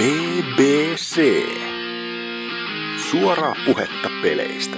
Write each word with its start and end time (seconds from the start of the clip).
BBC. 0.00 1.20
Suoraa 3.10 3.54
puhetta 3.66 4.08
peleistä. 4.22 4.76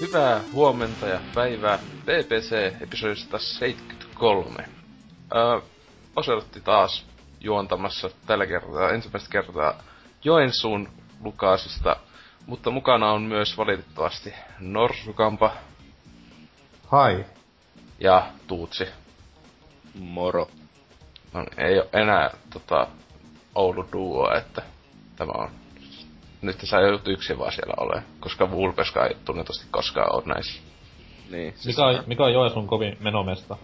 Hyvää 0.00 0.40
huomenta 0.52 1.06
ja 1.06 1.20
päivää 1.34 1.78
BBC-episodista 2.06 3.38
73. 3.38 4.68
Öö, 5.34 5.60
taas 6.64 7.06
juontamassa 7.40 8.10
tällä 8.26 8.46
kertaa 8.46 8.90
ensimmäistä 8.90 9.30
kertaa 9.30 9.82
Joensuun 10.24 10.88
Lukaasista, 11.24 11.96
mutta 12.46 12.70
mukana 12.70 13.12
on 13.12 13.22
myös 13.22 13.56
valitettavasti 13.56 14.34
Norsukampa 14.60 15.52
Hai. 16.86 17.24
ja 17.98 18.26
Tuutsi. 18.46 18.88
Moro. 19.94 20.48
No, 21.32 21.46
ei 21.56 21.78
ole 21.78 21.88
enää 21.92 22.30
tota, 22.52 22.86
Oulu 23.54 23.88
Duo, 23.92 24.34
että 24.36 24.62
tämä 25.16 25.32
on... 25.34 25.50
Nyt 26.42 26.60
sä 26.64 26.80
joudut 26.80 27.08
yksin 27.08 27.38
vaan 27.38 27.52
siellä 27.52 27.74
ole, 27.76 28.02
koska 28.20 28.50
Vulpeska 28.50 29.06
ei 29.06 29.16
tunnetusti 29.24 29.66
koskaan 29.70 30.14
ole 30.14 30.22
näissä. 30.26 30.62
Niin. 31.30 31.54
Mikä 31.66 31.86
on, 31.86 32.04
mikä 32.06 32.24
on 32.24 32.32
Joensuun 32.32 32.66
kovin 32.66 32.96
menomesta? 33.00 33.56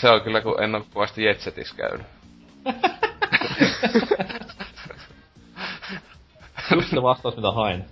Se 0.00 0.10
on 0.10 0.20
kyllä, 0.20 0.40
kun 0.40 0.62
en 0.62 0.74
ole 0.74 0.84
kovasti 0.94 1.24
Jetsetissä 1.24 1.76
käynyt. 1.76 2.06
Just 6.74 6.90
se 6.90 7.02
vastaus, 7.02 7.36
mitä 7.36 7.50
hain. 7.52 7.84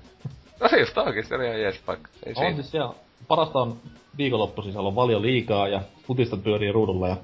No 0.60 0.78
just 0.78 0.98
onkin, 0.98 1.24
se 1.26 1.34
oli 1.34 1.44
ihan 1.46 1.60
jees 1.60 1.78
paikka. 1.86 2.10
Ei 2.26 2.30
On 2.36 2.36
siinä. 2.36 2.54
siis 2.54 2.70
siellä, 2.70 2.94
parasta 3.28 3.58
on 3.58 3.76
viikonloppu 4.18 4.62
sisällä 4.62 4.88
on 4.88 4.94
paljon 4.94 5.22
liikaa 5.22 5.68
ja 5.68 5.80
futista 6.06 6.36
pyörii 6.36 6.72
ruudulla 6.72 7.08
ja 7.08 7.16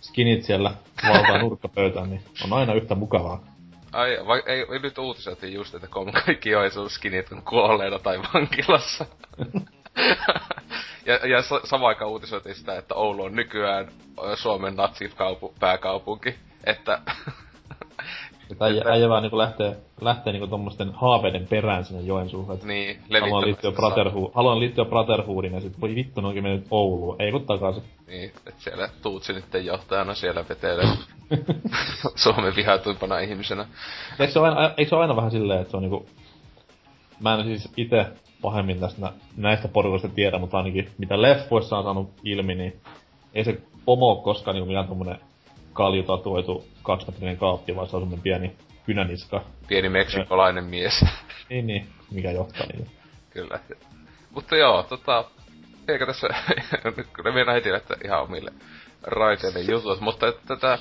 skinit 0.00 0.42
siellä 0.44 0.72
valtaa 1.08 1.38
nurkkapöytään, 1.42 2.10
niin 2.10 2.22
on 2.44 2.52
aina 2.52 2.74
yhtä 2.74 2.94
mukavaa. 2.94 3.40
Ai, 3.92 4.18
vai, 4.26 4.42
ei, 4.46 4.66
ei 4.72 4.78
nyt 4.78 4.98
uutisoitiin 4.98 5.52
just, 5.52 5.74
että 5.74 5.86
kom- 5.86 6.12
kaikki 6.24 6.50
Joensuun 6.50 6.90
skinit 6.90 7.32
on 7.32 7.42
kuolleena 7.42 7.98
tai 7.98 8.20
vankilassa. 8.34 9.06
ja, 11.06 11.26
ja 11.26 11.42
sa- 11.42 11.60
samaan 11.64 11.88
aikaan 11.88 12.10
uutisoitiin 12.10 12.54
sitä, 12.54 12.78
että 12.78 12.94
Oulu 12.94 13.24
on 13.24 13.36
nykyään 13.36 13.88
Suomen 14.34 14.76
natsikaupu, 14.76 15.54
pääkaupunki. 15.60 16.34
Että 18.50 18.64
äijä 18.64 19.08
vaan 19.08 19.22
niinku 19.22 19.38
lähtee, 19.38 19.76
lähtee 20.00 20.32
niinku 20.32 20.46
tommosten 20.46 20.90
haaveiden 20.94 21.46
perään 21.46 21.84
sinne 21.84 22.02
Joensuuhun. 22.02 22.54
Et 22.54 22.64
niin, 22.64 23.00
haluan 23.20 23.44
liittyä, 23.44 23.72
Brotherhood, 23.72 24.30
haluan 24.34 24.60
liittyä 24.60 24.84
Brotherhoodiin 24.84 25.54
ja 25.54 25.60
sit 25.60 25.80
voi 25.80 25.94
vittu 25.94 26.20
ne 26.20 26.28
onkin 26.28 26.42
mennyt 26.42 26.66
Ouluun. 26.70 27.16
Ei 27.18 27.32
kun 27.32 27.46
takaisin. 27.46 27.82
Niin, 28.06 28.32
että 28.46 28.52
siellä 28.58 28.88
Tuutsi 29.02 29.32
nyt 29.32 29.44
johtajana 29.64 30.14
siellä 30.14 30.44
vetelee 30.48 30.84
Suomen 32.24 32.56
vihatuimpana 32.56 33.18
ihmisenä. 33.18 33.66
Eikö 34.18 34.32
se, 34.32 34.38
ole 34.38 34.48
aina, 34.48 34.74
eikö 34.76 34.88
se 34.88 34.94
ole 34.94 35.02
aina 35.02 35.16
vähän 35.16 35.30
silleen, 35.30 35.60
että 35.60 35.70
se 35.70 35.76
on 35.76 35.82
niinku... 35.82 36.06
Mä 37.20 37.34
en 37.34 37.44
siis 37.44 37.72
itse 37.76 38.06
pahemmin 38.42 38.80
tästä 38.80 39.00
nä- 39.00 39.12
näistä 39.36 39.68
porukoista 39.68 40.08
tiedä, 40.08 40.38
mutta 40.38 40.56
ainakin 40.56 40.90
mitä 40.98 41.22
leffoissa 41.22 41.78
on 41.78 41.84
saanut 41.84 42.10
ilmi, 42.24 42.54
niin 42.54 42.80
ei 43.34 43.44
se 43.44 43.60
pomo 43.84 44.06
ole 44.06 44.22
koskaan 44.22 44.54
niinku 44.54 44.66
mikään 44.66 44.88
tommonen 44.88 45.20
kaljutatuoitu 45.78 46.68
kaksimetrinen 46.82 47.36
kaappi, 47.36 47.76
vaan 47.76 47.88
se 47.88 47.96
on 47.96 48.02
semmonen 48.02 48.22
pieni 48.22 48.56
kynäniska. 48.86 49.44
Pieni 49.68 49.88
meksikolainen 49.88 50.64
mies. 50.64 51.04
Niin, 51.50 51.66
niin, 51.66 51.88
mikä 52.10 52.30
johtaa 52.30 52.66
niitä. 52.66 52.90
Kyllä. 53.30 53.60
Mutta 54.30 54.56
joo, 54.56 54.82
tota, 54.82 55.24
eikä 55.88 56.06
tässä, 56.06 56.28
nyt 56.96 57.06
kyllä 57.12 57.32
mennään 57.32 57.54
heti 57.54 57.72
lähteä 57.72 57.96
ihan 58.04 58.22
omille 58.22 58.52
raiteille 59.02 59.60
jutut, 59.60 60.00
mutta 60.00 60.28
että 60.28 60.42
tätä 60.46 60.78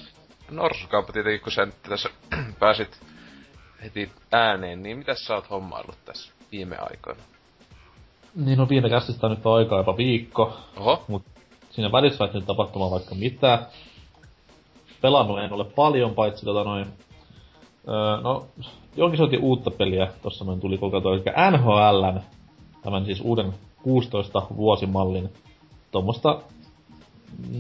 Norsukauppa 0.52 1.14
tietenkin, 1.14 1.42
kun 1.42 1.52
sä 1.52 1.66
nyt 1.66 1.82
tässä 1.90 2.10
pääsit 2.60 3.00
heti 3.84 4.12
ääneen, 4.32 4.84
niin 4.84 4.98
mitä 4.98 5.16
sä 5.16 5.36
oot 5.36 5.50
hommaillut 5.50 6.06
tässä 6.06 6.34
viime 6.52 6.78
aikoina? 6.78 7.22
Niin 8.36 8.58
no 8.58 8.70
viime 8.70 8.90
käsistä 8.90 9.30
nyt 9.30 9.46
on 9.46 9.58
aikaa 9.58 9.80
jopa 9.80 9.98
viikko, 9.98 10.58
Oho, 10.78 11.06
mut 11.08 11.24
siinä 11.70 11.92
välissä 11.92 12.30
nyt 12.34 12.46
tapahtumaan 12.46 12.92
vaikka 12.92 13.16
mitä. 13.16 13.60
Pelannut 15.02 15.40
en 15.40 15.54
ole 15.54 15.66
paljon, 15.66 16.14
paitsi 16.14 16.46
tota 16.46 16.64
noin... 16.64 16.86
Öö, 17.88 18.22
no, 18.22 18.46
jonkin 18.98 19.18
sortin 19.18 19.44
uutta 19.44 19.72
peliä 19.72 20.08
tossa 20.22 20.46
noin 20.46 20.60
tuli 20.60 20.78
kokeiltua, 20.78 21.14
eli 21.14 21.24
NHLn, 21.52 22.20
tämän 22.82 23.06
siis 23.06 23.22
uuden 23.22 23.54
16 23.84 24.42
vuosimallin, 24.56 25.30
tuommoista, 25.92 26.40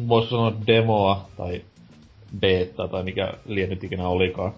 voisiko 0.07 0.35
sanoa 0.35 0.53
demoa 0.67 1.21
tai 1.37 1.61
beta 2.39 2.87
tai 2.87 3.03
mikä 3.03 3.33
liennyt 3.45 3.83
ikinä 3.83 4.07
olikaan. 4.07 4.53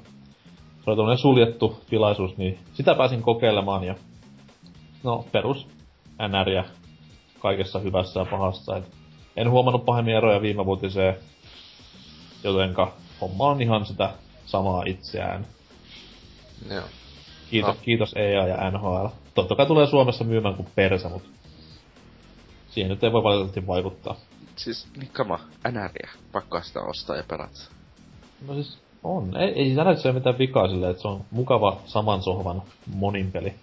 Se 0.84 0.90
oli 0.90 0.97
tämmönen 0.97 1.17
suljettu 1.17 1.78
tilaisuus, 1.90 2.38
niin 2.38 2.59
sitä 2.73 2.96
pääsin 2.96 3.22
kokeilemaan 3.22 3.84
ja 3.84 3.96
no 5.03 5.25
perus 5.31 5.67
NRiä 6.28 6.63
kaikessa 7.40 7.79
hyvässä 7.79 8.19
ja 8.19 8.25
pahassa. 8.25 8.78
Et 8.78 8.84
en 9.35 9.51
huomannut 9.51 9.85
pahemmin 9.85 10.16
eroja 10.16 10.41
viime 10.41 10.66
vuotiseen, 10.66 11.16
jotenka 12.44 12.94
homma 13.22 13.48
on 13.48 13.62
ihan 13.62 13.86
sitä 13.86 14.10
samaa 14.46 14.84
itseään. 14.86 15.48
joo. 16.70 16.84
Kiitos, 17.50 17.76
No. 17.76 17.82
kiitos 17.82 18.14
EA 18.16 18.48
ja 18.48 18.72
NHL. 18.72 19.06
Totta 19.36 19.56
kai 19.56 19.66
tulee 19.66 19.88
Suomessa 19.88 20.24
myymään 20.24 20.56
kuin 20.56 20.68
persä, 20.76 21.10
mut 21.10 21.24
siihen 22.70 22.90
nyt 22.90 23.04
ei 23.04 23.12
voi 23.12 23.24
valitettavasti 23.24 23.68
vaikuttaa. 23.68 24.16
Siis, 24.56 24.88
niin 24.98 25.10
kama, 25.14 25.40
NRiä. 25.72 26.10
Pakko 26.32 26.62
sitä 26.62 26.80
ostaa 26.82 27.16
ja 27.16 27.24
pelata. 27.28 27.60
No 28.48 28.54
siis 28.54 28.78
on. 29.04 29.38
Ei, 29.38 29.48
ei 29.50 29.66
siinä 29.66 29.84
näytä 29.84 30.12
mitään 30.14 30.38
vikaa 30.38 30.68
silleen, 30.68 30.92
että 30.92 31.02
se 31.02 31.08
on 31.08 31.26
mukava 31.32 31.78
saman 31.86 32.22
sohvan 32.24 32.62
monin 32.96 33.32
peli. 33.32 33.54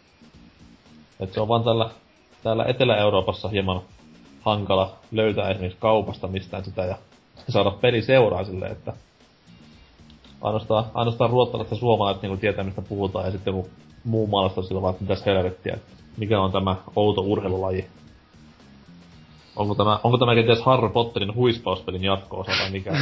Et 1.20 1.32
se 1.32 1.40
on 1.40 1.48
vaan 1.48 1.64
täällä, 1.64 1.90
täällä 2.42 2.64
Etelä-Euroopassa 2.64 3.48
hieman 3.48 3.80
hankala 4.42 4.96
löytää 5.12 5.50
esimerkiksi 5.50 5.78
kaupasta 5.80 6.28
mistään 6.28 6.64
sitä 6.64 6.84
ja 6.84 6.96
saada 7.48 7.70
peli 7.70 8.02
seuraa 8.02 8.44
silleen, 8.44 8.72
että 8.72 8.92
ainoastaan, 10.40 10.84
ainoastaan 10.94 11.30
ruottalaiset 11.30 11.70
ja 11.70 11.78
suomalaiset 11.78 12.22
niin 12.22 12.38
tietää 12.38 12.64
mistä 12.64 12.82
puhutaan 12.82 13.24
ja 13.24 13.30
sitten 13.30 13.54
kun 13.54 13.70
muu 14.04 14.26
maalaista 14.26 14.62
sillä 14.62 14.82
vaan, 14.82 14.92
että 14.92 15.04
mitäs 15.04 15.26
helvettiä, 15.26 15.74
että 15.74 15.92
mikä 16.16 16.40
on 16.40 16.52
tämä 16.52 16.76
outo 16.96 17.20
urheilulaji. 17.20 17.86
Onko 19.56 19.74
tämä, 19.74 20.00
onko 20.04 20.18
tämä 20.18 20.34
kenties 20.34 20.62
Harry 20.62 20.88
Potterin 20.88 21.34
huispauspelin 21.34 22.04
jatko-osa 22.04 22.52
vai 22.62 22.70
mikä? 22.70 22.92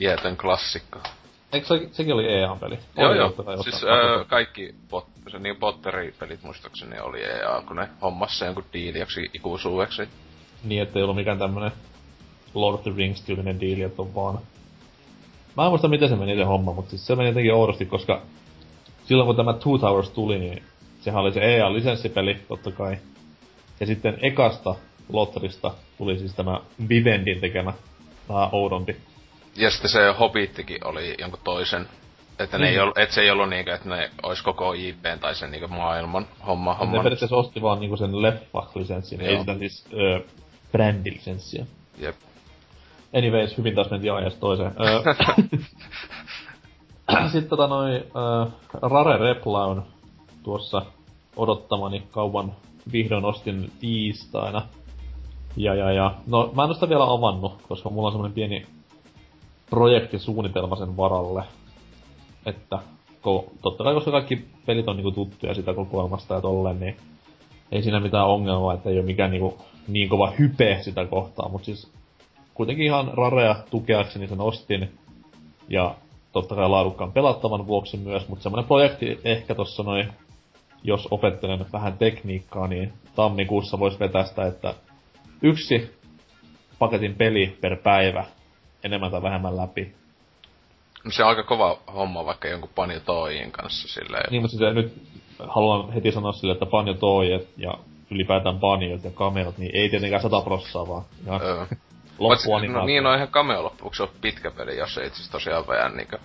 Iätön 0.00 0.36
klassikko. 0.36 0.98
Eikö 1.52 1.66
se, 1.66 1.88
sekin 1.92 2.14
oli 2.14 2.32
EA-peli? 2.32 2.78
Joo 2.96 3.10
Oli 3.10 3.18
joo, 3.18 3.62
siis 3.62 3.82
öö, 3.82 4.24
kaikki 4.24 4.74
bot, 4.90 5.06
se 5.30 5.38
niin 5.38 5.56
Potteri-pelit 5.56 6.42
muistaakseni 6.42 7.00
oli 7.00 7.24
EA, 7.24 7.62
kun 7.66 7.76
ne 7.76 7.88
hommassa 8.02 8.44
jonkun 8.44 8.64
diili 8.72 8.98
joksi 8.98 9.30
ikuisuudeksi. 9.34 10.08
Niin, 10.64 10.82
ettei 10.82 11.02
ollut 11.02 11.16
mikään 11.16 11.38
tämmönen 11.38 11.72
Lord 12.54 12.74
of 12.74 12.82
the 12.82 12.92
Rings-tyylinen 12.96 13.60
diili, 13.60 13.82
että 13.82 14.02
on 14.02 14.14
vaan... 14.14 14.38
Mä 15.56 15.64
en 15.64 15.70
muista 15.70 15.88
miten 15.88 16.08
se 16.08 16.16
meni 16.16 16.36
se 16.36 16.44
homma, 16.44 16.72
mutta 16.72 16.90
siis 16.90 17.06
se 17.06 17.16
meni 17.16 17.28
jotenkin 17.28 17.54
oudosti, 17.54 17.86
koska 17.86 18.22
silloin 19.04 19.26
kun 19.26 19.36
tämä 19.36 19.52
Two 19.52 19.78
Towers 19.78 20.10
tuli, 20.10 20.38
niin 20.38 20.62
sehän 21.00 21.22
oli 21.22 21.32
se 21.32 21.40
EA-lisenssipeli, 21.40 22.36
totta 22.48 22.70
kai. 22.70 22.96
Ja 23.80 23.86
sitten 23.86 24.18
ekasta 24.22 24.74
Lotterista 25.12 25.74
tuli 25.98 26.18
siis 26.18 26.34
tämä 26.34 26.60
Vivendin 26.88 27.40
tekemä 27.40 27.72
vähän 28.28 28.48
oudompi. 28.52 28.96
Ja 29.56 29.70
sitten 29.70 29.90
se 29.90 30.14
Hobbittikin 30.20 30.86
oli 30.86 31.14
jonkun 31.18 31.40
toisen. 31.44 31.88
Että, 32.38 32.58
ne 32.58 32.64
Niin. 32.64 32.74
ei 32.74 32.80
ollut, 32.80 32.98
et 32.98 33.10
se 33.10 33.20
ei 33.20 33.30
ollut 33.30 33.48
niinkö, 33.48 33.74
että 33.74 33.88
ne 33.88 34.10
ois 34.22 34.42
koko 34.42 34.72
IPn 34.72 35.18
tai 35.20 35.34
sen 35.34 35.50
niinkö 35.50 35.68
maailman 35.68 36.26
homma. 36.46 36.72
Ne 36.72 36.78
homma. 36.78 37.02
periaatteessa 37.02 37.36
osti 37.36 37.62
vaan 37.62 37.80
niinku 37.80 37.96
sen 37.96 38.22
leffa-lisenssin, 38.22 39.20
ei 39.20 39.38
sitä 39.38 39.58
siis 39.58 39.84
öö, 39.92 40.20
brändilisenssiä. 40.72 41.66
Jep. 41.98 42.16
Anyways, 43.16 43.58
hyvin 43.58 43.74
taas 43.74 43.90
mentiin 43.90 44.12
aiheesta 44.12 44.40
toiseen. 44.40 44.72
Sitten 47.32 47.48
tota 47.48 47.66
noin, 47.66 47.92
öö, 47.94 48.46
Rare 48.82 49.16
Replaun 49.16 49.82
tuossa 50.42 50.82
odottamani 51.36 52.02
kauan 52.10 52.52
vihdoin 52.92 53.24
ostin 53.24 53.70
tiistaina. 53.80 54.62
Ja, 55.56 55.74
ja, 55.74 55.92
ja. 55.92 56.14
No, 56.26 56.50
mä 56.54 56.62
en 56.62 56.68
oo 56.68 56.74
sitä 56.74 56.88
vielä 56.88 57.12
avannut, 57.12 57.62
koska 57.68 57.90
mulla 57.90 58.06
on 58.06 58.12
semmonen 58.12 58.34
pieni 58.34 58.66
projektisuunnitelma 59.70 60.76
sen 60.76 60.96
varalle. 60.96 61.44
Että 62.46 62.78
ko, 63.22 63.44
totta 63.62 63.84
kai, 63.84 63.94
koska 63.94 64.10
kaikki 64.10 64.44
pelit 64.66 64.88
on 64.88 64.96
niinku 64.96 65.10
tuttuja 65.10 65.54
sitä 65.54 65.74
kokoelmasta 65.74 66.34
ja 66.34 66.40
tolleen, 66.40 66.80
niin 66.80 66.96
ei 67.72 67.82
siinä 67.82 68.00
mitään 68.00 68.26
ongelmaa, 68.26 68.74
että 68.74 68.90
ei 68.90 68.98
ole 68.98 69.06
mikään 69.06 69.30
niinku 69.30 69.58
niin 69.88 70.08
kova 70.08 70.32
hype 70.38 70.78
sitä 70.80 71.06
kohtaa, 71.06 71.48
mutta 71.48 71.64
siis 71.64 71.92
kuitenkin 72.54 72.86
ihan 72.86 73.10
rarea 73.14 73.56
tukeakseni 73.70 74.28
sen 74.28 74.40
ostin. 74.40 74.98
Ja 75.68 75.94
totta 76.32 76.54
kai 76.54 76.68
laadukkaan 76.68 77.12
pelattavan 77.12 77.66
vuoksi 77.66 77.96
myös, 77.96 78.28
mutta 78.28 78.42
semmoinen 78.42 78.68
projekti 78.68 79.20
ehkä 79.24 79.54
tossa 79.54 79.82
noin, 79.82 80.12
jos 80.82 81.08
opettelen 81.10 81.66
vähän 81.72 81.98
tekniikkaa, 81.98 82.66
niin 82.66 82.92
tammikuussa 83.14 83.78
voisi 83.78 84.00
vetää 84.00 84.24
sitä, 84.24 84.46
että 84.46 84.74
yksi 85.42 85.90
paketin 86.78 87.14
peli 87.14 87.58
per 87.60 87.76
päivä 87.76 88.24
enemmän 88.84 89.10
tai 89.10 89.22
vähemmän 89.22 89.56
läpi. 89.56 89.94
No 91.04 91.10
se 91.10 91.22
on 91.22 91.28
aika 91.28 91.42
kova 91.42 91.78
homma 91.94 92.24
vaikka 92.24 92.48
jonkun 92.48 92.70
Panjo 92.74 93.00
Toijin 93.00 93.52
kanssa 93.52 93.88
silleen. 93.88 94.30
Niin, 94.30 94.42
mutta 94.42 94.56
siis 94.56 94.74
nyt 94.74 95.02
haluan 95.38 95.92
heti 95.92 96.12
sanoa 96.12 96.32
sille, 96.32 96.52
että 96.52 96.66
Panjo 96.66 96.94
Toijat 96.94 97.42
ja 97.56 97.78
ylipäätään 98.10 98.58
Panjot 98.58 99.04
ja 99.04 99.10
Kameot, 99.10 99.58
niin 99.58 99.70
ei 99.74 99.88
tietenkään 99.88 100.22
sata 100.22 100.40
prossaa 100.40 100.88
vaan. 100.88 101.04
Ihan 101.26 101.40
Öö. 101.42 101.66
loppuun 102.18 102.72
no, 102.72 102.84
niin, 102.84 103.02
no 103.02 103.12
eihän 103.12 103.28
Cameo 103.28 103.62
loppuksi 103.62 104.02
ole 104.02 104.10
pitkä 104.20 104.50
peli, 104.50 104.76
jos 104.76 104.98
ei 104.98 105.06
asiassa 105.06 105.32
tosiaan 105.32 105.66
vähän 105.66 105.96
niinkö 105.96 106.18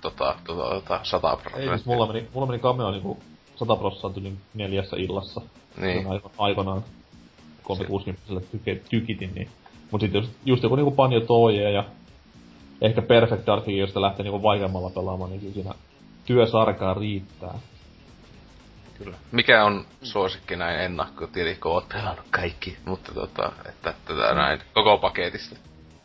tota, 0.00 0.34
tota, 0.46 0.62
tota, 0.62 1.00
sata 1.02 1.30
Ei, 1.30 1.36
prosenttia. 1.36 1.76
siis 1.76 1.86
mulla 1.86 2.06
meni, 2.06 2.28
mulla 2.34 2.46
meni 2.46 2.58
Cameo 2.58 2.90
niinku 2.90 3.18
100 3.56 3.76
prossaa 3.76 4.10
tyli 4.10 4.32
neljässä 4.54 4.96
illassa. 4.96 5.40
Niin. 5.80 6.06
Aikanaan 6.38 6.84
360 7.62 8.50
tyke, 8.50 8.80
tykitin, 8.90 9.34
niin. 9.34 9.48
Mut 9.90 10.00
sit 10.00 10.14
just, 10.14 10.30
just 10.44 10.62
joku 10.62 10.76
niinku 10.76 10.90
Panjo 10.90 11.20
Toije 11.20 11.70
ja 11.70 11.84
ehkä 12.80 13.02
Perfect 13.02 13.46
Darkikin, 13.46 13.78
josta 13.78 14.02
lähtee 14.02 14.22
niinku 14.22 14.42
vaikeammalla 14.42 14.90
pelaamaan, 14.90 15.30
niin 15.30 15.40
kyllä 15.40 15.54
siinä 15.54 15.74
työsarkaa 16.26 16.94
riittää. 16.94 17.58
Kyllä. 18.98 19.16
Mikä 19.32 19.64
on 19.64 19.84
suosikki 20.02 20.56
näin 20.56 20.80
ennakkotili, 20.80 21.54
kun 21.54 21.72
oot 21.72 21.88
pelannut 21.88 22.26
kaikki, 22.30 22.76
mutta 22.84 23.14
tota, 23.14 23.52
että 23.68 23.94
tätä 24.04 24.34
näin 24.34 24.60
koko 24.74 24.98
paketista. 24.98 25.56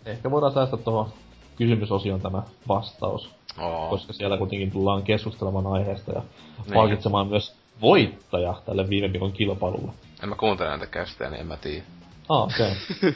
Ehkä 0.06 0.32
voidaan 0.32 0.54
säästää 0.54 0.80
tuohon 0.80 1.14
kysymysosioon 1.56 2.22
tämä 2.22 2.44
vastaus, 2.68 3.30
Oo. 3.60 3.90
koska 3.90 4.14
siellä 4.14 4.38
kuitenkin 4.38 4.72
tullaan 4.72 5.04
keskustelemaan 5.04 5.68
aiheesta 5.68 6.12
ja 6.12 6.22
Niin. 6.22 6.74
palkitsemaan 6.74 7.28
myös 7.28 7.56
voittaja 7.82 8.54
tälle 8.66 8.90
viime 8.90 9.12
viikon 9.12 9.32
kilpailulle. 9.34 9.92
En 10.24 10.30
mä 10.30 10.36
kuuntele 10.36 10.70
näitä 10.70 10.88
kästejä, 10.88 11.30
niin 11.30 11.42
en 11.42 11.48
mä 11.48 11.58
tiedä. 11.58 11.84
Ah, 12.30 12.44
okei. 12.44 12.72
Okay. 12.98 13.14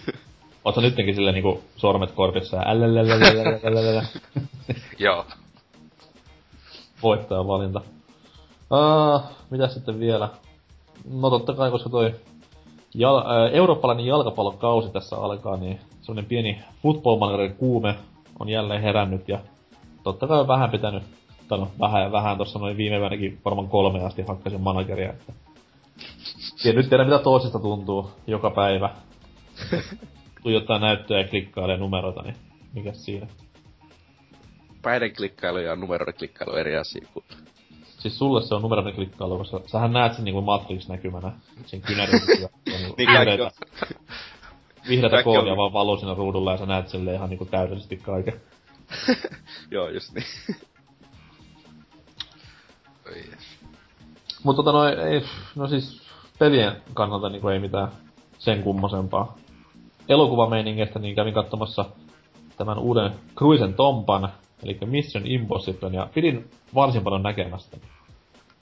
Ootko 0.66 0.82
nyttenkin 0.82 1.16
silleen 1.16 1.34
niinku 1.34 1.64
sormet 1.76 2.12
korvissa 2.12 2.58
ja. 2.58 2.64
Joo. 5.00 5.26
voittajan 7.04 7.48
valinta. 7.48 7.82
Uh, 8.72 9.22
mitä 9.50 9.68
sitten 9.68 10.00
vielä? 10.00 10.30
No 11.10 11.30
totta 11.30 11.54
kai, 11.54 11.72
koska 11.72 11.90
toi 11.90 12.16
jal- 12.94 13.26
äh, 13.26 13.54
eurooppalainen 13.54 14.06
jalkapallokausi 14.06 14.90
tässä 14.90 15.16
alkaa, 15.16 15.58
niin 15.58 15.80
semmonen 16.02 16.26
pieni 16.26 16.64
football 16.84 17.50
kuume 17.58 17.96
on 18.40 18.50
jälleen 18.50 18.82
herännyt 18.82 19.30
ja 19.30 19.40
totta 20.04 20.28
kai 20.28 20.40
on 20.40 20.48
vähän 20.48 20.70
pitänyt, 20.70 21.04
tai 21.48 21.60
no 21.60 21.68
vähän 21.80 22.04
ja 22.04 22.12
vähän 22.12 22.38
tossa 22.38 22.60
noin 22.60 22.78
viime 22.78 22.98
yönäkin 22.98 23.40
varmaan 23.46 23.68
kolme 23.68 24.04
asti 24.04 24.22
hakkasin 24.22 24.62
manageria, 24.62 25.10
että 25.10 25.34
ja 26.64 26.74
nyt 26.74 26.90
tiedän 26.90 27.08
mitä 27.08 27.20
toisesta 27.20 27.60
tuntuu 27.60 28.10
joka 28.28 28.52
päivä. 28.52 28.90
Tuijottaa 30.44 30.80
näyttöjä 30.80 31.22
ja 31.22 31.28
klikkailee 31.28 31.78
numeroita, 31.78 32.22
niin 32.22 32.36
mikä 32.74 32.94
siinä. 32.94 33.28
Päiden 34.82 35.16
klikkailu 35.16 35.58
ja 35.58 35.76
numeroiden 35.76 36.14
klikkailu 36.14 36.56
eri 36.56 36.78
asia 36.78 37.08
kuin... 37.14 37.26
Siis 38.00 38.18
sulle 38.18 38.42
se 38.42 38.56
on 38.56 38.62
numeroiden 38.62 38.94
klikkailu, 38.94 39.38
koska 39.38 39.62
sähän 39.66 39.94
näet 39.94 40.14
sen 40.14 40.26
niinku 40.26 40.42
Matrix-näkymänä, 40.42 41.32
sen 41.66 41.82
kynärin 41.82 42.22
ja, 42.42 42.50
Niin 42.66 42.78
kaikki 42.78 42.98
vihreitä, 42.98 43.52
vihreitä 44.90 45.24
koodia 45.24 45.52
on- 45.52 45.58
vaan 45.58 45.74
valuu 45.74 45.98
siinä 45.98 46.14
ruudulla 46.14 46.52
ja 46.52 46.58
sä 46.58 46.66
näet 46.66 46.90
sille 46.90 47.14
ihan 47.14 47.30
niinku 47.30 47.46
täydellisesti 47.46 47.98
kaiken. 47.98 48.42
Joo, 49.72 49.90
just 49.90 50.14
niin. 50.14 50.26
Mutta 54.44 54.64
tota 54.64 54.72
noin, 54.72 55.00
ei, 55.00 55.22
no 55.56 55.68
siis 55.68 56.02
pelien 56.40 56.82
kannalta 56.94 57.30
niinku 57.30 57.48
ei 57.48 57.60
mitään 57.60 57.92
sen 58.38 58.64
kummosempaa. 58.64 59.38
Elokuvameiningeistä 60.10 61.00
niin 61.00 61.16
kävin 61.16 61.34
katsomassa 61.34 61.86
tämän 62.58 62.78
uuden 62.78 63.12
Cruisen 63.36 63.74
Tompan, 63.74 64.30
eli 64.64 64.78
Mission 64.86 65.28
Impossible, 65.28 65.90
ja 65.94 66.08
pidin 66.14 66.52
varsin 66.76 67.04
paljon 67.04 67.24
näkemästä. 67.24 67.78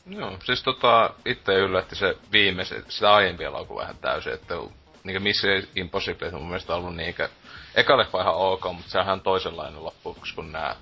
Joo, 0.10 0.38
siis 0.44 0.64
tota, 0.64 1.10
itse 1.26 1.54
yllätti 1.54 1.96
se 1.96 2.18
viimeisen, 2.32 2.84
sitä 2.90 3.14
aiempi 3.14 3.44
elokuva 3.44 3.84
ihan 3.84 3.96
täysin, 4.02 4.34
että 4.34 4.56
niinkö 5.04 5.20
Mission 5.20 5.64
Impossible 5.76 6.28
on 6.28 6.34
mun 6.34 6.48
mielestä 6.48 6.76
ollut 6.76 6.96
niinkö, 6.96 7.30
eka 7.76 7.98
leffa 7.98 8.22
ihan 8.22 8.36
ok, 8.36 8.64
mutta 8.64 8.92
se 8.92 9.00
on 9.00 9.22
toisenlainen 9.22 9.84
loppuksi 9.84 10.36
kuin 10.36 10.52
nämä 10.52 10.76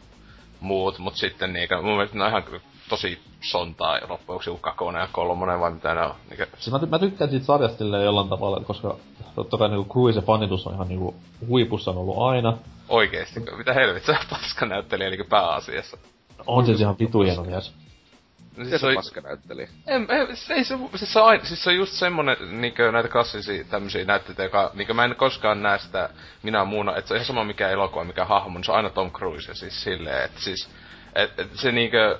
muut, 0.63 0.99
mutta 0.99 1.19
sitten 1.19 1.53
niinkö, 1.53 1.81
mun 1.81 1.95
mielestä 1.95 2.17
ne 2.17 2.23
on 2.23 2.29
ihan 2.29 2.43
tosi 2.89 3.19
sontaa 3.41 3.99
loppuksi 4.09 4.49
joku 4.49 4.59
kakonen 4.59 4.99
ja 4.99 5.07
kolmonen 5.11 5.59
vai 5.59 5.71
mitä 5.71 5.93
ne 5.93 6.01
on, 6.01 6.15
niinkö, 6.29 6.47
Siis 6.57 6.71
mä, 6.71 6.79
mä 6.89 6.99
tykkään 6.99 7.29
siitä 7.29 7.45
sarjasta 7.45 7.83
jollain 7.83 8.29
tavalla, 8.29 8.59
koska 8.59 8.95
totta 9.35 9.57
kai 9.57 9.69
niinku 9.69 9.93
Cruisen 9.93 10.23
fanitus 10.23 10.67
on 10.67 10.73
ihan 10.73 10.87
niinku 10.87 11.15
huipussa 11.47 11.91
on 11.91 11.97
ollut 11.97 12.17
aina. 12.17 12.57
oikeesti, 12.89 13.39
mitä 13.57 13.73
helvettiä 13.73 14.19
paska 14.29 14.65
näyttelijä 14.65 15.09
niinkö 15.09 15.25
pääasiassa. 15.29 15.97
On 16.47 16.65
se 16.65 16.71
ihan 16.71 16.95
vitu 16.99 17.21
hieno 17.21 17.43
mies. 17.43 17.82
No 18.57 18.63
Miten 18.63 18.79
se 18.79 18.85
on, 18.85 18.91
se 18.91 18.95
paska 18.95 19.21
näytteli? 19.21 19.67
En, 19.87 20.07
en, 20.09 20.37
se, 20.37 20.53
ei 20.53 20.63
se, 20.63 20.77
siis 20.95 21.13
se, 21.13 21.19
on, 21.19 21.27
aina- 21.27 21.45
siis 21.45 21.63
se 21.63 21.69
on 21.69 21.75
just 21.75 21.93
semmonen, 21.93 22.37
niinkö 22.61 22.91
näitä 22.91 23.09
klassisia 23.09 23.63
tämmösiä 23.63 24.05
näytteitä, 24.05 24.43
joka, 24.43 24.71
niinkö 24.73 24.93
mä 24.93 25.05
en 25.05 25.15
koskaan 25.15 25.63
näe 25.63 25.79
sitä 25.79 26.09
minä 26.43 26.65
muuna, 26.65 26.95
että 26.95 27.07
se 27.07 27.13
on 27.13 27.17
ihan 27.17 27.25
sama 27.25 27.43
mikä 27.43 27.69
elokuva, 27.69 28.03
mikä 28.03 28.25
hahmo, 28.25 28.57
niin 28.57 28.63
se 28.63 28.71
on 28.71 28.77
aina 28.77 28.89
Tom 28.89 29.11
Cruise, 29.11 29.53
siis 29.53 29.83
silleen, 29.83 30.25
että 30.25 30.41
siis, 30.41 30.69
et, 31.15 31.39
et 31.39 31.49
se 31.53 31.71
niinkö, 31.71 32.19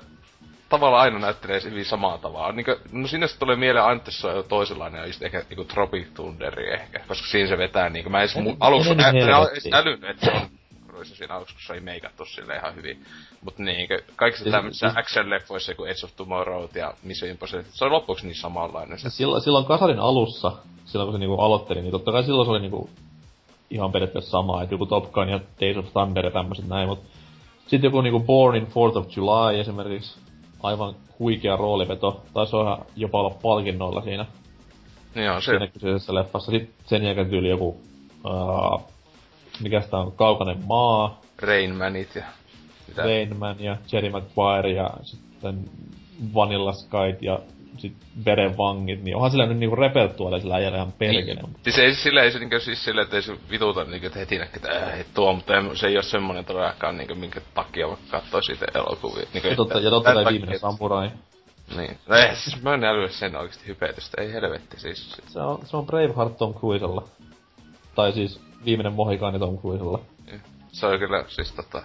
tavallaan 0.70 1.04
aina 1.04 1.20
näyttelee 1.20 1.62
hyvin 1.64 1.86
samaa 1.86 2.18
tavalla. 2.18 2.52
Niinkö, 2.52 2.80
no 2.92 3.08
sinne 3.08 3.28
se 3.28 3.40
tulee 3.40 3.56
mieleen 3.56 3.86
aina, 3.86 3.98
että 3.98 4.12
se 4.12 4.28
on 4.28 4.36
jo 4.36 4.44
toisenlainen, 4.44 5.00
ja 5.02 5.08
just 5.08 5.22
ehkä 5.24 5.44
niinku 5.50 5.64
Tropic 5.64 6.08
Thunderi 6.14 6.74
ehkä, 6.74 7.00
koska 7.08 7.28
siinä 7.28 7.50
se 7.50 7.58
vetää 7.58 7.90
niinkö, 7.90 8.10
mä 8.10 8.18
en 8.18 8.22
edes 8.22 8.36
mu- 8.36 8.58
edes 9.52 9.68
älynyt, 9.74 10.04
että 10.04 10.26
se 10.26 10.32
on 10.32 10.42
Cruise 11.04 11.16
siinä 11.16 11.36
aluksi, 11.36 11.54
kun 11.56 11.62
se 11.68 11.74
ei 11.74 11.80
meikattu 11.80 12.26
sille 12.26 12.56
ihan 12.56 12.76
hyvin. 12.76 13.06
Mut 13.42 13.58
niinkö, 13.58 14.04
kaikissa 14.16 14.50
tämmöisissä 14.52 14.88
action-leffoissa, 14.96 15.76
kuin 15.76 15.90
Edge 15.92 16.06
of 16.06 16.16
Tomorrow 16.16 16.66
ja 16.76 16.94
Mission 17.04 17.32
Impossible, 17.32 17.66
se 17.70 17.86
on 17.86 17.92
loppuksi 17.92 18.26
niin 18.26 18.36
samanlainen 18.36 19.00
se. 19.00 19.10
Silloin, 19.10 19.42
silloin 19.42 19.66
Kasarin 19.66 20.00
alussa, 20.00 20.52
silloin 20.86 21.08
kun 21.08 21.14
se 21.14 21.20
niinku 21.20 21.42
aloitteli, 21.42 21.82
niin 21.82 21.92
totta 21.92 22.12
kai 22.12 22.24
silloin 22.24 22.46
se 22.46 22.52
oli 22.52 22.60
niinku 22.60 22.90
ihan 23.70 23.92
periaatteessa 23.92 24.32
sama, 24.32 24.64
että 24.64 24.74
joku 24.76 24.86
Top 24.86 25.12
Gun 25.12 25.30
ja 25.30 25.40
Days 25.62 25.78
of 25.78 25.94
Thunder 25.94 26.26
ja 26.26 26.32
tämmöset 26.32 26.68
näin, 26.68 26.88
mut 26.90 27.00
sitten 27.68 27.88
joku 27.88 28.02
niinku 28.02 28.20
Born 28.20 28.56
in 28.56 28.68
4th 28.68 28.98
of 28.98 29.18
July 29.18 29.60
esimerkiksi, 29.60 30.20
aivan 30.64 30.96
huikea 31.20 31.56
rooliveto, 31.56 32.24
taisi 32.34 32.56
olla 32.56 32.86
jopa 32.96 33.20
olla 33.20 33.36
palkinnoilla 33.42 34.02
siinä, 34.02 34.26
Niin 35.16 35.32
on 35.32 35.42
se. 35.42 35.52
siinä 35.52 35.68
kyseisessä 35.68 36.14
leffassa. 36.16 36.52
Sitten 36.52 36.74
sen 36.86 37.04
jälkeen 37.04 37.30
tyyli 37.30 37.50
joku, 37.50 37.68
uh, 38.26 38.82
mikä 39.60 39.82
sitä 39.82 39.98
on, 39.98 40.12
Kaukainen 40.12 40.64
maa, 40.68 41.22
Rain 41.42 41.76
Manit 41.76 42.16
ja... 42.16 42.24
Mitä? 42.88 43.04
Rain 43.04 43.38
Man 43.38 43.56
ja 43.60 43.78
Jerry 43.92 44.10
Maguire 44.10 44.72
ja 44.72 44.90
sitten 45.04 45.66
Vanilla 46.34 46.74
Sky 46.74 47.18
ja 47.22 47.40
sit 47.78 47.94
Veren 48.26 48.58
vangit, 48.58 49.04
niin 49.04 49.16
onhan 49.16 49.32
sillä 49.32 49.46
nyt 49.46 49.58
niinku 49.58 49.76
repertuaalia 49.76 50.40
sillä 50.40 50.56
äijällä 50.56 50.78
ihan 50.78 50.92
perkele. 50.92 51.42
Niin. 51.42 51.56
Siis 51.64 51.80
ei 51.80 51.96
sillä 51.96 52.24
ei 52.24 52.32
se 52.32 52.40
niinkö 52.40 52.60
siis 52.60 52.84
sillä, 52.86 53.02
että 53.02 53.16
ei 53.16 53.22
se 53.22 53.38
vituta 53.50 53.84
niinkö, 53.84 54.12
heti 54.16 54.38
näkee, 54.38 54.56
että 54.56 54.70
äh, 54.70 55.06
tuo, 55.14 55.34
mutta 55.34 55.58
ei, 55.58 55.78
se 55.78 55.88
ei 55.88 55.98
oo 55.98 56.04
semmonen 56.04 56.46
todellakaan 56.46 56.98
niinkö, 56.98 57.16
minkä 57.16 57.42
takia 57.54 57.88
vaikka 57.88 58.06
kattoo 58.12 58.42
siitä 58.42 58.66
elokuvia. 58.76 59.28
Niinkö, 59.34 59.50
Ja 59.50 59.56
totta, 59.56 59.80
ja 59.80 59.90
totta 59.90 60.14
kai 60.14 60.26
viimeinen 60.26 60.60
samurai. 60.60 61.12
Niin. 61.78 61.98
No 62.08 62.16
ei, 62.16 62.36
siis 62.36 62.62
mä 62.62 62.74
en 62.74 62.84
älyä 62.84 63.08
sen 63.08 63.36
oikeesti 63.36 63.68
hypetystä, 63.68 64.22
ei 64.22 64.34
helvetti 64.34 64.80
siis. 64.80 65.18
Se 65.28 65.40
on, 65.40 65.60
se 65.66 65.78
on 65.78 65.86
Braveheart 65.86 66.38
Tom 66.38 66.54
Cruisella. 66.54 67.08
Tai 67.96 68.14
siis 68.14 68.42
viimeinen 68.66 68.94
mohikaani 68.94 69.40
Tom 69.40 69.58
Cruisella. 69.58 70.00
Se 70.72 70.86
on 70.86 71.00
kyllä 71.00 71.26
siis 71.28 71.52
tota, 71.52 71.82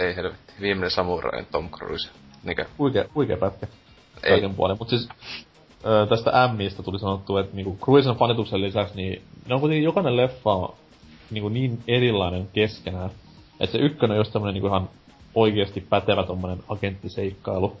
ei 0.00 0.16
helvetti, 0.16 0.52
viimeinen 0.60 0.90
samurai 0.90 1.44
Tom 1.50 1.70
Cruise. 1.70 2.10
Niinkö, 2.44 2.64
Huikea, 2.78 3.04
huikea 3.14 3.36
pätkä. 3.36 3.66
Ei. 4.22 4.30
Kaiken 4.30 4.54
puolen. 4.54 4.76
Mut 4.80 4.88
siis 4.88 5.08
ö, 5.86 6.06
tästä 6.08 6.50
Mistä 6.56 6.82
tuli 6.82 6.98
sanottu, 6.98 7.36
että 7.36 7.56
niinku 7.56 7.78
Cruisen 7.84 8.16
fanituksen 8.16 8.60
lisäksi, 8.60 8.96
niin 8.96 9.22
ne 9.48 9.54
on 9.54 9.60
kuitenkin 9.60 9.84
jokainen 9.84 10.16
leffa 10.16 10.52
on 10.52 10.74
niinku 11.30 11.48
niin 11.48 11.82
erilainen 11.88 12.48
keskenään. 12.52 13.10
Että 13.60 13.72
se 13.72 13.78
ykkönen 13.78 14.14
on 14.14 14.20
just 14.20 14.32
tämmönen 14.32 14.54
niinku 14.54 14.68
ihan 14.68 14.88
oikeesti 15.34 15.80
pätevä 15.80 16.22
tommonen 16.22 16.58
agenttiseikkailu. 16.68 17.76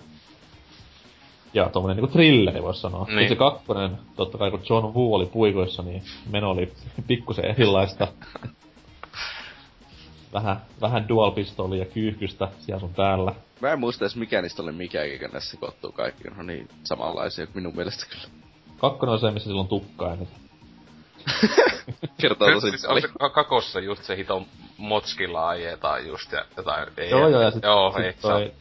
Ja 1.56 1.68
tommonen 1.68 1.96
niinku 1.96 2.12
thrilleri 2.12 2.62
vois 2.62 2.82
sanoa. 2.82 3.04
Niin. 3.04 3.16
Niin. 3.16 3.28
se 3.28 3.36
kakkonen, 3.36 3.98
totta 4.16 4.38
kai 4.38 4.50
kun 4.50 4.62
John 4.70 4.94
Woo 4.94 5.14
oli 5.14 5.26
puikoissa, 5.26 5.82
niin 5.82 6.02
meno 6.30 6.50
oli 6.50 6.72
pikkusen 7.06 7.44
erilaista. 7.44 8.08
vähän, 10.32 10.56
vähän 10.80 11.08
dual 11.08 11.30
pistolia 11.30 11.78
ja 11.78 11.84
kyyhkystä 11.84 12.48
siellä 12.58 12.80
sun 12.80 12.94
täällä. 12.94 13.34
Mä 13.60 13.72
en 13.72 13.80
muista 13.80 14.04
edes 14.04 14.16
mikä 14.16 14.42
niistä 14.42 14.62
oli 14.62 14.72
mikä, 14.72 15.02
eikä 15.02 15.28
ne 15.28 15.40
sekoittuu 15.40 15.92
kaikki. 15.92 16.28
No 16.28 16.42
niin, 16.42 16.68
samanlaisia 16.84 17.46
minun 17.54 17.76
mielestä 17.76 18.06
kyllä. 18.10 18.24
Kakkonen 18.78 19.12
on 19.12 19.20
se, 19.20 19.30
missä 19.30 19.48
sillä 19.48 19.60
on 19.60 19.68
tukka 19.68 20.08
ja 20.08 20.16
nyt. 20.16 20.28
Kertoo 22.20 22.50
tosi 22.50 22.70
siis 22.70 22.84
on 22.84 22.88
paljon. 22.88 23.02
se 23.02 23.18
ka- 23.18 23.30
kakossa 23.30 23.80
just 23.80 24.04
se 24.04 24.16
hiton 24.16 24.46
Motskilla 24.78 25.48
ajetaan 25.48 26.06
just 26.06 26.32
ja 26.32 26.44
jotain... 26.56 26.88
Ei, 26.96 27.10
Joo, 27.10 27.28
joo, 27.28 27.40
ja 27.40 27.50
sit, 27.50 27.62
joo, 27.62 27.92
sit 27.92 28.04
ei, 28.04 28.12
toi 28.12 28.52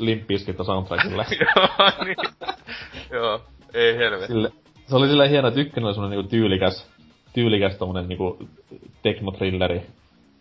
Limp 0.00 0.26
Bizkit 0.26 0.60
on 0.60 0.66
soundtrackille. 0.66 1.26
joo, 1.44 2.04
niin. 2.04 2.16
joo, 3.10 3.40
ei 3.74 3.96
helvetti. 3.96 4.26
Sille, 4.26 4.52
se 4.86 4.96
oli 4.96 5.08
silleen 5.08 5.30
hieno, 5.30 5.48
että 5.48 5.60
ykkönen 5.60 5.86
oli 5.86 5.94
semmonen 5.94 6.18
niinku 6.18 6.30
tyylikäs, 6.30 6.86
tyylikäs 7.32 7.76
tommonen 7.76 8.08
niinku 8.08 8.38
teknotrilleri. 9.02 9.82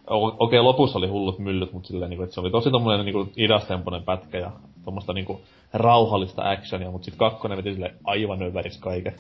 O- 0.08 0.28
Okei, 0.28 0.36
okay, 0.40 0.60
lopussa 0.60 0.98
oli 0.98 1.08
hullut 1.08 1.40
myllyt, 1.40 1.74
mutta 1.74 1.88
silleen 1.88 2.10
niinku, 2.10 2.24
että 2.24 2.34
se 2.34 2.40
oli 2.42 2.52
tosi 2.52 2.72
tommonen 2.72 3.06
niinku 3.06 3.30
idastemponen 3.38 4.04
pätkä 4.04 4.38
ja 4.38 4.52
tommoista 4.86 5.14
niinku 5.14 5.42
rauhallista 5.74 6.50
actionia, 6.50 6.92
mutta 6.92 7.06
sit 7.06 7.16
kakkonen 7.16 7.58
veti 7.58 7.74
sille 7.74 7.94
aivan 8.04 8.44
överis 8.44 8.78
kaiken 8.78 9.16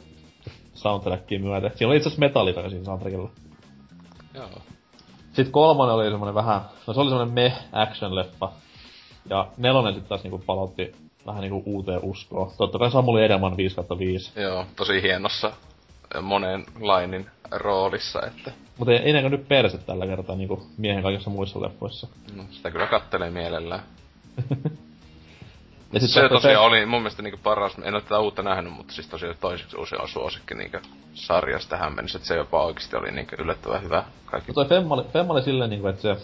soundtrackiin 0.73 1.41
myötä. 1.41 1.71
Siinä 1.75 1.87
oli 1.89 1.97
itse 1.97 2.09
asiassa 2.09 2.19
Metallica 2.19 2.69
siinä 2.69 2.85
soundtrackilla. 2.85 3.29
Joo. 4.33 4.49
Sitten 5.33 5.51
kolmonen 5.51 5.95
oli 5.95 6.09
semmonen 6.09 6.35
vähän, 6.35 6.61
no 6.87 6.93
se 6.93 6.99
oli 6.99 7.09
semmonen 7.09 7.33
meh 7.33 7.53
action-leffa. 7.73 8.49
Ja 9.29 9.47
nelonen 9.57 9.93
sitten 9.93 10.09
taas 10.09 10.23
niinku 10.23 10.43
palautti 10.45 10.95
vähän 11.25 11.41
niinku 11.41 11.63
uuteen 11.65 11.99
uskoon. 12.03 12.51
Totta 12.57 12.79
kai 12.79 12.91
Samuli 12.91 13.23
Edelman 13.23 13.57
5 13.57 13.75
5. 13.99 14.39
Joo, 14.41 14.65
tosi 14.75 15.01
hienossa 15.01 15.51
eh, 16.15 16.21
monen 16.21 16.65
lainin 16.79 17.29
roolissa, 17.51 18.21
että 18.27 18.51
Mutta 18.77 18.93
ei, 18.93 18.97
ei 18.99 19.29
nyt 19.29 19.47
perse 19.47 19.77
tällä 19.77 20.07
kertaa 20.07 20.35
niinku 20.35 20.67
miehen 20.77 21.03
kaikissa 21.03 21.29
muissa 21.29 21.61
leffoissa. 21.61 22.07
no, 22.35 22.43
sitä 22.51 22.71
kyllä 22.71 22.87
kattelee 22.87 23.29
mielellään. 23.29 23.83
Ja 25.93 25.99
sit 25.99 26.09
se 26.09 26.29
tosiaan 26.29 26.65
oli 26.65 26.85
mun 26.85 27.01
mielestä 27.01 27.21
niinku 27.21 27.39
paras, 27.43 27.75
en 27.83 27.95
oo 27.95 28.01
tätä 28.01 28.19
uutta 28.19 28.43
nähnyt, 28.43 28.73
mutta 28.73 28.93
siis 28.93 29.07
tosiaan 29.07 29.35
toiseksi 29.39 29.77
usein 29.77 30.07
suosikki 30.07 30.55
niinku 30.55 30.77
sarjasta 31.13 31.69
tähän 31.69 31.95
mennessä, 31.95 32.17
että 32.17 32.27
se 32.27 32.35
jopa 32.35 32.65
oikeesti 32.65 32.95
oli 32.95 33.11
niinku 33.11 33.35
yllättävän 33.39 33.83
hyvä 33.83 34.03
kaikki. 34.25 34.51
No 34.51 34.53
toi 34.53 34.65
Femma 34.65 34.95
oli, 34.95 35.03
Femma 35.03 35.33
oli 35.33 35.41
silleen 35.41 35.69
niinku, 35.69 35.87
että 35.87 36.01
se... 36.01 36.17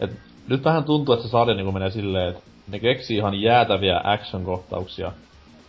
Et 0.00 0.10
nyt 0.48 0.64
vähän 0.64 0.84
tuntuu, 0.84 1.14
että 1.14 1.26
se 1.26 1.30
sarja 1.30 1.54
niinku 1.54 1.72
menee 1.72 1.90
silleen, 1.90 2.28
että 2.28 2.42
ne 2.68 2.78
keksii 2.78 3.16
ihan 3.16 3.40
jäätäviä 3.40 4.00
action-kohtauksia. 4.04 5.12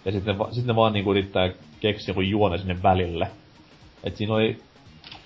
Ja 0.05 0.12
sitten 0.12 0.38
ne, 0.38 0.46
sit 0.51 0.65
ne 0.65 0.75
vaan 0.75 0.93
niinku 0.93 1.12
yrittää 1.12 1.50
keksiä 1.79 2.12
joku 2.12 2.22
juone 2.22 2.57
sinne 2.57 2.84
välille. 2.84 3.27
Et 4.03 4.15
siinä 4.17 4.34
oli 4.34 4.62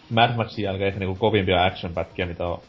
Mad 0.09 0.35
Maxin 0.35 0.63
jälkeen 0.63 0.87
ehkä 0.87 0.99
niinku 0.99 1.15
kovimpia 1.15 1.65
action-pätkiä, 1.65 2.25
mitä 2.25 2.47
on 2.47 2.61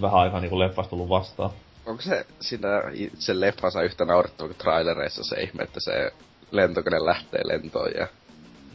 vähän 0.00 0.20
aikaa 0.20 0.40
niinku 0.40 0.58
leffasta 0.58 0.90
tullut 0.90 1.08
vastaan. 1.08 1.50
Onko 1.86 2.02
se 2.02 2.26
siinä 2.40 2.68
itse 2.92 3.40
leffansa 3.40 3.82
yhtä 3.82 4.04
naurettava 4.04 4.48
kuin 4.48 4.58
trailereissa 4.58 5.24
se 5.24 5.42
ihme, 5.42 5.62
että 5.62 5.80
se 5.80 6.12
lentokone 6.50 7.04
lähtee 7.04 7.40
lentoon 7.44 7.90
ja... 7.98 8.06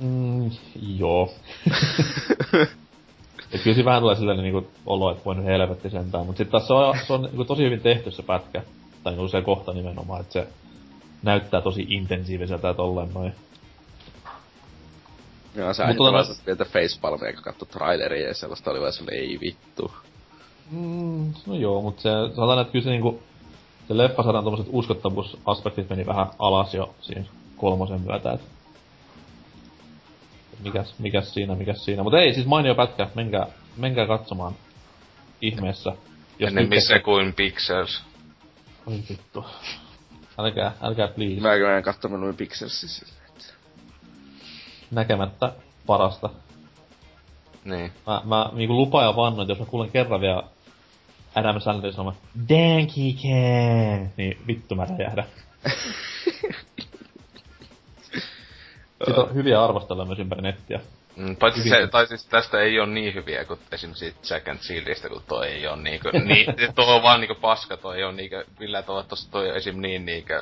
Mm, 0.01 0.51
joo. 0.97 1.33
Et 3.55 3.61
kyllä 3.61 3.75
siinä 3.75 3.85
vähän 3.85 4.01
tulee 4.01 4.15
sellainen 4.15 4.43
niinku 4.43 4.67
olo, 4.85 5.11
että 5.11 5.25
voi 5.25 5.35
nyt 5.35 5.45
helvetti 5.45 5.89
sentään. 5.89 6.25
Mut 6.25 6.37
sit 6.37 6.49
taas 6.49 6.67
se 6.67 6.73
on, 6.73 6.97
se 7.07 7.13
on 7.13 7.21
niinku 7.21 7.45
tosi 7.45 7.63
hyvin 7.63 7.81
tehty 7.81 8.11
se 8.11 8.23
pätkä. 8.23 8.61
Tai 9.03 9.13
niinku 9.13 9.27
se 9.27 9.41
kohta 9.41 9.73
nimenomaan, 9.73 10.21
että 10.21 10.33
se 10.33 10.47
näyttää 11.23 11.61
tosi 11.61 11.85
intensiiviseltä 11.89 12.67
ja 12.67 12.73
tolleen 12.73 13.09
noin. 13.13 13.35
Joo, 15.55 15.73
se 15.73 15.83
Mut 15.83 15.87
aina 15.87 15.97
tota 15.97 16.11
vaan 16.11 16.25
nois- 16.25 16.41
pientä 16.45 16.65
facepalmia, 16.65 17.33
kun 17.33 17.43
katsoi 17.43 17.67
traileria 17.67 18.27
ja 18.27 18.33
sellaista 18.33 18.71
oli 18.71 18.81
vaan 18.81 18.93
semmonen 18.93 19.19
ei 19.19 19.39
vittu. 19.41 19.91
Mm, 20.71 21.33
no 21.45 21.55
joo, 21.55 21.81
mut 21.81 21.99
se, 21.99 22.09
sanotaan, 22.35 22.59
että 22.59 22.71
kyllä 22.71 22.83
se 22.83 22.89
niinku, 22.89 23.19
se 23.87 23.97
leffasarjan 23.97 24.43
tommoset 24.43 24.67
uskottavuusaspektit 24.69 25.89
meni 25.89 26.05
vähän 26.05 26.27
alas 26.39 26.73
jo 26.73 26.95
siinä 27.01 27.25
kolmosen 27.57 28.01
myötä, 28.01 28.31
et 28.31 28.41
et 28.41 28.54
mikäs, 30.65 30.99
mikäs 30.99 31.33
siinä, 31.33 31.55
mikäs 31.55 31.85
siinä. 31.85 32.03
Mut 32.03 32.13
ei, 32.13 32.33
siis 32.33 32.45
mainio 32.45 32.75
pätkä, 32.75 33.07
menkää, 33.15 33.47
menkää 33.77 34.07
katsomaan 34.07 34.55
ihmeessä. 35.41 35.89
Ennen 35.89 36.63
tykkäätte- 36.63 36.75
missä 36.75 36.99
kuin 36.99 37.33
Pixels. 37.33 38.03
Oi 38.87 38.99
vittu. 39.09 39.45
Älkää, 40.37 40.71
älkää 40.81 41.07
please. 41.07 41.41
Mä 41.41 41.77
en 41.77 41.83
katsonut 41.83 42.19
noin 42.19 42.35
Pixelsissa. 42.35 43.05
Näkemättä 44.91 45.53
parasta. 45.85 46.29
Niin. 47.65 47.91
Mä, 48.07 48.21
mä 48.25 48.49
niinku 48.53 48.75
lupaan 48.75 49.05
ja 49.05 49.15
vannon, 49.15 49.41
että 49.41 49.51
jos 49.51 49.59
mä 49.59 49.65
kuulen 49.65 49.91
kerran 49.91 50.21
vielä 50.21 50.43
Adam 51.35 51.61
Sandlerin 51.61 51.95
sanoma 51.95 52.15
Danky 52.49 53.13
Can, 53.21 54.11
niin 54.17 54.37
vittu 54.47 54.75
mä 54.75 54.85
räjähdän. 54.85 55.25
Siitä 59.03 59.21
on 59.21 59.33
hyviä 59.33 59.63
arvosteluja 59.63 60.05
myös 60.05 60.19
ympäri 60.19 60.41
nettiä. 60.41 60.79
Mm, 61.15 61.35
paitsi 61.35 61.59
Hyvin. 61.59 61.71
se, 61.71 61.87
tai 61.87 62.07
siis 62.07 62.25
tästä 62.25 62.61
ei 62.61 62.79
ole 62.79 62.89
niin 62.89 63.13
hyviä 63.13 63.45
kuin 63.45 63.59
esim. 63.71 63.93
siitä 63.93 64.19
Jack 64.29 64.47
and 64.47 64.59
Shieldistä, 64.59 65.09
kun 65.09 65.21
toi 65.27 65.47
ei 65.47 65.67
ole 65.67 65.81
niinku, 65.81 66.09
niin, 66.27 66.45
tuo 66.75 66.95
on 66.95 67.03
vaan 67.03 67.19
niinku 67.19 67.35
paska, 67.41 67.77
toi 67.77 67.97
ei 67.97 68.03
on 68.03 68.15
niinku, 68.15 68.35
millä 68.59 68.81
tavalla 68.81 69.03
tossa 69.03 69.31
toi 69.31 69.49
on 69.49 69.55
esim. 69.57 69.81
niin 69.81 70.05
niinku, 70.05 70.33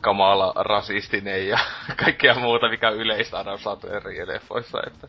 kamala 0.00 0.52
rasistinen 0.56 1.48
ja 1.48 1.58
kaikkea 2.04 2.34
muuta, 2.34 2.68
mikä 2.68 2.88
on 2.88 2.96
yleistä 2.96 3.38
aina 3.38 3.58
saatu 3.58 3.86
eri 3.86 4.26
leffoissa, 4.26 4.78
että... 4.86 5.08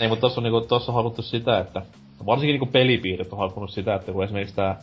Ei, 0.00 0.08
mutta 0.08 0.20
tossa 0.20 0.40
on, 0.40 0.42
niinku, 0.42 0.60
tossa 0.60 0.92
on 0.92 0.96
haluttu 0.96 1.22
sitä, 1.22 1.58
että 1.58 1.82
varsinkin 2.26 2.52
niinku 2.52 2.72
pelipiirit 2.72 3.32
on 3.32 3.38
haluttu 3.38 3.66
sitä, 3.66 3.94
että 3.94 4.12
kun 4.12 4.24
esimerkiksi 4.24 4.56
tää 4.56 4.82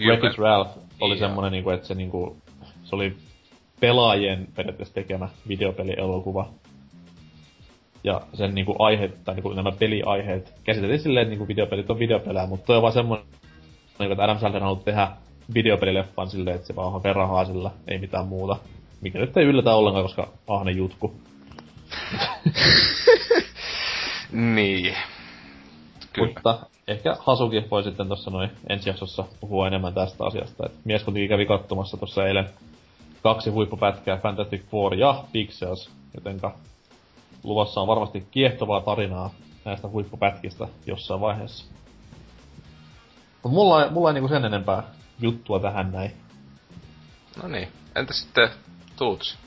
Wreck-It 0.00 0.38
Ralph 0.38 0.70
oli 1.00 1.14
Joo. 1.14 1.18
semmonen 1.18 1.52
niinku, 1.52 1.70
että 1.70 1.86
se 1.86 1.94
niinku, 1.94 2.36
se 2.84 2.94
oli 2.94 3.16
pelaajien 3.82 4.48
periaatteessa 4.54 4.94
tekemä 4.94 5.28
videopelielokuva. 5.48 6.48
Ja 8.04 8.20
sen 8.34 8.54
niinku 8.54 8.76
aiheet, 8.78 9.24
tai 9.24 9.34
niinku 9.34 9.52
nämä 9.52 9.72
peliaiheet 9.72 10.54
käsiteltiin 10.64 11.00
silleen, 11.00 11.22
että 11.22 11.30
niinku 11.30 11.48
videopelit 11.48 11.90
on 11.90 11.98
videopelejä, 11.98 12.46
mutta 12.46 12.66
toi 12.66 12.76
on 12.76 12.82
vaan 12.82 12.94
semmonen, 12.94 13.24
niinku, 13.98 14.12
että 14.12 14.24
Adam 14.24 14.38
Sandler 14.38 14.62
on 14.62 14.64
halunnut 14.64 14.84
tehdä 14.84 15.08
videopelileffan 15.54 16.30
silleen, 16.30 16.56
että 16.56 16.66
se 16.66 16.76
vaan 16.76 16.94
on 16.94 17.02
rahaa 17.14 17.44
sillä, 17.44 17.70
ei 17.88 17.98
mitään 17.98 18.26
muuta. 18.26 18.56
Mikä 19.00 19.18
nyt 19.18 19.36
ei 19.36 19.44
yllätä 19.44 19.74
ollenkaan, 19.74 20.04
koska 20.04 20.28
ahne 20.48 20.70
jutku. 20.70 21.14
Niin. 24.32 24.94
Kyllä. 26.12 26.28
Mutta 26.28 26.58
ehkä 26.88 27.16
Hasuki 27.18 27.64
voi 27.70 27.82
sitten 27.82 28.06
tuossa 28.06 28.30
noin 28.30 28.50
ensi 28.68 28.88
jaksossa 28.88 29.24
puhua 29.40 29.66
enemmän 29.66 29.94
tästä 29.94 30.24
asiasta. 30.24 30.66
Et 30.66 30.72
mies 30.84 31.02
kuitenkin 31.02 31.28
kävi 31.28 31.46
katsomassa 31.46 31.96
tuossa 31.96 32.26
eilen 32.26 32.50
kaksi 33.22 33.50
huippupätkää, 33.50 34.16
Fantastic 34.16 34.62
Four 34.70 34.94
ja 34.94 35.24
Pixels, 35.32 35.90
jotenka 36.14 36.54
luvassa 37.44 37.80
on 37.80 37.86
varmasti 37.86 38.26
kiehtovaa 38.30 38.80
tarinaa 38.80 39.30
näistä 39.64 39.88
huippupätkistä 39.88 40.68
jossain 40.86 41.20
vaiheessa. 41.20 41.64
Mut 43.42 43.52
mulla 43.52 43.84
ei, 43.84 43.90
mulla 43.90 44.08
ei 44.08 44.14
niinku 44.14 44.28
sen 44.28 44.44
enempää 44.44 44.82
juttua 45.20 45.60
tähän 45.60 45.92
näin. 45.92 46.12
No 47.42 47.48
niin. 47.48 47.68
Entä 47.94 48.12
sitten 48.12 48.48
Tuuts? 48.96 49.38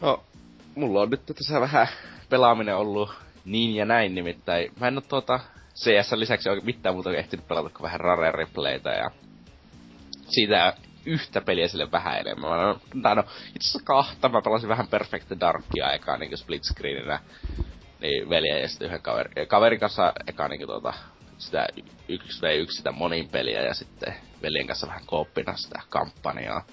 No, 0.00 0.22
mulla 0.74 1.00
on 1.00 1.10
nyt 1.10 1.26
tässä 1.26 1.60
vähän 1.60 1.88
pelaaminen 2.28 2.76
ollut 2.76 3.10
niin 3.44 3.74
ja 3.74 3.84
näin 3.84 4.14
nimittäin. 4.14 4.72
Mä 4.80 4.88
en 4.88 4.98
oo 4.98 5.04
tuota 5.08 5.40
CS 5.74 6.12
lisäksi 6.12 6.48
oikein 6.48 6.66
mitään 6.66 6.94
muuta 6.94 7.12
ehtinyt 7.12 7.48
pelata 7.48 7.68
kuin 7.70 7.82
vähän 7.82 8.00
Rare 8.00 8.32
Replaytä 8.32 8.90
ja 8.90 9.10
siitä 10.28 10.74
yhtä 11.06 11.40
peliä 11.40 11.68
sille 11.68 11.92
vähän 11.92 12.20
enemmän. 12.20 12.50
Mä, 12.50 12.56
no, 12.56 13.14
no, 13.14 13.24
itse 13.46 13.68
asiassa 13.68 13.80
kahta. 13.84 14.28
Mä 14.28 14.42
pelasin 14.42 14.68
vähän 14.68 14.88
Perfect 14.88 15.30
Darkia 15.40 15.86
aikaa 15.86 16.16
niin 16.16 16.38
split 16.38 16.64
screeninä. 16.64 17.20
Niin 18.00 18.28
veljen 18.30 18.62
ja 18.62 18.68
sitten 18.68 18.86
yhden 18.86 19.02
kaveri, 19.02 19.46
kaverin 19.46 19.80
kanssa 19.80 20.12
eka 20.26 20.48
niin 20.48 20.66
tuota, 20.66 20.92
sitä 21.38 21.66
1v1 22.08 22.70
sitä 22.70 22.92
monin 22.92 23.28
peliä 23.28 23.62
ja 23.62 23.74
sitten 23.74 24.14
veljen 24.42 24.66
kanssa 24.66 24.86
vähän 24.86 25.06
kooppina 25.06 25.56
sitä 25.56 25.80
kampanjaa. 25.88 26.64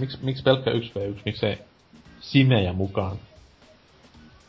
Miks, 0.00 0.20
miksi 0.22 0.42
pelkkä 0.42 0.70
1v1, 0.70 1.20
miksei 1.24 1.58
simejä 2.20 2.72
mukaan? 2.72 3.18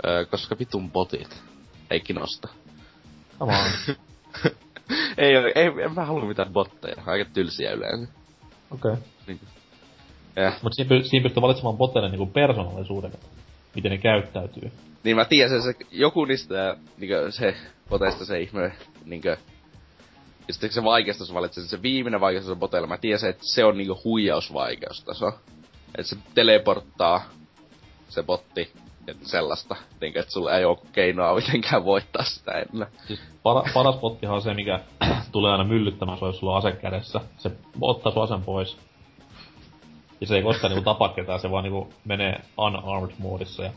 Öö, 0.05 0.25
koska 0.25 0.59
vitun 0.59 0.91
botit 0.91 1.43
ei 1.89 1.99
kiinnosta. 1.99 2.47
Come 3.39 3.57
on. 3.57 3.95
ei, 5.17 5.35
ei, 5.55 5.65
en 5.83 5.93
mä 5.95 6.05
halua 6.05 6.25
mitään 6.25 6.53
botteja. 6.53 7.03
Aika 7.05 7.29
tylsiä 7.33 7.71
yleensä. 7.71 8.13
Okei. 8.71 8.91
Okay. 8.91 9.03
Niin. 9.27 9.39
Ja, 10.35 10.53
Mut 10.61 10.73
siinä, 10.73 10.89
py- 10.89 11.03
siinä 11.03 11.23
pystyy 11.23 11.41
valitsemaan 11.41 11.77
boteille 11.77 12.09
niinku 12.09 12.25
persoonallisuuden, 12.25 13.11
miten 13.75 13.91
ne 13.91 13.97
käyttäytyy. 13.97 14.71
niin 15.03 15.15
mä 15.15 15.25
tiedän 15.25 15.61
se, 15.63 15.73
joku 15.91 16.25
niistä 16.25 16.77
niinkö, 16.97 17.31
se 17.31 17.55
boteista 17.89 18.25
se 18.25 18.39
ihme 18.39 18.71
niinkö, 19.05 19.37
ja 20.47 20.53
sitten 20.53 20.71
se 20.71 20.83
vaikeustas 20.83 21.33
valitsen, 21.33 21.63
se 21.63 21.81
viimeinen 21.81 22.21
vaikeustas 22.21 22.51
on 22.51 22.59
boteilla, 22.59 22.87
mä 22.87 22.97
tiedän 22.97 23.19
se, 23.19 23.29
että 23.29 23.43
se 23.53 23.65
on 23.65 23.77
niinku 23.77 23.99
huijausvaikeustaso. 24.03 25.27
Että 25.87 26.03
se 26.09 26.15
teleporttaa 26.35 27.21
se 28.09 28.23
botti, 28.23 28.71
että 29.07 29.29
sellaista, 29.29 29.75
niinkö, 30.01 30.19
että 30.19 30.33
sulla 30.33 30.57
ei 30.57 30.65
oo 30.65 30.83
keinoa 30.91 31.35
mitenkään 31.35 31.85
voittaa 31.85 32.23
sitä 32.23 32.51
ennen. 32.51 32.87
Siis 33.07 33.19
para, 33.43 33.63
paras 33.73 33.95
bottihan 33.95 34.35
on 34.35 34.41
se, 34.41 34.53
mikä 34.53 34.79
tulee 35.31 35.51
aina 35.51 35.63
myllyttämään 35.63 36.17
sua, 36.17 36.27
jos 36.27 36.39
sulla 36.39 36.53
on 36.53 36.57
ase 36.57 36.71
kädessä. 36.71 37.21
Se 37.37 37.51
ottaa 37.81 38.11
sun 38.11 38.23
asen 38.23 38.41
pois. 38.41 38.77
Ja 40.21 40.27
se 40.27 40.35
ei 40.35 40.43
koskaan 40.43 40.71
niinku 40.71 40.85
tapa 40.85 41.09
ketään, 41.09 41.39
se 41.39 41.51
vaan 41.51 41.63
niinku 41.63 41.89
menee 42.05 42.41
unarmed 42.57 43.15
moodissa 43.19 43.63
ja 43.63 43.71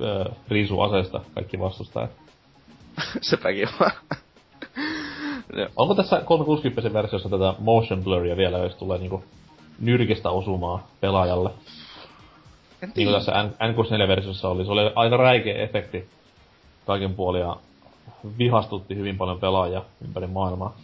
öö, 0.00 0.24
riisuu 0.48 0.80
aseesta 0.80 1.20
kaikki 1.34 1.60
vastustajat. 1.60 2.10
Sepäkin 3.20 3.68
vaan. 3.80 3.92
Onko 5.76 5.94
tässä 5.94 6.20
360 6.20 6.92
versiossa 6.92 7.28
tätä 7.28 7.54
motion 7.58 8.04
blurria 8.04 8.36
vielä, 8.36 8.58
jos 8.58 8.74
tulee 8.74 8.98
niinku 8.98 9.24
nyrkistä 9.80 10.30
osumaa 10.30 10.86
pelaajalle? 11.00 11.50
En 12.82 12.92
Niin 12.96 13.08
kuin 13.08 13.18
tässä 13.18 13.42
N- 13.42 13.54
N64-versiossa 13.72 14.48
oli. 14.48 14.64
Se 14.64 14.70
oli 14.70 14.92
aika 14.94 15.16
räikeä 15.16 15.62
efekti 15.64 16.08
kaiken 16.86 17.14
puolin 17.14 17.40
ja 17.40 17.56
vihastutti 18.38 18.96
hyvin 18.96 19.16
paljon 19.16 19.40
pelaajia 19.40 19.82
ympäri 20.06 20.26
maailmaa. 20.26 20.76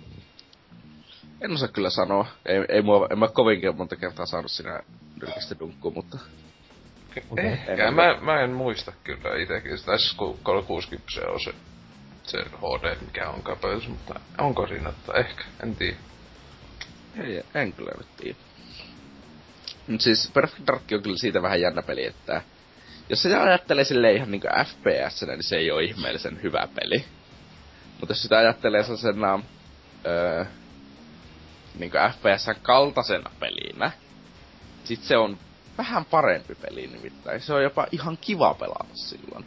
En 1.40 1.52
osaa 1.52 1.68
kyllä 1.68 1.90
sanoa. 1.90 2.26
Ei, 2.46 2.64
ei 2.68 2.82
mua, 2.82 3.06
en 3.10 3.18
mä 3.18 3.28
kovinkin 3.28 3.76
monta 3.76 3.96
kertaa 3.96 4.26
saanut 4.26 4.50
sinä 4.50 4.80
nyrkistä 5.20 5.58
dunkkuun, 5.58 5.94
mutta... 5.94 6.18
Okei. 7.30 7.46
Ehkä. 7.46 7.90
Mä, 7.90 8.20
mä 8.20 8.40
en 8.40 8.50
muista 8.50 8.92
kyllä 9.04 9.98
siis 9.98 10.14
kun 10.14 10.38
360 10.42 11.10
se 11.14 11.26
on 11.26 11.40
se, 11.40 11.54
se 12.22 12.38
HD, 12.38 12.96
mikä 13.00 13.28
on 13.28 13.42
kapeus, 13.42 13.88
mutta 13.88 14.20
onko 14.38 14.66
siinä, 14.66 14.88
että 14.88 15.12
ehkä, 15.12 15.44
en 15.62 15.76
tiedä. 15.76 15.96
Ei, 17.22 17.44
en 17.54 17.72
kyllä 17.72 17.92
nyt 17.98 18.16
tiedä. 18.16 18.38
Mut 19.88 20.00
siis 20.00 20.30
Perfect 20.34 20.66
Dark 20.66 20.82
on 20.92 21.02
kyllä 21.02 21.18
siitä 21.18 21.42
vähän 21.42 21.60
jännä 21.60 21.82
peli, 21.82 22.06
että... 22.06 22.42
Jos 23.08 23.22
se 23.22 23.36
ajattelee 23.36 23.84
silleen 23.84 24.16
ihan 24.16 24.30
niinku 24.30 24.48
FPS, 24.64 25.22
niin 25.26 25.42
se 25.42 25.56
ei 25.56 25.70
ole 25.70 25.84
ihmeellisen 25.84 26.42
hyvä 26.42 26.68
peli. 26.74 27.04
Mutta 28.00 28.10
jos 28.12 28.22
sitä 28.22 28.38
ajattelee 28.38 28.82
sellaisena... 28.82 29.40
Öö, 30.06 30.44
niinku 31.78 31.96
FPSn 32.12 32.60
kaltaisena 32.62 33.30
pelinä, 33.40 33.90
sit 34.84 35.02
se 35.02 35.16
on 35.16 35.38
vähän 35.78 36.04
parempi 36.04 36.54
peli 36.54 36.86
nimittäin. 36.86 37.40
Se 37.40 37.54
on 37.54 37.62
jopa 37.62 37.86
ihan 37.92 38.18
kiva 38.20 38.54
pelata 38.54 38.94
silloin. 38.94 39.44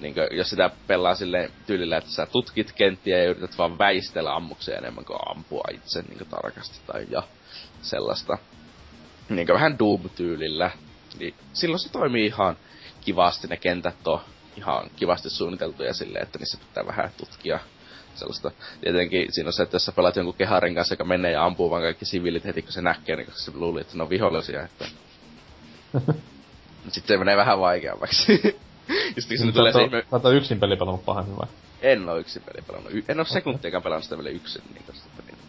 Niin 0.00 0.14
jos 0.30 0.50
sitä 0.50 0.70
pelaa 0.86 1.14
silleen 1.14 1.50
tyylillä, 1.66 1.96
että 1.96 2.10
sä 2.10 2.26
tutkit 2.26 2.72
kenttiä 2.72 3.18
ja 3.18 3.30
yrität 3.30 3.58
vaan 3.58 3.78
väistellä 3.78 4.34
ammuksia 4.36 4.78
enemmän 4.78 5.04
kuin 5.04 5.18
ampua 5.36 5.64
itse 5.74 6.02
niin 6.02 6.28
tarkasti 6.30 6.80
tai 6.86 7.06
ja 7.10 7.22
sellaista. 7.82 8.38
Niin 9.28 9.48
vähän 9.48 9.78
Doom-tyylillä. 9.78 10.70
Niin 11.18 11.34
silloin 11.52 11.80
se 11.80 11.92
toimii 11.92 12.26
ihan 12.26 12.56
kivasti, 13.00 13.48
ne 13.48 13.56
kentät 13.56 14.06
on 14.06 14.20
ihan 14.56 14.90
kivasti 14.96 15.30
suunniteltuja 15.30 15.94
silleen, 15.94 16.22
että 16.22 16.38
niissä 16.38 16.58
pitää 16.58 16.86
vähän 16.86 17.10
tutkia 17.16 17.60
sellaista. 18.14 18.50
Tietenkin 18.80 19.32
siinä 19.32 19.48
on 19.48 19.52
se, 19.52 19.62
että 19.62 19.74
jos 19.74 19.84
sä 19.84 19.92
pelaat 19.92 20.16
jonkun 20.16 20.34
keharin 20.34 20.74
kanssa, 20.74 20.92
joka 20.92 21.04
menee 21.04 21.32
ja 21.32 21.44
ampuu 21.44 21.70
vaan 21.70 21.82
kaikki 21.82 22.04
siviilit 22.04 22.44
heti, 22.44 22.62
kun 22.62 22.72
se 22.72 22.82
näkee, 22.82 23.16
niin 23.16 23.26
koska 23.26 23.40
se 23.40 23.52
luuli, 23.54 23.80
että 23.80 23.96
ne 23.96 24.02
on 24.02 24.10
vihollisia, 24.10 24.62
että... 24.62 24.84
Sitten 26.88 27.14
se 27.14 27.16
menee 27.16 27.36
vähän 27.36 27.60
vaikeammaksi. 27.60 28.32
Just 29.16 29.28
kun 29.28 29.38
sinne 29.38 29.52
tulee 29.52 29.72
se 29.72 29.82
ihme... 29.82 30.06
Sä 30.10 30.16
oot 30.16 30.34
yksin 30.34 30.60
peli 30.60 30.76
pelannut 30.76 31.04
pahemmin 31.04 31.36
vai? 31.36 31.48
En 31.82 32.08
oo 32.08 32.16
yksin 32.16 32.42
peli 32.42 32.62
pelannut. 32.66 32.92
Y- 32.92 33.04
en 33.08 33.18
oo 33.18 33.24
sekuntiakaan 33.24 33.82
pelannut 33.82 34.04
sitä 34.04 34.18
vielä 34.18 34.30
yksin, 34.30 34.62
niin 34.72 34.84
tosta 34.86 35.08
niin. 35.26 35.40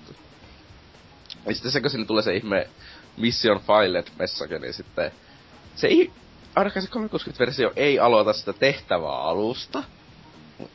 Ja 1.46 1.54
sitten 1.54 1.72
se, 1.72 1.82
kun 1.82 1.90
sinne 1.90 2.06
tulee 2.06 2.24
se 2.24 2.36
ihme 2.36 2.70
Mission 3.18 3.60
Filed 3.60 4.08
message, 4.20 4.60
niin 4.60 4.74
sitten 4.74 5.12
se 5.76 5.88
ei, 5.88 6.12
ainakaan 6.56 6.84
se 6.84 6.90
360-versio 6.90 7.74
ei 7.76 8.00
aloita 8.00 8.34
sitä 8.34 8.54
tehtävää 8.54 9.22
alusta. 9.22 9.84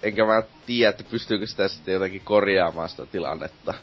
Enkä 0.03 0.27
mä 0.27 0.43
tiedä, 0.67 0.91
että 0.91 1.05
pystyykö 1.11 1.47
sitä 1.47 1.69
sitten 1.69 1.95
jotenkin 1.95 2.21
korjaamaan 2.25 2.89
sitä 2.89 3.07
tilannetta. 3.07 3.75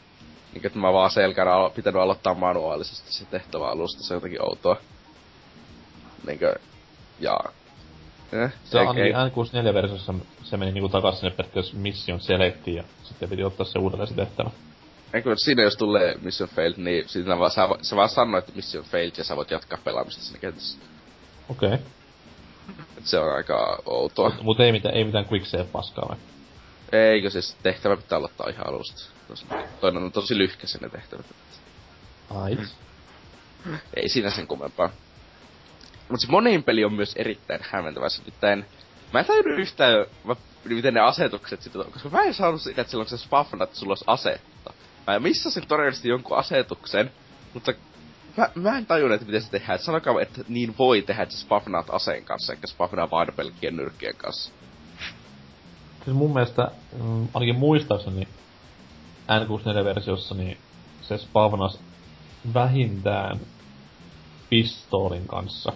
Niin 0.52 0.66
että 0.66 0.78
mä 0.78 0.92
vaan 0.92 1.10
selkänä 1.10 1.50
alo- 1.50 1.70
pitänyt 1.70 2.02
aloittaa 2.02 2.34
manuaalisesti 2.34 3.12
se 3.12 3.24
tehtävä 3.24 3.68
alusta, 3.68 4.02
se 4.02 4.14
on 4.14 4.16
jotenkin 4.16 4.42
outoa. 4.42 4.76
Niinkö, 6.26 6.54
ja... 7.20 7.40
Eh, 8.32 8.52
Se 8.64 8.78
on 8.78 8.98
ei- 8.98 9.12
N64-versiossa 9.12 10.14
se 10.42 10.56
meni 10.56 10.72
niinku 10.72 10.88
takas 10.88 11.20
sinne 11.20 11.30
periaatteessa 11.30 11.76
mission 11.76 12.20
selectiin 12.20 12.76
ja 12.76 12.84
sitten 13.02 13.28
piti 13.28 13.44
ottaa 13.44 13.66
se 13.66 13.78
uudelleen 13.78 14.08
se 14.08 14.14
tehtävä. 14.14 14.50
Eikö 15.14 15.36
siinä 15.36 15.62
jos 15.62 15.76
tulee 15.76 16.14
Mission 16.22 16.48
Failed, 16.48 16.74
niin 16.76 17.08
siinä 17.08 17.38
vaan, 17.38 17.50
sä, 17.50 17.68
sä 17.82 17.96
vaan 17.96 18.08
sanoit, 18.08 18.44
että 18.44 18.56
Mission 18.56 18.84
Failed 18.84 19.12
ja 19.18 19.24
sä 19.24 19.36
voit 19.36 19.50
jatkaa 19.50 19.78
pelaamista 19.84 20.22
siinä 20.22 20.40
kentässä. 20.40 20.78
Okei. 21.48 21.68
Okay. 21.68 21.78
Se 23.04 23.18
on 23.18 23.34
aika 23.34 23.82
outoa. 23.86 24.30
Mut, 24.30 24.42
mut 24.42 24.60
ei 24.60 24.72
mitään, 24.72 24.94
ei 24.94 25.04
mitään 25.04 25.26
quick 25.32 25.46
save 25.46 25.64
paskaa 25.64 26.08
vai? 26.08 26.16
Eikö 26.92 27.30
siis 27.30 27.56
tehtävä 27.62 27.96
pitää 27.96 28.18
aloittaa 28.18 28.50
ihan 28.50 28.68
alusta. 28.68 29.10
Tos, 29.28 29.46
toinen 29.80 30.02
on 30.02 30.12
tosi 30.12 30.38
lyhkäisen 30.38 30.80
ne 30.80 30.88
tehtävät. 30.88 31.26
Ai. 32.30 32.58
Ei 33.96 34.08
siinä 34.08 34.30
sen 34.30 34.46
kummempaa. 34.46 34.90
Mut 36.08 36.20
se 36.20 36.26
monin 36.30 36.62
peli 36.62 36.84
on 36.84 36.92
myös 36.92 37.12
erittäin 37.16 37.60
hämmentävä. 37.62 38.06
Nimittäin, 38.18 38.64
mä 39.12 39.20
en 39.20 39.26
tajunnut 39.26 39.58
yhtään, 39.58 40.06
mä, 40.24 40.36
miten 40.64 40.94
ne 40.94 41.00
asetukset 41.00 41.62
sit 41.62 41.76
on, 41.76 41.92
koska 41.92 42.08
mä 42.08 42.22
en 42.22 42.34
saanut 42.34 42.62
sitä, 42.62 42.80
että 42.80 42.90
silloin 42.90 43.08
kun 43.08 43.18
se 43.18 43.24
spawnat, 43.24 43.68
että 43.68 43.78
sulla 43.78 43.90
olisi 43.90 44.04
asetta. 44.06 44.72
Mä 45.06 45.18
missasin 45.18 45.66
todennäköisesti 45.68 46.08
jonkun 46.08 46.38
asetuksen, 46.38 47.12
mutta 47.54 47.72
mä, 48.36 48.48
mä 48.54 48.78
en 48.78 48.86
tajunnut, 48.86 49.14
että 49.14 49.26
miten 49.26 49.42
se 49.42 49.50
tehdään. 49.50 49.76
Et 49.76 49.82
sanokaa, 49.82 50.20
että 50.20 50.40
niin 50.48 50.74
voi 50.78 51.02
tehdä, 51.02 51.22
että 51.22 51.34
sä 51.34 51.40
spafnaat 51.40 51.86
aseen 51.90 52.24
kanssa, 52.24 52.52
eikä 52.52 52.66
spafnaa 52.66 53.10
vain 53.10 53.28
pelkkien 53.36 53.76
nyrkkien 53.76 54.16
kanssa. 54.16 54.52
Siis 56.04 56.16
mun 56.16 56.32
mielestä, 56.32 56.70
mm, 57.02 57.28
ainakin 57.34 57.58
muistaakseni 57.58 58.28
N64-versiossa, 59.28 60.34
niin 60.34 60.58
se 61.02 61.18
spavnas 61.18 61.78
vähintään 62.54 63.40
pistoolin 64.50 65.26
kanssa. 65.26 65.72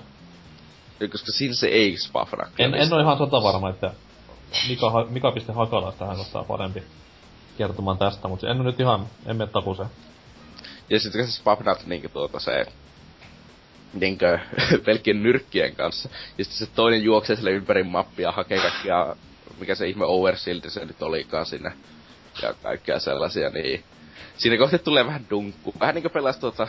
Ja 1.01 1.09
Koska 1.09 1.33
siinä 1.33 1.55
se 1.55 1.66
ei 1.66 1.97
spafna. 1.97 2.47
En, 2.59 2.75
en 2.75 2.92
ole 2.92 3.03
ihan 3.03 3.18
sata 3.18 3.42
varma, 3.42 3.71
että 3.71 3.92
Mika, 4.68 5.07
Mika 5.09 5.33
piste 5.33 5.53
Hakala 5.53 5.92
tähän 5.92 6.16
kohtaa 6.16 6.44
parempi 6.44 6.83
kertomaan 7.59 7.99
tästä, 7.99 8.29
mutta 8.29 8.49
en 8.49 8.57
ole 8.57 8.64
nyt 8.64 8.81
ihan, 8.81 9.07
en 9.27 9.37
mene 9.37 9.51
tapuseen. 9.51 9.88
Ja 10.90 11.01
sitten 11.01 11.20
kun 11.20 11.31
sä 11.31 11.37
spavnat 11.37 11.87
niinku 11.87 12.09
tuota 12.09 12.40
se 12.40 12.66
niinkö 13.92 14.38
pelkkien 14.85 15.22
nyrkkien 15.22 15.77
kanssa. 15.77 16.09
Ja 16.38 16.44
sitten 16.44 16.66
se 16.66 16.74
toinen 16.74 17.03
juoksee 17.03 17.37
sille 17.37 17.51
ympäri 17.51 17.83
mappia, 17.83 18.33
hakee 18.33 18.61
kaikkia, 18.61 19.16
mikä 19.61 19.74
se 19.74 19.88
ihme 19.88 20.05
overshield 20.05 20.68
se 20.68 20.85
nyt 20.85 21.03
olikaan 21.03 21.46
sinne. 21.46 21.72
Ja 22.42 22.55
kaikkea 22.62 22.98
sellaisia, 22.98 23.51
niin... 23.51 23.85
Siinä 24.37 24.59
kohti 24.59 24.79
tulee 24.79 25.07
vähän 25.07 25.27
dunkku. 25.31 25.74
Vähän 25.81 25.94
niinku 25.94 26.09
pelas 26.09 26.38
tuota 26.38 26.68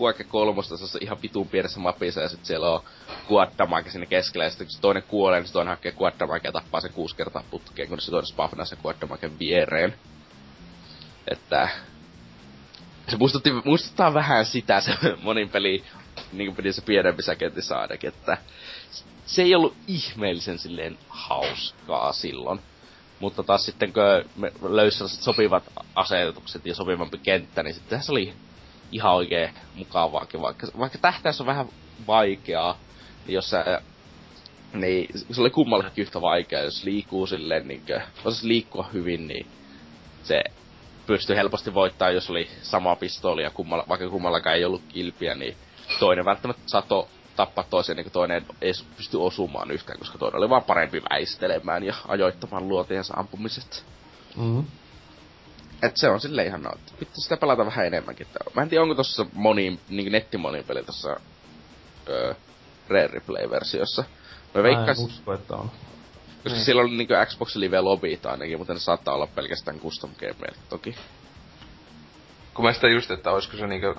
Quake 0.00 0.24
kolmosta 0.24 0.76
se 0.76 0.98
ihan 1.00 1.22
vitun 1.22 1.48
pienessä 1.48 1.80
mapissa 1.80 2.20
ja 2.20 2.28
sitten 2.28 2.46
siellä 2.46 2.70
on 2.70 2.82
Quaddamake 3.30 3.90
sinne 3.90 4.06
keskellä 4.06 4.44
ja 4.44 4.50
sitten 4.50 4.66
kun 4.66 4.72
se 4.74 4.80
toinen 4.80 5.02
kuolee, 5.02 5.40
niin 5.40 5.46
se 5.46 5.52
toinen 5.52 5.70
hakee 5.70 5.94
Quaddamake 6.00 6.48
ja 6.48 6.52
tappaa 6.52 6.80
sen 6.80 6.92
kuusi 6.92 7.16
kertaa 7.16 7.44
putkeen, 7.50 7.88
kun 7.88 8.00
se 8.00 8.10
toinen 8.10 8.26
spafnaa 8.26 8.64
sen 8.64 8.78
Quaddamaken 8.84 9.38
viereen. 9.38 9.94
Että 11.28 11.68
se 13.10 13.16
muistutti, 13.16 13.50
muistuttaa 13.64 14.14
vähän 14.14 14.46
sitä 14.46 14.80
se 14.80 14.92
monin 15.22 15.48
peli, 15.48 15.84
niin 16.32 16.46
kuin 16.46 16.56
pidi 16.56 16.72
se 16.72 16.82
pienemmissä 16.82 17.36
kentissä 17.36 17.78
ainakin, 17.78 18.08
että 18.08 18.38
se 19.26 19.42
ei 19.42 19.54
ollut 19.54 19.76
ihmeellisen 19.86 20.58
silleen 20.58 20.98
hauskaa 21.08 22.12
silloin. 22.12 22.60
Mutta 23.20 23.42
taas 23.42 23.66
sitten 23.66 23.92
kun 23.92 24.30
me 24.36 24.52
löysi 24.62 25.08
sopivat 25.08 25.64
asetukset 25.94 26.66
ja 26.66 26.74
sopivampi 26.74 27.18
kenttä, 27.18 27.62
niin 27.62 27.74
sitten 27.74 28.02
se 28.02 28.12
oli 28.12 28.32
ihan 28.92 29.14
oikein 29.14 29.50
mukavaakin, 29.74 30.42
vaikka, 30.42 30.66
vaikka 30.78 30.98
tähtäys 30.98 31.40
on 31.40 31.46
vähän 31.46 31.68
vaikeaa, 32.06 32.78
niin 33.26 33.34
jos 33.34 33.50
sä, 33.50 33.82
niin 34.72 35.08
se 35.30 35.40
oli 35.40 35.50
kummallekin 35.50 36.02
yhtä 36.02 36.20
vaikeaa, 36.20 36.62
jos 36.62 36.84
liikkuu 36.84 37.26
silleen, 37.26 37.68
niin 37.68 37.82
kuin, 37.86 38.02
liikkua 38.42 38.88
hyvin, 38.92 39.28
niin 39.28 39.46
se 40.22 40.42
pystyi 41.10 41.36
helposti 41.36 41.74
voittaa, 41.74 42.10
jos 42.10 42.30
oli 42.30 42.48
sama 42.62 42.96
pistooli 42.96 43.42
ja 43.42 43.50
kummalla, 43.50 43.84
vaikka 43.88 44.08
kummallakaan 44.08 44.56
ei 44.56 44.64
ollut 44.64 44.82
kilpiä, 44.88 45.34
niin 45.34 45.56
toinen 45.98 46.24
välttämättä 46.24 46.62
saattoi 46.66 47.06
tappaa 47.36 47.64
toisen, 47.70 47.96
niin 47.96 48.04
kuin 48.04 48.12
toinen 48.12 48.46
ei 48.60 48.72
pysty 48.96 49.16
osumaan 49.16 49.70
yhtään, 49.70 49.98
koska 49.98 50.18
toinen 50.18 50.38
oli 50.38 50.48
vaan 50.48 50.64
parempi 50.64 51.02
väistelemään 51.10 51.82
ja 51.84 51.94
ajoittamaan 52.08 52.68
luotiensa 52.68 53.14
ampumiset. 53.16 53.84
Mm-hmm. 54.36 54.64
Et 55.82 55.96
se 55.96 56.08
on 56.08 56.20
silleen 56.20 56.46
ihan 56.46 56.62
nautti. 56.62 56.92
Pitää 56.98 57.14
sitä 57.16 57.36
pelata 57.36 57.66
vähän 57.66 57.86
enemmänkin. 57.86 58.26
Mä 58.54 58.62
en 58.62 58.68
tiedä, 58.68 58.82
onko 58.82 58.94
tossa 58.94 59.26
moni, 59.32 59.80
niin 59.88 60.12
nettimonin 60.12 60.64
peli 60.64 60.84
tossa 60.84 61.16
öö, 62.08 62.34
Rare 62.88 63.06
Replay-versiossa. 63.06 64.02
Mä 64.02 64.08
Mä 64.54 64.68
en 64.68 64.76
veikkaisin, 64.76 65.06
usko, 65.06 65.32
että 65.32 65.56
on. 65.56 65.70
Koska 66.42 66.56
Niin. 66.56 66.64
siellä 66.64 66.82
oli 66.82 66.96
niinku 66.96 67.14
Xbox 67.26 67.56
Live 67.56 67.80
lobbyt 67.80 68.26
ainakin, 68.26 68.58
mutta 68.58 68.72
ne 68.72 68.78
saattaa 68.78 69.14
olla 69.14 69.26
pelkästään 69.26 69.80
custom 69.80 70.10
gameja 70.14 70.54
toki. 70.68 70.94
Kun 72.54 72.64
mä 72.64 72.72
sitä 72.72 72.88
just, 72.88 73.10
että 73.10 73.30
olisiko 73.30 73.56
se 73.56 73.66
niinkö... 73.66 73.94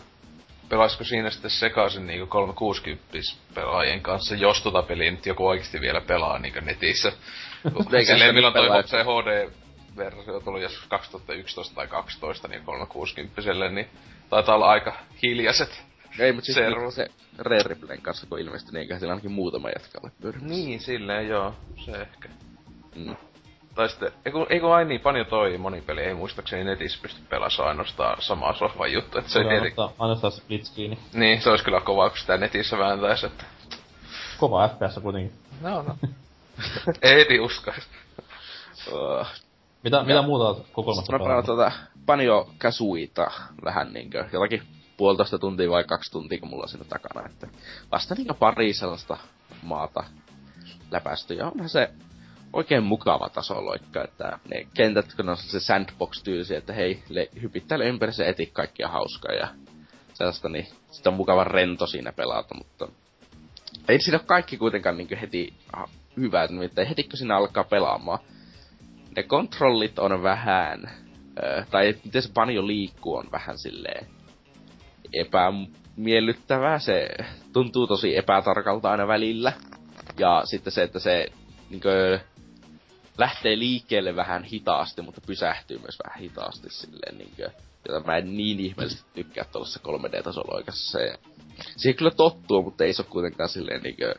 Pelaisiko 0.70 1.04
siinä 1.04 1.30
sitten 1.30 1.52
sekaisin 1.52 2.08
niinku 2.08 2.28
360 2.28 3.18
pelaajien 3.56 4.02
kanssa, 4.02 4.36
jos 4.36 4.62
tota 4.62 4.84
peliä 4.84 5.12
nyt 5.12 5.26
joku 5.26 5.48
oikeesti 5.48 5.82
vielä 5.82 6.02
pelaa 6.02 6.40
niinkö 6.40 6.62
netissä. 6.62 7.12
Silleen 8.06 8.36
milloin 8.36 8.54
toi 8.54 8.88
se 8.88 9.04
HD-versio 9.04 10.40
tuli 10.40 10.62
joskus 10.62 10.88
2011 10.88 11.76
tai 11.76 11.88
2012 11.88 12.48
niin 12.48 12.64
360 12.64 13.70
niin 13.70 13.90
taitaa 14.30 14.56
olla 14.56 14.70
aika 14.70 14.94
hiljaiset. 15.24 15.91
Ei, 16.20 16.32
mutta 16.32 16.46
siis 16.46 16.56
Se- 16.56 16.70
niinku 16.70 16.92
se 16.92 17.08
Rare 17.38 17.64
Replayn 17.64 18.02
kanssa, 18.02 18.28
kun 18.28 18.40
ilmeisesti, 18.40 18.72
niin 18.72 18.82
eiköhän 18.82 19.00
siellä 19.00 19.12
ainakin 19.12 19.32
muutama 19.32 19.70
jätkä 19.70 20.00
ole 20.04 20.12
pyörimässä. 20.22 20.56
Niin, 20.56 20.80
silleen 20.80 21.28
joo, 21.28 21.54
se 21.86 21.92
ehkä. 21.92 22.30
Mm. 22.96 23.16
Tai 23.76 23.90
sitten, 23.90 24.12
eiku, 24.26 24.46
eiku 24.50 24.68
aina 24.68 24.88
niin 24.88 25.02
paljon 25.02 25.26
toi 25.26 25.58
monipeli, 25.58 26.02
ei 26.02 26.14
muistaakseni 26.14 26.64
netissä 26.64 27.00
pysty 27.02 27.22
pelaamaan 27.30 27.68
ainoastaan 27.68 28.22
samaa 28.22 28.54
sohvan 28.54 28.92
juttu, 28.94 29.18
että 29.18 29.32
se 29.32 29.40
ei 29.40 29.46
tiety... 29.46 29.76
ainoastaan 30.00 30.32
split 30.32 30.66
screen. 30.66 30.98
Niin, 31.14 31.42
se 31.42 31.50
olisi 31.50 31.64
kyllä 31.64 31.82
kovaa, 31.82 32.10
kun 32.10 32.18
sitä 32.18 32.38
netissä 32.38 32.78
vääntäisi, 32.78 33.26
että... 33.26 33.44
Kova 34.38 34.68
FPS 34.68 35.00
kuitenkin. 35.02 35.34
No, 35.62 35.82
no. 35.82 35.96
ei 37.02 37.16
heti 37.16 37.40
uskais. 37.40 37.88
Uh, 38.92 39.28
mitä, 39.84 39.98
ja, 39.98 40.04
mitä 40.04 40.22
muuta 40.22 40.64
kokoelmasta 40.72 41.12
Mä 41.12 41.20
pelaan 41.20 41.46
tuota 41.46 41.72
Panio 42.06 42.50
Kasuita 42.58 43.32
vähän 43.64 43.94
niinkö, 43.94 44.26
jotakin 44.34 44.62
puolitoista 45.02 45.40
tuntia 45.40 45.70
vai 45.70 45.84
kaksi 45.84 46.12
tuntia, 46.12 46.40
kun 46.40 46.50
mulla 46.50 46.64
on 46.64 46.70
siinä 46.70 46.86
takana. 46.86 47.26
Että 47.26 47.48
vasta 47.92 48.16
niinkö 48.16 48.34
pari 48.34 48.74
sellaista 48.74 49.18
maata 49.64 50.04
läpästy. 50.92 51.34
Ja 51.34 51.48
onhan 51.48 51.70
se 51.70 51.90
oikein 52.54 52.84
mukava 52.84 53.30
tasoloikka, 53.30 54.04
että 54.04 54.40
ne 54.50 54.68
kentät, 54.74 55.14
kun 55.16 55.30
on 55.30 55.38
se 55.38 55.60
sandbox-tyysi, 55.60 56.56
että 56.56 56.74
hei, 56.74 57.04
le, 57.10 57.30
hypittäile 57.42 57.86
ympäri 57.86 58.14
se 58.14 58.30
eti 58.30 58.46
kaikkia 58.46 58.88
hauskaa 58.88 59.34
ja 59.34 59.48
sellaista, 60.14 60.50
niin 60.50 60.68
sitä 60.92 61.10
on 61.10 61.16
mukava 61.16 61.44
rento 61.44 61.88
siinä 61.88 62.12
pelata, 62.12 62.56
mutta 62.56 62.88
ei 63.88 64.02
siinä 64.02 64.18
ole 64.18 64.26
kaikki 64.26 64.58
kuitenkaan 64.58 64.98
niin 64.98 65.18
heti 65.18 65.54
hyvää, 66.18 66.48
nimittäin 66.48 66.88
heti 66.88 67.04
kun 67.04 67.18
siinä 67.18 67.38
alkaa 67.38 67.64
pelaamaan, 67.64 68.20
ne 69.16 69.24
kontrollit 69.24 70.00
on 70.00 70.24
vähän, 70.24 70.86
äh, 71.44 71.68
tai 71.68 71.96
miten 72.06 72.22
se 72.22 72.32
panjo 72.34 72.68
liikkuu 72.68 73.16
on 73.16 73.32
vähän 73.32 73.58
silleen 73.58 74.21
epämiellyttävää, 75.14 76.80
se 76.80 77.10
tuntuu 77.54 77.88
tosi 77.88 78.18
epätarkalta 78.18 78.92
aina 78.92 79.08
välillä. 79.08 79.54
Ja 80.18 80.42
sitten 80.46 80.74
se, 80.74 80.84
että 80.84 81.00
se 81.00 81.28
niinkö, 81.70 82.20
lähtee 83.18 83.60
liikkeelle 83.60 84.16
vähän 84.16 84.44
hitaasti, 84.44 85.02
mutta 85.02 85.22
pysähtyy 85.28 85.78
myös 85.78 85.98
vähän 86.06 86.20
hitaasti 86.20 86.70
silleen 86.70 87.18
niinkö, 87.18 87.52
jota 87.88 88.06
mä 88.06 88.18
en 88.18 88.38
niin 88.38 88.60
ihmeellisesti 88.60 89.10
tykkää 89.14 89.46
tuollaisessa 89.52 89.80
3D-tasoloikassa. 89.88 90.92
Se, 90.92 91.20
siihen 91.78 91.98
kyllä 91.98 92.12
tottuu, 92.12 92.64
mutta 92.64 92.84
ei 92.84 92.94
se 92.94 93.02
ole 93.02 93.10
kuitenkaan 93.10 93.50
silleen 93.50 93.84
niinkö 93.84 94.16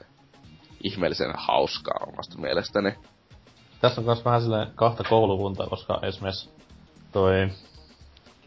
ihmeellisen 0.82 1.32
hauskaa 1.34 2.06
omasta 2.12 2.38
mielestäni. 2.38 2.94
Tässä 3.80 4.00
on 4.00 4.04
myös 4.04 4.24
vähän 4.24 4.42
silleen 4.42 4.68
kahta 4.74 5.04
koulukuntaa, 5.04 5.66
koska 5.66 5.98
esimerkiksi 6.02 6.50
toi, 7.12 7.32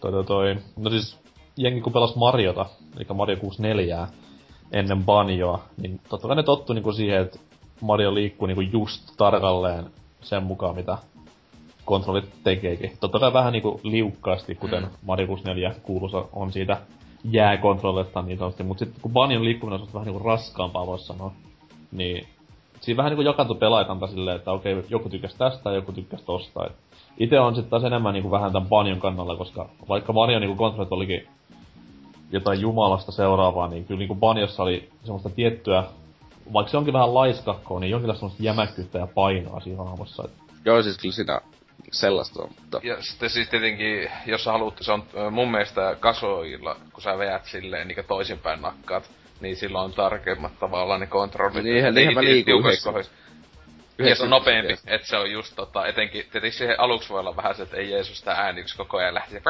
toi, 0.02 0.12
toi, 0.12 0.26
toi 0.26 0.56
no 0.78 0.90
siis 0.90 1.25
jengi 1.58 1.82
kun 1.82 1.94
pelas 1.94 2.16
Mariota, 2.16 2.66
eli 2.98 3.06
Mario 3.14 3.38
64 3.38 4.08
ennen 4.72 5.04
banjoa, 5.06 5.64
niin 5.78 6.00
totta 6.10 6.28
kai 6.28 6.36
ne 6.36 6.44
tottu 6.44 6.74
niinku 6.74 6.94
siihen, 6.94 7.22
että 7.22 7.40
Mario 7.82 8.14
liikkuu 8.14 8.48
niinku 8.48 8.62
just 8.62 9.14
tarkalleen 9.18 9.86
sen 10.22 10.44
mukaan, 10.44 10.76
mitä 10.76 10.98
kontrollit 11.86 12.30
tekeekin. 12.44 12.92
Totta 13.00 13.20
kai 13.20 13.34
vähän 13.34 13.54
niinku 13.54 13.80
liukkaasti, 13.84 14.56
kuten 14.56 14.84
mm. 14.84 14.90
Mario 15.06 15.28
64 15.28 15.76
kuuluisa 15.84 16.26
on 16.34 16.52
siitä 16.52 16.78
jääkontrollista 17.24 18.22
niin 18.22 18.38
sanotusti, 18.38 18.64
mutta 18.64 18.86
sitten 18.86 19.02
kun 19.02 19.12
Banjon 19.12 19.46
liikkuminen 19.46 19.82
on 19.82 19.88
vähän 19.94 20.06
niinku 20.06 20.24
raskaampaa, 20.24 20.88
voisi 20.88 21.06
sanoa, 21.06 21.32
niin 21.92 22.28
siinä 22.82 22.98
vähän 22.98 23.10
niinku 23.10 23.22
jakantui 23.22 23.58
pelaajatanta 23.58 24.08
silleen, 24.08 24.36
että 24.36 24.52
okei, 24.52 24.84
joku 24.90 25.10
tykkäs 25.10 25.36
tästä 25.36 25.70
ja 25.70 25.76
joku 25.76 25.92
tykkäs 25.92 26.22
tosta. 26.22 26.70
Itse 27.18 27.40
on 27.40 27.56
sitten 27.56 27.70
taas 27.70 27.84
enemmän 27.84 28.14
niinku 28.14 28.32
vähän 28.32 28.52
tämän 28.52 28.70
Banjon 28.70 29.00
kannalla, 29.00 29.36
koska 29.36 29.70
vaikka 29.90 30.14
Mario 30.14 30.40
niinku 30.40 30.56
kontrollit 30.56 30.92
olikin 30.92 31.28
jotain 32.32 32.62
jumalasta 32.62 33.12
seuraavaa, 33.12 33.68
niin 33.68 33.86
kyllä 33.86 34.00
niinku 34.00 34.16
Banjossa 34.16 34.64
oli 34.64 34.90
semmoista 35.04 35.30
tiettyä, 35.30 35.84
vaikka 36.54 36.72
se 36.72 36.78
onkin 36.78 36.94
vähän 36.94 37.14
laiskakkoa, 37.14 37.80
niin 37.80 37.92
jonkinlaista 37.92 38.20
semmoista 38.20 38.44
jämäkkyyttä 38.44 39.00
ja 39.00 39.08
painoa 39.08 39.60
siinä 39.60 39.84
hahmossa. 39.84 40.30
Joo, 40.66 40.84
siis 40.84 40.98
kyllä 40.98 41.16
siinä 41.16 41.42
sellaista 41.92 42.44
on, 42.44 42.50
mutta... 42.60 42.80
Ja 42.84 42.96
sitten 43.00 43.30
siis 43.30 43.50
tietenkin, 43.50 44.10
jos 44.26 44.44
sä 44.44 44.52
haluat, 44.52 44.78
se 44.82 44.92
on 44.92 45.04
mun 45.32 45.52
mielestä 45.52 45.96
kasoilla, 46.00 46.76
kun 46.94 47.04
sä 47.04 47.18
veät 47.18 47.46
silleen 47.46 47.88
niin 47.88 48.06
toisinpäin 48.08 48.62
nakkaat, 48.62 49.10
niin 49.42 49.56
silloin 49.56 49.86
on 49.86 49.94
tarkemmat 49.94 50.60
tavallaan 50.60 51.00
ne 51.00 51.08
kontrollit. 51.08 51.64
Niin, 51.64 51.94
niinhän 51.94 52.14
mä 52.14 52.22
liikun 52.22 52.64
ja 53.98 54.16
se 54.16 54.24
on 54.24 54.30
nopeampi, 54.30 54.74
että 54.88 55.08
se 55.08 55.18
on 55.18 55.32
just 55.32 55.56
tota, 55.56 55.88
etenkin, 55.88 56.22
tietenkin 56.22 56.52
siihen 56.52 56.80
aluksi 56.80 57.10
voi 57.10 57.20
olla 57.20 57.36
vähän 57.36 57.56
se, 57.56 57.64
että 57.64 57.78
ei 57.78 57.92
Jeesus 57.92 58.20
sitä 58.20 58.32
ääni, 58.32 58.62
kun 58.62 58.72
koko 58.78 58.98
ajan 58.98 59.14
lähtee, 59.14 59.42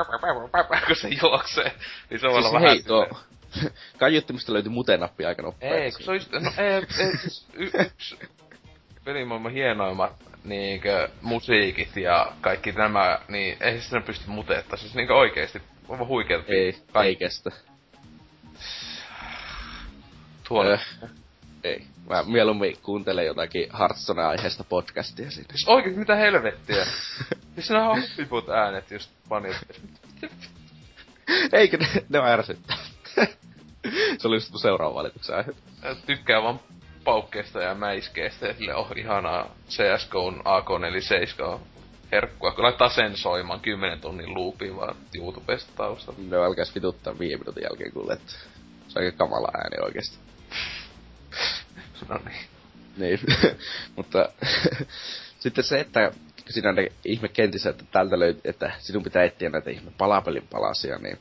kun 0.88 0.95
se 0.95 1.10
juoksee, 1.21 1.71
niin 2.10 2.19
se 2.19 2.27
voi 2.27 2.41
siis 2.41 2.45
olla 2.45 2.60
hei, 2.60 2.67
vähän 2.69 2.84
tuo, 2.84 3.08
kaiuttimista 3.99 4.53
löytyi 4.53 4.71
mutenappi 4.71 5.25
aika 5.25 5.41
nopeasti. 5.41 5.77
Ei, 5.77 5.91
kun 5.91 6.01
se 6.01 6.12
on 6.12 6.17
just, 6.17 6.31
no 6.31 6.51
ei, 6.58 6.73
ei 6.73 7.17
siis 7.17 7.47
y- 7.53 7.71
yksi 7.86 8.19
pelimaailman 9.05 9.51
hienoimmat 9.51 10.13
niinkö 10.43 11.10
musiikit 11.21 11.97
ja 11.97 12.31
kaikki 12.41 12.71
nämä, 12.71 13.19
niin 13.27 13.58
ei 13.60 13.81
sitä 13.81 14.01
pysty 14.01 14.29
muteetta. 14.29 14.77
Siis 14.77 14.95
niinkö 14.95 15.15
oikeesti, 15.15 15.62
on 15.88 16.08
huikeet. 16.08 16.49
Ei, 16.49 16.77
ei 17.03 17.15
kestä. 17.15 17.51
Tuolla. 20.47 20.73
Äh, 20.73 21.10
ei. 21.65 21.86
Mä 22.10 22.23
mieluummin 22.23 22.78
kuuntelen 22.84 23.25
jotakin 23.25 23.69
Hearthstone-aiheesta 23.80 24.63
podcastia 24.63 25.32
siitä. 25.32 25.54
Siis 25.54 25.67
oikeesti 25.67 25.99
mitä 25.99 26.15
helvettiä? 26.15 26.86
siis 27.56 27.69
nämä 27.69 27.95
huppiput 27.95 28.49
äänet 28.49 28.91
just 28.91 29.12
panit. 29.30 29.56
Eikö 31.54 31.78
ne, 31.78 31.88
ne 32.10 32.19
on 32.19 32.28
ärsyttää. 32.28 32.78
se 34.19 34.28
oli 34.28 34.36
just 34.36 34.54
seuraava 34.62 34.95
valituksen 34.95 35.36
aihe. 35.36 35.51
Tykkää 36.06 36.43
vaan 36.43 36.60
paukkeesta 37.04 37.62
ja 37.62 37.75
mäiskeestä 37.75 38.47
ja 38.47 38.54
sille 38.54 38.75
on 38.75 38.82
oh, 38.82 38.97
ihanaa 38.97 39.56
CSGOn 39.69 40.43
AK47 40.45 41.43
on 41.43 41.60
herkkua. 42.12 42.51
Kun 42.51 42.63
laittaa 42.63 42.89
sen 42.89 43.17
soimaan 43.17 43.60
10 43.60 44.01
tunnin 44.01 44.34
loopiin 44.34 44.75
vaan 44.75 44.95
YouTubesta 45.15 45.71
taustalla. 45.75 46.19
No 46.30 46.43
älkääs 46.43 46.75
vituttaa 46.75 47.19
viime 47.19 47.39
minuutin 47.39 47.63
jälkeen 47.63 47.91
kuule, 47.91 48.13
että 48.13 48.32
se 48.88 48.99
on 48.99 49.06
aika 49.06 49.17
kamala 49.17 49.47
ääni 49.54 49.86
oikeesti. 49.86 50.25
No 52.10 52.19
niin. 52.25 52.45
Niin, 52.97 53.19
mutta 53.95 54.29
sitten 55.43 55.63
se, 55.63 55.79
että 55.79 56.12
siinä 56.49 56.69
on 56.69 56.75
ihme 57.05 57.27
kentissä, 57.27 57.69
että 57.69 57.86
tältä 57.91 58.19
löytyy, 58.19 58.41
että 58.43 58.71
sinun 58.79 59.03
pitää 59.03 59.23
etsiä 59.23 59.49
näitä 59.49 59.69
ihme 59.69 59.91
palapelin 59.97 60.47
palasia, 60.51 60.97
niin 60.97 61.17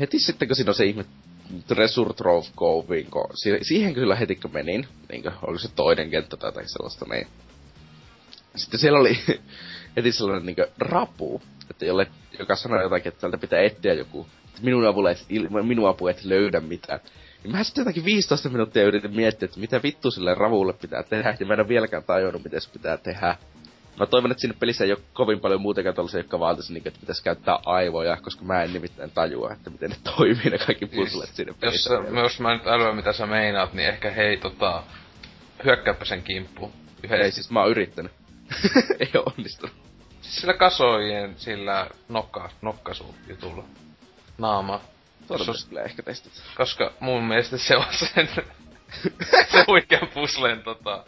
heti 0.00 0.18
sitten 0.18 0.48
kun 0.48 0.56
siinä 0.56 0.70
on 0.70 0.74
se 0.74 0.84
ihme 0.84 1.04
Treasure 1.66 2.14
Trove 2.14 2.46
Cove, 2.56 3.04
siihen 3.62 3.94
kyllä 3.94 4.16
heti 4.16 4.36
kun 4.36 4.52
menin, 4.52 4.88
niin 5.12 5.22
kuin, 5.22 5.34
oli 5.42 5.58
se 5.58 5.68
toinen 5.76 6.10
kenttä 6.10 6.36
tai 6.36 6.48
jotain 6.48 6.68
sellaista, 6.68 7.06
niin 7.10 7.26
sitten 8.56 8.80
siellä 8.80 8.98
oli 8.98 9.18
heti 9.96 10.12
sellainen 10.12 10.46
niin 10.46 10.56
rapu, 10.78 11.42
että 11.70 11.84
jolle, 11.84 12.06
joka 12.38 12.56
sanoi 12.56 12.82
jotakin, 12.82 13.08
että 13.08 13.20
täältä 13.20 13.38
pitää 13.38 13.60
etsiä 13.60 13.94
joku, 13.94 14.26
että 14.48 14.62
minun 14.62 14.86
avulla 14.86 15.10
et, 15.10 15.26
minun 15.62 15.88
apu 15.88 16.08
et 16.08 16.24
löydä 16.24 16.60
mitään. 16.60 17.00
Niin 17.42 17.52
mä 17.52 17.64
sitten 17.64 17.82
jotakin 17.82 18.04
15 18.04 18.48
minuuttia 18.48 18.84
yritin 18.84 19.16
miettiä, 19.16 19.46
että 19.46 19.60
mitä 19.60 19.82
vittu 19.82 20.10
sille 20.10 20.34
ravulle 20.34 20.72
pitää 20.72 21.02
tehdä, 21.02 21.36
ja 21.40 21.46
mä 21.46 21.54
en 21.54 21.60
ole 21.60 21.68
vieläkään 21.68 22.04
tajunnut, 22.04 22.44
miten 22.44 22.60
se 22.60 22.70
pitää 22.70 22.96
tehdä. 22.96 23.36
Mä 23.98 24.06
toivon, 24.06 24.30
että 24.30 24.40
siinä 24.40 24.56
pelissä 24.60 24.84
ei 24.84 24.92
ole 24.92 25.00
kovin 25.12 25.40
paljon 25.40 25.60
muutenkaan 25.60 25.94
tollasia, 25.94 26.20
jotka 26.20 26.38
vaatisi, 26.38 26.72
niin, 26.72 26.82
että 26.88 27.00
pitäisi 27.00 27.24
käyttää 27.24 27.58
aivoja, 27.66 28.16
koska 28.16 28.44
mä 28.44 28.62
en 28.62 28.72
nimittäin 28.72 29.10
tajua, 29.10 29.52
että 29.52 29.70
miten 29.70 29.90
ne 29.90 29.96
toimii 30.16 30.50
ne 30.50 30.58
kaikki 30.58 30.86
siis 30.86 30.96
puzzlet 30.96 31.30
siinä 31.32 31.54
pelissä. 31.60 31.94
Jos, 31.94 32.14
jos 32.14 32.40
mä 32.40 32.54
nyt 32.54 32.66
älyä, 32.66 32.92
mitä 32.92 33.12
sä 33.12 33.26
meinaat, 33.26 33.72
niin 33.72 33.88
ehkä 33.88 34.10
hei 34.10 34.36
tota, 34.36 34.82
hyökkääpä 35.64 36.04
sen 36.04 36.22
kimppuun. 36.22 36.72
Yhdessä. 37.02 37.24
Ei, 37.24 37.32
siis 37.32 37.50
mä 37.50 37.60
oon 37.60 37.70
yrittänyt. 37.70 38.12
ei 39.00 39.10
oo 39.14 39.32
onnistunut. 39.36 39.74
Siis 40.20 40.36
sillä 40.36 40.54
kasojen, 40.54 41.34
sillä 41.36 41.86
nokka, 42.08 42.50
nokkasu-jutulla. 42.62 43.64
Naama. 44.38 44.80
Toivottavasti 45.26 45.68
kyllä 45.68 45.82
ehkä 45.82 46.02
testit. 46.02 46.32
Koska 46.56 46.92
mun 47.00 47.24
mielestä 47.24 47.58
se 47.58 47.76
on 47.76 47.84
sen 47.90 48.28
se 49.52 49.64
huikean 49.66 50.08
puslen 50.14 50.62
tota, 50.62 51.04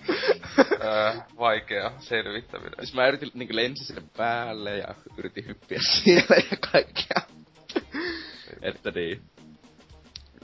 ää, 0.81 1.27
vaikea 1.39 1.93
selvittäminen. 1.99 2.75
Siis 2.79 2.95
mä 2.95 3.07
yritin 3.07 3.31
niinku 3.35 3.57
lensi 3.57 3.85
sinne 3.85 4.03
päälle 4.17 4.79
ja 4.79 4.95
yritin 5.17 5.47
hyppiä 5.47 5.79
siellä 6.05 6.37
ja 6.51 6.57
kaikkea. 6.73 7.23
että 8.63 8.91
niin. 8.91 9.23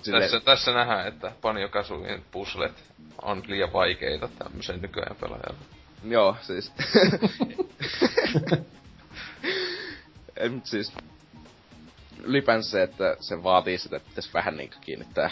Sille... 0.02 0.20
Tässä, 0.20 0.40
tässä 0.40 0.72
nähdään, 0.72 1.08
että 1.08 1.32
Panjo 1.40 1.68
Kasuin 1.68 2.24
puslet 2.30 2.84
on 3.22 3.42
liian 3.46 3.72
vaikeita 3.72 4.28
tämmöisen 4.38 4.82
nykyään 4.82 5.16
pelaajalle. 5.16 5.58
Joo, 6.04 6.36
siis. 6.42 6.72
en, 10.36 10.62
siis 10.64 10.92
ylipäänsä 12.24 12.70
se, 12.70 12.82
että 12.82 13.16
se 13.20 13.42
vaatii 13.42 13.78
sitä, 13.78 13.96
että 13.96 14.08
pitäisi 14.08 14.34
vähän 14.34 14.56
niinku 14.56 14.76
kiinnittää 14.80 15.30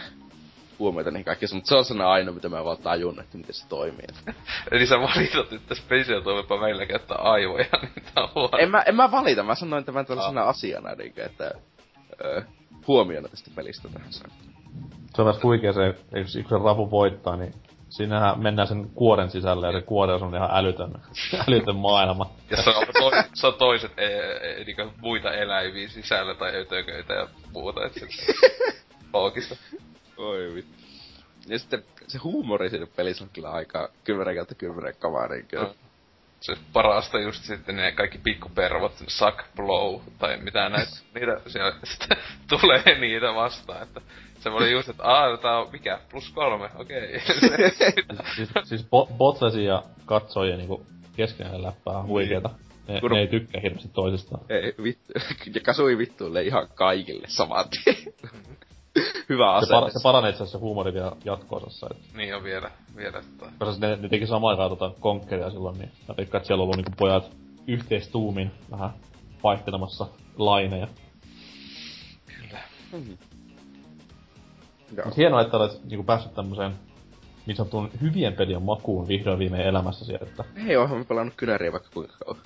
huomiota 0.79 1.11
niihin 1.11 1.25
kaikkiin, 1.25 1.55
mutta 1.55 1.69
se 1.69 1.75
on 1.75 1.85
sellainen 1.85 2.13
ainoa, 2.13 2.35
mitä 2.35 2.49
mä 2.49 2.65
vaan 2.65 2.79
tajun, 2.79 3.21
että 3.21 3.39
miten 3.39 3.55
se 3.55 3.69
toimii. 3.69 4.07
Eli 4.71 4.87
sä 4.87 5.01
valitat, 5.01 5.53
että 5.53 5.75
Special 5.75 6.21
toimipa 6.21 6.61
meillä 6.61 6.87
käyttää 6.87 7.19
aivoja, 7.19 7.67
niin 7.83 8.05
tää 8.15 8.29
on 8.35 8.49
en 8.59 8.71
mä, 8.71 8.83
en 8.83 8.95
mä 8.97 9.11
valita, 9.11 9.43
mä 9.43 9.55
sanoin 9.55 9.85
tämän 9.85 10.07
tällaisena 10.07 10.43
ah. 10.43 10.49
asiana, 10.49 10.95
niin 10.95 11.13
kuin, 11.15 11.25
että 11.25 11.51
ö, 12.25 12.43
huomiona 12.87 13.29
tästä 13.29 13.51
pelistä 13.55 13.89
tähän 13.89 14.13
Se 14.13 14.23
on 15.19 15.25
myös 15.25 15.43
huikea 15.43 15.73
se, 15.73 15.87
jos 15.87 16.37
yksi 16.37 16.55
rapu 16.65 16.91
voittaa, 16.91 17.37
niin 17.37 17.55
siinähän 17.97 18.41
mennään 18.41 18.69
sen 18.69 18.91
kuoren 18.95 19.31
sisälle 19.31 19.67
ja 19.67 19.73
se 19.73 19.83
kuori 19.83 20.13
on 20.13 20.35
ihan 20.35 20.51
älytön, 20.53 20.93
älytön 21.49 21.77
maailma. 21.77 22.31
Ja 22.51 22.63
se 22.63 22.71
on, 22.71 22.87
to, 22.87 23.11
se 23.35 23.47
on 23.47 23.55
toiset 23.55 23.93
e, 23.99 24.07
e, 24.07 24.65
niinku 24.65 24.93
muita 25.01 25.33
eläimiä 25.33 25.89
sisällä 25.89 26.35
tai 26.35 26.57
ötököitä 26.57 27.15
ja 27.15 27.29
muuta, 27.53 27.87
et 27.87 27.95
sit 27.95 28.09
loogista. 29.13 29.57
Oi 30.17 30.55
vittu. 30.55 30.77
Ja 31.49 31.59
sitten 31.59 31.85
se 32.09 32.19
huumori 32.19 32.71
siinä 32.71 32.87
pelissä 32.97 33.25
on 33.25 33.31
kyllä 33.33 33.51
aika 33.51 33.89
10 34.05 34.37
kautta 34.37 34.55
10 34.55 34.95
kamaa 34.99 35.29
niinkö. 35.29 35.61
No. 35.61 35.75
Se 36.41 36.57
parasta 36.73 37.21
just 37.21 37.45
sitten 37.45 37.77
ne 37.77 37.93
kaikki 37.93 38.19
pikkupervot, 38.19 38.93
suck 39.07 39.39
blow, 39.57 40.01
tai 40.19 40.37
mitä 40.37 40.69
näitä, 40.69 40.93
niitä 41.15 41.41
siellä 41.47 41.73
sitten 41.85 42.19
tulee 42.49 42.99
niitä 43.01 43.35
vastaan, 43.35 43.83
että 43.83 44.01
se 44.41 44.49
oli 44.49 44.73
just, 44.73 44.89
että 44.89 45.03
aah, 45.03 45.41
tää 45.41 45.59
on 45.59 45.69
mikä, 45.73 46.01
plus 46.11 46.31
kolme, 46.31 46.71
okei. 46.77 47.17
Okay. 47.17 47.71
siis, 48.37 48.49
siis 48.65 48.83
bo- 48.83 49.13
botlesi 49.17 49.65
ja 49.65 49.83
katsojien 50.07 50.59
niinku 50.59 50.87
keskenään 51.17 51.63
läppää 51.63 52.03
huikeeta. 52.03 52.51
Ne, 52.89 53.01
Kun... 53.01 53.11
ne 53.11 53.21
ei 53.21 53.27
tykkää 53.27 53.61
hirveästi 53.61 53.89
toisistaan. 53.89 54.45
Ei, 54.49 54.75
vittu. 54.83 55.13
Ja 55.55 55.61
kasui 55.61 55.99
vittuille 55.99 56.43
ihan 56.43 56.69
kaikille 56.75 57.27
samat. 57.29 57.69
Hyvä 59.29 59.55
ase. 59.55 59.67
Se, 59.67 59.73
para, 59.73 59.89
se 59.91 59.99
paranee 60.03 60.31
itse 60.31 60.43
asiassa 60.43 60.59
huumori 60.59 60.93
vielä 60.93 61.13
jatko-osassa. 61.25 61.89
Et. 61.91 62.17
Niin 62.17 62.37
on 62.37 62.45
vielä, 62.45 62.71
vielä 62.97 63.23
tota... 63.39 63.53
Koska 63.59 63.87
ne, 63.87 63.97
ne 63.97 64.09
teki 64.09 64.27
samaan 64.27 64.51
aikaan 64.51 64.79
tota 64.79 65.01
konkkeria 65.01 65.51
silloin, 65.51 65.79
niin 65.79 65.93
mä 66.09 66.15
veikkaan, 66.17 66.41
että 66.41 66.47
siellä 66.47 66.63
on 66.63 66.65
ollut 66.65 66.77
niinku 66.77 66.93
pojat 66.97 67.31
yhteistuumin 67.67 68.51
vähän 68.71 68.91
vaihtelemassa 69.43 70.07
laineja. 70.37 70.89
Kyllä. 72.27 72.59
Mm-hmm. 74.91 75.05
Mut 75.05 75.17
hienoa, 75.17 75.41
että 75.41 75.57
olet 75.57 75.85
niinku 75.85 76.05
päässyt 76.05 76.35
tämmöiseen 76.35 76.73
niin 77.47 77.57
sanottuun 77.57 77.91
hyvien 78.01 78.33
pelien 78.33 78.63
makuun 78.63 79.09
vihdoin 79.09 79.39
viimein 79.39 79.67
elämässäsi, 79.67 80.15
että... 80.15 80.45
Ei 80.67 80.77
oohan 80.77 80.99
mä 80.99 81.05
pelannut 81.05 81.35
kynäriä 81.37 81.73
vaikka 81.73 81.89
kuinka 81.95 82.15
kauan. 82.25 82.41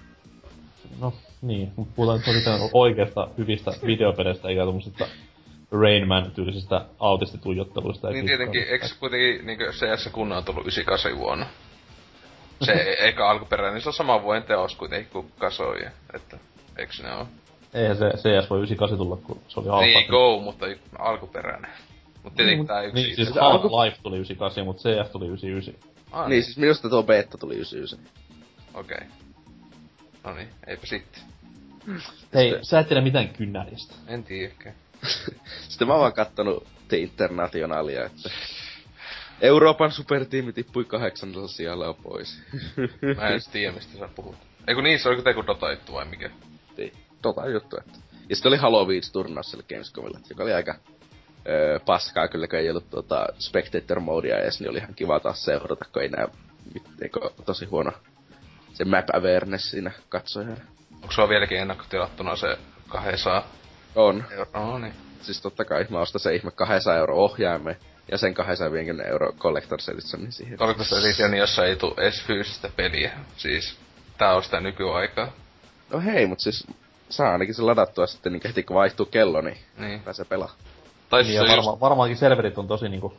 No, 1.01 1.13
niin, 1.43 1.73
mutta 1.77 1.93
puhutaan 1.97 2.21
nyt 2.27 2.45
oikeasta 2.73 3.29
hyvistä 3.39 3.73
videopeleistä, 3.87 4.49
eikä 4.49 4.63
tuommoisesta 4.63 5.07
Rainman-tyylisistä 5.73 6.85
autistituijotteluista. 6.99 8.11
Niin 8.11 8.27
tietenkin, 8.27 8.63
eikö 8.63 8.87
kuitenkin 9.01 9.47
niin 9.47 9.59
CS 9.59 10.09
kunnan 10.13 10.39
on 10.39 10.45
tullut 10.45 10.63
98 10.63 11.19
vuonna? 11.19 11.47
Se 12.63 12.73
eikä 13.07 13.29
alkuperäinen, 13.29 13.75
niin 13.75 13.83
se 13.83 13.89
on 13.89 13.93
sama 13.93 14.23
vuoden 14.23 14.43
teos 14.43 14.77
kuitenkin 14.77 15.13
kuin 15.13 15.33
kasoi, 15.39 15.87
että 16.15 16.39
eikö 16.79 16.93
ne 17.03 17.15
oo? 17.15 17.27
Eihän 17.75 17.97
se 17.97 18.11
CS 18.11 18.51
voi 18.51 18.59
98 18.59 18.99
tulla, 18.99 19.17
kun 19.17 19.41
se 19.49 19.61
oli 19.61 19.69
halpa. 19.69 19.85
Niin, 19.87 20.11
go, 20.11 20.41
mutta 20.41 20.67
alkuperäinen. 20.99 21.71
Mut 22.25 22.35
tietenkin 22.35 22.59
niin, 22.59 22.67
tää 22.67 22.83
yksi... 22.83 23.03
Niin, 23.03 23.17
siis 23.17 23.29
Half-Life 23.29 24.01
tuli 24.03 24.17
98, 24.17 24.65
mut 24.65 24.77
CS 24.77 25.11
tuli 25.11 25.27
99. 25.27 25.91
Ah, 26.11 26.29
niin. 26.29 26.43
siis 26.43 26.59
minusta 26.59 26.89
tuo 26.89 27.03
beta 27.03 27.39
tuli 27.39 27.55
99. 27.55 27.99
Okei. 28.75 28.97
Okay. 28.97 29.09
No 30.25 30.35
niin, 30.35 30.49
eipä 30.67 30.87
sitten. 30.87 31.23
Hei, 32.35 32.49
Sitten... 32.49 32.65
sä 32.65 32.79
et 32.79 32.89
tiedä 32.89 33.03
mitään 33.03 33.29
kynnäristä. 33.29 33.95
En 34.07 34.25
tiedäkään. 34.25 34.75
Sitten 35.69 35.89
mä 35.89 35.95
oon 35.95 36.01
vaan 36.01 36.13
kattonut 36.13 36.67
The 36.89 36.97
Internationalia, 36.97 38.07
että 38.07 38.31
Euroopan 39.41 39.93
supertiimi 39.93 40.53
tippui 40.53 40.85
kahdeksannella 40.85 41.49
sijalla 41.49 41.95
pois. 41.95 42.43
mä 43.17 43.29
en 43.29 43.41
tiedä, 43.53 43.73
mistä 43.73 43.99
sä 43.99 44.09
puhut. 44.17 44.37
Eiku 44.69 44.81
niin, 44.81 44.99
se 44.99 45.09
oli 45.09 45.23
joku 45.27 45.47
Dota 45.47 45.71
juttu 45.71 45.93
vai 45.93 46.05
mikä? 46.05 46.31
Niin, 46.77 46.93
Dota 47.23 47.49
juttu, 47.49 47.77
että. 47.77 47.99
Ja 48.29 48.37
sitten 48.37 48.51
oli 48.51 48.57
Halo 48.57 48.87
Beats 48.87 49.13
turnaus 49.13 49.51
siellä 49.51 49.67
Gamescomilla, 49.69 50.21
joka 50.31 50.43
oli 50.43 50.53
aika 50.53 50.75
öö, 51.49 51.81
paskaa 51.81 52.29
kyllä, 52.29 52.49
kun 52.49 52.59
ei 52.59 52.71
ollut 52.71 52.91
tuota 52.91 53.27
spectator 53.39 54.01
modea 54.01 54.39
edes, 54.39 54.61
niin 54.61 54.71
oli 54.71 54.79
ihan 54.79 54.95
kiva 54.95 55.21
taas 55.21 55.45
seurata, 55.45 55.85
kun 55.93 56.03
ei 56.03 56.09
näe 56.09 56.29
eikö, 57.03 57.21
tosi 57.45 57.65
huono 57.65 57.93
se 58.73 58.85
map 58.85 59.05
awareness 59.13 59.71
siinä 59.71 59.91
katsojana. 60.09 60.57
Onko 60.95 61.13
sulla 61.13 61.29
vieläkin 61.29 61.59
ennakkotilattuna 61.59 62.37
se 62.37 62.59
200 62.89 63.47
on. 63.95 64.25
Oh, 64.55 64.81
niin. 64.81 64.95
Siis 65.23 65.41
totta 65.41 65.65
kai 65.65 65.87
mä 65.91 66.01
ostan 66.01 66.21
se 66.21 66.35
ihme 66.35 66.51
200 66.51 66.97
euro 66.97 67.17
ohjaimen 67.17 67.77
ja 68.11 68.19
sen 68.19 68.35
250 68.35 69.05
euro 69.05 69.31
Collector's 69.31 69.93
Editionin 69.93 70.33
siihen. 70.33 70.59
Collector's 70.59 71.05
Edition, 71.05 71.35
jossa 71.35 71.65
ei 71.65 71.77
tule 71.77 71.95
edes 71.97 72.23
fyysistä 72.23 72.71
peliä. 72.77 73.13
Siis 73.37 73.79
tää 74.19 74.35
on 74.35 74.45
sitä 74.45 74.61
nykyaikaa. 74.61 75.33
No 75.91 76.01
hei, 76.01 76.27
mut 76.27 76.41
siis 76.41 76.67
saa 77.09 77.33
ainakin 77.33 77.55
se 77.55 77.63
ladattua 77.63 78.07
sitten 78.07 78.33
niin 78.33 78.43
heti 78.45 78.63
kun 78.63 78.77
vaihtuu 78.77 79.07
kello, 79.07 79.41
niin, 79.41 79.59
niin. 79.79 80.01
pääsee 80.01 80.25
pelaamaan. 80.25 80.59
Tai 81.11 81.23
niin, 81.23 81.35
ja 81.35 81.43
varma, 81.43 81.71
just... 81.71 81.81
varmaankin 81.81 82.17
serverit 82.17 82.59
on 82.59 82.69
tosi 82.69 82.89
niinku 82.89 83.15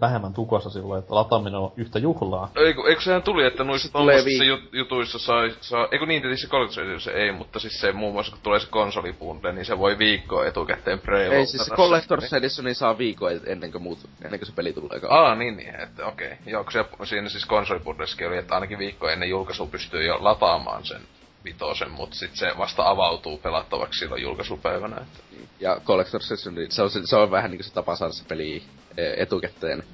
vähemmän 0.00 0.34
tukossa 0.34 0.70
silloin, 0.70 0.98
että 0.98 1.14
lataaminen 1.14 1.60
on 1.60 1.72
yhtä 1.76 1.98
juhlaa. 1.98 2.50
Eikö, 2.56 2.82
eikö 2.88 3.00
sehän 3.00 3.22
tuli, 3.22 3.46
että 3.46 3.64
noissa 3.64 3.92
tommosissa 3.92 4.44
jut, 4.44 4.60
jutuissa 4.72 5.18
saa, 5.18 5.42
saa 5.60 5.88
eikö 5.92 6.06
niin 6.06 6.22
tietysti 6.22 6.48
se 6.70 6.98
se 6.98 7.10
ei, 7.10 7.32
mutta 7.32 7.58
siis 7.58 7.80
se 7.80 7.92
muun 7.92 8.12
muassa 8.12 8.32
kun 8.32 8.40
tulee 8.42 8.60
se 8.60 8.66
konsolibundle, 8.70 9.52
niin 9.52 9.64
se 9.64 9.78
voi 9.78 9.98
viikkoa 9.98 10.46
etukäteen 10.46 10.98
preilottaa. 10.98 11.38
Ei, 11.38 11.46
siis 11.46 11.64
se 11.64 11.74
Collector's 11.74 12.36
Edition 12.36 12.64
niin 12.64 12.74
saa 12.74 12.98
viikkoa 12.98 13.30
ennen 13.46 13.72
kuin, 13.72 13.82
muut, 13.82 13.98
ennen 14.24 14.40
kuin 14.40 14.46
se 14.46 14.54
peli 14.54 14.72
tulee. 14.72 15.00
Aa, 15.08 15.34
niin, 15.34 15.56
niin, 15.56 15.80
että 15.80 16.06
okei. 16.06 16.26
Okay. 16.26 16.38
Joo, 16.46 16.64
se, 16.70 16.84
siinä 17.04 17.28
siis 17.28 17.46
konsolibundleskin 17.46 18.28
oli, 18.28 18.36
että 18.36 18.54
ainakin 18.54 18.78
viikko 18.78 19.08
ennen 19.08 19.28
julkaisua 19.28 19.66
pystyy 19.66 20.04
jo 20.04 20.18
lataamaan 20.20 20.84
sen 20.84 21.02
vitosen, 21.46 21.90
mutta 21.90 22.16
sitten 22.16 22.38
se 22.38 22.58
vasta 22.58 22.88
avautuu 22.88 23.38
pelattavaksi 23.38 23.98
silloin 23.98 24.22
julkaisupäivänä. 24.22 24.96
Että. 24.96 25.18
Ja 25.60 25.74
Collector's 25.74 26.32
Edition, 26.32 26.54
niin 26.54 26.72
se 26.72 26.82
on, 26.82 26.90
se, 26.90 27.16
on 27.16 27.30
vähän 27.30 27.50
niinku 27.50 27.62
se 27.62 27.72
tapa 27.72 27.96
saada 27.96 28.12
se 28.12 28.24
peli 28.28 28.62
e, 28.96 29.22
etukäteen 29.22 29.84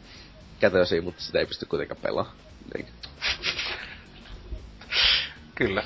kätösiin, 0.61 1.05
mutta 1.05 1.23
sitä 1.23 1.39
ei 1.39 1.47
pysty 1.47 1.67
kuitenkaan 1.67 2.01
pelaamaan. 2.03 2.37
Niin. 2.75 2.89
Kyllä. 5.55 5.83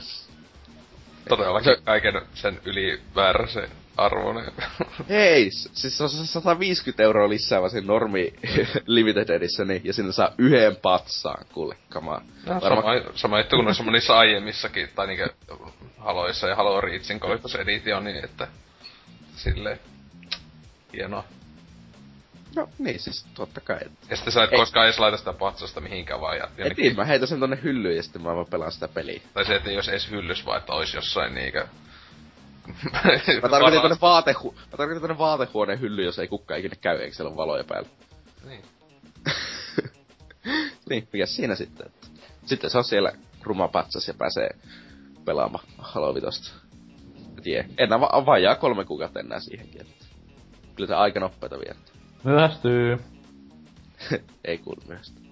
Todellakin 1.29 1.77
se... 1.77 1.83
kaiken 1.85 2.23
sen 2.35 2.61
yli 2.65 3.03
väärä 3.15 3.47
se 3.47 3.69
arvoinen. 3.97 4.53
Hei, 5.09 5.51
siis 5.51 5.99
se 5.99 6.05
on 6.05 6.11
150 6.11 7.03
euroa 7.03 7.29
lisää 7.29 7.61
vaan 7.61 7.71
sen 7.71 7.87
normi 7.87 8.35
limited 8.87 9.29
editioni, 9.29 9.81
ja 9.85 9.93
sinne 9.93 10.13
saa 10.13 10.33
yhden 10.39 10.77
patsaan, 10.77 11.47
kuule, 11.53 11.77
kamaa. 11.89 12.23
No, 12.47 12.61
Varma... 12.61 12.83
sama, 12.83 12.93
sama 13.15 13.39
juttu 13.39 13.57
kuin 13.57 13.65
noissa 13.65 13.83
monissa 13.83 14.19
aiemmissakin, 14.19 14.89
tai 14.95 15.07
niinkö 15.07 15.29
Haloissa 15.99 16.49
ja 16.49 16.57
Halo 16.57 16.81
Reachin 16.81 17.21
Collector's 17.21 17.61
Edition, 17.61 18.05
niin 18.05 18.25
että 18.25 18.49
silleen 19.37 19.81
hienoa. 20.93 21.25
No 22.57 22.69
niin, 22.79 23.01
siis 23.01 23.27
totta 23.35 23.61
kai. 23.61 23.81
Ja 24.11 24.17
sitten 24.17 24.33
sä 24.33 24.45
et 24.45 24.53
ei. 24.53 24.59
koskaan 24.59 24.87
edes 24.87 24.99
laita 24.99 25.17
sitä 25.17 25.33
patsasta 25.33 25.81
mihinkään 25.81 26.21
vaan. 26.21 26.37
Ja 26.37 26.49
jonnekin... 26.59 26.83
niin, 26.83 26.97
mä 26.97 27.05
heitän 27.05 27.29
sen 27.29 27.41
tonne 27.41 27.59
hyllyyn 27.63 27.97
ja 27.97 28.03
sitten 28.03 28.23
mä 28.23 28.35
vaan 28.35 28.47
pelaan 28.51 28.73
sitä 28.73 28.89
peliä. 28.89 29.21
Tai 29.35 29.45
se, 29.45 29.55
että 29.55 29.71
jos 29.71 29.89
edes 29.89 30.11
hyllys 30.11 30.47
vaan, 30.47 30.59
että 30.59 30.73
ois 30.73 30.95
jossain 30.95 31.35
niinkö... 31.35 31.67
mä 33.43 33.49
tarkoitin 33.49 33.81
tonne 33.81 33.97
vaatehu... 34.01 34.55
Mä 34.71 34.77
tarkoitin 34.77 35.01
tonne 35.01 35.19
vaatehuoneen 35.19 35.81
hylly, 35.81 36.05
jos 36.05 36.19
ei 36.19 36.29
kukka 36.29 36.57
ikinä 36.57 36.77
käy, 36.81 36.97
eikö 36.97 37.17
siellä 37.17 37.29
ole 37.29 37.37
valoja 37.37 37.65
päällä. 37.65 37.89
Niin. 38.45 38.63
niin, 40.91 41.09
mikä 41.13 41.27
siinä 41.27 41.55
sitten? 41.55 41.91
Sitten 42.47 42.71
se 42.71 42.79
on 42.79 42.85
siellä 42.85 43.13
rumapatsas 43.43 44.09
ja 44.09 44.15
pääsee 44.15 44.49
pelaamaan 45.25 45.65
Halo 45.79 46.15
Vitosta. 46.15 46.53
Tie. 47.43 47.69
Enää 47.79 48.01
va- 48.01 48.27
vajaa 48.27 48.55
kolme 48.55 48.85
kuukautta 48.85 49.21
enää 49.21 49.41
siihenkin. 49.41 49.81
Että. 49.81 50.05
Kyllä 50.75 50.89
se 50.89 50.95
aika 50.95 51.21
nopeeta 51.21 51.57
viettää. 51.59 51.95
Myöhästyy. 52.25 52.99
Ei 54.45 54.59
kuulu 54.59 54.81
myöhästyy. 54.87 55.27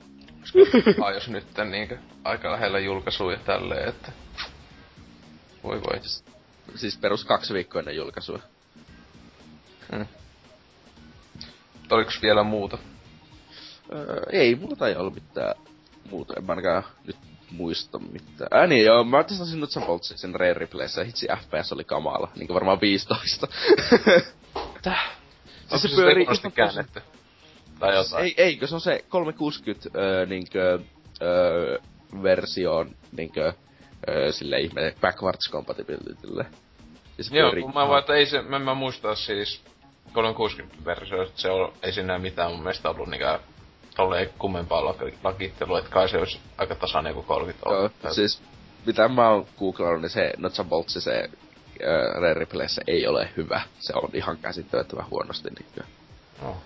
ah, 1.03 1.15
jos 1.15 1.29
nyt 1.29 1.47
niinkö 1.71 1.99
aika 2.25 2.53
lähellä 2.53 2.79
julkaisua 2.79 3.33
ja 3.33 3.39
tälleen, 3.39 3.89
että... 3.89 4.13
Voi 5.63 5.81
voi. 5.83 6.01
Siis, 6.69 6.81
siis 6.81 6.97
perus 6.97 7.25
kaksi 7.25 7.55
viikkoa 7.55 7.79
ennen 7.79 7.97
julkaisua. 7.97 8.39
Hmm. 9.93 10.07
Oliks 11.91 12.23
vielä 12.23 12.43
muuta? 12.43 12.79
Öö, 13.93 14.23
ei, 14.33 14.55
muuta 14.55 14.89
ei 14.89 14.97
ollut 14.97 15.15
mitään 15.15 15.55
muuta. 16.11 16.35
En 16.37 16.45
mä 16.45 16.53
ainakaan 16.53 16.85
nyt 17.05 17.17
muista 17.51 17.99
mitään. 17.99 18.49
Ää 18.51 18.67
niin 18.67 18.85
joo, 18.85 19.05
mä 19.05 19.25
testasin 19.25 19.61
nyt 19.61 19.71
sen 19.71 19.83
Boltsin 19.83 20.19
sen 20.19 20.35
Rare 20.35 20.55
Replayssä, 20.55 21.05
hitsi 21.05 21.27
FPS 21.41 21.73
oli 21.73 21.85
kamala, 21.85 22.29
niinku 22.37 22.55
varmaan 22.55 22.81
15. 22.81 23.49
Täh? 24.83 25.11
Siis 25.69 25.83
se, 25.83 25.89
se 25.89 25.97
pyörii 25.97 26.27
ihan 26.41 26.53
käännetty? 26.53 27.03
Tai 27.79 27.95
jotain? 27.95 28.25
Ei, 28.25 28.35
eikö 28.37 28.67
se 28.67 28.75
on 28.75 28.81
se 28.81 29.05
360 29.09 29.89
öö, 29.95 30.27
niinkö, 30.27 30.79
öö, 31.23 31.79
versioon 32.23 32.97
niinkö, 33.17 33.53
öö, 34.09 34.33
sille 34.33 34.61
ihme 34.61 34.95
backwards 35.01 35.51
compatibilitylle. 35.51 36.47
Siis 37.17 37.33
Joo, 37.33 37.53
kun 37.63 37.75
mä 37.75 37.89
vaan, 37.89 37.99
että 37.99 38.15
ei 38.15 38.27
se, 38.27 38.43
mä, 38.43 38.59
mä 38.59 38.75
muista 38.75 39.15
siis 39.15 39.63
360 40.13 40.85
versio, 40.85 41.23
että 41.23 41.41
se 41.41 41.51
on, 41.51 41.73
ei 41.83 41.93
siinä 41.93 42.19
mitään 42.19 42.51
mun 42.51 42.63
mielestä 42.63 42.91
ollut 42.91 43.09
niinkään 43.09 43.41
tolleen 43.97 44.31
kummempaa 44.39 44.85
lakittelua, 45.23 45.79
että 45.79 45.91
kai 45.91 46.09
se 46.09 46.19
olisi 46.19 46.39
aika 46.59 46.75
tasainen 46.75 47.11
joku 47.11 47.23
30 47.23 47.71
Joo, 47.71 47.91
siis 48.13 48.43
mitä 48.87 49.09
mä 49.09 49.31
oon 49.31 49.47
googlannut, 49.59 50.01
niin 50.01 50.11
se 50.11 50.33
Nuts 50.37 50.63
Boltsi, 50.69 51.01
se 51.01 51.19
äh, 51.21 51.29
Rare 52.15 52.35
Replayssä 52.35 52.83
ei 52.87 53.07
ole 53.07 53.29
hyvä. 53.37 53.61
Se 53.79 53.93
on 53.97 54.11
ihan 54.13 54.37
käsittämättömän 54.39 55.11
huonosti 55.11 55.49
niin 55.51 55.87
No. 56.43 56.57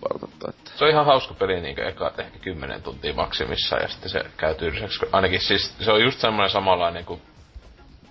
Portattu. 0.00 0.48
Että. 0.48 0.70
Se 0.76 0.84
on 0.84 0.90
ihan 0.90 1.06
hauska 1.06 1.34
peli 1.34 1.60
niinku 1.60 1.82
eka 1.82 2.12
ehkä 2.18 2.38
10 2.38 2.82
tuntia 2.82 3.14
maksimissaan 3.14 3.82
ja 3.82 3.88
sitten 3.88 4.10
se 4.10 4.24
käy 4.36 4.54
tyyliseksi. 4.54 5.06
Ainakin 5.12 5.40
siis 5.40 5.74
se 5.80 5.92
on 5.92 6.02
just 6.02 6.20
semmoinen 6.20 6.50
samanlainen 6.50 7.04
kuin 7.04 7.22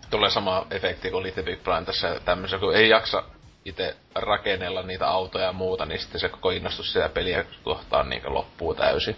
tulee 0.10 0.30
sama 0.30 0.68
efekti 0.72 1.12
kuin 1.12 1.24
Little 1.24 1.44
Big 1.44 1.64
Planet 1.64 1.86
tässä 1.86 2.20
tämmöisessä, 2.26 2.58
kun 2.58 2.76
ei 2.76 2.90
jaksa 2.90 3.24
itse 3.66 3.96
rakennella 4.16 4.84
niitä 4.84 5.08
autoja 5.08 5.46
ja 5.46 5.54
muuta, 5.54 5.86
niin 5.86 6.00
sitten 6.00 6.22
se 6.22 6.30
koko 6.30 6.50
innostus 6.50 6.94
sitä 6.94 7.10
peliä 7.10 7.46
kohtaan 7.64 8.10
niin 8.10 8.34
loppuu 8.34 8.74
täysin. 8.74 9.16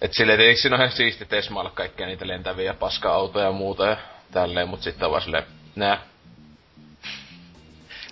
Et 0.00 0.12
silleen 0.12 0.38
tietenkin 0.38 0.62
siinä 0.62 0.76
on 0.76 0.82
ihan 0.82 0.96
siisti 0.96 1.24
tesmailla 1.24 1.70
kaikkia 1.70 2.06
niitä 2.06 2.28
lentäviä 2.28 2.74
paska-autoja 2.74 3.44
ja 3.44 3.52
muuta 3.52 3.86
ja 3.86 3.96
tälleen, 4.30 4.68
mut 4.68 4.82
sitten 4.82 5.06
on 5.06 5.10
vaan 5.10 5.22
silleen, 5.22 5.44
nää. 5.76 6.00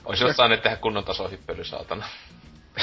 Ois 0.04 0.20
jostain 0.20 0.60
tehdä 0.60 0.76
kunnon 0.76 1.04
tasohyppely, 1.04 1.64
saatana. 1.64 2.04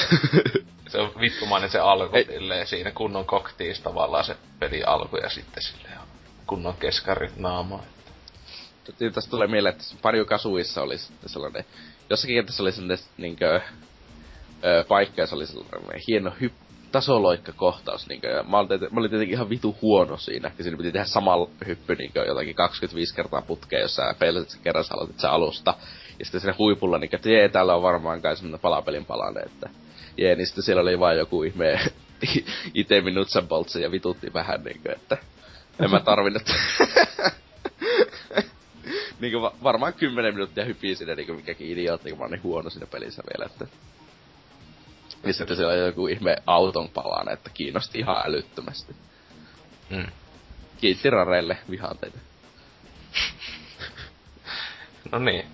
se 0.88 0.98
on 0.98 1.12
vittumainen 1.20 1.70
se 1.70 1.78
alku 1.78 2.16
silleen, 2.26 2.66
siinä 2.66 2.90
kunnon 2.90 3.24
koktiis 3.24 3.80
tavallaan 3.80 4.24
se 4.24 4.36
peli 4.58 4.84
alku 4.84 5.16
ja 5.16 5.28
sitten 5.28 5.62
silleen 5.62 5.98
kunnon 6.46 6.76
keskarit 6.76 7.36
naamaa. 7.36 7.82
Tästä 9.14 9.30
tulee 9.30 9.46
mieleen, 9.46 9.72
että 9.74 9.84
Mario 10.04 10.24
Kasuissa 10.24 10.82
oli 10.82 10.98
sellainen, 11.26 11.64
jossakin 12.10 12.36
kentässä 12.36 12.62
oli 12.62 12.72
sellainen 12.72 13.06
niinkö, 13.16 13.60
ö, 14.64 14.84
paikka 14.88 15.20
ja 15.20 15.26
se 15.26 15.34
oli 15.34 15.46
sellainen 15.46 16.00
hieno 16.08 16.32
hyp, 16.40 16.52
tasoloikka-kohtaus, 16.92 18.08
niinkö, 18.08 18.28
ja 18.28 18.42
mä 18.42 18.58
olin, 18.58 18.68
tietenkin, 18.68 18.94
mä 18.94 19.00
olin 19.00 19.10
tietenkin 19.10 19.34
ihan 19.34 19.50
vitu 19.50 19.76
huono 19.82 20.16
siinä, 20.16 20.50
ja 20.58 20.64
siinä 20.64 20.76
piti 20.76 20.92
tehdä 20.92 21.04
sama 21.04 21.48
hyppy 21.66 21.94
niinkö, 21.94 22.24
jotakin 22.24 22.54
25 22.54 23.14
kertaa 23.14 23.42
putkeen, 23.42 23.82
jos 23.82 23.94
sä 23.94 24.14
peilasit 24.18 24.50
sen 24.50 24.60
kerran, 24.60 24.84
sä 24.84 24.94
aloitit 24.94 25.20
sen 25.20 25.30
alusta. 25.30 25.74
Ja 26.18 26.24
sitten 26.24 26.40
siinä 26.40 26.54
huipulla, 26.58 26.98
niinkö, 26.98 27.16
että 27.16 27.30
jee, 27.30 27.48
täällä 27.48 27.74
on 27.74 27.82
varmaan 27.82 28.22
kai 28.22 28.36
semmonen 28.36 28.60
palapelin 28.60 29.04
palane, 29.04 29.40
että 29.40 29.70
jee, 30.16 30.34
niin 30.34 30.46
sitten 30.46 30.64
siellä 30.64 30.82
oli 30.82 31.00
vaan 31.00 31.16
joku 31.16 31.42
ihme 31.42 31.80
itemi 32.74 33.10
nutsenboltsi 33.10 33.82
ja 33.82 33.90
vitutti 33.90 34.32
vähän 34.32 34.64
niinkö, 34.64 34.92
että 34.92 35.16
en 35.80 35.90
mä 35.90 36.00
tarvinnut. 36.00 36.42
niinku 39.20 39.42
va- 39.42 39.54
varmaan 39.62 39.94
10 39.94 40.34
minuuttia 40.34 40.64
hypii 40.64 40.96
sinne 40.96 41.14
niinku 41.14 41.32
mikäkin 41.32 41.70
idiootti, 41.70 42.10
kun 42.10 42.18
mä 42.18 42.24
oon 42.24 42.30
niin 42.30 42.42
huono 42.42 42.70
siinä 42.70 42.86
pelissä 42.86 43.22
vielä, 43.32 43.50
että... 43.52 43.66
Ja 45.24 45.32
sitten 45.32 45.56
siellä 45.56 45.72
on 45.72 45.78
joku 45.78 46.06
ihme 46.06 46.36
auton 46.46 46.88
palana, 46.88 47.32
että 47.32 47.50
kiinnosti 47.50 47.98
ihan 47.98 48.22
älyttömästi. 48.26 48.96
Mm. 49.90 50.06
Kiitti 50.80 51.10
Rareille, 51.10 51.58
vihaan 51.70 51.98
teitä. 51.98 52.18
no 55.12 55.18
niin. 55.18 55.46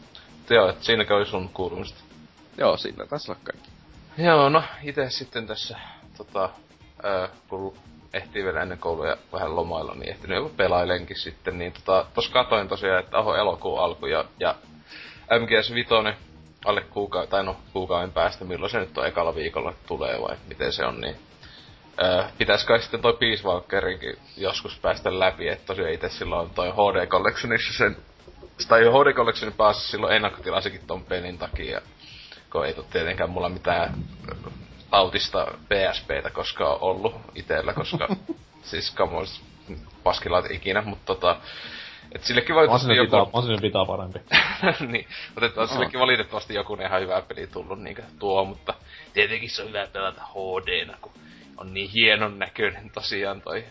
Joo, 0.51 0.69
et 0.69 0.83
siinäkö 0.83 1.17
oli 1.17 1.27
sun 1.27 1.49
kuulumista? 1.49 2.01
Joo, 2.59 2.77
siinä 2.77 3.07
taisi 3.07 3.31
olla 3.31 3.41
kaikki. 3.45 3.72
Joo, 4.19 4.49
no 4.49 4.63
itse 4.83 5.11
sitten 5.11 5.47
tässä, 5.47 5.79
tota, 6.17 6.51
ää, 7.03 7.29
kun 7.49 7.77
ehtii 8.13 8.45
vielä 8.45 8.63
ennen 8.63 8.79
kouluja 8.79 9.17
vähän 9.33 9.57
lomailla, 9.57 9.95
niin 9.95 10.09
ehtinyt 10.09 10.37
joku 10.37 10.49
pelailenkin 10.57 11.19
sitten, 11.19 11.59
niin 11.59 11.73
tota, 11.73 12.07
tos 12.15 12.29
katoin 12.29 12.69
tosiaan, 12.69 13.05
että 13.05 13.19
oho 13.19 13.35
elokuun 13.35 13.81
alku 13.81 14.07
ja, 14.07 14.25
ja 14.41 14.55
MGS 15.41 15.75
Vitoinen 15.75 16.17
alle 16.65 16.81
kuukauden, 16.81 17.31
tai 17.31 17.45
no 17.45 17.57
kuukauden 17.73 18.13
päästä, 18.13 18.45
milloin 18.45 18.71
se 18.71 18.79
nyt 18.79 18.99
on 18.99 19.07
ekalla 19.07 19.35
viikolla 19.35 19.73
tulee 19.87 20.21
vai 20.21 20.37
miten 20.49 20.73
se 20.73 20.85
on, 20.85 21.01
niin 21.01 21.17
öö, 22.03 22.25
pitäis 22.39 22.65
kai 22.65 22.83
sitten 22.83 23.01
toi 23.03 23.17
Peace 23.21 23.45
Walkerinkin 23.45 24.17
joskus 24.37 24.79
päästä 24.79 25.19
läpi, 25.19 25.49
että 25.49 25.67
tosiaan 25.67 25.93
itse 25.93 26.09
silloin 26.09 26.51
toi 26.51 26.71
HD 26.71 27.07
Collectionissa 27.07 27.79
sen, 27.79 27.97
tai 28.69 28.81
HD 28.81 29.13
Collectionin 29.13 29.57
pääsi 29.57 29.91
silloin 29.91 30.17
ennakkotilasikin 30.17 30.87
ton 30.87 31.05
pelin 31.05 31.39
takia, 31.39 31.81
kun 32.53 32.67
ei 32.67 32.75
tietenkään 32.93 33.31
mulla 33.31 33.49
mitään 33.49 33.95
autista 34.91 35.47
PSPtä 35.47 36.31
koskaan 36.33 36.79
ollut 36.81 37.15
itellä, 37.35 37.73
koska 37.73 38.09
siis 38.71 38.91
kamos 38.91 39.43
paskilaat 40.03 40.51
ikinä, 40.51 40.83
mutta 40.83 41.07
tota, 41.07 41.37
et 42.15 42.25
sillekin 42.25 42.55
valitettavasti 42.57 42.97
joku... 42.97 43.07
Pitää, 43.07 43.27
Masinin 43.33 43.61
pitää 43.61 43.85
parempi. 43.87 44.19
niin, 44.93 45.07
mutta 45.29 45.47
että 45.47 45.61
on 45.61 45.69
sillekin 45.69 46.01
valitettavasti 46.01 46.55
joku 46.55 46.75
ihan 46.75 47.01
hyvä 47.01 47.23
peli 47.23 47.47
tullut 47.47 47.81
niinkö 47.81 48.03
tuo, 48.19 48.45
mutta 48.45 48.75
tietenkin 49.13 49.51
se 49.51 49.63
on 49.63 49.69
hyvä 49.69 49.87
pelata 49.93 50.23
hd 50.23 50.95
kun 51.01 51.13
on 51.57 51.75
niin 51.75 51.91
hienon 51.91 52.39
näköinen 52.39 52.91
tosiaan 52.91 53.43
toi 53.43 53.65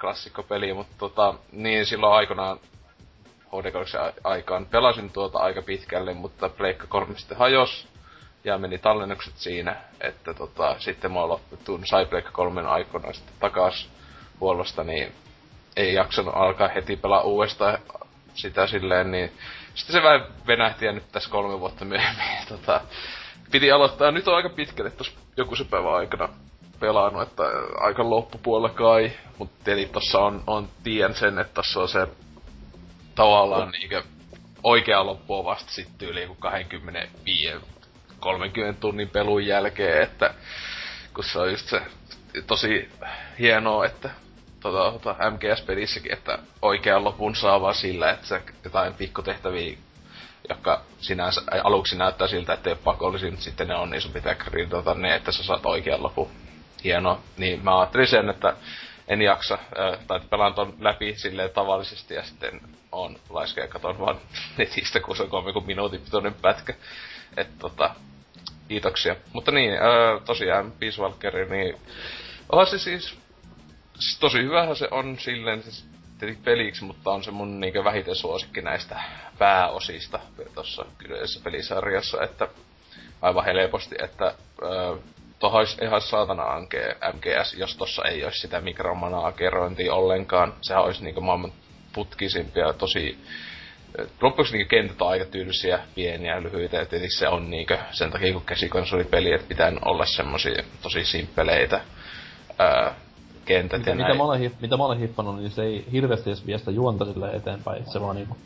klassikkopeli, 0.00 0.72
mutta 0.72 0.94
tota, 0.98 1.34
niin 1.52 1.86
silloin 1.86 2.14
aikanaan 2.14 2.58
hd 3.52 3.72
aikaan 4.24 4.66
pelasin 4.66 5.10
tuota 5.10 5.38
aika 5.38 5.62
pitkälle, 5.62 6.14
mutta 6.14 6.48
Pleikka 6.48 6.86
3 6.86 7.18
sitten 7.18 7.38
hajos, 7.38 7.88
ja 8.46 8.58
meni 8.58 8.78
tallennukset 8.78 9.36
siinä, 9.36 9.76
että 10.00 10.34
tota, 10.34 10.76
sitten 10.78 11.12
mä 11.12 11.28
lopputun 11.28 11.82
Cyberpunk 11.82 12.32
3 12.32 12.62
aikoina 12.62 13.12
sitten 13.12 13.34
takas 13.40 13.88
huollosta, 14.40 14.84
niin 14.84 15.12
ei 15.76 15.94
jaksanut 15.94 16.34
alkaa 16.36 16.68
heti 16.68 16.96
pelaa 16.96 17.22
uudestaan 17.22 17.78
sitä 18.34 18.66
silleen, 18.66 19.10
niin 19.10 19.32
sitten 19.74 19.92
se 19.92 20.02
vähän 20.02 20.26
venähti 20.46 20.86
ja 20.86 20.92
nyt 20.92 21.12
tässä 21.12 21.30
kolme 21.30 21.60
vuotta 21.60 21.84
myöhemmin 21.84 22.46
tota, 22.48 22.80
piti 23.50 23.72
aloittaa. 23.72 24.10
Nyt 24.10 24.28
on 24.28 24.36
aika 24.36 24.48
pitkälle 24.48 24.90
tuossa 24.90 25.12
joku 25.36 25.56
se 25.56 25.64
päivä 25.64 25.96
aikana 25.96 26.28
pelannut, 26.80 27.22
että 27.22 27.42
aika 27.80 28.10
loppupuolella 28.10 28.74
kai, 28.74 29.12
mutta 29.38 29.70
eli 29.70 29.86
tossa 29.86 30.18
on, 30.18 30.42
on 30.46 30.68
tien 30.82 31.14
sen, 31.14 31.38
että 31.38 31.54
tossa 31.54 31.80
on 31.80 31.88
se 31.88 32.06
tavallaan 33.14 33.70
niinkö 33.70 34.02
oikea 34.62 35.06
loppu 35.06 35.38
on 35.38 35.44
vasta 35.44 35.72
sitten 35.72 36.08
yli 36.08 36.28
25 36.38 37.75
30 38.20 38.80
tunnin 38.80 39.10
pelun 39.10 39.46
jälkeen, 39.46 40.02
että 40.02 40.34
kun 41.14 41.24
se 41.24 41.38
on 41.38 41.50
just 41.50 41.68
se 41.68 41.82
tosi 42.46 42.90
hienoa, 43.38 43.86
että 43.86 44.10
tota, 44.60 44.98
tota 44.98 45.30
MGS-pelissäkin, 45.30 46.12
että 46.12 46.38
oikean 46.62 47.04
lopun 47.04 47.36
saa 47.36 47.60
vaan 47.60 47.74
sillä, 47.74 48.10
että 48.10 48.26
se 48.26 48.42
jotain 48.64 48.94
pikkutehtäviä, 48.94 49.76
jotka 50.48 50.82
sinänsä 50.98 51.40
aluksi 51.64 51.96
näyttää 51.98 52.28
siltä, 52.28 52.52
että 52.52 52.70
ei 52.70 52.72
ole 52.72 52.80
pakollisia, 52.84 53.30
mutta 53.30 53.44
sitten 53.44 53.68
ne 53.68 53.74
on, 53.74 53.90
niin 53.90 54.02
sun 54.02 54.12
pitää 54.12 54.34
grindata 54.34 54.94
ne, 54.94 55.14
että 55.14 55.32
sä 55.32 55.42
saat 55.42 55.66
oikean 55.66 56.02
lopun. 56.02 56.30
Hienoa. 56.84 57.20
Niin 57.36 57.64
mä 57.64 57.78
ajattelin 57.78 58.06
sen, 58.06 58.30
että 58.30 58.56
en 59.08 59.22
jaksa, 59.22 59.58
tai 60.06 60.20
pelaan 60.30 60.54
ton 60.54 60.74
läpi 60.80 61.14
silleen 61.16 61.50
tavallisesti 61.50 62.14
ja 62.14 62.22
sitten 62.22 62.60
on 62.92 63.16
laiska 63.30 63.60
ja 63.60 63.68
katon 63.68 63.98
vaan 63.98 64.20
netistä, 64.58 65.00
kun 65.00 65.16
se 65.16 65.22
on 65.22 65.30
kolme 65.30 65.52
minuutin 65.66 66.00
pitoinen 66.00 66.34
pätkä. 66.34 66.74
Että 67.36 67.58
tota, 67.58 67.94
kiitoksia. 68.68 69.16
Mutta 69.32 69.52
niin, 69.52 69.72
öö, 69.72 70.20
tosiaan 70.24 70.72
Peace 70.72 71.02
Walker, 71.02 71.48
niin 71.50 71.76
onhan 72.52 72.66
se 72.66 72.78
siis, 72.78 73.18
siis 73.98 74.18
tosi 74.20 74.38
hyvähän 74.38 74.76
se 74.76 74.88
on 74.90 75.18
silleen 75.18 75.62
siis 75.62 75.86
tietenkin 76.18 76.44
peliksi, 76.44 76.84
mutta 76.84 77.10
on 77.10 77.24
se 77.24 77.30
mun 77.30 77.60
niinkö 77.60 77.84
vähiten 77.84 78.16
suosikki 78.16 78.62
näistä 78.62 79.00
pääosista 79.38 80.20
tuossa 80.54 80.84
kyseisessä 80.98 81.40
pelisarjassa, 81.44 82.22
että 82.22 82.48
aivan 83.22 83.44
helposti, 83.44 83.94
että 84.02 84.34
öö, 84.62 84.96
tohon 85.38 85.58
olisi 85.58 85.84
ihan 85.84 86.00
saatana 86.00 86.42
ankee 86.42 86.96
MGS, 87.14 87.54
jos 87.54 87.76
tossa 87.76 88.02
ei 88.04 88.24
olisi 88.24 88.40
sitä 88.40 88.60
mikromanagerointia 88.60 89.94
ollenkaan. 89.94 90.54
Sehän 90.60 90.84
olisi 90.84 91.04
niinku 91.04 91.20
maailman 91.20 91.52
putkisimpia, 91.92 92.72
tosi 92.72 93.18
loppuksi 94.22 94.52
niinku 94.52 94.68
kentät 94.68 95.02
on 95.02 95.08
aika 95.08 95.24
tylsiä, 95.24 95.78
pieniä, 95.94 96.42
lyhyitä, 96.42 96.76
ja 96.76 96.86
tietysti 96.86 97.18
se 97.18 97.28
on 97.28 97.50
niinku 97.50 97.74
sen 97.90 98.10
takia 98.10 98.32
kun 98.32 98.42
käsikonsolipeli, 98.42 99.32
että 99.32 99.48
pitää 99.48 99.72
olla 99.84 100.06
semmosia 100.06 100.62
tosi 100.82 101.04
simppeleitä 101.04 101.80
ää, 102.58 102.94
kentät 103.44 103.78
mitä, 103.78 103.90
ja 103.90 103.96
mitä 103.96 104.08
näin. 104.08 104.18
Mä 104.18 104.24
olen, 104.24 104.52
mitä 104.60 104.76
mä 104.76 104.84
olen 104.84 104.98
hippannut, 104.98 105.36
niin 105.36 105.50
se 105.50 105.62
ei 105.62 105.84
hirveästi 105.92 106.30
edes 106.30 106.46
viestä 106.46 106.70
juonta 106.70 107.04
sille 107.04 107.30
eteenpäin, 107.30 107.84
se 107.92 108.00
vaan 108.00 108.16
niinku 108.16 108.36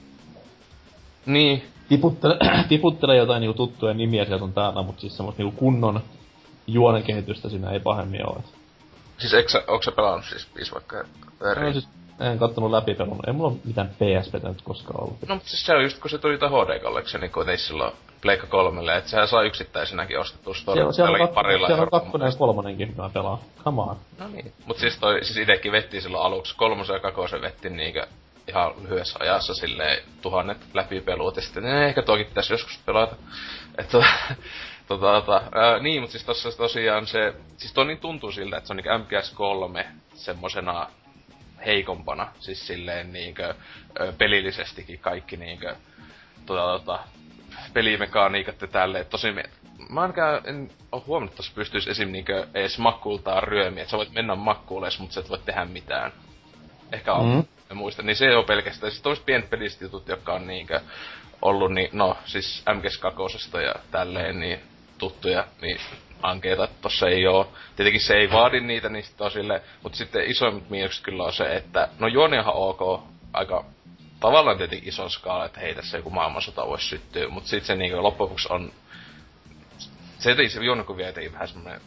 Niin. 1.26 1.64
Tiputtele, 1.88 2.36
tiputtele 2.68 3.16
jotain 3.16 3.40
niinku 3.40 3.56
tuttuja 3.56 3.94
nimiä 3.94 4.24
sieltä 4.24 4.44
on 4.44 4.52
täällä, 4.52 4.82
mutta 4.82 5.00
siis 5.00 5.16
semmoista 5.16 5.42
niinku 5.42 5.58
kunnon 5.58 6.00
juonen 6.66 7.02
kehitystä 7.02 7.48
siinä 7.48 7.70
ei 7.70 7.80
pahemmin 7.80 8.26
ole. 8.26 8.42
Siis 9.18 9.34
eikö 9.34 9.48
sä, 9.48 9.62
onko 9.68 9.82
sä 9.82 9.92
pelannut 9.92 10.24
siis 10.24 10.46
Peace 10.54 10.72
vaikka 10.72 11.04
No, 11.40 11.72
siis 11.72 11.88
en 12.20 12.38
kattonut 12.38 12.70
läpi 12.70 12.94
pelannut. 12.94 13.26
Ei 13.26 13.32
mulla 13.32 13.56
mitään 13.64 13.88
PSPtä 13.88 14.48
nyt 14.48 14.62
koskaan 14.62 15.02
ollut. 15.02 15.28
No, 15.28 15.34
mutta 15.34 15.50
siis 15.50 15.66
se 15.66 15.74
on 15.74 15.82
just 15.82 16.00
kun 16.00 16.10
se 16.10 16.18
tuli 16.18 16.36
HD 16.36 16.80
Collection, 16.82 17.20
niin 17.20 17.32
kuitenkin 17.32 17.66
silloin 17.66 17.92
Pleikka 18.22 18.46
kolmelle, 18.46 18.96
että 18.96 19.10
sehän 19.10 19.28
saa 19.28 19.42
yksittäisenäkin 19.42 20.18
ostettua 20.18 20.54
Siellä, 20.54 20.92
siellä, 20.92 21.18
on, 21.24 21.28
parilla 21.28 21.66
siellä 21.66 21.82
on 21.82 21.90
kakkonen 21.90 22.26
ja 22.26 22.38
kolmonenkin, 22.38 22.88
mitä 22.88 23.02
mä 23.02 23.10
pelaan. 23.10 23.38
Come 23.64 23.82
on. 23.82 23.96
No 24.18 24.28
niin. 24.28 24.52
Mut 24.66 24.78
siis 24.78 24.98
toi, 24.98 25.24
siis 25.24 25.36
itekin 25.36 25.72
vettiin 25.72 26.02
silloin 26.02 26.24
aluksi, 26.24 26.56
kolmosen 26.56 26.94
ja 26.94 27.00
kakosen 27.00 27.42
vetti 27.42 27.70
niinkö 27.70 28.06
ihan 28.48 28.74
lyhyessä 28.82 29.18
ajassa 29.20 29.54
silleen 29.54 30.02
tuhannet 30.22 30.58
läpipeluut, 30.74 31.36
ja 31.36 31.42
sitten 31.42 31.66
eh, 31.66 31.88
ehkä 31.88 32.02
toki 32.02 32.24
pitäisi 32.24 32.52
joskus 32.52 32.80
pelata. 32.86 33.16
Että 33.78 33.98
tota, 34.88 35.20
tota, 35.20 35.42
ää, 35.54 35.78
niin, 35.78 36.00
mutta 36.00 36.12
siis 36.12 36.24
tossa 36.24 36.56
tosiaan 36.56 37.06
se, 37.06 37.34
siis 37.56 37.72
toi 37.72 37.84
niin 37.84 37.98
tuntuu 37.98 38.32
siltä, 38.32 38.56
että 38.56 38.66
se 38.66 38.72
on 38.72 38.76
niinku 38.76 38.90
MGS3 38.90 39.86
semmosena 40.14 40.86
heikompana, 41.66 42.32
siis 42.38 42.66
silleen 42.66 43.12
niinkö 43.12 43.54
pelillisestikin 44.18 44.98
kaikki 44.98 45.36
niinkö 45.36 45.76
tota, 46.46 46.78
tota, 46.78 46.98
pelimekaniikat 47.72 48.60
ja 48.60 48.66
tälleen, 48.66 49.06
tosi 49.06 49.32
me, 49.32 49.44
mä 49.88 50.00
ainakaan 50.00 50.40
en 50.44 50.70
oo 50.92 51.04
huomannut, 51.06 51.40
että 51.40 51.54
pystyis 51.54 51.88
esim. 51.88 52.12
niinkö 52.12 52.46
ees 52.54 52.78
makkultaan 52.78 53.42
ryömiä, 53.42 53.82
että 53.82 53.90
sä 53.90 53.96
voit 53.96 54.12
mennä 54.12 54.34
makkuules, 54.34 54.98
mutta 54.98 55.14
sä 55.14 55.20
et 55.20 55.30
voi 55.30 55.38
tehdä 55.38 55.64
mitään. 55.64 56.12
Ehkä 56.92 57.12
on, 57.12 57.28
mm. 57.28 57.44
en 57.70 57.76
muista. 57.76 58.02
Niin 58.02 58.16
se 58.16 58.26
ei 58.26 58.34
oo 58.34 58.42
pelkästään, 58.42 58.92
siis 58.92 59.02
tommoset 59.02 59.26
pienet 59.26 59.50
pelistä 59.50 59.84
jutut, 59.84 60.08
jotka 60.08 60.32
on 60.32 60.46
niinkö 60.46 60.80
ollut, 61.42 61.72
niin 61.72 61.88
no, 61.92 62.16
siis 62.24 62.62
MGS 62.74 62.98
kakosesta 62.98 63.60
ja 63.60 63.74
tälleen, 63.90 64.40
niin 64.40 64.60
tuttuja, 64.98 65.46
niin 65.60 65.80
ankeita, 66.22 66.64
että 66.64 66.76
tossa 66.82 67.08
ei 67.08 67.26
oo. 67.26 67.52
Tietenkin 67.76 68.00
se 68.00 68.14
ei 68.14 68.30
vaadi 68.30 68.60
niitä, 68.60 68.88
niin 68.88 69.04
sit 69.04 69.20
on 69.20 69.30
sille, 69.30 69.62
mutta 69.82 69.98
sitten 69.98 70.30
isoimmat 70.30 70.70
miinukset 70.70 71.04
kyllä 71.04 71.24
on 71.24 71.32
se, 71.32 71.56
että 71.56 71.88
no 71.98 72.06
juoni 72.06 72.38
on 72.38 72.44
ok, 72.46 73.02
aika 73.32 73.64
tavallaan 74.20 74.56
tietenkin 74.58 74.88
iso 74.88 75.08
skaala, 75.08 75.44
että 75.44 75.60
hei 75.60 75.74
tässä 75.74 75.96
joku 75.96 76.10
maailmansota 76.10 76.66
voisi 76.66 76.88
syttyä, 76.88 77.28
mutta 77.28 77.48
sitten 77.48 77.66
se 77.66 77.76
niinku 77.76 78.02
loppujen 78.02 78.36
on 78.50 78.72
se 80.18 80.30
etenkin 80.30 80.50
se 80.50 80.64
juonikuvia 80.64 81.08
etenkin 81.08 81.32
vähän 81.32 81.48
semmonen 81.48 81.80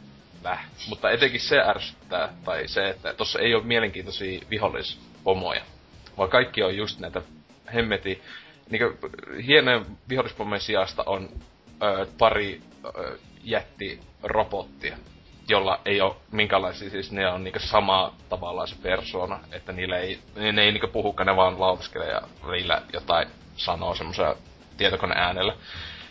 läh. 0.44 0.66
Mutta 0.90 1.12
etenkin 1.12 1.42
se 1.42 1.60
ärsyttää, 1.60 2.34
tai 2.46 2.68
se, 2.68 2.90
että 2.90 3.14
tossa 3.14 3.40
ei 3.40 3.56
ole 3.56 3.64
mielenkiintoisia 3.64 4.42
vihollispomoja. 4.50 5.62
Vaan 6.18 6.30
kaikki 6.30 6.64
on 6.64 6.78
just 6.78 7.00
näitä 7.00 7.22
hemmeti, 7.74 8.22
niinku 8.70 9.10
hienojen 9.46 9.86
vihollispomojen 10.10 10.62
sijasta 10.62 11.04
on 11.06 11.30
pari 12.18 12.62
jätti 13.44 14.00
robottia, 14.24 14.98
jolla 15.48 15.80
ei 15.86 16.02
ole 16.02 16.16
minkälaisia, 16.32 16.90
siis 16.90 17.12
ne 17.12 17.28
on 17.28 17.44
niinku 17.44 17.60
sama 17.60 18.14
tavallaan 18.30 18.68
se 18.68 18.76
persona, 18.82 19.40
että 19.52 19.72
niillä 19.72 19.98
ei, 19.98 20.20
ne, 20.36 20.52
ne 20.52 20.62
ei 20.62 20.72
niinku 20.72 20.88
puhukaan, 20.88 21.28
ne 21.28 21.36
vaan 21.36 21.60
lautaskelee 21.60 22.12
ja 22.12 22.22
niillä 22.52 22.82
jotain 22.94 23.28
sanoo 23.56 23.96
semmoisella 23.96 24.36
tietokone 24.78 25.16
äänellä 25.18 25.54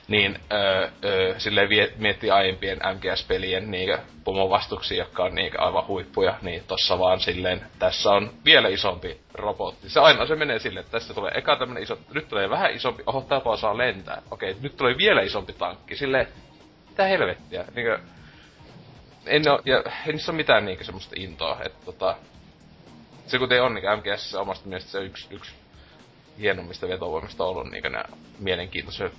niin 0.08 0.38
öö, 0.52 0.88
öö, 1.04 1.38
silleen 1.38 1.68
vie, 1.68 1.92
miettii 1.96 2.30
aiempien 2.30 2.78
MGS-pelien 2.78 3.70
niinkö 3.70 3.98
pomovastuksi, 4.24 4.96
jotka 4.96 5.24
on 5.24 5.34
niinkö 5.34 5.60
aivan 5.60 5.86
huippuja, 5.86 6.38
niin 6.42 6.62
tossa 6.66 6.98
vaan 6.98 7.20
silleen, 7.20 7.66
tässä 7.78 8.10
on 8.10 8.32
vielä 8.44 8.68
isompi 8.68 9.20
robotti. 9.34 9.88
Se 9.88 10.00
aina 10.00 10.26
se 10.26 10.36
menee 10.36 10.58
silleen, 10.58 10.84
että 10.84 10.98
tässä 10.98 11.14
tulee 11.14 11.32
eka 11.34 11.56
tämmönen 11.56 11.82
iso, 11.82 11.98
nyt 12.14 12.28
tulee 12.28 12.50
vähän 12.50 12.74
isompi, 12.74 13.02
oho, 13.06 13.20
tääpä 13.20 13.50
osaa 13.50 13.78
lentää. 13.78 14.22
Okei, 14.30 14.56
nyt 14.60 14.76
tulee 14.76 14.94
vielä 14.98 15.22
isompi 15.22 15.52
tankki, 15.52 15.96
silleen, 15.96 16.28
mitä 16.88 17.04
helvettiä, 17.04 17.64
niinkö, 17.74 17.98
en 19.26 19.48
oo, 19.50 19.60
ja 19.64 19.76
ei 20.06 20.12
niissä 20.12 20.32
ole 20.32 20.36
mitään 20.36 20.64
niinkö 20.64 20.84
semmoista 20.84 21.14
intoa, 21.18 21.58
että 21.64 21.84
tota, 21.84 22.16
se 23.26 23.38
kuten 23.38 23.62
on 23.62 23.74
niinkö 23.74 23.96
MGS 23.96 24.34
omasta 24.34 24.68
mielestä 24.68 24.90
se 24.90 24.98
yksi, 24.98 25.26
yksi 25.30 25.54
hienommista 26.38 26.88
vetovoimista 26.88 27.44
ollut 27.44 27.70
niinkö 27.70 27.90
nämä 27.90 28.04
mielenkiintoiset 28.38 29.12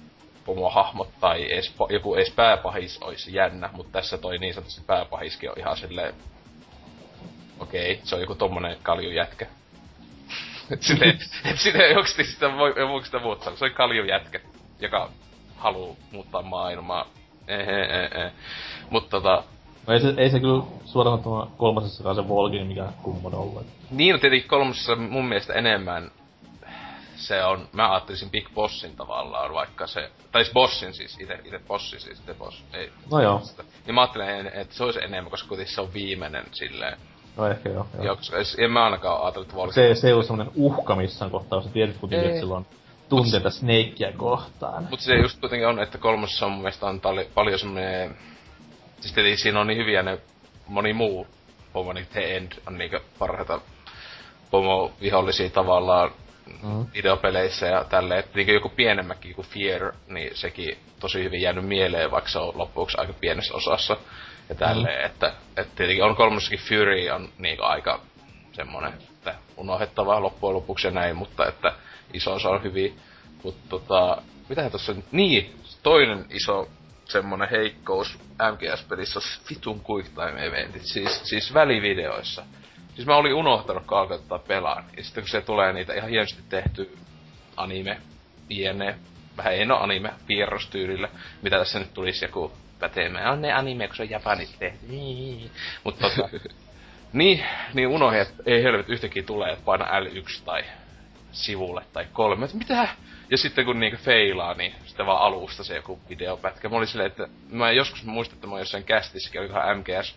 pomohahmot 0.45 1.09
tai 1.19 1.53
edes, 1.53 1.75
joku 1.89 2.15
edes 2.15 2.31
pääpahis 2.31 2.97
olisi 3.01 3.33
jännä, 3.33 3.69
mutta 3.73 3.91
tässä 3.91 4.17
toi 4.17 4.37
niin 4.37 4.53
sanotusti 4.53 4.81
pääpahiskin 4.87 5.49
on 5.49 5.59
ihan 5.59 5.77
silleen... 5.77 6.13
Okei, 7.59 7.93
okay, 7.93 8.05
se 8.05 8.15
on 8.15 8.21
joku 8.21 8.35
tommonen 8.35 8.77
kaljujätkä. 8.83 9.47
et 10.71 10.81
silleen 11.57 11.95
joksi 11.95 12.23
sitä 12.23 12.57
voi, 12.57 12.73
sitä 13.05 13.19
muuttaa, 13.19 13.55
se 13.55 13.65
on 13.65 13.71
kaljujätkä, 13.71 14.39
joka 14.79 15.09
haluu 15.55 15.97
muuttaa 16.11 16.41
maailmaa. 16.41 17.05
Ehe, 17.47 17.81
ehe. 17.81 18.31
Mutta 18.89 19.09
tota, 19.09 19.43
No 19.87 19.93
ei 19.93 19.99
se, 19.99 20.13
ei 20.17 20.29
se 20.29 20.39
kyllä 20.39 20.63
suoraan 20.85 21.19
kolmasessakaan 21.57 22.15
se 22.15 22.27
Volgin 22.27 22.67
mikä 22.67 22.85
kummonen 23.03 23.39
ollut. 23.39 23.65
Niin 23.91 24.13
on 24.13 24.19
tietenkin 24.19 24.49
kolmosessa 24.49 24.95
mun 24.95 25.25
mielestä 25.25 25.53
enemmän 25.53 26.11
se 27.23 27.43
on, 27.43 27.67
mä 27.73 27.91
ajattelisin 27.91 28.29
Big 28.29 28.49
Bossin 28.53 28.95
tavallaan, 28.95 29.53
vaikka 29.53 29.87
se, 29.87 30.11
tai 30.31 30.43
siis 30.43 30.53
Bossin 30.53 30.93
siis, 30.93 31.19
ite, 31.19 31.39
ite 31.45 31.59
Bossi 31.67 31.99
siis, 31.99 32.19
ite 32.19 32.33
Boss, 32.33 32.63
ei. 32.73 32.91
No 33.11 33.21
joo. 33.21 33.39
Sitä. 33.39 33.63
Niin 33.85 33.95
mä 33.95 34.01
ajattelen, 34.01 34.47
että 34.47 34.75
se 34.75 34.83
olisi 34.83 34.99
enemmän, 35.03 35.31
koska 35.31 35.47
kuitenkin 35.47 35.75
se 35.75 35.81
on 35.81 35.93
viimeinen 35.93 36.45
silleen. 36.51 36.97
No 37.37 37.47
ehkä 37.47 37.69
joo. 37.69 37.87
joo. 37.93 38.05
joo 38.05 38.15
koska 38.15 38.37
en 38.57 38.71
mä 38.71 38.83
ainakaan 38.83 39.21
ajatellut, 39.21 39.47
että 39.47 39.55
Volks... 39.55 39.75
Se, 39.75 39.95
se 39.95 40.07
ei 40.07 40.13
ollut 40.13 40.25
semmonen 40.25 40.53
uhka 40.55 40.95
missään 40.95 41.31
kohtaa, 41.31 41.61
sä 41.61 41.69
tiedät 41.69 41.97
kuitenkin, 41.97 42.27
että 42.27 42.39
silloin 42.39 42.65
tunteita 43.09 43.49
Mut, 43.49 43.53
Snakea 43.53 44.11
kohtaan. 44.17 44.87
Mutta 44.89 45.05
se 45.05 45.15
just 45.15 45.39
kuitenkin 45.39 45.67
on, 45.67 45.79
että 45.79 45.97
kolmosessa 45.97 46.45
on 46.45 46.51
mun 46.51 46.61
mielestä 46.61 46.85
on 46.85 47.01
tali, 47.01 47.29
paljon 47.33 47.59
semmonen... 47.59 48.17
Siis 48.99 49.13
tietenkin 49.13 49.37
siinä 49.37 49.59
on 49.59 49.67
niin 49.67 49.77
hyviä 49.77 50.03
ne 50.03 50.17
moni 50.67 50.93
muu 50.93 51.27
pomo, 51.73 51.93
niin 51.93 52.07
The 52.11 52.37
End 52.37 52.51
on 52.67 52.77
niinku 52.77 52.97
parhaita 53.19 53.61
pomo-vihollisia 54.51 55.49
tavallaan 55.49 56.11
mm. 56.63 56.85
videopeleissä 56.93 57.65
ja 57.65 57.83
tälleen, 57.83 58.19
että 58.19 58.37
niin 58.37 58.53
joku 58.53 58.69
pienemmäkin 58.69 59.35
kuin 59.35 59.47
Fear, 59.47 59.93
niin 60.07 60.37
sekin 60.37 60.77
tosi 60.99 61.23
hyvin 61.23 61.41
jäänyt 61.41 61.65
mieleen, 61.65 62.11
vaikka 62.11 62.29
se 62.29 62.39
on 62.39 62.57
loppuksi 62.57 62.97
aika 62.97 63.13
pienessä 63.13 63.53
osassa. 63.53 63.97
Ja 64.49 64.55
tälleen, 64.55 64.99
mm. 64.99 65.05
että, 65.05 65.33
että 65.57 65.75
tietenkin 65.75 66.03
on 66.03 66.15
kolmossakin 66.15 66.59
Fury 66.59 67.09
on 67.09 67.29
niin 67.37 67.63
aika 67.63 67.99
semmonen, 68.51 68.93
että 68.93 69.35
unohdettavaa 69.57 70.21
loppujen 70.21 70.55
lopuksi 70.55 70.87
ja 70.87 70.91
näin, 70.91 71.15
mutta 71.15 71.47
että 71.47 71.73
iso 72.13 72.33
osa 72.33 72.49
on 72.49 72.63
hyvin. 72.63 72.99
Mutta 73.43 73.69
tota, 73.69 74.21
mitähän 74.49 74.71
tossa 74.71 74.93
nyt, 74.93 75.11
niin, 75.11 75.55
toinen 75.83 76.25
iso 76.29 76.69
semmonen 77.05 77.49
heikkous 77.49 78.19
MGS-pelissä 78.51 79.19
on 79.19 79.23
vitun 79.49 79.81
quick 79.89 80.09
time 80.09 80.45
eventit, 80.45 80.85
siis, 80.85 81.21
siis 81.23 81.53
välivideoissa. 81.53 82.45
Siis 82.95 83.07
mä 83.07 83.15
olin 83.15 83.33
unohtanut, 83.33 83.85
kun 83.85 83.97
alkoi 83.97 84.19
tätä 84.19 84.39
pelaan. 84.47 84.83
Ja 84.97 85.03
sitten 85.03 85.23
kun 85.23 85.29
se 85.29 85.41
tulee 85.41 85.73
niitä 85.73 85.93
ihan 85.93 86.09
hienosti 86.09 86.41
tehty 86.49 86.97
anime, 87.57 87.97
piene, 88.47 88.95
vähän 89.37 89.53
ei 89.53 89.65
no 89.65 89.77
anime, 89.77 90.13
piirrostyylillä, 90.27 91.09
mitä 91.41 91.57
tässä 91.57 91.79
nyt 91.79 91.93
tulisi 91.93 92.25
joku 92.25 92.51
päteemään. 92.79 93.31
On 93.33 93.41
ne 93.41 93.53
anime, 93.53 93.87
kun 93.87 93.95
se 93.95 94.03
on 94.03 94.09
japanit 94.09 94.55
tehty. 94.59 94.87
Niin. 94.87 95.51
Mutta 95.83 96.09
tota, 96.09 96.29
niin, 97.13 97.45
niin 97.73 97.87
unohdin, 97.87 98.21
että 98.21 98.43
ei 98.45 98.63
helvet 98.63 98.89
yhtäkkiä 98.89 99.23
tulee, 99.23 99.51
että 99.51 99.65
paina 99.65 99.85
L1 99.85 100.41
tai 100.45 100.63
sivulle 101.31 101.81
tai 101.93 102.07
kolme. 102.13 102.45
Että 102.45 102.57
mitä? 102.57 102.87
Ja 103.29 103.37
sitten 103.37 103.65
kun 103.65 103.79
niinku 103.79 104.03
feilaa, 104.03 104.53
niin 104.53 104.73
sitten 104.85 105.05
vaan 105.05 105.21
alusta 105.21 105.63
se 105.63 105.75
joku 105.75 105.99
videopätkä. 106.09 106.69
Mä 106.69 106.77
olin 106.77 106.87
silleen, 106.87 107.11
että 107.11 107.27
mä 107.49 107.71
joskus 107.71 108.03
muistan, 108.03 108.35
että 108.35 108.47
mä 108.47 108.53
oon 108.53 108.61
jossain 108.61 108.83
kästissäkin, 108.83 109.41
olikohan 109.41 109.77
MGS 109.77 110.15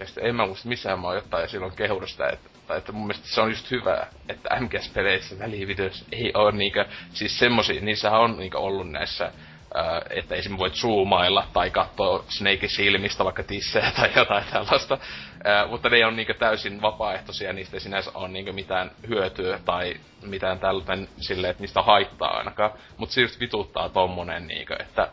ja 0.00 0.06
sitten 0.06 0.26
en 0.26 0.36
mä 0.36 0.46
muista 0.46 0.68
missään 0.68 1.00
mä 1.00 1.06
oon 1.06 1.16
jotain 1.16 1.48
silloin 1.48 1.76
kehunut 1.76 2.08
sitä, 2.08 2.28
että, 2.28 2.50
tai 2.66 2.78
että 2.78 2.92
mun 2.92 3.06
mielestä 3.06 3.28
se 3.28 3.40
on 3.40 3.50
just 3.50 3.70
hyvä, 3.70 4.06
että 4.28 4.60
MGS-peleissä 4.60 5.38
välivideoissa 5.38 6.04
ei 6.12 6.32
oo 6.34 6.50
niinkö, 6.50 6.86
siis 7.12 7.38
semmosia, 7.38 7.80
niissä 7.80 8.10
on 8.10 8.36
niinkö 8.38 8.58
ollut 8.58 8.90
näissä 8.90 9.32
Uh, 9.74 10.18
että 10.18 10.34
esim. 10.34 10.58
voit 10.58 10.74
zoomailla 10.74 11.46
tai 11.52 11.70
katsoa 11.70 12.24
Snake 12.28 12.68
silmistä 12.68 13.24
vaikka 13.24 13.42
tissejä 13.42 13.92
tai 13.96 14.10
jotain 14.16 14.44
tällaista. 14.52 14.94
Uh, 14.94 15.70
mutta 15.70 15.88
ne 15.88 16.06
on 16.06 16.16
niinkö 16.16 16.34
täysin 16.34 16.82
vapaaehtoisia, 16.82 17.52
niistä 17.52 17.76
ei 17.76 17.80
sinänsä 17.80 18.10
ole 18.14 18.28
niinkö 18.28 18.52
mitään 18.52 18.90
hyötyä 19.08 19.58
tai 19.64 19.96
mitään 20.22 20.58
tällainen 20.58 21.08
silleen, 21.16 21.50
että 21.50 21.62
niistä 21.62 21.82
haittaa 21.82 22.38
ainakaan. 22.38 22.70
Mutta 22.96 23.14
se 23.14 23.20
just 23.20 23.40
vituttaa 23.40 23.88
tommonen 23.88 24.46
niinkö, 24.46 24.76
että 24.80 25.08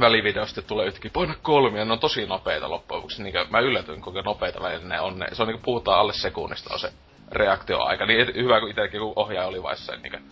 välivideosta 0.00 0.62
tulee 0.62 0.86
yhtäkkiä, 0.86 1.10
paina 1.14 1.34
kolme, 1.42 1.78
ja 1.78 1.84
ne 1.84 1.92
on 1.92 1.98
tosi 1.98 2.26
nopeita 2.26 2.70
loppujen. 2.70 3.04
Niin 3.18 3.34
mä 3.50 3.60
yllätyin, 3.60 4.02
kuinka 4.02 4.22
nopeita 4.22 4.62
välillä 4.62 4.88
ne 4.88 5.00
on. 5.00 5.18
Ne. 5.18 5.26
Se 5.32 5.42
on 5.42 5.48
niin 5.48 5.60
puhutaan 5.60 5.98
alle 5.98 6.12
sekunnista 6.12 6.74
on 6.74 6.80
se 6.80 6.92
reaktioaika. 7.32 8.06
Niin 8.06 8.34
hyvä, 8.34 8.60
kun 8.60 8.70
itsekin 8.70 9.00
kun 9.00 9.12
ohjaaja 9.16 9.48
oli 9.48 9.62
vaiheessa, 9.62 9.96
niin 9.96 10.30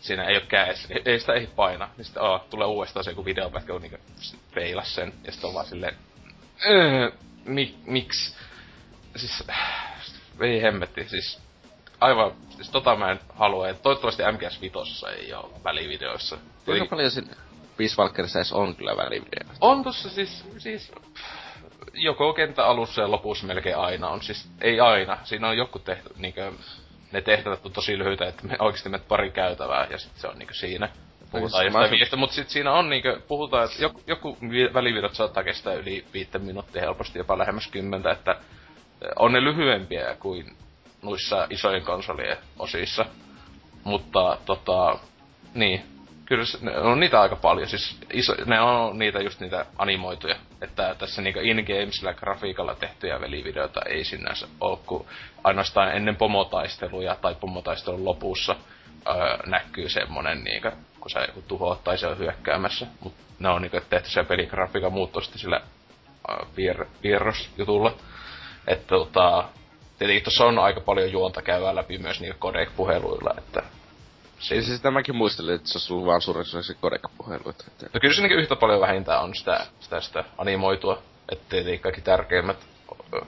siinä 0.00 0.24
ei 0.24 0.36
ole 0.36 0.46
kädessä, 0.48 0.88
niin 0.88 1.02
ei 1.04 1.20
sitä 1.20 1.32
ei 1.32 1.48
paina. 1.56 1.88
Niin 1.96 2.04
sitten 2.04 2.22
oh, 2.22 2.40
tulee 2.50 2.66
uudestaan 2.66 3.04
se 3.04 3.10
joku 3.10 3.24
videopätkä, 3.24 3.72
kun 3.72 3.82
niin 3.82 4.00
peilas 4.54 4.94
sen, 4.94 5.12
ja 5.24 5.32
sitten 5.32 5.48
on 5.48 5.54
vaan 5.54 5.66
silleen, 5.66 5.96
öö, 6.66 7.10
mi, 7.44 7.74
miksi? 7.86 8.36
Siis, 9.16 9.44
ei 10.40 10.62
hemmetti, 10.62 11.08
siis 11.08 11.40
aivan, 12.00 12.32
siis 12.50 12.70
tota 12.70 12.96
mä 12.96 13.10
en 13.10 13.20
halua, 13.34 13.74
toivottavasti 13.74 14.22
MGS 14.32 14.60
Vitossa 14.60 15.10
ei 15.10 15.34
ole 15.34 15.50
välivideoissa. 15.64 16.38
Kuinka 16.64 16.86
paljon 16.86 17.10
sinne 17.10 17.36
Peace 17.78 17.94
Walkerissa 17.98 18.38
edes 18.38 18.52
on 18.52 18.76
kyllä 18.76 18.96
välivideo. 18.96 19.54
On 19.60 19.84
tossa 19.84 20.10
siis, 20.10 20.44
siis 20.58 20.92
joko 21.94 22.32
kenttä 22.32 22.66
alussa 22.66 23.02
ja 23.02 23.10
lopussa 23.10 23.46
melkein 23.46 23.76
aina 23.76 24.08
on. 24.08 24.22
Siis 24.22 24.48
ei 24.60 24.80
aina. 24.80 25.18
Siinä 25.24 25.48
on 25.48 25.56
joku 25.56 25.78
tehty, 25.78 26.10
niinkö, 26.16 26.52
ne 27.12 27.20
tehtävät 27.20 27.66
on 27.66 27.72
tosi 27.72 27.98
lyhyitä, 27.98 28.28
että 28.28 28.46
me 28.46 28.56
oikeesti 28.58 28.88
menet 28.88 29.08
pari 29.08 29.30
käytävää 29.30 29.86
ja 29.90 29.98
sitten 29.98 30.20
se 30.20 30.28
on 30.28 30.38
niinkö 30.38 30.54
siinä. 30.54 30.88
Puhutaan 31.30 31.64
jostain 31.64 31.90
viiestä, 31.90 32.16
mutta 32.16 32.34
sitten 32.34 32.52
siinä 32.52 32.72
on 32.72 32.90
niinkö, 32.90 33.20
puhutaan, 33.28 33.64
että 33.64 33.82
joku, 33.82 34.02
joku 34.06 34.38
välivideot 34.74 35.14
saattaa 35.14 35.44
kestää 35.44 35.74
yli 35.74 36.04
viittä 36.14 36.38
minuuttia 36.38 36.82
helposti, 36.82 37.18
jopa 37.18 37.38
lähemmäs 37.38 37.66
kymmentä, 37.66 38.10
että 38.10 38.36
on 39.18 39.32
ne 39.32 39.44
lyhyempiä 39.44 40.16
kuin 40.20 40.56
noissa 41.02 41.46
isojen 41.50 41.82
konsolien 41.82 42.36
osissa. 42.58 43.06
Mutta 43.84 44.38
tota, 44.46 44.98
niin, 45.54 45.97
kyllä 46.28 46.44
se, 46.44 46.58
on 46.80 47.00
niitä 47.00 47.20
aika 47.20 47.36
paljon. 47.36 47.68
Siis 47.68 47.98
iso, 48.12 48.34
ne 48.46 48.60
on 48.60 48.98
niitä 48.98 49.20
just 49.20 49.40
niitä 49.40 49.66
animoituja. 49.78 50.36
Että 50.60 50.94
tässä 50.98 51.22
niinku 51.22 51.40
in-gamesillä 51.42 52.14
grafiikalla 52.14 52.74
tehtyjä 52.74 53.20
velivideoita 53.20 53.80
ei 53.82 54.04
sinänsä 54.04 54.48
ole, 54.60 54.78
kun 54.86 55.06
ainoastaan 55.44 55.96
ennen 55.96 56.16
pomotaisteluja 56.16 57.14
tai 57.14 57.34
pomotaistelun 57.34 58.04
lopussa 58.04 58.56
öö, 59.08 59.14
näkyy 59.46 59.88
semmonen 59.88 60.44
niinku, 60.44 60.68
kun 61.00 61.10
sä 61.10 61.20
joku 61.20 61.42
tuhoat 61.42 61.84
tai 61.84 61.98
se 61.98 62.06
on 62.06 62.18
hyökkäämässä. 62.18 62.86
Mut 63.00 63.14
ne 63.38 63.48
on 63.48 63.62
niinku 63.62 63.80
tehty 63.90 64.10
se 64.10 64.24
peligrafiikan 64.24 64.92
muutto 64.92 65.20
sitten 65.20 65.40
sillä 65.40 65.60
piir, 66.54 66.84
piirrosjutulla. 67.02 67.94
Että 68.66 68.86
tota, 68.86 69.44
tietenkin 69.98 70.24
tuossa 70.24 70.44
on 70.44 70.58
aika 70.58 70.80
paljon 70.80 71.12
juonta 71.12 71.42
käyvää 71.42 71.74
läpi 71.74 71.98
myös 71.98 72.20
niillä 72.20 72.38
codec-puheluilla, 72.38 73.34
että 73.38 73.62
Siis, 74.38 74.66
siis 74.66 74.80
tämäkin 74.80 75.16
muistelin, 75.16 75.54
että 75.54 75.68
se 75.68 75.92
ollut 75.94 76.06
vaan 76.06 76.20
suurin 76.20 76.44
se 76.44 76.74
codec-puhelu. 76.74 77.50
Että... 77.50 77.64
No 77.94 78.00
kyllä 78.00 78.14
se 78.14 78.22
niinku 78.22 78.38
yhtä 78.38 78.56
paljon 78.56 78.80
vähintään 78.80 79.22
on 79.22 79.34
sitä, 79.34 79.66
sitä, 79.80 80.00
sitä 80.00 80.24
animoitua, 80.38 81.02
että 81.32 81.44
tietenkin 81.48 81.80
kaikki 81.80 82.00
tärkeimmät 82.00 82.66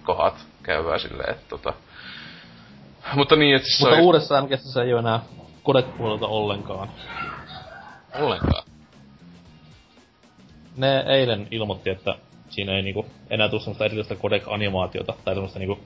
kohdat 0.03 0.35
käyvää 0.63 0.99
silleen, 0.99 1.31
että 1.31 1.47
tota... 1.49 1.73
Mutta 3.15 3.37
niin, 3.37 3.57
että 3.57 3.69
se 3.69 3.85
Mutta 3.85 3.97
oli... 3.97 4.05
uudessa 4.05 4.43
MGS 4.43 4.77
ei 4.77 4.93
ole 4.93 5.01
enää 5.01 5.21
codec-puhelulta 5.65 6.27
ollenkaan. 6.27 6.89
Ollenkaan? 8.15 8.65
Ne 10.77 11.05
eilen 11.07 11.49
ilmoitti, 11.51 11.91
että 11.91 12.15
siinä 12.49 12.73
ei 12.73 12.83
niinku 12.83 13.07
enää 13.31 13.49
tule 13.49 13.61
semmoista 13.61 13.85
erityistä 13.85 14.15
codec-animaatiota, 14.15 15.15
tai 15.25 15.35
semmoista 15.35 15.59
niinku... 15.59 15.81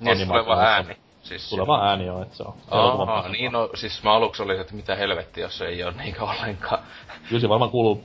Niin, 0.00 0.28
tuleva 0.28 0.60
ääni. 0.60 0.96
Siis 1.28 1.50
tuleva 1.50 1.88
ääni 1.88 2.06
joo, 2.06 2.22
että 2.22 2.36
se 2.36 2.42
on. 2.42 2.54
Aa, 2.70 3.28
niin 3.28 3.52
no, 3.52 3.70
siis 3.74 4.02
mä 4.02 4.12
aluksi 4.12 4.42
oli, 4.42 4.58
että 4.58 4.74
mitä 4.74 4.96
helvettiä, 4.96 5.44
jos 5.44 5.58
se 5.58 5.66
ei 5.66 5.84
oo 5.84 5.90
niinkö 5.90 6.24
ollenkaan. 6.24 6.82
Kyllä 7.28 7.40
se 7.40 7.48
varmaan 7.48 7.70
kuuluu 7.70 8.04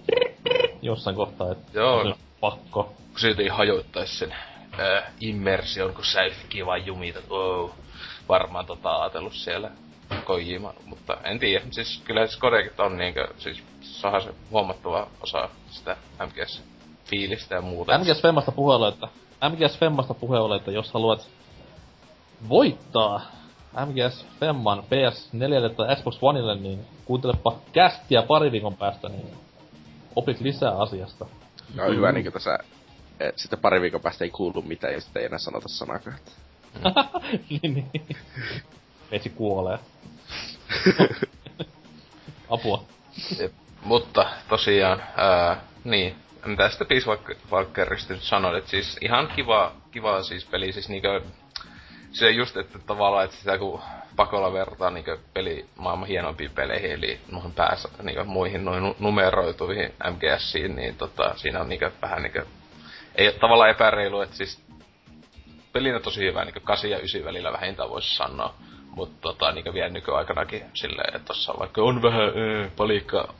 jossain 0.82 1.16
kohtaa, 1.16 1.52
että 1.52 1.80
joo, 1.80 2.04
no. 2.04 2.16
pakko. 2.40 2.84
Kun 2.84 3.42
ei 3.42 3.48
hajoittais 3.48 4.20
sen 4.20 4.36
äh, 4.80 5.04
immersion, 5.22 5.94
kun 5.94 6.06
säyhkii 6.06 6.66
vaan 6.66 6.86
jumita, 6.86 7.20
wow. 7.30 7.70
Varmaan 8.30 8.66
tota 8.66 8.96
ajatellut 8.96 9.34
siellä 9.34 9.72
Kojima, 10.24 10.74
mutta 10.86 11.18
en 11.24 11.40
tiedä. 11.40 11.66
Siis 11.72 12.02
kyllä 12.06 12.28
siis 12.28 12.40
kodekit 12.40 12.80
on 12.80 12.98
niinkö, 12.98 13.28
siis 13.38 13.64
saha 13.82 14.20
se 14.20 14.34
huomattava 14.52 15.08
osa 15.22 15.50
sitä 15.70 15.98
MGS 16.26 16.64
fiilistä 17.06 17.56
ja 17.56 17.62
muuta. 17.62 17.98
MGS 17.98 18.22
Femmasta 18.22 18.52
puheella, 18.52 18.88
että 18.88 19.08
MGS 19.50 19.80
Femmasta 19.80 20.14
puheella, 20.14 20.56
että 20.56 20.72
jos 20.72 20.94
haluat 20.94 21.30
voittaa 22.50 23.22
MGS 23.86 24.26
Femman 24.40 24.80
PS4 24.80 25.76
tai 25.76 25.96
Xbox 25.96 26.18
Oneille, 26.22 26.56
niin 26.56 26.86
kuuntelepa 27.06 27.56
kästiä 27.74 28.22
pari 28.22 28.52
viikon 28.52 28.78
päästä, 28.78 29.10
niin 29.10 29.34
opit 30.16 30.42
lisää 30.42 30.78
asiasta. 30.78 31.26
No 31.76 31.88
mm. 31.88 31.96
hyvä, 31.96 32.12
niin 32.12 32.24
kuin 32.24 32.34
tässä 32.34 32.60
eh, 33.20 33.34
sitten 33.36 33.60
pari 33.60 33.82
viikon 33.82 34.02
päästä 34.02 34.24
ei 34.24 34.30
kuulu 34.30 34.62
mitään 34.62 34.94
ja 34.94 35.02
sitten 35.02 35.20
ei 35.20 35.26
enää 35.26 35.40
sanota 35.40 35.68
sanakaan. 35.68 36.18
niin, 37.50 37.74
niin. 37.74 38.18
Metsi 39.12 39.30
kuolee. 39.30 39.80
Apua. 42.50 42.84
Mutta 43.84 44.30
tosiaan, 44.50 45.04
ää, 45.18 45.62
niin, 45.84 46.16
mitä 46.46 46.70
sitten 46.70 46.88
Peace 46.88 47.10
Walkerista 47.52 48.14
nyt 48.14 48.24
sanoit, 48.24 48.58
että 48.58 48.72
siis 48.72 48.98
ihan 49.02 49.28
kiva, 49.36 49.72
kiva 49.92 50.24
siis 50.24 50.46
peli, 50.46 50.72
siis 50.72 50.90
niinkö, 50.90 51.22
se 52.14 52.30
just, 52.30 52.58
että 52.58 52.80
tavallaan, 52.80 53.26
että 53.26 53.38
sitä 53.38 53.58
kun 53.58 53.82
pakolla 54.16 54.54
vertaa 54.54 54.90
niinkö 54.90 55.18
peli 55.34 55.66
maailman 55.76 56.08
hienompiin 56.08 56.52
peleihin, 56.52 56.92
eli 56.92 57.20
noihin 57.32 57.54
päässä, 57.54 57.90
niinkö 58.04 58.24
muihin 58.24 58.66
noin 58.66 58.96
numeroituihin 59.00 59.94
MGSiin, 60.12 60.76
niin 60.76 60.96
tota, 60.96 61.34
siinä 61.36 61.62
on 61.62 61.70
niinkö 61.70 61.92
vähän 62.02 62.22
niinkö, 62.22 62.46
ei 63.16 63.34
tavallaan 63.40 63.70
epäreilu, 63.70 64.22
että 64.22 64.36
siis 64.36 64.64
pelinä 65.74 66.00
tosi 66.00 66.26
hyvä, 66.26 66.46
niinkö 66.46 66.60
8 66.60 66.90
ja 66.90 66.98
9 66.98 67.26
välillä 67.26 67.54
vähintään 67.54 67.90
voisi 67.90 68.16
sanoa. 68.16 68.54
Mutta 68.96 69.18
tota, 69.22 69.52
niin 69.52 69.74
vielä 69.74 69.90
nykyaikanakin 69.90 70.64
silleen, 70.74 71.16
että 71.16 71.28
tossa 71.28 71.54
vaikka 71.60 71.82
on 71.82 72.02
vähän 72.02 72.28
äh, 72.28 72.72
palikka 72.78 73.34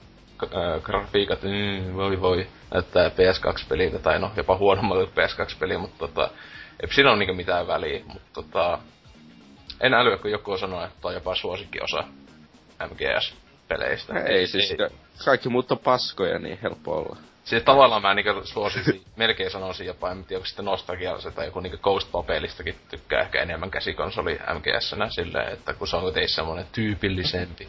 grafiikat, 0.84 1.40
äh, 1.44 1.96
voi 1.96 2.22
voi, 2.22 2.48
näyttää 2.74 3.10
PS2-peliltä, 3.10 4.00
tai 4.00 4.20
no 4.20 4.32
jopa 4.38 4.58
huonommalta 4.58 5.22
PS2-peliä, 5.22 5.78
mutta 5.78 6.08
tota, 6.08 6.30
ei 6.80 6.94
siinä 6.94 7.10
ole 7.10 7.20
niinku 7.20 7.34
mitään 7.34 7.68
väliä, 7.68 8.02
mutta 8.06 8.30
tota, 8.34 8.80
en 9.82 9.94
älyä, 9.94 10.18
kun 10.18 10.32
joku 10.32 10.58
sanoo, 10.58 10.86
että 10.86 11.08
on 11.08 11.14
jopa 11.14 11.36
suosikkiosa 11.36 12.04
MGS-peleistä. 12.90 14.20
Ei, 14.20 14.48
siis 14.48 14.72
ei. 14.72 14.78
kaikki 15.26 15.50
muut 15.50 15.72
on 15.72 15.80
paskoja, 15.80 16.40
niin 16.40 16.60
helppo 16.64 16.98
olla. 16.98 17.18
Siis 17.44 17.64
tavallaan 17.64 18.02
mä 18.02 18.14
niinku 18.14 18.42
suosisin, 18.44 19.02
melkein 19.16 19.52
sanoisin 19.52 19.88
jopa, 19.88 20.12
en 20.12 20.26
tiedä, 20.26 20.40
onko 20.40 20.46
sitten 20.46 20.66
nostalgialliset 20.66 21.36
tai 21.36 21.46
joku 21.46 21.60
niinku 21.60 21.78
Ghost 21.78 22.12
Popelistakin 22.12 22.76
tykkää 22.90 23.22
ehkä 23.22 23.42
enemmän 23.42 23.72
käsikonsoli 23.72 24.40
MGS-nä 24.54 25.10
silleen, 25.10 25.54
että 25.54 25.74
kun 25.74 25.88
se 25.88 25.96
on 25.96 26.02
kuitenkin 26.02 26.36
semmonen 26.36 26.66
tyypillisempi. 26.72 27.68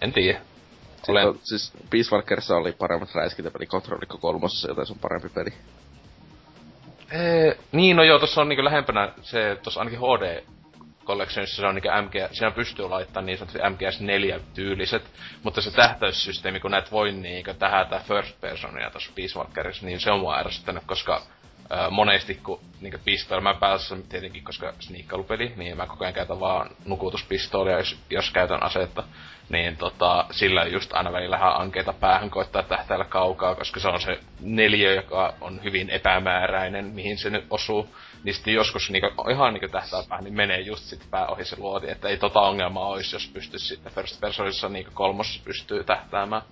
En 0.00 0.12
tiedä. 0.12 0.40
Olen... 1.08 1.28
On, 1.28 1.38
siis 1.42 1.72
Peace 1.90 2.10
Walkerissa 2.12 2.56
oli 2.56 2.72
paremmat 2.72 3.14
räiskintäpeli 3.14 3.66
Controlikko 3.66 4.18
kolmosessa, 4.18 4.68
joten 4.68 4.86
se 4.86 4.92
on 4.92 4.98
parempi 4.98 5.28
peli. 5.28 5.50
Ee, 7.12 7.56
niin, 7.72 7.96
no 7.96 8.02
joo, 8.02 8.18
tossa 8.18 8.40
on 8.40 8.48
niinku 8.48 8.64
lähempänä 8.64 9.12
se, 9.22 9.58
tossa 9.62 9.80
ainakin 9.80 9.98
HD 9.98 10.42
Collectionissa 11.06 11.56
se 11.56 11.66
on 11.66 11.74
niinku 11.74 11.88
MG, 12.02 12.32
siinä 12.32 12.50
pystyy 12.50 12.88
laittamaan 12.88 13.26
niin 13.26 13.38
sanotusti 13.38 13.70
MGS 13.70 14.00
4 14.00 14.40
tyyliset, 14.54 15.02
mutta 15.42 15.60
se 15.60 15.70
tähtäyssysteemi, 15.70 16.60
kun 16.60 16.70
näet 16.70 16.92
voi 16.92 17.12
niinku 17.12 17.54
tähätä 17.54 18.00
first 18.08 18.40
personia 18.40 18.90
tuossa 18.90 19.12
Peace 19.14 19.38
Walkerissa, 19.38 19.86
niin 19.86 20.00
se 20.00 20.10
on 20.10 20.20
mua 20.20 20.38
ärsyttänyt, 20.38 20.82
koska 20.86 21.22
monesti 21.90 22.34
kun 22.34 22.60
niinku 22.80 22.98
pistoilla, 23.04 23.42
mä 23.42 23.54
päässä 23.54 23.96
tietenkin, 24.08 24.44
koska 24.44 24.72
sniikkailupeli, 24.80 25.52
niin 25.56 25.76
mä 25.76 25.86
koko 25.86 26.04
ajan 26.04 26.14
käytän 26.14 26.40
vaan 26.40 26.70
nukutuspistoolia, 26.84 27.78
jos, 27.78 27.98
jos 28.10 28.30
käytän 28.30 28.62
asetta 28.62 29.04
niin 29.48 29.76
tota, 29.76 30.26
sillä 30.30 30.64
just 30.64 30.92
aina 30.92 31.12
välillä 31.12 31.38
ankeita 31.58 31.92
päähän 31.92 32.30
koittaa 32.30 32.62
tähtäillä 32.62 33.04
kaukaa, 33.04 33.54
koska 33.54 33.80
se 33.80 33.88
on 33.88 34.00
se 34.00 34.20
neljä, 34.40 34.92
joka 34.92 35.34
on 35.40 35.64
hyvin 35.64 35.90
epämääräinen, 35.90 36.84
mihin 36.84 37.18
se 37.18 37.30
nyt 37.30 37.46
osuu. 37.50 37.88
Niin 38.24 38.34
sitten 38.34 38.54
joskus 38.54 38.90
niinku, 38.90 39.30
ihan 39.30 39.54
niinku 39.54 39.68
tähtää 39.68 40.02
päähän, 40.08 40.24
niin 40.24 40.34
menee 40.34 40.60
just 40.60 40.84
sitten 40.84 41.08
pää 41.10 41.26
ohi 41.26 41.44
se 41.44 41.56
luoti, 41.58 41.90
että 41.90 42.08
ei 42.08 42.16
tota 42.16 42.40
ongelmaa 42.40 42.86
olisi, 42.86 43.16
jos 43.16 43.30
pystyisi 43.34 43.66
sitten 43.66 43.92
first 43.92 44.20
personissa 44.20 44.68
niinku 44.68 44.90
kolmossa 44.94 45.40
pystyy 45.44 45.84
tähtäämään. 45.84 46.42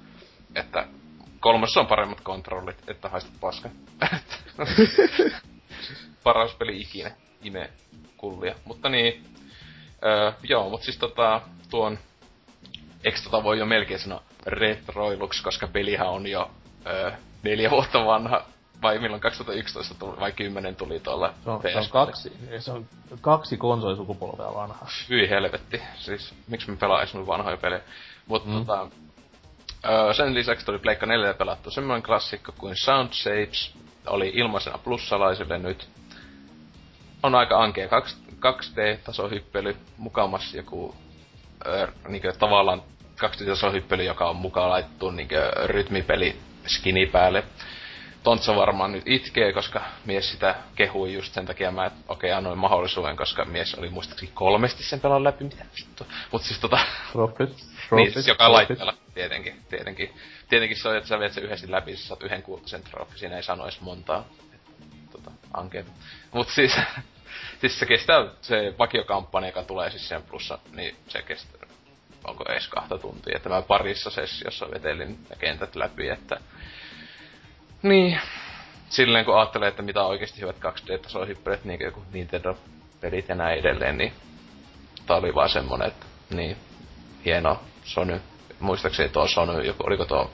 Että 0.55 0.87
kolmossa 1.45 1.81
on 1.81 1.87
paremmat 1.87 2.21
kontrollit, 2.21 2.91
että 2.91 3.09
haista 3.09 3.31
paska. 3.41 3.69
Paras 6.25 6.55
peli 6.55 6.81
ikinä, 6.81 7.11
ime 7.43 7.71
kullia. 8.17 8.55
Mutta 8.65 8.89
niin, 8.89 9.25
öö, 10.05 10.33
joo, 10.43 10.71
mutta 10.71 10.85
siis 10.85 10.99
tota, 10.99 11.41
tuon 11.71 11.99
eikö 13.05 13.21
tota 13.25 13.43
voi 13.43 13.59
jo 13.59 13.67
melkein 13.67 14.01
sanoa 14.01 14.23
retroiluksi, 14.47 15.43
koska 15.43 15.67
pelihän 15.67 16.09
on 16.09 16.27
jo 16.27 16.51
öö, 16.87 17.13
neljä 17.43 17.71
vuotta 17.71 18.05
vanha, 18.05 18.45
vai 18.83 18.99
milloin 18.99 19.21
2011 19.21 19.95
tuli, 19.95 20.21
vai 20.21 20.33
10 20.33 20.77
tuli 20.77 21.01
tuolla 21.01 21.35
se 21.45 21.51
on, 21.51 21.63
se 21.63 21.79
on 21.79 21.89
kaksi, 21.91 22.33
se 22.59 22.73
on 22.73 22.87
kaksi 23.21 23.57
konsolisukupolvea 23.57 24.55
vanhaa. 24.55 24.89
Hyi 25.09 25.31
helvetti, 25.31 25.83
siis 25.97 26.35
miksi 26.49 26.71
me 26.71 26.77
pelaa 26.77 27.03
esimerkiksi 27.03 27.31
vanhoja 27.31 27.57
pelejä. 27.57 27.83
Mutta 28.27 28.49
mm. 28.49 28.55
tota, 28.55 28.89
sen 30.17 30.35
lisäksi 30.35 30.67
tuli 30.67 30.79
Pleikka 30.79 31.07
4 31.07 31.35
pelattu 31.35 31.71
semmoinen 31.71 32.03
klassikko 32.03 32.53
kuin 32.59 32.77
Sound 32.77 33.13
Shapes, 33.13 33.75
oli 34.07 34.33
ilmaisena 34.35 34.79
plussalaisille 34.79 35.59
nyt. 35.59 35.89
On 37.23 37.35
aika 37.35 37.63
ankea 37.63 37.89
2D-tasohyppely, 38.45 39.77
mukamas 39.97 40.55
joku 40.55 40.95
öö, 41.67 41.87
niinku 42.09 42.29
tavallaan 42.39 42.83
hyppely, 43.73 44.03
joka 44.05 44.29
on 44.29 44.37
mukaan 44.37 44.71
laittu 44.71 45.11
niinkö 45.11 45.51
rytmipeli 45.67 46.37
skini 46.67 47.07
päälle. 47.07 47.45
Tontsa 48.25 48.57
varmaan 48.57 48.93
nyt 48.93 49.03
itkee, 49.07 49.53
koska 49.53 49.83
mies 50.05 50.31
sitä 50.31 50.55
kehui 50.75 51.15
just 51.15 51.35
sen 51.35 51.47
takia 51.47 51.71
mä, 51.71 51.87
okei, 51.87 51.97
okay, 52.09 52.31
annoin 52.31 52.59
mahdollisuuden, 52.59 53.17
koska 53.17 53.45
mies 53.45 53.75
oli 53.75 53.91
muistaakseni 53.91 54.33
kolmesti 54.35 54.83
sen 54.83 55.01
pelan 55.01 55.25
läpi, 55.25 55.45
mitä 55.45 55.65
vittu. 55.77 56.07
Mut 56.33 56.43
siis 56.43 56.59
tota... 56.59 56.79
Profit. 57.13 57.65
niin, 57.91 58.13
siis 58.13 58.29
joka 58.29 58.53
laitteella, 58.53 58.95
tietenkin, 59.15 59.63
tietenkin. 59.69 60.15
Tietenkin 60.49 60.77
se 60.77 60.89
on, 60.89 60.97
että 60.97 61.09
sä 61.09 61.19
viet 61.19 61.33
sen 61.33 61.45
yhdessä 61.45 61.71
läpi, 61.71 61.97
sä 61.97 62.09
saat 62.09 62.23
yhden 62.23 62.43
kultaisen 62.43 62.83
trofi, 62.83 63.19
siinä 63.19 63.37
ei 63.37 63.43
sano 63.43 63.65
edes 63.65 63.81
montaa. 63.81 64.25
tota, 65.13 65.31
ankeeta. 65.55 65.91
Mut 66.33 66.49
siis, 66.49 66.77
siis 67.61 67.79
se 67.79 67.87
kestää, 67.87 68.27
se 68.41 68.75
vakiokampanja, 68.79 69.49
joka 69.49 69.63
tulee 69.63 69.91
siis 69.91 70.09
sen 70.09 70.23
plussa, 70.23 70.59
niin 70.73 70.97
se 71.09 71.23
kestää 71.23 71.65
onko 72.25 72.45
edes 72.49 72.69
kahta 72.69 72.99
tuntia, 72.99 73.37
että 73.37 73.49
mä 73.49 73.63
parissa 73.63 74.11
sessiossa 74.11 74.71
vetelin 74.71 75.19
ne 75.31 75.37
kentät 75.37 75.77
läpi, 75.77 76.09
että 76.09 76.41
niin, 77.85 78.21
silleen 78.89 79.25
kun 79.25 79.39
ajattelee, 79.39 79.69
että 79.69 79.83
mitä 79.83 80.03
oikeasti 80.05 80.41
hyvät 80.41 80.57
2D-tasohyppelyt, 80.57 81.65
niin 81.65 81.81
joku 81.81 82.03
Nintendo-pelit 82.13 83.29
ja 83.29 83.35
näin 83.35 83.59
edelleen, 83.59 83.99
niin 83.99 84.13
tää 85.07 85.17
oli 85.17 85.35
vaan 85.35 85.49
semmonen, 85.49 85.89
että 85.89 86.07
niin, 86.31 86.57
hieno 87.25 87.61
Sony. 87.85 88.21
Muistaakseni 88.61 89.09
tuo 89.09 89.29
Sony, 89.29 89.63
joku, 89.63 89.85
oliko 89.87 90.05
tuo 90.05 90.31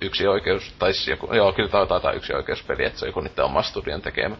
yksi 0.00 0.26
oikeus, 0.26 0.74
tai 0.78 0.92
siis 0.94 1.08
joku, 1.08 1.34
joo, 1.34 1.52
kyllä 1.52 1.68
tää 1.68 1.86
taitaa 1.86 2.12
yksi 2.12 2.34
oikeuspeli, 2.34 2.84
että 2.84 2.98
se 2.98 3.04
on 3.04 3.08
joku 3.08 3.20
niiden 3.20 3.44
oma 3.44 3.62
studion 3.62 4.02
tekemä. 4.02 4.36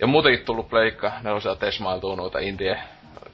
Ja 0.00 0.06
muutenkin 0.06 0.44
tullut 0.44 0.68
pleikka, 0.68 1.12
ne 1.22 1.32
on 1.32 1.42
sieltä 1.42 1.66
tesmailtuu 1.66 2.14
noita 2.14 2.38
indie 2.38 2.78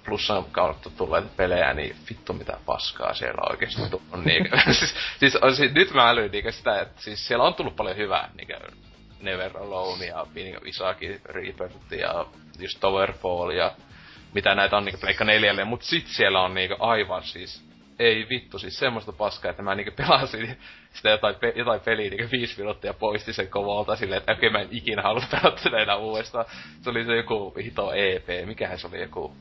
plussan 0.05 0.45
kautta 0.45 0.91
tulleita 0.91 1.29
pelejä, 1.37 1.75
niin 1.75 1.97
vittu 2.11 2.33
mitä 2.33 2.59
paskaa 2.67 3.15
siellä 3.15 3.43
oikeesti 3.51 3.83
on 4.13 4.25
niinkö. 4.25 4.59
siis, 4.65 4.95
siis, 5.19 5.39
siis, 5.57 5.73
nyt 5.73 5.95
mä 5.95 6.09
älyin 6.09 6.33
niinkö 6.33 6.53
sitä, 6.53 6.81
että 6.81 7.03
siis 7.03 7.27
siellä 7.27 7.45
on 7.45 7.55
tullut 7.55 7.77
paljon 7.77 7.97
hyvää 7.97 8.31
niinkö 8.35 8.59
Never 9.21 9.57
Alone 9.57 10.07
ja 10.07 10.27
niinkö 10.35 10.61
Isaki 10.65 11.21
Rebirth 11.25 11.93
ja 11.99 12.27
just 12.59 12.81
Towerfall 12.81 13.51
ja 13.51 13.73
mitä 14.35 14.55
näitä 14.55 14.77
on 14.77 14.85
niinkö 14.85 15.01
Pleikka 15.01 15.25
neljälle, 15.25 15.65
mut 15.65 15.83
sit 15.83 16.07
siellä 16.07 16.41
on 16.41 16.55
niinkö 16.55 16.77
aivan 16.81 17.23
siis 17.23 17.69
ei 17.99 18.27
vittu, 18.31 18.59
siis 18.59 18.79
semmoista 18.79 19.13
paskaa, 19.13 19.51
että 19.51 19.63
mä 19.63 19.75
niinkö 19.75 19.93
pelasin 19.97 20.59
sitä 20.93 21.11
jotain, 21.11 21.35
pe- 21.35 21.53
jotain 21.57 21.81
peliä 21.81 22.11
niinkö 22.11 22.29
viisi 22.33 22.59
minuuttia 22.59 22.95
poisti 22.95 23.33
sen 23.33 23.49
kovalta 23.49 23.97
silleen, 23.97 24.19
että 24.19 24.33
okei 24.33 24.51
mä 24.51 24.61
en 24.61 24.69
ikinä 24.71 25.03
halua 25.03 25.23
pelata 25.31 25.79
enää 25.79 25.97
uudestaan. 25.97 26.45
Se 26.81 26.91
oli 26.91 27.05
se 27.05 27.17
joku 27.17 27.55
hito 27.63 27.93
EP, 27.93 28.47
mikähän 28.47 28.79
se 28.79 28.87
oli 28.87 29.01
joku 29.01 29.37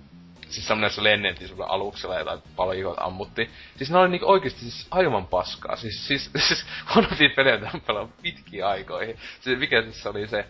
siis 0.49 0.67
semmonen 0.67 0.91
se 0.91 1.03
lenneltiin 1.03 1.49
sulle 1.49 1.65
aluksella 1.67 2.19
jotain 2.19 2.39
paljon 2.55 2.95
ammutti. 2.97 3.49
Siis 3.77 3.91
ne 3.91 3.97
oli 3.97 4.09
niinku 4.09 4.31
oikeesti 4.31 4.59
siis 4.59 4.87
aivan 4.91 5.27
paskaa. 5.27 5.75
Siis, 5.75 6.07
siis, 6.07 6.31
siis 6.47 6.65
huonompia 6.95 7.29
pelejä 7.35 7.59
pelannut 7.87 8.21
pitkiin 8.21 8.65
aikoihin. 8.65 9.17
Siis 9.41 9.59
mikä 9.59 9.81
siis 9.81 10.07
oli 10.07 10.27
se 10.27 10.45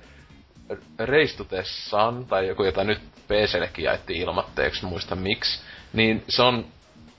Race 0.97 1.37
to 1.37 1.43
the 1.43 1.63
Sun, 1.63 2.25
tai 2.25 2.47
joku, 2.47 2.63
jota 2.63 2.83
nyt 2.83 3.01
PCllekin 3.27 3.85
jaettiin 3.85 4.21
ilmatteeksi, 4.21 4.85
muista 4.85 5.15
miksi. 5.15 5.61
Niin 5.93 6.23
se 6.29 6.41
on 6.41 6.65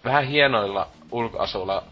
vähän 0.04 0.24
hienoilla 0.24 0.88
ulkoasuilla 1.12 1.84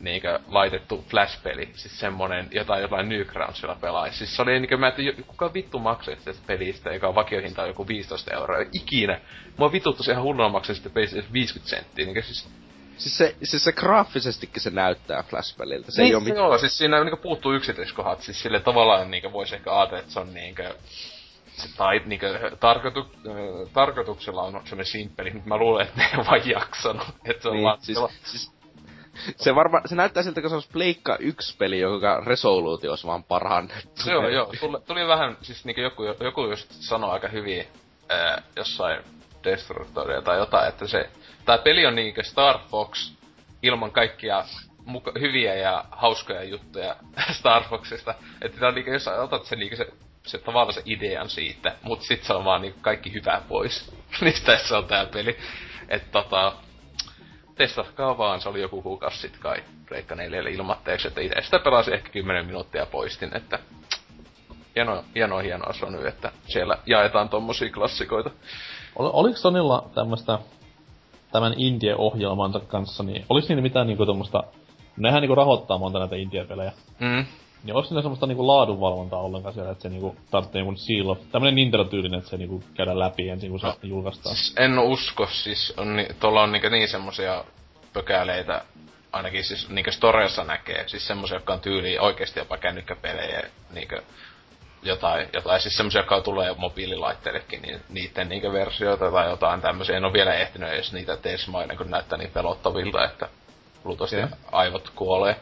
niinkö 0.00 0.40
laitettu 0.48 1.04
Flash-peli, 1.08 1.68
siis 1.74 2.00
semmonen, 2.00 2.48
jota 2.50 2.78
jotain 2.78 3.08
Newgroundsilla 3.08 3.76
pelaisi. 3.80 4.18
Siis 4.18 4.36
se 4.36 4.42
oli 4.42 4.60
niinkö, 4.60 4.76
mä 4.76 4.88
en 4.88 5.24
kuka 5.26 5.54
vittu 5.54 5.78
maksaa 5.78 6.16
tästä 6.24 6.42
pelistä, 6.46 6.92
joka 6.92 7.08
on 7.08 7.14
vakiohinta 7.14 7.62
on 7.62 7.68
joku 7.68 7.88
15 7.88 8.34
euroa, 8.34 8.58
ikinä. 8.72 9.20
Mua 9.56 9.72
vituttu 9.72 10.02
se 10.02 10.12
ihan 10.12 10.24
hulluna 10.24 10.48
maksaa 10.48 10.74
sitten 10.74 10.92
pelistä 10.92 11.22
50 11.32 11.70
senttiä, 11.70 12.04
niinkö 12.04 12.22
siis 12.22 12.48
Siis 12.96 13.18
se, 13.18 13.36
siis 13.42 13.64
se 13.64 13.72
graafisestikin 13.72 14.62
se 14.62 14.70
näyttää 14.70 15.22
Flash-peliltä. 15.22 15.90
Se 15.90 16.02
niin, 16.02 16.08
ei 16.08 16.14
oo 16.14 16.20
mitään. 16.20 16.36
Joo, 16.36 16.58
siis 16.58 16.78
siinä 16.78 17.04
niinku 17.04 17.16
puuttuu 17.22 17.52
yksityiskohdat, 17.52 18.22
siis 18.22 18.42
sille 18.42 18.60
tavallaan 18.60 19.10
niinku 19.10 19.32
voisi 19.32 19.54
ehkä 19.54 19.76
ajatella, 19.76 19.98
että 19.98 20.12
se 20.12 20.20
on 20.20 20.34
niinkö 20.34 20.74
se 21.56 21.68
tai 21.76 22.02
niinku 22.04 22.26
tarkoitu, 22.60 23.00
äh, 23.00 23.72
tarkoituksella 23.72 24.42
on 24.42 24.52
semmoinen 24.52 24.86
simppeli, 24.86 25.30
mutta 25.30 25.48
mä 25.48 25.56
luulen, 25.56 25.86
että 25.86 26.00
ne 26.00 26.10
ei 26.12 26.26
vaan 26.26 26.48
jaksanut. 26.48 27.06
Että 27.24 27.42
se 27.42 27.48
on 27.48 27.54
niin, 27.54 27.64
vaan, 27.64 27.78
siis, 27.80 27.98
siis, 28.24 28.52
se, 29.36 29.54
varma, 29.54 29.80
se 29.86 29.94
näyttää 29.94 30.22
siltä, 30.22 30.40
kun 30.40 30.50
se 30.50 30.56
olisi 30.56 30.68
Pleikka 30.72 31.16
1 31.20 31.56
peli, 31.56 31.80
joka 31.80 32.22
resoluutio 32.26 32.92
olisi 32.92 33.06
vaan 33.06 33.24
parannettu. 33.24 34.10
Joo, 34.10 34.28
joo. 34.28 34.52
Tuli, 34.60 34.78
tuli 34.86 35.08
vähän, 35.08 35.36
siis 35.42 35.64
niinku 35.64 35.80
joku, 35.80 36.02
joku 36.20 36.46
just 36.46 36.70
sanoi 36.70 37.10
aika 37.10 37.28
hyvin 37.28 37.66
ää, 38.08 38.42
jossain 38.56 39.04
Destructoria 39.44 40.22
tai 40.22 40.38
jotain, 40.38 40.68
että 40.68 40.86
se, 40.86 41.10
tää 41.44 41.58
peli 41.58 41.86
on 41.86 41.94
niinkö 41.94 42.22
Star 42.22 42.58
Fox 42.70 43.12
ilman 43.62 43.92
kaikkia 43.92 44.44
muka, 44.84 45.12
hyviä 45.20 45.54
ja 45.54 45.84
hauskoja 45.90 46.44
juttuja 46.44 46.96
Star 47.38 47.62
Foxista. 47.62 48.14
Että 48.42 48.68
on 48.68 48.74
niinkö, 48.74 48.92
jos 48.92 49.08
otat 49.08 49.44
sen 49.44 49.58
niinkö 49.58 49.76
se, 49.76 49.86
se 50.26 50.38
tavallaan 50.38 50.74
se 50.74 50.82
idean 50.84 51.28
siitä, 51.28 51.76
mut 51.82 52.02
sit 52.02 52.24
se 52.24 52.32
on 52.32 52.44
vaan 52.44 52.62
niinku 52.62 52.78
kaikki 52.80 53.12
hyvää 53.12 53.42
pois. 53.48 53.92
niin 54.20 54.42
tässä 54.44 54.78
on 54.78 54.84
tää 54.84 55.06
peli. 55.06 55.38
Että 55.88 56.10
tota, 56.10 56.52
testatkaa 57.54 58.18
vaan, 58.18 58.40
se 58.40 58.48
oli 58.48 58.60
joku 58.60 58.82
kuukausi 58.82 59.18
sit 59.18 59.38
kai 59.38 59.64
Reikka 59.90 60.14
4 60.14 60.40
ilmatteeksi, 60.40 61.08
että 61.08 61.20
itse 61.20 61.40
sitä 61.42 61.58
pelasin 61.58 61.94
ehkä 61.94 62.08
10 62.08 62.46
minuuttia 62.46 62.86
poistin, 62.86 63.36
että 63.36 63.58
hienoa, 64.76 65.04
hienoa, 65.14 65.42
hienoa 65.42 65.72
Sony, 65.72 66.06
että 66.06 66.32
siellä 66.46 66.78
jaetaan 66.86 67.28
tommosia 67.28 67.72
klassikoita. 67.72 68.30
Ol, 68.96 69.10
oliko 69.12 69.36
Sonilla 69.36 69.90
tämmöstä 69.94 70.38
tämän 71.32 71.54
Indie-ohjelmansa 71.56 72.60
kanssa, 72.60 73.02
niin 73.02 73.26
oliko 73.28 73.46
siinä 73.46 73.62
mitään 73.62 73.86
niinku 73.86 74.06
tommosta... 74.06 74.44
Nehän 74.96 75.20
niinku 75.20 75.34
rahoittaa 75.34 75.78
monta 75.78 75.98
näitä 75.98 76.16
Indie-pelejä. 76.16 76.72
Mm. 77.00 77.24
Niin 77.64 77.76
onko 77.76 77.88
siinä 77.88 78.02
semmoista 78.02 78.26
niinku 78.26 78.46
laadunvalvontaa 78.46 79.20
ollenkaan 79.20 79.54
siellä, 79.54 79.72
että 79.72 79.82
se 79.82 79.88
niinku 79.88 80.16
tarvitsee 80.30 80.58
jonkun 80.58 80.78
seal 80.78 81.08
of... 81.08 81.18
Tämmönen 81.32 81.54
Nintendo-tyylinen, 81.54 82.18
että 82.18 82.30
se 82.30 82.36
niinku 82.36 82.64
käydään 82.74 82.98
läpi 82.98 83.28
ensin, 83.28 83.50
kun 83.50 83.60
se 83.60 83.66
no, 83.66 83.74
julkaistaan. 83.82 84.36
Siis 84.36 84.54
en 84.56 84.78
usko, 84.78 85.26
siis 85.26 85.74
on, 85.76 85.96
ni, 85.96 86.06
tuolla 86.20 86.42
on 86.42 86.52
niinku 86.52 86.68
niin 86.68 86.88
semmosia 86.88 87.44
pökäleitä, 87.92 88.64
ainakin 89.12 89.44
siis 89.44 89.68
niinku 89.68 89.92
Storessa 89.92 90.44
näkee, 90.44 90.88
siis 90.88 91.06
semmosia, 91.06 91.36
jotka 91.36 91.52
on 91.52 91.60
tyyliin 91.60 92.00
oikeesti 92.00 92.40
jopa 92.40 92.56
kännykkäpelejä, 92.56 93.42
niinku 93.72 93.96
jotain, 94.82 95.28
jotain 95.32 95.60
siis 95.60 95.76
semmosia, 95.76 96.00
jotka 96.00 96.20
tulee 96.20 96.54
mobiililaitteillekin, 96.58 97.62
niin 97.62 97.80
niiden 97.88 98.28
niinkö 98.28 98.52
versioita 98.52 99.10
tai 99.10 99.30
jotain 99.30 99.60
tämmöisiä. 99.60 99.96
En 99.96 100.04
ole 100.04 100.12
vielä 100.12 100.34
ehtinyt 100.34 100.68
edes 100.68 100.92
niitä 100.92 101.16
tesmailla, 101.16 101.76
kun 101.76 101.90
näyttää 101.90 102.18
niin 102.18 102.30
pelottavilta, 102.30 103.04
että 103.04 103.28
luultavasti 103.84 104.16
okay. 104.16 104.38
aivot 104.52 104.90
kuolee. 104.94 105.36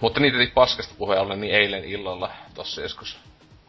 Mutta 0.00 0.20
niitä 0.20 0.38
ei 0.38 0.46
paskasta 0.46 0.94
puheen 0.98 1.20
ollen, 1.20 1.40
niin 1.40 1.54
eilen 1.54 1.84
illalla 1.84 2.30
tossa 2.54 2.80
joskus 2.80 3.18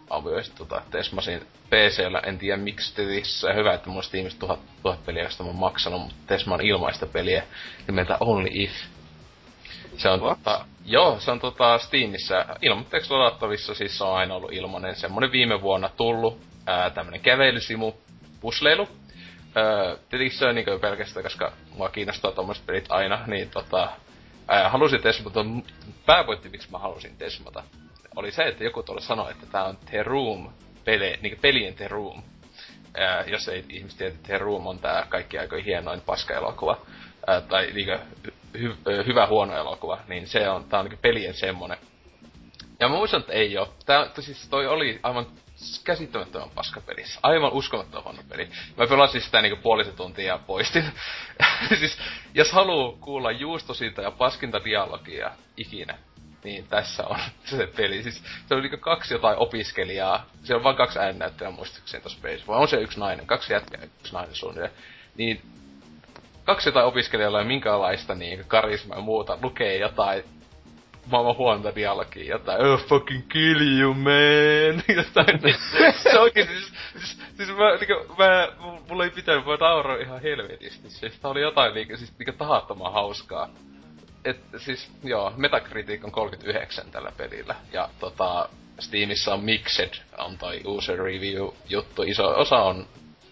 avioista 0.09 0.55
tota, 0.57 0.81
tesmasin 0.91 1.47
PCllä, 1.69 2.19
en 2.19 2.37
tiedä 2.37 2.57
miksi 2.57 2.95
tetissä. 2.95 3.53
Hyvä, 3.53 3.73
että 3.73 3.89
mulla 3.89 4.01
Steamissa 4.01 4.39
tuhat, 4.39 4.59
tuhat 4.83 5.05
peliä, 5.05 5.23
josta 5.23 5.43
mä 5.43 5.49
oon 5.49 5.59
maksanut, 5.59 6.01
mutta 6.01 6.15
tesmaan 6.27 6.61
ilmaista 6.61 7.05
peliä 7.05 7.43
nimeltä 7.87 8.17
Only 8.19 8.49
If. 8.51 8.71
Se 9.97 10.09
on 10.09 10.21
What? 10.21 10.37
tota, 10.37 10.65
joo, 10.85 11.19
se 11.19 11.31
on 11.31 11.39
tota 11.39 11.77
Steamissa 11.77 12.45
ilmoitteeksi 12.61 13.13
ladattavissa, 13.13 13.75
siis 13.75 13.97
se 13.97 14.03
on 14.03 14.15
aina 14.15 14.35
ollut 14.35 14.53
ilmanen. 14.53 14.95
Semmonen 14.95 15.31
viime 15.31 15.61
vuonna 15.61 15.89
tullut, 15.89 16.41
ää, 16.65 16.89
tämmönen 16.89 17.21
kävelysimu, 17.21 17.93
pusleilu. 18.39 18.87
Tietenkin 20.09 20.37
se 20.37 20.45
on 20.45 20.55
niinku 20.55 20.79
pelkästään, 20.79 21.23
koska 21.23 21.51
mua 21.77 21.89
kiinnostaa 21.89 22.31
tommoset 22.31 22.65
pelit 22.65 22.85
aina, 22.89 23.23
niin 23.27 23.49
tota, 23.49 23.89
ää, 24.47 24.69
halusin 24.69 25.01
tesmata, 25.01 25.45
päävoitti 26.05 26.49
miksi 26.49 26.71
mä 26.71 26.77
halusin 26.77 27.17
tesmata, 27.17 27.63
oli 28.15 28.31
se, 28.31 28.43
että 28.43 28.63
joku 28.63 28.83
tuolla 28.83 29.01
sanoi, 29.01 29.31
että 29.31 29.45
tää 29.45 29.63
on 29.63 29.77
The 29.77 30.03
Room, 30.03 30.49
pele, 30.85 31.19
niinku 31.21 31.41
pelien 31.41 31.73
The 31.73 31.87
Room. 31.87 32.23
Ää, 32.97 33.23
jos 33.27 33.47
ei 33.47 33.65
ihmiset 33.69 33.97
tiedä, 33.97 34.15
The 34.23 34.37
Room 34.37 34.67
on 34.67 34.79
tää 34.79 35.05
kaikki 35.09 35.39
aika 35.39 35.57
hienoin 35.65 36.01
paska-elokuva, 36.01 36.77
ää, 37.27 37.41
tai 37.41 37.71
niinku 37.73 38.05
hy, 38.59 38.75
hyvä 39.07 39.27
huono 39.27 39.57
elokuva, 39.57 39.99
niin 40.07 40.27
se 40.27 40.49
on, 40.49 40.63
tää 40.63 40.79
on 40.79 40.85
niinku 40.85 41.01
pelien 41.01 41.33
semmonen. 41.33 41.77
Ja 42.79 42.89
mä 42.89 42.95
muistan, 42.95 43.19
että 43.19 43.33
ei 43.33 43.57
oo. 43.57 43.73
Tää, 43.85 44.09
siis 44.19 44.49
toi 44.49 44.67
oli 44.67 44.99
aivan 45.03 45.25
käsittämättömän 45.83 46.49
paskapelissä. 46.49 47.19
Aivan 47.23 47.51
uskomattoman 47.51 48.03
huono 48.03 48.23
peli. 48.29 48.49
Mä 48.77 48.87
pelasin 48.87 49.21
sitä 49.21 49.41
niinku 49.41 49.61
puolisen 49.63 49.95
tuntia 49.95 50.25
ja 50.25 50.39
poistin. 50.47 50.85
siis, 51.79 51.97
jos 52.33 52.51
haluu 52.51 52.97
kuulla 53.01 53.31
juustosinta 53.31 54.01
ja 54.01 54.11
paskinta 54.11 54.63
dialogia 54.63 55.31
ikinä, 55.57 55.97
niin 56.43 56.67
tässä 56.67 57.03
on 57.07 57.19
se 57.45 57.67
peli. 57.67 58.03
Siis 58.03 58.23
se 58.47 58.55
on 58.55 58.61
niinku 58.61 58.77
kaksi 58.77 59.13
jotain 59.13 59.37
opiskelijaa. 59.37 60.25
Se 60.43 60.55
on 60.55 60.63
vain 60.63 60.75
kaksi 60.75 60.99
äännäyttäjää 60.99 61.51
muistaakseni 61.51 62.03
tossa 62.03 62.19
pelissä. 62.21 62.47
Vai 62.47 62.59
on 62.59 62.67
se 62.67 62.81
yksi 62.81 62.99
nainen? 62.99 63.27
Kaksi 63.27 63.53
jätkää 63.53 63.83
yksi 63.83 64.13
nainen 64.13 64.35
suunnilleen. 64.35 64.73
Niin 65.17 65.41
kaksi 66.43 66.69
jotain 66.69 66.85
opiskelijalla 66.85 67.39
ja 67.39 67.45
minkälaista 67.45 68.15
niin 68.15 68.45
karismaa 68.47 68.97
ja 68.97 69.01
muuta 69.01 69.37
lukee 69.41 69.77
jotain 69.77 70.23
maailman 71.05 71.37
huonta 71.37 71.75
dialogia, 71.75 72.35
jotain 72.35 72.65
oh 72.65 72.85
fucking 72.87 73.27
kill 73.29 73.79
you 73.79 73.93
man, 73.93 74.83
jotain. 74.97 75.41
Se 76.03 76.19
oikein 76.19 76.47
siis, 76.47 76.73
siis, 76.91 77.21
siis 77.37 77.49
mä, 77.49 77.75
niinku, 77.75 78.15
mä, 78.17 78.47
mulla 78.89 79.03
ei 79.03 79.09
pitänyt, 79.09 79.45
mä 79.45 79.55
nauroin 79.55 80.01
ihan 80.01 80.21
helvetisti, 80.21 80.89
siis 80.89 81.19
tää 81.19 81.31
oli 81.31 81.41
jotain 81.41 81.73
niinku, 81.73 81.97
siis 81.97 82.13
niinku 82.19 82.37
tahattoman 82.37 82.93
hauskaa. 82.93 83.49
Et 84.25 84.39
siis, 84.57 84.91
joo, 85.03 85.33
Metacritic 85.37 86.05
on 86.05 86.11
39 86.11 86.91
tällä 86.91 87.11
pelillä, 87.17 87.55
ja 87.73 87.89
tota, 87.99 88.49
Steamissa 88.79 89.33
on 89.33 89.43
Mixed, 89.43 89.93
on 90.17 90.37
toi 90.37 90.61
user 90.65 90.97
review 90.97 91.49
juttu, 91.69 92.03
iso 92.03 92.39
osa 92.39 92.57
on 92.57 92.87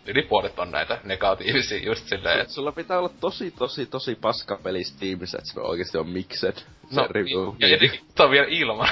yli 0.06 0.22
puolet 0.22 0.60
on 0.60 0.72
näitä 0.72 0.99
negatiivisia 1.04 1.86
just 1.86 2.08
silleen. 2.08 2.49
S- 2.49 2.56
sulla 2.56 2.72
pitää 2.72 2.99
olla 2.99 3.10
tosi, 3.20 3.52
tosi, 3.52 3.86
tosi 3.86 4.16
paska 4.16 4.60
peli 4.64 4.84
Steamissa, 4.84 5.38
että 5.38 5.54
se 5.54 5.60
oikeesti 5.60 5.97
on 5.97 6.10
mixed. 6.10 6.56
Se 6.56 7.02
no, 7.02 7.08
review. 7.10 7.54
Ja 7.60 7.68
etenkin, 7.68 7.99
tää 8.16 8.26
on 8.26 8.32
vielä 8.32 8.47
ilman. 8.49 8.89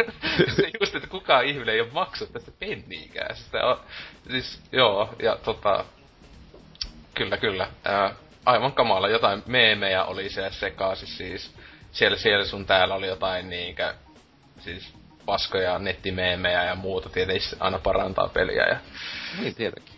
se 0.56 0.70
just, 0.80 0.94
että 0.94 1.08
kukaan 1.08 1.44
ihminen 1.44 1.74
ei 1.74 1.80
ole 1.80 1.90
maksut 1.92 2.32
tästä 2.32 2.50
penniikään. 2.58 3.36
Sitä 3.36 3.66
on, 3.66 3.80
siis, 4.30 4.60
joo, 4.72 5.14
ja 5.22 5.38
tota, 5.44 5.84
kyllä, 7.14 7.36
kyllä. 7.36 7.68
Ää, 7.84 8.14
aivan 8.46 8.72
kamala, 8.72 9.08
jotain 9.08 9.42
meemejä 9.46 10.04
oli 10.04 10.30
siellä 10.30 10.50
sekaisin 10.50 11.08
siis. 11.08 11.54
Siellä, 11.92 12.16
siellä 12.16 12.44
sun 12.44 12.66
täällä 12.66 12.94
oli 12.94 13.06
jotain 13.06 13.50
niinkä, 13.50 13.94
siis 14.60 14.94
paskoja 15.26 15.78
nettimeemejä 15.78 16.64
ja 16.64 16.74
muuta, 16.74 17.08
tietysti 17.08 17.56
aina 17.60 17.78
parantaa 17.78 18.28
peliä. 18.28 18.66
Ja... 18.66 18.78
Niin 19.40 19.54
tietenkin. 19.54 19.93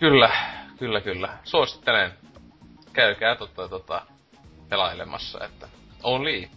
Kyllä, 0.00 0.30
kyllä, 0.78 1.00
kyllä. 1.00 1.38
Suosittelen. 1.44 2.12
Käykää 2.92 3.36
tota, 3.36 3.68
tota, 3.68 4.02
pelailemassa, 4.68 5.44
että 5.44 5.68
only. 6.02 6.48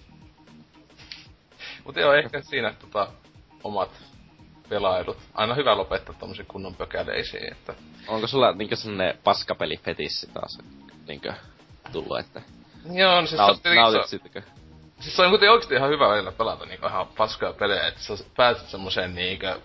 Mutta 1.83 1.99
joo, 1.99 2.13
ehkä 2.13 2.41
siinä 2.41 2.73
tota, 2.73 3.07
omat 3.63 3.91
pelailut. 4.69 5.17
Aina 5.33 5.55
hyvä 5.55 5.77
lopettaa 5.77 6.15
tommosen 6.19 6.45
kunnon 6.45 6.75
pökäleisiin, 6.75 7.51
että... 7.51 7.73
Onko 8.07 8.27
sulla 8.27 8.51
niinkö 8.51 8.75
semmonen 8.75 9.17
paskapeli 9.23 9.77
fetissi 9.77 10.27
taas 10.33 10.59
niinkö 11.07 11.33
tullut, 11.91 12.19
että... 12.19 12.41
Joo, 12.93 13.21
no 13.21 13.27
siis 13.27 13.37
Naut, 13.37 13.59
se 13.63 13.69
on 13.69 13.75
nautit 13.75 14.21
siis 14.99 15.15
se 15.15 15.21
on 15.21 15.29
kuitenkin 15.29 15.51
oikeesti 15.51 15.75
ihan 15.75 15.89
hyvä 15.89 16.09
välillä 16.09 16.31
pelata 16.31 16.65
niinku 16.65 16.87
ihan 16.87 17.07
paskaa 17.07 17.53
pelejä, 17.53 17.87
että 17.87 18.01
sä 18.01 18.13
pääset 18.37 18.69
semmoseen 18.69 19.15
niinkö 19.15 19.59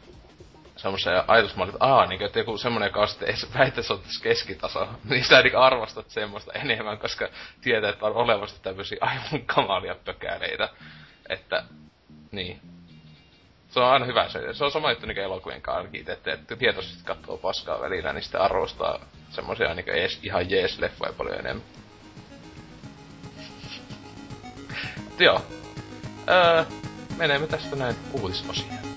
semmoseen 0.85 1.23
ajatusmalliin, 1.27 1.75
että 1.75 1.87
aah, 1.87 2.09
niinkö, 2.09 2.27
että 2.27 2.39
joku 2.39 2.59
semmonen 2.59 2.93
kaste 2.93 3.27
ei 3.27 3.37
se 3.37 3.47
väitä, 3.59 3.69
että 3.69 3.83
se 3.83 3.93
on 3.93 4.01
tässä 4.01 4.23
keskitaso. 4.23 4.89
Niin 5.11 5.25
sä 5.25 5.43
niinku 5.43 5.59
arvostat 5.59 6.11
semmoista 6.11 6.53
enemmän, 6.53 6.99
koska 6.99 7.29
tietää, 7.61 7.91
että 7.91 8.07
on 8.07 8.15
olemassa 8.15 8.63
tämmösiä 8.63 8.99
aivan 9.01 9.47
kamalia 9.55 9.95
pökäleitä. 10.05 10.69
Että, 11.29 11.65
niin. 12.31 12.61
Se 13.69 13.81
on 13.81 13.87
aina 13.87 14.05
hyvä 14.05 14.29
se. 14.29 14.55
Se 14.55 14.65
on 14.65 14.71
sama 14.71 14.91
juttu 14.91 15.07
niinku 15.07 15.23
elokuvien 15.23 15.63
kanssa, 15.63 15.91
että, 16.13 16.33
että 16.33 16.57
tietoisesti 16.57 17.05
katsoo 17.05 17.37
paskaa 17.37 17.81
välillä, 17.81 18.13
niin 18.13 18.23
sitten 18.23 18.41
arvostaa 18.41 19.01
semmosia 19.31 19.75
niinku 19.75 19.91
ees, 19.91 20.21
ihan 20.23 20.51
jees 20.51 20.79
leffoja 20.79 21.13
paljon 21.13 21.39
enemmän. 21.39 21.67
Joo. 25.19 25.43
Öö, 26.31 26.65
menemme 27.17 27.47
tästä 27.47 27.77
näin 27.77 27.97
uutisosioon. 28.13 28.94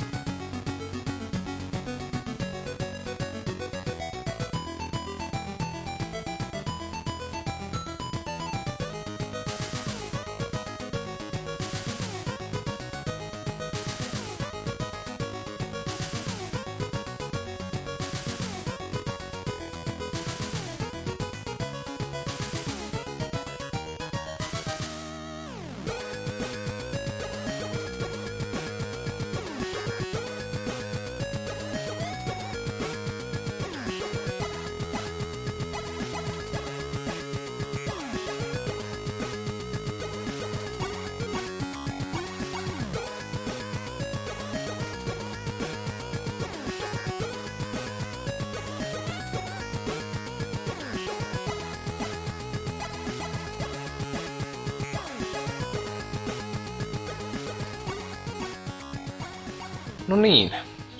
No 60.07 60.15
niin, 60.15 60.51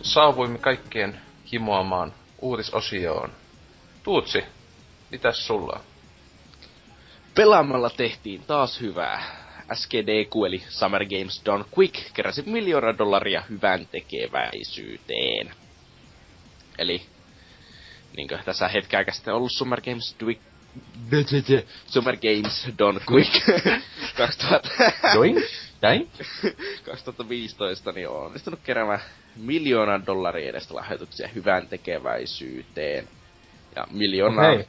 saavuimme 0.02 0.58
kaikkien 0.58 1.22
himoamaan 1.52 2.14
uutisosioon. 2.42 3.32
Tuutsi, 4.04 4.44
mitäs 5.12 5.48
sulla 5.48 5.74
on? 5.74 5.82
Pelaamalla 7.36 7.90
tehtiin 7.90 8.44
taas 8.48 8.82
hyvää. 8.82 9.48
SKDQ 9.74 10.46
eli 10.48 10.64
Summer 10.70 11.06
Games 11.06 11.42
Done 11.46 11.66
Quick 11.78 12.14
keräsi 12.14 12.42
miljoona 12.46 12.98
dollaria 12.98 13.44
hyvän 13.50 13.88
tekeväisyyteen. 13.92 15.52
Eli 16.78 17.02
niinkö 18.18 18.38
tässä 18.46 18.68
hetken 18.68 18.98
aikaa 18.98 19.14
sitten 19.14 19.34
ollut 19.34 19.52
Summer 19.52 19.82
Games 19.82 20.16
Dwi- 20.24 20.40
Summer 21.88 22.18
Games 22.18 22.68
Done 22.80 23.00
Quick 23.12 23.32
2000 24.18 24.70
Join? 25.14 25.44
Näin? 25.82 26.10
2015 26.86 27.92
niin 27.92 28.10
on 28.10 28.26
onnistunut 28.26 28.60
keräämään 28.64 29.02
miljoonan 29.36 30.06
dollaria 30.06 30.50
edestä 30.50 30.76
lahjoituksia 30.76 31.28
hyvän 31.36 31.68
tekeväisyyteen. 31.68 33.08
Ja 33.76 33.88
miljoona... 33.92 34.42
Hei, 34.42 34.68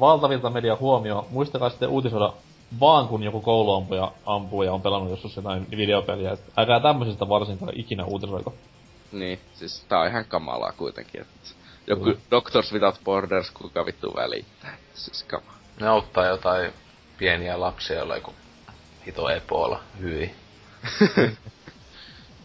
valtavilta 0.00 0.50
media 0.50 0.76
huomio. 0.76 1.26
Muistakaa 1.30 1.70
sitten 1.70 1.88
uutisoida 1.88 2.32
vaan 2.80 3.08
kun 3.08 3.22
joku 3.22 3.40
kouluampuja 3.40 4.12
ampuu 4.26 4.62
ja 4.62 4.72
on 4.72 4.82
pelannut 4.82 5.10
joskus 5.10 5.36
jotain 5.36 5.66
videopeliä. 5.70 6.36
Älkää 6.56 6.80
tämmöisestä 6.80 7.28
varsinkaan 7.28 7.72
ikinä 7.80 8.04
uutisoiko. 8.04 8.54
Niin, 9.12 9.38
siis 9.54 9.84
tää 9.88 10.00
on 10.00 10.08
ihan 10.08 10.24
kamalaa 10.24 10.72
kuitenkin. 10.72 11.20
Että 11.20 11.50
joku 11.86 12.04
Kyllä. 12.04 12.18
Doctors 12.30 12.72
Without 12.72 13.00
Borders, 13.04 13.50
kuka 13.50 13.86
vittu 13.86 14.14
välittää. 14.16 14.76
Siis 14.94 15.22
kama. 15.22 15.54
Ne 15.80 15.88
auttaa 15.88 16.26
jotain 16.26 16.72
pieniä 17.18 17.60
lapsia, 17.60 17.96
joilla 17.96 18.16
joku 18.16 18.32
hito 19.06 19.28
Ebola, 19.30 19.82
hyi. 20.00 20.34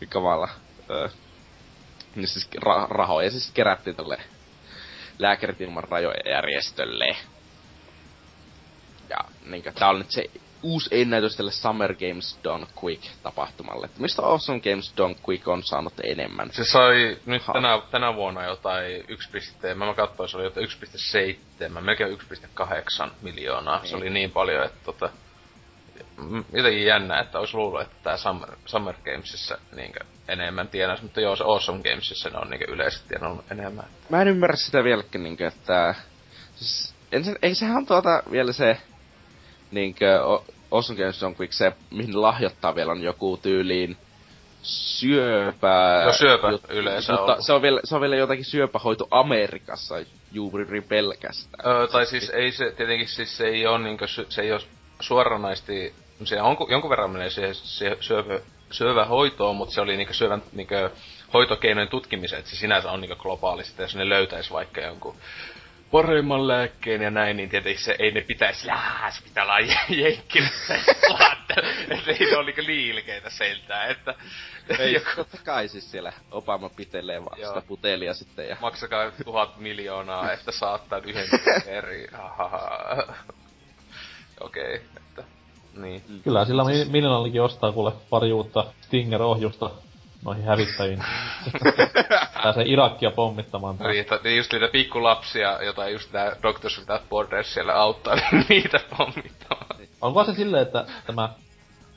Kamala. 0.09 0.49
Öö. 0.89 1.09
Niin 2.15 2.27
siis 2.27 2.49
ra- 2.55 2.87
rahoja 2.89 3.31
siis 3.31 3.51
kerättiin 3.53 3.95
tolle 3.95 4.17
Lääkärit 5.19 5.61
ilman 5.61 5.83
rajoja 5.83 6.31
järjestölle. 6.31 7.15
Ja 9.09 9.17
niinkö, 9.45 9.71
tää 9.71 9.89
on 9.89 9.97
nyt 9.99 10.11
se 10.11 10.23
uusi 10.63 10.89
ennätys 11.01 11.35
tälle 11.35 11.51
Summer 11.51 11.95
Games 11.95 12.39
Done 12.43 12.65
Quick 12.83 13.03
tapahtumalle. 13.23 13.85
Et 13.85 13.97
mistä 13.97 14.21
Awesome 14.21 14.59
Games 14.59 14.93
Done 14.97 15.15
Quick 15.29 15.47
on 15.47 15.63
saanut 15.63 15.93
enemmän? 16.03 16.49
Se 16.51 16.63
sai 16.65 17.17
nyt 17.25 17.41
Ha. 17.43 17.53
tänä, 17.53 17.81
tänä 17.91 18.15
vuonna 18.15 18.43
jotain 18.43 19.03
1, 19.07 19.29
piste- 19.31 19.73
mä, 19.75 19.85
mä 19.85 19.93
katsoin, 19.93 20.29
se 20.29 20.37
oli 20.37 20.43
jotain 20.43 20.67
1,7, 21.69 21.81
melkein 21.81 22.17
1,8 22.19 23.09
miljoonaa. 23.21 23.79
Se 23.79 23.83
Niin. 23.85 23.95
oli 23.95 24.09
niin 24.09 24.31
paljon, 24.31 24.65
että 24.65 24.79
tota, 24.85 25.09
jotenkin 26.53 26.85
jännä, 26.85 27.19
että 27.19 27.39
olisi 27.39 27.55
luullut, 27.57 27.81
että 27.81 27.95
tää 28.03 28.17
Summer, 28.17 28.49
Summer 28.65 28.95
Gamesissa 29.05 29.57
niinkö 29.75 29.99
enemmän 30.27 30.67
tienasi, 30.67 31.03
mutta 31.03 31.21
joo, 31.21 31.35
se 31.35 31.43
Awesome 31.43 31.83
Gamesissa 31.83 32.29
ne 32.29 32.37
on 32.37 32.49
niinkö 32.49 32.65
yleisesti 32.71 33.07
tienannut 33.07 33.51
enemmän. 33.51 33.85
Mä 34.09 34.21
en 34.21 34.27
ymmärrä 34.27 34.55
sitä 34.55 34.83
vieläkään 34.83 35.23
niinkö, 35.23 35.47
että... 35.47 35.95
Siis, 36.55 36.95
ensin, 37.11 37.35
ei 37.41 37.55
sehän 37.55 37.77
on 37.77 37.85
tuota 37.85 38.23
vielä 38.31 38.51
se... 38.51 38.77
Niinkö, 39.71 40.23
O- 40.23 40.45
Awesome 40.71 40.99
Games 40.99 41.21
Done 41.21 41.35
Quick, 41.39 41.53
se 41.53 41.71
mihin 41.91 42.21
lahjoittaa 42.21 42.75
vielä 42.75 42.91
on 42.91 43.03
joku 43.03 43.37
tyyliin 43.37 43.97
syöpää... 44.61 46.03
Joo, 46.03 46.13
syöpä 46.13 46.47
jut- 46.51 46.73
yleensä 46.73 47.13
Mutta 47.13 47.35
on. 47.35 47.43
se 47.43 47.53
on, 47.53 47.61
vielä, 47.61 47.81
se 47.83 47.95
on 47.95 48.01
vielä 48.01 48.15
jotakin 48.15 48.45
syöpähoito 48.45 49.07
Amerikassa 49.11 49.95
juuri 50.31 50.81
pelkästään. 50.81 51.67
Öö, 51.67 51.87
tai 51.87 52.05
siis 52.05 52.29
ei 52.29 52.51
se, 52.51 52.71
tietenkin 52.71 53.07
siis 53.07 53.37
se 53.37 53.47
ei 53.47 53.67
oo 53.67 53.77
niinkö, 53.77 54.05
se 54.29 54.41
ei 54.41 54.51
oo 54.51 54.59
suoranaisesti, 54.99 55.93
se 56.23 56.41
on 56.41 56.57
ku- 56.57 56.67
jonkun 56.71 56.89
verran 56.89 57.11
menee 57.11 57.29
siihen, 57.29 57.55
syövä, 57.99 58.39
syövähoitoon, 58.71 59.55
mutta 59.55 59.73
se 59.73 59.81
oli 59.81 59.97
niinkö 59.97 60.13
syövän 60.13 60.43
niinkö 60.53 60.89
hoitokeinojen 61.33 61.89
tutkimiseen, 61.89 62.39
että 62.39 62.51
se 62.51 62.57
sinänsä 62.57 62.91
on 62.91 63.01
niinkö 63.01 63.15
globaalisti, 63.15 63.81
jos 63.81 63.95
ne 63.95 64.09
löytäis 64.09 64.51
vaikka 64.51 64.81
jonkun 64.81 65.15
paremman 65.91 66.47
lääkkeen 66.47 67.01
ja 67.01 67.11
näin, 67.11 67.37
niin 67.37 67.49
tietenkin 67.49 67.83
se 67.83 67.95
ei 67.99 68.11
ne 68.11 68.21
pitäisi, 68.21 68.67
jaa, 68.67 69.11
se 69.11 69.23
pitää 69.23 69.43
olla 69.43 69.59
jenkkilässä, 69.89 70.75
että 71.95 72.11
ei 72.11 72.19
ne 72.19 72.37
ole 72.37 72.45
niinkö 72.45 72.63
liilkeitä 72.63 73.29
seltään, 73.29 73.91
että 73.91 74.15
Ei, 74.79 74.93
joku, 74.97 75.09
totta 75.15 75.37
kai 75.45 75.67
siis 75.67 75.91
siellä 75.91 76.13
Obama 76.31 76.69
pitelee 76.69 77.25
vaan 77.25 77.47
sitä 77.47 77.61
putelia 77.67 78.13
sitten 78.13 78.49
ja... 78.49 78.57
maksakaa 78.61 79.11
tuhat 79.23 79.57
miljoonaa, 79.57 80.31
että 80.31 80.51
saat 80.51 80.89
tän 80.89 81.05
yhden 81.05 81.27
eri. 81.65 82.07
Okei, 84.39 84.75
että, 84.97 85.23
niin. 85.81 86.03
Kyllä 86.23 86.45
sillä 86.45 86.63
mi- 86.63 86.85
miljoonallikin 86.85 87.41
ostaa 87.41 87.71
kuule 87.71 87.91
pari 88.09 88.33
uutta 88.33 88.65
Stinger-ohjusta 88.81 89.69
noihin 90.25 90.43
hävittäjiin. 90.43 91.03
Pääsee 92.43 92.63
Irakia 92.67 93.11
pommittamaan 93.11 93.77
taas. 93.77 93.89
Niin, 93.89 94.01
että 94.01 94.29
just 94.29 94.53
niitä 94.53 94.67
pikkulapsia, 94.71 95.63
joita 95.63 95.89
just 95.89 96.13
nää 96.13 96.35
Doctors 96.43 96.79
Without 96.79 97.09
Borders 97.09 97.53
siellä 97.53 97.73
auttaa, 97.73 98.15
niin 98.15 98.45
niitä 98.49 98.79
pommittamaan. 98.97 99.65
Onko 100.01 100.23
se 100.23 100.33
silleen, 100.33 100.63
että 100.63 100.85
tämä 101.07 101.29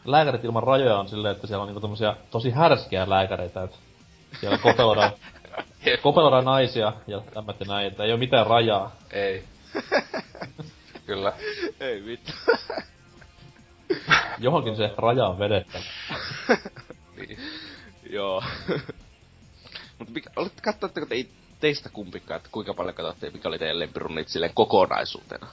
lääkärit 0.05 0.45
ilman 0.45 0.63
rajoja 0.63 0.99
on 0.99 1.09
silleen, 1.09 1.35
että 1.35 1.47
siellä 1.47 1.63
on 1.63 1.69
niinku 1.69 1.81
tommosia 1.81 2.17
tosi 2.31 2.51
härskeä 2.51 3.11
lääkäreitä, 3.11 3.63
että 3.63 3.77
siellä 4.41 4.59
kopeloidaan, 4.59 5.11
kopeloidaan 6.03 6.45
naisia 6.45 6.93
ja 7.07 7.21
tämmöitä 7.35 7.65
näin, 7.65 7.87
että 7.87 8.05
ei 8.05 8.13
oo 8.13 8.17
mitään 8.19 8.47
rajaa. 8.47 8.93
Ei. 9.11 9.45
Kyllä. 11.07 11.33
Ei 11.81 12.05
vittu. 12.05 12.33
Johonkin 14.39 14.77
se 14.77 14.91
raja 14.97 15.27
on 15.27 15.39
vedettävä. 15.39 15.85
Niin. 17.17 17.39
Joo. 18.11 18.43
Mutta 19.99 20.21
katsoitteko 20.63 21.07
te, 21.07 21.27
teistä 21.61 21.89
kumpikaan, 21.89 22.37
että 22.37 22.49
kuinka 22.53 22.75
paljon 22.75 22.95
katsotte, 22.95 23.31
mikä 23.31 23.49
oli 23.49 23.59
teidän 23.59 23.79
lempirunnit 23.79 24.29
silleen 24.29 24.53
kokonaisuutena? 24.55 25.47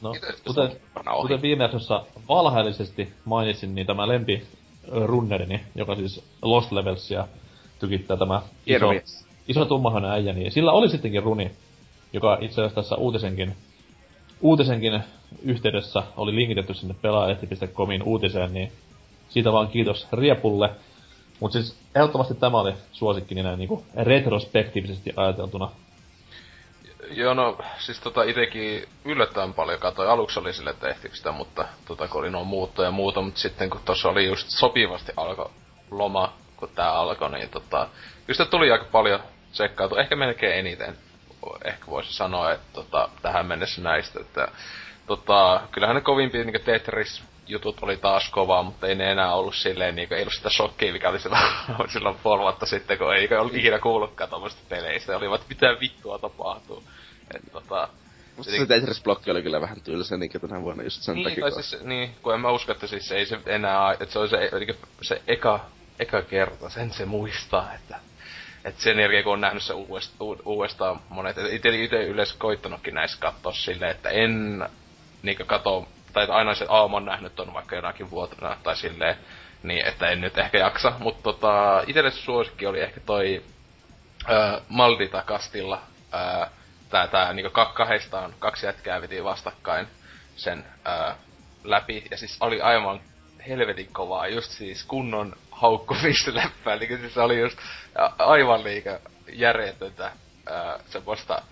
No, 0.00 0.12
Itse- 0.12 0.34
kuten, 0.46 0.80
kuten 1.20 1.42
viime 1.42 1.64
jaksossa 1.64 2.04
valheellisesti 2.28 3.12
mainitsin, 3.24 3.74
niin 3.74 3.86
tämä 3.86 4.08
lempi 4.08 4.46
runnerini, 4.90 5.60
joka 5.74 5.94
siis 5.94 6.24
Lost 6.42 6.72
Levelsia 6.72 7.28
tykittää 7.78 8.16
tämä 8.16 8.42
iso, 8.66 8.86
iso 9.48 9.64
tummahainen 9.64 10.10
äijä, 10.10 10.32
niin 10.32 10.52
sillä 10.52 10.72
oli 10.72 10.88
sittenkin 10.88 11.22
runi, 11.22 11.50
joka 12.12 12.38
itse 12.40 12.60
asiassa 12.60 12.82
tässä 12.82 12.96
uutisenkin, 12.96 13.56
uutisenkin 14.40 15.02
yhteydessä 15.42 16.02
oli 16.16 16.34
linkitetty 16.34 16.74
sinne 16.74 16.94
pelaajalehti.comin 17.02 18.02
uutiseen, 18.02 18.54
niin 18.54 18.72
siitä 19.28 19.52
vaan 19.52 19.68
kiitos 19.68 20.06
Riepulle. 20.12 20.70
Mut 21.40 21.52
siis 21.52 21.78
ehdottomasti 21.94 22.34
tämä 22.34 22.60
oli 22.60 22.74
suosikkini 22.92 23.42
näin 23.42 23.58
niinku 23.58 23.84
retrospektiivisesti 23.96 25.12
ajateltuna. 25.16 25.70
Joo, 27.10 27.34
no 27.34 27.58
siis 27.78 28.00
tota 28.00 28.22
itekin 28.22 28.88
yllättävän 29.04 29.54
paljon 29.54 29.80
katsoin. 29.80 30.08
Aluksi 30.08 30.40
oli 30.40 30.52
sille 30.52 30.74
tehtikö 30.74 31.16
sitä, 31.16 31.32
mutta 31.32 31.68
tota 31.86 32.08
kun 32.08 32.20
oli 32.20 32.30
nuo 32.30 32.44
muuttoja 32.44 32.88
ja 32.88 32.92
muuta, 32.92 33.22
mutta 33.22 33.40
sitten 33.40 33.70
kun 33.70 33.80
tuossa 33.84 34.08
oli 34.08 34.26
just 34.26 34.48
sopivasti 34.48 35.12
alkoi 35.16 35.50
loma, 35.90 36.32
kun 36.56 36.68
tää 36.74 36.92
alkoi, 36.92 37.30
niin 37.30 37.48
tota, 37.48 37.88
kyllä 38.26 38.36
sitä 38.36 38.50
tuli 38.50 38.72
aika 38.72 38.84
paljon 38.84 39.20
tsekkautu. 39.52 39.96
Ehkä 39.96 40.16
melkein 40.16 40.58
eniten, 40.58 40.96
ehkä 41.64 41.86
voisi 41.86 42.12
sanoa, 42.12 42.52
että 42.52 42.66
tota, 42.72 43.08
tähän 43.22 43.46
mennessä 43.46 43.82
näistä, 43.82 44.20
että 44.20 44.48
tota, 45.06 45.60
kyllähän 45.72 45.96
ne 45.96 46.00
kovimpia 46.00 46.44
niin 46.44 46.64
Tetris 46.64 47.22
jutut 47.46 47.78
oli 47.82 47.96
taas 47.96 48.30
kovaa, 48.30 48.62
mutta 48.62 48.86
ei 48.86 48.94
ne 48.94 49.12
enää 49.12 49.34
ollut 49.34 49.54
silleen, 49.54 49.96
niin 49.96 50.12
ei 50.12 50.20
ollut 50.20 50.34
sitä 50.34 50.50
shokkia, 50.50 50.92
mikä 50.92 51.08
oli 51.08 51.20
silloin, 51.20 51.42
silloin 51.92 52.16
puoli 52.22 52.42
vuotta 52.42 52.66
sitten, 52.66 52.98
kun 52.98 53.14
ei 53.14 53.28
ollut 53.38 53.54
ikinä 53.54 53.78
kuullutkaan 53.78 54.30
tuommoista 54.30 54.62
peleistä. 54.68 55.16
Olivat, 55.16 55.48
mitä 55.48 55.66
vittua 55.80 56.18
tapahtuu. 56.18 56.82
Et, 57.34 57.52
tota, 57.52 57.88
Musta 58.36 58.52
se 58.52 58.66
Tetris-blokki 58.66 59.30
oli 59.30 59.42
kyllä 59.42 59.60
vähän 59.60 59.80
tylsä 59.80 60.16
niin 60.16 60.30
tänä 60.40 60.62
vuonna 60.62 60.82
just 60.82 61.02
sen 61.02 61.14
niin, 61.14 61.28
takia. 61.28 61.50
siis, 61.50 61.82
niin, 61.82 62.14
kun 62.22 62.34
en 62.34 62.40
mä 62.40 62.50
usko, 62.50 62.72
että 62.72 62.86
siis 62.86 63.12
ei 63.12 63.26
se 63.26 63.38
enää, 63.46 63.92
että 63.92 64.06
se 64.06 64.18
oli 64.18 64.28
se, 64.28 64.48
eli 64.52 64.66
se 65.02 65.22
eka, 65.26 65.60
eka 65.98 66.22
kerta, 66.22 66.70
sen 66.70 66.90
se 66.90 67.04
muistaa, 67.04 67.74
että 67.74 67.98
et 68.64 68.78
sen 68.78 68.98
jälkeen 68.98 69.24
kun 69.24 69.32
on 69.32 69.40
nähnyt 69.40 69.62
se 69.62 69.72
uudestaan, 69.72 70.36
uudestaan 70.44 71.00
monet, 71.08 71.38
et 71.38 71.52
itse 71.52 71.82
itse 71.82 72.04
yleensä 72.04 72.34
koittanutkin 72.38 72.94
näissä 72.94 73.18
katsoa 73.20 73.52
silleen, 73.52 73.90
että 73.90 74.10
en 74.10 74.68
niinkö 75.22 75.44
kato, 75.44 75.88
tai 76.12 76.26
aina 76.30 76.54
se 76.54 76.66
aamu 76.68 76.96
on 76.96 77.04
nähnyt 77.04 77.34
ton 77.34 77.54
vaikka 77.54 77.76
jonakin 77.76 78.10
vuotena 78.10 78.56
tai 78.62 78.76
silleen, 78.76 79.16
niin 79.62 79.86
että 79.86 80.08
en 80.08 80.20
nyt 80.20 80.38
ehkä 80.38 80.58
jaksa, 80.58 80.92
mutta 80.98 81.22
tota, 81.22 81.82
itelle 81.86 82.10
suosikki 82.10 82.66
oli 82.66 82.80
ehkä 82.80 83.00
toi 83.00 83.44
ö, 84.30 84.60
Maldita 84.68 85.22
Kastilla, 85.22 85.82
ö, 86.14 86.46
tää, 86.90 87.06
tää 87.06 87.32
niinku 87.32 87.50
kahdestaan, 87.74 88.34
kaksi 88.38 88.66
jätkää 88.66 89.00
veti 89.00 89.24
vastakkain 89.24 89.86
sen 90.36 90.64
ö, 90.86 91.14
läpi, 91.64 92.04
ja 92.10 92.16
siis 92.16 92.36
oli 92.40 92.60
aivan 92.60 93.00
helvetin 93.48 93.88
kovaa, 93.92 94.28
just 94.28 94.50
siis 94.50 94.84
kunnon 94.84 95.32
haukkumisläppää, 95.50 96.74
eli 96.74 96.86
siis 96.86 97.14
se 97.14 97.20
oli 97.20 97.40
just 97.40 97.58
aivan 98.18 98.64
liikä 98.64 99.00
järjetöntä 99.32 100.10
semmoista 100.86 101.42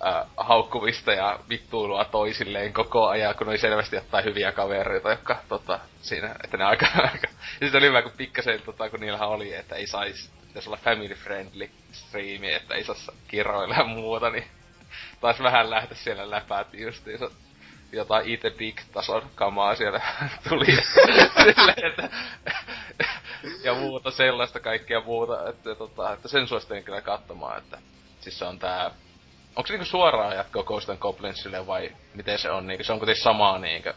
ö, 0.00 0.24
haukkumista 0.36 1.12
ja 1.12 1.38
vittuilua 1.48 2.04
toisilleen 2.04 2.72
koko 2.72 3.08
ajan, 3.08 3.34
kun 3.34 3.48
oli 3.48 3.58
selvästi 3.58 3.96
jotain 3.96 4.24
hyviä 4.24 4.52
kavereita, 4.52 5.10
jotka 5.10 5.36
tota, 5.48 5.80
siinä, 6.02 6.34
että 6.44 6.56
ne 6.56 6.64
aika, 6.64 6.86
aika 7.12 7.28
ja 7.60 7.66
sitten 7.66 7.78
oli 7.78 7.88
hyvä, 7.88 8.02
kun 8.02 8.12
pikkasen, 8.16 8.62
tota, 8.62 8.90
kun 8.90 9.00
niillähän 9.00 9.28
oli, 9.28 9.54
että 9.54 9.74
ei 9.74 9.86
saisi, 9.86 10.30
pitäisi 10.48 10.68
olla 10.68 10.78
family 10.84 11.14
friendly 11.14 11.70
striimi, 11.92 12.52
että 12.52 12.74
ei 12.74 12.84
saa 12.84 12.96
kiroilla 13.28 13.74
ja 13.74 13.84
muuta, 13.84 14.30
niin 14.30 14.44
taas 15.20 15.40
vähän 15.40 15.70
lähteä 15.70 15.96
siellä 15.96 16.30
läpäät 16.30 16.74
justiinsa 16.74 17.30
jotain 17.92 18.28
itse 18.28 18.50
big-tason 18.50 19.30
kamaa 19.34 19.74
siellä 19.74 20.00
tuli. 20.48 20.66
Silleen, 21.54 21.84
että, 21.86 22.08
ja 23.62 23.74
muuta 23.74 24.10
sellaista 24.10 24.60
kaikkea 24.60 25.00
muuta, 25.00 25.48
että, 25.48 25.74
tota, 25.74 26.12
että 26.12 26.28
sen 26.28 26.48
suosittelen 26.48 26.84
kyllä 26.84 27.00
katsomaan, 27.00 27.58
että 27.58 27.78
siis 28.20 28.38
se 28.38 28.44
on 28.44 28.58
tää 28.58 28.90
Onko 29.56 29.66
se 29.66 29.72
niinku 29.72 29.84
suoraan 29.84 30.36
jatkoa 30.36 30.62
Ghost 30.62 30.90
and 30.90 30.98
Goblinsille 30.98 31.66
vai 31.66 31.90
miten 32.14 32.38
se 32.38 32.50
on? 32.50 32.66
Niinku, 32.66 32.84
se 32.84 32.92
on 32.92 32.98
kuitenkin 32.98 33.22
samaa 33.22 33.58
niinku 33.58 33.90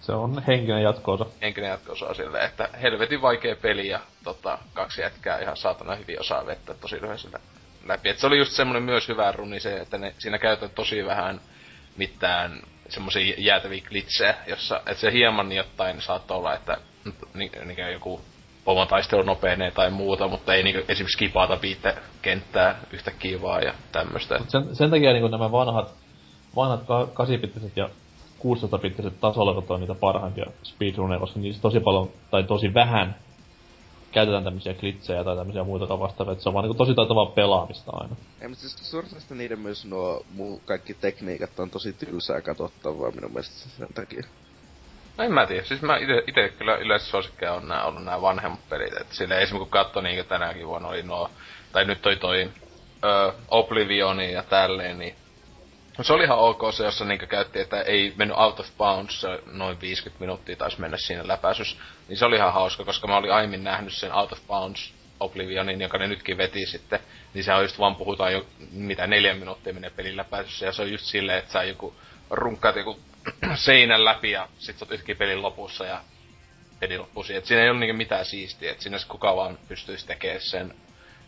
Se 0.00 0.12
on 0.12 0.42
henkinen 0.46 0.82
jatkoosa. 0.82 1.26
henkinen 1.42 1.70
jatko 1.70 1.94
silleen, 1.94 2.44
että 2.44 2.68
helvetin 2.82 3.22
vaikea 3.22 3.56
peli 3.56 3.88
ja 3.88 4.00
tota, 4.24 4.58
kaksi 4.74 5.02
jätkää 5.02 5.38
ihan 5.38 5.56
saatana 5.56 5.94
hyvin 5.94 6.20
osaa 6.20 6.46
vettä 6.46 6.74
tosi 6.74 6.94
lyhyellä 6.94 7.40
läpi. 7.86 8.08
Et 8.08 8.18
se 8.18 8.26
oli 8.26 8.38
just 8.38 8.52
semmonen 8.52 8.82
myös 8.82 9.08
hyvä 9.08 9.32
runi 9.32 9.60
se, 9.60 9.76
että 9.76 9.98
ne, 9.98 10.14
siinä 10.18 10.38
käytetään 10.38 10.74
tosi 10.74 11.06
vähän 11.06 11.40
mitään 11.96 12.62
semmosia 12.88 13.34
jäätäviä 13.38 13.82
glitsejä, 13.88 14.34
jossa, 14.46 14.76
että 14.78 15.00
se 15.00 15.12
hieman 15.12 15.48
niin 15.48 15.56
jotain 15.56 16.02
saattoi 16.02 16.36
olla, 16.36 16.54
että 16.54 16.76
ni, 17.34 17.50
niin 17.64 17.92
joku 17.92 18.20
pomon 18.64 18.88
taistelu 18.88 19.22
nopeenee 19.22 19.70
tai 19.70 19.90
muuta, 19.90 20.28
mutta 20.28 20.54
ei 20.54 20.62
niinku 20.62 20.82
esimerkiksi 20.88 21.18
kipata 21.18 21.58
viittä 21.62 21.94
kenttää 22.22 22.80
yhtäkkiä 22.92 23.42
vaan 23.42 23.62
ja 23.62 23.74
tämmöstä. 23.92 24.38
Mut 24.38 24.50
sen, 24.50 24.76
sen 24.76 24.90
takia 24.90 25.12
niin 25.12 25.30
nämä 25.30 25.52
vanhat, 25.52 25.94
vanhat 26.56 26.80
8-bittiset 26.80 27.72
ja 27.76 27.90
16-bittiset 28.38 29.20
tasolevat 29.20 29.70
on 29.70 29.80
niitä 29.80 29.94
parhaimpia 29.94 30.46
speedruneja, 30.62 31.20
koska 31.20 31.40
niissä 31.40 31.62
tosi 31.62 31.80
paljon, 31.80 32.10
tai 32.30 32.42
tosi 32.42 32.74
vähän 32.74 33.16
käytetään 34.12 34.44
tämmöisiä 34.44 34.74
glitsejä 34.74 35.24
tai 35.24 35.36
tämmöisiä 35.36 35.64
muita 35.64 35.98
vastaavia, 35.98 36.32
että 36.32 36.42
se 36.42 36.48
on 36.48 36.54
vaan 36.54 36.64
niin 36.64 36.76
tosi 36.76 36.94
taitavaa 36.94 37.26
pelaamista 37.26 37.90
aina. 37.94 38.16
Ei, 38.40 38.48
mutta 38.48 38.68
siis 38.68 38.90
suorastaan 38.90 39.38
niiden 39.38 39.60
myös 39.60 39.84
nuo 39.84 40.24
muu 40.34 40.62
kaikki 40.64 40.94
tekniikat 40.94 41.60
on 41.60 41.70
tosi 41.70 41.92
tylsää 41.92 42.40
katsottavaa 42.40 43.10
minun 43.10 43.30
mielestä 43.30 43.68
sen 43.68 43.88
takia. 43.94 44.22
No 45.20 45.26
en 45.26 45.32
mä 45.32 45.46
tiedä, 45.46 45.64
siis 45.64 45.82
mä 45.82 45.96
ite, 45.96 46.22
ite 46.26 46.48
kyllä 46.48 46.76
yleensä 46.76 47.06
suosikkeja 47.06 47.52
on 47.52 47.68
nää, 47.68 47.84
ollut 47.84 48.04
nää 48.04 48.22
vanhemmat 48.22 48.68
pelit, 48.68 48.96
et 49.00 49.06
sille 49.10 49.34
esimerkiksi 49.42 49.58
kun 49.58 49.70
katsoi 49.70 50.02
niinkö 50.02 50.24
tänäkin 50.24 50.66
vuonna 50.66 50.88
oli 50.88 51.02
nuo, 51.02 51.30
tai 51.72 51.84
nyt 51.84 52.02
toi 52.02 52.16
toi 52.16 52.50
ö, 53.04 53.32
Oblivioni 53.48 54.32
ja 54.32 54.42
tälleen, 54.42 54.98
niin 54.98 55.14
se 56.02 56.12
oli 56.12 56.24
ihan 56.24 56.38
ok 56.38 56.60
se, 56.72 56.84
jossa 56.84 57.04
niinkö 57.04 57.26
käytti, 57.26 57.60
että 57.60 57.82
ei 57.82 58.12
mennyt 58.16 58.36
out 58.36 58.60
of 58.60 58.66
bounds, 58.78 59.26
noin 59.46 59.80
50 59.80 60.20
minuuttia 60.20 60.56
taisi 60.56 60.80
mennä 60.80 60.96
siinä 60.96 61.28
läpäisys. 61.28 61.78
Niin 62.08 62.16
se 62.16 62.24
oli 62.24 62.36
ihan 62.36 62.52
hauska, 62.52 62.84
koska 62.84 63.06
mä 63.06 63.16
olin 63.16 63.32
aiemmin 63.32 63.64
nähnyt 63.64 63.92
sen 63.92 64.14
out 64.14 64.32
of 64.32 64.46
bounds 64.46 64.94
Oblivionin, 65.20 65.80
joka 65.80 65.98
ne 65.98 66.06
nytkin 66.06 66.38
veti 66.38 66.66
sitten. 66.66 67.00
Niin 67.34 67.44
se 67.44 67.54
on 67.54 67.62
just 67.62 67.78
vaan 67.78 67.96
puhutaan 67.96 68.32
jo, 68.32 68.46
mitä 68.72 69.06
neljä 69.06 69.34
minuuttia 69.34 69.74
menee 69.74 69.90
pelin 69.90 70.16
läpäisyssä. 70.16 70.66
Ja 70.66 70.72
se 70.72 70.82
on 70.82 70.92
just 70.92 71.04
silleen, 71.04 71.38
että 71.38 71.52
sä 71.52 71.62
joku 71.62 71.94
runkkaat 72.30 72.76
joku 72.76 73.00
seinän 73.54 74.04
läpi 74.04 74.30
ja 74.30 74.48
sit 74.58 74.78
sä 74.78 74.86
oot 74.90 75.18
pelin 75.18 75.42
lopussa 75.42 75.84
ja 75.84 76.00
peli 76.80 76.98
loppuu 76.98 77.24
siihen. 77.24 77.38
Et 77.38 77.46
siinä 77.46 77.62
ei 77.62 77.68
ollut 77.68 77.80
niinku 77.80 77.96
mitään 77.96 78.24
siistiä, 78.24 78.70
että 78.70 78.82
siinä 78.82 78.98
kuka 79.08 79.36
vaan 79.36 79.58
pystyisi 79.68 80.06
tekemään 80.06 80.40
sen, 80.40 80.74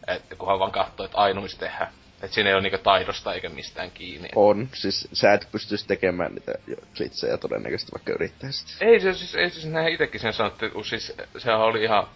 että 0.07 0.36
kunhan 0.36 0.59
vaan 0.59 0.72
katsoo, 0.72 1.07
että 1.07 1.18
ainuisi 1.18 1.59
tehdä. 1.59 1.93
Et 2.22 2.32
siinä 2.32 2.51
ei 2.51 2.55
ole 2.55 2.62
niinku 2.62 2.78
taidosta 2.78 3.34
eikä 3.34 3.49
mistään 3.49 3.90
kiinni. 3.90 4.28
On, 4.34 4.68
siis 4.74 5.09
sä 5.12 5.32
et 5.32 5.49
pystyisi 5.53 5.86
tekemään 5.86 6.34
niitä 6.34 6.53
jo 6.66 6.76
glitsejä 6.97 7.38
todennäköisesti 7.38 7.93
vaikka 7.93 8.12
yrittäisit. 8.12 8.76
Ei 8.80 9.01
se 9.01 9.14
siis, 9.14 9.34
ei 9.34 9.51
siis 9.51 9.66
näin 9.66 9.95
itekin 9.95 10.20
sen 10.20 10.32
sanottu, 10.32 10.70
kun 10.70 10.84
siis 10.84 11.12
sehän 11.38 11.61
oli 11.61 11.82
ihan, 11.82 12.09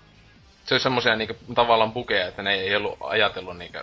se 0.64 0.74
oli 0.74 0.80
semmosia 0.80 1.16
niinku 1.16 1.34
tavallaan 1.54 1.92
bukeja, 1.92 2.28
että 2.28 2.42
ne 2.42 2.54
ei 2.54 2.76
ollut 2.76 2.98
ajatellut 3.00 3.58
niinku, 3.58 3.78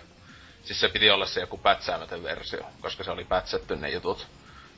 siis 0.62 0.80
se 0.80 0.88
piti 0.88 1.10
olla 1.10 1.26
se 1.26 1.40
joku 1.40 1.58
pätsäämätön 1.58 2.22
versio, 2.22 2.60
koska 2.80 3.04
se 3.04 3.10
oli 3.10 3.24
pätsätty 3.24 3.76
ne 3.76 3.88
jutut 3.88 4.26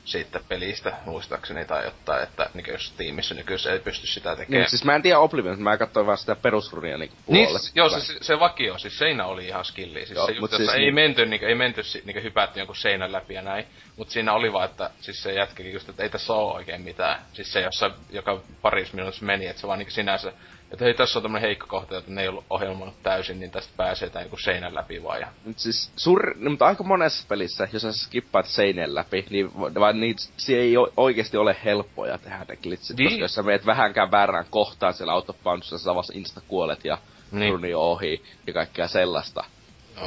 siitä 0.07 0.39
pelistä, 0.47 0.93
muistaakseni, 1.05 1.65
tai 1.65 1.85
jotain, 1.85 2.23
että 2.23 2.49
niinku 2.53 2.71
jos 2.71 2.93
tiimissä 2.97 3.35
nykyään 3.35 3.59
ei 3.73 3.79
pysty 3.79 4.07
sitä 4.07 4.35
tekemään. 4.35 4.61
Niin, 4.61 4.69
siis 4.69 4.83
mä 4.83 4.95
en 4.95 5.01
tiedä 5.01 5.19
Oblivion, 5.19 5.61
mä 5.61 5.77
katsoin 5.77 6.05
vaan 6.05 6.17
sitä 6.17 6.35
perusrunia 6.35 6.97
niinku 6.97 7.15
Niin, 7.27 7.45
puolet. 7.47 7.61
siis, 7.61 7.75
joo, 7.75 7.89
siis 7.89 8.17
se 8.21 8.39
vakio, 8.39 8.77
siis 8.77 8.97
seinä 8.97 9.25
oli 9.25 9.47
ihan 9.47 9.65
skilli. 9.65 9.99
Siis 10.05 10.11
Joo, 10.17 10.25
se 10.25 10.31
just, 10.31 10.53
siis 10.55 10.69
ei 10.73 10.79
niin- 10.79 10.93
menty, 10.95 11.25
niinku, 11.25 11.45
ei 11.45 11.55
menty, 11.55 11.83
si- 11.83 12.01
niinku 12.05 12.21
hypätty 12.23 12.59
jonkun 12.59 12.75
seinän 12.75 13.11
läpi 13.11 13.33
ja 13.33 13.41
näin. 13.41 13.65
Mut 13.97 14.09
siinä 14.09 14.33
oli 14.33 14.53
vaan, 14.53 14.65
että 14.69 14.89
siis 15.01 15.23
se 15.23 15.33
jätkäkin 15.33 15.73
just, 15.73 15.89
että 15.89 16.03
ei 16.03 16.09
tässä 16.09 16.33
oo 16.33 16.53
oikein 16.53 16.81
mitään. 16.81 17.21
Siis 17.33 17.53
se, 17.53 17.61
jossa 17.61 17.91
joka 18.09 18.41
paris 18.61 18.93
minuutissa 18.93 19.25
meni, 19.25 19.45
että 19.47 19.61
se 19.61 19.67
vaan 19.67 19.79
niinku 19.79 19.91
sinänsä, 19.93 20.33
että 20.71 20.85
hei 20.85 20.93
tässä 20.93 21.19
on 21.19 21.23
tämmönen 21.23 21.41
heikko 21.47 21.67
kohta, 21.67 21.97
että 21.97 22.11
ne 22.11 22.21
ei 22.21 22.27
ollut 22.27 22.45
ohjelmoinut 22.49 23.03
täysin, 23.03 23.39
niin 23.39 23.51
tästä 23.51 23.73
pääsee 23.77 24.09
tää 24.09 24.21
joku 24.21 24.37
seinän 24.37 24.75
läpi 24.75 25.03
vaan. 25.03 25.21
Ja... 25.21 25.27
Mut 25.45 25.59
siis 25.59 25.91
sur... 25.95 26.33
No, 26.37 26.49
mutta 26.49 26.65
aika 26.65 26.83
monessa 26.83 27.25
pelissä, 27.29 27.67
jos 27.73 27.81
sä 27.81 27.91
skippaat 27.93 28.45
seinän 28.45 28.95
läpi, 28.95 29.25
niin 29.29 29.59
va- 29.59 29.71
vaan 29.79 29.99
niitä, 29.99 30.21
se 30.37 30.53
ei 30.53 30.77
o- 30.77 30.93
oikeesti 30.97 31.37
ole 31.37 31.55
helppoja 31.65 32.17
tehdä 32.17 32.45
ne 32.49 32.55
glitchit, 32.55 32.97
Niin. 32.97 33.09
koska 33.09 33.23
jos 33.23 33.35
sä 33.35 33.43
meet 33.43 33.65
vähänkään 33.65 34.11
väärään 34.11 34.45
kohtaan 34.49 34.93
siellä 34.93 35.13
boundsissa, 35.43 35.77
sä 35.77 35.95
vasta 35.95 36.13
insta 36.15 36.41
kuolet 36.47 36.85
ja 36.85 36.97
Niin. 37.31 37.39
niin. 37.39 37.53
runi 37.53 37.73
ohi 37.73 38.23
ja 38.47 38.53
kaikkea 38.53 38.87
sellaista. 38.87 39.43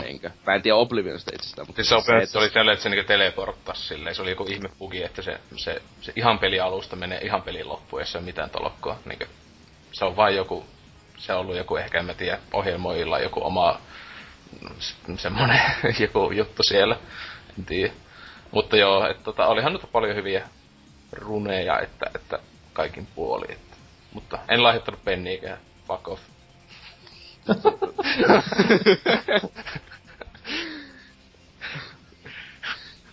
Niinkö? 0.03 0.31
Mä 0.47 0.55
en 0.55 0.63
tiedä 0.63 0.77
Oblivionista 0.77 1.31
itsestään, 1.35 1.67
mutta 1.67 1.83
Siis 1.83 2.05
se, 2.05 2.21
se, 2.21 2.27
se 2.27 2.39
oli 2.39 2.51
tällä, 2.51 2.73
että 2.73 2.83
se 2.83 2.89
niinku 2.89 3.07
teleporttas 3.07 3.89
silleen, 3.89 4.15
se 4.15 4.23
oli 4.23 4.31
joku 4.31 4.47
ihme 4.49 4.69
bugi, 4.79 5.03
että 5.03 5.23
se, 5.23 5.41
se, 5.57 5.83
se 6.01 6.13
ihan 6.17 6.39
pelialusta 6.39 6.97
menee 6.97 7.21
ihan 7.25 7.43
pelin 7.43 7.69
loppuun, 7.69 8.03
jos 8.03 8.15
ei 8.15 8.19
ole 8.19 8.25
mitään 8.25 8.51
tolokkoa. 8.51 8.99
Niinku, 9.05 9.25
se 9.93 10.05
on 10.05 10.17
vain 10.17 10.37
joku, 10.37 10.65
se 11.19 11.33
on 11.33 11.41
ollut 11.41 11.57
joku 11.57 11.77
ehkä, 11.77 11.99
en 11.99 12.05
mä 12.05 12.15
tiedä, 12.15 12.39
ohjelmoijilla 12.53 13.19
joku 13.19 13.45
oma 13.45 13.81
s- 14.79 14.97
semmonen 15.17 15.61
joku 16.01 16.31
juttu 16.31 16.63
siellä, 16.63 16.97
en 17.59 17.65
tiedä. 17.65 17.93
Mutta 18.51 18.77
joo, 18.77 19.11
että 19.11 19.23
tota, 19.25 19.47
olihan 19.47 19.73
nyt 19.73 19.83
paljon 19.93 20.17
hyviä 20.17 20.49
runeja, 21.13 21.81
että, 21.81 22.11
että 22.15 22.39
kaikin 22.73 23.07
puolin. 23.15 23.51
Että, 23.53 23.77
mutta 24.13 24.39
en 24.49 24.63
lahjoittanut 24.63 25.05
penniäkään, 25.05 25.59
fuck 25.87 26.09
off. 26.09 26.23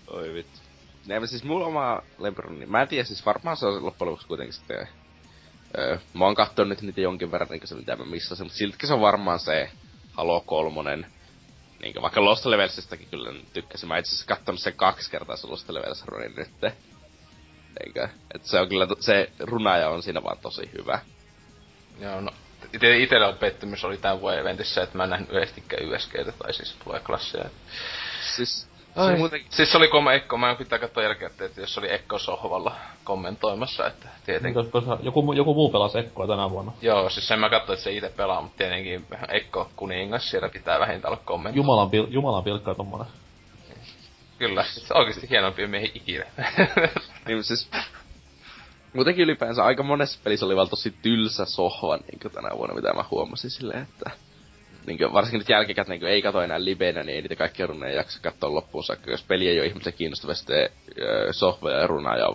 Oi 0.08 0.34
vittu. 0.34 0.60
Ne, 1.08 1.28
siis 1.28 1.44
mulla 1.44 1.66
oma 1.66 2.02
lempiruni, 2.18 2.66
mä 2.66 2.82
en 2.82 2.88
tiedä, 2.88 3.04
siis 3.04 3.26
varmaan 3.26 3.58
se 3.58 3.66
on 3.66 3.86
loppujen 3.86 4.12
lopuksi 4.12 4.28
kuitenkin 4.28 4.54
sitten... 4.54 4.88
Öö, 5.78 5.98
mä 6.14 6.26
oon 6.26 6.36
kattonut 6.36 6.70
nyt 6.70 6.82
niitä 6.82 7.02
jonkin 7.02 7.32
verran, 7.32 7.50
niin 7.50 7.68
se 7.68 7.76
mitä 7.76 7.96
mä 7.96 8.06
missasin, 8.06 8.46
mutta 8.46 8.58
siltikin 8.58 8.88
se 8.88 8.94
on 8.94 9.02
varmaan 9.02 9.40
se 9.40 9.72
Halo 10.14 10.42
kolmonen. 10.46 11.08
Niin 11.82 12.02
vaikka 12.02 12.26
Lost 12.26 12.46
Levelsistäkin 12.46 13.08
kyllä 13.12 13.34
tykkäsin. 13.54 13.88
Mä 13.88 13.98
itse 13.98 14.10
asiassa 14.10 14.28
kattonut 14.28 14.62
sen 14.62 14.74
kaksi 14.74 15.12
kertaa 15.12 15.36
se 15.36 15.48
Lost 15.48 15.70
Levels 15.70 16.06
runin 16.06 16.34
nyt. 16.38 16.74
Eikö? 17.86 18.10
Et 18.36 18.44
se 18.44 18.60
on 18.60 18.70
kyllä, 18.70 18.88
se 19.00 19.32
runaja 19.40 19.90
on 19.90 20.04
siinä 20.04 20.24
vaan 20.24 20.38
tosi 20.38 20.70
hyvä. 20.78 21.00
Joo, 22.00 22.22
no 22.22 22.32
ite, 22.74 22.98
itellä 22.98 23.28
on 23.28 23.38
pettymys 23.38 23.84
oli 23.84 23.98
tämän 23.98 24.22
vuoden 24.22 24.40
eventissä, 24.40 24.84
että 24.84 24.98
mä 24.98 25.04
en 25.04 25.10
nähnyt 25.10 25.30
yhdestikään 25.30 25.84
YSGtä 25.84 26.32
tai 26.32 26.54
siis 26.54 26.76
tulee 26.84 27.00
klassia. 27.00 27.50
Siis 28.36 28.68
Ai. 28.98 29.12
Se 29.12 29.18
muutenkin... 29.18 29.52
Siis 29.52 29.76
oli 29.76 29.88
koma 29.88 30.14
Ekko, 30.14 30.38
mä 30.38 30.50
en 30.50 30.58
pitää 30.58 30.80
katsoa 30.80 31.04
jälkeen, 31.04 31.32
että 31.40 31.62
jos 31.62 31.78
oli 31.78 31.94
Ekko 31.94 32.20
sohvalla 32.20 32.76
kommentoimassa, 33.04 33.88
että 33.88 34.08
tietenkin. 34.26 34.62
Niin, 34.62 34.72
koska 34.72 34.98
joku, 35.02 35.34
joku 35.34 35.54
muu 35.54 35.72
pelasi 35.72 36.00
Ekkoa 36.00 36.28
tänä 36.28 36.50
vuonna. 36.50 36.72
Joo, 36.82 37.10
siis 37.10 37.28
sen 37.28 37.40
mä 37.40 37.50
katsoin, 37.50 37.74
että 37.74 37.84
se 37.84 37.92
itse 37.92 38.10
pelaa, 38.10 38.42
mutta 38.42 38.58
tietenkin 38.58 39.06
Ekko 39.30 39.70
kuningas, 39.76 40.30
siellä 40.30 40.50
pitää 40.50 40.80
vähintään 40.80 41.14
olla 41.14 41.24
kommentoida. 41.26 41.58
Jumalan, 41.58 41.88
pil- 41.88 42.08
Jumalan 42.14 42.44
pilkkaa 42.44 42.76
tommonen. 42.76 43.08
Kyllä, 44.38 44.64
siis 44.64 44.92
oikeesti 44.92 45.30
hienompia 45.30 45.68
miehiä 45.68 45.92
ikinä. 45.94 46.26
niin 47.28 47.44
siis 47.44 47.70
Muutenkin 48.94 49.24
ylipäänsä 49.24 49.64
aika 49.64 49.84
monessa 49.84 50.20
pelissä 50.24 50.46
oli 50.46 50.56
vaan 50.56 50.70
tosi 50.70 50.92
tylsä 51.02 51.46
sohva 51.46 51.98
niin 51.98 52.32
tänä 52.34 52.50
vuonna, 52.58 52.76
mitä 52.76 52.94
mä 52.94 53.06
huomasin 53.12 53.50
silleen, 53.50 53.84
että 53.84 54.12
niin 54.88 54.98
kuin, 54.98 55.14
varsinkin 55.14 55.40
nyt 55.40 55.50
jälkikäteen, 55.50 56.00
niin 56.00 56.12
ei 56.12 56.22
kato 56.22 56.42
enää 56.42 56.64
livenä, 56.64 57.04
niin 57.04 57.16
ei 57.16 57.22
niitä 57.22 57.36
kaikkia 57.36 57.68
runeja 57.68 57.96
jaksa 57.96 58.20
katsoa 58.22 58.54
loppuun 58.54 58.84
saakka. 58.84 59.12
Jos 59.12 59.24
peli 59.24 59.48
ei 59.48 59.60
ole 59.60 59.68
ihmisen 59.68 59.94
kiinnostava, 59.94 60.34
sitten 60.34 60.70
sohva 61.32 61.72
ja 61.72 61.88
runa 61.88 62.18
ja 62.18 62.28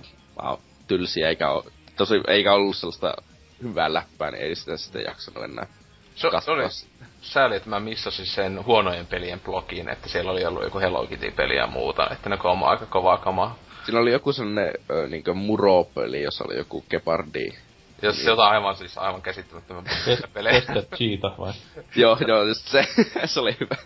tylsiä, 0.88 1.28
eikä, 1.28 1.50
ole, 1.50 1.64
tosi, 1.96 2.14
eikä 2.28 2.53
ollut 2.53 2.76
sellaista 2.76 3.14
hyvää 3.62 3.92
läppää, 3.92 4.30
niin 4.30 4.42
ei 4.42 4.55
sitä 4.55 4.76
sitten 4.76 5.05
jaksanut 5.05 5.44
enää 5.44 5.66
se, 6.14 6.28
se 6.40 6.50
oli 6.50 6.62
sääli, 7.20 7.57
että 7.57 7.68
mä 7.68 7.80
missasin 7.80 8.26
sen 8.26 8.64
huonojen 8.66 9.07
pelien 9.07 9.40
blogiin, 9.40 9.88
että 9.88 10.09
siellä 10.09 10.30
oli 10.30 10.44
ollut 10.44 10.62
joku 10.62 10.78
Hello 10.78 11.07
Kitty-peli 11.07 11.57
ja 11.57 11.66
muuta, 11.66 12.11
että 12.11 12.28
ne 12.28 12.38
on 12.44 12.62
aika 12.62 12.86
kovaa 12.86 13.18
kamaa. 13.18 13.59
Siinä 13.84 14.00
oli 14.00 14.12
joku 14.12 14.32
sellainen 14.32 14.72
niinkö 15.09 15.34
muro-peli, 15.34 16.22
jossa 16.22 16.44
oli 16.44 16.57
joku 16.57 16.84
Gepardi 16.90 17.53
jos 18.03 18.16
niin. 18.16 18.26
jotain 18.26 18.53
aivan 18.53 18.76
siis 18.76 18.98
aivan 18.98 19.22
käsittämättömän 19.22 19.84
pelejä. 20.34 20.61
Tested 20.61 20.96
Cheetah 20.96 21.38
vai? 21.38 21.53
joo, 21.96 22.18
joo, 22.28 22.42
just 22.42 22.68
se. 22.68 22.84
se 23.26 23.40
oli 23.40 23.57
hyvä. 23.61 23.76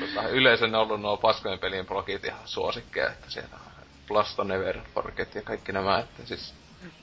Tota, 0.00 0.28
yleensä 0.28 0.66
ne 0.66 0.76
on 0.76 0.82
ollut 0.82 1.00
nuo 1.00 1.16
paskojen 1.16 1.58
pelien 1.58 1.86
blogit 1.86 2.24
ihan 2.24 2.40
suosikkeja, 2.44 3.10
että 3.10 3.30
siellä 3.30 3.48
on 3.52 3.84
Blast 4.08 4.38
Never 4.44 4.78
Forget 4.94 5.34
ja 5.34 5.42
kaikki 5.42 5.72
nämä, 5.72 5.98
että 5.98 6.26
siis 6.26 6.54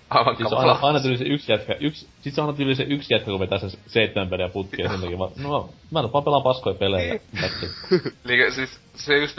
aivan 0.09 0.37
siis 0.37 0.53
aina, 0.53 0.79
aina 0.81 0.99
tuli 0.99 1.17
se 1.17 1.23
yksi 1.23 1.51
jätkä, 1.51 1.75
yksi, 1.79 2.07
sit 2.21 2.33
se 2.33 2.41
aina 2.41 2.53
tuli 2.53 2.75
se 2.75 2.83
yksi 2.83 3.13
jätkä, 3.13 3.31
kun 3.31 3.39
vetää 3.39 3.59
se 3.59 3.77
seitsemän 3.87 4.29
peliä 4.29 4.49
putkia 4.49 4.85
ja 4.85 4.91
sen 4.91 5.01
takia 5.01 5.17
vaan, 5.17 5.31
no 5.37 5.69
mä 5.91 5.99
en 5.99 6.13
vaan 6.13 6.23
pelaan 6.23 6.43
paskoja 6.43 6.75
pelejä. 6.75 7.19
Eli 8.25 8.51
siis 8.51 8.79
se 8.95 9.17
just 9.17 9.37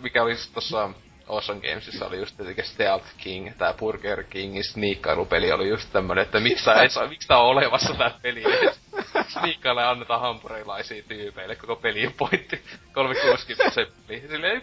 mikä 0.00 0.22
oli 0.22 0.34
tossa 0.54 0.90
Awesome 1.30 1.60
Gamesissa 1.60 2.06
oli 2.06 2.18
just 2.18 2.36
tietenkin 2.36 2.64
Stealth 2.64 3.06
King, 3.16 3.50
tää 3.58 3.74
Burger 3.74 4.24
Kingin 4.24 4.64
sniikkailupeli 4.64 5.52
oli 5.52 5.68
just 5.68 5.92
tämmönen, 5.92 6.22
että 6.22 6.40
miksi 6.40 6.64
tää, 6.64 6.76
tää 7.28 7.38
on 7.38 7.46
olevassa 7.46 7.94
tää 7.94 8.18
peli 8.22 8.42
Sniikkaille 9.28 9.84
annetaan 9.84 10.20
hampurilaisia 10.20 11.02
tyypeille, 11.02 11.56
koko 11.56 11.76
peli 11.76 12.14
pointti 12.18 12.62
360 12.92 13.74
seppi. 13.74 14.22
Silleen, 14.28 14.62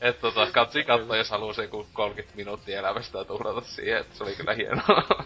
et 0.00 0.20
tota, 0.20 0.46
katsi 0.52 0.84
katsoa, 0.84 1.16
jos 1.16 1.30
haluaa 1.30 1.52
se 1.52 1.68
30 1.92 2.36
minuuttia 2.36 2.78
elämästä 2.78 3.24
tuhlata 3.24 3.60
siihen, 3.60 3.98
että 3.98 4.16
se 4.16 4.24
oli 4.24 4.36
kyllä 4.36 4.54
hienoa. 4.54 5.24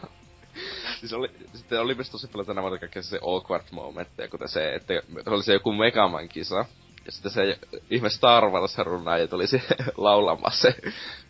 siis 1.01 1.13
oli, 1.13 1.29
sitten 1.55 1.81
oli 1.81 1.95
myös 1.95 2.11
tosi 2.11 2.29
paljon 2.29 2.47
tänä 2.47 2.63
vuonna 2.63 2.79
kaikkea 2.79 3.03
se 3.03 3.21
awkward 3.23 3.65
momentteja, 3.71 4.29
kuten 4.29 4.49
se, 4.49 4.75
että 4.75 4.95
oli 5.27 5.43
se 5.43 5.53
joku 5.53 5.73
Megaman 5.73 6.29
kisa, 6.29 6.65
ja 7.07 7.13
sitten 7.13 7.33
se 7.33 7.59
ihme 7.91 8.11
Star 8.11 8.51
Wars 8.51 8.77
ja 9.21 9.29
tuli 9.29 9.47
se 9.47 9.63
laulamaan 9.97 10.53
se 10.53 10.75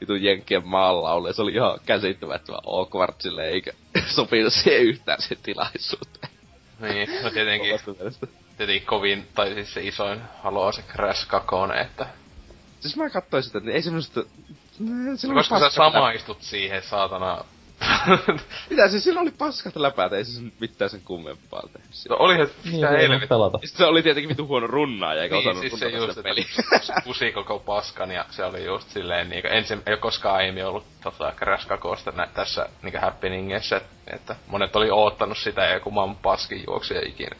vitun 0.00 0.22
Jenkkien 0.22 0.66
maanlaulu. 0.68 1.32
Se 1.32 1.42
oli 1.42 1.52
ihan 1.52 1.78
käsittämättömän 1.86 2.60
awkward 2.66 3.14
sille, 3.18 3.48
eikä 3.48 3.72
sopinut 4.16 4.52
siihen 4.52 4.82
yhtään 4.82 5.22
se 5.22 5.34
tilaisuuteen. 5.42 6.32
Niin, 6.80 7.08
no 7.22 7.30
tietenkin, 7.30 7.80
tietenkin 8.56 8.86
kovin, 8.86 9.28
tai 9.34 9.54
siis 9.54 9.74
se 9.74 9.82
isoin 9.82 10.20
haluaa 10.42 10.72
se 10.72 10.82
Crash 10.82 11.28
2, 11.28 11.48
että... 11.82 12.06
Siis 12.80 12.96
mä 12.96 13.10
katsoin 13.10 13.42
sitä, 13.42 13.58
että 13.58 13.70
ei 13.70 13.82
semmoista... 13.82 14.20
Koska 15.34 15.58
sä 15.58 15.70
samaistut 15.70 16.42
siihen 16.42 16.82
saatana 16.82 17.44
Mitä 18.70 18.88
siis 18.88 19.04
silloin 19.04 19.22
oli 19.28 19.34
paskat 19.38 19.76
läpäät, 19.76 20.12
ei 20.12 20.24
se 20.24 20.42
mitään 20.60 20.90
sen 20.90 21.00
kummempaa 21.04 21.62
tehnyt. 21.72 21.90
No 22.08 22.16
olihan 22.18 22.48
niin, 22.64 22.74
sitä 22.74 22.90
eilen 22.90 23.28
pelata. 23.28 23.58
Sitten 23.64 23.78
se 23.78 23.84
oli 23.84 24.02
tietenkin 24.02 24.28
vitu 24.28 24.46
huono 24.46 24.66
runnaa 24.66 25.14
ja 25.14 25.22
eikä 25.22 25.34
niin, 25.34 25.48
osannut 25.48 25.70
siis 25.70 25.80
se 25.80 25.88
just, 25.88 26.22
peliä. 26.22 26.44
pusi 27.04 27.32
koko 27.32 27.58
paskan 27.58 28.10
ja 28.10 28.24
se 28.30 28.44
oli 28.44 28.64
just 28.64 28.90
silleen 28.90 29.28
niinku, 29.28 29.48
ensin 29.48 29.82
ei 29.86 29.92
ole 29.92 30.00
koskaan 30.00 30.36
aiemmin 30.36 30.66
ollut 30.66 30.84
tota 31.02 31.32
Crash 31.36 31.66
Kakosta 31.66 32.12
nä, 32.12 32.28
tässä 32.34 32.68
niinku 32.82 32.98
happeningissä, 33.02 33.80
että 34.06 34.36
monet 34.46 34.76
oli 34.76 34.90
oottanut 34.90 35.38
sitä 35.38 35.64
ja 35.64 35.74
joku 35.74 35.90
maan 35.90 36.16
paskin 36.16 36.64
juoksia 36.66 37.00
ikinä. 37.06 37.36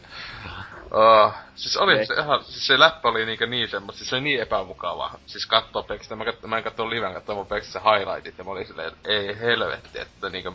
Uh, 0.91 1.33
siis 1.55 1.77
oli 1.77 2.05
se 2.05 2.13
ihan, 2.13 2.43
siis 2.43 2.67
se 2.67 2.79
läppä 2.79 3.09
oli 3.09 3.25
niinkö 3.25 3.47
niin 3.47 3.69
semmoista, 3.69 3.97
siis 3.97 4.09
se 4.09 4.15
oli 4.15 4.23
niin 4.23 4.41
epämukavaa. 4.41 5.19
Siis 5.25 5.45
kattoo 5.45 5.83
pelkästään, 5.83 6.17
mä, 6.17 6.25
katso, 6.25 6.47
mä 6.47 6.57
en 6.57 6.63
katso 6.63 6.89
liven, 6.89 7.13
katsoa 7.13 7.45
pelkästään 7.45 7.83
se 7.83 7.89
highlightit 7.89 8.37
ja 8.37 8.43
mä 8.43 8.51
olin 8.51 8.67
silleen, 8.67 8.91
ei 9.05 9.39
helvetti, 9.39 9.99
että 9.99 10.29
niinkö 10.29 10.51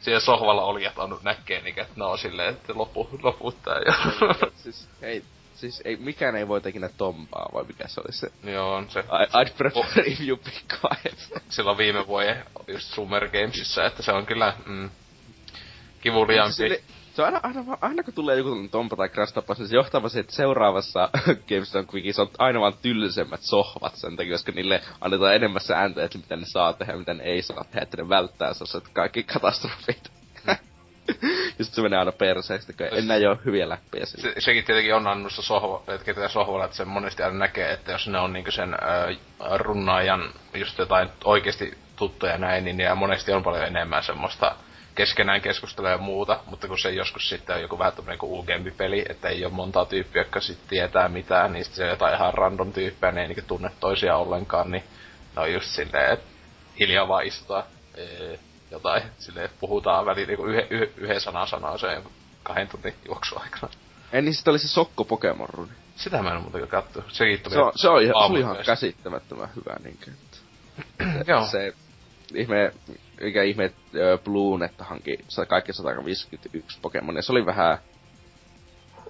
siellä 0.00 0.20
sohvalla 0.20 0.62
olijat 0.62 0.98
on 0.98 1.18
näkee 1.22 1.60
niinkö, 1.60 1.82
että 1.82 1.94
no 1.96 2.16
silleen, 2.16 2.54
että 2.54 2.72
lopu, 2.76 3.08
loputtaa 3.22 3.78
ja... 3.78 3.94
siis, 4.62 4.88
ei, 5.02 5.24
siis 5.54 5.82
ei, 5.84 5.96
mikään 5.96 6.36
ei 6.36 6.48
voi 6.48 6.60
ikinä 6.66 6.88
tompaa, 6.88 7.48
vai 7.54 7.64
mikä 7.64 7.88
se 7.88 8.00
oli 8.00 8.12
se? 8.12 8.32
Joo, 8.44 8.74
on 8.74 8.90
se. 8.90 9.00
I, 9.00 9.44
I'd 9.44 9.54
prefer 9.56 9.82
oh. 9.82 10.06
if 10.06 10.20
you 10.20 10.36
be 10.36 10.50
quiet. 10.50 11.32
Silloin 11.48 11.78
viime 11.78 12.06
vuoden 12.06 12.44
just 12.66 12.94
Summer 12.94 13.28
Gamesissa, 13.28 13.84
että 13.84 14.02
se 14.02 14.12
on 14.12 14.26
kyllä, 14.26 14.54
mm, 14.66 14.90
kivuliaampi. 16.00 16.52
Siis 16.52 16.93
se 17.14 17.22
on 17.22 17.26
aina, 17.26 17.40
aina, 17.42 17.78
aina 17.80 18.02
kun 18.02 18.14
tulee 18.14 18.36
joku 18.36 18.68
Tompa 18.70 18.96
tai 18.96 19.08
Crash 19.08 19.34
tapaus, 19.34 19.58
niin 19.58 19.68
se 19.68 19.76
johtaa 19.76 20.02
vaan 20.02 20.18
että 20.18 20.34
seuraavassa 20.34 21.08
GameStop 21.48 21.94
Quickies 21.94 22.18
on 22.18 22.30
aina 22.38 22.60
vaan 22.60 22.74
tylsemmät 22.82 23.42
sohvat 23.42 23.96
sen 23.96 24.16
takia, 24.16 24.32
koska 24.32 24.52
niille 24.52 24.80
annetaan 25.00 25.34
enemmän 25.34 25.60
sääntöjä, 25.60 26.04
että 26.04 26.18
mitä 26.18 26.36
ne 26.36 26.46
saa 26.46 26.72
tehdä 26.72 26.92
ja 26.92 26.98
mitä 26.98 27.14
ne 27.14 27.24
ei 27.24 27.42
saa 27.42 27.64
tehdä, 27.64 27.82
että 27.82 27.96
ne 27.96 28.08
välttää 28.08 28.54
sellaiset 28.54 28.88
kaikki 28.92 29.22
katastrofit. 29.22 30.10
ja 31.58 31.64
sit 31.64 31.74
se 31.74 31.82
menee 31.82 31.98
aina 31.98 32.12
perseeksi, 32.12 32.72
kun 32.72 32.86
enää 32.98 33.16
ei 33.16 33.26
ole 33.26 33.38
hyviä 33.44 33.68
läppiä 33.68 34.06
Se, 34.06 34.34
sekin 34.38 34.64
tietenkin 34.64 34.94
on 34.94 35.06
annussa 35.06 35.42
sohva, 35.42 35.82
että 35.88 36.04
ketä 36.04 36.28
sohvalla, 36.28 36.64
että 36.64 36.76
se 36.76 36.84
monesti 36.84 37.22
aina 37.22 37.38
näkee, 37.38 37.72
että 37.72 37.92
jos 37.92 38.08
ne 38.08 38.18
on 38.18 38.32
niinku 38.32 38.50
sen 38.50 38.74
äh, 38.74 39.18
runnaajan 39.56 40.32
just 40.54 40.78
jotain 40.78 41.08
oikeasti 41.24 41.78
tuttuja 41.96 42.38
näin, 42.38 42.64
niin 42.64 42.80
ja 42.80 42.94
monesti 42.94 43.32
on 43.32 43.42
paljon 43.42 43.64
enemmän 43.64 44.02
semmoista 44.02 44.56
keskenään 44.94 45.40
keskustelee 45.40 45.92
ja 45.92 45.98
muuta, 45.98 46.40
mutta 46.46 46.68
kun 46.68 46.78
se 46.78 46.90
joskus 46.90 47.28
sitten 47.28 47.56
on 47.56 47.62
joku 47.62 47.78
vähän 47.78 47.92
tämmönen 47.92 48.18
kuin 48.18 48.46
peli, 48.76 49.04
että 49.08 49.28
ei 49.28 49.44
ole 49.44 49.52
montaa 49.52 49.84
tyyppiä, 49.84 50.22
jotka 50.22 50.40
sitten 50.40 50.68
tietää 50.68 51.08
mitään, 51.08 51.52
niin 51.52 51.64
sitten 51.64 51.76
se 51.76 51.84
on 51.84 51.90
jotain 51.90 52.14
ihan 52.14 52.34
random 52.34 52.72
tyyppejä, 52.72 53.12
ne 53.12 53.22
ei 53.22 53.28
niinku 53.28 53.44
tunne 53.46 53.70
toisia 53.80 54.16
ollenkaan, 54.16 54.70
niin 54.70 54.84
ne 55.36 55.42
on 55.42 55.52
just 55.52 55.66
silleen, 55.66 56.12
että 56.12 56.26
hiljaa 56.80 57.08
vaan 57.08 57.26
istutaan 57.26 57.64
ee, 57.94 58.38
jotain, 58.70 59.02
silleen 59.18 59.50
puhutaan 59.60 60.06
väliin 60.06 60.28
niinku 60.28 60.44
yhden, 60.44 60.66
yhden, 60.70 60.88
yhden 60.96 61.20
sanan 61.20 61.48
sanaa 61.48 61.78
sen 61.78 62.02
kahden 62.42 62.68
tunnin 62.68 62.94
juoksuaikana. 63.08 63.72
Ei 64.12 64.22
niin 64.22 64.34
sitten 64.34 64.50
oli 64.50 64.58
se 64.58 64.68
Sokko 64.68 65.04
Pokemon 65.04 65.48
Runi. 65.48 65.72
Sitä 65.96 66.22
mä 66.22 66.34
en 66.34 66.42
muutenkaan 66.42 66.84
katso. 66.84 67.02
Sekin 67.08 67.40
tuli 67.40 67.54
se, 67.54 67.60
on, 67.60 67.72
se, 67.74 67.88
on 67.88 68.02
ihan, 68.02 68.32
se 68.32 68.38
ihan 68.38 68.56
käsittämättömän 68.66 69.48
hyvä 69.56 69.76
niinkö. 69.84 70.10
Joo. 71.26 71.46
Se 71.46 71.74
ihme 72.34 72.72
mikä 73.20 73.42
ihme 73.42 73.72
Bloon, 74.24 74.62
että 74.62 74.84
hanki 74.84 75.18
kaikki 75.48 75.72
151 75.72 76.78
Pokemonia. 76.82 77.22
Se 77.22 77.32
oli 77.32 77.46
vähän... 77.46 77.78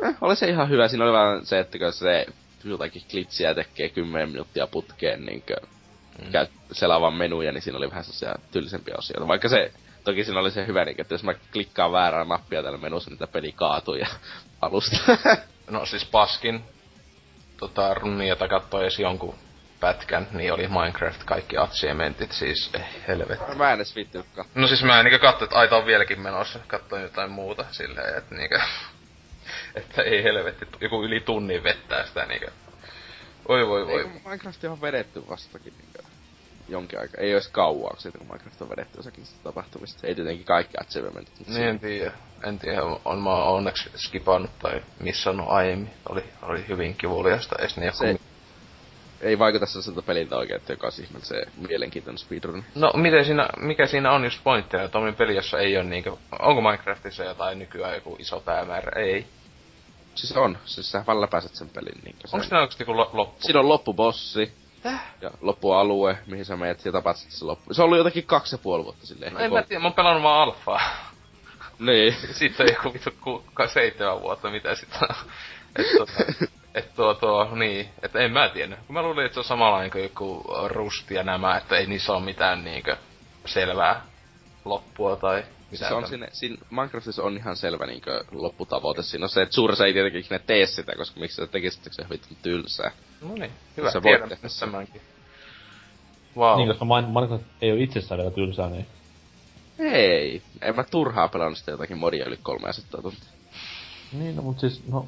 Eh, 0.02 0.14
oli 0.20 0.36
se 0.36 0.48
ihan 0.48 0.70
hyvä. 0.70 0.88
Siinä 0.88 1.05
oli 1.05 1.12
vaan 1.12 1.46
se, 1.46 1.59
että 1.59 1.78
kun 1.78 1.92
se 1.92 2.26
jotakin 2.64 3.02
klitsiä 3.11 3.55
tekee 3.55 3.88
10 3.88 4.28
minuuttia 4.28 4.66
putkeen, 4.66 5.26
niin 5.26 5.42
mm. 6.24 6.32
käy 6.32 6.46
selaavan 6.72 7.14
menuja, 7.14 7.52
niin 7.52 7.62
siinä 7.62 7.78
oli 7.78 7.90
vähän 7.90 8.05
sellaisia 8.05 8.34
tylsempiä 8.52 8.94
osioita. 8.98 9.28
Vaikka 9.28 9.48
se, 9.48 9.72
toki 10.05 10.24
siinä 10.24 10.40
oli 10.40 10.50
se 10.50 10.66
hyvä, 10.66 10.84
niin, 10.84 11.00
että 11.00 11.14
jos 11.14 11.24
mä 11.24 11.34
klikkaan 11.52 11.92
väärää 11.92 12.24
nappia 12.24 12.62
täällä 12.62 12.78
menussa, 12.78 13.11
niin 13.11 13.18
tämä 13.18 13.32
peli 13.32 13.52
kaatuu 13.52 13.94
ja 13.94 14.07
alusta. 14.61 14.96
no 15.70 15.86
siis 15.86 16.05
paskin 16.05 16.64
tota 17.57 17.94
runnia 17.94 18.36
tai 18.36 18.48
katsoo 18.48 18.80
edes 18.80 18.98
jonkun 18.98 19.34
pätkän, 19.85 20.28
niin 20.32 20.53
oli 20.53 20.68
Minecraft 20.68 21.24
kaikki 21.24 21.57
achievementit, 21.57 22.32
siis 22.32 22.70
eh, 22.74 22.87
helvetti. 23.09 23.55
Mä 23.55 23.72
en 23.72 23.76
edes. 23.76 23.95
No 24.55 24.66
siis 24.66 24.85
mä 24.85 25.03
niinkö 25.03 25.18
katsoin, 25.18 25.47
että 25.47 25.59
aita 25.59 25.76
on 25.76 25.87
vieläkin 25.87 26.20
menossa, 26.20 26.59
katsoin 26.66 27.03
jotain 27.03 27.30
muuta 27.30 27.64
silleen, 27.70 28.18
että 28.18 28.35
niinkö... 28.35 28.61
että 29.80 30.03
ei 30.03 30.22
helvetti, 30.22 30.66
joku 30.80 31.05
yli 31.05 31.20
tunnin 31.20 31.62
vettää 31.62 32.07
sitä 32.07 32.26
niinkö... 32.26 32.51
Oi 33.49 33.68
voi 33.68 33.87
voi. 33.87 33.99
Ei, 33.99 34.05
kun 34.05 34.20
Minecraft 34.24 34.64
on 34.64 34.80
vedetty 34.80 35.22
vastakin 35.28 35.72
niinkö 35.78 36.03
jonkin 36.68 37.01
aikaa. 37.01 37.20
Ei 37.20 37.35
ois 37.35 37.49
kauaa 37.49 37.97
siitä, 37.99 38.18
kun 38.18 38.26
Minecraft 38.26 38.62
on 38.62 38.70
vedetty 38.70 38.99
osakin 38.99 39.24
tapahtumista. 39.43 40.07
Ei 40.07 40.14
tietenkin 40.14 40.47
kaikki 40.47 40.76
achievementit. 40.80 41.49
Niin 41.49 41.62
en 41.62 41.80
tiedä. 41.80 42.12
En 42.45 42.59
tiedä, 42.59 42.82
on 43.05 43.18
mä 43.18 43.35
onneksi 43.35 43.91
skipannut 43.97 44.59
tai 44.59 44.82
missannut 45.01 45.47
aiemmin. 45.49 45.91
Oli, 46.09 46.24
oli 46.43 46.64
hyvin 46.68 46.97
kivuliasta, 46.97 47.57
niin 47.76 47.93
Se- 47.93 48.34
ei 49.25 49.39
vaikuta 49.39 49.66
sellaiselta 49.66 50.03
peliltä 50.03 50.37
oikein, 50.37 50.61
että 50.61 50.72
joka 50.72 50.89
ihmeellä 51.03 51.27
se 51.27 51.47
mielenkiintoinen 51.68 52.18
speedrun. 52.18 52.64
No, 52.75 52.93
miten 52.95 53.25
siinä, 53.25 53.49
mikä 53.57 53.87
siinä 53.87 54.12
on 54.12 54.25
just 54.25 54.41
pointtina, 54.45 54.83
että 54.83 54.93
tommonen 54.93 55.14
peli, 55.14 55.37
jossa 55.37 55.59
ei 55.59 55.77
ole 55.77 55.85
niinkö, 55.85 56.16
onko 56.39 56.61
Minecraftissa 56.61 57.25
jotain 57.25 57.59
nykyään 57.59 57.95
joku 57.95 58.16
iso 58.18 58.41
päämäärä? 58.41 59.03
Ei. 59.03 59.27
Siis 60.14 60.37
on, 60.37 60.59
siis 60.64 60.91
sä 60.91 61.05
vaan 61.07 61.20
läpäiset 61.20 61.55
sen 61.55 61.68
pelin 61.68 62.01
niinkö 62.05 62.20
Onko 62.33 62.45
siinä 62.45 62.61
oikeesti 62.61 62.83
joku 62.83 62.97
lo- 62.97 63.11
loppu? 63.12 63.43
Siinä 63.43 63.61
on 63.61 63.68
loppubossi. 63.68 64.53
Ja 65.20 65.31
loppualue, 65.41 66.18
mihin 66.27 66.45
sä 66.45 66.57
meet 66.57 66.85
ja 66.85 66.93
tapaat 66.93 67.16
sitten 67.16 67.39
se 67.39 67.45
loppu. 67.45 67.75
Se 67.75 67.83
on 67.83 67.85
ollut 67.85 67.99
jotakin 67.99 68.27
kaksi 68.27 68.55
ja 68.55 68.59
puoli 68.59 68.85
vuotta 68.85 69.07
silleen. 69.07 69.35
No, 69.35 69.41
en 69.41 69.53
mä 69.53 69.62
tiedä, 69.62 69.81
mä 69.81 69.87
oon 69.87 69.95
pelannut 69.95 70.22
vaan 70.22 70.43
alfaa. 70.43 70.81
Niin. 71.79 72.16
Sitten 72.39 72.66
on 72.66 72.72
joku 72.72 72.93
vittu 72.95 73.11
ku, 73.20 73.45
seitsemän 73.72 74.22
vuotta, 74.22 74.51
mitä 74.51 74.75
sit 74.75 74.89
on. 75.03 75.09
Et, 75.79 75.87
tuota, 75.97 76.12
et 76.75 76.95
tuo, 76.95 77.14
tuo, 77.14 77.55
niin, 77.55 77.89
että 78.03 78.18
en 78.18 78.33
mä 78.33 78.49
tiedä. 78.49 78.77
Kun 78.87 78.95
mä 78.95 79.03
luulin, 79.03 79.25
että 79.25 79.35
se 79.35 79.41
on 79.41 79.45
samanlainen 79.45 79.91
kuin 79.91 80.03
joku 80.03 80.45
Rust 80.66 81.11
ja 81.11 81.22
nämä, 81.22 81.57
että 81.57 81.77
ei 81.77 81.87
niissä 81.87 82.12
ole 82.12 82.25
mitään 82.25 82.64
niinkö 82.64 82.97
selvää 83.47 84.03
loppua 84.64 85.16
tai 85.16 85.45
mitään. 85.70 85.89
se 85.89 85.95
on 85.95 86.07
sinne, 86.07 86.29
siinä 86.33 86.57
Minecraftissa 86.70 87.22
on 87.22 87.37
ihan 87.37 87.57
selvä 87.57 87.87
niinkö 87.87 88.25
lopputavoite. 88.31 89.03
Siinä 89.03 89.25
on 89.25 89.29
se, 89.29 89.43
että 89.43 89.55
suurissa 89.55 89.87
ei 89.87 89.93
tietenkin 89.93 90.20
ikinä 90.20 90.39
tee 90.39 90.66
sitä, 90.66 90.93
koska 90.97 91.20
miksi 91.20 91.37
sä 91.37 91.47
tekisit, 91.47 91.83
se 91.91 92.03
on 92.03 92.11
vittu 92.11 92.35
tylsää. 92.43 92.91
No 93.20 93.35
niin, 93.35 93.53
hyvä, 93.77 93.91
Sä 93.91 94.03
voit 94.03 94.12
tiedän 94.12 94.29
tehdä 94.29 94.49
tämänkin. 94.61 95.01
Wow. 96.37 96.57
Niin, 96.57 96.68
koska 96.68 96.85
Min- 96.85 97.12
Minecraft 97.14 97.45
ei 97.62 97.72
ole 97.72 97.83
itsessään 97.83 98.18
vielä 98.18 98.31
tylsää, 98.31 98.68
niin... 98.68 98.87
Ei, 99.79 100.43
en 100.62 100.77
mä 100.77 100.85
turhaa 100.85 101.29
pelannut 101.29 101.59
sitä 101.59 101.70
jotakin 101.70 101.99
modia 101.99 102.27
yli 102.27 102.39
300 102.43 103.03
tuntia. 103.03 103.29
Niin, 104.12 104.37
no 104.37 104.43
mut 104.43 104.61
siis, 104.61 104.87
no... 104.89 105.07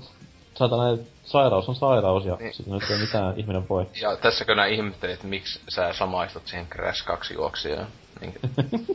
Saatana, 0.58 0.82
sairaus 1.24 1.68
on 1.68 1.74
sairaus 1.74 2.24
ja 2.24 2.34
Niin. 2.34 2.42
niin. 2.44 2.54
sitten 2.54 2.74
nyt 2.74 2.90
ei 2.90 2.98
mitään 2.98 3.34
ihminen 3.40 3.68
voi. 3.68 3.86
Ja 4.02 4.16
tässäkö 4.16 4.54
nää 4.54 4.66
ihmettelit, 4.66 5.14
että 5.14 5.26
miksi 5.26 5.60
sä 5.68 5.92
samaistut 5.92 6.46
siihen 6.46 6.66
Crash 6.66 7.04
2 7.04 7.34
juoksijaan? 7.34 7.86
Niinkö? 8.20 8.38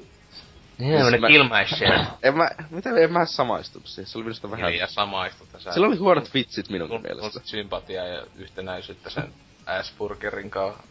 Siis 0.78 1.20
mä- 1.22 1.28
kilmaisee. 1.28 2.06
En 2.24 2.38
mä, 2.38 2.50
mitä 2.70 2.90
en 2.90 3.12
mä 3.14 3.26
samaistunut 3.26 3.88
siihen, 3.88 4.06
se 4.08 4.18
oli 4.18 4.24
minusta 4.24 4.52
vähän... 4.52 4.70
Hiljaa 4.72 4.88
samaistut. 4.88 5.48
ja 5.54 5.60
Sä 5.60 5.72
Sillä 5.72 5.88
oli 5.88 5.96
huonot 5.96 6.34
vitsit 6.34 6.70
minun 6.70 6.88
Sun, 6.88 7.02
mielestä. 7.02 7.32
sun 7.32 7.42
sympatiaa 7.46 8.06
ja 8.06 8.24
yhtenäisyyttä 8.36 9.10
sen 9.10 9.34
Aspergerin 9.66 10.50
kanssa. 10.50 10.84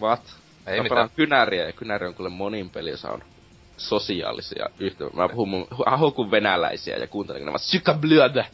What? 0.00 0.20
Ei 0.66 0.76
mä 0.76 0.82
mitään. 0.82 0.88
pelaan 0.88 1.10
kynäriä 1.16 1.64
ja 1.66 1.72
kynäri 1.72 2.06
on 2.06 2.14
kuule 2.14 2.28
monin 2.30 2.70
peli, 2.70 2.90
jossa 2.90 3.10
on 3.10 3.22
sosiaalisia 3.76 4.66
yhteyttä. 4.78 5.16
Mä 5.16 5.28
puhun 5.28 5.48
mun, 5.48 6.30
venäläisiä 6.30 6.96
ja 6.96 7.06
kuuntelen, 7.06 7.40
kun 7.40 7.46
ne 7.46 7.52
vaan 7.52 7.58
sykäblödä 7.60 8.44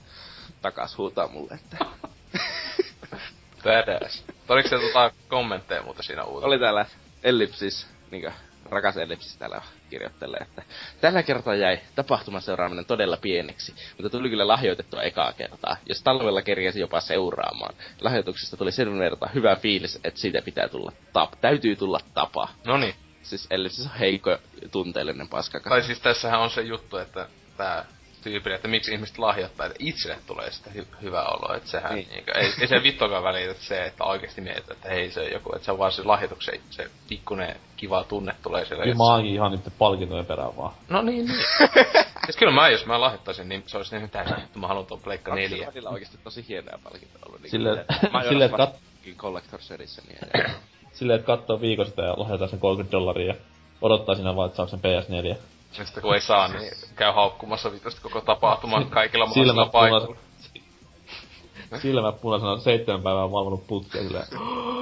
takas 0.62 0.98
huutaa 0.98 1.28
mulle, 1.28 1.54
että 1.54 1.76
Badass. 3.64 4.24
Oliko 4.48 4.68
se 4.68 4.78
tota 4.78 5.12
kommentteja 5.28 5.82
muuta 5.82 6.02
siinä 6.02 6.24
uuteen? 6.24 6.46
oli 6.46 6.58
täällä 6.58 6.86
Ellipsis, 7.22 7.86
niinkö 8.10 8.32
rakas 8.70 8.96
Ellipsis 8.96 9.36
täällä 9.36 9.62
kirjoittelee, 9.90 10.40
että 10.40 10.62
tällä 11.00 11.22
kertaa 11.22 11.54
jäi 11.54 11.78
tapahtuman 11.94 12.42
seuraaminen 12.42 12.84
todella 12.84 13.16
pieneksi, 13.16 13.74
mutta 13.96 14.10
tuli 14.10 14.30
kyllä 14.30 14.48
lahjoitettua 14.48 15.02
ekaa 15.02 15.32
kertaa. 15.32 15.76
Jos 15.86 16.02
talvella 16.02 16.42
kerjäsi 16.42 16.80
jopa 16.80 17.00
seuraamaan. 17.00 17.74
Lahjoituksesta 18.00 18.56
tuli 18.56 18.72
sen 18.72 18.98
verran 18.98 19.34
hyvä 19.34 19.56
fiilis, 19.56 20.00
että 20.04 20.20
siitä 20.20 20.42
pitää 20.42 20.68
tulla 20.68 20.92
tap. 21.12 21.32
Täytyy 21.40 21.76
tulla 21.76 22.00
tapa. 22.14 22.48
Noniin. 22.64 22.94
Siis 23.22 23.46
Ellipsis 23.50 23.86
on 23.86 23.98
heikko 23.98 24.38
tunteellinen 24.70 25.28
paskakas. 25.28 25.70
Tai 25.70 25.82
siis 25.82 26.00
tässähän 26.00 26.40
on 26.40 26.50
se 26.50 26.62
juttu, 26.62 26.96
että 26.96 27.28
tää 27.56 27.84
tyyppi, 28.28 28.52
että 28.52 28.68
miksi 28.68 28.92
ihmiset 28.92 29.18
lahjoittaa, 29.18 29.66
että 29.66 29.76
itselle 29.78 30.18
tulee 30.26 30.50
sitä 30.50 30.70
hy- 30.74 31.02
hyvä 31.02 31.22
olo, 31.24 31.54
että 31.56 31.70
sehän 31.70 31.94
Niin. 31.94 32.08
niin. 32.08 32.14
Niinkö, 32.14 32.32
ei, 32.38 32.52
ei 32.60 32.66
se 32.66 32.82
vittokaan 32.82 33.22
välitä 33.24 33.50
että 33.50 33.64
se, 33.64 33.84
että 33.84 34.04
oikeesti 34.04 34.40
mietit, 34.40 34.70
että 34.70 34.88
hei 34.88 35.10
se 35.10 35.20
on 35.20 35.30
joku, 35.32 35.52
että 35.54 35.64
se 35.64 35.72
on 35.72 35.78
vaan 35.78 35.92
se 35.92 36.04
lahjoituksen, 36.04 36.60
se 36.70 36.90
pikkunen 37.08 37.56
kiva 37.76 38.04
tunne 38.04 38.34
tulee 38.42 38.64
siellä. 38.64 38.84
Kyllä 38.84 38.96
mä 38.96 39.04
oonkin 39.04 39.32
ihan 39.34 39.50
niiden 39.52 39.72
palkintojen 39.78 40.26
perään 40.26 40.56
vaan. 40.56 40.72
No 40.88 41.02
niin, 41.02 41.26
niin. 41.26 41.38
siis 42.24 42.36
kyllä 42.38 42.52
mä, 42.52 42.68
jos 42.68 42.86
mä 42.86 43.00
lahjoittaisin, 43.00 43.48
niin 43.48 43.62
se 43.66 43.76
olisi 43.76 43.96
niin 43.98 44.10
täysin, 44.10 44.38
että 44.38 44.58
mä 44.58 44.66
haluan 44.66 44.86
tuon 44.86 45.00
Pleikka 45.00 45.32
Onko 45.32 45.48
se 45.72 45.88
oikeesti 45.88 46.18
tosi 46.24 46.44
hienoja 46.48 46.78
palkintoja 46.84 47.22
ollut? 47.26 47.40
Niin 47.42 47.50
Silleen- 47.50 47.84
Majora's 48.12 48.28
silleen, 48.28 48.50
että 48.50 48.64
kat- 48.64 48.88
Maskin 48.94 49.16
Collector's 49.16 49.74
Edition 49.74 50.06
ja... 50.38 50.50
Silleen, 50.92 51.18
että 51.18 51.26
kattoo 51.26 51.60
viikosta 51.60 52.02
ja 52.02 52.14
lahjoitaan 52.16 52.50
sen 52.50 52.58
30 52.60 52.92
dollaria 52.92 53.26
ja 53.26 53.34
odottaa 53.82 54.14
siinä 54.14 54.36
vaan, 54.36 54.46
että 54.46 54.56
saako 54.56 54.70
sen 54.70 54.80
PS4. 54.80 55.36
Sitten 55.72 56.02
kun 56.02 56.14
ei 56.14 56.20
saa, 56.20 56.48
niin 56.48 56.72
käy 56.96 57.12
haukkumassa 57.12 57.72
vitusti 57.72 58.00
koko 58.00 58.20
tapahtuman 58.20 58.90
kaikilla 58.90 59.26
mahdollisilla 59.26 59.66
paikoilla. 59.66 60.06
punaisena, 60.06 61.80
silmät 61.82 62.20
punaisena 62.20 62.58
seitsemän 62.58 63.02
päivää 63.02 63.32
valvonut 63.32 63.66
putkia 63.66 64.02
silleen, 64.02 64.26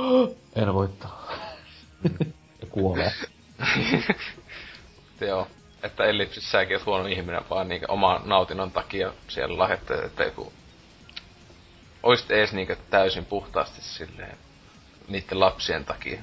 en 0.63 0.75
voittanut. 0.75 1.17
ja 2.61 2.67
kuolee. 2.71 3.13
Joo. 5.21 5.47
Että 5.83 6.05
ellipsissä 6.05 6.51
säkin 6.51 6.77
oot 6.77 6.87
huono 6.87 7.07
ihminen, 7.07 7.43
vaan 7.51 7.69
niinku 7.69 7.87
oman 7.89 8.23
nautinnon 8.25 8.71
takia 8.71 9.13
siellä 9.29 9.59
lahjoitteet, 9.59 10.05
että 10.05 10.25
joku... 10.25 10.53
Oisit 12.03 12.31
ees 12.31 12.53
niinku 12.53 12.75
täysin 12.91 13.25
puhtaasti 13.25 13.83
silleen 13.83 14.39
niitten 15.09 15.41
lapsien 15.41 15.85
takia. 15.85 16.23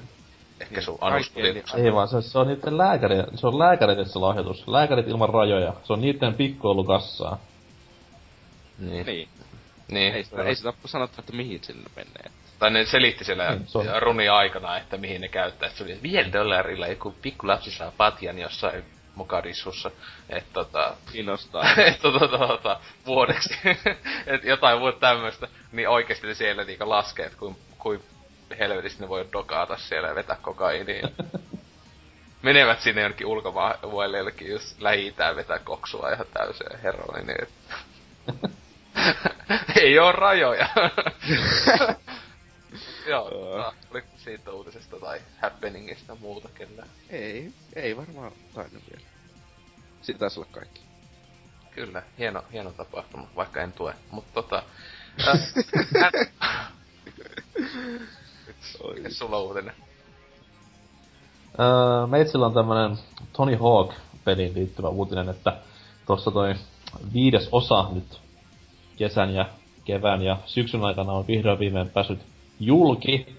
Ehkä 0.64 0.80
sun 0.80 0.98
anuspulituksen. 1.00 1.84
Ei 1.84 1.92
vaan, 1.92 2.08
se, 2.08 2.22
se 2.22 2.38
on 2.38 2.46
niiden 2.48 2.78
lääkäri, 2.78 3.14
se 3.34 3.46
on 3.46 3.58
lääkäreiden 3.58 4.08
se 4.08 4.18
lahjoitus. 4.18 4.68
Lääkärit 4.68 5.08
ilman 5.08 5.28
rajoja. 5.28 5.74
Se 5.82 5.92
on 5.92 6.00
niiden 6.00 6.34
pikkuoulukassaa. 6.34 7.38
Niin. 8.78 9.06
niin. 9.06 9.28
niin. 9.88 10.14
Ei, 10.14 10.24
sitä, 10.24 10.42
ei 10.42 10.54
sitä 10.54 10.68
ole 10.68 10.76
sanottu, 10.84 11.16
että 11.20 11.32
mihin 11.32 11.64
sinne 11.64 11.90
menee. 11.96 12.30
Tai 12.58 12.70
ne 12.70 12.84
selitti 12.84 13.24
siellä 13.24 13.50
Niin, 13.50 13.66
se 13.66 13.78
on- 13.78 14.02
runi 14.02 14.28
aikana, 14.28 14.76
että 14.78 14.96
mihin 14.96 15.20
ne 15.20 15.28
käyttää. 15.28 15.68
Se 15.68 15.84
oli 15.84 15.98
vielä 16.02 16.32
dollarilla 16.32 16.86
joku 16.86 17.14
pikku 17.22 17.46
lapsi 17.46 17.70
saa 17.70 17.92
patjan 17.96 18.38
jossain 18.38 18.84
Mogadishussa. 19.14 19.90
Että 20.28 20.50
tota, 20.52 20.96
Kiinnostaa. 21.12 21.62
että 21.86 22.02
tota, 22.02 22.38
tota, 22.38 22.80
vuodeksi. 23.06 23.54
että 24.26 24.48
jotain 24.48 24.78
muuta 24.78 24.98
tämmöstä. 24.98 25.48
Niin 25.72 25.88
oikeesti 25.88 26.26
ne 26.26 26.34
siellä 26.34 26.64
niinku 26.64 26.88
laskee, 26.88 27.26
että 27.26 27.38
kuin, 27.38 27.56
kuin 27.78 28.00
helvetisti 28.58 29.00
ne 29.02 29.08
voi 29.08 29.28
dokaata 29.32 29.76
siellä 29.76 30.08
ja 30.08 30.14
vetää 30.14 30.36
kokainia. 30.42 31.08
Menevät 32.42 32.80
sinne 32.80 33.02
jonnekin 33.02 33.26
ulkomaille 33.26 34.18
jollekin 34.18 34.50
just 34.50 34.80
lähi 34.80 35.14
vetää 35.36 35.58
koksua 35.58 36.10
ihan 36.10 36.26
täyseen 36.34 36.80
heroiniin. 36.82 37.42
et- 37.42 37.54
Ei 39.82 39.98
oo 39.98 40.12
rajoja. 40.12 40.68
Joo, 43.06 43.30
tota, 43.30 43.72
oliko 43.90 44.08
siitä 44.16 44.50
uutisesta 44.50 44.96
tai 45.00 45.20
happeningista 45.42 46.14
muuta 46.14 46.48
kellään? 46.54 46.88
ei, 47.10 47.52
ei 47.76 47.96
varmaan 47.96 48.32
tainnut 48.54 48.82
vielä. 48.90 49.04
Siitä 50.02 50.18
taisi 50.18 50.40
olla 50.40 50.48
kaikki. 50.52 50.80
Kyllä, 51.70 52.02
hieno, 52.18 52.44
hieno 52.52 52.72
tapahtuma, 52.72 53.28
vaikka 53.36 53.62
en 53.62 53.72
tue. 53.72 53.94
Mutta 54.10 54.32
tota... 54.42 54.62
Äh, 55.28 55.38
äh, 58.88 58.94
mikä 58.94 59.10
sulla 59.10 59.36
on 59.36 59.42
uutinen? 59.42 59.74
Öö, 61.60 62.06
meitsillä 62.06 62.46
on 62.46 62.54
tämmönen 62.54 62.98
Tony 63.32 63.56
Hawk-peliin 63.56 64.54
liittyvä 64.54 64.88
uutinen, 64.88 65.28
että 65.28 65.56
tossa 66.06 66.30
toi 66.30 66.54
viides 67.12 67.48
osa 67.52 67.86
nyt 67.92 68.20
kesän 68.96 69.34
ja 69.34 69.46
kevään 69.84 70.22
ja 70.22 70.36
syksyn 70.46 70.84
aikana 70.84 71.12
on 71.12 71.26
vihdoin 71.26 71.58
viimein 71.58 71.88
päässyt 71.88 72.18
julki. 72.60 73.36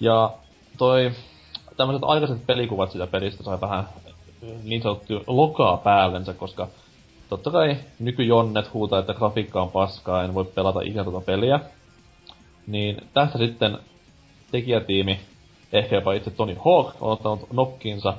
Ja 0.00 0.30
toi 0.78 1.12
tämmöiset 1.76 2.04
aikaiset 2.04 2.46
pelikuvat 2.46 2.90
sitä 2.90 3.06
pelistä 3.06 3.44
sai 3.44 3.60
vähän 3.60 3.88
niin 4.64 4.82
sanottu 4.82 5.24
lokaa 5.26 5.76
päällensä, 5.76 6.34
koska 6.34 6.68
totta 7.28 7.50
kai 7.50 7.76
nykyjonnet 7.98 8.74
huutaa, 8.74 8.98
että 8.98 9.14
grafiikka 9.14 9.62
on 9.62 9.70
paskaa, 9.70 10.24
en 10.24 10.34
voi 10.34 10.44
pelata 10.44 10.80
ikinä 10.80 11.04
tuota 11.04 11.26
peliä. 11.26 11.60
Niin 12.66 12.96
tästä 13.14 13.38
sitten 13.38 13.78
tekijätiimi, 14.50 15.20
ehkä 15.72 15.96
jopa 15.96 16.12
itse 16.12 16.30
Tony 16.30 16.56
Hawk, 16.64 16.94
on 17.00 17.12
ottanut 17.12 17.52
nokkiinsa. 17.52 18.14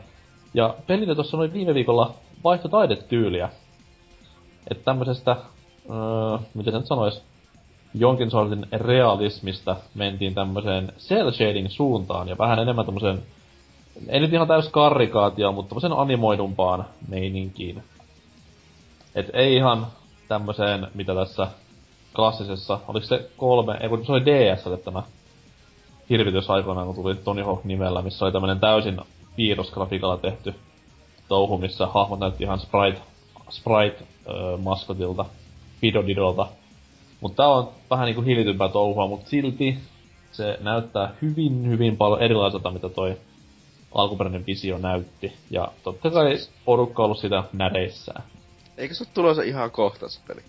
Ja 0.54 0.76
pelille 0.88 1.16
tuossa 1.16 1.38
noin 1.38 1.54
viime 1.54 1.74
viikolla 1.74 2.14
vaihto 2.44 2.68
taidetyyliä. 2.68 3.50
Että 4.72 4.84
tämmöisestä, 4.84 5.32
öö, 5.90 6.38
miten 6.54 6.74
se 6.74 6.80
nyt 6.80 6.88
sanois, 6.88 7.22
jonkin 7.94 8.32
sortin 8.32 8.66
realismista 8.72 9.76
mentiin 9.96 10.34
tämmöiseen 10.34 10.94
cell 10.98 11.32
shading 11.32 11.70
suuntaan 11.70 12.28
ja 12.28 12.38
vähän 12.38 12.60
enemmän 12.60 12.86
tämmöiseen, 12.86 13.24
ei 14.08 14.20
nyt 14.20 14.34
ihan 14.34 14.48
täys 14.48 14.70
karrikaatio, 14.70 15.52
mutta 15.52 15.70
tämmöisen 15.70 15.94
animoidumpaan 15.94 16.86
meininkiin. 17.08 17.84
Et 19.16 19.30
ei 19.34 19.56
ihan 19.56 19.88
tämmöiseen, 20.28 20.88
mitä 20.94 21.16
tässä 21.16 21.48
klassisessa, 22.16 22.80
oliko 22.88 23.06
se 23.06 23.30
kolme, 23.38 23.78
ei 23.82 23.90
kun 23.90 24.06
se 24.06 24.12
oli 24.12 24.26
DSlle 24.26 24.78
tämä 24.78 25.04
hirvitys 26.12 26.50
aikoinaan, 26.50 26.88
kun 26.88 26.96
tuli 26.96 27.16
Tony 27.16 27.44
Hawk 27.44 27.64
nimellä, 27.64 28.02
missä 28.02 28.26
oli 28.26 28.32
tämmönen 28.32 28.60
täysin 28.60 29.00
piirrosgrafiikalla 29.36 30.18
tehty 30.18 30.56
touhu, 31.28 31.58
missä 31.58 31.88
hahmot 31.88 32.20
näytti 32.20 32.44
ihan 32.44 32.60
sprite, 32.60 33.02
sprite 33.50 34.04
öö, 34.30 34.58
maskotilta, 34.58 35.26
Pidodidolta. 35.82 36.48
Mutta 37.22 37.44
tää 37.44 37.52
on 37.52 37.70
vähän 37.90 38.06
niinku 38.06 38.22
hillitympää 38.22 38.70
touhua, 38.70 39.08
mutta 39.08 39.30
silti 39.30 39.78
se 40.32 40.58
näyttää 40.62 41.14
hyvin, 41.22 41.70
hyvin 41.70 41.98
paljon 41.98 42.22
erilaiselta, 42.22 42.72
mitä 42.72 42.90
toi 42.90 43.18
alkuperäinen 43.96 44.46
visio 44.48 44.78
näytti. 44.78 45.34
Ja 45.50 45.72
totta 45.84 46.10
kai 46.10 46.38
porukka 46.66 47.04
on 47.04 47.06
ollut 47.06 47.20
sitä 47.20 47.44
näreissään. 47.54 48.24
Eikö 48.78 48.94
se 48.94 49.04
ole 49.04 49.12
tulossa 49.14 49.44
ihan 49.44 49.72
kohta 49.72 50.10
se 50.10 50.20
peli? 50.28 50.42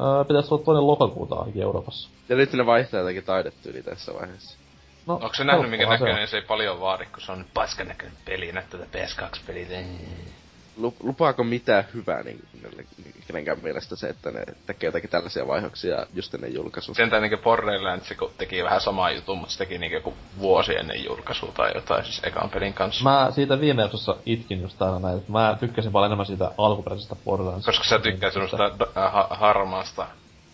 Öö, 0.00 0.24
pitäisi 0.24 0.54
olla 0.54 0.64
toinen 0.64 0.86
lokakuuta 0.86 1.34
ainakin 1.34 1.62
Euroopassa. 1.62 2.08
Ja 2.28 2.36
nyt 2.36 2.52
ne 2.52 2.66
vaihtaa 2.66 3.00
jotakin 3.00 3.24
taidetyyli 3.24 3.82
tässä 3.82 4.14
vaiheessa. 4.14 4.55
No, 5.06 5.14
Onko 5.14 5.34
se 5.34 5.44
nähnyt, 5.44 5.70
mikä 5.70 5.86
näköinen 5.86 6.28
se 6.28 6.36
ei 6.36 6.42
paljon 6.42 6.80
vaadi, 6.80 7.06
kun 7.06 7.20
se 7.20 7.32
on 7.32 7.44
paskan 7.54 7.88
näköinen 7.88 8.16
peli, 8.24 8.52
näyttää 8.52 8.80
tätä 8.80 8.98
PS2-peliä. 8.98 9.84
Lupaako 11.00 11.44
mitään 11.44 11.84
hyvää 11.94 12.22
niin, 12.22 12.44
kenenkään 13.26 13.58
mielestä 13.62 13.96
se, 13.96 14.08
että 14.08 14.30
ne 14.30 14.44
tekee 14.66 14.88
jotakin 14.88 15.10
tällaisia 15.10 15.46
vaihoksia 15.46 16.06
just 16.14 16.34
ennen 16.34 16.54
julkaisua? 16.54 16.94
Sentään 16.94 17.22
niinku 17.22 17.36
Borderlands 17.36 18.14
teki 18.38 18.64
vähän 18.64 18.80
samaa 18.80 19.10
jutun, 19.10 19.38
mutta 19.38 19.52
se 19.52 19.58
teki 19.58 19.78
niinku 19.78 19.94
joku 19.94 20.14
vuosi 20.38 20.76
ennen 20.76 21.04
julkaisua 21.04 21.52
tai 21.56 21.70
jotain 21.74 22.04
siis 22.04 22.20
ekan 22.24 22.50
pelin 22.50 22.74
kanssa. 22.74 23.04
Mä 23.04 23.28
siitä 23.30 23.60
viime 23.60 23.82
jaksossa 23.82 24.16
itkin 24.26 24.62
just 24.62 24.78
täällä 24.78 24.98
näin, 24.98 25.18
että 25.18 25.32
mä 25.32 25.56
tykkäsin 25.60 25.92
paljon 25.92 26.08
enemmän 26.08 26.26
siitä 26.26 26.50
alkuperäisestä 26.58 27.16
Borderlands. 27.24 27.66
Koska 27.66 27.84
sä 27.84 27.98
tykkäät 27.98 28.32
sellaista 28.32 28.86
ha- 28.94 29.28
harmaasta 29.30 30.06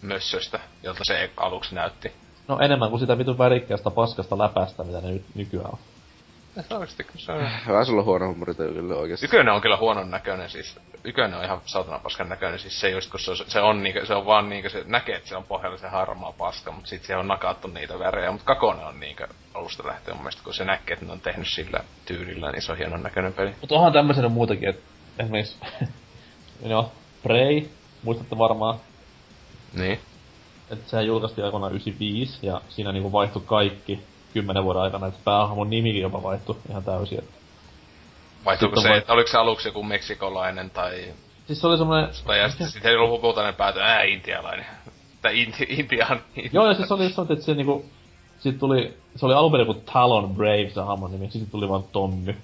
mössöstä, 0.02 0.60
jolta 0.82 1.04
se 1.04 1.30
aluksi 1.36 1.74
näytti. 1.74 2.12
No 2.48 2.58
enemmän 2.58 2.90
kuin 2.90 3.00
sitä 3.00 3.18
vitun 3.18 3.38
värikkäästä 3.38 3.90
paskasta 3.90 4.38
läpästä, 4.38 4.84
mitä 4.84 5.00
ne 5.00 5.10
nyt 5.10 5.24
nykyään 5.34 5.70
on. 5.72 5.78
Oikeesti, 6.70 7.06
se 7.16 7.32
on... 7.32 7.48
Vähän 7.68 7.86
sulla 7.86 8.02
huono 8.02 8.26
huumori 8.26 8.54
kyllä 8.54 8.94
oikeesti. 8.94 9.26
Ykönen 9.26 9.54
on 9.54 9.60
kyllä 9.60 9.76
huonon 9.76 10.10
näköinen 10.10 10.50
siis. 10.50 10.80
Ykönen 11.04 11.38
on 11.38 11.44
ihan 11.44 11.60
saatana 11.64 11.98
paskan 11.98 12.28
näköinen 12.28 12.58
siis 12.58 12.80
se 12.80 12.90
just 12.90 13.10
kun 13.10 13.20
se 13.20 13.30
on, 13.30 13.36
se 13.36 13.60
on, 13.60 13.82
niinkö, 13.82 14.06
se 14.06 14.14
on 14.14 14.26
vaan 14.26 14.48
niinkö 14.48 14.70
se 14.70 14.84
näkee, 14.86 15.16
että 15.16 15.28
se 15.28 15.36
on 15.36 15.44
pohjalla 15.44 15.78
se 15.78 15.88
harmaa 15.88 16.32
paska, 16.32 16.72
mutta 16.72 16.88
sit 16.88 17.04
siellä 17.04 17.20
on 17.20 17.28
nakattu 17.28 17.68
niitä 17.68 17.98
värejä. 17.98 18.32
Mutta 18.32 18.46
Kakone 18.46 18.84
on 18.84 19.00
niinkö 19.00 19.26
alusta 19.54 19.86
lähtien 19.86 20.16
mun 20.16 20.24
mielestä, 20.24 20.42
kun 20.44 20.54
se 20.54 20.64
näkee, 20.64 20.94
että 20.94 21.06
ne 21.06 21.12
on 21.12 21.20
tehnyt 21.20 21.48
sillä 21.48 21.84
tyylillä, 22.04 22.52
niin 22.52 22.62
se 22.62 22.72
on 22.72 22.78
hienon 22.78 23.02
näköinen 23.02 23.32
peli. 23.32 23.54
Mutta 23.60 23.74
onhan 23.74 23.92
tämmöisenä 23.92 24.28
muutakin, 24.28 24.68
että 24.68 24.82
esimerkiksi, 25.18 25.56
no, 26.64 26.92
Prey, 27.22 27.68
muistatte 28.02 28.38
varmaan. 28.38 28.80
Niin 29.72 30.00
että 30.72 30.90
sehän 30.90 31.06
julkaistiin 31.06 31.44
aikoinaan 31.44 31.72
95, 31.72 32.46
ja 32.46 32.60
siinä 32.68 32.92
niinku 32.92 33.12
vaihtui 33.12 33.42
kaikki 33.46 34.00
kymmenen 34.32 34.64
vuoden 34.64 34.82
aikana, 34.82 35.06
että 35.06 35.20
päähahmon 35.24 35.70
nimikin 35.70 36.02
jopa 36.02 36.22
vaihtui 36.22 36.56
ihan 36.70 36.84
täysin. 36.84 37.18
Että... 37.18 37.42
Vaihtuiko 38.44 38.80
se, 38.80 38.96
että 38.96 39.12
oliko 39.12 39.30
se 39.30 39.38
aluksi 39.38 39.68
joku 39.68 39.82
meksikolainen 39.82 40.70
tai... 40.70 41.04
Siis 41.46 41.60
se 41.60 41.66
oli 41.66 41.78
semmonen... 41.78 42.08
Tai 42.26 42.38
ja 42.38 42.48
sitten 42.48 42.68
sit 42.68 42.84
heillä 42.84 43.04
lopultainen 43.04 43.54
päätö, 43.54 43.80
ää, 43.82 44.02
intialainen. 44.02 44.66
Tai 45.22 45.42
inti, 45.42 45.66
intian. 45.78 46.20
Joo, 46.52 46.66
ja 46.66 46.74
siis 46.74 46.88
se 46.88 46.94
oli 46.94 47.08
semmoinen, 47.08 47.32
että 47.32 47.44
se 47.44 47.54
niinku... 47.54 47.84
Sit 48.38 48.58
tuli, 48.58 48.96
se 49.16 49.26
oli 49.26 49.34
alun 49.34 49.52
perin 49.52 49.66
kuin 49.66 49.80
Talon 49.92 50.34
Brave 50.34 50.70
se 50.74 50.80
hahmon 50.80 51.12
nimi, 51.12 51.30
sitten 51.30 51.50
tuli 51.50 51.68
vaan 51.68 51.84
Tommy. 51.92 52.36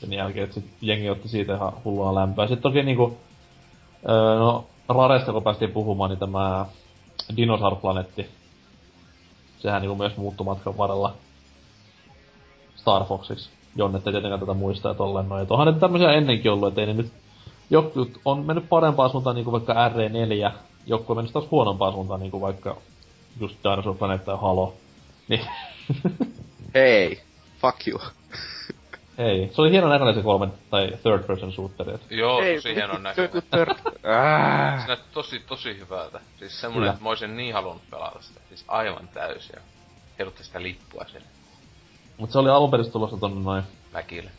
Sen 0.00 0.12
jälkeen, 0.12 0.44
että 0.44 0.54
sit 0.54 0.70
jengi 0.80 1.10
otti 1.10 1.28
siitä 1.28 1.54
ihan 1.54 1.72
hullua 1.84 2.14
lämpöä. 2.14 2.46
Sitten 2.46 2.62
toki 2.62 2.82
niinku... 2.82 3.18
Öö, 4.08 4.38
no, 4.38 4.66
Raresta 4.88 5.32
kun 5.32 5.42
päästiin 5.42 5.70
puhumaan, 5.70 6.10
niin 6.10 6.18
tämä 6.18 6.66
Dinosaur-planeetti. 7.36 8.26
Sehän 9.58 9.82
niinku 9.82 9.96
myös 9.96 10.16
muuttui 10.16 10.44
matkan 10.44 10.78
varrella 10.78 11.14
Star 12.76 13.04
Foxiksi. 13.04 13.50
Jonne 13.76 13.98
ei 13.98 14.12
tietenkään 14.12 14.40
tätä 14.40 14.54
muista 14.54 14.88
ja 14.88 14.94
tolleen 14.94 15.28
noin. 15.28 15.46
Onhan 15.50 15.74
ne 15.74 15.80
tämmöisiä 15.80 16.12
ennenkin 16.12 16.52
ollut, 16.52 16.68
ettei 16.68 16.86
ne 16.86 16.92
nyt... 16.92 17.12
Jotkut 17.70 18.20
on 18.24 18.46
mennyt 18.46 18.68
parempaan 18.68 19.10
suuntaan 19.10 19.36
niinku 19.36 19.52
vaikka 19.52 19.88
R4, 19.88 20.52
joku 20.86 21.12
on 21.12 21.16
mennyt 21.16 21.32
taas 21.32 21.50
huonompaan 21.50 21.92
suuntaan 21.92 22.20
niinku 22.20 22.40
vaikka 22.40 22.76
just 23.40 23.56
Dinosaur 23.64 23.96
Planet 23.96 24.24
tai 24.24 24.36
Halo. 24.40 24.74
Niin. 25.28 25.46
Hei, 26.74 27.22
fuck 27.60 27.88
you. 27.88 28.00
Ei, 29.22 29.50
se 29.52 29.60
oli 29.60 29.70
hieno 29.70 29.88
näköinen 29.88 30.14
se 30.14 30.22
kolmen 30.22 30.52
tai 30.70 30.92
third 31.02 31.22
person 31.24 31.52
shooteri. 31.52 31.98
Joo, 32.10 32.40
Ei, 32.40 32.56
tosi 32.56 32.74
hieno 32.74 32.98
näköinen. 32.98 33.42
se 34.80 34.86
näytti 34.86 35.08
tosi, 35.12 35.40
tosi 35.40 35.78
hyvältä. 35.78 36.20
Siis 36.38 36.60
semmonen, 36.60 36.90
että 36.90 37.02
mä 37.02 37.08
olisin 37.08 37.36
niin 37.36 37.54
halunnut 37.54 37.90
pelata 37.90 38.22
sitä. 38.22 38.40
Siis 38.48 38.64
aivan 38.68 39.08
täysiä. 39.14 39.60
Heilutti 40.18 40.44
sitä 40.44 40.62
lippua 40.62 41.04
sinne. 41.04 41.26
Mut 42.18 42.30
se 42.30 42.38
oli 42.38 42.50
alun 42.50 42.70
perin 42.70 42.92
tulossa 42.92 43.16
tonne 43.16 43.40
noin... 43.42 43.62
Mäkille. 43.92 44.30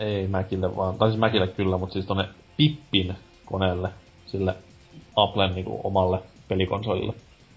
Ei 0.00 0.26
Mäkille 0.26 0.76
vaan, 0.76 0.98
tai 0.98 1.08
siis 1.08 1.20
Mäkille 1.20 1.46
kyllä, 1.48 1.78
mutta 1.78 1.92
siis 1.92 2.06
tonne 2.06 2.28
Pippin 2.56 3.16
koneelle. 3.44 3.90
Sille 4.26 4.54
Applen 5.16 5.54
niinku 5.54 5.80
omalle 5.84 6.18
pelikonsolille. 6.48 7.12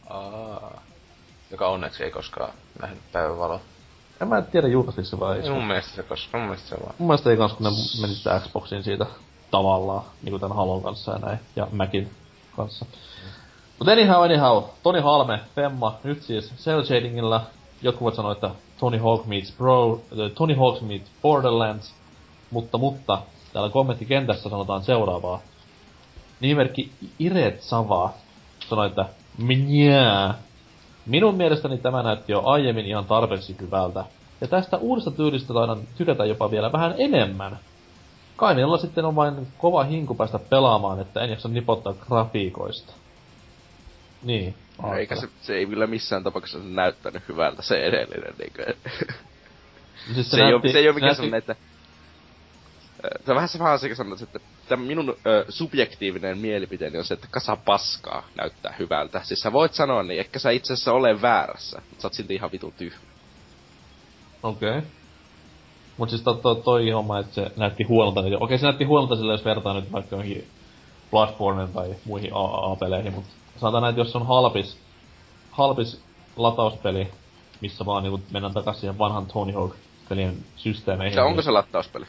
Aa. 0.09 0.81
Joka 1.51 1.67
onneksi 1.67 2.03
ei 2.03 2.11
koskaan 2.11 2.53
nähnyt 2.81 2.99
päivänvaloa. 3.11 3.59
En 4.21 4.27
mä 4.27 4.41
tiedä 4.41 4.67
julkaisiko 4.67 5.07
se 5.07 5.19
vai 5.19 5.39
ei. 5.39 5.49
Mun 5.49 5.67
mielestä 5.67 5.95
se 5.95 6.03
koska, 6.03 6.37
mun 6.37 6.47
mielestä 6.47 6.69
se 6.69 6.75
vaan. 6.83 6.95
Mun 6.97 7.07
mielestä 7.07 7.29
ei 7.29 7.37
kans 7.37 7.53
kun 7.53 7.63
ne 7.63 7.69
meni 8.01 8.15
sitä 8.15 8.39
Xboxiin 8.39 8.83
siitä 8.83 9.05
tavallaan, 9.51 10.03
niinku 10.23 10.39
tän 10.39 10.55
Halon 10.55 10.83
kanssa 10.83 11.11
ja 11.11 11.17
näin, 11.17 11.39
ja 11.55 11.67
Macin 11.71 12.11
kanssa. 12.55 12.85
Mm. 12.85 13.29
Mut 13.79 13.87
anyhow, 13.87 14.23
anyhow, 14.23 14.63
Tony 14.83 14.99
Halme, 14.99 15.39
Femma, 15.55 15.95
nyt 16.03 16.23
siis 16.23 16.53
Cell 16.55 16.83
Shadingilla, 16.83 17.41
jotkut 17.81 18.01
voivat 18.01 18.15
sanoa, 18.15 18.31
että 18.31 18.49
Tony 18.79 18.97
Hawk 18.97 19.25
meets 19.25 19.51
Bro, 19.57 19.89
uh, 19.89 20.01
Tony 20.35 20.55
Hawk 20.55 20.81
meets 20.81 21.11
Borderlands, 21.21 21.93
mutta, 22.51 22.77
mutta, 22.77 23.21
täällä 23.53 23.69
kommenttikentässä 23.69 24.49
sanotaan 24.49 24.83
seuraavaa. 24.83 25.39
Nimimerkki 26.39 26.91
Iret 27.19 27.61
Sava 27.61 28.13
sanoi, 28.69 28.87
että 28.87 29.05
Mnjää, 29.37 30.33
Minun 31.07 31.35
mielestäni 31.35 31.77
tämä 31.77 32.03
näytti 32.03 32.31
jo 32.31 32.41
aiemmin 32.45 32.85
ihan 32.85 33.05
tarpeeksi 33.05 33.55
hyvältä. 33.61 34.05
Ja 34.41 34.47
tästä 34.47 34.77
uudesta 34.77 35.11
tyylistä 35.11 35.53
taidan 35.53 35.79
tykätä 35.97 36.25
jopa 36.25 36.51
vielä 36.51 36.71
vähän 36.71 36.95
enemmän. 36.97 37.59
Kainilla 38.35 38.77
sitten 38.77 39.05
on 39.05 39.15
vain 39.15 39.47
kova 39.57 39.83
hinku 39.83 40.15
päästä 40.15 40.39
pelaamaan, 40.39 40.99
että 40.99 41.21
en 41.21 41.29
jaksa 41.29 41.49
nipottaa 41.49 41.93
grafiikoista. 41.93 42.93
Niin. 44.23 44.55
No, 44.83 44.93
eikä 44.93 45.15
se, 45.15 45.27
se 45.41 45.55
ei 45.55 45.65
kyllä 45.65 45.87
missään 45.87 46.23
tapauksessa 46.23 46.59
näyttänyt 46.59 47.23
hyvältä 47.27 47.61
se 47.61 47.85
edellinen. 47.85 48.33
Niin 48.39 48.53
kuin. 48.55 48.75
Siis 50.13 50.31
se, 50.31 50.37
se, 50.37 50.43
näytti, 50.43 50.47
ei 50.47 50.53
ole, 50.53 50.71
se 50.71 50.79
ei 50.79 50.87
ole 50.87 50.95
mikään 50.95 51.07
näytti... 51.07 51.15
sellainen, 51.15 51.37
että 51.37 51.55
se 53.25 53.31
on 53.31 53.35
vähän 53.35 53.49
se 53.49 53.63
asia, 53.63 53.95
sanoa, 53.95 54.17
että 54.23 54.39
tämä 54.67 54.83
minun 54.83 55.17
ö, 55.25 55.45
subjektiivinen 55.49 56.37
mielipiteeni 56.37 56.97
on 56.97 57.05
se, 57.05 57.13
että 57.13 57.27
kasa 57.31 57.55
paskaa 57.55 58.23
näyttää 58.35 58.75
hyvältä. 58.79 59.21
Siis 59.23 59.39
sä 59.39 59.53
voit 59.53 59.73
sanoa 59.73 60.03
niin, 60.03 60.19
ehkä 60.19 60.39
sä 60.39 60.49
itse 60.49 60.73
asiassa 60.73 60.93
ole 60.93 61.21
väärässä, 61.21 61.81
mutta 61.89 62.01
sä 62.01 62.07
oot 62.07 62.13
silti 62.13 62.35
ihan 62.35 62.51
vitun 62.51 62.73
tyhmä. 62.77 63.07
Okei. 64.43 64.69
Okay. 64.69 64.81
Mut 65.97 66.09
siis 66.09 66.21
to, 66.21 66.33
to, 66.33 66.55
toi 66.55 66.89
homma, 66.89 67.19
että 67.19 67.35
se 67.35 67.51
näytti 67.57 67.83
huonolta, 67.83 68.21
niin 68.21 68.35
okei 68.35 68.45
okay, 68.45 68.57
se 68.57 68.65
näytti 68.65 68.83
huonolta 68.83 69.15
sillä, 69.15 69.33
jos 69.33 69.45
vertaa 69.45 69.73
nyt 69.73 69.91
vaikka 69.91 70.15
johonkin 70.15 70.47
Bloodborne 71.11 71.67
tai 71.67 71.95
muihin 72.05 72.31
AA-peleihin, 72.33 73.13
mutta 73.13 73.29
sanotaan 73.57 73.81
näin, 73.81 73.91
että 73.91 74.01
jos 74.01 74.15
on 74.15 74.27
halpis, 74.27 74.77
halpis 75.51 76.01
latauspeli, 76.35 77.07
missä 77.61 77.85
vaan 77.85 78.03
niinku 78.03 78.21
mennään 78.31 78.53
takaisin 78.53 78.81
siihen 78.81 78.97
vanhan 78.97 79.25
Tony 79.25 79.53
Hawk 79.53 79.75
pelien 80.09 80.37
systeemeihin. 80.55 81.13
Se 81.13 81.21
onko 81.21 81.41
se 81.41 81.51
latauspeli? 81.51 82.05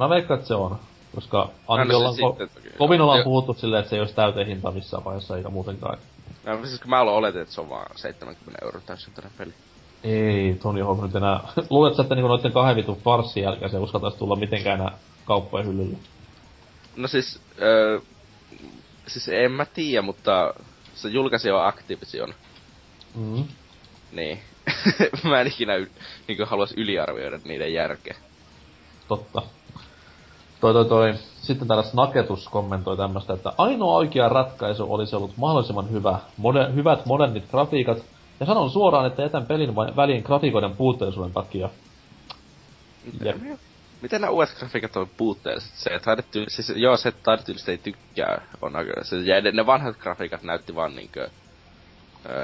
Mä 0.00 0.08
veikkaan, 0.08 0.38
että 0.38 0.48
se 0.48 0.54
on. 0.54 0.78
Koska 1.14 1.50
ainakin 1.68 1.94
ollaan 1.94 2.14
ko- 2.14 2.48
kovin 2.78 3.00
ollaan 3.00 3.24
puhuttu 3.24 3.54
silleen, 3.54 3.80
että 3.80 3.90
se 3.90 3.96
ei 3.96 4.00
olisi 4.00 4.14
täyteen 4.14 4.46
hinta 4.46 4.70
missään 4.70 5.04
vaiheessa 5.04 5.36
eikä 5.36 5.48
muutenkaan. 5.48 5.98
No 6.44 6.66
siis 6.66 6.80
kun 6.80 6.90
mä 6.90 7.00
aloin 7.00 7.16
oletin, 7.16 7.40
että 7.40 7.54
se 7.54 7.60
on 7.60 7.68
vaan 7.68 7.86
70 7.96 8.58
euroa 8.62 8.82
täysin 8.86 9.14
tänä 9.14 9.30
peli. 9.38 9.54
Ei, 10.04 10.58
Tony 10.62 10.82
Hawk 10.82 11.02
nyt 11.02 11.16
enää. 11.16 11.40
Luulet 11.70 11.96
sä, 11.96 12.02
että 12.02 12.14
niinku 12.14 12.28
noitten 12.28 12.52
kahden 12.52 12.76
vitun 12.76 12.96
farssin 12.96 13.42
jälkeen 13.42 13.70
se 13.70 13.78
uskaltaisi 13.78 14.18
tulla 14.18 14.36
mitenkään 14.36 14.80
enää 14.80 14.98
kauppojen 15.24 15.66
hyllylle? 15.66 15.96
No 16.96 17.08
siis, 17.08 17.40
öö, 17.62 18.00
siis 19.06 19.28
en 19.28 19.52
mä 19.52 19.64
tiedä, 19.64 20.02
mutta 20.02 20.54
se 20.94 21.08
julkaisi 21.08 21.48
jo 21.48 21.58
Activision. 21.58 22.34
Mm. 23.14 23.44
Niin. 24.12 24.40
mä 25.28 25.40
en 25.40 25.46
ikinä 25.46 25.74
y- 25.74 25.90
niin 26.28 26.46
haluaisi 26.46 26.74
yliarvioida 26.80 27.40
niiden 27.44 27.72
järkeä. 27.72 28.16
Totta. 29.08 29.42
Toi, 30.60 30.72
toi, 30.72 30.84
toi. 30.84 31.14
Sitten 31.42 31.68
täällä 31.68 31.82
Snaketus 31.82 32.48
kommentoi 32.48 32.96
tämmöstä, 32.96 33.32
että 33.32 33.52
ainoa 33.58 33.96
oikea 33.96 34.28
ratkaisu 34.28 34.92
olisi 34.92 35.16
ollut 35.16 35.36
mahdollisimman 35.36 35.90
hyvä, 35.90 36.18
moder- 36.38 36.74
hyvät 36.74 37.06
modernit 37.06 37.50
grafiikat, 37.50 37.98
ja 38.40 38.46
sanon 38.46 38.70
suoraan, 38.70 39.06
että 39.06 39.22
jätän 39.22 39.46
pelin 39.46 39.76
väliin 39.76 40.22
grafiikoiden 40.22 40.76
puutteellisuuden 40.76 41.32
takia. 41.32 41.68
Jep. 43.24 43.36
Miten 44.02 44.20
nämä 44.20 44.30
uudet 44.30 44.58
grafiikat 44.58 44.96
on 44.96 45.08
puutteelliset? 45.16 45.70
Se, 45.74 45.90
että 45.90 46.04
taidetty, 46.04 46.44
siis 46.48 46.72
joo, 46.76 46.96
se, 46.96 47.08
että 47.08 47.22
taidetyyllistä 47.22 47.70
ei 47.70 47.78
tykkää, 47.78 48.42
on 48.62 48.72
se, 49.02 49.16
ja 49.16 49.40
ne 49.40 49.66
vanhat 49.66 49.96
grafiikat 49.96 50.42
näytti 50.42 50.74
vaan 50.74 50.96
niinkö, 50.96 51.28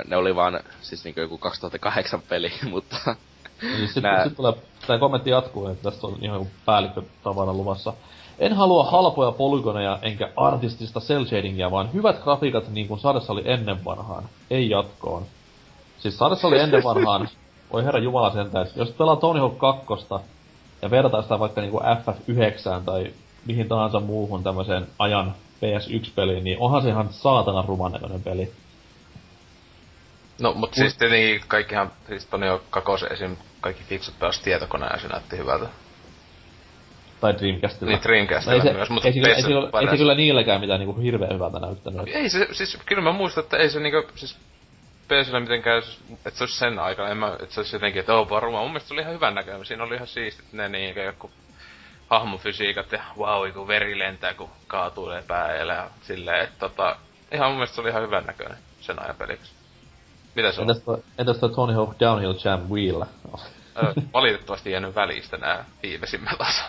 ne 0.06 0.16
oli 0.16 0.36
vaan, 0.36 0.60
siis 0.80 1.04
niinkö 1.04 1.20
joku 1.20 1.38
2008 1.38 2.22
peli, 2.28 2.52
mutta 2.70 3.16
Eli 3.62 3.86
sitten 3.86 4.02
Nää- 4.02 4.24
sit 4.24 4.36
tulee, 4.36 4.52
tämä 4.86 4.98
kommentti 4.98 5.30
jatkuu, 5.30 5.66
että 5.66 5.90
tästä 5.90 6.06
on 6.06 6.18
ihan 6.20 6.46
päällikkö 6.64 7.02
tavara 7.22 7.52
luvassa. 7.52 7.92
En 8.38 8.52
halua 8.52 8.84
halpoja 8.84 9.32
polygoneja 9.32 9.98
enkä 10.02 10.30
artistista 10.36 11.00
cel 11.00 11.24
shadingia, 11.24 11.70
vaan 11.70 11.92
hyvät 11.92 12.22
grafiikat 12.22 12.68
niin 12.68 12.88
kuin 12.88 13.00
sarjassa 13.00 13.32
oli 13.32 13.42
ennen 13.44 13.84
vanhaan. 13.84 14.24
Ei 14.50 14.70
jatkoon. 14.70 15.22
Siis 15.98 16.18
sarjassa 16.18 16.48
oli 16.48 16.58
ennen 16.58 16.84
vanhaan, 16.84 17.28
voi 17.72 17.84
herra 17.84 18.00
jumala 18.00 18.32
sentään, 18.32 18.66
jos 18.76 18.90
pelaa 18.90 19.16
Tony 19.16 19.40
Hawk 19.40 19.58
2 19.58 19.86
ja 20.82 20.90
vertaa 20.90 21.22
sitä 21.22 21.38
vaikka 21.38 21.60
niinku 21.60 21.80
FF9 21.80 22.84
tai 22.84 23.12
mihin 23.46 23.68
tahansa 23.68 24.00
muuhun 24.00 24.42
tämmöiseen 24.42 24.86
ajan 24.98 25.34
PS1-peliin, 25.56 26.44
niin 26.44 26.58
onhan 26.60 26.82
se 26.82 26.88
ihan 26.88 27.08
saatana 27.10 27.64
ruman 27.68 27.92
näköinen 27.92 28.22
peli. 28.22 28.52
No, 30.40 30.54
mut 30.54 30.74
siis 30.74 30.96
tietenkin 30.96 31.48
kaikkihan, 31.48 31.92
siis 32.08 32.26
Toni 32.26 32.48
on 32.48 32.60
kakosen 32.70 33.12
esim. 33.12 33.36
Kaikki 33.66 33.84
fiksut 33.84 34.18
pelas 34.18 34.40
tietokoneen 34.40 34.90
ja 34.92 34.98
se 35.00 35.08
näytti 35.08 35.36
hyvältä. 35.36 35.66
Tai 37.20 37.34
Dreamcastilla. 37.38 37.92
Niin 37.92 38.02
Dreamcastilla 38.02 38.54
ei 38.54 38.60
se, 38.60 38.72
myös, 38.72 38.90
mutta 38.90 39.08
ei, 39.08 39.14
se, 39.14 39.20
ei, 39.28 39.42
se, 39.42 39.48
kyllä- 39.48 39.80
ei 39.80 39.88
se 39.88 39.96
kyllä 39.96 40.14
niilläkään 40.14 40.60
mitään 40.60 40.80
niinku 40.80 41.00
hirveän 41.00 41.34
hyvältä 41.34 41.58
näyttänyt. 41.58 42.00
Ei 42.06 42.28
se, 42.28 42.48
siis 42.52 42.78
kyllä 42.86 43.02
mä 43.02 43.12
muistan, 43.12 43.44
että 43.44 43.56
ei 43.56 43.70
se 43.70 43.80
niinku, 43.80 44.02
siis 44.14 44.38
PSllä 45.08 45.40
mitenkään, 45.40 45.82
että 46.12 46.38
se 46.38 46.44
olisi 46.44 46.58
sen 46.58 46.78
aikana, 46.78 47.08
en 47.08 47.16
mä, 47.16 47.36
että 47.42 47.54
se 47.54 47.60
olisi 47.60 47.76
jotenkin, 47.76 48.00
että 48.00 48.14
oo 48.14 48.30
varmaan, 48.30 48.62
mun 48.64 48.70
mielestä 48.70 48.88
se 48.88 48.94
oli 48.94 49.02
ihan 49.02 49.14
hyvän 49.14 49.34
näköinen, 49.34 49.64
siinä 49.64 49.84
oli 49.84 49.94
ihan 49.94 50.06
siistit 50.06 50.52
ne 50.52 50.68
niinkö 50.68 51.02
joku 51.02 51.30
hahmofysiikat 52.08 52.92
ja 52.92 53.02
wow, 53.18 53.52
kun 53.52 53.68
veri 53.68 53.98
lentää, 53.98 54.34
kun 54.34 54.50
kaatuu 54.66 55.08
päälle 55.26 55.72
ja 55.72 55.90
silleen, 56.02 56.44
että 56.44 56.58
tota, 56.58 56.96
ihan 57.32 57.48
mun 57.48 57.56
mielestä 57.56 57.74
se 57.74 57.80
oli 57.80 57.90
ihan 57.90 58.02
hyvän 58.02 58.24
näköinen 58.24 58.58
sen 58.80 59.02
ajan 59.02 59.16
peliksi. 59.16 59.52
Mitä 60.34 60.52
se 60.52 60.60
on? 60.60 60.70
Entäs 60.70 60.84
toi, 60.84 61.02
entäs 61.18 61.38
toi 61.38 61.50
Tony 61.50 61.74
Hawk 61.74 62.00
Downhill 62.00 62.34
Jam 62.44 62.60
Wheel? 62.60 63.04
Ö, 63.78 63.92
valitettavasti 64.12 64.70
jäänyt 64.70 64.94
välistä 64.94 65.36
nää 65.36 65.64
viimeisimmät 65.82 66.40
osa. 66.40 66.64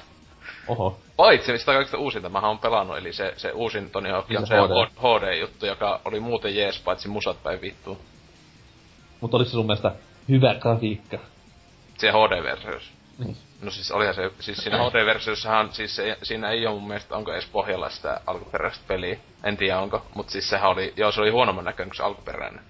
Oho. 0.68 1.00
Paitsi 1.16 1.58
sitä 1.58 1.74
kaikista 1.74 1.98
uusinta 1.98 2.30
mä 2.30 2.40
oon 2.40 2.60
pelannut, 2.60 2.98
eli 2.98 3.14
se, 3.14 3.34
se 3.38 3.52
uusin 3.52 3.90
Tony 3.90 4.10
Hawk 4.10 4.30
Niin 4.30 4.40
on 4.40 4.48
se 4.48 4.56
se 4.56 4.62
HD. 4.62 4.88
HD-juttu, 5.00 5.66
joka 5.66 6.02
oli 6.06 6.20
muuten 6.20 6.56
jees, 6.56 6.80
paitsi 6.80 7.08
musat 7.08 7.44
päin 7.44 7.62
vittu. 7.62 7.98
Mutta 9.22 9.38
oliko 9.38 9.50
se 9.50 9.52
sun 9.52 9.66
mielestä 9.66 9.92
hyvä 10.30 10.56
grafiikka? 10.56 11.18
Se 11.98 12.12
HD-versiossa. 12.12 12.92
Niin. 13.20 13.38
No 13.62 13.72
siis 13.72 13.92
olihan 13.92 14.16
se, 14.16 14.32
siis 14.40 14.58
siinä 14.58 14.78
HD-versiossahan, 14.78 15.70
siis 15.72 15.96
se, 15.96 16.18
siinä 16.24 16.50
ei 16.50 16.66
oo 16.68 16.74
mun 16.74 16.88
mielestä, 16.88 17.16
onko 17.16 17.34
edes 17.34 17.46
pohjalla 17.46 17.90
sitä 17.90 18.22
alkuperäistä 18.28 18.84
peliä. 18.88 19.18
En 19.44 19.58
tiedä 19.58 19.80
onko, 19.80 20.06
mut 20.16 20.30
siis 20.30 20.50
sehän 20.50 20.70
oli, 20.70 20.94
joo 20.98 21.12
se 21.12 21.22
oli 21.22 21.30
huonomman 21.30 21.66
näköinen 21.66 21.90
kuin 21.90 21.98
se 21.98 22.04
alkuperäinen. 22.04 22.64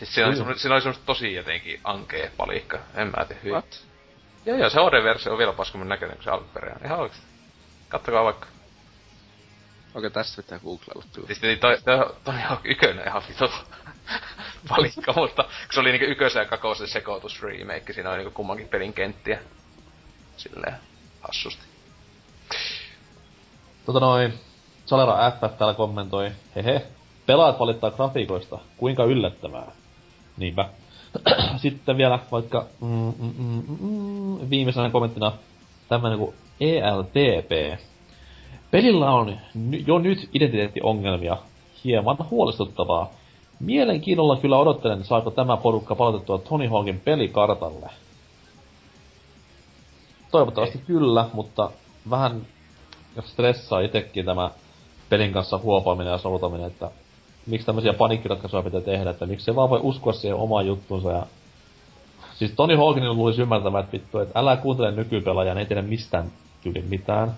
Siis 0.00 0.14
siinä 0.14 0.28
oli, 0.28 0.58
siinä 0.58 0.74
oli 0.74 0.80
semmoista 0.80 1.06
tosi 1.06 1.34
jotenkin 1.34 1.80
ankee 1.84 2.32
palikka, 2.36 2.78
en 2.94 3.12
mä 3.16 3.24
tiedä. 3.24 3.40
What? 3.52 3.86
Joo 4.46 4.56
joo, 4.56 4.70
se 4.70 4.80
HD-versio 4.80 5.32
on 5.32 5.38
vielä 5.38 5.52
paskammin 5.52 5.88
näköinen 5.88 6.16
kuin 6.16 6.24
se 6.24 6.30
alkuperäinen, 6.30 6.86
ihan 6.86 6.98
oikeesti. 6.98 7.26
Kattokaa 7.88 8.24
vaikka. 8.24 8.46
Okei, 9.94 10.10
tässä 10.10 10.42
pitää 10.42 10.58
googlailla 10.58 11.04
kyllä. 11.12 11.26
Siis 11.26 11.42
niin 11.42 11.58
toi, 11.58 11.78
toi, 11.84 12.14
toi 12.24 12.34
on 12.50 12.58
ykönen 12.64 13.06
ihan 13.06 13.22
vitu 13.28 13.50
palikka, 14.68 15.12
mutta 15.12 15.42
kun 15.42 15.52
se 15.70 15.80
oli 15.80 15.92
niinku 15.92 16.10
ykösen 16.10 16.40
ja 16.40 16.46
kakosen 16.46 16.88
sekoitus 16.88 17.42
remake, 17.42 17.92
siinä 17.92 18.10
oli 18.10 18.18
niinku 18.18 18.34
kummankin 18.34 18.68
pelin 18.68 18.92
kenttiä. 18.92 19.38
Silleen 20.36 20.74
hassusti. 21.20 21.62
Tota 23.86 24.00
noin, 24.00 24.40
Salera 24.86 25.30
FF 25.30 25.58
täällä 25.58 25.74
kommentoi, 25.74 26.30
hehe, 26.56 26.86
pelaajat 27.26 27.58
valittaa 27.58 27.90
grafiikoista, 27.90 28.58
kuinka 28.76 29.04
yllättävää. 29.04 29.72
Niinpä. 30.40 30.68
Sitten 31.62 31.96
vielä 31.96 32.18
vaikka 32.32 32.66
mm, 32.80 32.88
mm, 32.88 33.34
mm, 33.38 33.62
mm, 33.68 33.76
mm, 33.80 34.50
viimeisenä 34.50 34.90
kommenttina 34.90 35.32
tämmönen 35.88 36.18
kuin 36.18 36.34
ELTP. 36.60 37.80
Pelillä 38.70 39.10
on 39.10 39.36
jo 39.86 39.98
nyt 39.98 40.28
identiteettiongelmia. 40.34 41.36
Hieman 41.84 42.16
huolestuttavaa. 42.30 43.10
Mielenkiinnolla 43.60 44.36
kyllä 44.36 44.58
odottelen, 44.58 45.04
saako 45.04 45.30
tämä 45.30 45.56
porukka 45.56 45.94
palautettua 45.94 46.38
Tony 46.38 46.68
Hawkin 46.68 47.00
pelikartalle. 47.00 47.90
Toivottavasti 50.30 50.78
kyllä, 50.86 51.26
mutta 51.32 51.70
vähän 52.10 52.46
stressaa 53.24 53.80
itekin 53.80 54.24
tämä 54.24 54.50
pelin 55.08 55.32
kanssa 55.32 55.58
huopaaminen 55.58 56.10
ja 56.10 56.18
soutaminen, 56.18 56.66
että 56.66 56.90
miksi 57.46 57.66
tämmöisiä 57.66 57.92
panikkiratkaisuja 57.92 58.62
pitää 58.62 58.80
tehdä, 58.80 59.10
että 59.10 59.26
miksi 59.26 59.44
se 59.44 59.56
vaan 59.56 59.70
voi 59.70 59.80
uskoa 59.82 60.12
siihen 60.12 60.36
omaan 60.36 60.66
juttuunsa 60.66 61.10
ja 61.10 61.26
Siis 62.40 62.52
Tony 62.56 62.76
Hawkinin 62.76 63.14
luulisi 63.16 63.42
ymmärtämään, 63.42 63.84
että 63.84 63.92
vittu, 63.92 64.18
että 64.18 64.38
älä 64.38 64.56
kuuntele 64.56 64.90
nykypelaajan, 64.90 65.58
ei 65.58 65.66
tiedä 65.66 65.82
mistään 65.82 66.32
tyyli 66.62 66.82
mitään. 66.82 67.34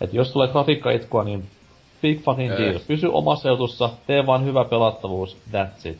Et 0.00 0.14
jos 0.14 0.30
tulee 0.30 0.48
grafiikkaitkua, 0.48 1.24
niin 1.24 1.50
big 2.02 2.24
fucking 2.24 2.50
deal. 2.50 2.80
Pysy 2.86 3.06
omassa 3.06 3.48
jutussa, 3.48 3.90
tee 4.06 4.26
vaan 4.26 4.44
hyvä 4.44 4.64
pelattavuus, 4.64 5.36
that's 5.52 5.88
it. 5.88 5.98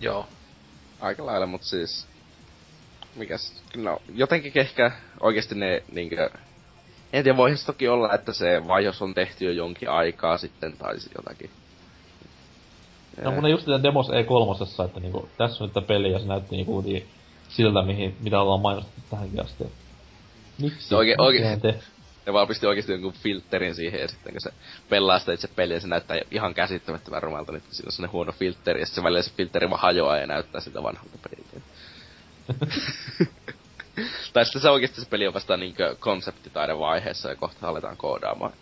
Joo. 0.00 0.26
Aika 1.00 1.26
lailla, 1.26 1.46
mut 1.46 1.62
siis... 1.62 2.06
Mikäs, 3.16 3.62
no, 3.76 3.98
jotenkin 4.14 4.52
ehkä 4.54 4.92
oikeesti 5.20 5.54
ne 5.54 5.82
niinkö... 5.92 6.30
En 7.16 7.24
tiedä, 7.24 7.36
voihan 7.36 7.58
se 7.58 7.66
toki 7.66 7.88
olla, 7.88 8.14
että 8.14 8.32
se 8.32 8.62
vaios 8.68 9.02
on 9.02 9.14
tehty 9.14 9.44
jo 9.44 9.50
jonkin 9.52 9.90
aikaa 9.90 10.38
sitten, 10.38 10.76
tai 10.76 11.00
sit 11.00 11.12
jotakin. 11.16 11.50
No 13.24 13.32
kun 13.32 13.42
ne 13.42 13.50
just 13.50 13.64
sitä 13.64 13.82
demos 13.82 14.08
E3, 14.08 14.84
että 14.84 15.00
niinku, 15.00 15.28
tässä 15.38 15.64
on 15.64 15.70
nyt 15.74 15.86
peli 15.86 16.12
ja 16.12 16.18
se 16.18 16.26
näytti 16.26 16.56
niinku 16.56 16.84
siltä, 17.48 17.82
mihin, 17.82 18.16
mitä 18.20 18.40
ollaan 18.40 18.60
mainostettu 18.60 19.00
tähänkin 19.10 19.40
asti. 19.40 19.64
Miksi? 20.58 20.94
No 20.94 20.98
oikein- 20.98 21.20
oikein- 21.20 21.60
te? 21.60 21.74
Ne 22.26 22.32
vaan 22.32 22.48
pisti 22.48 22.66
oikeesti 22.66 22.92
jonkun 22.92 23.12
filterin 23.12 23.74
siihen 23.74 24.00
ja 24.00 24.08
sitten 24.08 24.32
kun 24.32 24.40
se 24.40 24.50
pelaa 24.88 25.18
sitä 25.18 25.32
itse 25.32 25.48
peliä, 25.48 25.80
se 25.80 25.88
näyttää 25.88 26.16
ihan 26.30 26.54
käsittämättömän 26.54 27.22
rumalta, 27.22 27.52
niin 27.52 27.62
siinä 27.70 27.88
on 27.88 27.92
sellainen 27.92 28.12
huono 28.12 28.32
filteri 28.32 28.80
ja 28.80 28.86
sitten 28.86 29.02
se 29.02 29.04
välillä 29.04 29.22
se 29.22 29.32
filteri 29.36 29.70
vaan 29.70 29.80
hajoaa 29.80 30.16
ja 30.16 30.26
näyttää 30.26 30.60
siltä 30.60 30.82
vanhalta 30.82 31.18
peliltä. 31.30 31.60
tai 34.32 34.44
sitten 34.44 34.62
se 34.62 34.70
oikeesti 34.70 35.00
se 35.00 35.08
peli 35.08 35.26
on 35.26 35.34
vasta 35.34 35.56
niinkö 35.56 35.96
konseptitaidevaiheessa 36.00 37.28
ja 37.28 37.36
kohta 37.36 37.68
aletaan 37.68 37.96
koodaamaan. 37.96 38.52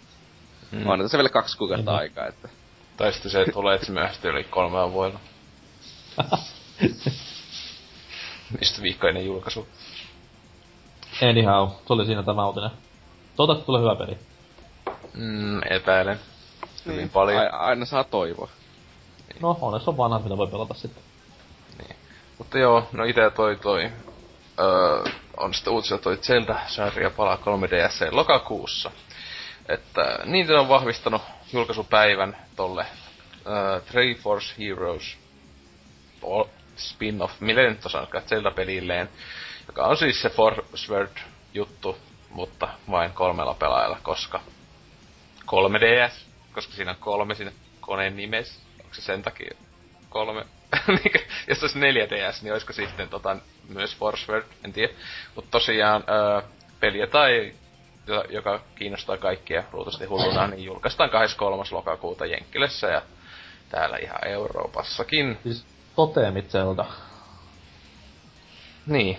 Mm. 0.72 0.86
On 0.86 1.00
tässä 1.00 1.18
vielä 1.18 1.28
kaksi 1.28 1.58
kuukautta 1.58 1.90
Mhm. 1.90 1.98
aikaa, 2.00 2.26
että... 2.26 2.48
Tai 2.96 3.12
sitten 3.12 3.30
se 3.30 3.44
tulee, 3.52 3.74
että 3.74 3.86
se 3.86 3.92
myöhästyy 3.92 4.30
yli 4.30 4.44
kolmella 4.44 4.92
vuodella. 4.92 5.20
Mistä 8.60 8.82
viikko 8.82 9.06
ennen 9.08 9.26
julkaisu. 9.26 9.68
Anyhow, 11.30 11.68
se 11.86 11.92
oli 11.92 12.06
siinä 12.06 12.22
tämä 12.22 12.46
uutinen. 12.46 12.70
Toivottavasti 13.36 13.66
tulee 13.66 13.80
hyvä 13.82 13.96
peli. 13.96 14.18
Mm, 15.14 15.60
epäilen. 15.70 16.20
Hyvin 16.86 17.10
paljon. 17.10 17.40
Niin. 17.42 17.54
A- 17.54 17.58
aina 17.58 17.84
saa 17.84 18.04
toivoa. 18.04 18.48
No, 19.40 19.58
onneksi 19.60 19.90
on 19.90 19.96
vanha, 19.96 20.18
mitä 20.18 20.36
voi 20.36 20.46
pelata 20.46 20.74
sitten. 20.74 21.02
Niin. 21.78 21.96
Mutta 22.38 22.58
joo, 22.58 22.88
no 22.92 23.04
ite 23.04 23.30
toi 23.30 23.56
toi... 23.56 23.90
Öö, 24.60 25.12
on 25.36 25.54
sitten 25.54 25.72
uutisella 25.72 26.02
toi 26.02 26.16
Zelda-sarja 26.16 27.10
palaa 27.10 27.36
3DS 27.36 28.08
lokakuussa. 28.14 28.90
Että 29.68 30.18
Nintendo 30.24 30.60
on 30.60 30.68
vahvistanut 30.68 31.22
julkaisupäivän 31.52 32.36
tolle 32.56 32.86
öö, 33.46 33.80
Triforce 33.80 34.54
Heroes 34.58 35.16
spin-off, 36.76 37.40
miten 37.40 37.64
nyt 37.64 37.86
osaankaan, 37.86 38.24
Zelda-pelilleen, 38.28 39.08
joka 39.66 39.84
on 39.86 39.96
siis 39.96 40.22
se 40.22 40.30
Forsword 40.30 41.16
juttu, 41.54 41.98
mutta 42.30 42.68
vain 42.90 43.12
kolmella 43.12 43.54
pelaajalla, 43.54 43.98
koska 44.02 44.40
3DS, 45.46 46.12
koska 46.52 46.72
siinä 46.74 46.90
on 46.90 46.96
kolme 46.96 47.34
siinä 47.34 47.52
koneen 47.80 48.16
nimessä, 48.16 48.60
onko 48.82 48.94
se 48.94 49.02
sen 49.02 49.22
takia 49.22 49.54
kolme, 50.08 50.46
jos 51.48 51.62
olisi 51.62 51.78
4DS, 51.80 52.42
niin 52.42 52.52
olisiko 52.52 52.72
sitten 52.72 53.08
tota, 53.08 53.36
myös 53.68 53.96
Forsword, 53.96 54.44
en 54.64 54.72
tiedä. 54.72 54.92
Mutta 55.34 55.50
tosiaan 55.50 56.04
öö, 56.08 56.42
peliä 56.80 57.06
tai 57.06 57.52
jo- 58.06 58.24
joka 58.28 58.60
kiinnostaa 58.74 59.16
kaikkia 59.16 59.64
ruutusti 59.72 60.04
hulluna, 60.04 60.46
niin 60.46 60.64
julkaistaan 60.64 61.10
23. 61.10 61.64
lokakuuta 61.70 62.26
Jenkkilässä 62.26 62.86
ja 62.86 63.02
täällä 63.68 63.96
ihan 63.96 64.28
Euroopassakin. 64.28 65.38
Siis 65.42 65.66
toteemit 65.96 66.50
Zelda. 66.50 66.84
Niin. 68.86 69.18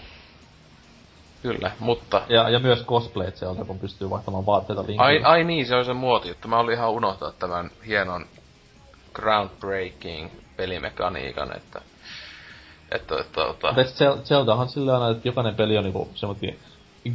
Kyllä, 1.41 1.71
mutta... 1.79 2.21
Ja, 2.29 2.49
ja 2.49 2.59
myös 2.59 2.85
cosplayt 2.85 3.35
sieltä, 3.35 3.65
kun 3.65 3.79
pystyy 3.79 4.09
vaihtamaan 4.09 4.45
vaatteita 4.45 4.81
linkille. 4.81 5.03
Ai, 5.03 5.21
ai 5.23 5.43
niin, 5.43 5.65
se 5.65 5.75
on 5.75 5.85
se 5.85 5.93
muoti, 5.93 6.29
että 6.29 6.47
mä 6.47 6.59
olin 6.59 6.73
ihan 6.73 6.91
unohtaa 6.91 7.31
tämän 7.31 7.71
hienon 7.87 8.25
groundbreaking 9.13 10.29
pelimekaniikan, 10.57 11.57
että... 11.57 11.81
Että, 12.91 13.19
että, 13.19 13.41
että... 13.49 13.67
Mutta 13.67 14.23
Zeldahan 14.23 14.69
sillä 14.69 14.93
aina, 14.93 15.09
että 15.09 15.27
jokainen 15.27 15.55
peli 15.55 15.77
on 15.77 15.83
niinku 15.83 16.09
semmoinen 16.15 16.55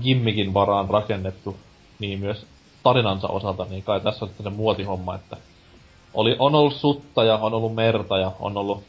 gimmikin 0.02 0.54
varaan 0.54 0.90
rakennettu, 0.90 1.56
niin 1.98 2.20
myös 2.20 2.46
tarinansa 2.82 3.28
osalta, 3.28 3.64
niin 3.64 3.82
kai 3.82 4.00
tässä 4.00 4.24
on 4.24 4.28
sitten 4.28 4.44
se 4.44 4.50
muotihomma, 4.50 5.14
että 5.14 5.36
oli, 6.14 6.36
on 6.38 6.54
ollut 6.54 6.74
sutta 6.74 7.24
ja 7.24 7.34
on 7.36 7.54
ollut 7.54 7.74
merta 7.74 8.18
ja 8.18 8.32
on 8.40 8.56
ollut 8.56 8.84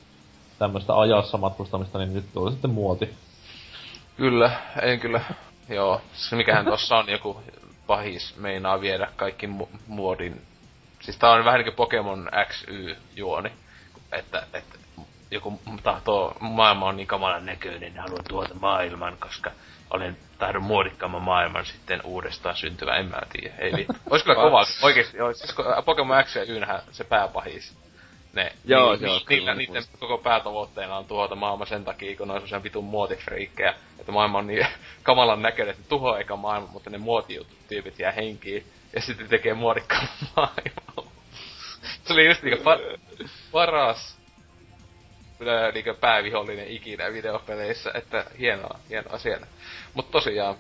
tämmöistä 0.59 0.99
ajassa 0.99 1.37
matkustamista, 1.37 1.99
niin 1.99 2.13
nyt 2.13 2.25
tuli 2.33 2.51
sitten 2.51 2.71
muoti. 2.71 3.09
Kyllä, 4.17 4.51
en 4.81 4.99
kyllä, 4.99 5.21
joo. 5.69 6.01
Se 6.13 6.35
mikähän 6.35 6.65
tossa 6.65 6.97
on 6.97 7.09
joku 7.09 7.41
pahis 7.87 8.37
meinaa 8.37 8.81
viedä 8.81 9.07
kaikki 9.15 9.47
mu- 9.47 9.77
muodin. 9.87 10.41
Siis 10.99 11.17
tää 11.17 11.31
on 11.31 11.45
vähän 11.45 11.59
niinku 11.59 11.75
Pokemon 11.75 12.29
XY-juoni. 12.47 13.51
Että, 14.11 14.47
että 14.53 14.77
joku 15.31 15.61
tahtoo, 15.83 16.37
maailma 16.39 16.85
on 16.85 16.97
niin 16.97 17.07
kamalan 17.07 17.45
näköinen, 17.45 17.81
niin 17.81 17.99
haluan 17.99 18.23
tuota 18.27 18.53
maailman, 18.53 19.17
koska 19.19 19.51
olen 19.89 20.17
tahdon 20.39 20.63
muodikkaamman 20.63 21.21
maailman 21.21 21.65
sitten 21.65 22.01
uudestaan 22.03 22.55
syntyvä, 22.55 22.95
en 22.95 23.05
mä 23.05 23.21
tiedä. 23.31 23.55
Ei 23.57 23.73
vittu. 23.73 23.93
Ois 24.09 24.23
kyllä 24.23 24.35
kova, 24.35 24.65
oikeesti, 24.81 25.17
siis 25.33 25.55
Pokemon 25.85 26.23
X 26.23 26.35
ja 26.35 26.43
Ynhän 26.43 26.81
se 26.91 27.03
pääpahis. 27.03 27.77
Ne, 28.33 28.51
joo, 28.65 28.95
niin, 28.95 29.03
joo, 29.03 29.19
ni, 29.29 29.35
niitä, 29.35 29.53
niiden 29.53 29.83
koko 29.99 30.17
päätavoitteena 30.17 30.97
on 30.97 31.05
tuhota 31.05 31.35
maailma 31.35 31.65
sen 31.65 31.85
takia, 31.85 32.17
kun 32.17 32.27
ne 32.27 32.33
on 32.33 32.47
sen 32.47 32.63
vitun 32.63 32.83
muotifriikkejä. 32.83 33.73
Että 33.99 34.11
maailma 34.11 34.37
on 34.37 34.47
niin 34.47 34.67
kamalan 35.03 35.41
näköinen, 35.41 35.75
että 35.75 35.89
tuhoaa 35.89 36.17
eikä 36.17 36.35
maailma, 36.35 36.67
mutta 36.71 36.89
ne 36.89 36.97
muotijutut 36.97 37.67
tyypit 37.67 37.99
jää 37.99 38.11
henkiin. 38.11 38.65
Ja 38.93 39.01
sitten 39.01 39.27
tekee 39.27 39.53
muodikkaan 39.53 40.07
maailmaa. 40.35 41.10
Se 42.11 42.19
oli 42.19 42.27
just 42.27 42.43
niinku 42.43 42.63
par- 42.63 42.99
paras 43.51 44.17
niinku 45.73 45.93
päävihollinen 45.99 46.67
ikinä 46.67 47.13
videopeleissä, 47.13 47.91
että 47.93 48.25
hienoa, 48.39 48.79
hienoa 48.89 49.17
siellä. 49.17 49.47
Mut 49.93 50.11
tosiaan, 50.11 50.55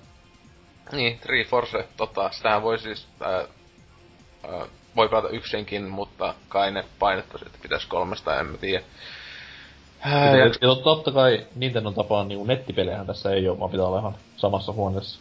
niin, 0.91 1.19
Force, 1.49 1.87
tota, 1.97 2.31
sitähän 2.31 2.61
voi 2.61 2.79
siis, 2.79 3.07
ää, 3.21 3.31
ää, 3.31 4.65
voi 4.95 5.09
pelata 5.09 5.29
yksinkin, 5.29 5.83
mutta 5.83 6.33
kai 6.49 6.71
ne 6.71 6.85
painettaisi, 6.99 7.45
että 7.45 7.59
pitäisi 7.61 7.87
kolmesta, 7.87 8.39
en 8.39 8.45
mä 8.45 8.57
tiedä. 8.57 8.83
Ja, 10.05 10.45
ja 10.61 10.75
totta 10.83 11.11
kai 11.11 11.47
Nintendo 11.55 11.91
tapaan 11.91 12.27
niin 12.27 12.47
nettipelejähän 12.47 13.07
tässä 13.07 13.31
ei 13.31 13.47
oo, 13.47 13.59
vaan 13.59 13.71
pitää 13.71 13.85
olla 13.85 13.99
ihan 13.99 14.15
samassa 14.37 14.71
huoneessa. 14.71 15.19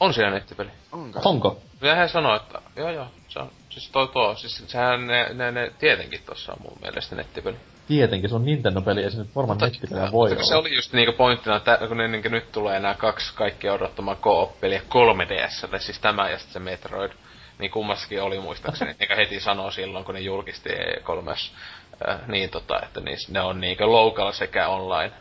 On 0.00 0.14
siellä 0.14 0.30
nettipeli. 0.30 0.70
Onko? 0.92 1.20
Onko? 1.24 1.58
Ja 1.80 1.94
hän 1.94 2.08
sanoi, 2.08 2.36
että 2.36 2.62
joo 2.76 2.90
joo, 2.90 3.06
se 3.28 3.38
on, 3.38 3.50
siis 3.78 3.92
toi 3.92 4.08
tuo, 4.08 4.34
siis 4.34 4.64
sehän 4.66 5.06
ne, 5.06 5.28
ne, 5.34 5.50
ne 5.50 5.72
tietenkin 5.78 6.20
tossa 6.26 6.52
on 6.52 6.58
mun 6.62 6.78
mielestä 6.82 7.16
nettipeli. 7.16 7.56
Tietenkin, 7.88 8.30
se 8.30 8.36
on 8.36 8.44
Nintendo-peli, 8.44 9.02
ja 9.02 9.10
se 9.10 9.18
nyt 9.18 9.36
varmaan 9.36 9.58
nettipeliä 9.58 10.12
voi 10.12 10.32
olla. 10.32 10.42
Se 10.42 10.54
oli 10.54 10.74
just 10.74 10.92
niinku 10.92 11.12
pointtina, 11.12 11.56
että 11.56 11.78
kun 11.88 11.96
ne, 11.96 12.08
niinku 12.08 12.28
nyt 12.28 12.52
tulee 12.52 12.80
nämä 12.80 12.94
kaksi 12.94 13.34
kaikkia 13.34 13.72
odottamaa 13.72 14.14
co-op-peliä 14.14 14.82
3DS, 14.88 15.78
siis 15.78 15.98
tämä 15.98 16.30
ja 16.30 16.38
sitten 16.38 16.52
se 16.52 16.58
Metroid, 16.58 17.12
niin 17.58 17.70
kummassakin 17.70 18.22
oli 18.22 18.40
muistaakseni, 18.40 18.94
eikä 19.00 19.16
heti 19.16 19.40
sanoo 19.40 19.70
silloin, 19.70 20.04
kun 20.04 20.14
ne 20.14 20.20
julkisti 20.20 20.68
E3, 20.68 21.50
äh, 22.08 22.28
niin 22.28 22.50
tota, 22.50 22.80
että 22.82 23.00
niissä, 23.00 23.32
ne 23.32 23.40
on 23.40 23.60
niinku 23.60 23.92
local 23.92 24.32
sekä 24.32 24.68
online 24.68 25.12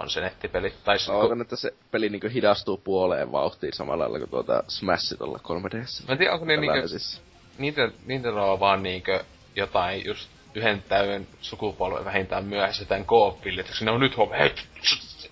on 0.00 0.10
se 0.10 0.20
nettipeli. 0.20 0.74
Tai 0.84 0.98
sit, 0.98 1.08
kun... 1.08 1.40
että 1.40 1.56
se 1.56 1.74
peli 1.90 2.08
niinku 2.08 2.28
hidastuu 2.34 2.76
puoleen 2.76 3.32
vauhtiin 3.32 3.72
samalla 3.72 4.04
lailla 4.04 4.18
kuin 4.18 4.30
tuota 4.30 4.64
Smash 4.68 5.16
tuolla 5.18 5.38
3DS. 5.38 6.06
Mä 6.08 6.12
en 6.12 6.18
tiedä, 6.18 6.32
onko 6.32 6.44
ne 6.44 6.56
niinku, 6.56 6.88
siis. 6.88 7.22
Niitä, 7.60 7.90
niitä 8.06 8.28
on 8.28 8.60
vaan 8.60 8.82
niinku 8.82 9.10
jotain 9.56 10.04
just 10.04 10.28
yhden 10.54 10.82
täyden 10.82 11.26
sukupolven 11.40 12.04
vähintään 12.04 12.44
myöhässä 12.44 12.84
tämän 12.84 13.04
koopille, 13.04 13.60
että 13.60 13.84
ne 13.84 13.90
on 13.90 14.00
nyt 14.00 14.16
huomioon, 14.16 14.40
hei, 14.40 14.54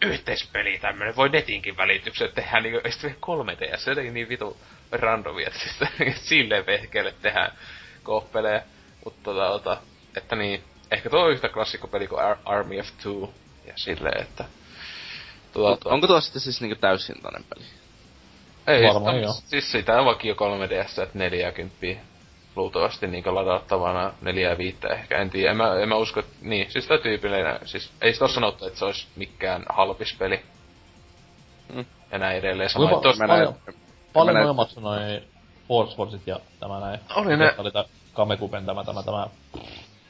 yhteispeli 0.03 0.79
tämmönen, 0.79 1.17
voi 1.17 1.29
netinkin 1.29 1.77
välityksen 1.77 2.33
tehdä 2.35 2.61
niinku, 2.61 2.81
ei 2.85 2.93
sitten 2.93 3.17
3D, 3.17 3.77
se 3.77 3.91
jotenkin 3.91 4.15
niin 4.15 4.29
vitu 4.29 4.57
randomia, 4.93 5.47
että 5.47 5.61
siis 5.61 6.19
silleen 6.29 6.67
vehkeelle 6.67 7.15
tehdään 7.23 7.53
kooppeleja, 8.03 8.63
mutta 9.05 9.21
tota, 9.25 9.49
tota, 9.49 9.77
että 10.17 10.37
niin, 10.37 10.65
ehkä 10.91 11.11
tuo 11.11 11.21
on 11.21 11.33
yhtä 11.33 11.49
klassikkopeli 11.49 12.07
kuin 12.07 12.21
Ar- 12.21 12.39
Army 12.45 12.81
of 12.81 12.89
Two, 13.03 13.35
ja 13.67 13.73
silleen, 13.77 14.23
että... 14.23 14.45
Tuota, 15.53 15.83
tuo, 15.83 15.93
onko 15.93 16.07
tuo 16.07 16.21
sitten 16.21 16.43
siis 16.43 16.61
niinku 16.61 16.81
täyshintainen 16.81 17.45
peli? 17.45 17.65
Ei, 18.67 18.89
Varmaan 18.89 19.23
joo. 19.23 19.33
Siis 19.33 19.73
sitä 19.73 20.01
on 20.01 20.07
vakio 20.07 20.35
3DS, 20.35 21.03
että 21.03 21.19
40 21.19 21.77
luultavasti 22.59 23.07
niinku 23.07 23.35
ladattavana 23.35 24.13
neljä 24.21 24.51
ja 24.51 24.59
viittä 24.59 24.89
ehkä, 24.89 25.19
en 25.19 25.31
tiedä, 25.31 25.51
en 25.51 25.57
mä, 25.57 25.75
en 25.83 25.89
mä 25.89 25.97
usko, 25.97 26.21
että 26.21 26.37
niin, 26.41 26.71
siis 26.71 26.87
tää 26.87 26.99
tyypillinen, 26.99 27.59
siis 27.65 27.93
ei 28.01 28.13
sitä 28.13 28.29
sanottu, 28.29 28.67
että 28.67 28.79
se 28.79 28.85
olisi 28.85 29.07
mikään 29.17 29.65
halpis 29.69 30.17
peli. 30.19 30.43
Mm. 31.75 31.85
Ja 32.13 32.19
näin 32.19 32.39
edelleen. 32.39 32.71
Sama, 32.71 32.89
Kuinka, 32.89 33.03
tosta, 33.03 33.27
paljon, 33.27 33.55
paljon 34.13 34.37
noin 34.37 34.57
maksoi 34.57 34.83
noin 34.83 35.23
Force 35.69 35.97
Forceit 35.97 36.27
ja 36.27 36.41
tämä 36.61 36.81
näin. 36.81 37.01
Oli 37.17 37.37
ne. 37.37 37.55
Oli 37.59 37.71
tää 37.71 37.85
Kamekupen 38.15 38.67
tämä, 38.67 38.85
tämä, 38.85 39.03
tämä. 39.03 39.27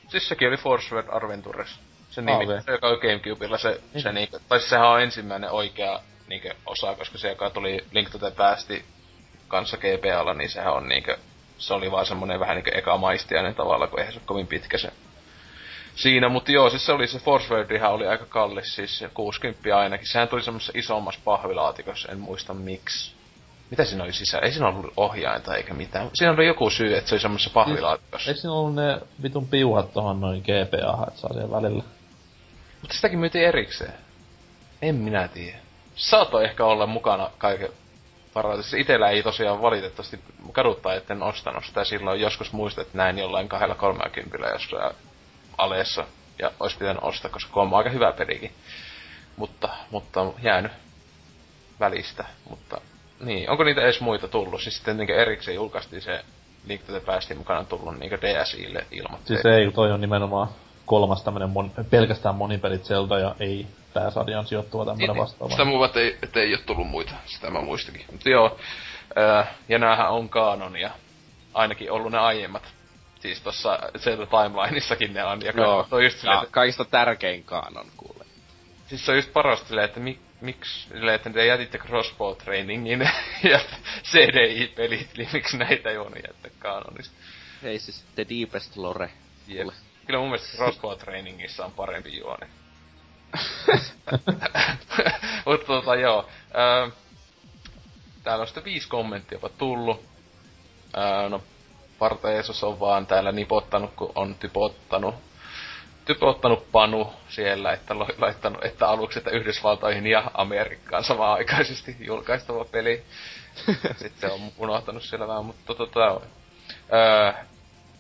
Siis 0.09 0.29
sekin 0.29 0.49
oli 0.49 0.57
Force 0.57 0.95
Word 0.95 1.09
Adventures. 1.11 1.81
Se 2.11 2.23
nimi, 2.23 2.33
ah, 2.33 2.43
okay. 2.43 2.63
se 2.63 2.73
joka 2.73 2.89
oli 2.89 2.99
Gamecubella, 2.99 3.59
se, 3.59 3.81
niin. 3.95 4.03
se 4.03 4.13
niinku, 4.13 4.39
tai 4.49 4.61
siis 4.61 4.71
sehän 4.71 4.89
on 4.89 5.03
ensimmäinen 5.03 5.51
oikea 5.51 6.01
niinku, 6.29 6.49
osa, 6.67 6.95
koska 6.95 7.19
se 7.19 7.29
joka 7.29 7.51
tuli 7.51 7.85
Link 7.93 8.11
to 8.11 8.19
the 8.19 8.31
Pasti 8.31 8.85
kanssa 9.49 9.77
GPAlla, 9.77 10.35
niin 10.35 10.51
sehän 10.51 10.73
on 10.73 10.89
niinku, 10.89 11.11
se 11.59 11.75
oli 11.75 11.91
vaan 11.91 12.07
semmonen 12.07 12.41
vähän 12.41 12.57
niinku 12.57 12.71
eka 12.75 12.99
maistiainen 12.99 13.55
tavalla, 13.55 13.87
kun 13.87 13.99
eihän 13.99 14.15
se 14.15 14.21
kovin 14.27 14.47
pitkä 14.47 14.79
se 14.79 14.93
siinä, 15.99 16.29
mutta 16.29 16.53
joo, 16.53 16.71
siis 16.71 16.87
se 16.87 16.93
oli 16.93 17.07
se 17.07 17.19
Force 17.19 17.55
Wordihan 17.55 17.93
oli 17.93 18.07
aika 18.07 18.27
kallis, 18.27 18.75
siis 18.75 19.05
60 19.15 19.79
ainakin. 19.79 20.07
Sehän 20.07 20.29
tuli 20.29 20.43
semmoisessa 20.43 20.73
isommassa 20.77 21.21
pahvilaatikossa, 21.25 22.13
en 22.13 22.21
muista 22.21 22.55
miksi. 22.55 23.13
Mitä 23.71 23.85
siinä 23.85 24.05
oli 24.05 24.13
sisällä? 24.13 24.47
Ei 24.47 24.53
siinä 24.53 24.69
ollut 24.69 24.93
ohjainta 24.97 25.55
eikä 25.55 25.75
mitään. 25.75 26.11
Siinä 26.15 26.33
oli 26.33 26.47
joku 26.47 26.71
syy, 26.71 26.97
että 26.97 27.09
se 27.09 27.15
oli 27.15 27.21
semmoisessa 27.21 27.51
pahvilaatikossa. 27.55 28.31
Eikö 28.31 28.41
siinä 28.41 28.53
ollut 28.53 28.75
ne 28.75 29.01
vitun 29.23 29.49
piuhat 29.49 29.93
tohon 29.93 30.21
noin 30.21 30.43
GPA, 30.43 31.07
että 31.09 31.21
saa 31.21 31.33
siihen 31.33 31.51
välillä? 31.51 31.83
Mutta 32.81 32.97
sitäkin 32.97 33.19
myytiin 33.19 33.45
erikseen. 33.45 33.95
En 34.83 34.95
minä 34.95 35.29
tiedä. 35.29 35.59
Saattoi 35.95 36.45
ehkä 36.45 36.65
olla 36.65 36.87
mukana 36.87 37.31
kaiken 37.39 37.69
varoitus. 38.39 38.75
Itellä 38.75 39.11
ei 39.11 39.23
tosiaan 39.23 39.63
valitettavasti 39.63 40.21
kaduttaa, 40.53 40.95
etten 40.95 41.23
ostanut 41.23 41.65
sitä 41.65 41.85
silloin. 41.85 42.21
Joskus 42.21 42.53
muistat, 42.53 42.87
että 42.87 42.99
näin 42.99 43.19
jollain 43.19 43.49
kahdella 43.49 43.75
kolmekymmentä 43.75 44.49
jossain 44.49 44.95
aleessa. 45.59 46.05
Ja 46.39 46.51
olisi 46.61 46.79
pitänyt 46.79 47.03
ostaa, 47.03 47.31
koska 47.31 47.61
on 47.61 47.75
aika 47.75 47.91
hyvä 47.91 48.13
pelikin. 48.13 48.53
Mutta, 49.37 49.69
mutta 49.91 50.27
jäänyt 50.43 50.73
välistä. 51.81 52.25
Mutta 52.51 52.81
niin, 53.21 53.51
onko 53.51 53.65
niitä 53.65 53.81
edes 53.81 54.01
muita 54.01 54.29
tullut? 54.29 54.63
Siis 54.63 54.77
sitten 54.77 54.97
niin 54.97 55.11
erikseen 55.11 55.55
julkaistiin 55.55 56.03
se 56.03 56.25
Link 56.67 56.83
to 56.83 56.93
the 56.93 57.01
Pastin 57.01 57.39
mukana 57.39 57.65
tullut 57.65 57.99
niin 57.99 58.11
DSIlle 58.11 58.87
ilmoitteet. 58.91 59.41
Siis 59.43 59.47
ei, 59.47 59.73
toi 59.73 59.93
on 59.93 60.01
nimenomaan 60.01 60.49
kolmas 60.89 61.23
tämmönen 61.23 61.51
mon, 61.51 61.71
pelkästään 61.91 62.35
monipelit 62.35 62.85
Zelda 62.85 63.19
ja 63.19 63.35
ei 63.41 63.67
pääsarjaan 63.95 64.47
sijoittuva 64.47 64.85
tämmönen 64.85 65.09
niin, 65.09 65.23
vastaava. 65.23 65.51
Sitä 65.51 65.65
muu, 65.65 65.85
että 65.85 66.01
ei, 66.01 66.19
että 66.23 66.41
ei 66.41 66.55
oo 66.55 66.61
tullut 66.67 66.89
muita, 66.89 67.13
sitä 67.27 67.51
mä 67.51 67.61
muistakin. 67.61 68.05
Mutta 68.13 68.31
joo, 68.31 68.59
ää, 69.17 69.55
ja 69.69 69.79
näähän 69.79 70.11
on 70.11 70.29
kanonia. 70.29 70.91
Ainakin 71.55 71.93
ollut 71.93 72.13
ne 72.13 72.19
aiemmat. 72.19 72.63
Siis 73.21 73.41
tossa 73.41 73.79
Zelda 73.99 74.27
Timelineissakin 74.27 75.15
ne 75.15 75.25
on. 75.25 75.41
Ja 75.43 75.53
joo, 75.57 75.87
on 75.91 76.05
just 76.05 76.19
silleen, 76.19 76.43
että... 76.43 76.53
kaikista 76.53 76.85
tärkein 76.85 77.45
kanon 77.45 77.87
kuule. 77.97 78.25
Siis 78.87 79.07
se 79.07 79.11
on 79.11 79.19
just 79.19 79.33
parasta 79.33 79.69
silleen, 79.69 79.85
että 79.85 80.01
mi, 80.01 80.19
miksi 80.41 80.89
silleen, 80.89 81.15
että 81.15 81.31
te 81.31 81.47
jätitte 81.47 81.79
crossbow 81.79 82.37
trainingin 82.37 83.01
ja 83.51 83.61
CDI-pelit, 84.03 85.09
niin 85.17 85.29
miksi 85.33 85.57
näitä 85.57 85.91
ei 85.91 85.99
voinut 85.99 86.19
jättää 86.27 86.51
kanonista? 86.59 87.15
Hei 87.63 87.79
siis, 87.79 88.05
the 88.15 88.27
deepest 88.29 88.77
lore. 88.77 89.11
Yep 89.55 89.69
kyllä 90.09 90.21
mun 90.21 90.29
mielestä 90.29 90.57
crossbow 90.57 90.99
trainingissa 90.99 91.65
on 91.65 91.73
parempi 91.73 92.19
juoni. 92.19 92.47
Mutta 95.47 95.67
tota 95.67 95.95
joo. 95.95 96.29
Ää, 96.55 96.91
täällä 98.23 98.43
on 98.43 98.47
sitten 98.47 98.65
viisi 98.65 98.89
kommenttia 98.89 99.37
jopa 99.37 99.49
tullut. 99.49 100.05
Ää, 100.97 101.29
no, 101.29 101.43
Parteesos 101.99 102.65
on 102.65 102.81
vaan 102.81 103.07
täällä 103.07 103.33
nipottanut, 103.33 103.93
kun 103.97 104.13
on 104.15 104.35
typottanut. 104.35 105.15
Typottanut 106.05 106.73
Panu 106.73 107.13
siellä, 107.29 107.73
että 107.73 107.99
laittanut, 107.99 108.65
että 108.65 108.89
aluksi, 108.89 109.19
että 109.19 109.31
Yhdysvaltoihin 109.31 110.07
ja 110.07 110.31
Amerikkaan 110.35 111.05
samaan 111.05 111.33
aikaisesti 111.33 111.97
julkaistava 112.01 112.65
peli. 112.65 113.05
Sitten 113.99 114.21
se 114.21 114.31
on 114.31 114.41
unohtanut 114.59 115.03
siellä 115.03 115.29
vähän, 115.29 115.45
mutta 115.45 115.75
tota... 115.75 116.21
Ää, 116.91 117.45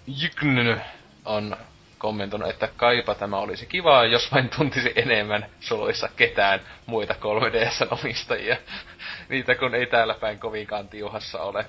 Jykn 0.06 0.80
on 1.24 1.56
kommentoinut, 1.99 2.51
että 2.51 2.69
kaipa 2.77 3.15
tämä 3.15 3.39
olisi 3.39 3.66
kivaa, 3.66 4.05
jos 4.05 4.33
vain 4.33 4.49
tuntisi 4.49 4.93
enemmän 4.97 5.47
suluissa 5.61 6.09
ketään 6.16 6.61
muita 6.87 7.15
3DSn 7.15 7.99
omistajia. 8.01 8.57
Niitä 9.29 9.55
kun 9.55 9.75
ei 9.75 9.87
täällä 9.87 10.15
päin 10.15 10.39
kovinkaan 10.39 10.89
tiuhassa 10.89 11.43
ole. 11.43 11.66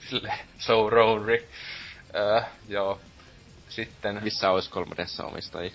Sille, 0.00 0.32
so 0.58 0.90
Rory. 0.90 1.48
Öö, 2.14 2.40
joo. 2.68 3.00
Sitten... 3.68 4.20
Missä 4.22 4.50
olisi 4.50 4.70
3DS 4.70 5.24
omistajia? 5.24 5.70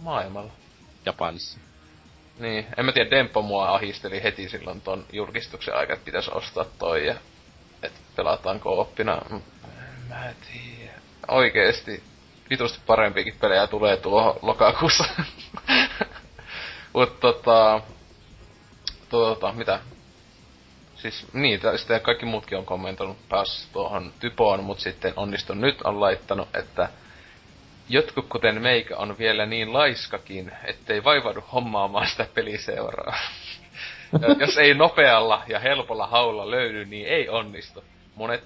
Maailmalla. 0.00 0.52
Japanissa. 1.06 1.58
Niin, 2.38 2.66
en 2.76 2.84
mä 2.84 2.92
tiedä, 2.92 3.10
Dempo 3.10 3.42
mua 3.42 3.74
ahisteli 3.74 4.22
heti 4.22 4.48
silloin 4.48 4.80
ton 4.80 5.06
julkistuksen 5.12 5.74
aika, 5.74 5.92
että 5.92 6.04
pitäisi 6.04 6.30
ostaa 6.34 6.64
toi 6.64 7.06
ja 7.06 7.14
että 7.82 8.00
pelataan 8.16 8.60
kooppina. 8.60 9.22
Mä 10.08 10.28
en 10.28 10.36
tiedä. 10.52 10.92
Oikeesti, 11.28 12.02
vitusti 12.50 12.80
parempiakin 12.86 13.36
pelejä 13.40 13.66
tulee 13.66 13.96
tuohon 13.96 14.38
lokakuussa. 14.42 15.04
Mut 16.94 17.20
tota, 17.20 17.80
tota, 19.08 19.52
mitä? 19.52 19.80
Siis 20.96 21.26
niin, 21.32 21.60
sitten 21.76 22.00
kaikki 22.00 22.26
muutkin 22.26 22.58
on 22.58 22.64
kommentoinut 22.64 23.28
pääs 23.28 23.68
tuohon 23.72 24.12
typoon, 24.20 24.64
mut 24.64 24.80
sitten 24.80 25.12
onnistun 25.16 25.60
nyt 25.60 25.82
on 25.82 26.00
laittanut, 26.00 26.56
että 26.56 26.88
jotkut 27.88 28.28
kuten 28.28 28.62
meikä 28.62 28.96
on 28.96 29.18
vielä 29.18 29.46
niin 29.46 29.72
laiskakin, 29.72 30.52
ettei 30.64 31.04
vaivaudu 31.04 31.44
hommaamaan 31.52 32.06
sitä 32.06 32.26
peliseuraa. 32.34 33.18
Jos 34.40 34.58
ei 34.58 34.74
nopealla 34.74 35.42
ja 35.48 35.58
helpolla 35.58 36.06
haulla 36.06 36.50
löydy, 36.50 36.84
niin 36.84 37.06
ei 37.06 37.28
onnistu. 37.28 37.84
Monet, 38.14 38.44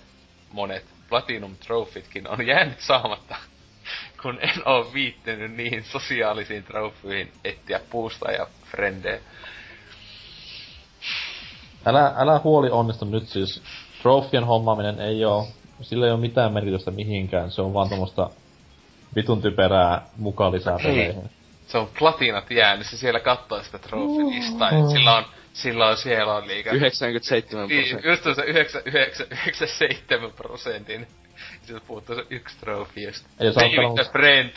monet 0.52 0.84
Platinum 1.08 1.56
Trophytkin 1.56 2.28
on 2.28 2.46
jäänyt 2.46 2.80
saamatta, 2.80 3.36
kun 4.26 4.38
en 4.40 4.62
oo 4.64 4.90
viittynyt 4.94 5.52
niihin 5.52 5.84
sosiaalisiin 5.84 6.64
trofyihin 6.64 7.32
etsiä 7.44 7.80
puusta 7.90 8.32
ja 8.32 8.46
frendejä. 8.70 9.20
Älä, 11.86 12.12
älä 12.16 12.40
huoli 12.44 12.70
onnistu 12.70 13.04
nyt 13.04 13.28
siis. 13.28 13.62
Trofien 14.02 14.44
hommaaminen 14.44 15.00
ei 15.00 15.24
oo, 15.24 15.48
sillä 15.80 16.06
ei 16.06 16.12
ole 16.12 16.20
mitään 16.20 16.52
merkitystä 16.52 16.90
mihinkään. 16.90 17.50
Se 17.50 17.62
on 17.62 17.74
vaan 17.74 17.88
tommoista 17.88 18.30
vitun 19.16 19.42
typerää 19.42 20.06
mukaan 20.16 20.52
lisää 20.52 20.78
peleihin. 20.82 21.30
Se 21.66 21.78
on 21.78 21.88
platinat 21.98 22.50
jäänyt, 22.50 22.86
se 22.86 22.96
siellä 22.96 23.20
kattoo 23.20 23.62
sitä 23.62 23.78
trofilistaa, 23.78 24.70
mm. 24.70 24.88
sillä 24.88 25.16
on, 25.16 25.24
sillä 25.52 25.86
on 25.86 25.96
siellä 25.96 26.34
on 26.34 26.48
liikaa. 26.48 26.72
97 26.72 27.68
prosenttia. 27.68 28.10
Just 28.10 28.22
se 29.16 29.24
97 29.30 30.32
prosentin. 30.32 31.06
Sitten 31.66 31.86
puuttuu 31.86 32.16
se 32.16 32.26
yksi 32.30 32.58
trofi, 32.60 33.02
ja 33.02 33.12
Ei 33.40 33.52
se 33.52 33.60
pelannut... 33.76 34.12
Brent. 34.12 34.54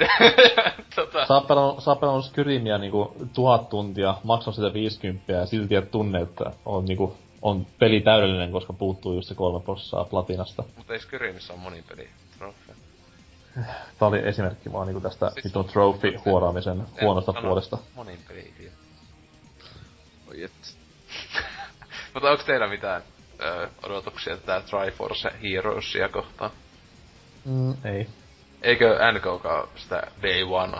tota. 0.95 1.25
Saa 1.25 1.41
pelannut, 1.41 1.83
pelannut 1.99 2.25
Skyrimia 2.25 2.77
niinku 2.77 3.15
tuhat 3.33 3.69
tuntia, 3.69 4.15
maksaa 4.23 4.53
sitä 4.53 4.73
50 4.73 5.33
ja 5.33 5.45
silti 5.45 5.75
et 5.75 5.91
tunne, 5.91 6.21
että 6.21 6.51
on 6.65 6.85
niinku 6.85 7.17
on 7.41 7.67
peli 7.79 8.01
täydellinen, 8.01 8.51
koska 8.51 8.73
puuttuu 8.73 9.13
just 9.13 9.27
se 9.27 9.35
kolme 9.35 9.65
prossaa 9.65 10.05
platinasta. 10.05 10.63
Mutta 10.77 10.93
ei 10.93 10.99
Skyrimissä 10.99 11.53
ole 11.53 11.61
moni 11.61 11.83
peli 11.89 12.09
trofeja. 12.37 12.75
Tää 13.99 14.07
oli 14.07 14.19
esimerkki 14.19 14.71
vaan 14.71 14.87
niinku 14.87 15.01
tästä 15.01 15.29
siis, 15.29 15.45
vitun 15.45 15.65
trophy 15.65 16.13
huoraamisen 16.25 16.83
huonosta 17.01 17.33
puolesta. 17.33 17.77
Monin 17.95 18.19
peli 18.27 18.71
Oi 20.29 20.43
et. 20.43 20.51
Mutta 22.13 22.31
onko 22.31 22.43
teillä 22.43 22.67
mitään 22.67 23.01
ö, 23.41 23.69
odotuksia 23.83 24.37
tätä 24.37 24.61
Triforce 24.61 25.31
Heroesia 25.43 26.09
kohtaan? 26.09 26.51
Mm, 27.45 27.73
ei. 27.85 28.07
Eikö 28.61 28.99
NKK 29.11 29.69
sitä 29.75 30.03
Day 30.21 30.43
One 30.43 30.77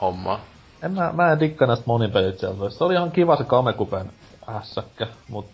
hommaa? 0.00 0.40
En 0.82 0.92
mä, 0.92 1.12
mä 1.12 1.32
en 1.32 1.40
dikkaa 1.40 1.68
näistä 1.68 1.84
monin 1.86 2.10
pelit 2.10 2.38
sieltä. 2.38 2.70
Se 2.70 2.84
oli 2.84 2.94
ihan 2.94 3.12
kiva 3.12 3.36
se 3.36 3.44
Kamekupen 3.44 4.12
hässäkkä, 4.46 5.06
mut 5.28 5.46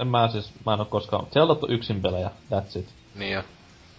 en 0.00 0.08
mä 0.08 0.28
siis, 0.28 0.52
mä 0.66 0.74
en 0.74 0.80
oo 0.80 0.84
koskaan, 0.86 1.26
siellä 1.30 1.52
on 1.52 1.70
yksin 1.70 2.02
pelejä, 2.02 2.30
that's 2.52 2.78
it. 2.78 2.88
Niin 3.14 3.32
jo. 3.32 3.42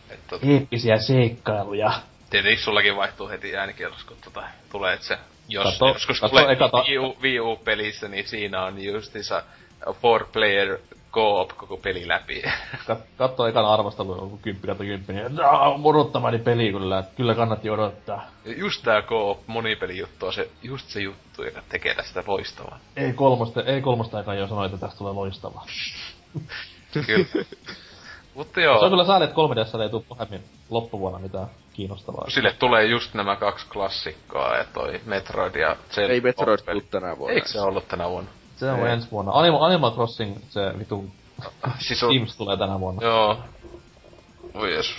Et 0.09 0.19
tot... 0.27 0.43
Eeppisiä 0.43 0.97
seikkailuja. 0.97 1.91
Tietenkin 2.29 2.63
sullakin 2.63 2.95
vaihtuu 2.95 3.29
heti 3.29 3.57
äänikierros, 3.57 4.03
kun 4.03 4.17
tota, 4.23 4.43
tulee, 4.71 4.93
että 4.93 5.07
se, 5.07 5.17
jos 5.47 5.73
kato, 5.73 5.87
joskus 5.87 6.19
kato, 6.19 6.29
tulee 6.29 6.51
eka 6.51 6.69
ta- 6.69 6.83
Wii, 6.87 6.97
U, 6.99 7.17
Wii 7.21 7.39
U-pelissä, 7.39 8.07
niin 8.07 8.27
siinä 8.27 8.63
on 8.63 8.83
justiinsa 8.83 9.43
four 10.01 10.25
player 10.33 10.77
co-op 11.11 11.49
koko 11.57 11.77
peli 11.77 12.07
läpi. 12.07 12.43
Katso 13.17 13.47
ekan 13.47 13.65
arvostelun 13.65 14.17
joku 14.17 14.37
10 14.37 14.61
kautta 14.65 14.83
10, 14.83 15.35
niin 15.35 15.45
on 15.45 15.81
odottamani 15.83 16.39
peli 16.39 16.71
kyllä, 16.71 16.99
että 16.99 17.15
kyllä 17.15 17.35
kannatti 17.35 17.69
odottaa. 17.69 18.25
Just 18.45 18.83
tää 18.83 19.01
co-op 19.01 19.39
monipeli 19.47 19.97
juttu 19.97 20.25
on 20.25 20.33
se, 20.33 20.49
just 20.63 20.89
se 20.89 21.01
juttu, 21.01 21.43
joka 21.43 21.61
tekee 21.69 21.95
tästä 21.95 22.23
loistavaa. 22.27 22.79
Ei 22.95 23.13
kolmosta, 23.13 23.63
ei 23.63 23.81
kolmosta 23.81 24.17
aikaa 24.17 24.35
jo 24.35 24.47
sanoi, 24.47 24.65
että 24.65 24.77
tästä 24.77 24.97
tulee 24.97 25.13
loistavaa. 25.13 25.65
kyllä. 27.05 27.45
Mutta 28.37 28.61
joo. 28.61 28.79
Se 28.79 28.85
on 28.85 28.91
kyllä 28.91 29.05
sääli, 29.05 29.23
että 29.23 29.35
3DS 29.35 29.81
ei 29.81 29.89
tule 29.89 30.03
pahemmin 30.09 30.43
loppuvuonna 30.69 31.19
mitään 31.19 31.47
kiinnostavaa. 31.73 32.29
Sille 32.29 32.53
tulee 32.59 32.85
just 32.85 33.13
nämä 33.13 33.35
kaksi 33.35 33.67
klassikkoa, 33.67 34.55
ja 34.55 34.65
toi 34.73 35.01
Metroid 35.05 35.55
ja 35.55 35.75
Zelda. 35.91 36.13
Ei 36.13 36.21
Metroid 36.21 36.59
tule 36.59 36.81
tänä 36.81 37.17
vuonna. 37.17 37.35
Eikö 37.35 37.47
se 37.47 37.61
ollut 37.61 37.87
tänä 37.87 38.09
vuonna? 38.09 38.29
Se 38.57 38.71
on 38.71 38.87
ei. 38.87 38.93
ensi 38.93 39.11
vuonna. 39.11 39.31
Animal, 39.31 39.61
Animal 39.61 39.91
Crossing, 39.91 40.37
se 40.49 40.79
vitu 40.79 41.05
siis 41.87 42.03
on... 42.03 42.09
Teams 42.09 42.37
tulee 42.37 42.57
tänä 42.57 42.79
vuonna. 42.79 43.07
Joo. 43.07 43.37
Voi 44.53 44.73
jes. 44.73 44.95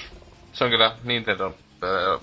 Se 0.52 0.64
on 0.64 0.70
kyllä 0.70 0.96
Nintendo 1.04 1.52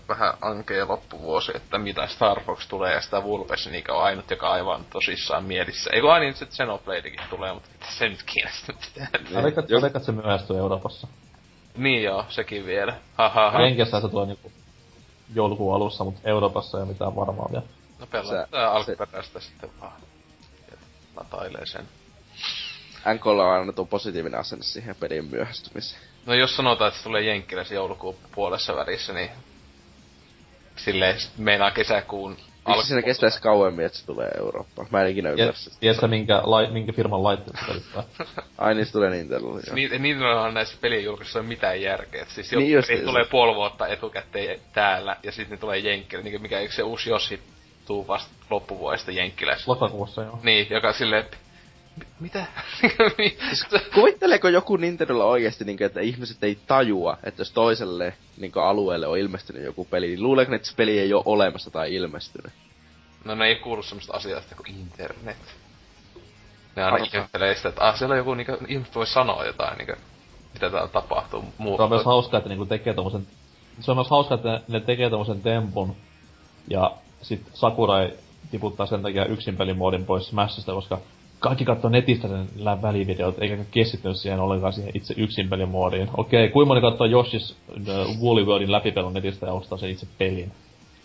vähän 0.10 0.34
ankea 0.42 0.88
loppuvuosi, 0.88 1.52
että 1.56 1.78
mitä 1.78 2.08
Star 2.08 2.44
Fox 2.44 2.68
tulee 2.68 2.94
ja 2.94 3.02
sitä 3.02 3.24
Vulpes, 3.24 3.68
niin 3.68 3.92
on 3.92 4.04
ainut, 4.04 4.32
joka 4.32 4.52
aivan 4.52 4.86
tosissaan 4.90 5.44
mielissä. 5.44 5.90
Eikö 5.94 6.14
aina 6.14 6.26
nyt 6.26 6.38
se 6.38 6.46
Xenobladekin 6.46 7.20
tulee, 7.30 7.54
mutta 7.54 7.70
se 7.90 8.10
nyt 8.10 8.24
kiinnostaa 8.24 8.76
mitään. 8.86 9.44
Veikkaat, 9.82 10.04
se 10.04 10.12
myöhästyy 10.12 10.58
Euroopassa. 10.58 11.08
Niin 11.78 12.04
joo, 12.04 12.26
sekin 12.30 12.66
vielä. 12.66 12.94
Haha. 13.18 13.62
Jenkessä 13.62 14.02
se 14.02 14.08
tulee 14.08 14.26
niinku 14.26 14.52
joulukuun 15.34 15.76
alussa, 15.76 16.04
mutta 16.04 16.22
Euroopassa 16.24 16.78
ei 16.78 16.82
ole 16.82 16.92
mitään 16.92 17.16
varmaa 17.16 17.50
vielä. 17.52 17.66
No 18.00 18.08
pelaa 18.08 18.72
alkuperäistä 18.72 19.40
se... 19.40 19.46
sitten 19.46 19.70
vaan. 19.82 19.94
Latailee 21.16 21.66
sen. 21.66 21.86
NKlla 23.14 23.46
on 23.46 23.60
aina 23.60 23.74
tuo 23.74 23.86
positiivinen 23.86 24.40
asenne 24.40 24.64
siihen 24.64 24.96
pelin 24.96 25.26
myöhästymiseen. 25.26 26.02
No 26.26 26.34
jos 26.34 26.56
sanotaan, 26.56 26.88
että 26.88 26.98
se 26.98 27.04
tulee 27.04 27.22
Jenkkilässä 27.22 27.76
joulukuun 27.76 28.16
puolessa 28.36 28.76
välissä, 28.76 29.14
niin 29.14 29.30
silleen 30.76 31.18
meinaa 31.38 31.72
kesäkuun 31.72 32.38
Miksi 32.68 32.88
siinä 32.88 33.02
kestäisi 33.02 33.42
kauemmin, 33.42 33.86
että 33.86 33.98
se 33.98 34.06
tulee 34.06 34.32
Eurooppaan? 34.38 34.88
Mä 34.92 35.02
en 35.02 35.12
ikinä 35.12 35.30
ymmärrä 35.30 35.54
sitä. 35.54 35.78
Tiedätkö, 35.80 36.08
minkä, 36.08 36.42
lai, 36.44 36.72
minkä 36.72 36.94
firman 36.94 37.24
laitteet 37.24 37.58
se 37.60 37.66
pelittää? 37.68 38.04
Ai 38.58 38.76
niin, 38.76 38.86
se 38.86 38.92
tulee 38.92 39.10
Nintendo. 39.10 39.48
Niin, 39.74 40.02
niin 40.02 40.22
on 40.22 40.54
näissä 40.54 40.78
pelien 40.82 41.04
julkaisuissa 41.04 41.40
on 41.40 41.46
mitään 41.46 41.82
järkeä. 41.82 42.22
Et 42.22 42.30
siis 42.30 42.52
niin 42.52 42.72
just, 42.72 42.90
tulee 43.06 43.26
puoli 43.26 43.56
vuotta 43.56 43.88
etukäteen 43.88 44.60
täällä, 44.74 45.18
ja 45.24 45.32
sitten 45.32 45.52
ne 45.52 45.58
tulee 45.58 45.78
Jenkkilä. 45.78 46.24
Niin 46.24 46.42
mikä 46.42 46.60
eikö 46.60 46.74
se 46.74 46.84
uusi 46.84 47.10
Yoshi 47.10 47.40
tuu 47.86 48.08
vasta 48.08 48.32
loppuvuodesta 48.50 49.12
Jenkkilässä? 49.12 49.72
Lokakuussa, 49.72 50.22
joo. 50.22 50.40
Niin, 50.44 50.68
joka 50.70 50.94
silleen, 50.94 51.26
mitä? 52.20 52.46
kuvitteleeko 53.96 54.50
joku 54.50 54.78
Nintendolla 54.78 55.26
oikeasti, 55.26 55.66
niin 55.66 55.78
kuin, 55.78 55.86
että 55.86 56.02
ihmiset 56.02 56.44
ei 56.44 56.58
tajua, 56.68 57.18
että 57.24 57.42
jos 57.42 57.52
toiselle 57.52 58.14
niin 58.38 58.52
kuin, 58.52 58.64
alueelle 58.64 59.08
on 59.08 59.18
ilmestynyt 59.18 59.64
joku 59.64 59.86
peli, 59.86 60.08
niin 60.08 60.24
luuleeko 60.24 60.56
että 60.56 60.68
se 60.68 60.76
peli 60.76 61.00
ei 61.00 61.14
ole 61.14 61.24
olemassa 61.26 61.72
tai 61.72 61.96
ilmestynyt? 61.96 62.54
No 63.26 63.36
ne 63.36 63.46
ei 63.46 63.56
kuulu 63.56 63.84
semmoista 63.84 64.14
asiasta 64.14 64.56
kuin 64.56 64.68
internet. 64.70 65.38
Ne 66.76 66.84
aina 66.84 67.06
ihmettelee 67.06 67.56
sitä, 67.56 67.70
että 67.70 67.88
ah, 67.88 67.98
siellä 67.98 68.14
on 68.14 68.18
joku, 68.18 68.34
niin 68.34 68.46
kuin, 68.46 68.58
ihmiset 68.68 68.96
voi 68.96 69.08
sanoa 69.08 69.46
jotain, 69.46 69.78
niin 69.78 69.86
kuin, 69.86 69.98
mitä 70.54 70.70
täällä 70.70 70.88
tapahtuu. 70.88 71.44
Muu- 71.58 71.78
se 71.78 71.84
on 71.84 71.90
myös 71.90 72.06
hauskaa, 72.06 72.38
että 72.38 72.50
niinku 72.50 72.66
tekee 72.66 72.94
tommosen... 72.94 73.28
Se 73.80 73.92
on 73.92 73.98
myös 73.98 74.10
hauskaa, 74.10 74.36
että 74.36 74.62
ne 74.68 74.80
tekee 74.80 75.10
tommosen 75.10 75.42
tempun, 75.42 75.96
ja 76.68 76.92
sit 77.28 77.42
Sakurai 77.54 78.10
tiputtaa 78.52 78.86
sen 78.86 79.02
takia 79.02 79.26
yksin 79.26 79.58
pelimoodin 79.58 80.06
pois 80.06 80.28
Smashista, 80.28 80.74
koska 80.74 81.00
kaikki 81.40 81.66
katsoo 81.66 81.90
netistä 81.90 82.28
sen 82.28 82.48
välivideot, 82.82 83.42
eikä 83.42 83.58
keskittynyt 83.72 84.18
siihen 84.18 84.40
ollenkaan 84.40 84.74
siihen 84.74 84.92
itse 84.94 85.14
yksin 85.18 85.50
pelimoodiin. 85.50 86.10
Okei, 86.18 86.50
kuinka 86.50 86.68
moni 86.68 86.82
katsoo 86.82 87.08
Yoshi's 87.08 87.56
uh, 87.70 88.22
Woolly 88.22 88.46
Worldin 88.46 88.72
läpipelun 88.72 89.14
netistä 89.14 89.46
ja 89.46 89.54
ostaa 89.54 89.78
sen 89.78 89.90
itse 89.90 90.08
pelin? 90.18 90.52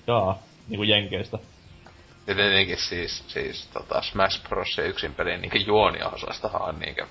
Jaa, 0.06 0.38
niinku 0.68 0.82
jenkeistä. 0.82 1.38
Ja 2.26 2.34
tietenkin 2.34 2.78
siis, 2.78 3.24
siis 3.28 3.68
tota 3.72 4.02
Smash 4.02 4.48
Bros. 4.48 4.78
ja 4.78 4.84
yksin 4.84 5.14
pelin 5.14 5.40
niinku 5.40 5.58
juoniosastahan 5.66 6.62
on 6.62 6.78
niinku... 6.78 7.02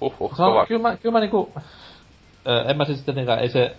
Uhuh, 0.00 0.36
se 0.36 0.42
on, 0.42 0.50
kova. 0.50 0.66
Kyllä 0.66 0.82
mä, 0.82 0.96
kyllä 0.96 1.12
mä 1.12 1.20
niinku... 1.20 1.52
Ö, 2.46 2.64
en 2.70 2.76
mä 2.76 2.84
siis 2.84 3.02
tietenkään, 3.02 3.38
ei 3.38 3.48
se 3.48 3.76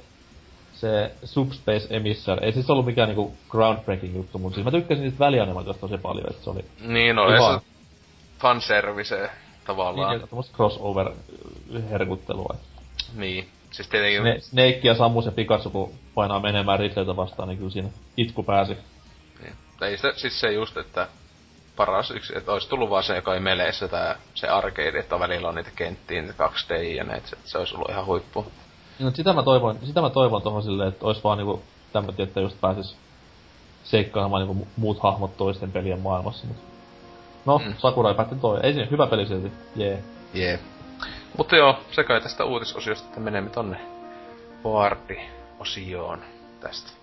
se 0.83 1.11
Subspace 1.23 1.87
Emissar, 1.89 2.43
ei 2.43 2.51
siis 2.51 2.69
ollut 2.69 2.85
mikään 2.85 3.09
niinku 3.09 3.33
groundbreaking 3.49 4.15
juttu, 4.15 4.39
mutta 4.39 4.55
siis 4.55 4.65
mä 4.65 4.71
tykkäsin 4.71 5.03
niistä 5.03 5.19
välianimaatioista 5.19 5.87
tosi 5.87 5.97
paljon, 5.97 6.29
että 6.29 6.43
se 6.43 6.49
oli... 6.49 6.65
Niin 6.79 7.19
oli 7.19 7.37
se 7.37 7.65
fanservice 8.39 9.29
tavallaan. 9.65 10.17
Niin, 10.17 10.29
tommoista 10.29 10.57
crossover-herkuttelua. 10.57 12.55
Niin. 13.15 13.49
Siis 13.71 13.87
tietenkin... 13.87 14.21
Sne- 14.23 14.39
Snake 14.41 14.79
ja 14.83 14.95
Samus 14.95 15.25
ja 15.25 15.31
Pikachu, 15.31 15.69
kun 15.69 15.93
painaa 16.15 16.39
menemään 16.39 16.79
Ridleytä 16.79 17.15
vastaan, 17.15 17.49
niin 17.49 17.57
kyllä 17.57 17.71
siinä 17.71 17.89
itku 18.17 18.43
pääsi. 18.43 18.77
Niin. 19.43 19.53
Ei 19.81 19.97
se, 19.97 20.13
siis 20.15 20.39
se 20.39 20.51
just, 20.51 20.77
että 20.77 21.07
paras 21.75 22.11
yksi, 22.11 22.37
että 22.37 22.51
olisi 22.51 22.69
tullut 22.69 22.89
vaan 22.89 23.03
se, 23.03 23.15
joka 23.15 23.33
ei 23.33 23.39
meleessä 23.39 23.87
tää 23.87 24.15
se 24.35 24.47
arcade, 24.47 24.99
että 24.99 25.19
välillä 25.19 25.49
on 25.49 25.55
niitä 25.55 25.71
kenttiä, 25.75 26.21
niitä 26.21 26.47
2D 26.47 26.73
ja 26.83 27.03
ne, 27.03 27.13
että 27.13 27.29
se, 27.29 27.37
se 27.43 27.57
olisi 27.57 27.75
ollut 27.75 27.89
ihan 27.89 28.05
huippu. 28.05 28.45
No, 28.99 29.11
sitä 29.13 29.33
mä 29.33 29.43
toivon, 29.43 29.79
sitä 29.83 30.01
mä 30.01 30.09
toivon 30.09 30.41
tohon 30.41 30.63
silleen, 30.63 30.89
että 30.89 31.05
olisi 31.05 31.21
vaan 31.23 31.37
niinku 31.37 31.61
tämmöti, 31.93 32.21
että 32.21 32.41
just 32.41 32.61
pääsis 32.61 32.95
seikkailemaan 33.83 34.47
niinku 34.47 34.67
muut 34.77 34.99
hahmot 34.99 35.37
toisten 35.37 35.71
pelien 35.71 35.99
maailmassa. 35.99 36.47
Mut. 36.47 36.57
No, 37.45 37.57
mm. 37.57 37.73
Sakurai 37.77 38.15
päätti 38.15 38.35
toi. 38.35 38.59
Ei 38.63 38.73
siinä, 38.73 38.87
hyvä 38.91 39.07
peli 39.07 39.25
silti. 39.25 39.51
Jee. 39.75 39.89
Yeah. 39.89 40.03
Jee. 40.33 40.47
Yeah. 40.47 40.59
Mutta 41.37 41.55
joo, 41.55 41.79
se 41.91 42.03
kai 42.03 42.21
tästä 42.21 42.45
uutisosiosta, 42.45 43.07
että 43.07 43.19
menemme 43.19 43.49
tonne 43.49 43.77
Boardi-osioon 44.63 46.19
tästä. 46.59 47.02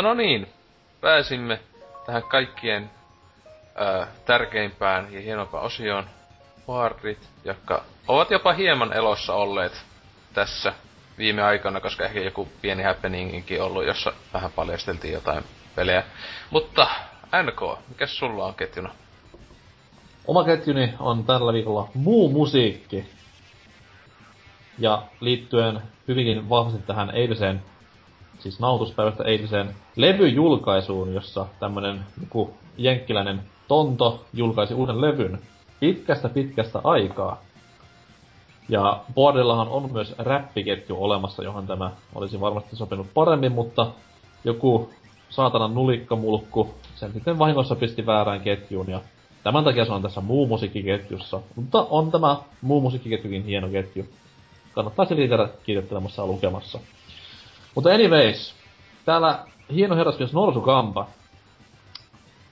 Mutta 0.00 0.08
no 0.08 0.14
niin, 0.14 0.48
pääsimme 1.00 1.60
tähän 2.06 2.22
kaikkien 2.22 2.90
ö, 3.80 4.06
tärkeimpään 4.24 5.12
ja 5.12 5.20
hienompaan 5.20 5.64
osioon. 5.64 6.04
Vaarit, 6.68 7.28
jotka 7.44 7.84
ovat 8.08 8.30
jopa 8.30 8.52
hieman 8.52 8.92
elossa 8.92 9.34
olleet 9.34 9.84
tässä 10.34 10.72
viime 11.18 11.42
aikana, 11.42 11.80
koska 11.80 12.04
ehkä 12.04 12.20
joku 12.20 12.48
pieni 12.62 12.82
happeninginkin 12.82 13.62
ollut, 13.62 13.86
jossa 13.86 14.12
vähän 14.34 14.52
paljasteltiin 14.52 15.14
jotain 15.14 15.44
pelejä. 15.74 16.02
Mutta 16.50 16.86
NK, 17.42 17.78
mikä 17.88 18.06
sulla 18.06 18.46
on 18.46 18.54
ketjuna? 18.54 18.94
Oma 20.26 20.44
ketjuni 20.44 20.94
on 20.98 21.24
tällä 21.24 21.52
viikolla 21.52 21.88
muu 21.94 22.30
musiikki. 22.30 23.10
Ja 24.78 25.02
liittyen 25.20 25.82
hyvinkin 26.08 26.48
vahvasti 26.48 26.82
tähän 26.82 27.10
eiliseen 27.10 27.62
siis 28.40 28.60
nautuspäivästä 28.60 29.24
eiliseen 29.24 29.74
levyjulkaisuun, 29.96 31.14
jossa 31.14 31.46
tämmönen 31.60 32.00
joku 32.20 32.54
jenkkiläinen 32.76 33.40
tonto 33.68 34.24
julkaisi 34.34 34.74
uuden 34.74 35.00
levyn 35.00 35.38
pitkästä 35.80 36.28
pitkästä 36.28 36.80
aikaa. 36.84 37.40
Ja 38.68 39.00
Boardillahan 39.14 39.68
on 39.68 39.92
myös 39.92 40.14
räppiketju 40.18 41.04
olemassa, 41.04 41.42
johon 41.42 41.66
tämä 41.66 41.90
olisi 42.14 42.40
varmasti 42.40 42.76
sopinut 42.76 43.06
paremmin, 43.14 43.52
mutta 43.52 43.86
joku 44.44 44.90
saatanan 45.30 45.74
nulikkamulkku 45.74 46.74
sen 46.94 47.12
sitten 47.12 47.38
vahingossa 47.38 47.76
pisti 47.76 48.06
väärään 48.06 48.40
ketjuun 48.40 48.90
ja 48.90 49.00
tämän 49.42 49.64
takia 49.64 49.84
se 49.84 49.92
on 49.92 50.02
tässä 50.02 50.20
muu 50.20 50.46
musiikkiketjussa. 50.46 51.40
Mutta 51.56 51.86
on 51.90 52.10
tämä 52.10 52.36
muu 52.62 52.80
musiikkiketjukin 52.80 53.44
hieno 53.44 53.68
ketju. 53.68 54.06
Kannattaa 54.74 55.04
silti 55.04 55.28
käydä 55.28 55.48
kiitettelemassa 55.62 56.26
lukemassa. 56.26 56.80
Mutta 57.74 57.90
anyways, 57.90 58.54
täällä 59.04 59.38
hieno 59.74 59.96
herrasmies 59.96 60.32
Norsu 60.32 60.60
Kampa, 60.60 61.06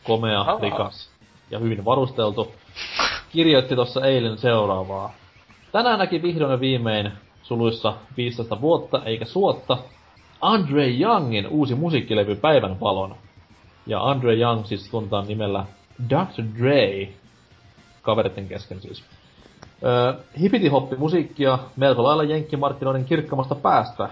komea, 0.05 0.41
Aha. 0.41 0.59
rikas 0.61 1.11
ja 1.51 1.59
hyvin 1.59 1.85
varusteltu, 1.85 2.53
kirjoitti 3.33 3.75
tuossa 3.75 4.07
eilen 4.07 4.39
seuraavaa. 4.39 5.15
Tänään 5.73 5.99
näki 5.99 6.23
vihdoin 6.23 6.51
ja 6.51 6.61
viimein 6.61 7.13
suluissa 7.43 7.95
15 8.17 8.61
vuotta 8.61 9.03
eikä 9.05 9.25
suotta 9.25 9.79
Andre 10.41 10.89
Youngin 10.89 11.47
uusi 11.47 11.75
musiikkilevy 11.75 12.37
Päivän 12.37 12.81
valon. 12.81 13.17
Ja 13.87 14.01
Andre 14.01 14.35
Young 14.35 14.65
siis 14.65 14.91
tuntaa 14.91 15.23
nimellä 15.23 15.65
Dr. 16.09 16.45
Dre, 16.59 17.09
kaveritten 18.03 18.49
kesken 18.49 18.81
siis. 18.81 19.05
Öö, 19.85 20.13
hipiti-hoppi 20.41 20.97
musiikkia 20.97 21.59
melko 21.77 22.05
lailla 22.05 22.25
jenkkimarkkinoiden 22.25 23.05
kirkkamasta 23.05 23.55
päästä, 23.55 24.09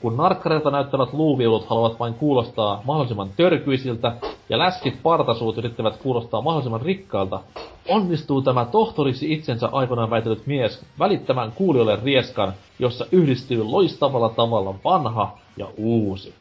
kun 0.00 0.16
narkkareilta 0.16 0.70
näyttävät 0.70 1.12
luuviulut 1.12 1.66
haluavat 1.66 2.00
vain 2.00 2.14
kuulostaa 2.14 2.82
mahdollisimman 2.84 3.30
törkyisiltä 3.36 4.16
ja 4.48 4.58
läskit 4.58 5.02
partasuut 5.02 5.58
yrittävät 5.58 5.96
kuulostaa 5.96 6.42
mahdollisimman 6.42 6.82
rikkailta, 6.82 7.40
onnistuu 7.88 8.42
tämä 8.42 8.64
tohtoriksi 8.64 9.32
itsensä 9.32 9.68
aikoinaan 9.72 10.10
väitellyt 10.10 10.46
mies 10.46 10.84
välittämään 10.98 11.52
kuulijoille 11.52 11.98
rieskan, 12.04 12.52
jossa 12.78 13.06
yhdistyy 13.12 13.64
loistavalla 13.64 14.28
tavalla 14.28 14.74
vanha 14.84 15.38
ja 15.56 15.66
uusi. 15.76 16.34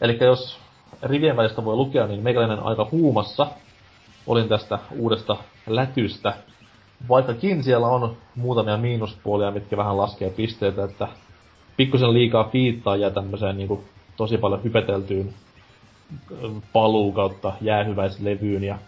Eli 0.00 0.18
jos 0.20 0.58
rivien 1.02 1.36
välistä 1.36 1.64
voi 1.64 1.76
lukea, 1.76 2.06
niin 2.06 2.22
meikäläinen 2.22 2.62
aika 2.62 2.88
huumassa 2.92 3.46
olin 4.26 4.48
tästä 4.48 4.78
uudesta 4.98 5.36
lätystä. 5.66 6.34
Vaikkakin 7.08 7.62
siellä 7.62 7.86
on 7.86 8.16
muutamia 8.36 8.76
miinuspuolia, 8.76 9.50
mitkä 9.50 9.76
vähän 9.76 9.96
laskee 9.96 10.30
pisteitä, 10.30 10.84
että 10.84 11.08
pikkusen 11.76 12.14
liikaa 12.14 12.48
fiittaa 12.48 12.96
ja 12.96 13.10
tämmöiseen 13.10 13.56
niinku 13.56 13.84
tosi 14.16 14.38
paljon 14.38 14.64
hypeteltyyn 14.64 15.34
paluu 16.72 17.12
kautta 17.12 17.52
jäähyväislevyyn 17.60 18.64
ja 18.64 18.78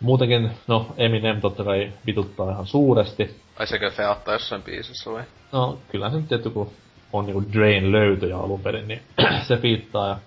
muutenkin, 0.00 0.50
no 0.66 0.86
Eminem 0.96 1.40
totta 1.40 1.64
kai 1.64 1.92
vituttaa 2.06 2.50
ihan 2.50 2.66
suuresti. 2.66 3.40
Ai 3.58 3.66
sekö 3.66 3.90
feattaa 3.90 4.34
jossain 4.34 4.62
biisissä 4.62 5.10
vai? 5.10 5.22
No, 5.52 5.78
kyllä 5.88 6.10
se 6.10 6.16
nyt 6.16 6.28
tietty, 6.28 6.50
kun 6.50 6.70
on 7.12 7.26
niinku 7.26 7.42
Drain 7.52 7.92
löytöjä 7.92 8.38
alun 8.38 8.60
perin, 8.60 8.88
niin 8.88 9.02
se 9.48 9.56
fiittaa 9.56 10.08
ja 10.08 10.18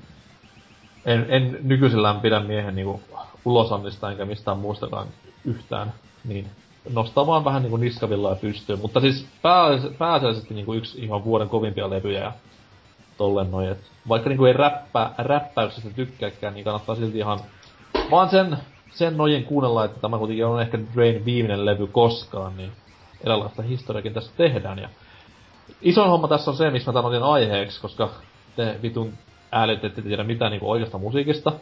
en, 1.05 1.25
en 1.29 1.57
nykyisellään 1.61 2.19
pidä 2.19 2.39
miehen 2.39 2.75
niinku 2.75 3.01
ulosannista 3.45 4.11
enkä 4.11 4.25
mistään 4.25 4.57
muustakaan 4.57 5.07
yhtään 5.45 5.93
niin 6.25 6.47
nostaa 6.93 7.27
vaan 7.27 7.45
vähän 7.45 7.61
niinku 7.61 7.77
niskavilla 7.77 8.29
ja 8.29 8.35
pystyyn. 8.35 8.79
Mutta 8.79 8.99
siis 8.99 9.27
pää, 9.41 9.67
pääasiallisesti 9.97 10.53
niinku 10.53 10.73
yksi 10.73 11.01
ihan 11.01 11.25
vuoden 11.25 11.49
kovimpia 11.49 11.89
levyjä 11.89 12.19
ja 12.19 12.31
tollen 13.17 13.51
noin. 13.51 13.69
Et 13.69 13.91
vaikka 14.09 14.29
niinku 14.29 14.45
ei 14.45 14.53
räppää, 14.53 15.13
räppäyksestä 15.17 15.89
tykkääkään, 15.89 16.53
niin 16.53 16.63
kannattaa 16.63 16.95
silti 16.95 17.17
ihan 17.17 17.39
vaan 18.11 18.29
sen, 18.29 18.57
sen 18.89 19.17
nojen 19.17 19.43
kuunnella, 19.43 19.85
että 19.85 19.99
tämä 19.99 20.17
kuitenkin 20.17 20.45
on 20.45 20.61
ehkä 20.61 20.79
Drain 20.95 21.25
viimeinen 21.25 21.65
levy 21.65 21.87
koskaan, 21.87 22.57
niin 22.57 22.71
eräänlaista 23.23 23.61
historiakin 23.61 24.13
tässä 24.13 24.31
tehdään. 24.37 24.79
Ja 24.79 24.89
isoin 25.81 26.09
homma 26.09 26.27
tässä 26.27 26.51
on 26.51 26.57
se, 26.57 26.69
missä 26.69 26.91
mä 26.91 26.93
tämän 26.93 27.09
otin 27.09 27.23
aiheeksi, 27.23 27.81
koska 27.81 28.09
te 28.55 28.79
vitun 28.81 29.13
äälit 29.51 29.83
ette 29.83 30.01
tiedä 30.01 30.23
mitään 30.23 30.51
niinku 30.51 30.71
oikeasta 30.71 30.97
musiikista 30.97 31.53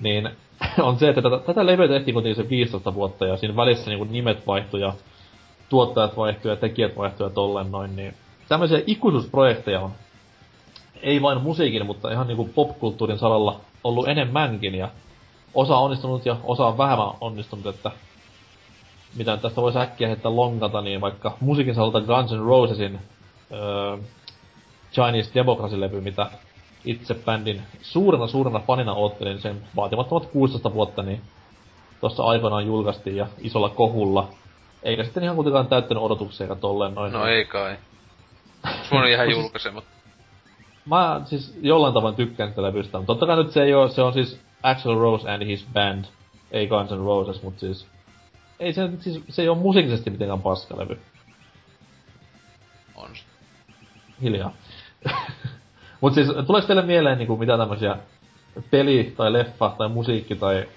niin 0.00 0.30
on 0.82 0.98
se, 0.98 1.08
että 1.08 1.22
tätä, 1.22 1.38
tätä 1.38 1.66
levyä 1.66 1.88
tehtiin 1.88 2.12
kuitenkin 2.12 2.44
se 2.44 2.50
15 2.50 2.94
vuotta 2.94 3.26
ja 3.26 3.36
siinä 3.36 3.56
välissä 3.56 3.90
niin 3.90 4.12
nimet 4.12 4.46
vaihtui 4.46 4.80
ja 4.80 4.92
tuottajat 5.68 6.16
vaihtui 6.16 6.50
ja 6.50 6.56
tekijät 6.56 6.96
vaihtui 6.96 7.26
ja 7.26 7.30
tolleen 7.30 7.72
noin, 7.72 7.96
niin 7.96 8.14
tämmöisiä 8.48 8.82
ikuisuusprojekteja 8.86 9.80
on. 9.80 9.90
Ei 11.02 11.22
vain 11.22 11.42
musiikin, 11.42 11.86
mutta 11.86 12.10
ihan 12.10 12.26
niinku 12.26 12.50
popkulttuurin 12.54 13.18
saralla 13.18 13.60
ollut 13.84 14.08
enemmänkin 14.08 14.74
ja 14.74 14.88
osa 15.54 15.76
onnistunut 15.76 16.26
ja 16.26 16.36
osa 16.44 16.66
on 16.66 16.78
vähemmän 16.78 17.10
onnistunut, 17.20 17.66
että 17.66 17.90
mitä 19.16 19.36
tästä 19.36 19.62
voisi 19.62 19.78
äkkiä 19.78 20.08
heittää 20.08 20.36
lonkata, 20.36 20.80
niin 20.80 21.00
vaikka 21.00 21.36
musiikin 21.40 21.74
saralta 21.74 22.00
Guns 22.00 22.32
N' 22.32 22.46
Rosesin 22.46 23.00
öö, 23.52 23.96
Chinese 24.92 25.30
Democracy-levy, 25.34 26.00
mitä 26.00 26.30
itse 26.84 27.14
bändin 27.14 27.62
suurena 27.82 28.26
suurena 28.26 28.60
fanina 28.60 28.92
oottelin 28.92 29.40
sen 29.40 29.62
vaatimattomat 29.76 30.26
16 30.26 30.74
vuotta, 30.74 31.02
niin 31.02 31.20
tuossa 32.00 32.24
aikoinaan 32.24 32.66
julkaistiin 32.66 33.16
ja 33.16 33.26
isolla 33.38 33.68
kohulla. 33.68 34.28
Eikä 34.82 35.04
sitten 35.04 35.22
ihan 35.22 35.36
kuitenkaan 35.36 35.66
täyttänyt 35.66 36.02
odotuksia 36.02 36.44
eikä 36.44 36.54
tolleen 36.54 36.94
noin. 36.94 37.12
No 37.12 37.26
ei 37.26 37.44
kai. 37.44 37.76
On 38.90 39.08
ihan 39.08 39.30
julkaisematta. 39.30 39.90
Mä 40.86 41.20
siis 41.24 41.58
jollain 41.62 41.94
tavoin 41.94 42.14
tykkään 42.14 42.48
sitä 42.48 42.62
levystä, 42.62 42.98
mutta 42.98 43.12
totta 43.12 43.26
kai 43.26 43.36
nyt 43.36 43.50
se 43.50 43.62
ei 43.62 43.74
oo, 43.74 43.88
se 43.88 44.02
on 44.02 44.12
siis 44.12 44.40
Axel 44.62 44.94
Rose 44.94 45.30
and 45.30 45.46
his 45.46 45.66
band, 45.72 46.04
ei 46.50 46.66
Guns 46.66 46.90
N' 46.90 47.04
Roses, 47.04 47.42
mut 47.42 47.58
siis... 47.58 47.86
Ei 48.60 48.72
se, 48.72 48.90
siis, 49.00 49.22
se 49.28 49.42
ei 49.42 49.48
oo 49.48 49.54
musiikisesti 49.54 50.10
mitenkään 50.10 50.42
paskalevy. 50.42 51.00
On 52.94 53.16
se. 53.16 53.22
Hiljaa. 54.22 54.52
mut 56.04 56.14
siis, 56.14 56.28
tuleeko 56.46 56.66
teille 56.66 56.82
mieleen 56.82 57.18
niinku 57.18 57.36
mitä 57.36 57.58
tämmösiä 57.58 57.96
peli- 58.70 59.14
tai 59.16 59.30
leffa- 59.32 59.76
tai 59.78 59.88
musiikki- 59.88 60.36
tai 60.36 60.68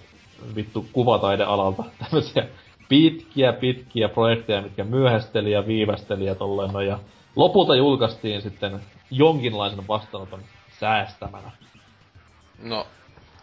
vittu 0.56 0.86
kuvataidealalta 0.94 1.84
tämmösiä 2.10 2.48
pitkiä, 2.90 3.54
pitkiä 3.54 4.10
projekteja, 4.10 4.62
mitkä 4.62 4.84
myöhästeli 4.84 5.52
ja 5.52 5.68
viivästeli 5.68 6.26
ja 6.26 6.36
tolleen 6.36 6.74
no, 6.74 6.82
ja 6.82 7.00
lopulta 7.36 7.76
julkaistiin 7.76 8.42
sitten 8.42 8.80
jonkinlaisen 9.12 9.88
vastaanoton 9.88 10.42
säästämänä. 10.80 11.52
No, 12.60 12.88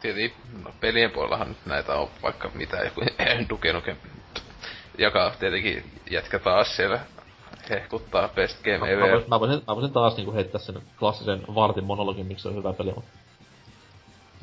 tietenkin 0.01 0.33
no, 0.65 0.71
pelien 0.81 1.11
puolellahan 1.11 1.49
nyt 1.49 1.67
näitä 1.67 1.95
on 1.95 2.09
vaikka 2.23 2.51
mitä, 2.55 2.77
joku 2.77 3.01
Duke 3.51 3.73
Nukem, 3.73 3.97
joka 4.99 5.33
tietenkin 5.41 5.85
jätkä 6.11 6.39
taas 6.39 6.77
siellä 6.77 7.01
hehkuttaa 7.71 8.29
Best 8.29 8.63
Game 8.63 8.93
Ever. 8.93 9.07
mä, 9.07 9.13
voisin, 9.13 9.29
mä, 9.31 9.41
voisin, 9.41 9.63
mä 9.69 9.75
voisin 9.77 9.93
taas 9.93 10.17
niinku 10.17 10.33
heittää 10.33 10.61
sen 10.61 10.83
klassisen 10.99 11.43
vartin 11.55 11.85
monologin, 11.85 12.27
miksi 12.27 12.43
se 12.43 12.49
on 12.49 12.55
hyvä 12.57 12.73
peli, 12.73 12.93
mutta 12.95 13.11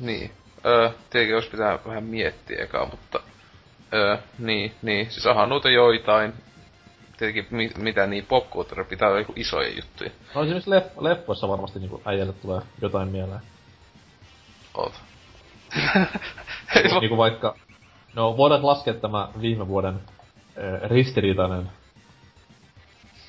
Niin. 0.00 0.30
Öö, 0.66 0.90
tietenkin 1.10 1.34
olisi 1.36 1.50
pitää 1.50 1.78
vähän 1.86 2.04
miettiä 2.04 2.62
ekaa, 2.64 2.86
mutta... 2.86 3.20
Öö, 3.94 4.16
niin, 4.38 4.74
niin. 4.82 5.10
Siis 5.10 5.26
onhan 5.26 5.48
noita 5.48 5.70
joitain. 5.70 6.32
Tietenkin 7.18 7.46
mi- 7.50 7.72
mitä 7.78 8.06
niin 8.06 8.26
popculture 8.26 8.84
pitää 8.84 9.08
olla 9.08 9.18
joku 9.18 9.32
isoja 9.36 9.68
juttuja. 9.68 10.10
No 10.34 10.42
esimerkiksi 10.42 10.70
leff- 10.70 11.02
leffoissa 11.04 11.48
varmasti 11.48 11.78
niinku 11.78 12.02
äijälle 12.04 12.32
tulee 12.32 12.60
jotain 12.82 13.08
mieleen. 13.08 13.40
Oot. 14.74 14.92
Niinku, 16.74 17.00
niinku 17.00 17.16
vaikka... 17.16 17.54
No 18.14 18.36
voidaan 18.36 18.66
laskea 18.66 18.94
tämä 18.94 19.28
viime 19.40 19.68
vuoden 19.68 20.00
ristiriitainen 20.88 21.70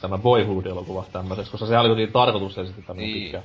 tämä 0.03 0.17
Boyhood-elokuva 0.17 1.05
tämmöiseksi, 1.11 1.51
koska 1.51 1.65
se 1.67 1.77
oli 1.77 1.88
kuitenkin 1.89 2.13
tarkoitus 2.13 2.57
esittää 2.57 2.84
tämmönen 2.88 3.09
Niin. 3.11 3.23
pitkä. 3.23 3.41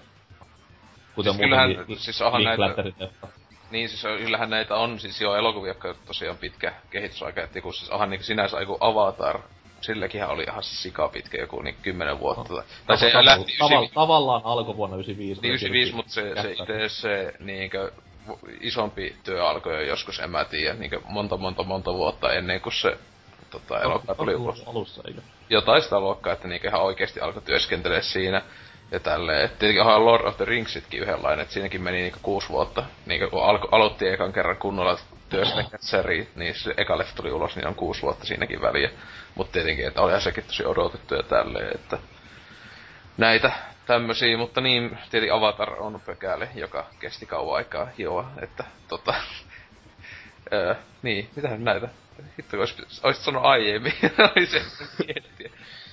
Kuten 1.15 1.33
Siis 1.33 1.41
kyllähän- 1.43 1.69
muutenkin 1.69 1.99
siis 1.99 2.23
onhan 2.23 2.45
näitä- 2.45 2.63
Linklaterin-leffa. 2.67 3.27
Niin, 3.71 3.89
siis 3.89 4.03
kyllähän 4.03 4.51
näitä 4.51 4.75
on 4.77 5.01
siis 5.01 5.21
jo 5.21 5.35
elokuvia, 5.37 5.71
jotka 5.71 5.89
on 5.89 5.95
tosiaan 6.07 6.37
pitkä 6.37 6.73
kehitysaika. 6.91 7.41
Että 7.43 7.61
kun 7.61 7.75
siis 7.75 7.91
onhan 7.91 8.11
niin 8.11 8.23
sinänsä 8.25 8.61
joku 8.61 8.77
Avatar, 8.81 9.39
silläkin 9.81 10.25
oli 10.27 10.43
ihan 10.43 10.63
sika 10.63 11.09
pitkä 11.09 11.39
joku 11.41 11.63
niin 11.63 11.77
10 11.83 12.21
vuotta. 12.21 12.55
No. 12.55 12.63
Tai 12.87 12.99
se 12.99 13.11
Tavalla- 13.11 13.31
lähti 13.31 13.57
tavalla- 13.59 13.79
9, 13.81 13.95
tavallaan 13.95 14.41
alkoi 14.45 14.77
vuonna 14.77 14.97
95. 14.97 15.41
niin 15.43 15.53
kun 15.53 15.59
se 15.59 15.67
95, 15.67 15.91
tuli 15.91 15.97
mutta 15.97 16.13
se, 16.13 16.43
se 16.43 16.51
itse 16.53 16.89
se 16.89 17.35
niinkö 17.41 17.93
isompi 18.61 19.17
työ 19.25 19.49
alkoi 19.49 19.75
jo 19.75 19.81
joskus, 19.81 20.19
en 20.19 20.31
mä 20.31 20.45
tiedä, 20.45 20.75
niinkö 20.75 21.01
monta 21.09 21.37
monta 21.37 21.63
monta 21.63 21.95
vuotta 21.95 22.33
ennen 22.33 22.61
kuin 22.61 22.73
se 22.73 22.99
tota, 23.51 23.81
elokuva 23.81 24.15
tuli 24.15 24.35
ulos. 24.35 24.63
Alussa, 24.67 25.03
eikö? 25.07 25.21
Jotain 25.51 25.83
sitä 25.83 26.01
luokkaa, 26.01 26.33
että 26.33 26.49
niinkö 26.49 26.69
ihan 26.69 26.83
oikeesti 26.83 27.21
alkoi 27.21 27.43
työskentelee 27.43 28.03
siinä 28.03 28.43
ja 28.91 29.01
tälleen. 29.01 29.45
Et 29.45 29.59
tietenkin 29.59 29.83
onhan 29.83 30.05
Lord 30.05 30.25
of 30.25 30.37
the 30.37 30.45
Ringsitkin 30.45 31.01
yhdenlainen, 31.01 31.41
että 31.41 31.55
siinäkin 31.55 31.83
meni 31.83 31.97
niinku 31.97 32.19
kuusi 32.23 32.49
vuotta. 32.49 32.85
Niinku 33.07 33.31
kun 33.31 33.45
alko, 33.45 33.69
aloitti 33.71 34.09
ekan 34.09 34.33
kerran 34.33 34.57
kunnolla 34.57 34.99
työskennellä 35.29 35.79
seri, 35.81 36.29
niin 36.35 36.55
se 36.55 36.75
eka 36.77 36.99
leffa 36.99 37.17
tuli 37.17 37.33
ulos, 37.33 37.57
niin 37.57 37.67
on 37.67 37.75
kuusi 37.75 38.03
vuotta 38.03 38.27
siinäkin 38.27 38.63
väliä. 38.63 38.91
Mutta 39.35 39.53
tietenkin, 39.53 39.87
että 39.87 40.03
olihan 40.03 40.21
sekin 40.21 40.45
tosi 40.45 40.65
odotettu 40.65 41.15
ja 41.15 41.23
tälleen, 41.23 41.75
että 41.75 41.99
näitä 43.17 43.53
tämmösiä, 43.87 44.39
mutta 44.39 44.61
niin, 44.61 44.99
tietenkin 45.11 45.35
Avatar 45.35 45.83
on 45.83 46.01
pökäle, 46.07 46.49
joka 46.55 46.87
kesti 47.01 47.27
kauan 47.27 47.57
aikaa 47.57 47.89
hioa, 47.99 48.31
että 48.43 48.65
tota... 48.89 49.15
öö, 50.53 50.75
niin, 51.03 51.29
mitähän 51.37 51.65
näitä? 51.65 51.89
Hitto, 52.39 52.51
kun 52.51 52.61
ois, 52.61 52.77
oisit 53.05 53.23
sanonut 53.25 53.47
aiemmin, 53.49 53.93
oli 54.37 54.47
se 54.47 54.63
miettiä. 55.07 55.51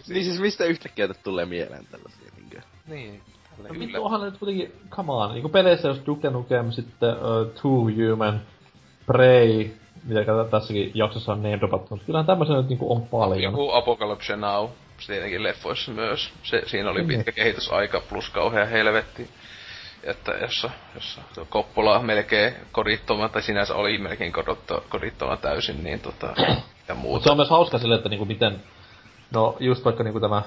Niin 0.08 0.24
siis 0.26 0.40
mistä 0.40 0.66
yhtäkkiä 0.66 1.08
tätä 1.08 1.20
tulee 1.24 1.46
mieleen 1.46 1.86
tällaisia 1.92 2.32
niinkö? 2.38 2.62
Niin, 2.88 3.22
No 3.58 3.64
vittu, 3.70 3.86
yllä... 3.86 4.00
onhan 4.00 4.20
ne 4.22 4.26
nyt 4.26 4.38
kuitenkin, 4.38 4.72
come 4.90 5.14
on, 5.14 5.34
niinku 5.34 5.50
peleissä 5.50 5.88
jos 5.88 6.02
Duke 6.06 6.30
Nukem, 6.30 6.72
sitten 6.72 7.10
uh, 7.10 7.52
Two 7.62 8.10
Human, 8.12 8.42
Prey, 9.06 9.70
mitä 10.04 10.24
tä- 10.26 10.50
tässäkin 10.52 10.92
jaksossa 10.94 11.32
on 11.32 11.44
name 11.44 11.60
dropattu, 11.60 11.88
mutta 11.96 12.06
kyllähän 12.06 12.26
tämmöisiä 12.26 12.56
nyt 12.56 12.70
niinku 12.70 12.94
on 12.94 13.02
paljon. 13.08 13.42
Joku 13.44 13.72
Apocalypse 13.72 14.36
Now, 14.36 14.70
se 15.00 15.08
tietenkin 15.14 15.44
leffoissa 15.44 15.92
myös. 15.92 16.30
Se, 16.44 16.62
siinä 16.66 16.90
oli 16.90 17.00
Niin. 17.04 17.08
pitkä 17.18 17.32
kehitysaika 17.32 18.02
plus 18.10 18.30
kauhea 18.30 18.66
helvetti. 18.66 19.30
Että 20.06 20.32
jossa, 20.32 20.70
jossa 20.96 21.22
Koppola 21.50 22.00
melkein 22.00 22.54
kodittoman, 22.72 23.30
tai 23.30 23.42
sinänsä 23.42 23.76
oli 23.76 23.98
melkein 23.98 24.34
kodittoman 24.90 25.38
täysin, 25.38 25.84
niin 25.84 26.00
tota, 26.00 26.34
ja 26.88 26.96
muuta. 26.96 27.24
se 27.24 27.32
on 27.32 27.38
myös 27.38 27.50
hauska 27.50 27.78
sille, 27.78 27.96
että 27.96 28.10
niinku 28.10 28.26
miten, 28.26 28.62
no 29.34 29.58
just 29.60 29.86
vaikka 29.86 30.04
niinku 30.04 30.20
tämä 30.20 30.42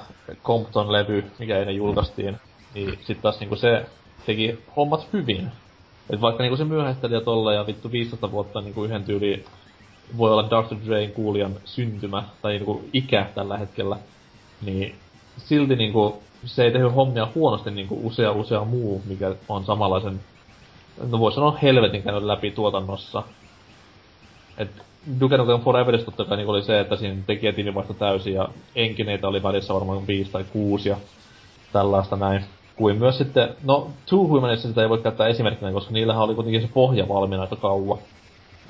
Compton-levy, 0.44 1.24
mikä 1.38 1.58
eilen 1.58 1.76
julkaistiin, 1.76 2.40
niin 2.74 2.98
sit 3.02 3.22
taas 3.22 3.40
niinku 3.40 3.56
se 3.56 3.86
teki 4.26 4.58
hommat 4.76 5.08
hyvin. 5.12 5.50
Et 6.10 6.20
vaikka 6.20 6.42
niinku 6.42 6.56
se 6.56 6.64
myöhästeli 6.64 7.14
ja 7.14 7.20
tolla 7.20 7.52
ja 7.52 7.66
vittu 7.66 7.92
15 7.92 8.30
vuotta 8.30 8.60
niinku 8.60 8.84
yhden 8.84 9.04
tyyli 9.04 9.44
voi 10.18 10.32
olla 10.32 10.50
Dr. 10.50 10.76
Drein 10.86 11.12
kuulijan 11.12 11.56
syntymä 11.64 12.24
tai 12.42 12.52
niinku 12.52 12.84
ikä 12.92 13.26
tällä 13.34 13.58
hetkellä, 13.58 13.96
niin 14.62 14.94
silti 15.36 15.76
niinku 15.76 16.22
se 16.44 16.64
ei 16.64 16.70
tehnyt 16.70 16.94
hommia 16.94 17.28
huonosti 17.34 17.70
niinku 17.70 18.00
usea 18.02 18.32
usea 18.32 18.64
muu, 18.64 19.02
mikä 19.04 19.34
on 19.48 19.64
samanlaisen, 19.64 20.20
no 21.10 21.18
voi 21.18 21.32
sanoa 21.32 21.58
helvetin 21.62 22.02
käynyt 22.02 22.22
läpi 22.22 22.50
tuotannossa. 22.50 23.22
Et 24.58 24.70
Duke 25.20 25.36
Nukem 25.36 25.60
Foreverissa 25.60 26.04
totta 26.04 26.24
kai 26.24 26.36
niinku 26.36 26.52
oli 26.52 26.62
se, 26.62 26.80
että 26.80 26.96
siinä 26.96 27.22
tekijätiimi 27.26 27.74
vaihtoi 27.74 27.96
täysin 27.96 28.34
ja 28.34 28.48
enkineitä 28.74 29.28
oli 29.28 29.42
välissä 29.42 29.74
varmaan 29.74 30.06
viisi 30.06 30.30
tai 30.30 30.44
kuusi 30.44 30.88
ja 30.88 30.96
tällaista 31.72 32.16
näin. 32.16 32.44
Kuin 32.76 32.98
myös 32.98 33.18
sitten, 33.18 33.48
no 33.64 33.90
Two 34.06 34.28
Humanissa 34.28 34.68
sitä 34.68 34.82
ei 34.82 34.88
voi 34.88 34.98
käyttää 34.98 35.28
esimerkkinä, 35.28 35.72
koska 35.72 35.92
niillähän 35.92 36.22
oli 36.22 36.34
kuitenkin 36.34 36.62
se 36.62 36.68
pohja 36.74 37.08
valmiina 37.08 37.42
aika 37.42 37.56
kauan. 37.56 37.98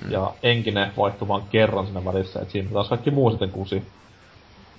Mm. 0.04 0.10
Ja 0.10 0.32
enkine 0.42 0.92
vaihtui 0.96 1.28
vaan 1.28 1.42
kerran 1.50 1.86
siinä 1.86 2.04
välissä, 2.04 2.40
et 2.40 2.50
siinä 2.50 2.70
taas 2.72 2.88
kaikki 2.88 3.10
muu 3.10 3.30
sitten 3.30 3.50
kusi. 3.50 3.82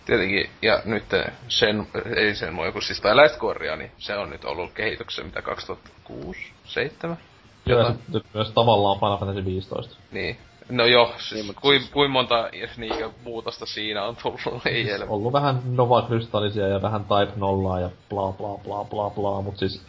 Tietenkin, 0.10 0.50
ja 0.62 0.82
nyt 0.86 1.04
sen, 1.48 1.88
ei 2.16 2.36
sen 2.36 2.56
voi 2.58 2.68
joku 2.68 2.82
siis 2.82 3.02
tai 3.02 3.16
Last 3.16 3.38
Corea, 3.40 3.76
niin 3.76 3.92
se 3.98 4.16
on 4.18 4.30
nyt 4.30 4.46
ollut 4.46 4.72
kehityksessä 4.74 5.24
mitä 5.24 5.42
2006, 5.42 6.40
7? 6.66 7.18
Ja 7.66 7.76
Jotain. 7.76 7.96
sit 7.96 8.08
nyt 8.14 8.24
myös 8.34 8.52
tavallaan 8.52 9.00
Final 9.00 9.18
Fantasy 9.18 9.46
15. 9.46 9.96
Niin. 10.12 10.38
No 10.70 10.86
joo, 10.86 11.06
siis, 11.18 11.32
Niin, 11.32 11.36
niin, 11.38 11.46
mutta 11.46 11.62
kuin, 11.62 11.80
siis- 11.80 11.92
kuin 11.92 12.12
monta 12.12 12.50
niinkö 12.78 13.10
muutosta 13.24 13.66
siinä 13.66 14.04
on 14.06 14.16
tullut, 14.24 14.66
ei 14.66 14.86
helvetti. 14.86 15.14
Ollut 15.14 15.34
vähän 15.34 15.62
Nova 15.66 16.02
Krystallisia 16.02 16.68
ja 16.68 16.82
vähän 16.82 17.02
Type 17.02 17.34
0 17.40 17.80
ja 17.80 17.90
bla 18.10 18.32
bla 18.32 18.58
bla 18.64 18.84
bla 18.86 19.10
bla, 19.10 19.42
mut 19.42 19.58
siis 19.58 19.86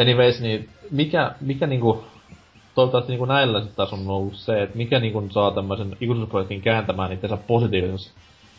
anyways, 0.00 0.40
niin 0.40 0.68
mikä, 0.90 1.32
mikä 1.40 1.66
niinku, 1.66 2.04
toivottavasti 2.74 3.12
niinku 3.12 3.24
näillä 3.24 3.62
sit 3.62 3.76
taas 3.76 3.92
on 3.92 4.08
ollut 4.08 4.34
se, 4.34 4.62
että 4.62 4.76
mikä 4.76 4.98
niinku 5.00 5.28
saa 5.30 5.50
tämmöisen 5.50 5.96
ikuisuusprojektin 6.00 6.62
kääntämään 6.62 7.12
itsensä 7.12 7.36
positiivisessa. 7.36 8.12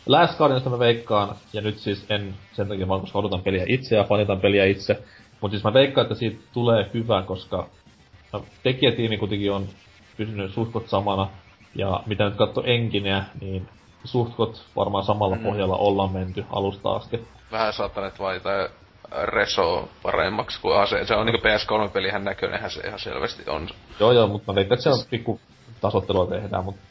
Last 0.06 0.38
Guardianista 0.38 0.70
mä 0.70 0.78
veikkaan, 0.78 1.36
ja 1.52 1.60
nyt 1.60 1.78
siis 1.78 2.06
en 2.10 2.34
sen 2.52 2.68
takia 2.68 2.88
vaan, 2.88 3.00
koska 3.00 3.18
odotan 3.18 3.42
peliä 3.42 3.64
itse 3.68 3.96
ja 3.96 4.04
fanitan 4.04 4.40
peliä 4.40 4.64
itse, 4.64 5.02
mutta 5.40 5.54
siis 5.54 5.64
mä 5.64 5.72
veikkaan, 5.72 6.04
että 6.04 6.14
siitä 6.14 6.42
tulee 6.52 6.90
hyvä, 6.94 7.22
koska 7.22 7.68
no, 8.32 8.44
tekijätiimi 8.62 9.16
kuitenkin 9.18 9.52
on 9.52 9.66
pysynyt 10.16 10.52
suhtkot 10.52 10.88
samana, 10.88 11.28
ja 11.74 12.02
mitä 12.06 12.24
nyt 12.24 12.36
katso 12.36 12.62
enkineä, 12.64 13.24
niin 13.40 13.68
suhtkot 14.04 14.64
varmaan 14.76 15.04
samalla 15.04 15.36
Mm. 15.36 15.42
pohjalla 15.42 15.76
ollaan 15.76 16.12
menty 16.12 16.44
alusta 16.50 16.90
asti. 16.90 17.28
Vähän 17.52 17.72
saattaneet 17.72 18.18
vaihtaa 18.18 18.68
reso 19.24 19.88
paremmaksi 20.02 20.60
kuin 20.60 20.76
ase. 20.76 21.04
Se 21.04 21.14
on 21.14 21.26
niinku 21.26 21.48
PS3-pelihän 21.48 22.24
näköinenhän 22.24 22.70
se 22.70 22.80
ihan 22.80 22.98
selvästi 22.98 23.50
on. 23.50 23.68
Joo 24.00 24.12
joo, 24.12 24.26
mutta 24.26 24.52
mä 24.52 24.56
veikkaan, 24.56 24.74
että 24.78 24.82
siellä 24.82 25.04
pikku 25.10 25.40
tasottelua 25.80 26.26
tehdään, 26.26 26.64
mutta 26.64 26.82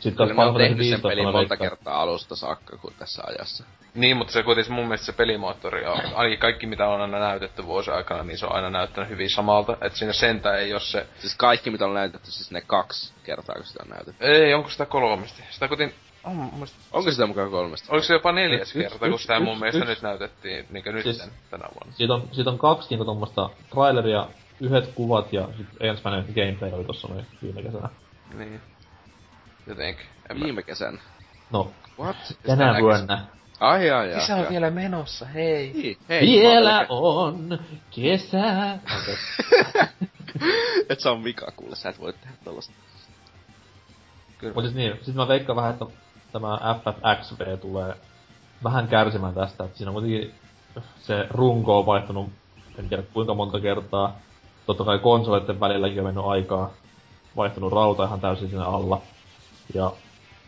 sitten 0.00 0.26
Kyllä 0.26 0.34
taas 0.34 0.46
Final 0.48 0.58
tehnyt 0.58 0.68
Fantasy 0.78 0.90
sen 0.90 1.02
15 1.02 1.08
pelin 1.08 1.24
monta 1.24 1.38
veikkaan- 1.38 1.58
kertaa 1.70 2.02
alusta 2.02 2.36
saakka 2.36 2.76
kuin 2.76 2.94
tässä 2.98 3.22
ajassa. 3.26 3.64
Niin, 3.94 4.16
mutta 4.16 4.32
se 4.32 4.42
kuitenkin 4.42 4.72
mun 4.72 4.84
mielestä 4.84 5.06
se 5.06 5.12
pelimoottori 5.12 5.86
on, 5.86 5.98
ainakin 6.14 6.38
kaikki 6.38 6.66
mitä 6.66 6.88
on 6.88 7.00
aina 7.00 7.18
näytetty 7.18 7.66
vuosien 7.66 7.96
aikana, 7.96 8.22
niin 8.24 8.38
se 8.38 8.46
on 8.46 8.52
aina 8.54 8.70
näyttänyt 8.70 9.10
hyvin 9.10 9.30
samalta. 9.30 9.72
Että 9.72 9.98
siinä 9.98 10.12
sentään 10.12 10.58
ei 10.60 10.72
ole 10.72 10.80
se... 10.80 11.06
Siis 11.18 11.34
kaikki 11.36 11.70
mitä 11.70 11.84
on 11.86 11.94
näytetty, 11.94 12.30
siis 12.30 12.50
ne 12.50 12.60
kaksi 12.60 13.12
kertaa 13.24 13.54
kun 13.54 13.64
sitä 13.64 13.82
on 13.84 13.90
näytetty. 13.90 14.24
Ei, 14.26 14.54
onko 14.54 14.70
sitä 14.70 14.86
kolmesti? 14.86 15.42
Sitä 15.50 15.68
kuitenkin... 15.68 15.96
On. 16.24 16.50
Onko 16.92 17.10
sitä 17.10 17.26
mukaan 17.26 17.50
kolmesta? 17.50 17.92
Oliko 17.92 18.04
se 18.06 18.12
jopa 18.12 18.32
neljäs 18.32 18.72
kerta, 18.72 18.98
kun 18.98 19.08
yksi- 19.08 19.22
sitä 19.22 19.40
mun 19.40 19.58
mielestä 19.58 19.78
yksi- 19.78 19.90
nyt 19.90 20.02
näytettiin, 20.02 20.66
niinkö 20.70 20.92
nyt 20.92 21.02
Siis- 21.02 21.30
tänä 21.50 21.64
vuonna? 21.74 21.92
Siitä 21.96 22.14
on, 22.14 22.28
siitä 22.32 22.50
on 22.50 22.58
kaksi 22.58 22.88
niinku 22.90 23.04
tommosta 23.04 23.50
traileria, 23.74 24.26
yhdet 24.60 24.86
kuvat 24.94 25.32
ja 25.32 25.48
sit 25.56 25.66
ensimmäinen 25.80 26.24
gameplay 26.34 26.72
oli 26.72 26.84
tossa 26.84 27.08
noin 27.08 27.26
viime 27.42 27.62
kesänä. 27.62 27.88
Niin. 28.34 28.60
Jotenkin. 29.66 30.06
Viime 30.44 30.62
kesän. 30.62 31.00
No, 31.50 31.70
What? 31.98 32.16
tänä 32.42 32.66
näkis. 32.66 32.82
vuonna. 32.82 33.26
Ai 33.60 33.90
ai 33.90 34.14
ai. 34.14 34.20
Kesä 34.20 34.36
on 34.36 34.46
vielä 34.50 34.70
menossa, 34.70 35.26
hei. 35.26 35.72
Niin, 35.72 35.98
hei. 36.08 36.26
Vielä 36.26 36.86
oon 36.88 37.34
on 37.34 37.58
kesä. 37.90 38.78
Et 40.88 41.00
sä 41.00 41.10
on 41.10 41.20
Mika 41.20 41.52
kuule, 41.56 41.76
sä 41.76 41.88
et 41.88 42.00
voi 42.00 42.12
tehdä 42.12 42.34
tollasta. 42.44 42.72
Kyllä. 44.38 44.54
Mutta 44.54 44.70
siis 44.70 44.74
niin, 44.74 44.98
sit 45.02 45.14
mä 45.14 45.28
veikkaan 45.28 45.56
vähän, 45.56 45.72
että 45.72 45.86
tämä 46.32 46.58
FFXV 46.78 47.58
tulee 47.58 47.94
vähän 48.64 48.88
kärsimään 48.88 49.34
tästä, 49.34 49.64
että 49.64 49.78
siinä 49.78 49.90
on 49.90 49.94
kuitenkin 49.94 50.34
se 51.00 51.26
runko 51.30 51.78
on 51.78 51.86
vaihtunut, 51.86 52.30
en 52.78 52.88
tiedä 52.88 53.02
kuinka 53.12 53.34
monta 53.34 53.60
kertaa. 53.60 54.16
Totta 54.66 54.84
kai 54.84 54.98
konsoleiden 54.98 55.60
välilläkin 55.60 55.98
on 55.98 56.04
mennyt 56.04 56.24
aikaa, 56.24 56.70
vaihtunut 57.36 57.72
rauta 57.72 58.04
ihan 58.04 58.20
täysin 58.20 58.48
siinä 58.48 58.64
alla. 58.64 59.02
Ja 59.74 59.92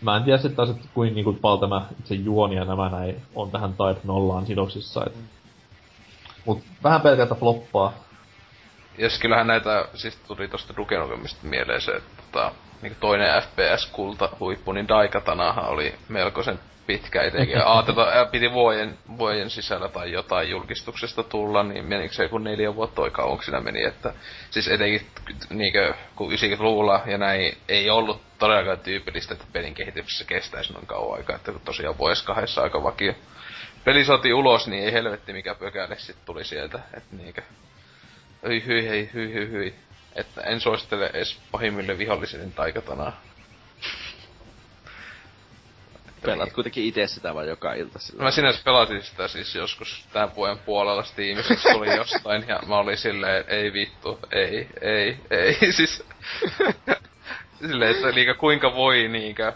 mä 0.00 0.16
en 0.16 0.24
tiedä 0.24 0.38
sitten 0.38 0.56
taas, 0.56 0.70
että 0.70 0.88
kuin 0.94 1.14
niinku 1.14 1.32
paljon 1.32 1.60
tämä 1.60 1.86
itse 2.00 2.14
juoni 2.14 2.56
ja 2.56 2.64
nämä 2.64 2.88
näin 2.88 3.22
on 3.34 3.50
tähän 3.50 3.70
Type 3.70 4.00
nollaan 4.04 4.46
sidoksissa. 4.46 5.04
Et. 5.06 5.14
Mut 6.44 6.62
vähän 6.82 7.00
pelkältä 7.00 7.34
floppaa. 7.34 7.92
Siis 8.96 9.18
kyllähän 9.18 9.46
näitä, 9.46 9.88
siis 9.94 10.16
tuli 10.16 10.48
tosta 10.48 10.74
Duke 10.76 10.98
Nukemista 10.98 11.46
mieleen 11.46 11.80
se, 11.80 11.92
että 11.92 12.22
tota, 12.22 12.52
niin 12.82 12.96
toinen 13.00 13.42
FPS-kulta 13.42 14.28
huippu, 14.40 14.72
niin 14.72 14.88
Daikatanahan 14.88 15.68
oli 15.68 15.94
melkoisen 16.08 16.60
pitkä 16.86 17.22
etenkin. 17.22 17.58
Aateta, 17.66 18.28
piti 18.30 18.52
vuoden, 18.52 18.98
vuoden 19.18 19.50
sisällä 19.50 19.88
tai 19.88 20.12
jotain 20.12 20.50
julkistuksesta 20.50 21.22
tulla, 21.22 21.62
niin 21.62 21.84
menikö 21.84 22.14
se 22.14 22.22
joku 22.22 22.38
neljä 22.38 22.74
vuotta 22.74 22.94
toi 22.94 23.10
kauan 23.10 23.42
siinä 23.42 23.60
meni, 23.60 23.84
että 23.84 24.14
siis 24.50 24.68
etenkin 24.68 25.06
niinkö, 25.50 25.94
kun 26.16 26.32
90-luvulla 26.32 27.02
ja 27.06 27.18
näin 27.18 27.58
ei 27.68 27.90
ollut 27.90 28.22
todellakaan 28.38 28.80
tyypillistä, 28.80 29.34
että 29.34 29.46
pelin 29.52 29.74
kehityksessä 29.74 30.24
kestäisi 30.24 30.72
noin 30.72 30.86
kauan 30.86 31.18
aikaa, 31.18 31.36
että 31.36 31.52
kun 31.52 31.60
tosiaan 31.60 31.98
vuodessa 31.98 32.24
kahdessa 32.24 32.62
aika 32.62 32.82
vakio. 32.82 33.14
Peli 33.84 34.04
saatiin 34.04 34.34
ulos, 34.34 34.68
niin 34.68 34.84
ei 34.84 34.92
helvetti 34.92 35.32
mikä 35.32 35.54
pökäle 35.54 35.98
sit 35.98 36.16
tuli 36.24 36.44
sieltä, 36.44 36.78
että 36.94 37.16
niinkö. 37.16 37.42
Hyi 38.48 38.66
hyi 38.66 38.88
hyi 38.88 39.10
hyi 39.12 39.50
hyi. 39.50 39.74
Että 40.14 40.40
en 40.40 40.60
suosittele 40.60 41.10
edes 41.14 41.40
pahimmille 41.50 41.98
vihollisille 41.98 42.46
taikatanaa. 42.56 43.20
Pelaat 46.22 46.52
kuitenkin 46.52 46.84
itse 46.84 47.06
sitä 47.06 47.34
vaan 47.34 47.48
joka 47.48 47.72
ilta 47.72 47.98
sillä. 47.98 48.22
Mä 48.22 48.30
sinänsä 48.30 48.60
pelasin 48.64 49.02
sitä 49.02 49.28
siis 49.28 49.54
joskus 49.54 50.04
tämän 50.12 50.34
vuoden 50.36 50.58
puolella 50.58 51.02
Steamissa, 51.02 51.54
se 51.54 51.72
tuli 51.72 51.96
jostain, 51.96 52.44
ja 52.48 52.60
mä 52.66 52.78
olin 52.78 52.96
silleen, 52.96 53.44
ei 53.48 53.72
vittu, 53.72 54.18
ei, 54.30 54.68
ei, 54.80 55.18
ei, 55.30 55.72
siis... 55.72 56.04
silleen, 57.60 57.90
että 57.90 58.14
liikaa 58.14 58.34
kuinka 58.34 58.74
voi 58.74 59.08
niinkö... 59.08 59.52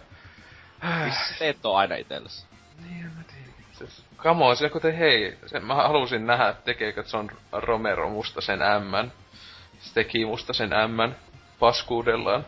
Missä 1.05 1.35
teet 1.39 1.67
on 1.67 1.77
aina 1.77 1.97
itellesi? 1.97 2.47
Niin, 2.89 3.05
mä 3.05 3.23
tiedän. 3.23 3.55
Siis, 3.73 4.05
come 4.17 4.45
on, 4.45 4.57
sillä 4.57 4.71
kuten 4.71 4.97
hei, 4.97 5.39
sen, 5.47 5.65
mä 5.65 5.75
halusin 5.75 6.27
nähdä, 6.27 6.55
tekeekö 6.65 7.05
John 7.13 7.31
Romero 7.53 8.11
musta 8.11 8.41
sen 8.41 8.59
M. 8.59 9.11
Se 9.81 9.95
teki 9.95 10.27
musta 10.27 10.53
sen 10.53 10.71
M 10.71 11.13
paskuudellaan. 11.59 12.47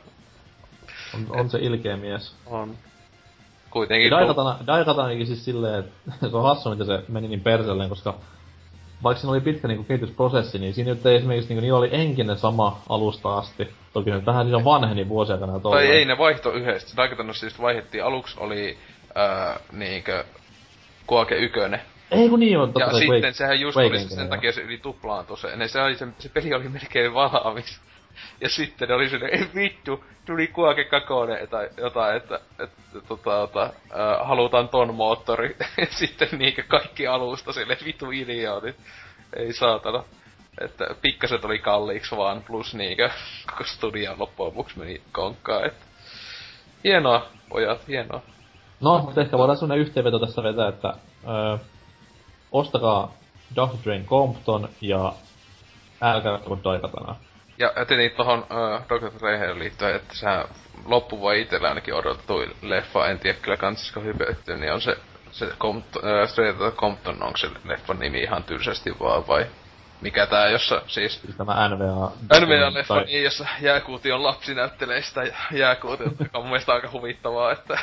On, 1.15 1.27
on 1.41 1.51
se 1.51 1.59
ilkeä 1.59 1.97
mies. 1.97 2.35
On. 2.47 2.77
Kuitenkin... 3.71 4.11
Daikatana, 4.11 4.59
Daikatanakin 4.67 5.27
siis 5.27 5.45
silleen, 5.45 5.79
että 5.79 6.29
se 6.31 6.37
on 6.37 6.43
hassu, 6.43 6.71
miten 6.71 6.87
se 6.87 7.03
meni 7.09 7.29
niin 7.29 7.41
perselleen, 7.41 7.89
koska 7.89 8.15
vaikka 9.03 9.21
siinä 9.21 9.33
oli 9.33 9.41
pitkä 9.41 9.69
niinku 9.69 9.85
kehitysprosessi, 9.85 10.59
niin 10.59 10.75
siinä 10.75 10.91
nyt 10.91 11.07
ei 11.07 11.17
esimerkiksi 11.17 11.49
niinku, 11.49 11.61
niillä 11.61 11.79
oli 11.79 11.89
enkinen 11.93 12.39
sama 12.39 12.83
alusta 12.89 13.39
asti. 13.39 13.69
Toki 13.93 14.11
nyt 14.11 14.27
vähän 14.27 14.47
siinä 14.47 14.65
vanheni 14.65 15.09
vuosia 15.09 15.35
aikana 15.35 15.61
Tai 15.61 15.87
ei, 15.87 16.05
ne 16.05 16.19
vaihto 16.19 16.53
yhdessä. 16.53 16.97
Daikatanossa 16.97 17.41
siis 17.41 17.61
vaihdettiin, 17.61 18.05
aluksi 18.05 18.37
oli 18.41 18.79
ää, 19.15 19.61
niinkö 19.73 20.25
Kuake 21.07 21.35
ykönen. 21.35 21.81
Ei 22.11 22.29
kun 22.29 22.41
niin 22.41 22.59
on, 22.59 22.73
totta 22.73 22.81
Ja 22.81 22.91
kai 22.91 23.01
sitten 23.01 23.23
Quake- 23.23 23.33
sehän 23.33 23.61
just 23.61 23.77
Quake 23.77 23.97
oli 23.97 23.99
se, 23.99 24.15
sen 24.15 24.29
takia 24.29 24.53
se 24.53 24.61
yli 24.61 24.79
tuplaantui 24.79 25.39
se. 25.39 25.57
Ne, 25.57 25.69
se, 25.69 25.83
oli, 25.83 25.97
se, 25.97 26.09
se 26.19 26.29
peli 26.29 26.55
oli 26.55 26.69
melkein 26.69 27.15
valmis. 27.15 27.81
Ja 28.41 28.49
sitten 28.49 28.93
oli 28.93 29.09
silleen, 29.09 29.35
ei 29.35 29.49
vittu, 29.55 30.05
tuli 30.27 30.47
Kuake 30.47 30.85
kakonen 30.85 31.49
tai 31.49 31.69
jotain, 31.77 32.17
että, 32.17 32.41
että 32.59 33.01
tota, 33.09 33.17
tota, 33.25 33.63
äh, 33.63 34.29
halutaan 34.29 34.69
ton 34.69 34.95
moottori. 34.95 35.57
sitten 35.99 36.29
niinkö 36.39 36.63
kaikki 36.69 37.07
alusta 37.07 37.53
silleen, 37.53 37.79
vittu 37.85 38.11
idiootit. 38.11 38.77
Ei 39.37 39.53
saatana. 39.53 40.05
Että 40.61 40.87
pikkaset 41.03 41.45
oli 41.45 41.59
kalliiksi 41.59 42.17
vaan, 42.17 42.43
plus 42.43 42.75
niinkö 42.75 43.11
koko 43.51 43.65
studio 43.65 44.15
loppujen 44.19 44.47
lopuksi 44.47 44.79
meni 44.79 45.03
konkkaan, 45.13 45.67
että 45.67 45.89
Hienoa, 46.85 47.27
pojat, 47.49 47.89
hienoa. 47.89 48.21
No, 48.81 48.99
mutta 48.99 49.21
ehkä 49.21 49.39
voidaan 49.39 49.57
sellainen 49.59 49.87
yhteenveto 49.87 50.19
tässä 50.19 50.43
vetää, 50.43 50.69
että 50.69 50.95
öö, 51.29 51.59
ostakaa 52.53 53.15
Dr. 53.55 53.85
Drain 53.85 54.07
Compton 54.07 54.69
ja 54.81 55.13
älkää 56.01 56.33
ottako 56.33 56.59
Daikatanaa. 56.65 57.19
Ja 57.59 57.73
tietenkin 57.75 58.17
tohon 58.17 58.39
uh, 58.39 58.81
Dr. 58.89 59.19
Treheen 59.19 59.59
liittyen, 59.59 59.97
että 59.97 60.15
sehän 60.15 60.45
loppuva 60.85 61.33
itellä 61.33 61.69
ainakin 61.69 61.95
odotettu 61.95 62.35
leffa, 62.63 63.07
en 63.07 63.19
tiedä 63.19 63.39
kyllä 63.43 63.57
kansisiko 63.57 64.01
hypetty, 64.01 64.57
niin 64.57 64.73
on 64.73 64.81
se, 64.81 64.97
se 65.33 65.47
Compton, 65.59 66.03
uh, 66.03 66.29
Straight 66.29 66.61
Outta 66.61 66.81
Compton, 66.81 67.23
onko 67.23 67.37
se 67.37 67.51
leffan 67.65 67.99
nimi 67.99 68.21
ihan 68.23 68.45
tylsästi 68.45 68.95
vaan 69.01 69.27
vai 69.27 69.47
mikä 70.01 70.27
tää, 70.27 70.49
jossa 70.49 70.83
siis 70.87 71.21
Siis 71.21 71.37
tämä 71.37 71.69
NVA... 71.69 72.13
NVA-leffa, 72.41 72.95
tai- 72.95 73.05
niin, 73.05 73.25
jossa 73.25 73.47
Jääkuution 73.61 74.23
lapsi 74.23 74.55
näyttelee 74.55 75.03
sitä 75.03 75.23
Jääkuutiota, 75.53 76.25
joka 76.25 76.39
on 76.39 76.45
mun 76.45 76.51
mielestä 76.51 76.73
aika 76.73 76.91
huvittavaa, 76.93 77.53
että 77.53 77.79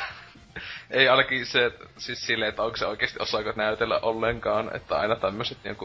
ei 0.92 1.10
ainakin 1.10 1.46
se, 1.46 1.66
että, 1.66 1.86
siis 1.98 2.26
silleen, 2.26 2.50
että 2.50 2.64
onko 2.64 2.78
se 2.78 2.86
oikeasti 2.86 3.20
osaako 3.20 3.54
näytellä 3.56 4.00
ollenkaan, 4.00 4.76
että 4.76 4.96
aina 4.96 5.16
tämmöiset 5.16 5.58
niin 5.64 5.78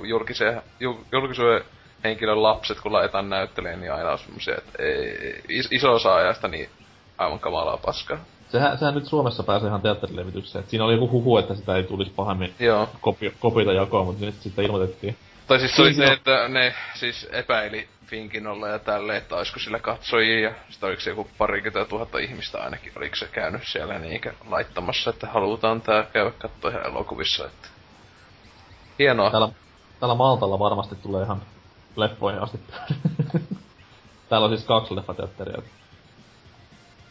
julkisuuden 1.13 1.65
henkilön 2.05 2.43
lapset, 2.43 2.81
kun 2.81 2.93
laitetaan 2.93 3.31
näytteleen, 3.31 3.81
niin 3.81 3.93
aina 3.93 4.13
on 4.13 4.19
semmosia, 4.19 4.55
että 4.59 4.83
ei, 4.83 5.43
is, 5.49 5.69
iso 5.71 5.93
osa 5.93 6.15
ajasta 6.15 6.49
niin 6.49 6.71
aivan 7.19 7.39
kamalaa 7.39 7.77
paskaa. 7.77 8.19
Sehän, 8.49 8.79
sehän 8.79 8.95
nyt 8.95 9.07
Suomessa 9.07 9.43
pääsee 9.43 9.69
ihan 9.69 9.81
teatterilevitykseen. 9.81 10.65
Siinä 10.69 10.85
oli 10.85 10.95
joku 10.95 11.11
huhu, 11.11 11.39
että 11.39 11.55
sitä 11.55 11.77
ei 11.77 11.83
tulisi 11.83 12.11
pahemmin 12.17 12.55
Joo. 12.59 12.89
kopi, 13.01 13.35
kopita 13.41 13.73
jakoon, 13.73 14.07
mutta 14.07 14.25
nyt 14.25 14.35
sitten 14.35 14.65
ilmoitettiin. 14.65 15.17
Tai 15.47 15.59
siis 15.59 15.77
se 15.77 15.83
oli 15.83 15.95
se, 15.95 16.05
että 16.05 16.49
ne 16.49 16.75
siis 16.95 17.29
epäili 17.33 17.89
Finkinolla 18.07 18.69
ja 18.69 18.79
tälleen, 18.79 19.19
että 19.19 19.37
olisiko 19.37 19.59
sillä 19.59 19.79
katsojia, 19.79 20.41
ja 20.41 20.55
sitten 20.71 20.87
oliko 20.87 21.01
se 21.01 21.11
joku 21.11 21.29
parikymmentä 21.39 21.89
tuhatta 21.89 22.19
ihmistä 22.19 22.59
ainakin, 22.59 22.93
oliko 22.97 23.17
se 23.17 23.29
käynyt 23.33 23.63
siellä 23.65 23.99
niinkö 23.99 24.33
laittamassa, 24.49 25.11
että 25.11 25.27
halutaan 25.27 25.81
tää 25.81 26.03
käydä 26.03 26.31
katsoa 26.31 26.71
ihan 26.71 26.87
elokuvissa, 26.87 27.47
että 27.47 27.69
hienoa. 28.99 29.31
Täällä, 29.31 29.49
täällä 30.01 30.15
Maltalla 30.15 30.59
varmasti 30.59 30.95
tulee 30.95 31.25
ihan 31.25 31.43
leffoihin 31.97 32.43
asti. 32.43 32.61
täällä 34.29 34.45
on 34.45 34.57
siis 34.57 34.67
kaksi 34.67 34.97
leffateatteria. 34.97 35.63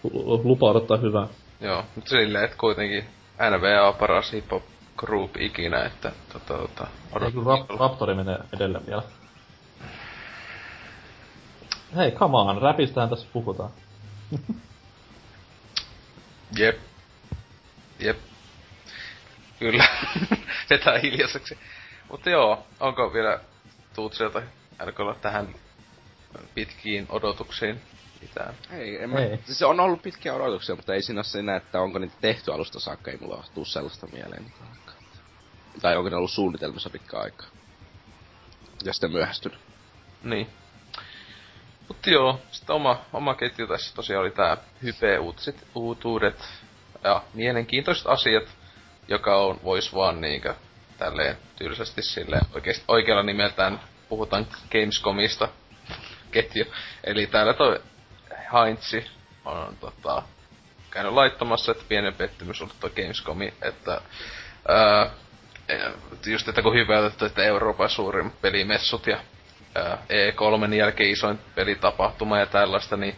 lu- 0.03 0.41
Lupa 0.43 0.65
odottaa 0.69 0.97
hyvää. 0.97 1.27
Joo, 1.61 1.84
mutta 1.95 2.10
silleen, 2.10 2.43
että 2.45 2.57
kuitenkin 2.57 3.06
NVA 3.49 3.91
paras 3.93 4.34
hip-hop 4.34 4.64
group 4.97 5.38
ikinä, 5.38 5.84
että 5.85 6.11
tota, 6.34 6.57
tota, 6.57 6.88
Ei 7.26 7.31
kyllä 7.31 7.56
Rap- 7.57 7.80
Raptori 7.80 8.14
menee 8.15 8.38
edelleen 8.56 8.85
vielä. 8.88 9.03
Hei, 11.95 12.11
come 12.11 12.38
on, 12.38 12.61
räpistähän 12.61 13.10
tässä 13.10 13.27
puhutaan. 13.34 13.69
Jep. 16.57 16.77
Jep. 17.99 18.18
Kyllä. 19.60 19.85
Vetää 20.69 20.99
hiljaiseksi. 20.99 21.57
Mutta 22.11 22.30
joo, 22.30 22.64
onko 22.80 23.14
vielä 23.14 23.39
Tuutsilta 24.80 24.85
RKlla 24.85 25.15
tähän 25.22 25.56
pitkiin 26.56 27.06
odotuksiin 27.10 27.81
mitään? 28.22 28.53
Ei, 28.72 29.03
en 29.03 29.10
mä, 29.10 29.19
Ei. 29.19 29.39
se 29.43 29.65
on 29.65 29.80
ollut 29.80 30.01
pitkiä 30.01 30.34
odotuksia, 30.34 30.76
mutta 30.76 30.93
ei 30.93 31.01
siinä 31.01 31.18
ole 31.19 31.23
siinä, 31.23 31.56
että 31.56 31.81
onko 31.81 31.99
niitä 31.99 32.15
tehty 32.22 32.53
alusta 32.53 32.80
saakka, 32.80 33.11
ei 33.11 33.18
mulla 33.18 33.43
tuu 33.53 33.65
sellaista 33.65 34.07
mieleen. 34.07 34.53
ainakaan. 34.61 35.03
Tai 35.81 35.97
onko 35.97 36.10
ne 36.10 36.15
ollut 36.15 36.31
suunnitelmissa 36.31 36.89
pitkä 36.89 37.19
aikaa. 37.19 37.47
Ja 38.84 38.93
sitten 38.93 39.11
myöhästynyt. 39.11 39.60
Niin. 40.23 40.49
Mutta 41.88 42.10
joo, 42.10 42.41
sitten 42.51 42.76
oma, 42.76 43.01
oma 43.14 43.35
ketju 43.35 43.68
tässä 43.68 43.95
tosiaan 43.95 44.22
oli 44.22 44.31
tää 44.31 44.57
hype-uutiset, 44.84 45.68
uutuudet 45.76 46.49
ja 47.03 47.23
mielenkiintoiset 47.34 48.07
asiat, 48.07 48.43
joka 49.07 49.38
on, 49.38 49.60
vois 49.64 49.93
vaan 49.95 50.22
niinkö 50.22 50.56
tälleen 50.97 51.38
tylsästi 51.56 52.01
silleen 52.01 52.45
oikeesti, 52.53 52.84
oikealla 52.88 53.23
nimeltään 53.23 53.80
puhutaan 54.10 54.48
Gamescomista 54.72 55.48
ketju. 56.31 56.65
Eli 57.03 57.27
täällä 57.27 57.53
toi 57.53 57.80
Heinzi 58.53 59.06
on 59.45 59.77
tota, 59.80 60.23
käynyt 60.91 61.14
laittamassa, 61.14 61.72
että 61.72 61.84
pienen 61.90 62.14
pettymys 62.14 62.61
ollut 62.61 62.80
toi 62.80 62.90
Gamescomi, 62.90 63.53
että 63.61 64.02
ää, 64.68 65.10
just, 66.26 66.48
että 66.48 66.61
kun 66.61 66.73
hypäytetty, 66.73 67.26
että 67.26 67.44
Euroopan 67.44 67.90
suurimmat 67.90 68.41
pelimessut 68.41 69.07
ja 69.07 69.19
ää, 69.76 69.98
E3 70.10 70.73
jälkeen 70.73 71.10
isoin 71.10 71.40
pelitapahtuma 71.56 72.40
ja 72.40 72.45
tällaista, 72.45 72.98
niin 72.98 73.15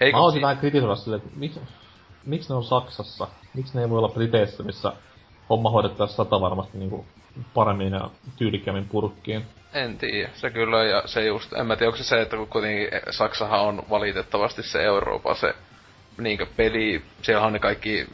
Mä 0.00 0.10
haluaisin 0.12 0.42
vähän 0.42 0.58
kritisoida 0.58 0.96
silleen, 0.96 1.22
että 1.22 1.38
miksi, 1.38 1.60
miksi 2.26 2.48
ne 2.48 2.54
on 2.54 2.64
Saksassa? 2.64 3.28
Miksi 3.54 3.74
ne 3.74 3.80
ei 3.82 3.90
voi 3.90 3.98
olla 3.98 4.08
Briteissä, 4.08 4.62
missä 4.62 4.92
homma 5.50 5.70
hoidettaisiin 5.70 6.16
sata 6.16 6.40
varmasti 6.40 6.78
niinku 6.78 7.06
paremmin 7.54 7.92
ja 7.92 8.10
tyylikkäämmin 8.36 8.88
purkkiin. 8.88 9.46
En 9.74 9.98
tiedä, 9.98 10.30
se 10.34 10.50
kyllä, 10.50 10.84
ja 10.84 11.02
se 11.06 11.24
just, 11.24 11.52
en 11.52 11.66
mä 11.66 11.76
tiedä, 11.76 11.88
onko 11.88 11.96
se 11.96 12.04
se, 12.04 12.20
että 12.20 12.36
kun 12.36 12.48
kuitenkin 12.48 12.88
Saksahan 13.10 13.60
on 13.60 13.82
valitettavasti 13.90 14.62
se 14.62 14.82
Euroopan 14.82 15.36
se 15.36 15.54
niinkö 16.18 16.46
peli, 16.56 17.02
siellä 17.22 17.46
on 17.46 17.52
ne 17.52 17.58
kaikki 17.58 18.06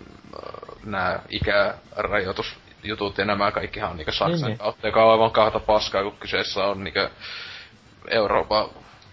nämä 0.85 1.21
ikärajoitusjutut 1.29 3.19
ja 3.19 3.25
nämä 3.25 3.53
kaikkihan 3.53 3.91
on 3.91 3.97
niinkö 3.97 4.13
Saksan 4.13 4.49
niin, 4.49 4.59
kautta, 4.59 4.87
joka 4.87 5.05
on 5.05 5.13
aivan 5.13 5.31
kahta 5.31 5.61
paskaa, 5.61 6.03
kun 6.03 6.17
kyseessä 6.21 6.65
on 6.65 6.85
niinkö 6.85 7.11
Euroopan 8.09 8.69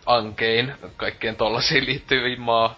ankein 0.06 0.74
kaikkien 0.98 1.36
tollasiin 1.36 1.86
liittyviin 1.86 2.42
maa. 2.42 2.76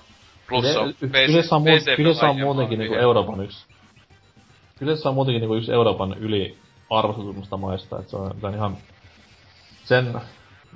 Plus 0.48 0.76
on 0.78 0.94
Kyseessä 1.12 1.56
on, 1.56 1.62
muut, 1.62 1.80
kyseessä 1.96 2.30
on 2.30 2.40
muutenkin 2.40 2.80
niinku 2.80 2.96
Euroopan 2.96 3.44
yksi... 3.44 3.66
Kyseessä 4.80 5.10
on 5.10 5.16
muutenkin 5.16 5.41
niinku 5.41 5.56
yksi 5.56 5.72
Euroopan 5.72 6.16
yli 6.20 6.58
arvostetummista 6.90 7.58
maista, 7.58 8.00
että 8.00 8.12
se 8.12 8.18
on, 8.18 8.36
se 8.41 8.48
on 8.48 8.56
ihan... 8.56 8.78
Sen... 9.90 10.22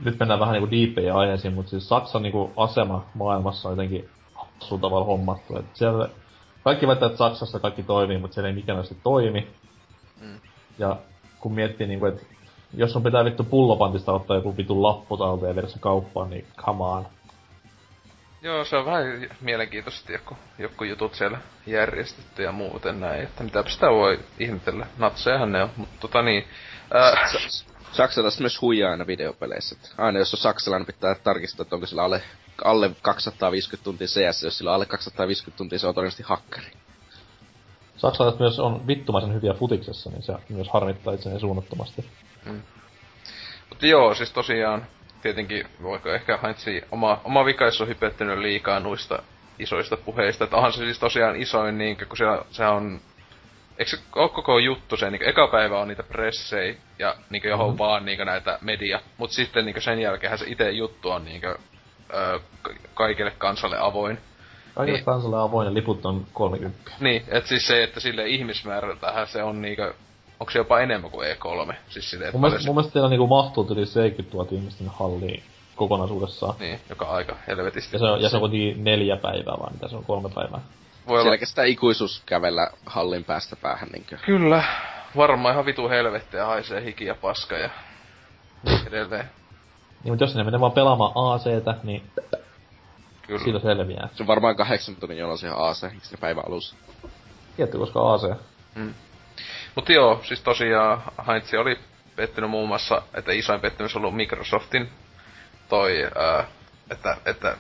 Nyt 0.05 0.19
mennään 0.19 0.39
vähän 0.39 0.53
niinku 0.53 0.71
diippejä 0.71 1.15
aiheisiin, 1.15 1.53
mutta 1.53 1.69
siis 1.69 1.89
Saksan 1.89 2.21
niinku 2.21 2.53
asema 2.57 3.05
maailmassa 3.13 3.69
on 3.69 3.73
jotenkin 3.73 4.09
hassuun 4.33 4.81
tavalla 4.81 5.05
hommattu. 5.05 5.57
Et 5.57 5.65
siellä 5.73 6.09
kaikki 6.63 6.87
väittää, 6.87 7.05
että 7.05 7.17
Saksassa 7.17 7.59
kaikki 7.59 7.83
toimii, 7.83 8.17
mutta 8.17 8.33
siellä 8.33 8.47
ei 8.47 8.55
mikään 8.55 8.83
toimi. 9.03 9.47
Mm. 10.21 10.39
Ja 10.79 10.97
kun 11.39 11.53
miettii 11.53 11.87
niinku, 11.87 12.05
että 12.05 12.25
jos 12.73 12.95
on 12.95 13.03
pitää 13.03 13.25
vittu 13.25 13.43
pullopantista 13.43 14.13
ottaa 14.13 14.37
joku 14.37 14.57
vittu 14.57 14.83
lappu 14.83 15.17
talteen 15.17 15.49
ja 15.49 15.55
viedä 15.55 15.67
se 15.67 15.79
kauppaan, 15.79 16.29
niin 16.29 16.45
come 16.57 16.83
on. 16.83 17.07
Joo, 18.41 18.65
se 18.65 18.77
on 18.77 18.85
vähän 18.85 19.27
mielenkiintoisesti 19.41 20.13
joku, 20.13 20.37
joku 20.59 20.83
jutut 20.83 21.13
siellä 21.13 21.37
järjestetty 21.67 22.43
ja 22.43 22.51
muuten 22.51 22.99
näin, 22.99 23.23
että 23.23 23.43
mitä 23.43 23.63
sitä 23.67 23.89
voi 23.89 24.19
ihmetellä. 24.39 24.87
Natsejahan 24.97 25.51
ne 25.51 25.63
on, 25.63 25.69
mutta 25.77 25.95
tota 25.99 26.21
niin... 26.21 26.47
Ää... 26.93 27.13
Saksalaiset 27.93 28.39
myös 28.39 28.61
huijaa 28.61 28.91
aina 28.91 29.07
videopeleissä. 29.07 29.75
Aina 29.97 30.19
jos 30.19 30.33
on 30.33 30.39
saksalainen, 30.39 30.85
pitää 30.85 31.15
tarkistaa, 31.15 31.63
että 31.63 31.75
onko 31.75 31.87
sillä 31.87 32.03
alle, 32.03 32.21
alle 32.63 32.91
250 33.01 33.83
tuntia 33.83 34.07
CS. 34.07 34.43
Jos 34.43 34.57
sillä 34.57 34.71
on 34.71 34.75
alle 34.75 34.85
250 34.85 35.57
tuntia, 35.57 35.79
se 35.79 35.87
on 35.87 35.95
todennäköisesti 35.95 36.23
hakkeri. 36.23 36.67
Saksalaiset 37.97 38.39
myös 38.39 38.59
on 38.59 38.87
vittumaisen 38.87 39.33
hyviä 39.33 39.53
futiksessa, 39.53 40.09
niin 40.09 40.23
se 40.23 40.33
myös 40.49 40.69
harmittaa 40.69 41.13
itseäni 41.13 41.39
suunnattomasti. 41.39 42.05
Mm. 42.45 42.61
Mutta 43.69 43.87
joo, 43.87 44.15
siis 44.15 44.31
tosiaan, 44.31 44.87
tietenkin 45.21 45.67
voiko 45.83 46.09
ehkä 46.09 46.39
Heinzi 46.43 46.81
oma, 46.91 47.21
oma 47.23 47.45
vika, 47.45 47.65
jos 47.65 47.81
on 47.81 47.87
hypettynyt 47.87 48.39
liikaa 48.39 48.79
noista 48.79 49.23
isoista 49.59 49.97
puheista. 49.97 50.43
Että 50.43 50.55
onhan 50.55 50.73
se 50.73 50.77
siis 50.77 50.99
tosiaan 50.99 51.35
isoin, 51.35 51.77
niin, 51.77 51.97
kun 51.97 52.17
se, 52.17 52.25
se 52.51 52.65
on 52.65 53.01
Eikö 53.77 53.91
se 53.91 53.97
ole 54.15 54.29
koko 54.29 54.59
juttu 54.59 54.97
se, 54.97 55.11
niin 55.11 55.29
eka 55.29 55.47
päivä 55.47 55.79
on 55.79 55.87
niitä 55.87 56.03
pressei 56.03 56.77
ja 56.99 57.15
niin 57.29 57.43
johon 57.45 57.65
mm-hmm. 57.65 57.77
vaan 57.77 58.05
niin 58.05 58.25
näitä 58.25 58.59
media, 58.61 58.99
mutta 59.17 59.35
sitten 59.35 59.65
niin 59.65 59.81
sen 59.81 59.99
jälkeen 59.99 60.37
se 60.37 60.45
itse 60.47 60.71
juttu 60.71 61.09
on 61.09 61.25
niin 61.25 61.41
kuin, 61.41 61.55
ö, 62.13 62.39
kaikille 62.93 63.31
kansalle 63.31 63.77
avoin. 63.79 64.17
Kaikille 64.75 64.97
niin, 64.97 65.05
kansalle 65.05 65.41
avoin 65.41 65.65
ja 65.65 65.73
liput 65.73 66.05
on 66.05 66.25
30. 66.33 66.91
Niin, 66.99 67.23
että 67.27 67.49
siis 67.49 67.67
se, 67.67 67.83
että 67.83 67.99
sille 67.99 68.27
ihmismäärältähän 68.27 69.27
se 69.27 69.43
on 69.43 69.61
niinku 69.61 69.83
onko 70.39 70.51
se 70.51 70.59
jopa 70.59 70.79
enemmän 70.79 71.11
kuin 71.11 71.27
E3? 71.27 71.75
Siis 71.89 72.09
sille, 72.09 72.31
mun, 72.31 72.41
mielestä, 72.41 72.65
mun 72.65 72.75
mielestä 72.75 72.93
teillä 72.93 73.09
niinku 73.09 73.27
mahtuu 73.27 73.67
yli 73.71 73.85
70 73.85 74.37
000 74.37 74.49
ihmistä 74.51 74.83
halliin 74.87 75.43
kokonaisuudessaan. 75.75 76.55
Niin, 76.59 76.79
joka 76.89 77.05
aika 77.05 77.35
helvetisti. 77.47 77.95
Ja 77.95 77.99
se 77.99 78.05
on, 78.05 78.21
ja 78.21 78.29
se 78.29 78.37
on 78.37 78.51
neljä 78.75 79.17
päivää 79.17 79.55
vaan, 79.59 79.73
mitä 79.73 79.87
se 79.87 79.95
on 79.95 80.05
kolme 80.05 80.29
päivää. 80.35 80.61
Voi 81.07 81.21
olla... 81.21 81.37
kestää 81.37 81.65
ikuisuus 81.65 82.23
kävellä 82.25 82.71
hallin 82.85 83.23
päästä 83.23 83.55
päähän 83.55 83.89
niinkö. 83.89 84.17
Kyllä. 84.25 84.63
Varmaan 85.17 85.53
ihan 85.53 85.65
vitu 85.65 85.89
helvettiä 85.89 86.45
haisee 86.45 86.83
hiki 86.83 87.05
ja 87.05 87.15
paska 87.15 87.57
ja 87.57 87.69
edelleen. 88.87 89.29
Niin, 90.03 90.11
mutta 90.11 90.23
jos 90.23 90.35
ne 90.35 90.43
menee 90.43 90.59
vaan 90.59 90.71
pelaamaan 90.71 91.11
AC-tä, 91.15 91.75
niin 91.83 92.03
Kyllä. 93.27 93.43
siitä 93.43 93.59
selviää. 93.59 94.09
Se 94.13 94.23
on 94.23 94.27
varmaan 94.27 94.55
kahdeksan 94.55 94.95
tunnin 94.95 95.17
jono 95.17 95.37
siihen 95.37 95.57
AC, 95.57 95.91
se 96.01 96.17
päivän 96.17 96.43
alussa. 96.47 96.75
Tietty, 97.55 97.77
koska 97.77 98.13
AC. 98.13 98.37
Mm. 98.75 98.93
Mutta 99.75 99.93
joo, 99.93 100.19
siis 100.23 100.41
tosiaan 100.41 101.01
Heinz 101.27 101.53
oli 101.53 101.79
pettynyt 102.15 102.49
muun 102.49 102.67
muassa, 102.67 103.01
että 103.13 103.31
isoin 103.31 103.61
pettymys 103.61 103.95
on 103.95 104.01
ollut 104.01 104.15
Microsoftin 104.15 104.89
toi, 105.69 106.03
ää, 106.15 106.45
että, 106.91 107.17
että 107.25 107.57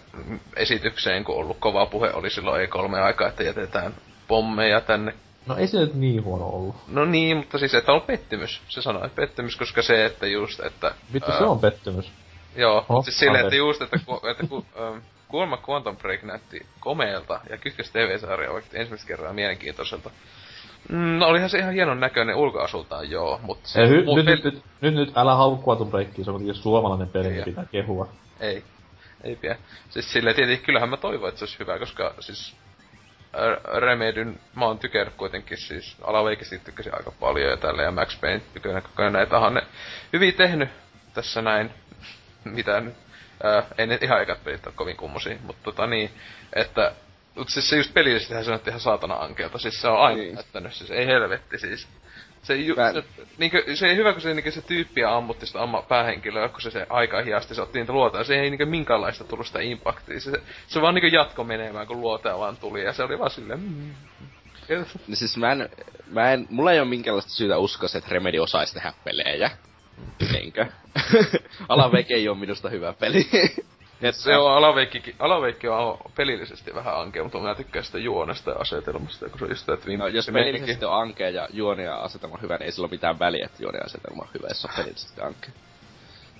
esitykseen, 0.55 1.23
kun 1.23 1.35
ollut 1.35 1.57
kova 1.59 1.85
puhe, 1.85 2.13
oli 2.13 2.29
silloin 2.29 2.69
E3 2.69 2.95
aikaa, 2.95 3.27
että 3.27 3.43
jätetään 3.43 3.93
pommeja 4.27 4.81
tänne. 4.81 5.13
No 5.45 5.57
ei 5.57 5.67
se 5.67 5.79
nyt 5.79 5.93
niin 5.93 6.23
huono 6.23 6.45
ollut. 6.45 6.75
No 6.87 7.05
niin, 7.05 7.37
mutta 7.37 7.57
siis 7.57 7.73
että 7.73 7.93
on 7.93 8.01
pettymys. 8.01 8.61
Se 8.67 8.81
sanoi, 8.81 9.05
että 9.05 9.15
pettymys, 9.15 9.55
koska 9.55 9.81
se, 9.81 10.05
että 10.05 10.27
just, 10.27 10.59
että... 10.59 10.95
Vittu, 11.13 11.31
ää, 11.31 11.37
se 11.37 11.43
on 11.43 11.59
pettymys. 11.59 12.11
Joo, 12.55 12.85
oh, 12.89 13.03
siis 13.03 13.19
silleen, 13.19 13.43
että 13.43 13.55
just, 13.55 13.81
että, 13.81 13.99
ku, 14.05 14.21
että 14.31 14.47
ku, 14.47 14.65
ähm, 14.81 14.97
kuulemma 15.27 15.59
Quantum 15.69 15.97
Break 15.97 16.23
näytti 16.23 16.65
komeelta 16.79 17.39
ja 17.49 17.57
Kytkös 17.57 17.91
TV-sarja 17.91 18.53
vaikka 18.53 18.77
ensimmäistä 18.77 19.07
kertaa 19.07 19.33
mielenkiintoiselta. 19.33 20.09
Mm, 20.89 21.19
no 21.19 21.27
olihan 21.27 21.49
se 21.49 21.57
ihan 21.57 21.73
hienon 21.73 21.99
näköinen 21.99 22.35
ulkoasultaan, 22.35 23.11
joo, 23.11 23.39
mutta... 23.43 23.81
Ei, 23.81 23.89
hy, 23.89 23.95
nyt, 24.15 24.25
nyt, 24.25 24.43
nyt, 24.43 24.63
nyt, 24.81 24.93
nyt, 24.93 25.17
älä 25.17 25.35
haukkua 25.35 25.75
tuon 25.75 25.89
breikkiin, 25.89 26.25
se 26.25 26.31
on 26.31 26.35
kuitenkin 26.35 26.61
suomalainen 26.61 27.09
peli, 27.09 27.29
niin 27.29 27.43
pitää 27.43 27.65
kehua. 27.71 28.07
Ei, 28.39 28.63
ei 29.23 29.35
pidä. 29.35 29.55
Siis 29.89 30.13
silleen 30.13 30.35
tietenkin, 30.35 30.65
kyllähän 30.65 30.89
mä 30.89 30.97
toivon, 30.97 31.29
että 31.29 31.39
se 31.39 31.45
olisi 31.45 31.59
hyvä, 31.59 31.79
koska 31.79 32.13
siis 32.19 32.55
Remedyn 33.79 34.39
mä 34.55 34.65
oon 34.65 34.79
tykernyt 34.79 35.15
kuitenkin 35.15 35.57
siis 35.57 35.97
alaveikisesti 36.01 36.65
tykkäsin 36.65 36.95
aika 36.95 37.11
paljon 37.19 37.49
ja 37.49 37.57
tällä 37.57 37.83
ja 37.83 37.91
Max 37.91 38.21
Payne 38.21 38.41
tykkäsin 38.53 38.81
koko 38.81 39.01
ajan 39.01 39.13
näitähän 39.13 39.53
ne 39.53 39.61
hyvin 40.13 40.33
tehnyt 40.33 40.69
tässä 41.13 41.41
näin 41.41 41.71
mitä 42.43 42.81
nyt 42.81 42.95
ää, 43.43 43.63
ei 43.77 43.87
ne 43.87 43.99
ihan 44.01 44.21
ekat 44.21 44.43
pelit 44.43 44.67
ole 44.67 44.73
kovin 44.77 44.97
kummosia, 44.97 45.37
mutta 45.43 45.63
tota 45.63 45.87
niin, 45.87 46.11
että 46.53 46.93
mutta 47.35 47.53
siis 47.53 47.69
se 47.69 47.77
just 47.77 47.93
pelillisesti 47.93 48.43
se 48.43 48.51
on 48.51 48.59
ihan 48.67 48.79
saatana 48.79 49.15
ankeelta. 49.15 49.57
Siis 49.57 49.81
se 49.81 49.87
on 49.87 50.01
aina 50.01 50.21
niin. 50.21 50.35
näyttänyt, 50.35 50.73
siis 50.73 50.91
ei 50.91 51.05
helvetti 51.05 51.59
siis. 51.59 51.87
Se, 52.43 52.55
ju, 52.55 52.75
se, 52.75 53.03
niinkö, 53.37 53.75
se 53.75 53.87
ei 53.87 53.95
hyvä, 53.95 54.11
kun 54.13 54.21
se, 54.21 54.33
niinkö, 54.33 54.51
se 54.51 54.61
tyyppiä 54.61 55.15
ammutti 55.15 55.45
sitä 55.45 55.61
amma 55.61 55.81
päähenkilöä, 55.81 56.49
kun 56.49 56.61
se, 56.61 56.71
se 56.71 56.87
aika 56.89 57.21
hiasti 57.21 57.55
se 57.55 57.61
otti 57.61 57.79
niitä 57.79 57.93
luotaa. 57.93 58.23
Se 58.23 58.35
ei 58.35 58.49
niinkö 58.49 58.65
minkäänlaista 58.65 59.23
tullut 59.23 59.47
sitä 59.47 59.59
impaktia. 59.61 60.19
Se, 60.19 60.31
se 60.67 60.81
vaan 60.81 60.95
niinkö 60.95 61.07
jatko 61.07 61.43
menemään, 61.43 61.87
kun 61.87 62.01
luotea 62.01 62.39
vaan 62.39 62.57
tuli. 62.57 62.83
Ja 62.83 62.93
se 62.93 63.03
oli 63.03 63.19
vaan 63.19 63.31
silleen... 63.31 63.59
Mm, 63.59 63.93
No 65.07 65.15
siis 65.15 65.37
mä 65.37 65.51
en, 65.51 65.69
mä 66.07 66.31
en, 66.31 66.47
mulla 66.49 66.71
ei 66.71 66.79
ole 66.79 66.87
minkäänlaista 66.87 67.31
syytä 67.31 67.57
uskoa, 67.57 67.89
että 67.97 68.09
Remedy 68.11 68.39
osaisi 68.39 68.73
tehdä 68.73 68.93
pelejä. 69.03 69.51
Niinkö? 70.31 70.65
Alaveke 71.69 72.13
ei 72.13 72.29
ole 72.29 72.37
minusta 72.37 72.69
hyvä 72.69 72.93
peli. 72.93 73.29
Et 74.01 74.15
se 74.15 74.37
on 74.37 74.53
alaveikki, 74.53 75.15
alaveikki 75.19 75.67
on 75.67 75.97
pelillisesti 76.15 76.75
vähän 76.75 76.99
ankea, 76.99 77.23
mutta 77.23 77.39
mä 77.39 77.55
tykkään 77.55 77.85
sitä 77.85 77.97
juonesta 77.97 78.51
ja 78.51 78.57
asetelmasta, 78.59 79.29
kun 79.29 79.39
se 79.39 79.45
on 79.45 79.51
just 79.51 79.69
että 79.69 79.97
no, 79.97 80.07
jos 80.07 80.29
pelillisesti 80.33 80.85
on 80.85 81.01
ankea 81.01 81.29
ja 81.29 81.47
juoni 81.51 81.83
ja 81.83 81.95
asetelma 81.95 82.35
on 82.35 82.41
hyvä, 82.41 82.57
niin 82.57 82.65
ei 82.65 82.71
sillä 82.71 82.85
ole 82.85 82.91
mitään 82.91 83.19
väliä, 83.19 83.45
että 83.45 83.63
juoni 83.63 83.77
ja 83.77 83.83
asetelma 83.85 84.21
on 84.21 84.29
hyvä, 84.33 84.47
jos 84.47 84.65
on 84.65 84.71
pelillisesti 84.77 85.21
ankea. 85.21 85.49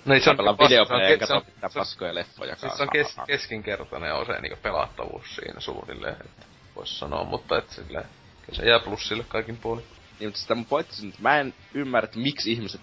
No 0.04 0.14
se 0.20 0.30
on 0.30 0.36
videopelejä 0.36 1.10
ja 1.10 1.18
katso 1.18 1.42
mitään 1.54 1.72
paskoja 1.74 2.14
leffoja 2.14 2.56
siis 2.56 2.76
se 2.76 2.82
on 2.82 2.88
kes, 2.92 3.16
keskinkertainen 3.26 4.08
ja 4.08 4.18
usein 4.18 4.42
niinku 4.42 4.58
pelattavuus 4.62 5.36
siinä 5.36 5.60
suunnilleen, 5.60 6.16
että 6.24 6.46
vois 6.76 6.98
sanoa, 6.98 7.24
mutta 7.24 7.58
et 7.58 7.70
silleen, 7.70 8.04
se 8.52 8.66
jää 8.66 8.78
plussille 8.78 9.24
kaikin 9.28 9.56
puolin. 9.56 9.84
Niin, 10.20 10.28
mutta 10.28 10.40
sitä 10.40 10.54
mun 10.54 10.66
pointti 10.66 10.94
että 11.08 11.22
mä 11.22 11.40
en 11.40 11.54
ymmärrä, 11.74 12.04
että 12.04 12.18
miksi 12.18 12.52
ihmiset 12.52 12.80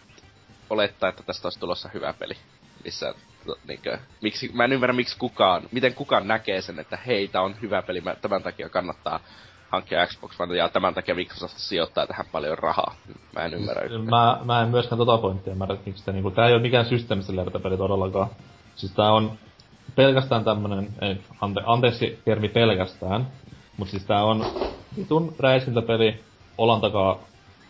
olettaa, 0.69 1.09
että 1.09 1.23
tästä 1.23 1.45
olisi 1.45 1.59
tulossa 1.59 1.89
hyvä 1.93 2.13
peli. 2.13 2.37
Missä 2.83 3.13
niinkö, 3.67 3.97
miksi, 4.21 4.51
mä 4.53 4.63
en 4.63 4.73
ymmärrä 4.73 4.93
miksi 4.93 5.17
kukaan, 5.17 5.63
miten 5.71 5.93
kukaan 5.93 6.27
näkee 6.27 6.61
sen, 6.61 6.79
että 6.79 6.97
hei, 7.07 7.27
tää 7.27 7.41
on 7.41 7.55
hyvä 7.61 7.81
peli, 7.81 8.01
mä, 8.01 8.15
tämän 8.15 8.43
takia 8.43 8.69
kannattaa 8.69 9.19
hankkia 9.69 10.07
Xbox 10.07 10.39
One 10.39 10.55
ja 10.57 10.69
tämän 10.69 10.93
takia 10.93 11.15
Microsoft 11.15 11.57
sijoittaa 11.57 12.07
tähän 12.07 12.25
paljon 12.31 12.57
rahaa. 12.57 12.95
Mä 13.35 13.45
en 13.45 13.53
ymmärrä. 13.53 13.99
Mä, 14.09 14.39
mä 14.43 14.61
en 14.61 14.69
myöskään 14.69 14.97
tota 14.97 15.17
pointtia 15.17 15.53
ymmärrä, 15.53 15.75
että 15.75 15.89
miksi 15.89 16.11
niinku, 16.11 16.31
tää 16.31 16.47
ei 16.47 16.53
ole 16.53 16.61
mikään 16.61 16.85
systeemistä 16.85 17.33
peli 17.63 17.77
todellakaan. 17.77 18.29
Siis 18.75 18.91
tää 18.91 19.11
on 19.11 19.31
pelkästään 19.95 20.43
tämmönen, 20.43 20.87
ei, 21.01 21.17
ante, 21.41 21.61
anteeksi 21.65 22.19
termi 22.25 22.49
pelkästään, 22.49 23.27
mutta 23.77 23.91
siis 23.91 24.05
tää 24.05 24.23
on 24.23 24.45
vitun 24.97 25.35
räiskintäpeli, 25.39 26.23
olan 26.57 26.81
takaa 26.81 27.19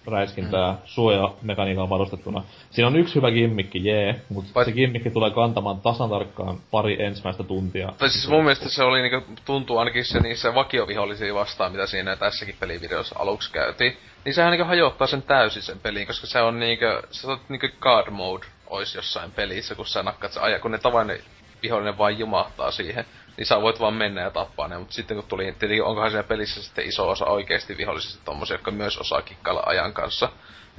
räiskintää 0.08 0.72
mm. 0.72 0.78
suojamekaniikalla 0.86 1.90
varustettuna. 1.90 2.44
Siinä 2.70 2.88
on 2.88 2.96
yksi 2.96 3.16
hyvä 3.16 3.32
gimmikki, 3.32 3.88
jee, 3.88 4.22
mutta 4.30 4.52
Vai... 4.56 4.66
se 4.66 4.72
gimmikki 4.72 5.10
tulee 5.10 5.32
kantamaan 5.32 5.82
tasan 5.82 6.10
tarkkaan 6.10 6.58
pari 6.72 7.04
ensimmäistä 7.04 7.44
tuntia. 7.44 7.94
Tai 7.98 8.10
siis 8.10 8.30
mun 8.30 8.44
mielestä 8.44 8.70
se 8.70 8.84
oli 8.84 9.02
niinku, 9.02 9.34
tuntuu 9.46 9.78
ainakin 9.78 10.06
se 10.06 10.20
niissä 10.20 10.56
vakiovihollisia 10.56 11.34
vastaan, 11.34 11.72
mitä 11.72 11.86
siinä 11.86 12.16
tässäkin 12.16 12.56
pelivideossa 12.60 13.16
aluksi 13.20 13.52
käytiin. 13.52 13.98
Niin 14.26 14.34
sehän 14.34 14.52
niinku 14.52 14.68
hajottaa 14.68 15.08
sen 15.08 15.22
täysin 15.22 15.62
sen 15.62 15.80
peliin, 15.80 16.08
koska 16.08 16.28
se 16.28 16.42
on 16.42 16.60
niinku, 16.60 16.86
se 17.12 17.28
on 17.28 17.40
niinku 17.50 17.68
guard 17.80 18.10
mode 18.10 18.46
ois 18.68 18.96
jossain 18.96 19.32
pelissä, 19.32 19.76
kun 19.76 19.86
sä 19.86 20.04
nakkaat 20.04 20.34
se 20.34 20.40
aja, 20.40 20.60
kun 20.60 20.72
ne 20.72 20.78
tavainen 20.78 21.20
vihollinen 21.64 21.98
vain 21.98 22.20
jumahtaa 22.20 22.72
siihen 22.72 23.06
niin 23.38 23.46
sä 23.46 23.62
voit 23.62 23.80
vaan 23.80 23.94
mennä 23.94 24.22
ja 24.22 24.32
tappaa 24.32 24.68
ne, 24.68 24.78
mutta 24.78 24.94
sitten 24.94 25.18
kun 25.18 25.26
tuli, 25.28 25.44
tietenkin 25.44 25.84
onkohan 25.84 26.12
siinä 26.12 26.24
pelissä 26.24 26.64
sitten 26.64 26.86
iso 26.86 27.10
osa 27.10 27.26
oikeasti 27.26 27.78
vihollisista 27.78 28.26
tommosia, 28.26 28.54
jotka 28.54 28.72
myös 28.72 28.98
osaa 28.98 29.22
kikkailla 29.22 29.64
ajan 29.66 29.94
kanssa. 29.94 30.30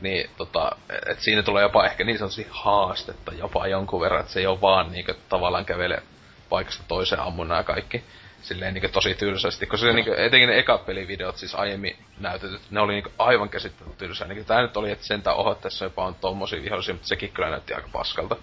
Niin 0.01 0.31
tota, 0.37 0.77
et 1.07 1.21
siinä 1.21 1.43
tulee 1.43 1.63
jopa 1.63 1.87
ehkä 1.87 2.05
niin 2.05 2.19
sanotusti 2.19 2.47
haastetta 2.51 3.35
jopa 3.35 3.67
jonkun 3.67 4.01
verran, 4.01 4.21
että 4.21 4.33
se 4.33 4.41
ei 4.41 4.47
ole 4.47 4.61
vaan 4.61 4.93
niinku 4.93 5.13
tavallaan 5.29 5.65
kävele 5.65 6.03
paikasta 6.49 6.83
toiseen 6.89 7.21
ammunnan 7.21 7.59
ja 7.59 7.65
kaikki. 7.65 8.05
silleen 8.43 8.75
niinku 8.75 8.89
tosi 8.89 9.15
tylsästi, 9.15 9.67
koska 9.67 9.87
se 9.87 9.93
niinku, 9.93 10.13
etenkin 10.17 10.49
ne 10.49 10.59
ekat 10.59 10.87
pelivideot 10.87 11.37
siis 11.37 11.55
aiemmin 11.55 11.97
näytetyt, 12.19 12.61
ne 12.71 12.81
oli 12.81 12.93
niinku 12.93 13.13
aivan 13.19 13.49
käsittämättä 13.49 13.99
tylsää. 13.99 14.29
Niinku 14.29 14.45
tää 14.45 14.63
nyt 14.63 14.77
oli, 14.77 14.91
että 14.91 15.07
sentään 15.07 15.37
oho, 15.37 15.55
tässä 15.55 15.85
jopa 15.85 16.05
on 16.05 16.15
tommosia 16.15 16.63
vihollisia, 16.63 16.95
mutta 16.95 17.09
sekin 17.09 17.33
kyllä 17.33 17.51
näytti 17.51 17.75
aika 17.75 17.89
paskalta. 17.93 18.37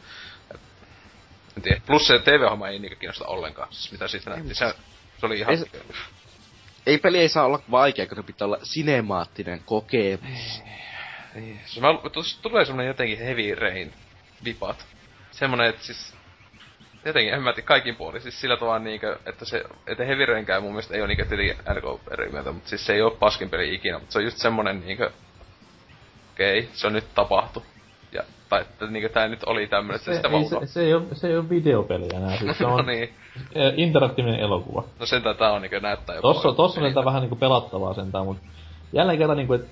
En 1.59 1.63
tiedä. 1.63 1.81
Plus 1.85 2.07
se 2.07 2.19
TV-homma 2.19 2.67
ei 2.67 2.79
niinku 2.79 2.99
kiinnosta 2.99 3.25
ollenkaan, 3.27 3.67
siis 3.73 3.91
mitä 3.91 4.07
siitä 4.07 4.29
näytti. 4.29 4.55
Se, 4.55 4.73
se 5.19 5.25
oli 5.25 5.39
ihan... 5.39 5.51
Ei 5.51 5.57
se- 5.57 5.69
Ei 6.87 6.97
peli 6.97 7.19
ei 7.19 7.29
saa 7.29 7.45
olla 7.45 7.59
vaikea, 7.71 8.07
kun 8.07 8.17
ne 8.17 8.23
pitää 8.23 8.45
olla 8.45 8.59
sinemaattinen 8.63 9.61
kokemus. 9.65 10.63
Niin. 11.35 11.59
Se 11.65 11.81
mä, 11.81 11.87
tuossa 12.13 12.41
tulee 12.41 12.65
semmonen 12.65 12.87
jotenkin 12.87 13.19
heavy 13.19 13.55
rain 13.55 13.93
vipat. 14.43 14.85
Semmonen, 15.31 15.69
että 15.69 15.85
siis 15.85 16.13
jotenkin, 17.05 17.33
en 17.33 17.41
mä 17.43 17.53
tiedä, 17.53 17.67
kaikin 17.67 17.95
puolin, 17.95 18.21
siis 18.21 18.41
sillä 18.41 18.57
tavalla 18.57 18.79
niinkö, 18.79 19.19
että 19.25 19.45
se, 19.45 19.63
että 19.87 20.05
Heavy 20.05 20.25
Rainkään 20.25 20.63
mun 20.63 20.71
mielestä 20.71 20.95
ei 20.95 21.01
oo 21.01 21.07
niinkö 21.07 21.25
tietenkin 21.25 21.57
NK 21.57 22.01
eri 22.11 22.31
mieltä, 22.31 22.51
mutta 22.51 22.69
siis 22.69 22.85
se 22.85 22.93
ei 22.93 23.01
oo 23.01 23.11
paskin 23.11 23.49
peli 23.49 23.73
ikinä, 23.75 23.99
mutta 23.99 24.13
se 24.13 24.19
on 24.19 24.25
just 24.25 24.37
semmonen 24.37 24.79
niinkö, 24.85 25.11
okei, 26.33 26.59
okay, 26.59 26.71
se 26.73 26.87
on 26.87 26.93
nyt 26.93 27.13
tapahtu. 27.15 27.65
Tai 28.49 28.61
että 28.61 28.87
niinkö 28.87 29.09
tää 29.09 29.27
nyt 29.27 29.43
oli 29.45 29.67
tämmönen, 29.67 29.99
Se, 29.99 30.15
sitä 30.15 30.27
ei, 30.27 30.45
se, 30.45 30.57
se, 30.65 30.81
ei 30.81 30.93
ole, 30.93 31.03
se 31.13 31.27
ei 31.27 31.37
ole 31.37 31.49
videopeli 31.49 32.07
enää, 32.15 32.37
siis 32.37 32.57
se 32.57 32.63
No 32.67 32.75
on 32.75 32.85
niin, 32.85 33.09
eh, 33.55 33.73
interaktiivinen 33.77 34.39
elokuva. 34.39 34.83
no 34.99 35.05
sentään 35.05 35.35
tää 35.35 35.51
on 35.51 35.61
niinkö 35.61 35.79
näyttää 35.79 36.15
jopa. 36.15 36.33
Tossa, 36.33 36.53
tossa 36.53 36.81
on 36.81 36.87
sentään 36.87 37.05
vähän 37.05 37.21
niinku 37.21 37.35
pelattavaa 37.35 37.93
sentään, 37.93 38.25
mut 38.25 38.37
jälleen 38.93 39.17
kerran 39.17 39.37
niinku, 39.37 39.53
et 39.53 39.67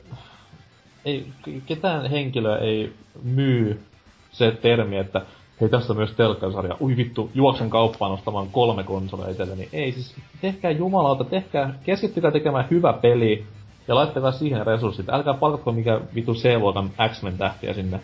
ei, 1.05 1.27
ketään 1.65 2.09
henkilöä 2.09 2.57
ei 2.57 2.93
myy 3.23 3.83
se 4.31 4.51
termi, 4.51 4.97
että 4.97 5.21
hei 5.61 5.69
tässä 5.69 5.93
on 5.93 5.97
myös 5.97 6.11
telkkarisarja, 6.11 6.77
ui 6.81 6.97
vittu, 6.97 7.31
juoksen 7.33 7.69
kauppaan 7.69 8.11
ostamaan 8.11 8.47
kolme 8.51 8.83
konsolia 8.83 9.29
itselleni. 9.29 9.69
Ei 9.73 9.91
siis, 9.91 10.15
tehkää 10.41 10.71
jumalauta, 10.71 11.23
tehkää, 11.23 11.73
keskittykää 11.83 12.31
tekemään 12.31 12.67
hyvä 12.71 12.93
peli 12.93 13.45
ja 13.87 13.95
laittakaa 13.95 14.31
siihen 14.31 14.67
resurssit. 14.67 15.09
Älkää 15.09 15.33
palkatko 15.33 15.71
mikä 15.71 16.01
vitu 16.15 16.33
C-luokan 16.33 16.89
X-Men 17.09 17.37
tähtiä 17.37 17.73
sinne 17.73 17.99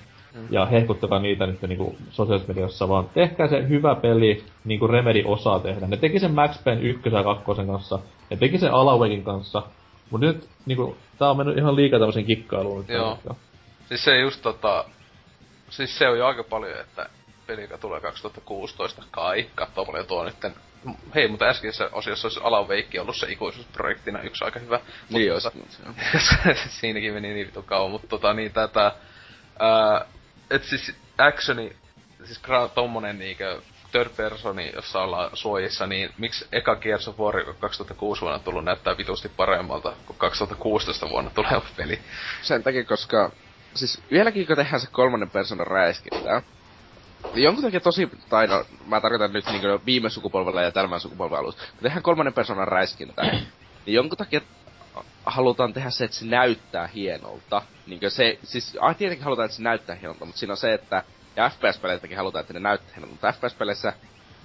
ja 0.50 0.66
hehkuttakaa 0.66 1.20
niitä 1.20 1.48
nyt 1.48 1.62
niinku 1.62 1.96
sosiaalisessa 2.10 2.54
mediassa, 2.54 2.90
vaan 2.90 3.10
tehkää 3.14 3.48
se 3.48 3.68
hyvä 3.70 3.96
peli, 3.96 4.44
niin 4.66 4.80
kuin 4.80 4.90
Remedy 4.90 5.24
osaa 5.26 5.60
tehdä. 5.60 5.88
Ne 5.88 5.98
teki 5.98 6.20
sen 6.20 6.34
Max 6.34 6.64
Payne 6.64 6.82
1 6.82 7.10
ja 7.14 7.24
2 7.24 7.44
kanssa, 7.68 8.00
ne 8.30 8.38
teki 8.38 8.58
sen 8.58 8.74
Alawakin 8.74 9.24
kanssa, 9.24 9.64
mut 10.10 10.22
nyt 10.22 10.50
niinku, 10.66 10.98
tää 11.20 11.30
on 11.30 11.38
mennyt 11.38 11.58
ihan 11.58 11.76
liikaa 11.76 12.00
tämmösen 12.00 12.26
kikkailuun. 12.26 12.80
nyt 12.80 12.90
Joo. 12.90 13.20
Siis 13.88 14.04
se 14.04 14.20
just 14.20 14.42
tota... 14.42 14.86
Siis 15.70 15.98
se 15.98 16.10
on 16.10 16.18
jo 16.18 16.28
aika 16.28 16.44
paljon, 16.44 16.80
että 16.80 17.10
peli, 17.48 17.62
joka 17.62 17.78
tulee 17.78 18.02
2016, 18.02 19.04
kai, 19.12 19.50
kattoo 19.56 19.86
paljon 19.86 20.06
tuo 20.06 20.24
nytten. 20.24 20.54
Hei, 21.16 21.28
mutta 21.28 21.46
äskeisessä 21.46 21.90
osiossa 21.92 22.26
olisi 22.28 22.40
Alan 22.44 22.68
Wake 22.68 23.02
ollut 23.02 23.16
se 23.16 23.32
ikuisuusprojektina 23.32 24.22
yksi 24.22 24.46
aika 24.46 24.60
hyvä. 24.60 24.80
Niin 25.10 25.34
mutta, 25.34 25.52
olisi. 26.44 26.70
Siinäkin 26.80 27.14
meni 27.14 27.34
niin 27.34 27.48
vitu 27.48 27.64
kauan, 27.64 27.92
mutta 27.92 28.08
tota 28.08 28.34
niin 28.34 28.54
tätä... 28.54 28.92
Ää, 29.60 30.06
et 30.50 30.64
siis 30.64 30.96
actioni, 31.18 31.76
siis 32.24 32.42
gra- 32.44 32.70
tommonen 32.76 33.20
niinkö 33.20 33.62
third 33.92 34.10
personi, 34.10 34.72
jossa 34.76 35.02
ollaan 35.02 35.30
suojissa, 35.34 35.88
niin 35.88 36.10
miksi 36.18 36.46
eka 36.52 36.76
Gears 36.76 37.08
of 37.08 37.20
War, 37.20 37.40
joka 37.40 37.54
2006 37.54 38.22
vuonna 38.22 38.40
tullut, 38.40 38.66
näyttää 38.66 38.98
vitusti 38.98 39.30
paremmalta 39.30 39.94
kuin 40.06 40.18
2016 40.18 41.10
vuonna 41.10 41.32
tuleva 41.36 41.62
peli? 41.78 42.00
Sen 42.42 42.64
takia, 42.64 42.86
koska... 42.86 43.32
Siis 43.74 44.02
vieläkin 44.12 44.48
kun 44.48 44.56
tehdään 44.56 44.82
se 44.82 44.88
kolmannen 44.92 45.30
persoonan 45.30 45.68
räiskintää, 45.68 46.42
niin 47.34 47.44
jonkun 47.44 47.64
takia 47.64 47.80
tosi, 47.80 48.10
tai 48.30 48.48
no, 48.48 48.66
mä 48.86 49.02
tarkoitan 49.02 49.34
nyt 49.34 49.46
niin 49.46 49.62
viime 49.86 50.10
sukupolvella 50.10 50.62
ja 50.62 50.72
tämän 50.72 51.00
sukupolven 51.00 51.40
alussa, 51.40 51.66
kun 51.72 51.84
tehdään 51.84 52.04
kolmannen 52.04 52.34
persoonan 52.34 52.68
räiskintää, 52.68 53.26
niin 53.86 53.96
jonkun 53.96 54.18
takia 54.18 54.42
halutaan 55.26 55.74
tehdä 55.74 55.90
se, 55.90 56.06
että 56.06 56.18
se 56.18 56.26
näyttää 56.26 56.88
hienolta. 56.88 57.62
Niin 57.88 58.00
se, 58.08 58.40
siis 58.44 58.78
ah, 58.82 58.96
tietenkin 58.96 59.24
halutaan, 59.24 59.46
että 59.46 59.58
se 59.58 59.64
näyttää 59.64 59.96
hienolta, 59.96 60.26
mutta 60.26 60.40
siinä 60.40 60.54
on 60.54 60.58
se, 60.58 60.74
että, 60.74 61.04
ja 61.36 61.50
FPS-peleitäkin 61.50 62.18
halutaan, 62.18 62.42
että 62.42 62.54
ne 62.54 62.60
näyttää 62.60 62.90
hienolta, 62.96 63.12
mutta 63.12 63.32
FPS-peleissä 63.32 63.94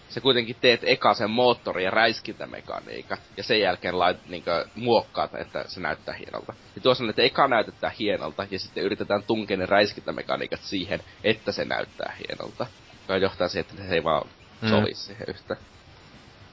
sä 0.09 0.20
kuitenkin 0.20 0.56
teet 0.60 0.80
eka 0.84 1.14
sen 1.14 1.30
moottori- 1.30 1.82
ja 1.84 1.90
räiskintämekaniikat, 1.90 3.20
ja 3.36 3.42
sen 3.42 3.60
jälkeen 3.60 3.98
lait, 3.98 4.28
niinkö, 4.28 4.66
muokkaat, 4.74 5.34
että 5.34 5.64
se 5.68 5.80
näyttää 5.80 6.14
hienolta. 6.14 6.55
Ja 6.76 6.80
tuossa 6.82 7.05
on, 7.05 7.10
että 7.10 7.22
eka 7.22 7.48
näytetään 7.48 7.92
hienolta, 7.98 8.46
ja 8.50 8.59
sitten 8.59 8.84
yritetään 8.84 9.22
tunkea 9.22 9.56
ne 9.56 9.66
räiskintämekaniikat 9.66 10.60
siihen, 10.62 11.00
että 11.24 11.52
se 11.52 11.64
näyttää 11.64 12.16
hienolta. 12.18 12.66
Joka 13.02 13.16
johtaa 13.16 13.48
siihen, 13.48 13.66
että 13.70 13.82
se 13.88 13.94
ei 13.94 14.05
vaan 14.05 14.28
Mm. 14.62 14.68
sovi 14.68 14.94
siihen 14.94 15.24
yhtä. 15.28 15.56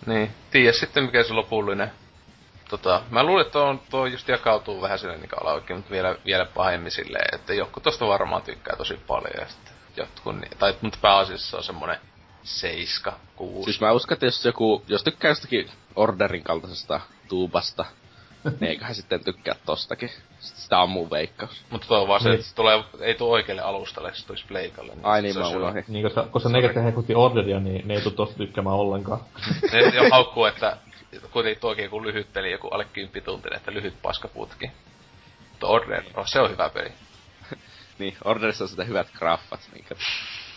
Niin. 0.05 0.31
Tiedä 0.51 0.71
sitten 0.71 1.03
mikä 1.03 1.23
se 1.23 1.33
lopullinen. 1.33 1.91
Tota, 2.69 3.01
mä 3.09 3.23
luulen, 3.23 3.41
että 3.45 3.51
tuo, 3.59 3.75
tuo 3.89 4.05
just 4.05 4.27
jakautuu 4.27 4.81
vähän 4.81 4.99
silleen 4.99 5.19
niin 5.21 5.41
alaukin, 5.41 5.75
mutta 5.75 5.91
vielä, 5.91 6.15
vielä 6.25 6.45
pahemmin 6.45 6.91
silleen, 6.91 7.35
että 7.35 7.53
joku 7.53 7.79
tosta 7.79 8.07
varmaan 8.07 8.41
tykkää 8.41 8.75
tosi 8.75 8.99
paljon 9.07 9.33
ja 9.39 9.45
sitten 9.47 9.73
jotkut, 9.97 10.35
niin, 10.35 10.57
tai 10.59 10.75
mutta 10.81 10.99
pääasiassa 11.01 11.49
se 11.49 11.57
on 11.57 11.63
semmonen 11.63 11.97
seiska, 12.43 13.13
kuusi. 13.35 13.63
Siis 13.65 13.81
mä 13.81 13.91
uskon, 13.91 14.15
että 14.15 14.25
jos 14.25 14.45
joku, 14.45 14.83
jos 14.87 15.03
tykkää 15.03 15.31
jostakin 15.31 15.69
Orderin 15.95 16.43
kaltaisesta 16.43 16.99
tuubasta, 17.29 17.85
niin 18.43 18.63
eiköhän 18.69 18.95
sitten 18.95 19.23
tykkää 19.23 19.55
tostakin. 19.65 20.09
Sitä 20.39 20.79
on 20.79 20.89
mun 20.89 21.11
veikkaus. 21.11 21.61
Mutta 21.69 21.87
tuo 21.87 22.01
on 22.01 22.07
vaan 22.07 22.21
se, 22.21 22.29
Niin. 22.29 22.35
että 22.35 22.49
se 22.49 22.55
tulee, 22.55 22.83
ei 22.99 23.15
tuo 23.15 23.29
oikealle 23.33 23.61
alustalle, 23.61 24.11
se 24.15 24.27
tulisi 24.27 24.45
pleikalle. 24.47 24.93
Ai 25.03 25.21
sit 25.21 25.35
niin, 25.35 25.39
mä 25.39 25.47
unohdin. 25.47 25.85
Niin, 25.87 26.03
koska, 26.03 26.23
koska 26.23 26.49
ne, 26.49 26.61
ketkä 26.61 26.81
hekutti 26.81 27.15
orderia, 27.15 27.59
niin 27.59 27.87
ne 27.87 27.93
ei 27.93 28.01
tuu 28.01 28.11
tosta 28.11 28.37
tykkäämään 28.37 28.75
ollenkaan. 28.75 29.19
Ne 29.71 29.79
jo 29.79 30.09
haukkuu, 30.11 30.45
että 30.45 30.77
kuitenkin 31.31 31.61
tuokin 31.61 31.83
joku 31.83 32.03
lyhyt 32.03 32.33
peli, 32.33 32.51
joku 32.51 32.67
alle 32.67 32.85
10 32.85 33.23
tuntinen, 33.23 33.57
että 33.57 33.73
lyhyt 33.73 34.01
paskaputki. 34.01 34.71
Mutta 35.51 35.67
Order, 35.67 36.03
oh, 36.15 36.27
se 36.27 36.39
on 36.39 36.49
hyvä 36.51 36.69
peli. 36.69 36.89
Niin, 37.99 38.17
Orderissa 38.23 38.63
on 38.63 38.67
sitä 38.67 38.83
hyvät 38.83 39.07
graffat, 39.19 39.59
minkä... 39.73 39.95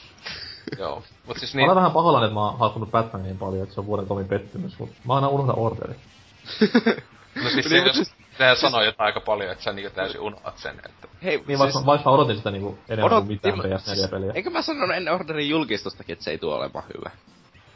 Joo. 0.78 1.02
Mut 1.26 1.38
siis 1.38 1.54
Niin. 1.54 1.60
Mä 1.60 1.60
niin, 1.62 1.70
olen 1.70 1.76
vähän 1.76 1.92
pahoillani, 1.92 2.24
että 2.26 2.34
mä 2.34 2.44
oon 2.44 2.58
haukkunut 2.58 2.90
Batmanin 2.90 3.24
niin 3.24 3.38
paljon, 3.38 3.62
että 3.62 3.74
se 3.74 3.80
on 3.80 3.86
vuoden 3.86 4.06
kovin 4.06 4.28
pettymys, 4.28 4.78
mutta 4.78 4.96
mä 5.06 5.14
aina 5.14 5.28
unohdan 5.28 5.58
orderi. 5.58 5.94
no 7.44 7.50
siis 7.50 7.64
se, 7.68 7.74
Niin, 7.74 7.82
mut 7.82 7.86
jos, 7.86 7.96
siis- 7.96 8.14
sehän 8.38 8.56
sanoo 8.56 8.82
jotain 8.82 9.06
aika 9.06 9.20
paljon, 9.20 9.52
että 9.52 9.64
sä 9.64 9.72
niinku 9.72 9.94
täysin 9.94 10.20
unohdat 10.20 10.58
sen, 10.58 10.80
että 10.86 11.08
Hei, 11.22 11.44
Niin, 11.46 11.58
vaikka, 11.58 11.86
vaikka 11.86 12.10
mä 12.10 12.14
odotin 12.14 12.36
sitä 12.36 12.50
niinku 12.50 12.78
enemmän 12.88 13.12
Odot- 13.12 13.14
kuin 13.20 13.28
mitään 13.28 13.58
niin, 13.58 13.78
PS4-peliä. 13.78 14.32
Eikö 14.34 14.50
mä 14.50 14.62
sanonut 14.62 14.96
ennen 14.96 15.14
Orderin 15.14 15.48
julkistustakin, 15.48 16.12
että 16.12 16.24
se 16.24 16.30
ei 16.30 16.38
tule 16.38 16.54
olemaan 16.54 16.84
hyvä? 16.96 17.10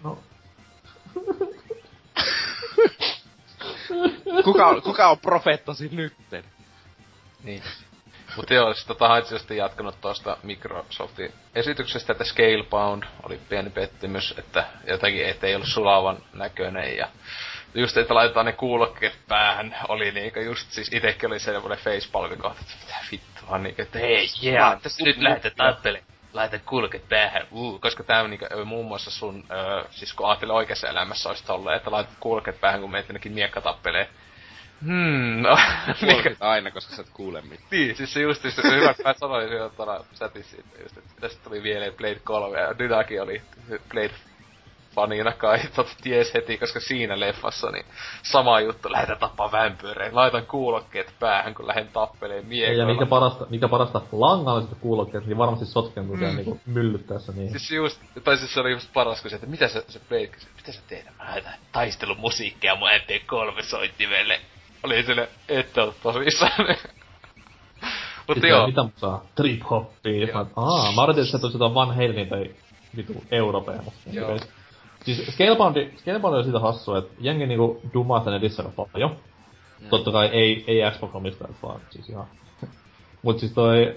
No, 0.05 0.19
Kuka 4.45 4.67
on, 4.67 4.83
kuka 4.83 5.09
on 5.09 5.19
profeettasi 5.19 5.89
nytten? 5.93 6.45
Niin. 7.45 7.63
Mutta 8.37 8.55
joo, 8.55 8.75
siis 8.75 8.87
tota 8.87 9.09
Haitsisesti 9.09 9.57
jatkanut 9.57 10.01
tuosta 10.01 10.37
Microsoftin 10.43 11.33
esityksestä, 11.55 12.13
että 12.13 12.25
Scalebound 12.25 13.03
oli 13.23 13.41
pieni 13.49 13.71
pettymys, 13.71 14.35
että 14.39 14.65
jotenkin 14.87 15.27
ettei 15.27 15.55
ollut 15.55 15.69
sulavan 15.69 16.19
näköinen 16.33 16.97
ja 16.97 17.09
just, 17.75 17.97
että 17.97 18.15
laitetaan 18.15 18.47
ne 18.47 18.53
kuulokkeet 18.53 19.19
päähän, 19.29 19.77
oli 19.89 20.11
niinku 20.11 20.41
just, 20.41 20.71
siis 20.71 20.93
itekin 20.93 21.31
oli 21.31 21.41
semmonen 21.41 21.79
facepalmi 21.79 22.37
kohta, 22.37 22.61
että 22.61 22.75
mitä 22.81 22.95
vittua, 23.13 23.59
niinku, 23.59 23.83
että 23.83 23.99
hei, 23.99 24.29
yeah, 24.45 24.83
tässä 24.83 25.05
nyt 25.05 25.17
lähdetään 25.17 25.75
tappelemaan. 25.75 26.12
Laita 26.33 26.59
kuulokkeet 26.59 27.09
päähän, 27.09 27.47
uu, 27.51 27.79
koska 27.79 28.03
tää 28.03 28.23
on 28.23 28.31
niinku, 28.31 28.47
muun 28.65 28.87
muassa 28.87 29.11
sun, 29.11 29.45
ö, 29.51 29.85
siis 29.91 30.13
kun 30.15 30.29
ajattelee 30.29 30.57
oikeassa 30.57 30.89
elämässä 30.89 31.29
olisi 31.29 31.45
tolleen, 31.45 31.77
että 31.77 31.91
laitat 31.91 32.17
kuulokkeet 32.21 32.61
päähän, 32.61 32.81
kun 32.81 32.91
meet 32.91 33.09
jonnekin 33.09 33.33
miekkatappelee. 33.33 34.09
Hmm, 34.85 35.43
no, 35.43 35.59
Kuulokkeet 36.01 36.37
aina, 36.41 36.71
koska 36.71 36.97
sä 36.97 37.03
et 37.03 37.09
kuule 37.15 37.41
mitään. 37.43 37.69
niin, 37.71 37.97
siis 37.97 38.13
se 38.13 38.21
just, 38.21 38.43
se 38.43 38.63
hyvä, 38.77 38.91
että 38.91 39.03
mä 39.03 39.15
sanoin 39.21 39.49
siinä 39.49 39.69
tuolla 39.69 40.05
chatissa 40.15 40.57
just, 40.83 40.99
että 40.99 41.11
tästä 41.21 41.45
tuli 41.45 41.61
mieleen 41.61 41.95
Blade 41.95 42.21
3 42.25 42.61
ja 42.61 42.79
Dynakin 42.79 43.23
oli 43.23 43.43
Blade 43.93 44.15
fanina 44.94 45.32
kai, 45.32 45.59
tot 45.77 45.97
ties 46.02 46.35
heti, 46.35 46.59
koska 46.59 46.81
siinä 46.81 47.20
leffassa 47.20 47.70
niin 47.70 47.85
sama 48.23 48.60
juttu, 48.60 48.93
lähdetään 48.93 49.19
tappaa 49.19 49.52
vämpyreen, 49.52 50.14
laitan 50.16 50.47
kuulokkeet 50.47 51.14
päähän, 51.20 51.55
kun 51.55 51.66
lähden 51.66 51.89
tappeleen 51.89 52.43
ja 52.43 52.48
miekoilla. 52.48 52.86
mikä 52.86 53.06
parasta, 53.06 53.47
mikä 53.51 53.69
parasta 53.69 54.01
langalliset 54.12 54.78
kuulokkeet, 54.81 55.27
niin 55.27 55.39
varmasti 55.39 55.66
sotkeentuu 55.66 56.16
siellä 56.16 56.35
niinku 56.35 56.60
myllyttäessä 56.66 57.32
niin. 57.32 57.51
Siis 57.51 57.70
just, 57.70 58.01
tai 58.24 58.36
siis 58.36 58.55
se 58.55 58.60
oli 58.60 58.70
just 58.70 58.93
paras, 58.93 59.23
kun 59.23 59.31
se, 59.31 59.36
että 59.36 59.48
mitä 59.48 59.69
se, 59.69 59.85
se 59.89 60.01
Blade 60.09 60.27
kysyi, 60.27 60.51
mitä 60.56 60.73
sä 60.73 60.81
teet? 60.89 61.05
Mä 61.19 61.24
lähetän 61.24 61.55
taistelumusiikkia 61.73 62.77
mun 62.77 62.89
MP3 62.89 63.62
soittimelle. 63.62 64.40
Oli 64.82 65.02
sille, 65.02 65.28
että 65.48 65.82
ole 65.82 65.94
tosissaan. 66.02 66.52
Mutta 68.27 68.35
Sitten 68.35 68.51
joo, 68.51 68.66
mitä 68.66 68.82
musaa? 68.82 69.24
Trip 69.35 69.62
hoppia. 69.70 70.35
Mä, 70.35 70.47
aa, 70.56 70.93
mä 70.93 71.02
arvasin, 71.02 71.23
että 71.23 71.32
se 71.32 71.39
tulisi 71.39 71.56
jotain 71.56 71.74
Van 71.74 71.94
Halenin 71.94 72.28
tai 72.28 72.51
vitu 72.97 73.24
Europea. 73.31 73.82
mutta 73.82 74.01
Joo. 74.12 74.39
Siis 75.05 75.27
Scaleboundi, 75.27 75.91
Scalebound 75.97 76.37
on 76.37 76.45
siitä 76.45 76.59
hassua, 76.59 76.99
että 76.99 77.12
jengi 77.20 77.47
niinku 77.47 77.81
dumaa 77.95 78.19
sitä 78.19 78.31
netissä 78.31 78.65
paljon. 78.93 79.16
Totta 79.91 80.12
kai 80.12 80.27
ei, 80.27 80.65
ei 80.66 80.91
Xbox 80.91 81.15
omistajat 81.15 81.57
vaan 81.62 81.81
siis 81.91 82.09
ihan. 82.09 82.27
Mut 83.23 83.39
siis 83.39 83.53
toi, 83.53 83.97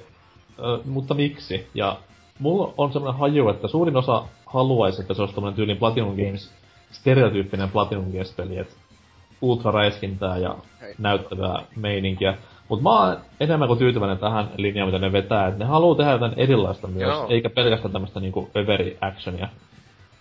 ö, 0.59 0.79
mutta 0.85 1.13
miksi? 1.13 1.67
Ja 1.73 1.97
mulla 2.39 2.73
on 2.77 2.93
semmoinen 2.93 3.19
haju, 3.19 3.49
että 3.49 3.67
suurin 3.67 3.97
osa 3.97 4.23
haluaisi, 4.45 5.01
että 5.01 5.13
se 5.13 5.21
olisi 5.21 5.35
tommonen 5.35 5.55
tyylin 5.55 5.77
Platinum 5.77 6.15
Games 6.15 6.53
stereotyyppinen 6.91 7.69
Platinum 7.69 8.05
Games-peli, 8.05 8.57
että 8.57 8.73
ultraräiskintää 9.41 10.37
ja 10.37 10.55
Hei. 10.81 10.95
näyttävää 10.97 11.61
meininkiä. 11.75 12.37
Mut 12.69 12.81
mä 12.81 12.89
oon 12.89 13.17
enemmän 13.39 13.67
kuin 13.67 13.79
tyytyväinen 13.79 14.17
tähän 14.17 14.49
linjaan, 14.57 14.87
mitä 14.87 14.99
ne 14.99 15.11
vetää, 15.11 15.47
että 15.47 15.59
ne 15.59 15.65
haluu 15.65 15.95
tehdä 15.95 16.11
jotain 16.11 16.33
erilaista 16.37 16.87
myös, 16.87 17.01
Joo. 17.01 17.27
eikä 17.29 17.49
pelkästään 17.49 17.91
tämmöstä 17.91 18.19
niinku 18.19 18.49
överi 18.57 18.97
actionia. 19.01 19.49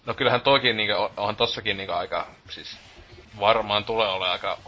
No 0.06 0.14
kyllähän 0.14 0.40
toikin 0.40 0.76
niinku, 0.76 1.02
on- 1.02 1.10
onhan 1.16 1.36
tossakin 1.36 1.76
niinku 1.76 1.92
aika, 1.92 2.26
siis 2.50 2.78
varmaan 3.40 3.84
tulee 3.84 4.08
olemaan 4.08 4.32
aika 4.32 4.58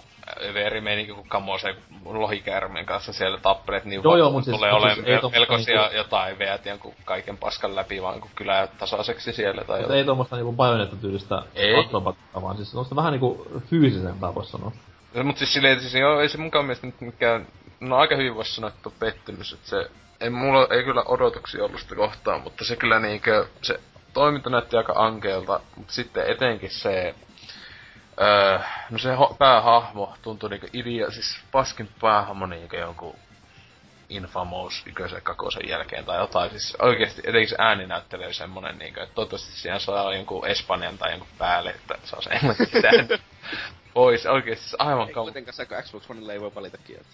eri 0.55 0.81
meininki 0.81 1.13
kuin 1.13 1.29
Kamosen 1.29 1.77
lohikäärmeen 2.05 2.87
kanssa 2.87 3.13
siellä 3.13 3.39
tappelet, 3.39 3.85
niin 3.85 4.01
Joo, 4.05 4.17
joo, 4.17 4.43
siis- 4.43 4.57
tulee 4.57 4.73
olemaan 4.73 4.95
siis 4.95 5.07
ei 5.07 5.17
mel- 5.19 5.31
melkoisia 5.31 5.81
niinku- 5.81 5.97
jotain 5.97 6.39
veät 6.39 6.67
jonkun 6.67 6.95
kaiken 7.05 7.37
paskan 7.39 7.77
läpi 7.77 8.03
vaan 8.03 8.21
kun 8.21 8.31
kylää 8.35 8.67
tasaiseksi 8.67 9.33
siellä 9.33 9.65
tai 9.65 9.81
jotain. 9.81 9.99
ei 9.99 10.05
tuommoista 10.05 10.37
niinku 10.37 10.53
Bayonetta-tyylistä 10.53 11.43
Ei. 11.55 11.79
akrobaattia, 11.81 12.43
vaan 12.43 12.57
siis 12.57 12.71
semmoista 12.71 12.97
vähän 12.97 13.13
niinku 13.13 13.47
fyysisempää 13.71 14.35
vois 14.35 14.51
sanoa. 14.51 14.73
No, 15.15 15.25
mut 15.25 15.37
siis 15.39 15.53
silleen, 15.53 15.81
siis 15.81 15.95
joo, 15.95 16.21
ei 16.21 16.29
se 16.29 16.39
munkaan 16.39 16.65
mielestä 16.65 16.87
nyt 16.87 17.01
mikään, 17.01 17.47
no 17.81 17.97
aika 17.97 18.17
hyvin 18.17 18.35
voisi 18.35 18.55
sanoa, 18.55 18.69
että 18.71 18.89
on 18.89 18.95
pettymys, 18.99 19.53
että 19.53 19.69
se, 19.69 19.91
ei 20.21 20.31
mulla 20.31 20.67
ei 20.71 20.85
kyllä 20.85 21.03
odotuksia 21.07 21.65
ollut 21.65 21.81
sitä 21.81 21.95
kohtaan, 21.95 22.41
mutta 22.41 22.65
se 22.65 22.77
kyllä 22.77 22.99
niinkö, 22.99 23.47
se 23.63 23.81
toiminta 24.17 24.51
näytti 24.51 24.77
aika 24.77 24.93
ankeelta, 24.97 25.61
mutta 25.77 25.93
sitten 25.93 26.27
etenkin 26.27 26.71
se, 26.71 27.15
öö, 28.21 28.59
no 28.91 28.99
se 28.99 29.15
ho- 29.15 29.37
päähahmo 29.39 30.15
tuntui 30.23 30.51
niinkö 30.51 30.69
idea, 30.73 31.11
siis 31.11 31.39
paskin 31.53 31.89
päähahmo 32.01 32.47
niinkö 32.47 32.77
jonkun 32.77 33.17
Infamous 34.09 34.83
ykkösen 34.87 35.23
kakosen 35.23 35.69
jälkeen 35.69 36.05
tai 36.05 36.19
jotain. 36.19 36.51
Siis 36.51 36.77
oikeesti 36.83 37.21
etenkin 37.25 37.49
se 37.49 37.57
ääni 37.59 37.87
näyttelee 37.87 38.33
semmonen 38.33 38.79
niinkö, 38.79 39.03
että 39.03 39.15
toivottavasti 39.15 39.53
siihen 39.53 39.81
saa 39.81 40.15
jonkun 40.15 40.47
Espanjan 40.47 40.99
tai 40.99 41.11
jonkun 41.11 41.29
päälle, 41.39 41.71
että 41.71 41.99
saa 42.05 42.21
se 42.23 42.31
englannin 42.31 43.21
pois. 43.95 44.27
Oikeesti 44.27 44.63
siis 44.69 44.77
aivan 44.79 45.09
Ei 45.09 45.15
kauan. 45.15 45.27
kuitenkaan 45.27 45.55
se, 45.55 45.67
kun 45.67 45.77
Xbox 45.83 46.11
Oneilla 46.11 46.33
ei 46.33 46.41
voi 46.41 46.55
valita 46.55 46.79
kieltä. 46.79 47.09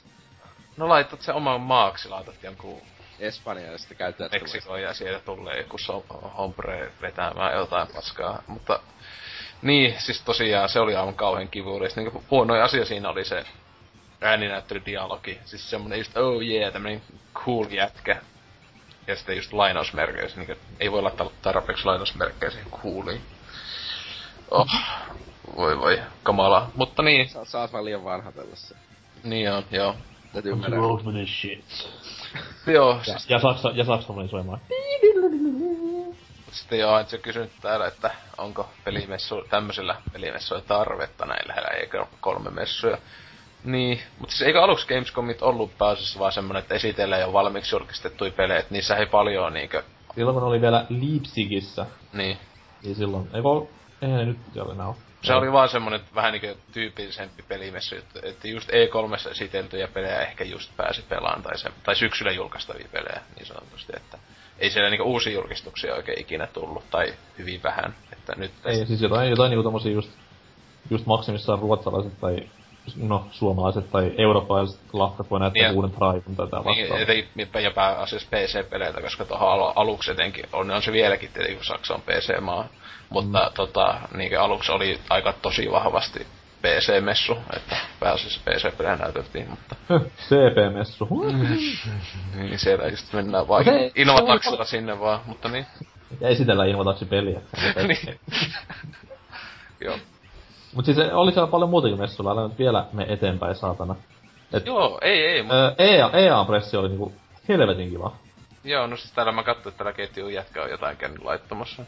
No 0.77 0.89
laitat 0.89 1.21
se 1.23 1.33
oman 1.33 1.61
maaksi, 1.61 2.09
laitat 2.09 2.43
jonkun 2.43 2.83
Espanja 3.19 3.73
ja 3.73 3.79
sitten 3.79 3.97
käyttäjät 3.97 4.31
tulee. 4.31 4.41
Meksikoon 4.43 4.83
ja 4.83 4.95
sieltä 4.95 5.25
tulee 5.25 5.59
joku 5.59 5.77
hombre 6.39 6.93
vetämään 7.03 7.59
jotain 7.59 7.89
paskaa. 7.95 8.43
Mutta 8.47 8.81
niin, 9.63 9.95
siis 9.99 10.21
tosiaan 10.21 10.69
se 10.69 10.81
oli 10.81 10.97
aivan 10.97 11.15
kauhean 11.15 11.49
kivulias. 11.49 11.97
Niin 11.97 12.25
huonoin 12.31 12.63
asia 12.63 12.85
siinä 12.85 13.09
oli 13.09 13.25
se 13.25 13.45
ääninäyttelydialogi. 14.21 15.39
Siis 15.45 15.71
semmonen 15.71 15.99
just, 15.99 16.17
oh 16.17 16.43
yeah, 16.43 16.73
tämmönen 16.73 17.03
cool 17.35 17.67
jätkä. 17.71 18.23
Ja 19.07 19.17
sitten 19.17 19.37
just 19.37 19.53
lainausmerkeissä, 19.53 20.41
niin 20.41 20.57
ei 20.81 20.93
voi 20.93 21.03
laittaa 21.03 21.31
tarpeeksi 21.43 21.85
lainausmerkkejä 21.85 22.51
siihen 22.51 22.71
cooliin. 22.71 23.21
Oh, 24.51 24.69
voi 25.57 25.79
voi, 25.79 26.03
kamala. 26.23 26.71
Mutta 26.75 27.03
niin, 27.03 27.29
Sä, 27.29 27.45
sä 27.45 27.61
oot 27.61 27.73
vaan 27.73 27.85
liian 27.85 28.05
vanha 28.05 28.33
tällaisessa. 28.33 28.77
niin 29.25 29.53
on, 29.53 29.65
joo. 29.71 29.97
Täytyy 30.33 30.53
ymmärrä. 30.53 30.77
Roseman 30.77 31.27
shit. 31.27 31.89
Joo, 32.67 32.91
Ja, 32.91 33.05
siis 33.05 33.31
ja, 33.31 33.39
saksa, 33.39 33.71
ja 33.75 33.85
saksalainen 33.85 34.31
soimaan. 34.31 34.61
Sitten 36.51 36.79
joo, 36.79 37.05
se 37.07 37.19
kysynyt 37.19 37.53
täällä, 37.63 37.87
että 37.87 38.11
onko 38.39 38.69
pelimessu, 38.85 39.45
tämmöisellä 39.51 39.97
pelimessuilla 40.13 40.65
tarvetta 40.69 41.27
näillä 41.27 41.55
eikö 41.55 42.07
kolme 42.21 42.51
messuja. 42.51 42.99
Niin, 43.65 44.01
mutta 44.19 44.35
siis 44.35 44.47
eikö 44.47 44.63
aluksi 44.63 44.87
Gamescomit 44.87 45.43
ollut 45.43 45.79
pääasiassa 45.79 46.19
vaan 46.19 46.33
semmonen, 46.33 46.63
että 46.63 46.75
esitellään 46.75 47.21
jo 47.21 47.33
valmiiksi 47.33 47.75
julkistettuja 47.75 48.31
pelejä, 48.31 48.61
että 48.61 48.75
niissä 48.75 48.97
ei 48.97 49.07
paljon 49.07 49.53
niinkö, 49.53 49.83
Silloin 50.15 50.35
kun 50.35 50.43
oli 50.43 50.61
vielä 50.61 50.87
Leipzigissä, 50.89 51.87
niin. 52.13 52.39
niin 52.83 52.95
silloin, 52.97 53.29
eikö, 53.35 53.49
eihän 54.03 54.19
ne 54.19 54.25
nyt 54.25 54.39
ole 54.57 54.73
enää. 54.73 54.95
Se 55.23 55.35
oli 55.35 55.53
vaan 55.53 55.69
semmonen 55.69 56.01
vähän 56.15 56.33
niinkö 56.33 56.57
tyypillisempi 56.73 57.43
pelimessu, 57.43 57.97
että, 57.97 58.21
että 58.23 58.49
just 58.49 58.69
E3 58.69 59.31
esiteltyjä 59.31 59.89
pelejä 59.89 60.21
ehkä 60.21 60.45
just 60.45 60.77
pääsi 60.77 61.03
pelaan, 61.09 61.43
tai, 61.43 61.59
se, 61.59 61.71
tai 61.83 61.97
syksyllä 61.97 62.33
julkaistavia 62.33 62.89
pelejä, 62.93 63.21
niin 63.37 63.47
sanotusti, 63.47 63.93
että 63.97 64.19
ei 64.59 64.71
siellä 64.71 64.91
niinku 64.91 65.05
uusia 65.05 65.33
julkistuksia 65.33 65.95
oikein 65.95 66.21
ikinä 66.21 66.47
tullut, 66.47 66.91
tai 66.91 67.15
hyvin 67.39 67.63
vähän, 67.63 67.95
että 68.13 68.35
nyt 68.37 68.53
Ei, 68.65 68.87
siis 68.87 69.01
jotain, 69.01 69.31
jotain 69.31 69.51
niinku 69.51 69.63
tommosia 69.63 69.93
just, 69.93 70.11
just 70.91 71.07
maksimissaan 71.07 71.59
ruotsalaiset 71.59 72.21
tai 72.21 72.49
no, 72.97 73.27
suomalaiset 73.31 73.91
tai 73.91 74.13
eurooppalaiset 74.19 74.81
lafkat 74.93 75.31
voi 75.31 75.41
näyttää 75.41 75.63
Niin. 75.69 75.77
uuden 75.77 75.91
Driven 75.93 76.37
tai 76.37 76.49
tää 76.49 76.61
Niin, 76.61 76.65
vastaavaa. 76.89 76.99
etenkin 77.03 77.63
ja 77.63 77.71
pääasiassa 77.71 78.29
PC-peleitä, 78.31 79.01
koska 79.01 79.25
tuohon 79.25 79.49
al- 79.53 79.73
aluksi 79.77 80.11
etenkin, 80.11 80.45
on, 80.53 80.71
on 80.71 80.83
se 80.83 80.93
vieläkin 80.93 81.29
tietenkin, 81.33 81.57
kun 81.57 81.65
Saksa 81.65 81.95
on 81.95 82.03
PC-maa. 82.03 82.69
Mutta 83.11 83.39
mm. 83.49 83.55
tota, 83.55 83.95
niin 84.17 84.41
aluksi 84.41 84.73
oli 84.73 85.01
aika 85.11 85.33
tosi 85.33 85.71
vahvasti 85.71 86.27
PC-messu, 86.63 87.37
että 87.57 87.77
pääasiassa 88.01 88.41
PC-pelejä 88.45 88.97
näyteltiin, 88.97 89.51
mutta 89.51 89.77
CP-messu. 90.29 91.09
niin 92.37 92.59
siellä 92.59 92.87
just 92.89 93.13
mennään 93.13 93.49
vaan 93.49 93.65
No 93.67 93.73
se- 93.73 93.93
Innovataksella 93.97 94.65
sinne 94.65 95.01
vaan, 95.01 95.21
mutta 95.27 95.49
niin. 95.49 95.67
Ja 96.21 96.29
esitellään 96.29 96.69
Invotaksi 96.69 97.05
peliä. 97.05 97.41
niin. 97.89 98.21
Joo. 99.85 99.97
Mut 100.75 100.85
siis 100.85 100.99
oli 101.13 101.33
siellä 101.33 101.51
paljon 101.51 101.71
muutakin 101.71 101.99
messuilla, 101.99 102.33
älä 102.33 102.49
nyt 102.49 102.59
vielä 102.59 102.87
me 102.93 103.07
eteenpäin, 103.09 103.55
saatana. 103.55 103.97
Et, 104.53 104.67
Joo, 104.67 104.99
ei, 105.03 105.27
ei, 105.27 105.43
mutta 105.43 105.57
Öö, 105.57 105.75
EA, 105.79 106.11
EA-pressi 106.13 106.77
oli 106.77 106.89
niinku 106.89 107.13
helvetin 107.49 107.91
kiva. 107.91 108.13
joo, 108.65 108.87
no 108.87 108.97
siis 108.97 109.13
täällä 109.13 109.33
mä 109.33 109.43
katsoin, 109.43 109.73
että 109.73 109.79
täällä 109.79 109.97
ketjun 109.97 110.33
jätkä 110.33 110.63
on 110.63 110.71
jotain 110.71 110.97
käynyt 110.97 111.25
laittamassa. 111.25 111.83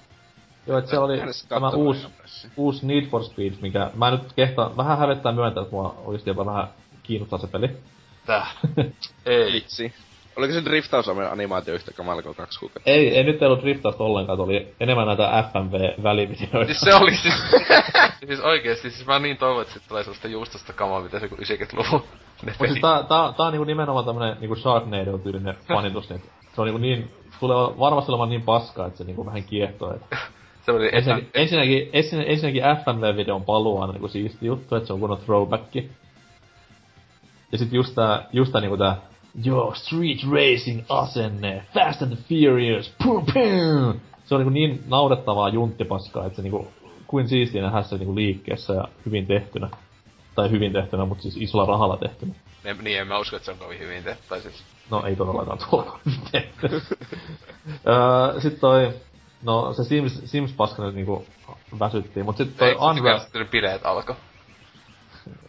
Joo, 0.67 0.79
et 0.79 0.87
se 0.87 0.99
oli 0.99 1.21
tämä 1.49 1.71
uusi, 1.71 2.09
uusi 2.57 2.87
Need 2.87 3.07
for 3.07 3.25
Speed, 3.25 3.53
mikä 3.61 3.91
mä 3.95 4.11
nyt 4.11 4.33
kehtaan 4.37 4.77
vähän 4.77 4.99
hävettää 4.99 5.33
myöntää, 5.33 5.63
että 5.63 5.75
mua 5.75 6.03
oikeesti 6.05 6.31
jopa 6.31 6.47
vähän 6.47 6.69
kiinnostaa 7.03 7.39
se 7.39 7.47
peli. 7.47 7.71
Tää. 8.27 8.47
ei. 9.27 9.53
Vitsi. 9.53 9.95
Oliko 10.37 10.53
se 10.53 10.65
driftausamen 10.65 11.33
animaatio 11.33 11.75
yhtä 11.75 11.93
kamala 11.93 12.23
kuin 12.23 12.35
kaksi 12.35 12.61
kuukautta? 12.61 12.91
Ei, 12.91 13.17
ei 13.17 13.25
nyt 13.25 13.43
ei 13.43 13.47
ollut 13.47 13.63
driftausta 13.63 14.05
ollenkaan, 14.05 14.41
oli 14.41 14.75
enemmän 14.81 15.07
näitä 15.07 15.45
FMV-välivideoita. 15.53 16.67
Siis 16.67 16.81
se 16.81 16.95
oli 16.95 17.17
siis, 17.17 17.35
siis 18.27 18.41
oikeesti, 18.41 18.91
siis 18.91 19.07
mä 19.07 19.19
niin 19.19 19.37
toivon, 19.37 19.63
että 19.63 19.75
sit 19.75 19.83
tulee 19.89 20.03
sellaista 20.03 20.29
juustosta 20.29 20.73
kamaa, 20.73 21.01
mitä 21.01 21.21
se 21.21 21.29
kuin 21.29 21.41
90-luvun 21.41 22.03
ne 22.43 22.53
Mut 22.59 22.69
siis 22.69 22.81
pelit. 22.81 22.81
tää, 22.81 23.03
tää, 23.03 23.33
tää 23.37 23.47
on 23.47 23.53
niinku 23.53 23.65
nimenomaan 23.65 24.05
tämmönen 24.05 24.37
niinku 24.41 24.55
Sharknado-tyylinen 24.57 25.57
fanitus, 25.75 26.11
niin 26.11 26.23
se 26.55 26.61
on 26.61 26.67
niinku 26.67 26.79
niin, 26.79 27.11
tulee 27.41 27.57
varmasti 27.57 28.13
olemaan 28.13 28.29
niin 28.29 28.43
paskaa, 28.43 28.87
että 28.87 28.99
se 28.99 29.05
niinku 29.05 29.27
vähän 29.27 29.45
kiehtoo. 29.45 29.95
Et 29.95 30.03
Se 30.65 30.73
oli 30.73 30.87
etä, 30.87 30.97
ensinnäkin, 30.97 31.31
ensinnäkin, 31.35 31.91
ensinnäkin, 31.93 32.33
ensinnäkin 32.33 32.63
FMV-videon 32.63 33.45
paluu 33.45 33.81
on 33.81 33.91
niinku 33.91 34.09
siisti 34.09 34.47
juttu, 34.47 34.77
että 34.77 34.87
se 34.87 34.93
on 34.93 35.01
kunnon 35.01 35.19
throwback. 35.19 35.75
Ja 37.53 37.59
sit 37.59 37.73
just 37.73 37.95
tää, 37.95 38.27
just 38.33 38.53
tää 38.53 38.61
niinku 38.61 38.77
tää 38.77 38.97
Joo, 39.43 39.75
street 39.75 40.19
racing 40.33 40.83
asenne, 40.89 41.63
fast 41.75 42.03
and 42.03 42.17
furious, 42.17 42.95
pum 43.05 43.27
pum! 43.27 44.01
Se 44.25 44.35
on 44.35 44.41
niinku 44.41 44.51
niin 44.51 44.83
naurettavaa 44.87 45.49
junttipaskaa, 45.49 46.27
että 46.27 46.37
se 46.37 46.43
niinku, 46.43 46.69
kuin 47.07 47.29
siistiä 47.29 47.63
nähdä 47.63 47.83
se 47.83 47.97
niinku 47.97 48.15
liikkeessä 48.15 48.73
ja 48.73 48.89
hyvin 49.07 49.27
tehtynä. 49.27 49.71
Tai 50.35 50.51
hyvin 50.51 50.73
tehtynä, 50.73 51.05
mutta 51.05 51.23
siis 51.23 51.37
isolla 51.37 51.67
rahalla 51.67 51.97
tehtynä. 51.97 52.35
ne, 52.65 52.77
niin 52.83 53.01
en 53.01 53.07
mä 53.07 53.19
usko, 53.19 53.37
että 53.37 53.45
se 53.45 53.53
on 53.53 53.59
kovin 53.59 53.79
hyvin 53.79 54.05
tehty. 54.05 54.23
Tai 54.29 54.41
siis, 54.41 54.65
No 54.91 55.03
ei 55.07 55.17
todellakaan 55.17 55.59
tuolla 55.71 55.99
tehty. 56.33 56.67
öö, 57.87 58.41
sit 58.41 58.61
toi, 58.61 58.93
no 59.43 59.73
se 59.73 59.85
Sims, 59.85 60.23
Sims 60.25 60.53
paska 60.53 60.85
nyt 60.85 60.95
niinku 60.95 61.27
väsyttiin, 61.79 62.27
mut 62.27 62.37
sit 62.37 62.57
toi 62.57 62.69
ei, 62.69 62.75
Unreal, 62.75 63.19
se 63.19 63.25
sitten 63.25 63.49
bileet 63.49 63.87
alkoi. 63.87 64.17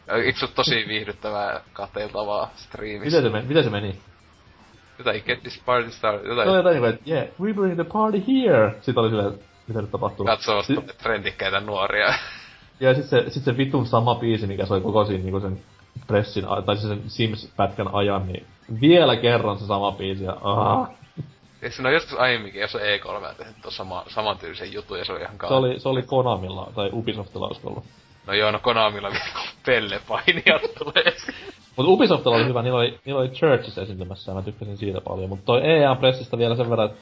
Eikö 0.07 0.40
se 0.40 0.48
tosi 0.48 0.86
viihdyttävää 0.88 1.61
katseltavaa 1.73 2.52
striimissä? 2.56 3.06
miten 3.18 3.23
se, 3.23 3.30
meni, 3.30 3.48
miten 3.48 3.64
se 3.64 3.69
meni? 3.69 3.99
Jotain 4.98 5.23
get 5.26 5.41
this 5.41 5.61
party 5.65 5.91
started, 5.91 6.23
Se 6.23 6.30
jotain 6.30 6.56
jotain 6.56 6.73
niinku, 6.73 6.86
että 6.90 7.11
yeah, 7.11 7.27
we 7.41 7.53
bring 7.53 7.76
the 7.76 7.84
party 7.94 8.23
here! 8.27 8.76
Sit 8.82 8.98
oli 8.98 9.10
silleen, 9.10 9.34
mitä 9.68 9.82
nyt 9.82 9.91
tapahtuu. 9.91 10.26
katsoo 10.26 10.64
Si- 10.64 10.76
trendikkäitä 10.98 11.60
nuoria. 11.60 12.14
ja 12.80 12.94
sit 12.94 13.06
se, 13.06 13.30
sit 13.30 13.44
se 13.44 13.57
vitun 13.57 13.86
sama 13.86 14.15
biisi, 14.15 14.48
mikä 14.48 14.65
soi 14.65 14.82
koko 14.82 15.06
siinä 15.06 15.23
niinku 15.23 15.40
sen 15.40 15.61
pressin, 16.07 16.45
tai 16.65 16.77
siis 16.77 16.88
sen 16.90 17.10
Sims-pätkän 17.10 17.88
ajan, 17.94 18.27
niin 18.27 18.45
vielä 18.82 19.15
kerran 19.15 19.60
se 19.60 19.65
sama 19.65 19.91
biisi 19.91 20.23
ja 20.23 20.38
aah. 20.41 20.90
Eikö 21.61 21.76
siinä 21.76 21.90
joskus 21.91 22.19
aiemminkin, 22.19 22.61
jos 22.61 22.76
on 22.76 22.82
E3 22.82 23.36
tehnyt 23.38 23.56
tuon 23.61 23.72
sama, 23.73 24.03
samantyylisen 24.07 24.73
jutun 24.73 24.99
ja 24.99 25.06
se 25.06 25.11
oli 25.11 25.22
ihan 25.22 25.34
Se 25.34 25.38
kauan. 25.38 25.57
oli, 25.60 25.80
se 25.80 25.90
oli 25.90 26.02
Konamilla, 26.03 26.72
tai 26.76 26.90
Ubisoftilla 26.94 27.48
olisiko 27.48 27.69
ollut. 27.69 27.84
No 28.28 28.34
joo, 28.34 28.52
no 28.52 28.60
Konamilla 28.60 29.10
pellepainijat 29.66 30.62
tulee. 30.80 31.14
Mut 31.76 31.88
Ubisoftilla 31.88 32.36
oli 32.36 32.46
hyvä, 32.46 32.62
niillä 32.62 32.80
oli, 32.80 33.00
niillä 33.06 33.22
oli 33.22 33.30
Churches 33.30 33.78
esiintymässä 33.78 34.32
ja 34.32 34.36
mä 34.36 34.42
tykkäsin 34.42 34.78
siitä 34.78 35.02
paljon. 35.02 35.30
Mutta 35.30 35.46
toi 35.46 35.62
EA 35.64 35.96
Pressistä 35.96 36.38
vielä 36.38 36.56
sen 36.56 36.70
verran, 36.70 36.90
että 36.90 37.02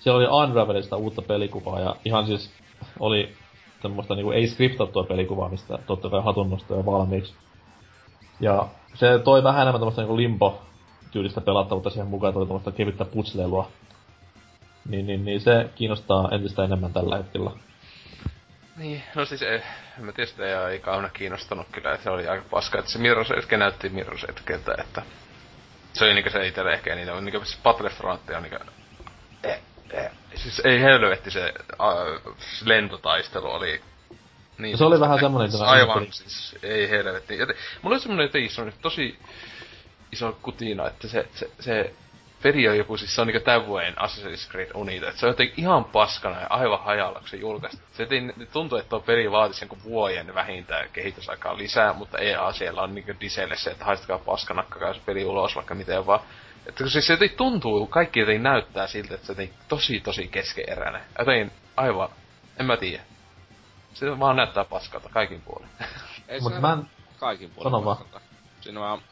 siellä 0.00 0.18
oli 0.18 0.48
Unravelista 0.48 0.96
uutta 0.96 1.22
pelikuvaa 1.22 1.80
ja 1.80 1.96
ihan 2.04 2.26
siis 2.26 2.50
oli 3.00 3.34
semmoista 3.82 4.14
niinku 4.14 4.30
ei 4.30 4.46
skriptattua 4.46 5.04
pelikuvaa, 5.04 5.48
mistä 5.48 5.78
totta 5.86 6.10
kai 6.10 6.22
hatunnosta 6.22 6.74
jo 6.74 6.86
valmiiksi. 6.86 7.34
Ja 8.40 8.68
se 8.94 9.18
toi 9.24 9.42
vähän 9.42 9.62
enemmän 9.62 9.80
tämmöstä 9.80 10.00
niinku 10.02 10.16
limbo-tyylistä 10.16 11.40
pelattavuutta 11.40 11.90
siihen 11.90 12.06
mukaan, 12.08 12.32
tuli 12.32 12.46
tämmöstä 12.46 12.72
kevyttä 12.72 13.04
putsleilua. 13.04 13.68
Niin, 14.88 15.06
niin, 15.06 15.24
niin 15.24 15.40
se 15.40 15.70
kiinnostaa 15.74 16.28
entistä 16.32 16.64
enemmän 16.64 16.92
tällä 16.92 17.16
hetkellä. 17.16 17.50
Niin, 18.76 19.02
no 19.14 19.24
siis 19.24 19.42
ei, 19.42 19.62
en 19.98 20.04
mä 20.04 20.12
tietysti 20.12 20.42
ei, 20.42 20.54
ei 20.70 20.78
kauna 20.78 21.08
kiinnostanut 21.08 21.66
kyllä, 21.72 21.92
että 21.92 22.04
se 22.04 22.10
oli 22.10 22.28
aika 22.28 22.44
paska, 22.50 22.78
että 22.78 22.90
se 22.90 22.98
Mirror's 22.98 23.38
Edge 23.38 23.56
näytti 23.56 23.88
Mirror's 23.88 24.24
Edgeltä, 24.30 24.74
että 24.78 25.02
se 25.92 26.04
oli 26.04 26.14
niinku 26.14 26.30
se 26.30 26.46
itelle 26.46 26.72
ehkä 26.72 26.94
niitä, 26.94 27.20
niinku 27.20 27.44
se 27.44 27.58
Battlefront 27.62 28.30
on 28.30 28.42
niinku, 28.42 28.58
eh, 29.42 29.60
eh. 29.90 30.10
siis 30.34 30.60
ei 30.64 30.80
helvetti 30.80 31.30
se 31.30 31.52
uh, 31.72 32.36
lentotaistelu 32.64 33.50
oli 33.50 33.82
niin, 34.58 34.78
se 34.78 34.84
oli 34.84 35.00
vähän 35.00 35.20
semmonen, 35.20 35.50
että 35.50 35.64
Aivan, 35.64 36.06
siis 36.10 36.56
ei 36.62 36.90
helvetti. 36.90 37.38
Joten, 37.38 37.56
mulla 37.82 37.94
oli 37.94 38.02
semmonen 38.02 38.24
jotenkin 38.24 38.50
semmonen 38.50 38.78
tosi 38.82 39.18
iso 40.12 40.38
kutina, 40.42 40.86
että 40.86 41.08
se, 41.08 41.28
se, 41.34 41.50
se 41.60 41.94
peli 42.42 42.68
on 42.68 42.78
joku, 42.78 42.96
siis 42.96 43.14
se 43.14 43.20
on 43.20 43.26
niinku 43.26 43.44
tämän 43.44 43.66
vuoden 43.66 43.94
Assassin's 43.98 44.50
Creed 44.50 44.70
Unita, 44.74 45.08
että 45.08 45.20
se 45.20 45.26
on 45.26 45.30
jotenkin 45.30 45.64
ihan 45.64 45.84
paskana 45.84 46.40
ja 46.40 46.46
aivan 46.50 46.84
hajalla, 46.84 47.18
kun 47.18 47.28
se 47.28 47.36
julkaistaan. 47.36 47.88
Se 47.92 48.08
tuntuu, 48.52 48.78
että 48.78 48.90
tuo 48.90 49.00
peli 49.00 49.30
vaatisi 49.30 49.64
jonkun 49.64 49.82
vuoden 49.84 50.34
vähintään 50.34 50.88
kehitysaikaa 50.92 51.58
lisää, 51.58 51.92
mutta 51.92 52.18
EA 52.18 52.52
siellä 52.52 52.82
on 52.82 52.94
niinku 52.94 53.12
diselle 53.20 53.56
se, 53.56 53.70
että 53.70 53.84
haistakaa 53.84 54.18
paskanakkakaa 54.18 54.94
se 54.94 55.00
peli 55.06 55.24
ulos 55.24 55.56
vaikka 55.56 55.74
miten 55.74 56.06
vaan. 56.06 56.20
Että 56.66 56.84
kun 56.84 56.90
siis 56.90 57.06
se 57.06 57.12
jotenkin 57.12 57.38
tuntuu, 57.38 57.86
kaikki 57.86 58.20
jotenkin 58.20 58.42
näyttää 58.42 58.86
siltä, 58.86 59.14
että 59.14 59.26
se 59.26 59.32
jotenkin 59.32 59.58
tosi 59.68 60.00
tosi 60.00 60.28
keskeeräinen. 60.28 61.02
Jotenkin 61.18 61.52
aivan, 61.76 62.08
en 62.60 62.66
mä 62.66 62.76
tiedä. 62.76 63.02
Se 63.94 64.18
vaan 64.18 64.36
näyttää 64.36 64.64
paskalta 64.64 65.08
kaikin 65.08 65.40
puolin. 65.40 65.68
Ei 66.28 66.40
Mut 66.40 66.60
mä 66.60 66.72
en... 66.72 66.90
Kaikin 67.18 67.50
puolin 67.50 67.84
paskalta. 67.84 68.20
Siinä 68.60 68.80
vaan 68.80 69.02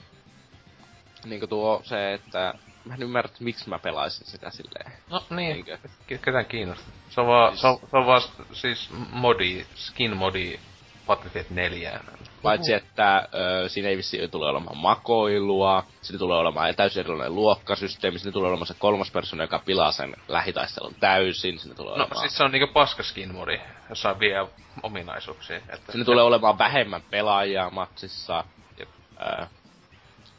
niinku 1.24 1.47
tuo 1.47 1.81
se, 1.85 2.15
että 2.15 2.55
mä 2.85 2.94
en 2.94 3.02
ymmärrä, 3.02 3.28
että 3.28 3.44
miksi 3.44 3.69
mä 3.69 3.78
pelaisin 3.78 4.27
sitä 4.27 4.51
silleen. 4.51 4.93
No 5.11 5.24
niin, 5.31 5.57
Eikö? 5.57 5.78
ketään 6.07 6.47
kiinnostaa. 6.47 6.93
Se 7.11 7.20
on 7.20 7.27
vaan, 7.27 7.52
siis... 7.52 7.61
se 7.61 7.66
on, 7.66 7.78
se 7.90 7.97
on 7.97 8.07
vaan 8.07 8.23
siis 8.52 8.90
modi, 9.11 9.66
skin 9.74 10.16
modi 10.16 10.59
Battlefield 11.07 11.47
4. 11.51 12.01
Paitsi, 12.43 12.73
että 12.73 13.28
ö, 13.35 13.69
siinä 13.69 13.89
ei 13.89 13.97
vissi 13.97 14.28
tule 14.28 14.51
olemaan 14.51 14.77
makoilua, 14.77 15.86
siinä 16.02 16.19
tulee 16.19 16.39
olemaan 16.39 16.74
täysin 16.74 17.01
erilainen 17.01 17.35
luokkasysteemi, 17.35 18.19
siinä 18.19 18.32
tulee 18.32 18.48
olemaan 18.48 18.66
se 18.66 18.74
kolmas 18.78 19.11
persona, 19.11 19.44
joka 19.44 19.59
pilaa 19.59 19.93
sen 19.93 20.16
lähitaistelun 20.28 20.94
täysin, 20.94 21.59
siinä 21.59 21.74
tulee 21.74 21.98
no, 21.98 22.05
olemaan... 22.05 22.20
siis 22.20 22.36
se 22.36 22.44
on 22.44 22.51
niinku 22.51 22.73
paska 22.73 23.02
skin 23.02 23.35
modi, 23.35 23.61
jossa 23.89 24.11
on 24.11 24.20
vielä 24.20 24.48
ominaisuuksia. 24.82 25.57
Että... 25.57 25.93
Siinä 25.93 26.05
tulee 26.05 26.24
olemaan 26.24 26.59
vähemmän 26.59 27.02
pelaajia 27.11 27.70
matsissa. 27.70 28.44
Ö, 28.81 29.47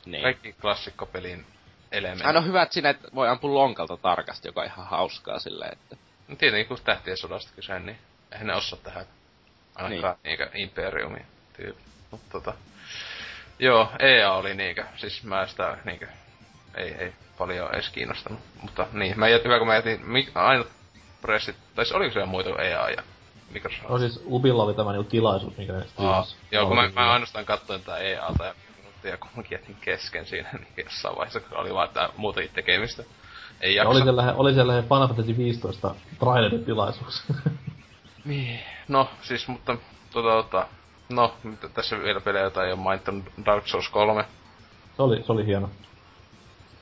niin. 0.06 0.24
Kaikki 0.24 0.54
klassikkopelin 0.54 1.46
elementti. 1.92 2.24
Aina 2.24 2.40
on 2.40 2.46
hyvä, 2.46 2.62
että 2.62 2.74
siinä 2.74 2.96
voi 3.16 3.28
ampua 3.30 3.54
lonkalta 3.54 3.98
tarkasti, 3.98 4.48
joka 4.48 4.62
on 4.62 4.68
ihan 4.68 4.88
hauskaa 4.88 5.40
silleen, 5.40 5.74
että... 5.74 5.96
No 6.28 6.36
tietenkin, 6.36 6.68
kun 6.68 6.78
tähtien 6.84 7.18
sodasta 7.18 7.52
kyse, 7.56 7.80
niin 7.80 7.98
eihän 8.32 8.48
ne 8.48 8.56
osaa 8.56 8.80
tähän 8.84 9.06
ainakaan 9.76 10.16
niin. 10.24 10.24
niinkö 10.24 10.50
Imperiumi 10.54 11.26
tyyppi. 11.54 11.84
Mutta 12.12 12.28
tota... 12.32 12.54
Joo, 13.60 13.90
EA 14.00 14.34
oli 14.34 14.54
niinkö, 14.54 14.86
siis 14.96 15.24
mä 15.24 15.48
sitä 15.48 15.78
niinkö, 15.86 16.08
ei, 16.76 16.94
ei 16.94 17.14
paljon 17.38 17.74
edes 17.74 17.90
kiinnostanut. 17.90 18.40
Mutta 18.62 18.88
niin, 18.92 19.20
mä 19.20 19.28
jätin, 19.28 19.46
hyvä 19.46 19.58
kun 19.58 19.68
mä 19.68 19.76
jätin, 19.76 20.10
mi, 20.10 20.28
ainut 20.36 20.68
pressit, 21.22 21.56
tai 21.76 21.86
siis 21.86 21.96
oliko 21.96 22.14
siellä 22.14 22.28
muita 22.28 22.50
kuin 22.50 22.62
EA 22.62 22.90
ja 22.90 23.04
Microsoft? 23.52 23.90
No 23.90 24.00
siis 24.00 24.24
Ubilla 24.26 24.64
oli 24.64 24.74
tämä 24.74 24.92
niinku 24.92 25.10
tilaisuus, 25.10 25.58
mikä 25.58 25.74
ne 25.74 25.86
Aa, 25.98 26.26
Joo, 26.52 26.68
kun 26.68 26.76
mä, 26.76 26.90
mä 26.90 27.12
ainoastaan 27.12 27.46
katsoin 27.46 27.84
tää 27.84 27.98
EAta 27.98 28.46
ja 28.46 28.56
ja 29.08 29.18
kummankin 29.18 29.56
jätin 29.56 29.76
kesken 29.82 30.26
siinä 30.26 30.50
niin 30.60 30.86
jossain 30.86 31.16
vaiheessa, 31.16 31.40
kun 31.40 31.58
oli 31.58 31.74
vaan 31.74 31.90
tää 31.90 32.10
muutakin 32.18 32.52
tekemistä. 32.54 33.04
Ei 33.62 33.76
jaksa. 33.76 33.90
Oli 33.90 34.02
siellä, 34.02 34.34
oli 34.34 34.54
siellä 34.54 34.82
Final 34.82 35.08
Fantasy 35.08 35.38
15 35.38 35.96
trailerin 36.20 36.66
tilaisuus. 36.66 37.24
niin, 38.26 38.60
no 38.88 39.10
siis, 39.22 39.48
mutta 39.48 39.78
tota, 40.12 40.30
tota, 40.30 40.68
no, 41.10 41.34
tässä 41.74 42.00
vielä 42.00 42.22
pelejä, 42.22 42.44
joita 42.44 42.66
ei 42.66 42.72
ole 42.72 42.80
mainittanut, 42.80 43.26
Dark 43.46 43.68
Souls 43.68 43.90
3. 43.90 44.26
Se 44.96 45.02
oli, 45.02 45.24
se 45.24 45.32
oli 45.32 45.46
hieno. 45.46 45.70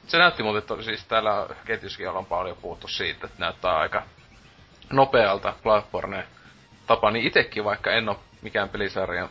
Se 0.08 0.18
näytti 0.18 0.44
muuten, 0.44 0.60
että 0.60 0.84
siis 0.84 1.06
täällä 1.06 1.48
ketjussakin 1.66 2.10
ollaan 2.10 2.26
paljon 2.26 2.58
puhuttu 2.62 2.88
siitä, 2.88 3.28
että 3.28 3.40
näyttää 3.40 3.78
aika 3.78 4.04
nopealta 4.92 5.54
Bloodborne 5.64 6.28
tapa, 6.88 7.12
niin 7.12 7.28
itekin 7.28 7.64
vaikka 7.64 7.92
en 7.92 8.10
ole 8.10 8.18
mikään 8.42 8.70
pelisarjan 8.70 9.30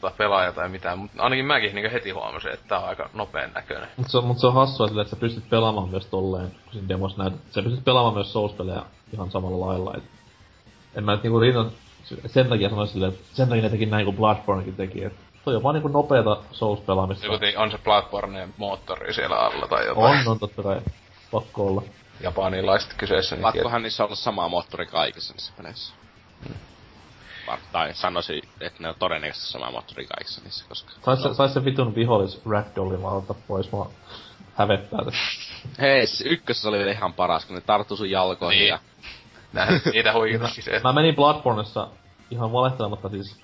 tota, 0.00 0.14
pelaaja 0.18 0.52
tai 0.52 0.68
mitään, 0.68 0.98
mutta 0.98 1.22
ainakin 1.22 1.44
mäkin 1.44 1.74
niin 1.74 1.90
heti 1.90 2.10
huomasin, 2.10 2.52
että 2.52 2.68
tää 2.68 2.78
on 2.78 2.88
aika 2.88 3.10
nopean 3.14 3.50
näköinen. 3.54 3.88
Mutta 3.96 4.12
se, 4.12 4.20
mut 4.20 4.38
se 4.38 4.46
on 4.46 4.54
hassua 4.54 4.88
sille, 4.88 5.02
että 5.02 5.14
sä 5.14 5.20
pystyt 5.20 5.50
pelaamaan 5.50 5.88
myös 5.88 6.06
tolleen, 6.06 6.50
kun 6.50 6.72
siinä 6.72 6.88
demos 6.88 7.16
näet, 7.16 7.32
sä 7.50 7.62
pystyt 7.62 7.84
pelaamaan 7.84 8.14
myös 8.14 8.32
Souls-pelejä 8.32 8.82
ihan 9.12 9.30
samalla 9.30 9.66
lailla. 9.66 9.94
Et 9.96 10.04
en 10.94 11.04
mä 11.04 11.18
niinku 11.22 11.40
rinnan 11.40 11.70
sen 12.26 12.48
takia 12.48 12.68
sanoisin 12.68 12.92
silleen, 12.92 13.12
että 13.12 13.24
sen 13.32 13.48
takia 13.48 13.62
ne 13.62 13.70
teki 13.70 13.86
näin 13.86 14.04
kuin 14.04 14.16
Bloodbornekin 14.16 14.76
teki, 14.76 15.04
että 15.04 15.18
toi 15.44 15.56
on 15.56 15.62
vaan 15.62 15.74
niinku 15.74 15.88
nopeeta 15.88 16.36
Souls-pelaamista. 16.52 17.26
Joku 17.26 17.44
on 17.56 17.70
se 17.70 17.78
Bloodborne 17.78 18.48
moottori 18.56 19.14
siellä 19.14 19.36
alla 19.36 19.66
tai 19.68 19.86
jotain. 19.86 20.20
On, 20.20 20.28
on 20.28 20.38
totta 20.38 20.62
kai. 20.62 20.80
Pakko 21.30 21.66
olla. 21.66 21.82
Japanilaiset 22.20 22.94
kyseessä. 22.94 23.36
Niin 23.36 23.42
Pakkohan 23.42 23.82
niissä 23.82 24.04
olla 24.04 24.14
sama 24.14 24.48
moottori 24.48 24.86
kaikissa 24.86 25.34
niissä 25.34 25.52
peleissä. 25.56 25.94
Hmm 26.48 26.67
tai 27.72 27.94
sanoisin, 27.94 28.42
että 28.60 28.82
ne 28.82 28.88
on 28.88 28.94
todennäköisesti 28.98 29.52
sama 29.52 29.70
moottori 29.70 30.06
kaikissa 30.06 30.40
niissä, 30.44 30.64
koska... 30.68 30.92
Sais 31.04 31.22
se, 31.22 31.34
sais 31.34 31.54
se 31.54 31.64
vitun 31.64 31.94
vihollis 31.94 32.40
Ragdollin 32.50 33.02
vaan 33.02 33.16
ottaa 33.16 33.36
pois, 33.48 33.72
mua 33.72 33.90
hävettää 34.54 35.04
tässä. 35.04 35.20
Hei, 35.80 36.06
siis 36.06 36.32
ykkössä 36.32 36.68
oli 36.68 36.90
ihan 36.90 37.12
paras, 37.12 37.44
kun 37.44 37.54
ne 37.54 37.60
tarttu 37.60 37.96
sun 37.96 38.10
jalkoihin 38.10 38.58
niin. 38.58 38.68
ja... 38.68 38.78
Näin, 39.52 39.80
niitä 39.92 40.12
huikita 40.12 40.48
Mä 40.84 40.92
menin 40.92 41.16
Bloodborneissa 41.16 41.88
ihan 42.30 42.52
valehtelematta 42.52 43.08
siis 43.08 43.36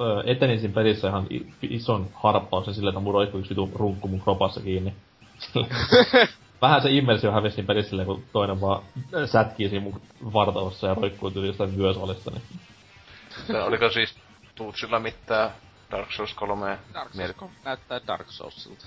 öö, 0.00 0.22
etenin 0.26 0.60
siinä 0.60 0.74
pelissä 0.74 1.08
ihan 1.08 1.26
ison 1.62 2.10
harppauksen 2.14 2.74
silleen, 2.74 2.92
että 2.92 3.00
mun 3.00 3.14
roikkuu 3.14 3.40
yksi 3.40 3.50
vitu 3.50 3.70
runkku 3.74 4.08
mun 4.08 4.20
kropassa 4.20 4.60
kiinni. 4.60 4.94
Vähän 6.62 6.82
se 6.82 6.90
immersio 6.90 7.32
hävisi 7.32 7.54
siinä 7.54 7.66
pelissä 7.66 7.88
silleen, 7.88 8.06
kun 8.06 8.24
toinen 8.32 8.60
vaan 8.60 8.82
sätkii 9.26 9.68
siinä 9.68 9.82
mun 9.82 10.00
vartalossa 10.32 10.86
ja 10.86 10.94
roikkuu 10.94 11.30
tyyli 11.30 11.46
jostain 11.46 11.78
vyösolista, 11.78 12.30
niin 12.30 12.42
se, 12.42 12.58
oliko 13.66 13.90
siis 13.90 14.14
Tuutsilla 14.54 14.98
mitään 14.98 15.50
Dark 15.90 16.12
Souls 16.12 16.34
3 16.34 16.78
Dark 16.94 17.14
Souls 17.14 17.32
3 17.36 17.54
näyttää 17.64 18.00
Dark 18.06 18.30
Soulsilta. 18.30 18.86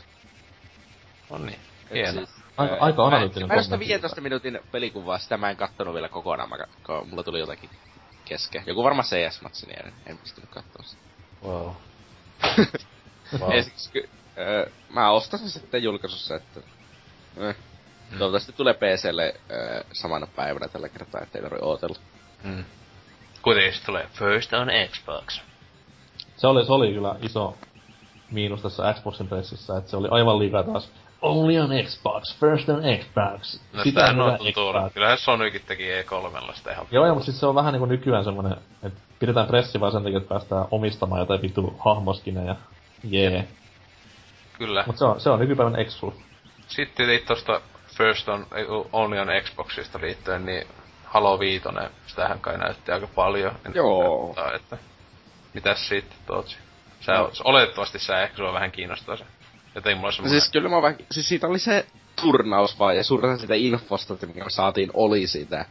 On 1.29 1.45
niin. 1.45 1.59
Hieno. 1.93 2.11
Siis, 2.11 2.29
aika, 2.57 2.77
aika 2.79 3.05
analyyttinen 3.05 3.47
Mä, 3.47 3.55
mä 3.69 3.79
15 3.79 4.21
minuutin 4.21 4.59
pelikuvaa, 4.71 5.19
sitä 5.19 5.37
mä 5.37 5.49
en 5.49 5.57
kattonut 5.57 5.93
vielä 5.93 6.09
kokonaan, 6.09 6.49
mä, 6.49 6.57
kun 6.85 7.09
mulla 7.09 7.23
tuli 7.23 7.39
jotakin 7.39 7.69
kesken. 8.25 8.63
Joku 8.65 8.83
varmaan 8.83 9.05
CS-matsi, 9.05 9.67
niin 9.67 9.85
en, 9.85 9.93
en 10.05 10.17
pystynyt 10.17 10.49
katsomaan 10.49 10.89
sitä. 10.89 11.01
Wow. 11.43 11.71
wow. 13.39 13.53
Ensiksi, 13.53 13.91
ky, 13.91 14.09
äh, 14.25 14.73
mä 14.89 15.11
ostasin 15.11 15.49
sitten 15.49 15.83
julkaisussa, 15.83 16.35
että 16.35 16.59
äh, 17.41 17.55
mm. 18.11 18.17
toivottavasti 18.17 18.53
tulee 18.53 18.73
PClle 18.73 19.35
äh, 19.35 19.85
samana 19.93 20.27
päivänä 20.27 20.67
tällä 20.67 20.89
kertaa, 20.89 21.21
ettei 21.21 21.41
tarvitse 21.41 21.65
ootella. 21.65 21.99
Mm. 22.43 22.65
Kuitenkin 23.41 23.73
se 23.73 23.85
tulee 23.85 24.07
First 24.13 24.53
on 24.53 24.67
Xbox. 24.91 25.41
Se 26.37 26.47
oli, 26.47 26.65
se 26.65 26.73
oli 26.73 26.93
kyllä 26.93 27.15
iso 27.21 27.57
miinus 28.31 28.61
tässä 28.61 28.93
Xboxin 28.93 29.27
pressissä, 29.27 29.77
että 29.77 29.89
se 29.89 29.97
oli 29.97 30.07
aivan 30.11 30.39
liikaa 30.39 30.63
taas 30.63 30.91
Only 31.21 31.59
on 31.59 31.69
Xbox, 31.83 32.39
first 32.39 32.69
on 32.69 32.81
Xbox. 32.99 33.59
No 33.73 33.83
sitä 33.83 34.05
on 34.05 34.37
tuntuu, 34.37 34.73
kyllähän 34.93 35.17
Sonykin 35.17 35.61
teki 35.67 35.83
E3 36.01 36.55
sitä 36.55 36.71
ihan. 36.71 36.87
Joo, 36.91 37.09
mutta 37.09 37.25
siis 37.25 37.39
se 37.39 37.45
on 37.45 37.55
vähän 37.55 37.73
niinku 37.73 37.85
nykyään 37.85 38.23
semmonen, 38.23 38.55
että 38.83 38.99
pidetään 39.19 39.47
pressi 39.47 39.79
vaan 39.79 39.91
sen 39.91 40.03
takia, 40.03 40.17
että 40.17 40.29
päästään 40.29 40.65
omistamaan 40.71 41.19
jotain 41.19 41.41
vittu 41.41 41.75
hahmoskineja. 41.79 42.55
Jee. 43.03 43.31
Yeah. 43.31 43.45
Kyllä. 44.57 44.83
Mut 44.87 44.97
se 44.97 45.05
on, 45.05 45.21
se 45.21 45.29
on 45.29 45.39
nykypäivän 45.39 45.79
Exful. 45.79 46.11
Sitten 46.67 47.19
tosta 47.27 47.61
First 47.97 48.29
on, 48.29 48.45
Only 48.93 49.19
on 49.19 49.27
Xboxista 49.43 49.99
liittyen, 50.01 50.45
niin 50.45 50.67
Halo 51.09 51.39
5, 51.39 51.63
sitähän 52.07 52.39
kai 52.39 52.57
näytti 52.57 52.91
aika 52.91 53.07
paljon. 53.07 53.55
Joo. 53.73 54.33
Näyttää, 54.35 54.55
että 54.55 54.77
mitäs 55.53 55.87
siitä, 55.87 56.15
Tootsi? 56.25 56.57
Sä, 57.01 57.11
no. 57.13 57.31
oletettavasti 57.43 57.99
sä 57.99 58.21
ehkä 58.21 58.37
sua 58.37 58.53
vähän 58.53 58.71
kiinnostaa 58.71 59.15
se. 59.15 59.23
Joten 59.75 59.97
mulla 59.97 60.11
semmoinen... 60.11 60.41
Siis 60.41 60.51
kyllä 60.51 60.69
mä 60.69 60.81
vähän, 60.81 60.97
siis 61.11 61.29
siitä 61.29 61.47
oli 61.47 61.59
se 61.59 61.85
turnaus 62.21 62.79
vaan, 62.79 62.97
ja 62.97 63.03
suurin 63.03 63.39
sitä 63.39 63.55
infosta, 63.55 64.13
että 64.13 64.25
mikä 64.25 64.43
me 64.43 64.49
saatiin, 64.49 64.89
oli 64.93 65.27
siitä 65.27 65.65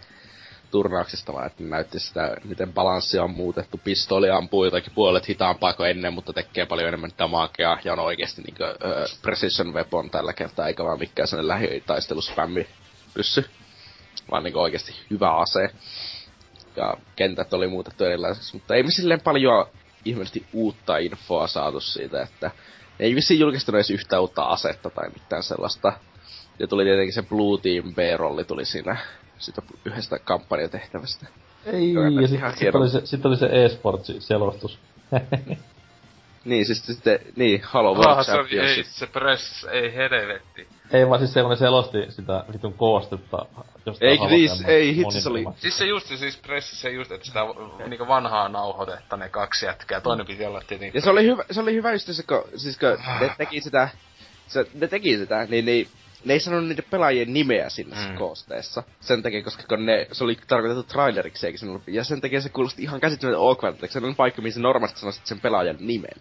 turnauksesta 0.71 1.33
vaan, 1.33 1.47
että 1.47 1.65
näytti 1.65 2.01
sitä, 2.01 2.37
miten 2.45 2.73
balanssia 2.73 3.25
on 3.25 3.31
muutettu. 3.31 3.81
Pistooli 3.85 4.31
ampuu 4.31 4.65
jotakin 4.65 4.93
puolet 4.95 5.29
hitaampaa 5.29 5.73
kuin 5.73 5.91
ennen, 5.91 6.13
mutta 6.13 6.33
tekee 6.33 6.67
paljon 6.67 6.89
enemmän 6.89 7.11
damakea, 7.19 7.79
ja 7.85 7.93
on 7.93 7.99
oikeesti 7.99 8.43
niinku 8.43 8.63
uh, 8.63 9.23
precision 9.23 9.75
weapon 9.75 10.11
tällä 10.11 10.33
kertaa, 10.33 10.67
eikä 10.67 10.85
vaan 10.85 10.99
mikään 10.99 11.29
sellainen 11.29 11.49
lähitaisteluspämmi 11.49 12.67
pyssy 13.15 13.45
vaan 14.31 14.43
niinku 14.43 14.59
oikeasti 14.59 14.93
hyvä 15.11 15.37
ase. 15.37 15.71
Ja 16.77 16.95
kentät 17.17 17.53
oli 17.53 17.69
muutettu 17.69 18.05
erilaiseksi, 18.05 18.57
mutta 18.57 18.75
ei 18.75 18.83
me 18.83 18.91
silleen 18.91 19.21
paljon 19.21 19.67
ihmeellisesti 20.05 20.47
uutta 20.53 20.99
infoa 20.99 21.47
saatu 21.47 21.81
siitä, 21.81 22.23
että 22.23 22.51
ei 23.01 23.15
vissiin 23.15 23.41
julkistunut 23.41 23.77
edes 23.77 23.91
yhtä 23.91 24.21
uutta 24.21 24.43
asetta 24.43 24.91
tai 24.91 25.11
mitään 25.11 25.43
sellaista. 25.43 25.93
Ja 26.59 26.67
tuli 26.67 26.85
tietenkin 26.85 27.13
se 27.13 27.23
Blue 27.23 27.61
Team 27.61 27.95
B-rolli 27.95 28.45
tuli 28.45 28.65
siinä 28.65 28.97
sitä 29.39 29.63
yhdestä 29.85 30.19
kampanjatehtävästä. 30.19 31.27
Ei, 31.67 31.95
ja 32.23 32.29
sitten 32.29 32.57
sit 32.57 32.75
oli 32.75 32.89
se, 32.89 33.07
sit 33.07 33.27
oli 33.27 33.37
se 33.37 33.47
e-sports-selostus. 33.47 34.79
Niin, 36.45 36.67
siis 36.67 36.87
sitten, 36.87 37.19
niin, 37.37 37.61
Halo 37.65 37.91
Ah, 37.91 37.99
World 37.99 38.25
se, 38.25 38.33
oli, 38.33 38.59
ei, 38.59 38.85
se 38.85 39.07
press, 39.07 39.65
ei 39.65 39.95
helvetti. 39.95 40.69
Ei 40.93 41.09
vaan 41.09 41.21
siis 41.21 41.33
se, 41.33 41.41
kun 41.41 41.51
ne 41.51 41.57
selosti 41.57 41.99
sitä 42.09 42.45
vitun 42.53 42.75
koostetta. 42.75 43.47
Jostain 43.87 44.11
Ei, 44.11 44.19
Teeman 44.19 44.71
ei, 44.71 44.97
hitsi, 44.97 45.21
se 45.21 45.29
oli-. 45.29 45.45
Siis 45.57 45.79
se 45.79 45.87
just, 45.87 46.07
siis 46.07 46.37
pressissä 46.37 46.89
just, 46.89 47.13
että 47.13 47.27
sitä 47.27 47.41
niinku 47.87 48.09
vanhaa 48.09 48.49
nauhoitetta 48.49 49.17
ne 49.17 49.29
kaksi 49.29 49.67
jätkää. 49.67 50.01
Toinen 50.01 50.27
piti 50.27 50.47
olla 50.47 50.63
tietenkin... 50.67 50.99
Ja 50.99 51.03
se 51.03 51.11
oli 51.11 51.25
hyvä, 51.25 51.45
se 51.51 51.61
oli 51.61 51.75
hyvä 51.75 51.93
just 51.93 52.13
se, 52.13 52.23
kun, 52.23 52.45
siis 52.57 52.79
kun 52.79 52.99
ne 53.21 53.35
teki 53.39 53.61
sitä, 53.61 53.89
se, 54.47 54.67
ne 54.75 54.87
teki 54.87 55.17
sitä, 55.17 55.47
niin, 55.51 55.65
niin 55.65 55.89
ne 56.25 56.33
ei 56.33 56.41
sanonut 56.41 56.69
niiden 56.69 56.85
pelaajien 56.91 57.33
nimeä 57.33 57.69
siinä 57.69 57.97
Mm. 58.09 58.17
koosteessa. 58.17 58.83
Sen 59.01 59.23
takia, 59.23 59.43
koska 59.43 59.63
kun 59.69 59.87
ne, 59.87 60.07
se 60.13 60.25
oli 60.25 60.39
tarkoitettu 60.49 60.93
traileriksi, 60.93 61.47
eikä 61.47 61.59
sen 61.59 61.69
ollut, 61.69 61.83
ja 61.89 62.05
sen 62.05 62.21
takia 62.21 62.41
se 62.41 62.49
kuulosti 62.49 62.83
ihan 62.83 63.01
käsittämättä 63.01 63.39
awkwardilta, 63.39 63.87
että 63.87 64.01
se 64.01 64.07
on 64.07 64.15
paikka, 64.17 64.43
missä 64.43 64.61
normaalisti 64.61 65.01
sanoisit 65.01 65.27
sen 65.27 65.41
pelaajan 65.41 65.77
nimen. 65.81 66.21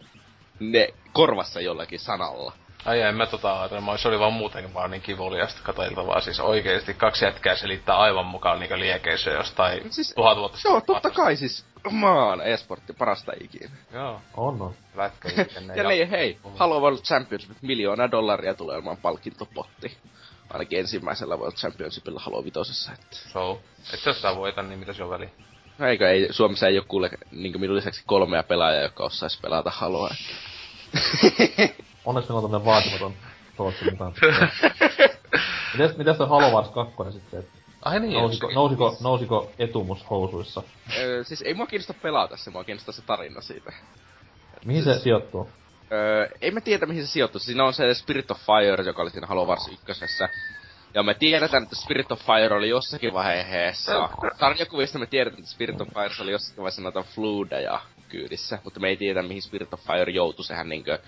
Ne 0.60 0.90
korvassa 1.14 1.62
jollakin 1.62 2.00
sanalla. 2.00 2.54
Ai 2.86 3.02
en 3.02 3.16
mä 3.16 3.26
tota 3.26 3.60
ajatellut, 3.60 4.00
se 4.00 4.08
oli 4.08 4.20
vaan 4.20 4.34
muutenkin 4.34 4.74
vaan 4.74 4.92
niin 4.92 5.02
kivuliasta 5.02 5.62
katsoiltavaa. 5.64 6.22
Siis 6.22 6.40
oikeesti 6.40 6.94
kaksi 6.94 7.26
jätkää 7.26 7.56
selittää 7.56 7.98
aivan 7.98 8.26
mukaan 8.26 8.60
niinku 8.60 8.80
liekeissä 8.80 9.32
jostain 9.32 9.82
Siis- 9.82 9.96
siis, 9.96 10.14
tuhat 10.16 10.38
vuotta 10.38 10.58
Joo, 10.66 10.82
totta 10.82 11.10
kai 11.10 11.36
siis, 11.36 11.66
maan 11.92 12.42
e-sportti 12.42 12.94
parasta 12.94 13.32
ikinä. 13.44 13.76
Joo, 13.94 14.22
On, 14.38 14.62
on. 14.62 14.74
lätkä 14.96 15.30
ikinä. 15.42 15.76
Ja 15.76 15.84
niin, 15.84 16.10
hei, 16.10 16.38
Halo 16.56 16.80
World 16.82 16.98
Championship, 17.00 17.52
miljoona 17.62 18.12
dollaria 18.12 18.54
tulee 18.54 18.76
olemaan 18.76 18.98
palkintopotti. 18.98 19.98
Ainakin 20.50 20.80
ensimmäisellä 20.80 21.36
World 21.38 21.56
Championshipilla 21.56 22.20
Halo 22.20 22.44
Vitosessa, 22.44 22.92
että... 22.94 23.18
So, 23.34 23.62
et 23.94 24.06
jos 24.06 24.22
tää 24.22 24.36
voita, 24.36 24.64
niin 24.64 24.80
mitä 24.80 24.94
se 24.94 25.04
on 25.04 25.10
väliä? 25.10 25.30
No 25.78 25.88
Eikö 25.88 26.10
ei, 26.10 26.28
Suomessa 26.32 26.68
ei 26.68 26.78
oo 26.78 26.86
kuule 26.88 27.10
niin 27.32 27.62
minun 27.62 27.76
lisäksi 27.76 28.04
kolmea 28.06 28.44
pelaajaa, 28.44 28.82
jotka 28.82 29.04
osais 29.04 29.40
pelata 29.42 29.70
Haloa. 29.70 30.10
Onneksi 32.08 32.30
meillä 32.32 32.38
on 32.46 32.52
tämmönen 32.52 32.66
vaatimaton 32.66 33.14
Ruotsin 33.58 33.90
mukaan. 33.92 34.14
mitäs, 35.74 35.98
mitäs 36.02 36.18
toi 36.18 36.28
Halo 36.28 36.52
Wars 36.52 36.70
2 36.70 36.94
sitten? 37.12 37.40
et 37.40 37.48
Ai 37.82 38.00
niin, 38.00 38.14
Nousiko, 38.14 38.52
nousiko, 38.54 38.98
nousiko 39.02 39.52
etumus 39.60 40.10
housuissa? 40.10 40.64
öö, 40.98 41.24
siis 41.24 41.42
ei 41.42 41.54
mua 41.54 41.68
kiinnosta 41.68 41.94
pelata 41.94 42.38
se, 42.38 42.52
mua 42.52 42.64
kiinnostaa 42.64 42.94
se 42.94 43.02
tarina 43.02 43.42
siitä. 43.42 43.74
Mihin 44.66 44.84
se 44.84 45.00
sijoittuu? 45.00 45.50
Öö, 45.92 46.28
ei 46.42 46.52
me 46.52 46.62
tiedä 46.62 46.86
mihin 46.86 47.06
se 47.08 47.12
sijoittuu. 47.12 47.40
Siinä 47.40 47.64
on 47.64 47.74
se 47.74 47.94
Spirit 47.94 48.32
of 48.32 48.38
Fire, 48.40 48.84
joka 48.84 49.02
oli 49.02 49.10
siinä 49.10 49.28
Halo 49.28 49.46
Wars 49.46 49.68
1. 49.68 49.84
Ja 50.94 51.04
me 51.04 51.14
tiedetään, 51.14 51.64
että 51.64 51.76
Spirit 51.76 52.12
of 52.12 52.20
Fire 52.22 52.56
oli 52.56 52.70
jossakin 52.70 53.14
vaiheessa. 53.14 54.10
Sarjakuvista 54.40 55.00
me 55.00 55.06
tiedetään, 55.06 55.40
että 55.40 55.52
Spirit 55.52 55.82
of 55.82 55.88
Fire 55.88 56.24
oli 56.24 56.32
jossakin 56.32 56.58
vaiheessa 56.58 56.82
noita 56.82 57.04
fluideja 57.04 57.80
kyydissä. 58.10 58.60
Mutta 58.64 58.80
me 58.80 58.88
ei 58.90 58.98
tiedä, 58.98 59.22
mihin 59.24 59.42
Spirit 59.42 59.74
of 59.74 59.82
Fire 59.82 60.12
joutui. 60.12 60.46
Sehän 60.46 60.70
niinkö 60.70 61.00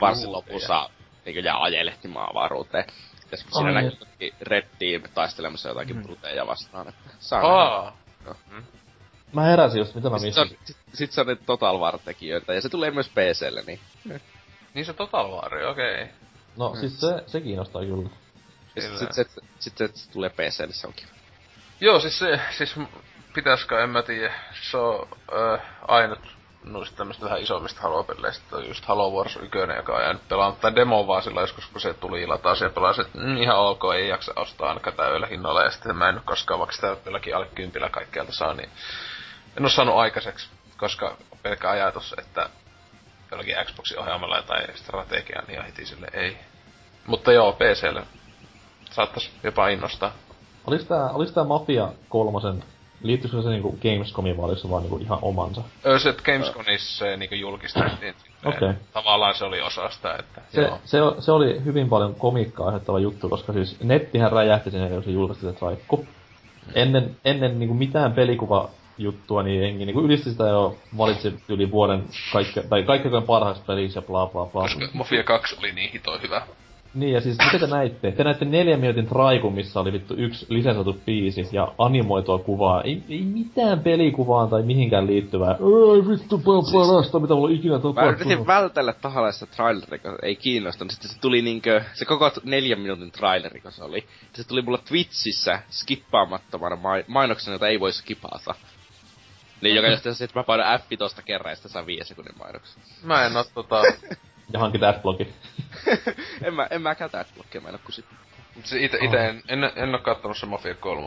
varsin 0.00 0.32
lopussa 0.32 0.90
niinkö 1.24 1.40
jää 1.40 1.62
ajelehtimaan 1.62 2.30
avaruuteen. 2.30 2.84
Ja 3.30 3.36
sit 3.36 3.46
siinä 3.52 3.72
näkyy 3.72 3.98
Red 4.40 4.66
Team 4.78 5.02
taistelemassa 5.14 5.68
jotakin 5.68 5.96
Mm. 5.96 6.02
bruteja 6.02 6.46
vastaan. 6.46 6.88
Että 6.88 7.10
saa 7.18 7.42
nähdä. 7.42 7.54
Aa, 7.54 7.96
Mä 9.32 9.42
heräsin 9.42 9.78
just, 9.78 9.94
mitä 9.94 10.10
mä 10.10 10.18
Sitten 10.18 10.34
se 10.34 10.40
on, 10.40 10.48
missin. 10.48 10.66
sit, 10.66 10.76
sit 10.94 11.12
se 11.12 11.20
on 11.20 11.26
nyt 11.26 11.40
Total 11.46 11.78
War-tekijöitä, 11.80 12.54
ja 12.54 12.60
se 12.60 12.68
tulee 12.68 12.90
myös 12.90 13.08
PClle, 13.08 13.62
niin... 13.66 13.80
niin 14.74 14.86
se 14.86 14.92
Total 14.92 15.30
War, 15.30 15.54
okei. 15.56 16.02
Okay. 16.02 16.14
No 16.56 16.74
siis 16.80 17.00
se, 17.00 17.24
se 17.26 17.40
kiinnostaa 17.40 17.82
kyllä. 17.82 18.08
Ja 18.76 18.82
Kyllä. 18.82 18.98
sit, 18.98 19.12
sit, 19.12 19.30
sit, 19.30 19.44
sit, 19.58 19.78
sit 19.78 19.96
se 19.96 20.10
tulee 20.10 20.30
PClle, 20.30 20.72
se 20.72 20.86
onkin. 20.86 21.06
Joo, 21.80 22.00
siis 22.00 22.18
se, 22.18 22.40
siis 22.58 22.74
pitäisikö, 23.34 23.82
en 23.82 23.90
mä 23.90 24.02
tiedä. 24.02 24.34
Se 24.70 24.76
on 24.76 25.08
äh, 25.32 25.60
ainut 25.88 26.18
noista 26.64 26.96
tämmöistä 26.96 27.24
vähän 27.24 27.42
isommista 27.42 27.80
Halo-peleistä, 27.80 28.56
on 28.56 28.68
just 28.68 28.84
Halo 28.84 29.10
Wars 29.10 29.36
1, 29.36 29.58
joka 29.76 29.96
on 29.96 30.02
jäänyt 30.02 30.28
pelaamaan. 30.28 30.60
Tai 30.60 30.74
demo 30.74 31.06
vaan 31.06 31.22
silloin 31.22 31.42
joskus, 31.42 31.66
kun 31.66 31.80
se 31.80 31.94
tuli 31.94 32.26
lataa 32.26 32.54
ja 32.60 32.70
pelasi, 32.70 33.00
että 33.00 33.18
mm, 33.18 33.36
ihan 33.36 33.58
ok, 33.58 33.82
ei 33.94 34.08
jaksa 34.08 34.32
ostaa 34.36 34.68
ainakaan 34.68 34.96
täydellä 34.96 35.26
hinnalla. 35.26 35.62
Ja 35.62 35.70
sitten 35.70 35.96
mä 35.96 36.08
en 36.08 36.14
oo 36.14 36.22
koskaan, 36.24 36.60
vaikka 36.60 36.74
sitä 36.76 36.96
jollakin 37.04 37.36
alle 37.36 37.46
kympillä 37.54 37.88
kaikkialta 37.88 38.32
saa, 38.32 38.54
niin 38.54 38.70
en 39.56 39.64
oo 39.64 39.68
saanut 39.68 39.96
aikaiseksi, 39.96 40.48
koska 40.76 41.16
pelkkä 41.42 41.70
ajatus, 41.70 42.14
että 42.18 42.48
jollakin 43.30 43.56
Xboxin 43.64 43.98
ohjaamalla 43.98 44.42
tai 44.42 44.66
strategiaa, 44.74 45.42
niin 45.42 45.54
ihan 45.54 45.66
heti 45.66 45.86
sille 45.86 46.06
ei. 46.12 46.38
Mutta 47.06 47.32
joo, 47.32 47.52
PClle 47.52 48.02
saattais 48.90 49.30
jopa 49.42 49.68
innostaa. 49.68 50.12
Olis 50.66 50.84
tää, 50.84 51.10
olis 51.10 51.32
tää 51.32 51.44
Mafia 51.44 51.88
kolmosen, 52.08 52.64
liittyisikö 53.04 53.42
se 53.42 53.48
niinku 53.48 53.78
Gamescomiin 53.82 54.36
vai 54.36 54.56
se 54.56 54.70
vaan 54.70 54.82
niinku 54.82 54.96
ihan 54.98 55.18
omansa? 55.22 55.62
Öö, 55.86 55.98
se, 55.98 56.08
että 56.08 56.22
Gamescomissa 56.22 56.98
se 56.98 57.16
niinku 57.16 57.34
julkistettiin. 57.34 58.14
Okei. 58.44 58.68
Et 58.70 58.92
Tavallaan 58.92 59.34
se 59.34 59.44
oli 59.44 59.60
osa 59.60 59.90
sitä, 59.90 60.16
että 60.18 60.40
Se, 60.48 60.60
joo. 60.60 60.78
se, 60.84 60.98
se, 61.18 61.32
oli 61.32 61.64
hyvin 61.64 61.88
paljon 61.88 62.14
komiikkaa 62.14 62.66
aiheuttava 62.66 62.98
juttu, 62.98 63.28
koska 63.28 63.52
siis 63.52 63.80
nettihän 63.82 64.32
räjähti 64.32 64.70
sen 64.70 64.80
jälkeen, 64.80 65.02
kun 65.02 65.04
se 65.04 65.14
julkaistiin 65.14 65.52
se 65.52 65.58
traikku. 65.58 66.06
Ennen, 66.74 67.16
ennen 67.24 67.58
niinku 67.58 67.74
mitään 67.74 68.12
pelikuva 68.12 68.70
juttua, 68.98 69.42
niin 69.42 69.62
jengi 69.62 69.86
niinku 69.86 70.00
ylisti 70.00 70.30
sitä 70.30 70.48
jo 70.48 70.76
valitsi 70.98 71.34
yli 71.48 71.70
vuoden 71.70 72.04
kaikke, 72.32 72.62
tai 72.62 72.82
kaikkein 72.82 73.22
parhaaksi 73.22 73.62
peliksi 73.66 73.98
ja 73.98 74.02
bla 74.02 74.26
bla 74.26 74.46
bla. 74.46 74.62
Koska 74.62 74.88
Mafia 74.92 75.24
2 75.24 75.56
oli 75.58 75.72
niin 75.72 75.92
hito 75.92 76.18
hyvä. 76.22 76.46
Niin, 76.94 77.12
ja 77.12 77.20
siis 77.20 77.36
mitä 77.44 77.66
te 77.66 77.72
näitte? 77.72 78.12
Te 78.12 78.24
näitte 78.24 78.44
neljän 78.44 78.80
minuutin 78.80 79.06
traikun, 79.06 79.54
missä 79.54 79.80
oli 79.80 79.92
vittu 79.92 80.14
yksi 80.14 80.46
lisensoitu 80.48 81.00
biisi 81.06 81.48
ja 81.52 81.72
animoitua 81.78 82.38
kuvaa. 82.38 82.82
Ei, 82.82 83.02
ei 83.08 83.22
mitään 83.22 83.80
pelikuvaan 83.80 84.48
tai 84.48 84.62
mihinkään 84.62 85.06
liittyvää. 85.06 85.50
Ei 85.52 86.08
vittu, 86.10 86.38
pää 86.38 86.72
parasta, 86.72 87.18
mitä 87.20 87.34
mulla 87.34 87.48
on 87.48 87.54
ikinä 87.54 87.74
Mä 87.74 87.78
yritin 87.78 87.94
tapahtunut. 87.94 88.46
vältellä 88.46 88.92
tahallaan 88.92 89.32
sitä 89.32 89.46
traileria, 89.56 89.98
kun 89.98 90.18
ei 90.22 90.36
kiinnostanut. 90.36 90.90
Sitten 90.92 91.10
se 91.10 91.20
tuli 91.20 91.42
niinkö, 91.42 91.82
se 91.92 92.04
koko 92.04 92.30
neljän 92.44 92.80
minuutin 92.80 93.10
traileri, 93.12 93.60
kun 93.60 93.72
se 93.72 93.84
oli. 93.84 94.04
Se 94.32 94.48
tuli 94.48 94.62
mulla 94.62 94.78
Twitchissä 94.78 95.58
skippaamattomana 95.70 96.76
mai- 96.76 97.04
mainoksena, 97.08 97.54
jota 97.54 97.68
ei 97.68 97.80
voi 97.80 97.92
skipata. 97.92 98.54
Niin 99.60 99.76
joka 99.76 99.88
johtaa 99.88 100.12
siihen, 100.12 100.24
että 100.24 100.38
mä 100.40 100.44
painan 100.44 100.80
F 100.80 100.84
tosta 100.98 101.22
kerran 101.22 101.50
ja 101.52 101.56
sitten 101.56 101.72
saa 101.72 101.86
viiden 101.86 102.06
sekunnin 102.06 102.38
mainoksen. 102.38 102.82
Mä 103.02 103.26
en 103.26 103.36
oo 103.36 103.44
tota... 103.54 103.82
Ja 104.52 104.58
hankit 104.58 104.82
adblocki. 104.82 105.28
en 106.46 106.54
mä, 106.54 106.66
en 106.70 106.82
mäkään 106.82 107.10
en 107.54 107.74
oo 107.74 107.78
kusit. 107.84 108.04
mut 108.56 108.66
se 108.66 108.84
ite, 108.84 108.98
ite 109.00 109.28
en, 109.28 109.42
en, 109.48 109.70
en 109.76 109.94
oo 109.94 110.00
kattonut 110.00 110.38
se 110.38 110.46
Mafia 110.46 110.74
3 110.74 111.02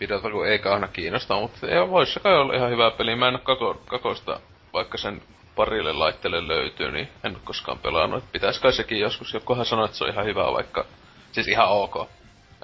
videota, 0.00 0.30
kun 0.30 0.46
ei 0.46 0.58
kahna 0.58 0.88
kiinnostaa, 0.88 1.40
mutta 1.40 1.66
joo, 1.66 1.90
vois 1.90 2.14
se 2.14 2.20
kai 2.20 2.38
olla 2.38 2.54
ihan 2.54 2.70
hyvä 2.70 2.90
peli. 2.90 3.16
Mä 3.16 3.28
en 3.28 3.34
oo 3.34 3.40
kako, 3.44 3.80
kakoista, 3.86 4.40
vaikka 4.72 4.98
sen 4.98 5.22
parille 5.56 5.92
laitteelle 5.92 6.48
löytyy, 6.48 6.90
niin 6.92 7.08
en 7.24 7.34
oo 7.34 7.40
koskaan 7.44 7.78
pelannut. 7.78 8.24
Et 8.24 8.32
Pitäis 8.32 8.58
kai 8.58 8.72
sekin 8.72 9.00
joskus, 9.00 9.34
jokuhan 9.34 9.66
sanoi, 9.66 9.84
että 9.84 9.96
se 9.96 10.04
on 10.04 10.10
ihan 10.10 10.24
hyvä, 10.24 10.52
vaikka... 10.52 10.84
Siis 11.32 11.48
ihan 11.48 11.68
ok. 11.68 12.08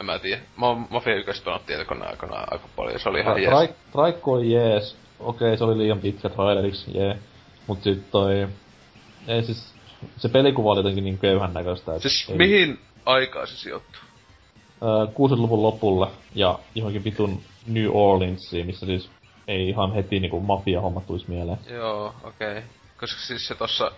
En 0.00 0.06
mä 0.06 0.18
tiedä. 0.18 0.42
Mä 0.56 0.66
oon 0.66 0.86
Mafia 0.90 1.14
1 1.14 1.42
pelannut 1.42 1.66
tietokoneen 1.66 2.10
aikana 2.10 2.36
aika 2.50 2.68
paljon, 2.76 3.00
se 3.00 3.08
oli 3.08 3.20
ihan 3.20 3.42
jees. 3.42 3.54
Traik- 3.54 3.92
Traikku 3.92 4.32
oli 4.32 4.52
jees. 4.52 4.96
Okei, 5.20 5.56
se 5.56 5.64
oli 5.64 5.78
liian 5.78 5.98
pitkä 5.98 6.28
traileriksi, 6.28 6.98
jee. 6.98 7.18
Mut 7.66 7.82
sit 7.82 8.10
toi... 8.10 8.48
Ei 9.28 9.42
siis... 9.42 9.74
Se 10.16 10.28
pelikuva 10.28 10.70
oli 10.70 10.78
jotenkin 10.78 11.04
niin 11.04 11.18
köyhän 11.18 11.54
näköistä. 11.54 11.98
Siis 11.98 12.26
ei- 12.30 12.36
mihin 12.36 12.78
aikaan 13.06 13.46
se 13.46 13.56
sijoittuu? 13.56 14.00
Öö, 14.82 15.06
60-luvun 15.06 15.62
lopulle 15.62 16.06
ja 16.34 16.58
johonkin 16.74 17.04
vitun 17.04 17.40
New 17.66 17.90
Orleansiin, 17.92 18.66
missä 18.66 18.86
siis 18.86 19.10
ei 19.48 19.68
ihan 19.68 19.94
heti 19.94 20.20
niinku 20.20 20.40
mafia-hommat 20.40 21.06
tulisi 21.06 21.24
mieleen. 21.28 21.58
Joo, 21.70 22.14
okei. 22.24 22.50
Okay. 22.50 22.62
Koska 23.00 23.20
siis 23.20 23.46
se 23.46 23.54
tossa... 23.54 23.92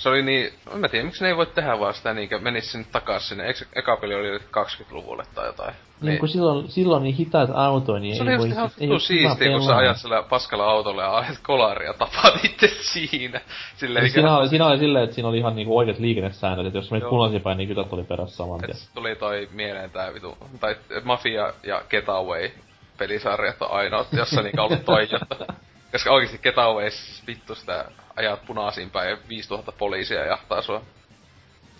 Se 0.00 0.08
oli 0.08 0.22
niin... 0.22 0.52
En 0.72 0.78
mä 0.78 0.88
tiedä, 0.88 1.04
miksi 1.04 1.24
ne 1.24 1.28
ei 1.28 1.36
voi 1.36 1.46
tehdä 1.46 1.80
vaan 1.80 1.94
sitä 1.94 2.14
niinkö 2.14 2.38
menis 2.38 2.72
sinne 2.72 2.86
takas 2.92 3.28
sinne. 3.28 3.46
Eikö 3.46 3.58
se 3.58 3.66
eka 3.76 3.96
peli 3.96 4.14
oli 4.14 4.38
20-luvulle 4.38 5.24
tai 5.34 5.46
jotain? 5.46 5.74
Niin, 6.00 6.18
kun 6.18 6.28
silloin, 6.28 6.68
silloin 6.68 7.02
niin 7.02 7.14
hitaat 7.14 7.50
autoja, 7.54 8.00
niin 8.00 8.16
Se 8.16 8.22
ei 8.22 8.28
oli 8.28 8.38
voi... 8.38 8.48
just 8.48 8.80
ihan 8.80 8.92
ei 8.92 9.00
siistiä, 9.00 9.50
kun 9.50 9.62
sä 9.62 9.76
ajat 9.76 9.96
sillä 9.96 10.22
paskalla 10.22 10.64
autolla 10.64 11.02
ja 11.02 11.16
ajat 11.16 11.38
kolaria 11.42 11.88
ja 11.88 11.94
tapaat 11.94 12.44
itse 12.44 12.68
siinä. 12.80 13.40
Silleen 13.76 14.02
Niin 14.02 14.12
siinä, 14.12 14.36
oli, 14.36 14.48
siinä 14.48 14.66
oli 14.66 14.78
silleen, 14.78 15.04
että 15.04 15.14
siinä 15.14 15.28
oli 15.28 15.38
ihan 15.38 15.56
niinku 15.56 15.78
oikeat 15.78 15.98
liikennesäännöt, 15.98 16.66
että 16.66 16.78
jos 16.78 16.90
menit 16.90 17.02
Joo. 17.02 17.10
punaisiin 17.10 17.42
päin, 17.42 17.58
niin 17.58 17.68
kytät 17.68 17.92
oli 17.92 18.04
perässä 18.04 18.36
saman 18.36 18.60
tien. 18.60 18.78
Tuli 18.94 19.16
toi 19.16 19.48
mieleen 19.52 19.90
tää 19.90 20.14
vitu, 20.14 20.38
tai 20.60 20.76
Mafia 21.04 21.52
ja 21.62 21.82
Getaway 21.90 22.50
pelisarjat 22.98 23.62
on 23.62 23.70
ainoat, 23.70 24.12
jossa 24.12 24.42
niinku 24.42 24.60
ollut 24.60 24.84
toi 24.84 25.08
juttu. 25.12 25.44
Koska 25.92 26.10
oikeesti 26.10 26.38
Getaways 26.38 27.22
vittu 27.26 27.54
sitä 27.54 27.84
ajat 28.16 28.46
punaisiin 28.46 28.90
päin 28.90 29.10
ja 29.10 29.16
5000 29.28 29.72
poliisia 29.72 30.26
jahtaa 30.26 30.62
sua. 30.62 30.82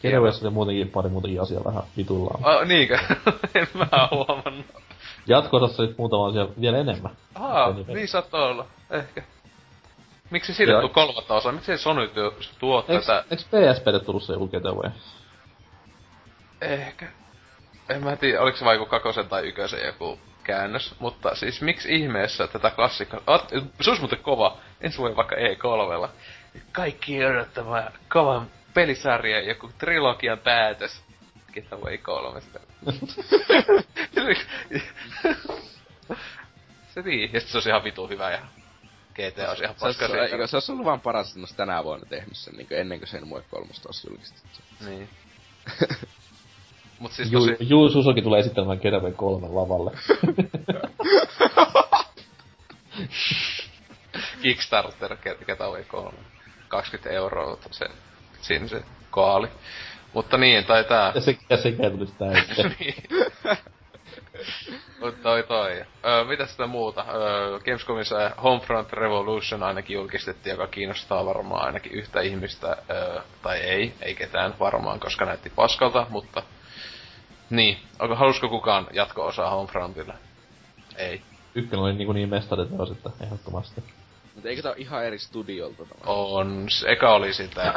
Getawayssa 0.03 0.47
oli 0.47 0.55
muutenkin 0.55 0.89
pari 0.91 1.09
muutakin 1.09 1.41
asiaa 1.43 1.65
vähän 1.65 1.83
vitullaan. 1.97 2.41
Ah, 2.45 2.67
niinkö? 2.69 2.99
en 3.55 3.69
mä 3.75 3.89
huomannut. 4.11 4.67
Jatko-osassa 5.27 5.83
oli 5.83 5.95
muutama 5.99 6.27
asia 6.27 6.47
vielä 6.61 6.79
enemmän. 6.79 7.17
Aa, 7.35 7.73
peli. 7.73 7.85
niin 7.95 8.09
saattoi 8.09 8.43
olla. 8.51 8.67
Ehkä. 8.91 9.23
Miksi 10.31 10.55
sille 10.55 10.75
Ja- 10.75 10.81
tuu 10.81 10.89
kolmatta 10.89 11.35
osaa? 11.35 11.53
Miksi 11.53 11.79
Sony 11.79 12.11
tuo, 12.59 12.85
Eiks, 12.89 13.07
tätä? 13.07 13.25
eiks 13.31 13.45
PSPlle 13.45 14.01
tullut 14.01 14.23
se 14.23 14.33
joku 14.33 14.49
Getaway? 14.49 14.91
Ehkä. 16.61 17.07
En 17.89 18.05
mä 18.05 18.17
tiedä, 18.17 18.41
oliko 18.41 18.57
se 18.59 18.65
vaikka 18.65 18.87
kakosen 18.87 19.29
tai 19.29 19.49
ykösen 19.49 19.87
joku 19.87 20.19
käännös, 20.45 20.95
mutta 20.99 21.35
siis 21.35 21.63
miksi 21.63 21.95
ihmeessä 21.95 22.47
tätä 22.47 22.71
klassikkoa... 22.71 23.47
Se 23.81 23.91
olisi 23.91 24.01
muuten 24.01 24.19
kova, 24.19 24.59
ensi 24.81 24.99
vuoden 24.99 25.17
vaikka 25.17 25.37
E3. 25.37 26.09
Kaikki 26.73 27.25
odottama 27.25 27.83
kovan 28.09 28.51
pelisarja, 28.75 29.41
joku 29.41 29.71
trilogian 29.79 30.39
päätös. 30.39 31.03
Ketä 31.53 31.81
voi 31.81 31.99
kolmesta. 31.99 32.61
se 36.95 37.03
niin, 37.05 37.33
ja 37.33 37.41
se 37.41 37.57
olisi 37.57 37.69
ihan 37.69 37.85
vitu 37.85 38.09
hyvä 38.09 38.31
ja 38.31 38.41
GTA 39.15 39.49
olisi 39.49 39.65
ihan 39.65 39.77
paska. 39.81 40.09
Se, 40.09 40.15
se, 40.15 40.47
se 40.47 40.57
olisi 40.57 40.73
ollut 40.73 40.85
vaan 40.85 41.01
paras, 41.01 41.37
että 41.37 41.57
tänä 41.57 41.85
vuonna 41.85 42.07
tehnyt 42.09 42.37
sen, 42.37 42.55
niin 42.55 42.67
ennen 42.71 42.99
kuin 42.99 43.09
sen 43.09 43.27
Mue 43.27 43.43
3 43.51 43.67
olisi 43.87 44.09
julkistettu. 44.09 44.59
Niin. 44.85 45.09
Mut 47.01 47.13
siis 47.13 47.33
Ju, 47.33 47.41
tosi... 47.41 47.57
Juu 47.61 47.89
Susoki 47.89 48.23
tulee 48.23 48.41
esittelemään 48.41 48.79
GTA 48.79 49.11
3 49.17 49.49
lavalle. 49.51 49.91
Kickstarter 54.43 55.17
Getaway 55.47 55.85
3. 55.85 56.19
20 56.69 57.11
euroa 57.11 57.59
se, 57.71 57.87
siinä 58.41 58.69
se 58.69 58.83
kaali. 59.11 59.49
Mutta 60.15 60.37
niin, 60.37 60.65
tai 60.65 60.85
tää... 60.85 61.13
Ja, 61.15 61.21
se, 61.21 61.39
ja 61.51 61.57
sekä 61.57 61.91
tulisi 61.91 62.15
täyteen. 62.19 62.77
niin. 62.81 62.95
Mutta 65.01 65.23
toi 65.23 65.43
toi. 65.43 65.85
Öö, 66.05 66.25
mitä 66.25 66.47
sitä 66.47 66.67
muuta? 66.67 67.05
Öö, 67.15 67.59
Gamescomissa 67.59 68.31
Homefront 68.43 68.93
Revolution 68.93 69.63
ainakin 69.63 69.95
julkistettiin, 69.95 70.51
joka 70.51 70.67
kiinnostaa 70.67 71.27
varmaan 71.27 71.67
ainakin 71.67 71.93
yhtä 71.93 72.21
ihmistä. 72.21 72.77
Öö, 72.91 73.21
tai 73.43 73.59
ei, 73.59 73.95
ei 74.01 74.15
ketään 74.15 74.55
varmaan, 74.61 75.01
koska 75.01 75.25
näytti 75.25 75.51
paskalta, 75.51 76.07
mutta... 76.09 76.43
Niin, 77.51 77.79
onko, 77.99 78.15
halusko 78.15 78.49
kukaan 78.49 78.87
jatko-osaa 78.93 79.51
Homefrontille? 79.51 80.15
Ei. 80.97 81.23
Ykkönen 81.55 81.85
oli 81.85 81.93
niinku 81.93 82.13
niin 82.13 82.29
mestariteos, 82.29 82.91
että 82.91 83.11
ehdottomasti. 83.21 83.85
Mutta 84.35 84.49
eikö 84.49 84.63
tää 84.63 84.71
ole 84.71 84.81
ihan 84.81 85.05
eri 85.05 85.19
studiolta 85.19 85.85
tämä? 85.85 86.01
On, 86.07 86.67
se 86.69 86.89
eka 86.89 87.15
oli 87.15 87.33
sitä 87.33 87.75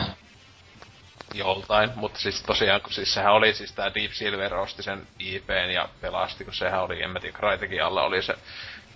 joltain, 1.34 1.90
mutta 1.96 2.20
siis 2.20 2.44
tosiaan, 2.44 2.82
kun 2.82 2.94
siis 2.94 3.14
sehän 3.14 3.34
oli 3.34 3.54
siis 3.54 3.72
tää 3.72 3.94
Deep 3.94 4.12
Silver 4.12 4.56
osti 4.56 4.84
sen 4.84 5.08
IPn 5.20 5.72
ja 5.74 5.90
pelasti, 6.02 6.46
kun 6.46 6.54
sehän 6.54 6.84
oli, 6.84 7.04
en 7.04 7.10
mä 7.10 7.20
tiedä, 7.20 7.38
Crytekin 7.38 7.84
alla 7.84 8.04
oli 8.04 8.22
se, 8.22 8.34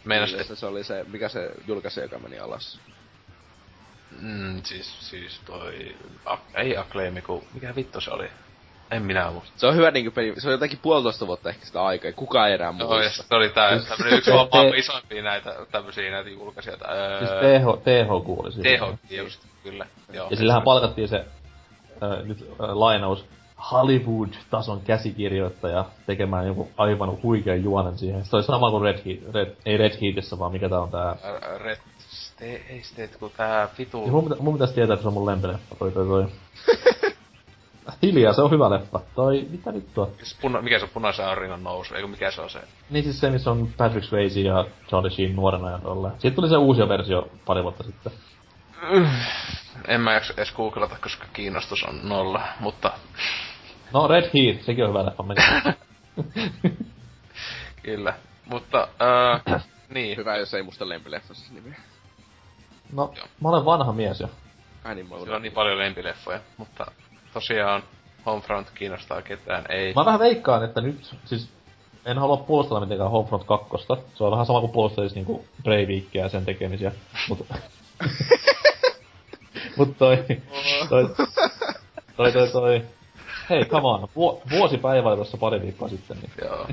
meinas, 0.06 0.34
et... 0.34 0.58
se 0.58 0.66
oli 0.66 0.84
se, 0.84 1.06
mikä 1.08 1.30
se 1.30 1.52
julkaisi, 1.68 2.00
joka 2.00 2.20
meni 2.20 2.40
alas. 2.40 2.80
Mm, 4.22 4.64
siis, 4.64 5.10
siis 5.10 5.40
toi, 5.46 5.96
a, 6.26 6.38
ei 6.56 6.78
Acclaim, 6.78 7.22
kun, 7.22 7.44
mikä 7.54 7.76
vittu 7.76 8.02
se 8.02 8.12
oli? 8.12 8.30
En 8.92 9.04
minä 9.04 9.32
muista. 9.32 9.52
Se 9.56 9.68
on 9.68 9.76
hyvä 9.76 9.92
niinku 9.92 10.12
peli, 10.12 10.34
se 10.38 10.48
on 10.48 10.52
jotakin 10.52 10.80
puolitoista 10.82 11.28
vuotta 11.28 11.50
ehkä 11.50 11.66
sitä 11.66 11.86
aikaa, 11.86 12.12
kukaan 12.12 12.50
ei 12.50 12.56
enää 12.56 12.72
muista. 12.72 12.94
Joo, 12.94 13.04
ja 13.04 13.10
se 13.10 13.36
oli 13.36 13.50
tää, 13.50 13.80
tämmönen 13.80 14.18
yksi 14.18 14.32
maailman 14.32 14.76
isoimpia 14.76 15.24
näitä, 15.24 15.56
tämmösiä 15.72 16.12
näitä 16.12 16.30
julkaisijoita. 16.30 16.86
Siis 17.20 17.30
TH, 17.30 17.84
TH 17.84 18.26
kuuli 18.26 18.50
TH, 18.50 19.14
just, 19.18 19.42
kyllä. 19.64 19.86
Joo. 20.14 20.28
Ja 20.30 20.36
sillähän 20.36 20.62
palkattiin 20.62 21.08
se, 21.08 21.26
äh, 22.04 22.26
nyt 22.26 22.42
äh, 22.42 22.56
lainaus, 22.60 23.26
Hollywood-tason 23.72 24.82
käsikirjoittaja 24.82 25.86
tekemään 26.06 26.48
joku 26.48 26.70
aivan 26.78 27.22
huikean 27.24 27.64
juonen 27.64 27.98
siihen. 27.98 28.26
Se 28.26 28.36
oli 28.36 28.44
sama 28.44 28.72
kuin 28.72 28.84
Red 28.84 29.00
Heat, 29.06 29.36
Red, 29.36 29.56
ei 29.66 29.78
Red 29.78 29.98
Heatissä, 30.02 30.40
vaan 30.40 30.52
mikä 30.52 30.70
tää 30.70 30.80
on 30.80 30.92
tää... 30.92 31.16
Red 31.58 31.78
State, 31.98 32.66
ei 32.70 32.84
State, 32.84 33.18
kun 33.20 33.32
tää 33.38 33.70
vitu... 33.78 34.04
Ja 34.06 34.12
mun, 34.12 34.36
mun 34.40 34.54
pitäis 34.54 34.72
tietää, 34.72 34.94
että 34.94 35.02
se 35.02 35.08
on 35.08 35.14
mun 35.14 35.26
lempileffa, 35.26 35.76
toi 35.76 35.92
toi 35.92 36.08
toi. 36.08 36.26
Hiljaa, 38.04 38.34
se 38.34 38.42
on 38.42 38.52
hyvä 38.52 38.70
leffa. 38.70 39.00
Toi, 39.16 39.48
mitä 39.50 39.74
vittua? 39.74 40.10
Puna, 40.42 40.62
mikä 40.62 40.80
se 40.80 40.86
on 40.86 40.92
punaisen 40.94 41.28
auringon 41.28 41.64
nousu, 41.64 41.96
eikö 41.96 42.08
mikä 42.08 42.32
se 42.32 42.42
on 42.42 42.50
se? 42.50 42.60
Niin 42.90 43.04
siis 43.04 43.20
se, 43.20 43.30
missä 43.30 43.52
on 43.52 43.70
Patrick 43.78 44.08
Swayze 44.08 44.40
ja 44.40 44.66
Charlie 44.88 45.12
Sheen 45.12 45.36
nuorena 45.36 45.72
ja 45.72 45.78
tolleen. 45.78 46.14
Siitä 46.18 46.36
tuli 46.36 46.50
se 46.50 46.58
uusi 46.58 46.90
versio 46.90 47.28
pari 47.46 47.64
vuotta 47.64 47.84
sitten. 47.84 48.12
En 49.88 50.02
mä 50.02 50.16
edes 50.16 50.52
googlata, 50.52 50.96
koska 51.02 51.26
kiinnostus 51.34 51.84
on 51.84 52.00
nolla, 52.04 52.42
mutta... 52.60 52.92
No 53.94 54.08
Red 54.08 54.30
Heat, 54.34 54.62
sekin 54.62 54.84
on 54.84 54.90
hyvä 54.90 55.06
leffa, 55.06 55.24
Kyllä, 57.84 58.14
mutta 58.46 58.88
äh, 59.48 59.66
niin. 59.90 60.18
Hyvä, 60.18 60.38
jos 60.38 60.54
ei 60.54 60.64
musta 60.64 60.90
lempileffassa 60.90 61.54
nimiä. 61.54 61.76
No, 62.94 63.14
Joo. 63.16 63.26
mä 63.42 63.50
olen 63.50 63.66
vanha 63.66 63.94
mies 63.94 64.20
jo. 64.20 64.30
Ai 64.84 64.96
niin, 64.96 65.10
mä 65.10 65.16
on 65.16 65.42
niin 65.42 65.54
paljon 65.54 65.78
lempileffoja, 65.78 66.40
mutta 66.58 66.92
tosiaan 67.38 67.84
Homefront 68.26 68.70
kiinnostaa 68.70 69.22
ketään, 69.22 69.66
ei. 69.70 69.94
Mä 69.94 70.06
vähän 70.06 70.20
veikkaan, 70.20 70.64
että 70.64 70.82
nyt, 70.82 71.16
siis 71.26 71.50
en 72.06 72.18
halua 72.18 72.38
puolustella 72.38 72.80
mitenkään 72.80 73.12
Homefront 73.12 73.44
2. 73.44 73.68
Se 74.16 74.24
on 74.24 74.32
vähän 74.32 74.46
sama 74.46 74.60
kuin 74.60 74.72
puolustelisi 74.72 75.16
niinku 75.16 75.46
Breivikia 75.64 76.24
ja 76.24 76.30
sen 76.30 76.46
tekemisiä. 76.46 76.92
Mut... 77.30 77.48
Mut 79.78 79.98
toi... 79.98 80.26
toi... 80.90 81.16
Toi 82.18 82.32
toi 82.32 82.52
toi... 82.52 82.82
Hei, 83.50 83.66
come 83.66 83.88
on. 83.88 84.08
Vu- 84.16 84.42
vuosipäivä 84.52 85.10
oli 85.10 85.16
tuossa 85.16 85.38
pari 85.38 85.62
viikkoa 85.62 85.90
sitten. 85.90 86.18
Niin. 86.18 86.32
Joo. 86.42 86.68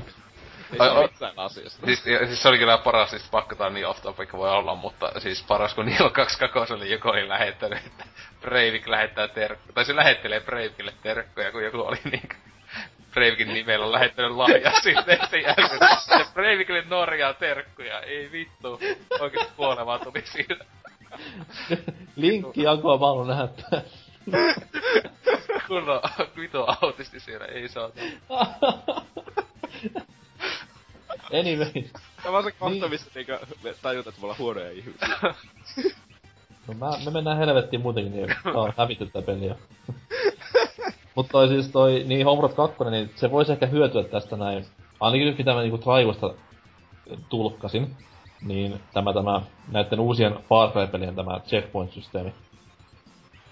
Ei 0.73 0.79
ai, 0.79 1.09
asiasta. 1.37 1.85
Siis, 1.85 2.05
ja, 2.05 2.27
siis 2.27 2.41
se 2.41 2.49
oli 2.49 2.57
kyllä 2.57 2.77
paras, 2.77 3.09
siis 3.09 3.29
pakko 3.31 3.55
tää 3.55 3.69
niin 3.69 3.87
off 3.87 4.01
topic 4.01 4.33
voi 4.33 4.49
olla, 4.49 4.75
mutta 4.75 5.19
siis 5.19 5.43
paras 5.43 5.73
kun 5.73 5.85
Nilo 5.85 6.09
22 6.09 6.73
oli 6.73 6.91
joku 6.91 7.09
oli 7.09 7.29
lähettänyt, 7.29 7.85
että 7.85 8.03
Breivik 8.41 8.87
lähettää 8.87 9.27
terkkuja, 9.27 9.73
tai 9.73 9.85
se 9.85 9.95
lähettelee 9.95 10.39
Breivikille 10.39 10.93
terkkuja, 11.03 11.51
kun 11.51 11.63
joku 11.63 11.81
oli 11.81 11.97
niinku 12.03 12.35
Breivikin 13.15 13.53
nimellä 13.53 13.85
on 13.85 13.91
lähettänyt 13.91 14.31
lahjaa 14.31 14.79
sitten 14.83 15.19
sen 15.29 15.43
jälkeen. 15.43 15.79
Ja 16.19 16.25
Breivikille 16.33 16.83
Norjaa 16.87 17.33
terkkuja, 17.33 17.99
ei 17.99 18.31
vittu. 18.31 18.79
Oikeesti 19.19 19.53
kuolevaa 19.55 19.99
tuli 19.99 20.23
siitä. 20.25 20.65
Linkki 22.15 22.63
jakoa 22.63 22.97
mä 22.97 23.05
haluan 23.05 23.27
nähdä 23.27 23.81
Kunnon 25.67 26.01
vitu 26.35 26.65
autisti 26.81 27.19
siellä, 27.19 27.45
ei 27.45 27.67
saa. 27.67 27.89
Anyway. 31.39 31.71
Tämä 32.23 32.37
on 32.37 32.43
se 32.43 32.51
kohta, 32.51 32.79
niin. 32.79 32.89
missä 32.89 33.11
niinku 33.15 33.33
tajutat, 33.81 34.07
että 34.07 34.21
me 34.21 34.25
ollaan 34.25 34.39
huonoja 34.39 34.71
ihmisiä. 34.71 35.07
No 36.67 36.73
mä, 36.73 36.91
me 37.05 37.11
mennään 37.11 37.37
helvettiin 37.37 37.81
muutenkin, 37.81 38.13
niin 38.13 38.27
tää 38.43 38.53
on 38.53 38.73
hävitty 38.77 39.05
tää 39.05 39.21
peli 39.21 39.45
jo. 39.45 39.55
Mut 41.15 41.27
toi 41.31 41.47
siis 41.47 41.67
toi, 41.67 42.03
niin 42.07 42.25
Homeworld 42.25 42.55
2, 42.55 42.83
niin 42.91 43.11
se 43.15 43.31
voisi 43.31 43.51
ehkä 43.51 43.65
hyötyä 43.65 44.03
tästä 44.03 44.37
näin. 44.37 44.65
Ainakin 44.99 45.27
nyt 45.27 45.37
mitä 45.37 45.53
mä 45.53 45.61
niinku 45.61 45.77
Traivosta 45.77 46.33
tulkkasin, 47.29 47.95
niin 48.41 48.79
tämä, 48.93 49.13
tämä 49.13 49.41
näiden 49.71 49.99
uusien 49.99 50.39
Far 50.49 50.71
Cry-pelien 50.71 51.15
tämä 51.15 51.39
checkpoint-systeemi. 51.39 52.33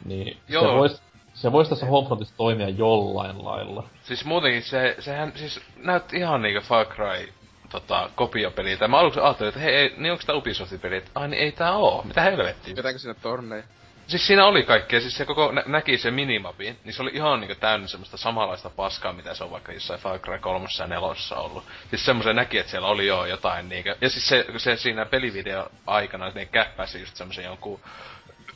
Niin 0.06 0.38
Joo. 0.50 0.64
se 0.64 0.72
voisi 0.72 1.02
se 1.34 1.52
voisi 1.52 1.70
tässä 1.70 1.86
Homefrontissa 1.86 2.38
toimia 2.38 2.70
jollain 2.70 3.46
lailla. 3.46 3.84
Siis 4.04 4.26
muutenkin 4.26 4.64
se, 4.64 4.96
sehän 5.00 5.34
siis 5.36 5.62
näytti 5.78 6.18
ihan 6.18 6.42
niinku 6.42 6.62
Far 6.62 6.86
Cry 6.86 7.34
tota, 7.74 8.10
kopiopeliltä. 8.16 8.88
Mä 8.88 8.98
aluksi 8.98 9.20
ajattelin, 9.20 9.50
että 9.50 9.60
hei, 9.60 9.76
ei, 9.76 9.94
niin 9.98 10.12
onko 10.12 10.24
tää 10.26 10.36
Ubisoftin 10.36 10.80
pelit? 10.80 11.12
Ai 11.16 11.28
niin 11.28 11.44
ei 11.44 11.52
tää 11.52 11.74
oo. 11.74 12.04
Mitä 12.04 12.22
helvettiä? 12.22 12.76
Pitääkö 12.76 13.00
sinne 13.00 13.16
torneja? 13.22 13.64
Siis 14.08 14.28
siinä 14.28 14.46
oli 14.46 14.64
kaikkea, 14.64 15.02
siis 15.02 15.18
se 15.18 15.26
koko 15.26 15.52
nä- 15.52 15.64
näki 15.66 15.98
se 15.98 16.12
minimapi, 16.12 16.76
niin 16.84 16.94
se 16.94 17.02
oli 17.02 17.12
ihan 17.14 17.40
niinku 17.40 17.56
täynnä 17.56 17.88
semmoista 17.88 18.18
samanlaista 18.18 18.70
paskaa, 18.70 19.14
mitä 19.14 19.34
se 19.34 19.44
on 19.44 19.52
vaikka 19.52 19.72
jossain 19.72 20.00
Far 20.00 20.20
Cry 20.20 20.40
3 20.40 20.68
ja 20.80 20.88
4 20.88 21.38
ollut. 21.38 21.64
Siis 21.90 22.06
semmoisen 22.06 22.36
näki, 22.36 22.58
että 22.58 22.72
siellä 22.72 22.88
oli 22.88 23.08
jo 23.08 23.26
jotain 23.26 23.70
niinku, 23.70 23.90
ja 24.02 24.10
siis 24.10 24.28
se, 24.28 24.46
se 24.58 24.78
siinä 24.78 25.06
pelivideo 25.06 25.70
aikana 25.88 26.32
ne 26.36 26.46
käppäsi 26.46 27.00
just 27.00 27.16
semmoisen 27.16 27.46
jonkun 27.46 27.80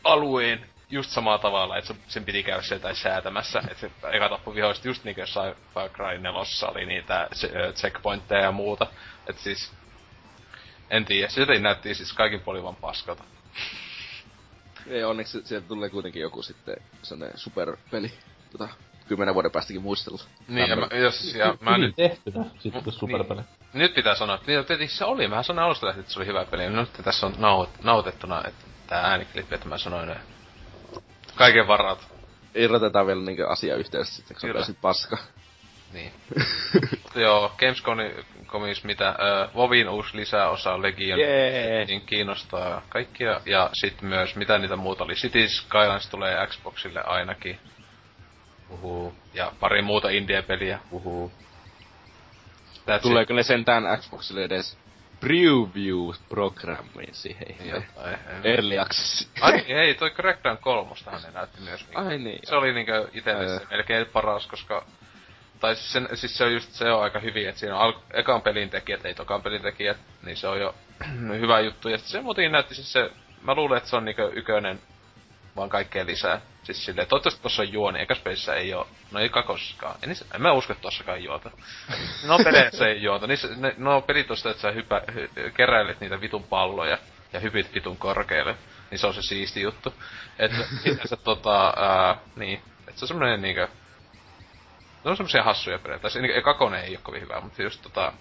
alueen 0.03 0.65
just 0.89 1.09
samalla 1.09 1.37
tavalla, 1.37 1.77
että 1.77 1.95
sen 2.07 2.25
piti 2.25 2.43
käydä 2.43 2.61
sieltä 2.61 2.93
säätämässä, 2.93 3.59
että 3.59 3.79
se 3.79 3.91
eka 4.11 4.29
tappu 4.29 4.55
vihoista 4.55 4.87
just 4.87 5.03
niinku 5.03 5.21
jossain 5.21 5.55
Far 5.73 5.89
Cry 5.89 6.17
4 6.17 6.31
oli 6.71 6.85
niitä 6.85 7.27
checkpointteja 7.73 8.41
ja 8.41 8.51
muuta. 8.51 8.87
että 9.29 9.41
siis, 9.41 9.71
en 10.89 11.05
tiedä, 11.05 11.29
se 11.29 11.39
jotenkin 11.39 11.63
näytti 11.63 11.95
siis 11.95 12.13
kaikin 12.13 12.39
puolin 12.39 12.63
vaan 12.63 12.75
paskalta. 12.75 13.23
Ei, 14.87 15.03
onneksi 15.03 15.41
sieltä 15.43 15.67
tulee 15.67 15.89
kuitenkin 15.89 16.21
joku 16.21 16.41
sitten 16.41 16.75
sellainen 17.03 17.37
superpeli, 17.37 18.11
tota, 18.51 18.69
kymmenen 19.07 19.33
vuoden 19.33 19.51
päästäkin 19.51 19.81
muistella. 19.81 20.23
Niin, 20.47 20.69
ja 20.69 20.75
mä, 20.75 20.87
jos, 20.91 21.35
ja 21.35 21.57
mä 21.59 21.77
nyt... 21.77 21.95
tehtynä, 21.95 22.45
sitten 22.59 22.83
niin, 22.83 22.93
superpeli. 22.93 23.41
Niin, 23.41 23.47
nyt 23.73 23.93
pitää 23.93 24.15
sanoa, 24.15 24.35
että 24.35 24.51
niin, 24.51 24.65
tietysti 24.65 24.97
se 24.97 25.05
oli, 25.05 25.27
mä 25.27 25.43
sanoin 25.43 25.65
alusta 25.65 25.85
lähtien, 25.85 26.01
että 26.01 26.13
se 26.13 26.19
oli 26.19 26.27
hyvä 26.27 26.45
peli, 26.45 26.63
ja 26.63 26.69
nyt 26.69 26.89
tässä 27.03 27.25
on 27.25 27.35
nauhoit, 27.37 27.83
nautettuna, 27.83 28.43
että 28.47 28.65
tää 28.87 29.01
ääniklippi, 29.01 29.55
että 29.55 29.69
mä 29.69 29.77
sanoin, 29.77 30.09
että 30.09 30.37
Kaiken 31.37 31.67
varat. 31.67 32.07
Irrotetaan 32.55 33.07
vielä 33.07 33.21
niinku 33.21 33.43
asiayhteydessä 33.43 34.15
sitten, 34.15 34.37
kun 34.41 34.57
on 34.57 34.75
paska. 34.81 35.17
Niin. 35.93 36.11
Joo, 37.15 37.51
Gamescomis 37.59 38.83
mitä, 38.83 39.07
äh, 39.07 39.55
Vovin 39.55 39.89
uusi 39.89 40.17
lisäosa 40.17 40.81
Legion, 40.81 41.19
yeah. 41.19 41.87
niin 41.87 42.01
kiinnostaa 42.01 42.81
kaikkia. 42.89 43.41
Ja 43.45 43.69
sitten 43.73 44.09
myös, 44.09 44.35
mitä 44.35 44.57
niitä 44.57 44.75
muuta 44.75 45.03
oli, 45.03 45.13
Cities 45.13 45.57
Skylines 45.57 46.09
tulee 46.09 46.47
Xboxille 46.47 47.01
ainakin. 47.01 47.59
Uhu. 48.69 49.15
Ja 49.33 49.51
pari 49.59 49.81
muuta 49.81 50.09
indie-peliä, 50.09 50.79
uhu. 50.91 51.31
That's 52.77 53.01
Tuleeko 53.01 53.33
ne 53.33 53.43
sentään 53.43 53.83
Xboxille 53.99 54.43
edes 54.43 54.77
preview-programmiin 55.19 57.13
siihen? 57.13 57.55
Jotain. 57.65 58.17
Early 58.43 58.79
access. 58.79 59.29
Ai 59.41 59.51
niin, 59.51 59.77
ei, 59.77 59.93
toi 59.93 60.09
Crackdown 60.09 60.57
kolmostahan 60.57 61.21
ne 61.21 61.31
näytti 61.31 61.61
myös. 61.61 61.81
Niinku. 61.81 61.99
Ai 61.99 62.17
niin. 62.17 62.39
Se 62.43 62.55
oli 62.55 62.73
niinkö 62.73 63.07
itelle 63.13 63.61
melkein 63.71 64.05
paras, 64.05 64.47
koska... 64.47 64.85
Tai 65.59 65.75
siis, 65.75 65.93
sen, 65.93 66.09
siis 66.13 66.37
se 66.37 66.43
on 66.43 66.53
just 66.53 66.71
se 66.71 66.91
on 66.91 67.03
aika 67.03 67.19
hyvin, 67.19 67.49
että 67.49 67.59
siinä 67.59 67.75
on 67.75 67.81
al- 67.81 67.99
ekan 68.13 68.41
pelin 68.41 68.69
tekijät, 68.69 69.05
ei 69.05 69.15
tokan 69.15 69.41
pelin 69.41 69.61
tekijät, 69.61 69.97
niin 70.25 70.37
se 70.37 70.47
on 70.47 70.59
jo 70.59 70.75
hyvä 71.41 71.59
juttu. 71.59 71.89
Ja 71.89 71.97
se 71.97 72.21
muutenkin 72.21 72.51
näytti 72.51 72.75
siis 72.75 72.93
se, 72.93 73.11
mä 73.41 73.55
luulen, 73.55 73.77
että 73.77 73.89
se 73.89 73.95
on 73.95 74.05
niinkö 74.05 74.31
ykönen 74.33 74.79
vaan 75.57 75.69
kaikkea 75.69 76.05
lisää. 76.05 76.41
Siis 76.63 76.85
silleen, 76.85 77.07
toivottavasti 77.07 77.41
tossa 77.41 77.61
on 77.61 77.73
juoni, 77.73 77.99
eikä 77.99 78.15
Spacessa 78.15 78.55
ei 78.55 78.73
oo, 78.73 78.87
no 79.11 79.19
ei 79.19 79.29
kakossakaan. 79.29 79.95
En, 80.01 80.15
en 80.35 80.41
mä 80.41 80.51
usko, 80.51 80.73
että 80.73 80.81
tossakaan 80.81 81.23
juota. 81.23 81.51
No 82.23 82.37
peleissä 82.43 82.87
ei 82.87 83.03
juota, 83.03 83.27
niissä, 83.27 83.47
ne, 83.55 83.75
no 83.77 84.01
pelit 84.01 84.27
tosta, 84.27 84.49
että 84.49 84.61
sä 84.61 84.71
hypä, 84.71 85.01
hy, 85.13 85.29
keräilet 85.53 85.99
niitä 85.99 86.21
vitun 86.21 86.43
palloja 86.43 86.97
ja 87.33 87.39
hypit 87.39 87.73
vitun 87.73 87.97
korkealle. 87.97 88.55
Niin 88.91 88.99
se 88.99 89.07
on 89.07 89.13
se 89.13 89.21
siisti 89.21 89.61
juttu. 89.61 89.93
Että 90.39 90.57
sinänsä 90.83 91.15
tota, 91.15 91.73
ää, 91.77 92.17
niin, 92.35 92.61
että 92.79 92.99
se 92.99 93.03
on 93.03 93.07
semmonen 93.07 93.41
niinkö, 93.41 93.67
ne 95.03 95.11
on 95.11 95.17
semmosia 95.17 95.43
hassuja 95.43 95.79
pelejä. 95.79 95.99
Tai 95.99 96.11
se, 96.11 96.41
kakonen 96.43 96.83
ei 96.83 96.95
oo 96.95 97.01
kovin 97.03 97.21
hyvä, 97.21 97.41
mutta 97.41 97.61
just 97.61 97.81
tota, 97.81 98.13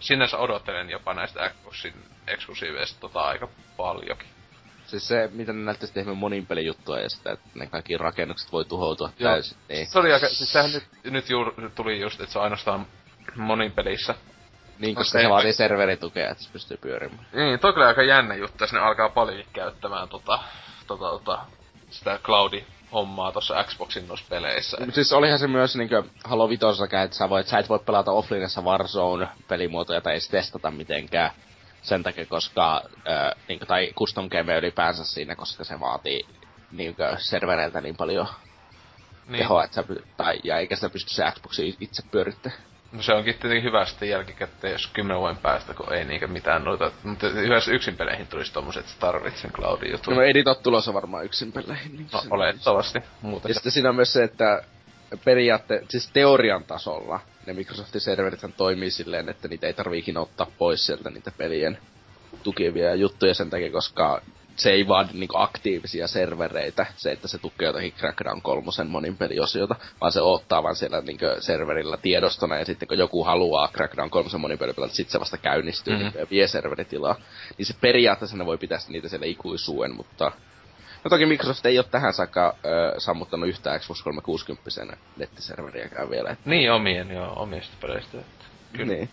sinänsä 0.00 0.38
odottelen 0.38 0.90
jopa 0.90 1.14
näistä 1.14 1.50
Xboxin 1.50 1.94
eksklusiiveista 2.26 3.00
tota 3.00 3.20
aika 3.20 3.48
paljonkin. 3.76 4.33
Siis 4.86 5.08
se, 5.08 5.30
mitä 5.32 5.52
ne 5.52 5.64
näyttäisi 5.64 5.94
tehdä 5.94 6.14
monin 6.14 6.46
pelijuttua 6.46 7.00
ja 7.00 7.08
sitä, 7.08 7.32
että 7.32 7.48
ne 7.54 7.66
kaikki 7.66 7.98
rakennukset 7.98 8.52
voi 8.52 8.64
tuhoutua 8.64 9.10
Joo. 9.18 9.30
täysin. 9.30 9.56
Niin, 9.68 9.86
Se 9.86 9.98
oli 9.98 10.12
aika, 10.12 10.28
siis 10.28 10.52
sehän 10.52 10.72
nyt, 10.72 10.84
nyt 11.04 11.30
juuri 11.30 11.52
tuli 11.74 12.00
just, 12.00 12.20
että 12.20 12.32
se 12.32 12.38
on 12.38 12.44
ainoastaan 12.44 12.86
monin 13.36 13.72
pelissä. 13.72 14.14
niin 14.78 14.94
koska 14.94 15.18
se 15.18 15.28
vaatii 15.28 15.52
serveritukea, 15.52 16.30
että 16.30 16.44
se 16.44 16.52
pystyy 16.52 16.76
pyörimään. 16.76 17.26
Niin, 17.32 17.60
toi 17.60 17.72
kyllä 17.72 17.86
aika 17.86 18.02
jännä 18.02 18.34
juttu, 18.34 18.64
jos 18.64 18.72
ne 18.72 18.78
alkaa 18.78 19.08
paljon 19.08 19.44
käyttämään 19.52 20.08
tota, 20.08 20.38
tota, 20.86 21.10
tota, 21.10 21.38
sitä 21.90 22.18
cloudi-hommaa 22.22 23.32
tossa 23.32 23.64
Xboxin 23.64 24.08
noissa 24.08 24.26
peleissä. 24.28 24.76
Mut 24.84 24.94
siis 24.94 25.12
olihan 25.12 25.38
se 25.38 25.46
myös 25.46 25.76
niinkö 25.76 26.02
Halo 26.24 26.48
Vitossakaan, 26.48 27.04
että 27.04 27.16
sä, 27.16 27.28
voit, 27.30 27.46
sä 27.46 27.58
et 27.58 27.68
voi 27.68 27.78
pelata 27.78 28.12
offlineessa 28.12 28.60
Warzone-pelimuotoja 28.60 30.00
tai 30.00 30.12
edes 30.12 30.28
testata 30.28 30.70
mitenkään. 30.70 31.30
Sen 31.84 32.02
takia, 32.02 32.26
koska, 32.26 32.82
äh, 33.08 33.44
niinkö, 33.48 33.66
tai 33.66 33.92
custom 33.96 34.28
game 34.28 34.56
ylipäänsä 34.56 35.04
siinä, 35.04 35.36
koska 35.36 35.64
se 35.64 35.80
vaatii 35.80 36.26
niinkö 36.72 37.16
servereiltä 37.18 37.80
niin 37.80 37.96
paljon 37.96 38.26
niin. 39.28 39.38
tehoa, 39.38 39.64
että 39.64 39.74
sä, 39.74 39.84
tai, 40.16 40.40
ja 40.44 40.58
eikä 40.58 40.76
sitä 40.76 40.90
pysty 40.90 41.14
se 41.14 41.24
Xboxi 41.30 41.76
itse 41.80 42.02
pyörittämään. 42.10 42.62
No 42.92 43.02
se 43.02 43.12
onkin 43.12 43.34
tietenkin 43.34 43.64
hyvä 43.64 43.84
sitten 43.84 44.08
jälkikäteen, 44.08 44.72
jos 44.72 44.86
kymmenen 44.86 45.20
vuoden 45.20 45.36
päästä, 45.36 45.74
kun 45.74 45.94
ei 45.94 46.04
niinkö 46.04 46.26
mitään 46.26 46.64
noita... 46.64 46.90
Mutta 47.02 47.28
yhdessä 47.28 47.72
yksin 47.72 47.96
peleihin 47.96 48.26
tulisi 48.26 48.52
tommoset, 48.52 48.80
että 48.80 48.92
sä 48.92 49.00
tarvit 49.00 49.36
sen 49.36 49.52
cloudin 49.52 49.92
jutun. 49.92 50.14
No 50.14 50.22
ei 50.22 50.32
niitä 50.32 50.50
ole 50.50 50.58
tulossa 50.62 50.94
varmaan 50.94 51.24
yksin 51.24 51.52
peleihin. 51.52 51.96
Niin 51.96 52.08
No, 52.12 52.22
olettavasti. 52.30 52.98
Muuten 53.22 53.48
Ja 53.48 53.54
sitten 53.54 53.72
siinä 53.72 53.88
on 53.88 53.96
myös 53.96 54.12
se, 54.12 54.24
että 54.24 54.62
periaatte, 55.24 55.82
siis 55.88 56.10
teorian 56.12 56.64
tasolla 56.64 57.20
ne 57.46 57.52
Microsoftin 57.52 58.00
serverithän 58.00 58.52
toimii 58.52 58.90
silleen, 58.90 59.28
että 59.28 59.48
niitä 59.48 59.66
ei 59.66 59.72
tarvii 59.74 59.98
ikinä 59.98 60.20
ottaa 60.20 60.46
pois 60.58 60.86
sieltä 60.86 61.10
niitä 61.10 61.30
pelien 61.38 61.78
tukevia 62.42 62.94
juttuja 62.94 63.34
sen 63.34 63.50
takia, 63.50 63.72
koska 63.72 64.22
se 64.56 64.70
ei 64.70 64.88
vaadi 64.88 65.08
niinku 65.12 65.36
aktiivisia 65.38 66.06
servereitä, 66.08 66.86
se, 66.96 67.12
että 67.12 67.28
se 67.28 67.38
tukee 67.38 67.66
jotakin 67.66 67.92
Crackdown 67.92 68.42
kolmosen 68.42 68.86
monin 68.86 69.16
peliosiota, 69.16 69.76
vaan 70.00 70.12
se 70.12 70.20
ottaa 70.20 70.62
vaan 70.62 70.76
siellä 70.76 71.00
niinku 71.00 71.24
serverillä 71.40 71.96
tiedostona, 71.96 72.58
ja 72.58 72.64
sitten 72.64 72.88
kun 72.88 72.98
joku 72.98 73.24
haluaa 73.24 73.68
Crackdown 73.68 74.10
kolmosen 74.10 74.40
monin 74.40 74.58
peli 74.58 74.72
pelata, 74.72 74.94
sit 74.94 75.10
se 75.10 75.20
vasta 75.20 75.36
käynnistyy 75.36 75.94
Mhm. 75.94 76.02
mm-hmm. 76.02 76.18
ja 76.18 76.26
vie 76.30 76.48
serveritilaa. 76.48 77.16
Niin 77.58 77.66
se 77.66 77.74
periaatteessa 77.80 78.36
ne 78.36 78.46
voi 78.46 78.58
pitää 78.58 78.78
niitä 78.88 79.08
siellä 79.08 79.26
ikuisuuden, 79.26 79.94
mutta 79.94 80.32
No 81.04 81.08
toki 81.10 81.26
Microsoft 81.26 81.66
ei 81.66 81.78
ole 81.78 81.86
tähän 81.90 82.12
saakka 82.12 82.54
ö, 82.64 83.00
sammuttanut 83.00 83.48
yhtään 83.48 83.80
Xbox 83.80 84.02
360 84.02 84.96
nettiserveriäkään 85.16 86.10
vielä. 86.10 86.30
Et, 86.30 86.38
Niin, 86.44 86.72
omien, 86.72 87.10
joo, 87.10 87.32
omista 87.36 87.76
peleistä. 87.80 88.18
että 88.18 88.44
Kyllä. 88.72 88.92
Niin. 88.94 89.08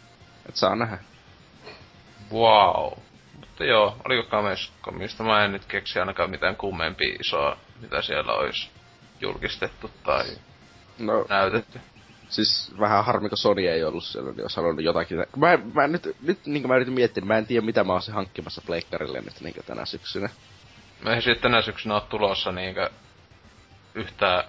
Et 0.50 0.56
saa 0.56 0.76
nähdä. 0.76 0.98
Wow. 2.34 2.92
Mutta 3.40 3.64
joo, 3.66 3.98
oliko 4.06 4.28
mistä 4.92 5.24
mä 5.24 5.46
en 5.46 5.52
nyt 5.52 5.66
keksi 5.66 6.00
ainakaan 6.00 6.30
mitään 6.30 6.56
kummempia 6.56 7.16
isoa, 7.20 7.58
mitä 7.82 8.02
siellä 8.02 8.34
olisi 8.34 8.70
julkistettu 9.22 9.92
tai 10.04 10.26
No, 11.00 11.26
näytetty. 11.30 11.80
siis 12.30 12.72
vähän 12.80 13.06
harmi, 13.06 13.30
kun 13.30 13.38
Sony 13.38 13.68
ei 13.68 13.84
ollut 13.84 14.04
siellä, 14.04 14.32
niin 14.32 14.42
olisi 14.42 14.58
halunnut 14.58 14.86
jotakin. 14.86 15.18
Mä, 15.36 15.58
mä 15.74 15.88
nyt, 15.88 16.16
nyt 16.22 16.46
niin 16.46 16.68
mä 16.68 16.76
yritin 16.76 16.94
miettiä, 16.94 17.22
niin 17.22 17.28
mä 17.28 17.38
en 17.38 17.46
tiedä 17.46 17.66
mitä 17.66 17.84
mä 17.84 17.94
olisin 17.94 18.14
hankkimassa 18.14 18.62
pleikkarille 18.66 19.22
nyt 19.22 19.42
niin 19.42 19.56
tänä 19.66 19.86
syksynä. 19.86 20.30
Mä 21.02 21.16
ei 21.16 21.22
sitten 21.22 21.42
tänä 21.52 21.62
syksynä 21.62 21.94
ole 21.96 22.04
tulossa 22.10 22.52
niinkö 22.52 22.90
yhtään 23.96 24.44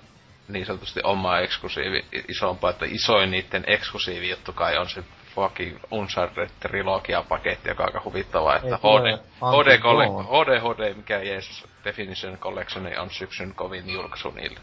niin 0.49 0.67
sanotusti 0.67 1.01
omaa 1.05 1.41
eksklusiivi 1.41 2.05
isompaa, 2.29 2.71
että 2.71 2.87
isoin 2.89 3.31
niitten 3.31 3.65
eksklusiivi 3.67 4.31
juttu 4.31 4.53
kai 4.53 4.77
on 4.79 4.89
se 4.89 5.05
fucking 5.35 5.77
Uncharted 5.91 6.49
trilogia-paketti, 6.61 7.69
joka 7.69 7.83
on 7.83 7.89
aika 7.89 8.03
huvittavaa, 8.05 8.57
että 8.57 8.77
HD, 8.77 9.19
HD. 9.39 9.79
HD, 9.79 10.61
HD, 10.61 10.95
mikä 10.95 11.19
jees, 11.19 11.65
Definition 11.85 12.39
Collection 12.39 12.99
on 12.99 13.11
syksyn 13.11 13.55
kovin 13.55 13.91
julkaisu 13.93 14.31
niille. 14.31 14.61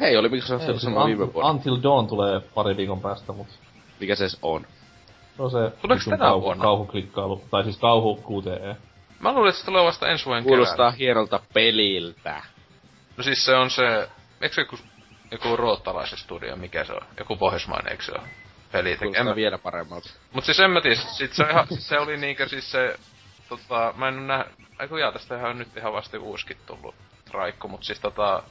Hei, 0.00 0.16
oli 0.16 0.28
Ei, 0.28 0.42
ollut 0.50 0.62
siis 0.66 0.82
sama 0.82 1.06
viime 1.06 1.24
Un- 1.24 1.32
vuonna. 1.34 1.50
Until 1.50 1.76
Dawn 1.82 2.06
tulee 2.06 2.40
pari 2.40 2.76
viikon 2.76 3.00
päästä, 3.00 3.32
mut 3.32 3.46
Mikä 4.00 4.14
se 4.14 4.26
on? 4.42 4.66
se 5.36 5.42
on 5.42 5.50
se 5.50 5.70
Tuleeko 5.82 6.02
tänä 6.04 6.16
kauhu, 6.16 6.42
vuonna? 6.44 6.62
kauhuklikkailu, 6.62 7.44
tai 7.50 7.64
siis 7.64 7.78
kauhu 7.78 8.16
QTE. 8.16 8.76
Mä 9.22 9.32
luulen, 9.32 9.48
että 9.48 9.60
se 9.60 9.66
tulee 9.66 9.84
vasta 9.84 10.08
ensi 10.08 10.24
vuoden 10.24 10.44
Kuulostaa 10.44 10.76
keväällä. 10.76 10.96
hienolta 10.96 11.40
peliltä. 11.54 12.42
No 13.16 13.22
siis 13.24 13.44
se 13.44 13.54
on 13.54 13.70
se, 13.70 14.08
eikö 14.40 14.54
se 14.54 14.60
joku, 14.60 14.78
joku 15.30 15.56
ruottalaisen 15.56 16.18
studio, 16.18 16.56
mikä 16.56 16.84
se 16.84 16.92
on? 16.92 17.00
Joku 17.18 17.36
pohjoismainen, 17.36 17.92
eikö 17.92 18.04
se 18.04 18.12
ole? 18.12 18.28
Peli 18.72 18.96
tekee. 18.96 19.20
En 19.20 19.26
Kuulostaa 19.26 19.30
mä, 19.30 19.36
vielä 19.36 19.58
paremmalta. 19.58 20.10
mut 20.32 20.44
siis 20.44 20.60
en 20.60 20.70
mä 20.70 20.80
tiedä, 20.80 20.96
sit 20.96 21.32
se, 21.32 21.44
ihan, 21.50 21.66
siis 21.68 21.88
se 21.88 21.98
oli 21.98 22.16
niinkö 22.16 22.48
siis 22.48 22.70
se, 22.72 22.98
tota, 23.48 23.94
mä 23.96 24.08
en 24.08 24.14
oo 24.14 24.26
nää, 24.26 24.44
aiku 24.78 24.96
jaa, 24.96 25.12
tästä 25.12 25.34
on 25.48 25.58
nyt 25.58 25.76
ihan 25.76 25.92
vasta 25.92 26.18
uuskin 26.20 26.56
tullut 26.66 26.94
raikku, 27.30 27.68
mut 27.68 27.84
siis 27.84 28.00
tota, 28.00 28.42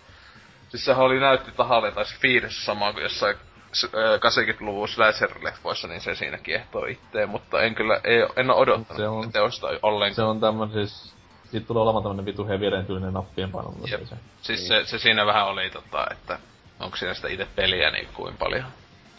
siis 0.69 0.85
sehän 0.85 1.03
oli 1.06 1.19
näytti 1.19 1.51
tahalle 1.51 1.91
tai 1.91 2.06
se 2.06 2.16
fiilis 2.19 2.66
sama 2.66 2.93
kuin 2.93 3.03
jossain 3.03 3.38
80-luvun 3.75 4.88
slasher-leffoissa, 4.88 5.88
niin 5.88 6.01
se 6.01 6.16
siinä 6.16 6.38
kiehtoo 6.38 6.85
itteen, 6.85 7.30
mutta 7.30 7.61
en 7.61 7.75
kyllä, 7.75 8.01
ei, 8.03 8.17
en 8.35 8.50
oo 8.50 8.58
odottanut 8.59 8.98
Se 9.01 9.08
on- 9.08 9.24
se 9.25 9.32
teosta 9.32 9.67
ollenkaan. 9.82 10.16
Se 10.16 10.24
on 10.24 10.40
tämmönen 10.40 10.74
siis... 10.74 11.14
Siitä 11.51 11.67
tulee 11.67 11.83
olemaan 11.83 12.03
tämmönen 12.03 12.25
vitu 12.25 12.48
hevieren 12.48 12.85
tyylinen 12.85 13.14
nappien 13.14 13.51
paino, 13.51 13.72
mutta 13.72 13.90
Jep. 13.91 14.00
ei 14.00 14.06
se. 14.08 14.16
Siis 14.41 14.67
se, 14.67 14.85
se 14.85 15.00
siinä 15.00 15.25
vähän 15.25 15.45
oli 15.48 15.69
tota, 15.69 16.06
että 16.11 16.40
onko 16.80 16.98
siinä 16.98 17.14
sitä 17.14 17.27
itse 17.27 17.48
peliä 17.56 17.91
niin 17.91 18.08
kuin 18.14 18.38
paljon. 18.38 18.64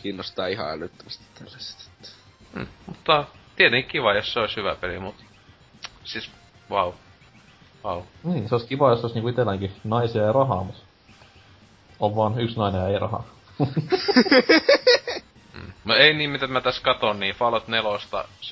Kiinnostaa 0.03 0.47
ihan 0.47 0.71
älyttömästi 0.71 1.25
tällaiset. 1.39 1.89
että- 1.93 2.09
Mm, 2.55 2.67
mutta 2.87 3.25
tietenkin 3.57 3.91
kiva, 3.91 4.15
jos 4.15 4.33
se 4.33 4.41
olisi 4.41 4.57
hyvä 4.57 4.75
peli, 4.75 4.99
mutta 4.99 5.25
siis 6.05 6.31
vau. 6.71 6.93
Vau. 7.85 8.03
Niin, 8.25 8.49
se 8.49 8.55
olisi 8.55 8.69
kiva, 8.69 8.91
jos 8.91 9.01
olisi 9.03 9.15
niinku 9.15 9.29
itelläänkin 9.29 9.73
naisia 9.85 10.23
ja 10.23 10.33
rahaa, 10.33 10.65
mutta... 10.65 10.83
On 12.01 12.17
vaan 12.17 12.41
yksi 12.41 12.57
nainen 12.59 12.81
ja 12.81 12.89
ei 12.89 12.99
rahaa. 12.99 13.25
Mm. 15.53 15.73
No 15.85 15.95
ei 15.95 16.15
niin, 16.15 16.31
mitä 16.31 16.47
mä 16.47 16.61
tässä 16.61 16.83
katon, 16.83 17.21
niin 17.21 17.35
Fallout 17.35 17.69
4 17.69 17.91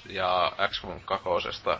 ja 0.08 0.52
XCOM 0.68 1.00
2 1.00 1.28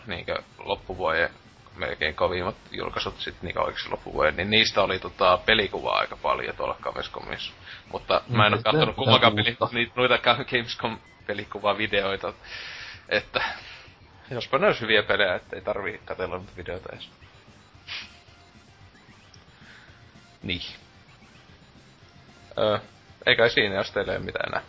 niinkö 0.07 0.43
loppuvuoden 0.59 1.31
melkein 1.77 2.15
kovimmat 2.15 2.57
julkaisut 2.71 3.21
sit 3.21 3.43
niinkö 3.43 3.61
oikeesti 3.61 3.91
loppuvuoden, 3.91 4.37
niin 4.37 4.51
niistä 4.51 4.83
oli 4.83 4.99
tota 4.99 5.39
pelikuvaa 5.47 5.99
aika 5.99 6.17
paljon 6.17 6.57
tuolla 6.57 6.77
Gamescomissa. 6.83 7.53
Mutta 7.93 8.23
mä 8.29 8.47
en 8.47 8.53
Mm, 8.53 8.89
oo 8.89 8.93
kummankaan 8.93 9.33
se 9.33 9.37
peli, 9.37 9.57
niitä, 9.73 9.93
noita 9.97 10.19
Gamescom 10.19 10.99
pelikuvavideoita. 11.27 12.33
Että 13.09 13.43
jospa 14.31 14.59
ne 14.59 14.67
olisi 14.67 14.81
hyviä 14.81 15.03
pelejä, 15.03 15.35
ettei 15.35 15.61
tarvii 15.61 16.01
katella 16.05 16.39
niitä 16.39 16.57
videoita 16.57 16.89
edes. 16.93 17.11
Niin. 20.43 20.63
Öö, 22.59 22.79
ei 23.27 23.37
kai 23.37 23.51
siinä, 23.51 23.75
jos 23.75 23.91
teillä 23.91 24.13
ei 24.13 24.19
ole 24.19 24.25
mitään 24.25 24.49
enää. 24.49 24.63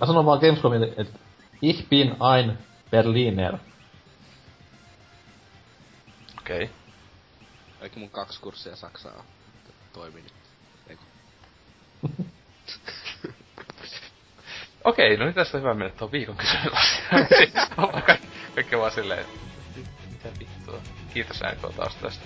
Mä 0.00 0.06
sanon 0.06 0.26
vaan 0.26 0.40
Gamescomille, 0.40 0.92
että 0.96 1.18
Ich 1.62 1.88
bin 1.88 2.16
ein 2.34 2.58
Berliner. 2.90 3.58
Okei. 6.38 6.64
Okay. 6.64 6.76
Kaikki 7.80 7.98
mun 7.98 8.10
kaksi 8.10 8.40
kurssia 8.40 8.76
Saksaa 8.76 9.24
toimii 9.92 10.22
nyt. 10.22 10.32
Eiku. 10.88 11.04
Okei, 14.84 15.16
no 15.16 15.24
niin 15.24 15.34
tästä 15.34 15.56
on 15.56 15.62
hyvä 15.62 15.74
mennä 15.74 15.94
tuon 15.96 16.12
viikon 16.12 16.36
kysymyksiin. 16.36 17.02
kaikki, 18.06 18.26
kaikki 18.54 18.78
vaan 18.78 18.92
silleen, 18.92 19.20
että 19.20 19.40
mitä 20.10 20.28
vittua. 20.38 20.80
Kiitos 21.14 21.40
NK 21.40 21.76
taas 21.76 21.96
tästä. 21.96 22.24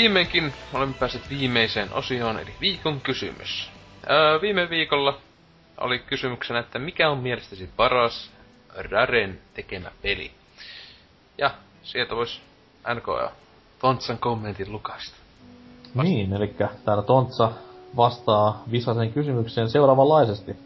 Viimeinkin 0.00 0.52
olemme 0.74 0.94
päässeet 0.98 1.30
viimeiseen 1.30 1.92
osioon, 1.92 2.38
eli 2.38 2.54
viikon 2.60 3.00
kysymys. 3.00 3.70
Öö, 4.10 4.40
viime 4.40 4.70
viikolla 4.70 5.18
oli 5.80 5.98
kysymyksenä, 5.98 6.58
että 6.60 6.78
mikä 6.78 7.10
on 7.10 7.18
mielestäsi 7.18 7.70
paras 7.76 8.30
Raren 8.90 9.40
tekemä 9.54 9.90
peli? 10.02 10.30
Ja 11.38 11.50
sieltä 11.82 12.16
vois 12.16 12.42
NK 12.94 13.06
ja 13.22 13.30
Tontsan 13.78 14.18
kommentin 14.18 14.72
lukaista. 14.72 15.16
Vasta. 15.96 16.02
Niin, 16.02 16.32
eli 16.32 16.54
täällä 16.84 17.02
Tontsa 17.02 17.52
vastaa 17.96 18.62
Visasen 18.70 19.12
kysymykseen 19.12 19.70
seuraavanlaisesti. 19.70 20.56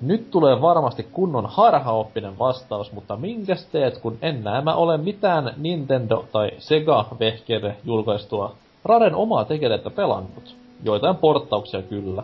Nyt 0.00 0.30
tulee 0.30 0.60
varmasti 0.60 1.02
kunnon 1.12 1.46
harhaoppinen 1.46 2.38
vastaus, 2.38 2.92
mutta 2.92 3.16
minkäs 3.16 3.66
teet, 3.66 3.98
kun 3.98 4.18
en 4.22 4.44
näemä 4.44 4.74
ole 4.74 4.96
mitään 4.98 5.54
Nintendo- 5.56 6.24
tai 6.32 6.50
Sega-vehkeille 6.58 7.76
julkaistua 7.84 8.54
Raren 8.84 9.14
omaa 9.14 9.44
tekelettä 9.44 9.90
pelannut. 9.90 10.56
Joitain 10.84 11.16
porttauksia 11.16 11.82
kyllä. 11.82 12.22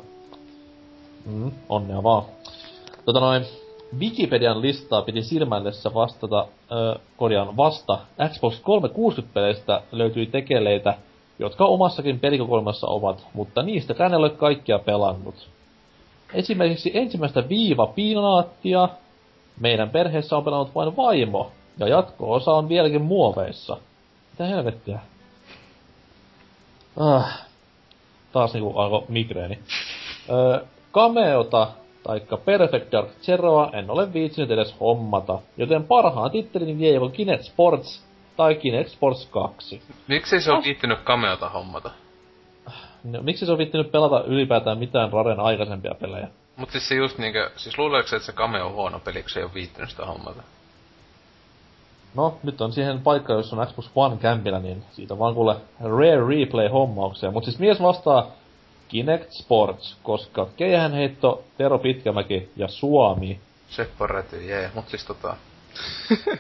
Mm, 1.27 1.51
onnea 1.69 2.03
vaan. 2.03 2.23
Tota 3.05 3.21
noin, 3.21 3.45
Wikipedian 3.99 4.63
listaa 4.63 5.03
piti 5.03 5.23
silmällessä 5.23 5.95
vastata, 5.95 6.47
ö, 6.73 6.99
korjaan 7.17 7.57
vasta, 7.57 7.99
Xbox 8.29 8.61
360-peleistä 8.61 9.83
löytyi 9.93 10.27
tekeleitä, 10.27 10.95
jotka 11.39 11.65
omassakin 11.65 12.21
pelikokoelmassa 12.21 12.87
ovat, 12.87 13.27
mutta 13.35 13.63
niistä 13.63 14.07
en 14.07 14.15
ole 14.15 14.31
kaikkia 14.31 14.79
pelannut. 14.79 15.49
Esimerkiksi 16.35 16.91
ensimmäistä 16.95 17.49
viiva 17.49 17.87
piinaattia 17.87 18.89
meidän 19.61 19.91
perheessä 19.91 20.37
on 20.37 20.45
pelannut 20.45 20.75
vain 20.75 20.97
vaimo, 20.97 21.53
ja 21.79 21.89
jatko-osa 21.89 22.53
on 22.53 22.69
vieläkin 22.69 23.03
muoveissa. 23.03 23.77
Mitä 24.31 24.45
helvettiä? 24.45 24.99
Ah. 26.97 27.47
Taas 28.33 28.53
niinku 28.53 28.79
alkoi 28.79 29.05
migreeni. 29.09 29.59
Öö, 30.31 30.61
Cameota 30.93 31.69
taikka 32.03 32.37
Perfect 32.37 32.93
Dark 32.93 33.09
Zeroa 33.23 33.71
en 33.73 33.91
ole 33.91 34.13
viitsinyt 34.13 34.51
edes 34.51 34.77
hommata, 34.81 35.39
joten 35.57 35.85
parhaan 35.85 36.31
tittelin 36.31 36.79
vie 36.79 36.95
joko 36.95 37.09
Kinect 37.09 37.43
Sports 37.43 38.05
tai 38.37 38.55
Kinect 38.55 38.91
Sports 38.91 39.27
2. 39.27 39.83
Miksi 40.09 40.41
se 40.41 40.53
on 40.53 40.63
viittinyt 40.65 40.99
Cameota 41.05 41.49
hommata? 41.49 41.91
No, 43.07 43.23
miksi 43.23 43.47
se 43.47 43.53
on 43.53 43.59
viittinyt 43.59 43.93
pelata 43.93 44.25
ylipäätään 44.25 44.79
mitään 44.79 45.13
Raren 45.13 45.41
aikaisempia 45.41 45.95
pelejä? 46.01 46.29
Mut 46.57 46.71
siis 46.71 46.89
se 46.89 46.95
just 46.95 47.19
niinkö, 47.19 47.51
siis 47.57 47.79
luuleeko 47.79 48.09
että 48.17 48.27
se 48.27 48.33
Cameo 48.33 48.67
on 48.67 48.73
huono 48.73 49.01
peli, 49.01 49.23
kun 49.23 49.31
se 49.31 49.41
ei 49.41 49.45
oo 49.45 49.51
viittinyt 49.55 49.91
sitä 49.91 50.07
hommata? 50.07 50.43
No, 52.15 52.39
nyt 52.43 52.61
on 52.61 52.73
siihen 52.73 53.01
paikka, 53.01 53.33
jos 53.33 53.53
on 53.53 53.67
Xbox 53.67 53.91
One 53.95 54.17
kämpillä, 54.17 54.59
niin 54.59 54.85
siitä 54.93 55.19
vaan 55.19 55.35
kuule 55.35 55.57
Rare 55.81 56.29
Replay-hommauksia. 56.29 57.31
Mut 57.31 57.45
siis 57.45 57.59
mies 57.59 57.83
vastaa 57.83 58.27
Kinect 58.89 59.31
Sports, 59.31 59.97
koska 60.03 60.47
Keihänheitto, 60.57 61.45
Tero 61.59 61.79
Pitkämäki 61.79 62.49
ja 62.57 62.69
Suomi. 62.69 63.41
Seppo 63.69 64.07
Räty, 64.07 64.45
jee. 64.45 64.71
Mut 64.75 64.89
siis 64.89 65.05
tota... 65.05 65.37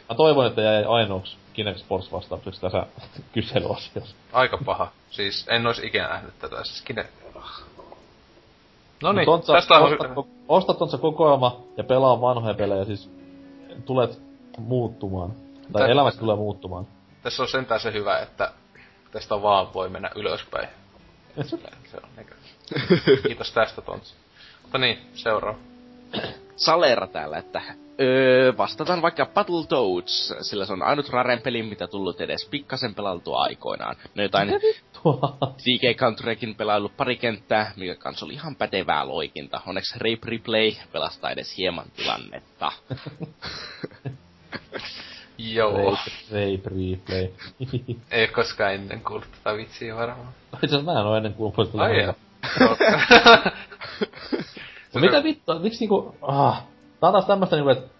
Mä 0.08 0.14
toivon, 0.16 0.46
että 0.46 0.62
jäi 0.62 0.84
ainoaksi 0.84 1.36
Kinect 1.56 1.78
Sports 1.78 2.12
vastaukseksi 2.12 2.60
tässä 2.60 2.86
kyselyasiassa. 3.34 4.16
Aika 4.32 4.58
paha. 4.64 4.92
Siis 5.10 5.46
en 5.48 5.66
ois 5.66 5.78
ikinä 5.78 6.08
nähnyt 6.08 6.38
tätä. 6.38 6.64
Siis 6.64 6.82
Kinect... 6.82 7.10
No 9.02 9.12
niin, 9.12 9.26
tästä 9.46 9.74
on... 9.74 9.92
Ostat, 9.92 10.26
ostat 10.48 10.82
on 10.82 10.90
se 10.90 10.98
kokoelma 10.98 11.60
ja 11.76 11.84
pelaa 11.84 12.20
vanhoja 12.20 12.54
pelejä, 12.54 12.84
siis 12.84 13.10
tulet 13.84 14.20
muuttumaan. 14.58 15.30
Tai 15.72 15.82
Tä... 15.82 15.92
elämästä 15.92 16.20
tulee 16.20 16.36
muuttumaan. 16.36 16.86
Tässä 17.22 17.42
on 17.42 17.48
sentään 17.48 17.80
se 17.80 17.92
hyvä, 17.92 18.18
että 18.18 18.52
tästä 19.10 19.42
vaan 19.42 19.74
voi 19.74 19.88
mennä 19.88 20.10
ylöspäin. 20.14 20.68
se 21.46 21.56
on 22.02 22.24
Kiitos 23.26 23.52
tästä, 23.52 23.82
Tontsi. 23.82 24.14
Mutta 24.62 24.78
niin, 24.78 24.98
seuraa. 25.14 25.54
Salera 26.56 27.06
täällä, 27.06 27.38
että 27.38 27.62
öö, 28.00 28.56
vastataan 28.56 29.02
vaikka 29.02 29.26
Battletoads, 29.26 30.34
sillä 30.40 30.66
se 30.66 30.72
on 30.72 30.82
ainut 30.82 31.08
Raren 31.08 31.42
peli, 31.42 31.62
mitä 31.62 31.86
tullut 31.86 32.20
edes 32.20 32.48
pikkasen 32.50 32.94
pelattua 32.94 33.42
aikoinaan. 33.42 33.96
No 34.14 34.22
jotain 34.22 34.48
DK 35.58 35.98
Countryekin 35.98 36.54
pelaillut 36.54 36.96
pari 36.96 37.16
kenttää, 37.16 37.72
mikä 37.76 37.94
kans 37.94 38.22
oli 38.22 38.32
ihan 38.32 38.56
pätevää 38.56 39.08
loikinta. 39.08 39.60
Onneksi 39.66 39.98
Rape 39.98 40.30
Replay 40.30 40.72
pelastaa 40.92 41.30
edes 41.30 41.56
hieman 41.56 41.86
tilannetta. 41.96 42.72
Joo. 45.38 45.72
Rape, 45.72 46.10
rape 46.30 46.70
Replay. 46.70 47.28
Ei 48.10 48.28
koskaan 48.28 48.74
ennen 48.74 49.00
kuullut 49.00 49.28
tätä 49.30 49.56
vitsiä 49.56 49.96
varmaan. 49.96 50.28
Itse 50.54 50.66
asiassa 50.66 50.92
mä 50.92 51.00
en 51.00 51.06
oo 51.06 51.16
ennen 51.16 51.34
kuullut 51.34 51.72
tätä. 51.72 51.82
Ai 51.82 52.14
no 55.00 55.06
mitä 55.06 55.22
vittua, 55.22 55.58
miksi 55.58 55.80
niinku, 55.80 56.14
ah, 56.22 56.62
tää 57.00 57.08
on 57.08 57.12
taas 57.12 57.26
tämmöstä 57.26 57.56
niinku, 57.56 57.70
että 57.70 57.96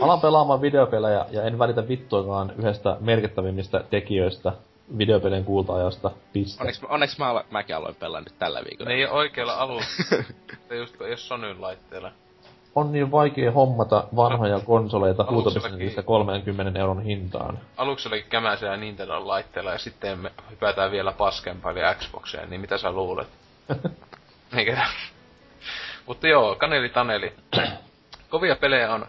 alan 0.00 0.20
pelaamaan 0.20 0.60
videopelejä 0.60 1.26
ja 1.30 1.42
en 1.42 1.58
välitä 1.58 1.88
vittuakaan 1.88 2.52
yhdestä 2.58 2.96
merkittävimmistä 3.00 3.84
tekijöistä 3.90 4.52
videopelien 4.98 5.44
kulta-ajasta, 5.44 6.10
piste. 6.32 6.62
Onneksi, 6.62 6.86
onneksi 6.88 7.18
mä, 7.18 7.44
mäkin 7.50 7.76
aloin 7.76 7.94
pelaa 7.94 8.20
nyt 8.20 8.38
tällä 8.38 8.62
viikolla. 8.64 8.88
Ne 8.88 8.94
ei 8.94 9.06
oo 9.06 9.16
oikealla 9.16 9.54
alulla. 9.54 9.84
Se 10.68 10.76
just 10.76 10.94
jos 11.10 11.28
Sonyn 11.28 11.60
laitteella. 11.60 12.10
On 12.74 12.92
niin 12.92 13.10
vaikea 13.10 13.52
hommata 13.52 14.04
vanhoja 14.16 14.60
konsoleita 14.60 15.26
huutobisnesistä 15.30 16.02
30 16.02 16.80
euron 16.80 17.02
hintaan. 17.02 17.58
Aluksi 17.76 18.08
oli 18.08 18.22
kämäisiä 18.22 18.76
Nintendo 18.76 19.28
laitteella 19.28 19.72
ja 19.72 19.78
sitten 19.78 20.18
me 20.18 20.32
hypätään 20.50 20.90
vielä 20.90 21.12
paskempaa 21.12 21.72
eli 21.72 21.80
Xboxeen, 21.94 22.50
niin 22.50 22.60
mitä 22.60 22.78
sä 22.78 22.92
luulet? 22.92 23.28
Eikä. 24.56 24.86
Mutta 26.06 26.28
joo, 26.28 26.54
Kaneli 26.54 26.88
Taneli. 26.88 27.32
Kovia 28.30 28.56
pelejä 28.56 28.94
on 28.94 29.06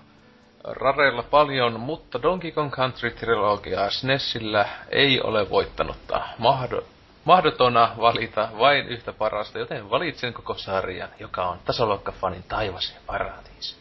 Rarella 0.63 1.23
paljon, 1.23 1.79
mutta 1.79 2.21
Donkey 2.21 2.51
Kong 2.51 2.71
Country 2.71 3.11
Trilogia 3.11 3.89
SNESillä 3.89 4.65
ei 4.89 5.21
ole 5.21 5.49
voittanutta. 5.49 6.21
Mahdo, 6.37 6.83
mahdotona 7.25 7.95
valita 7.97 8.49
vain 8.57 8.87
yhtä 8.87 9.13
parasta, 9.13 9.59
joten 9.59 9.89
valitsen 9.89 10.33
koko 10.33 10.53
sarjan, 10.53 11.09
joka 11.19 11.45
on 11.45 11.59
tasoloikkafanin 11.65 12.43
taivas 12.43 12.93
ja 12.95 13.01
paratiisi. 13.05 13.75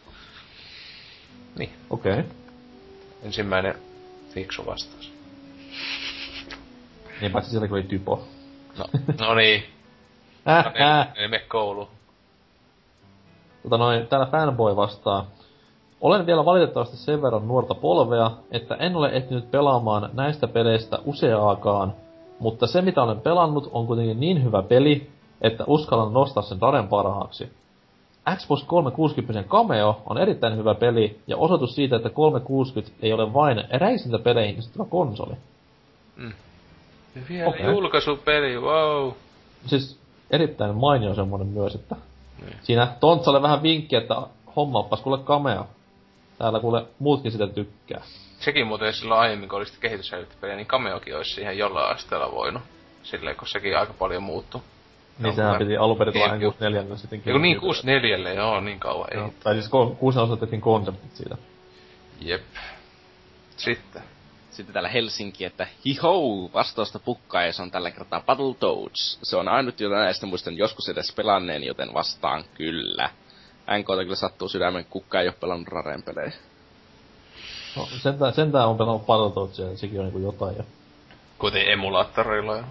Niin. 1.57 1.73
Okei. 1.89 2.11
Okay. 2.11 2.23
Ensimmäinen 3.23 3.75
fiksu 4.33 4.65
vastaus. 4.65 5.13
Niin 7.21 7.31
paitsi 7.31 7.51
siellä 7.51 7.67
oli 7.71 7.83
typo. 7.83 8.27
No, 8.77 8.85
no 9.19 9.35
niin. 9.35 9.63
Äh, 10.47 10.65
äh. 10.81 11.07
Ei 11.15 11.27
mene 11.27 11.43
kouluun. 11.47 11.89
Tota 13.65 13.77
noin, 13.77 14.07
täällä 14.07 14.25
fanboy 14.25 14.75
vastaa. 14.75 15.25
Olen 16.01 16.25
vielä 16.25 16.45
valitettavasti 16.45 16.97
sen 16.97 17.21
verran 17.21 17.47
nuorta 17.47 17.75
polvea, 17.75 18.31
että 18.51 18.75
en 18.75 18.95
ole 18.95 19.09
ehtinyt 19.09 19.51
pelaamaan 19.51 20.09
näistä 20.13 20.47
peleistä 20.47 20.99
useaakaan, 21.05 21.93
mutta 22.39 22.67
se 22.67 22.81
mitä 22.81 23.03
olen 23.03 23.21
pelannut 23.21 23.69
on 23.73 23.87
kuitenkin 23.87 24.19
niin 24.19 24.43
hyvä 24.43 24.61
peli, 24.61 25.09
että 25.41 25.63
uskallan 25.67 26.13
nostaa 26.13 26.43
sen 26.43 26.61
Daren 26.61 26.87
parhaaksi. 26.87 27.51
Xbox 28.35 28.63
360 28.63 29.49
Cameo 29.49 30.01
on 30.05 30.17
erittäin 30.17 30.57
hyvä 30.57 30.75
peli 30.75 31.19
ja 31.27 31.37
osoitus 31.37 31.75
siitä, 31.75 31.95
että 31.95 32.09
360 32.09 32.97
ei 33.01 33.13
ole 33.13 33.33
vain 33.33 33.63
räisintäpeleihin 33.71 34.55
keskittyvä 34.55 34.85
konsoli. 34.85 35.35
Mm. 36.15 36.33
Vielä 37.29 37.49
okay. 37.49 37.71
julkaisupeli, 37.71 38.57
wow. 38.57 39.11
Siis 39.65 39.99
erittäin 40.31 40.75
mainio 40.75 41.15
semmonen 41.15 41.47
myös, 41.47 41.75
että. 41.75 41.95
Siinä 42.61 42.87
Tontsalle 42.99 43.41
vähän 43.41 43.63
vinkki, 43.63 43.95
että 43.95 44.15
hommaappas 44.55 45.01
kuule 45.01 45.17
kamea. 45.17 45.65
Täällä 46.37 46.59
kuule 46.59 46.85
muutkin 46.99 47.31
sitä 47.31 47.47
tykkää. 47.47 48.01
Sekin 48.39 48.67
muuten 48.67 48.93
silloin 48.93 49.21
aiemmin, 49.21 49.49
kun 49.49 49.57
oli 49.57 49.65
sitten 49.65 49.81
kehityshälyttäpeliä, 49.81 50.55
niin 50.55 50.67
kameokin 50.67 51.17
olisi 51.17 51.35
siihen 51.35 51.57
jollain 51.57 51.95
asteella 51.95 52.31
voinut. 52.31 52.63
Silleen, 53.03 53.35
kun 53.35 53.47
sekin 53.47 53.77
aika 53.77 53.93
paljon 53.93 54.23
muuttu. 54.23 54.63
Niin 55.19 55.35
sehän 55.35 55.57
piti 55.57 55.77
alun 55.77 55.97
perin 55.97 56.13
tulla 56.13 56.29
64 56.29 56.95
sitten. 56.95 57.21
Joku 57.25 57.39
niin 57.39 57.59
64, 57.59 58.33
joo, 58.33 58.61
niin 58.61 58.79
kauan 58.79 59.07
ei. 59.11 59.31
Tai 59.43 59.53
siis 59.53 59.69
6 59.99 60.19
osoitettiin 60.19 60.61
konseptit 60.61 61.15
siitä. 61.15 61.37
Jep. 62.21 62.41
Sitten. 63.57 64.03
Sitten 64.55 64.73
täällä 64.73 64.89
Helsinki, 64.89 65.45
että 65.45 65.67
hiho, 65.85 66.49
vastausta 66.53 66.99
pukkaes 66.99 67.59
on 67.59 67.71
tällä 67.71 67.91
kertaa 67.91 68.21
Battletoads. 68.21 69.19
Se 69.23 69.37
on 69.37 69.47
ainut, 69.47 69.79
jota 69.79 69.95
näistä 69.95 70.25
muistan 70.25 70.57
joskus 70.57 70.89
edes 70.89 71.11
pelanneen, 71.11 71.63
joten 71.63 71.93
vastaan 71.93 72.43
kyllä. 72.53 73.09
NK 73.79 73.85
kyllä 73.85 74.15
sattuu 74.15 74.49
sydämen, 74.49 74.85
kukka 74.85 75.21
ei 75.21 75.27
ole 75.27 75.35
pelannut 75.39 75.67
Raren 75.67 76.03
pelejä. 76.03 76.31
No, 77.77 77.85
sentään, 77.85 78.33
sentään 78.33 78.67
on 78.67 78.77
pelannut 78.77 79.05
Battletoadsia, 79.05 79.69
ja 79.69 79.77
sekin 79.77 79.99
on 79.99 80.05
niinku 80.05 80.19
jotain 80.19 80.57
jo. 80.57 80.63
Kuten 81.37 81.71
emulaattoreilla 81.71 82.57
jo. 82.57 82.63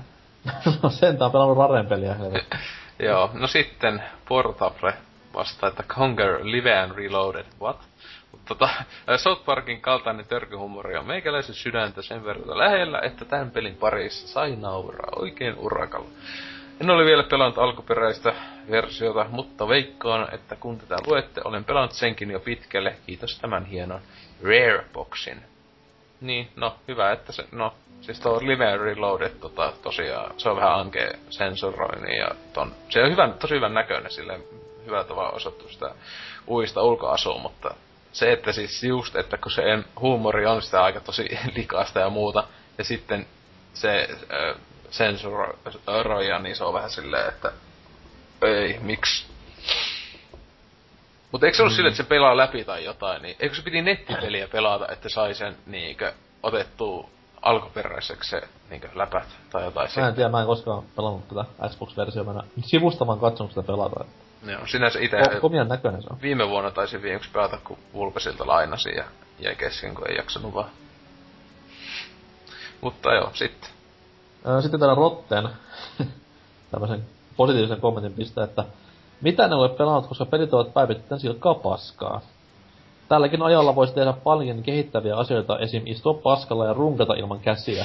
no 0.82 0.90
sentään 0.90 1.26
on 1.26 1.32
pelannut 1.32 1.58
Raren 1.58 1.86
peliä, 1.86 2.16
Joo, 3.08 3.30
no 3.32 3.46
sitten 3.46 4.02
Portable 4.28 4.94
vastaa, 5.34 5.68
että 5.68 5.82
Conquer 5.82 6.40
Live 6.42 6.78
and 6.78 6.92
Reloaded, 6.92 7.46
what? 7.60 7.76
Tota, 8.48 8.68
South 9.16 9.44
Parkin 9.44 9.80
kaltainen 9.80 10.26
törkyhumori 10.26 10.96
on 10.96 11.06
meikäläisen 11.06 11.54
sydäntä 11.54 12.02
sen 12.02 12.24
verran 12.24 12.58
lähellä, 12.58 13.00
että 13.00 13.24
tämän 13.24 13.50
pelin 13.50 13.76
parissa 13.76 14.28
sai 14.28 14.56
nauraa 14.56 15.12
oikein 15.16 15.54
urakalla. 15.58 16.08
En 16.80 16.90
ole 16.90 17.04
vielä 17.04 17.22
pelannut 17.22 17.58
alkuperäistä 17.58 18.34
versiota, 18.70 19.26
mutta 19.30 19.68
veikkaan, 19.68 20.34
että 20.34 20.56
kun 20.56 20.78
tätä 20.78 20.96
luette, 21.06 21.40
olen 21.44 21.64
pelannut 21.64 21.92
senkin 21.92 22.30
jo 22.30 22.40
pitkälle, 22.40 22.96
kiitos 23.06 23.38
tämän 23.38 23.64
hienon 23.64 24.00
Rare 24.42 24.84
Boxin. 24.92 25.42
Niin, 26.20 26.48
no, 26.56 26.76
hyvä, 26.88 27.12
että 27.12 27.32
se, 27.32 27.44
no, 27.52 27.74
siis 28.00 28.20
tuo 28.20 28.40
Live 28.40 28.76
Reloaded, 28.76 29.30
tota, 29.40 29.72
tosiaan, 29.82 30.34
se 30.36 30.48
on 30.48 30.56
vähän 30.56 30.74
ankea 30.74 31.10
sensuroinnin 31.30 32.18
ja 32.18 32.28
ton, 32.52 32.72
se 32.88 33.02
on 33.02 33.10
hyvän, 33.10 33.34
tosi 33.34 33.54
hyvän 33.54 33.74
näköinen 33.74 34.10
silleen, 34.10 34.42
hyvä 34.86 35.04
tavalla 35.04 35.30
osoittu 35.30 35.68
sitä 35.68 35.94
uista 36.46 36.82
ulkoasua, 36.82 37.38
mutta 37.38 37.74
se, 38.14 38.32
että 38.32 38.52
siis 38.52 38.84
just, 38.84 39.16
että 39.16 39.36
kun 39.36 39.50
se 39.50 39.62
huumori 40.00 40.46
on 40.46 40.62
sitä 40.62 40.84
aika 40.84 41.00
tosi 41.00 41.28
likaista 41.56 42.00
ja 42.00 42.10
muuta, 42.10 42.44
ja 42.78 42.84
sitten 42.84 43.26
se 43.74 44.08
äh, 44.32 44.60
sensuroija, 44.90 46.38
niin 46.38 46.56
se 46.56 46.64
on 46.64 46.74
vähän 46.74 46.90
silleen, 46.90 47.28
että 47.28 47.52
ei, 48.42 48.78
miksi? 48.78 49.26
Mutta 51.32 51.46
eikö 51.46 51.56
se 51.56 51.62
ollut 51.62 51.72
mm. 51.72 51.76
silleen, 51.76 51.92
että 51.92 52.02
se 52.02 52.08
pelaa 52.08 52.36
läpi 52.36 52.64
tai 52.64 52.84
jotain, 52.84 53.22
niin 53.22 53.36
eikö 53.40 53.54
se 53.54 53.62
piti 53.62 53.82
nettipeliä 53.82 54.48
pelata, 54.48 54.92
että 54.92 55.08
sai 55.08 55.34
sen 55.34 55.56
niinkö 55.66 56.12
otettua 56.42 57.08
alkuperäiseksi 57.42 58.30
se 58.30 58.42
niinkö 58.70 58.88
läpät 58.94 59.28
tai 59.50 59.64
jotain. 59.64 59.88
Mä 59.96 60.08
en 60.08 60.14
tiedä, 60.14 60.28
mä 60.28 60.40
en 60.40 60.46
koskaan 60.46 60.82
pelannut 60.96 61.28
tätä 61.28 61.44
Xbox-versiota, 61.68 62.32
mä 62.32 62.42
sivusta 62.64 63.06
vaan 63.06 63.20
katsonut 63.20 63.52
sitä 63.52 63.62
pelata. 63.62 64.04
Joo, 64.46 64.66
sinänsä 64.66 64.98
ite... 65.00 65.22
Ko- 65.22 65.40
komian 65.40 65.68
näköinen 65.68 66.02
se 66.02 66.08
on. 66.10 66.22
Viime 66.22 66.48
vuonna 66.48 66.70
taisin 66.70 67.02
viimeksi 67.02 67.30
pelata, 67.30 67.58
kun 67.64 67.78
Vulpesilta 67.92 68.46
lainasi 68.46 68.90
ja 68.96 69.04
jäi 69.38 69.56
kesken, 69.56 69.94
kun 69.94 70.10
ei 70.10 70.16
jaksanut 70.16 70.54
vaan. 70.54 70.70
Mutta 72.80 73.14
joo, 73.14 73.30
sitten. 73.32 73.70
Sitten 74.60 74.80
täällä 74.80 74.94
Rotten 74.94 75.48
tämmöisen 76.70 77.04
positiivisen 77.36 77.80
kommentin 77.80 78.12
pistää, 78.12 78.44
että 78.44 78.64
mitä 79.20 79.48
ne 79.48 79.54
ole 79.54 79.68
pelannut, 79.68 80.06
koska 80.06 80.24
pelit 80.24 80.54
ovat 80.54 80.74
päivittäin 80.74 81.20
silkkaa 81.20 81.54
paskaa. 81.54 82.20
Tälläkin 83.08 83.42
ajalla 83.42 83.74
voisi 83.74 83.94
tehdä 83.94 84.12
paljon 84.12 84.62
kehittäviä 84.62 85.16
asioita, 85.16 85.58
esim. 85.58 85.82
istua 85.86 86.14
paskalla 86.14 86.66
ja 86.66 86.72
runkata 86.72 87.14
ilman 87.14 87.40
käsiä. 87.40 87.84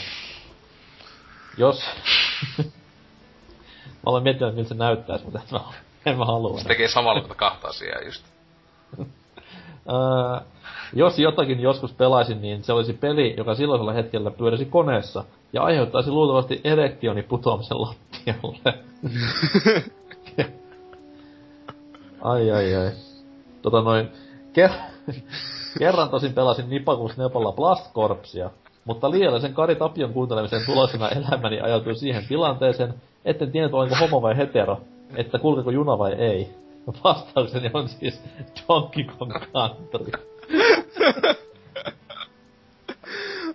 Jos... 1.57 1.83
mä 4.03 4.05
olen 4.05 4.23
miettinyt, 4.23 4.55
miltä 4.55 4.69
se 4.69 4.75
näyttäisi, 4.75 5.25
mutta 5.25 5.39
en 5.39 5.45
mä, 5.51 5.59
en 6.05 6.17
mä 6.17 6.25
halua. 6.25 6.59
Se 6.59 6.67
tekee 6.67 6.87
samalla 6.87 7.21
kuin 7.21 7.37
kahta 7.37 7.67
asiaa 7.67 8.01
just. 8.01 8.25
öö, 8.99 9.05
jos 10.93 11.19
jotakin 11.19 11.59
joskus 11.59 11.93
pelaisin, 11.93 12.41
niin 12.41 12.63
se 12.63 12.73
olisi 12.73 12.93
peli, 12.93 13.33
joka 13.37 13.55
silloisella 13.55 13.93
hetkellä 13.93 14.31
pyörisi 14.31 14.65
koneessa 14.65 15.23
ja 15.53 15.63
aiheuttaisi 15.63 16.11
luultavasti 16.11 16.61
erektioni 16.63 17.23
putoamisen 17.23 17.81
lattialle. 17.81 18.59
ai 22.21 22.51
ai 22.51 22.75
ai. 22.75 22.91
Tota 23.61 23.81
noin, 23.81 24.09
ker- 24.59 25.13
kerran 25.79 26.09
tosin 26.09 26.33
pelasin 26.33 26.69
Nipakus 26.69 27.17
Nepalla 27.17 27.51
Blast 27.51 27.93
Corpsia, 27.93 28.49
mutta 28.85 29.11
liiallisen 29.11 29.53
Kari 29.53 29.75
Tapion 29.75 30.13
kuuntelemisen 30.13 30.65
tuloksena 30.65 31.09
elämäni 31.09 31.61
ajautui 31.61 31.95
siihen 31.95 32.27
tilanteeseen, 32.27 32.93
etten 33.25 33.51
tiennyt 33.51 33.73
olenko 33.73 33.95
homo 33.95 34.21
vai 34.21 34.37
hetero, 34.37 34.81
että 35.15 35.39
kulkeko 35.39 35.71
juna 35.71 35.97
vai 35.97 36.13
ei. 36.13 36.49
Vastaukseni 37.03 37.71
on 37.73 37.89
siis 37.89 38.21
Donkey 38.67 39.03
Kong 39.03 39.33
Country. 39.53 40.11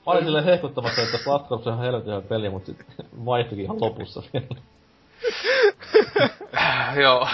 Mä 0.07 0.13
olin 0.13 0.25
silleen 0.25 0.45
hehkuttamassa, 0.45 1.03
että 1.03 1.19
Blast 1.25 1.49
Corps 1.49 1.67
on 1.67 1.79
helvetin 1.79 2.11
hyvä 2.11 2.21
peli, 2.21 2.51
mutta 2.51 2.67
sit 2.67 2.85
vaihtuikin 3.25 3.65
ihan 3.65 3.81
lopussa 3.81 4.23
vielä. 4.33 4.47
Joo. 7.03 7.29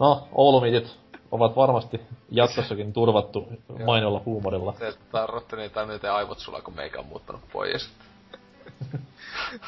No, 0.00 0.28
Oulumiitit 0.32 0.96
ovat 1.32 1.56
varmasti 1.56 2.00
jatkossakin 2.30 2.92
turvattu 2.92 3.48
mainolla 3.84 4.22
huumorilla. 4.26 4.74
Se, 4.78 4.94
tai 5.74 5.86
myöten 5.86 6.12
aivot 6.12 6.38
sulla, 6.38 6.62
kun 6.62 6.74
meikä 6.74 6.98
on 6.98 7.06
muuttanut 7.06 7.42
pois. 7.52 7.90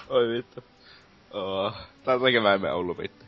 Oi 0.08 0.28
vittu. 0.28 0.64
Oh, 1.30 1.74
tää 2.04 2.18
mä 2.42 2.54
emme 2.54 2.72
Oulu 2.72 2.98
vittu. 2.98 3.24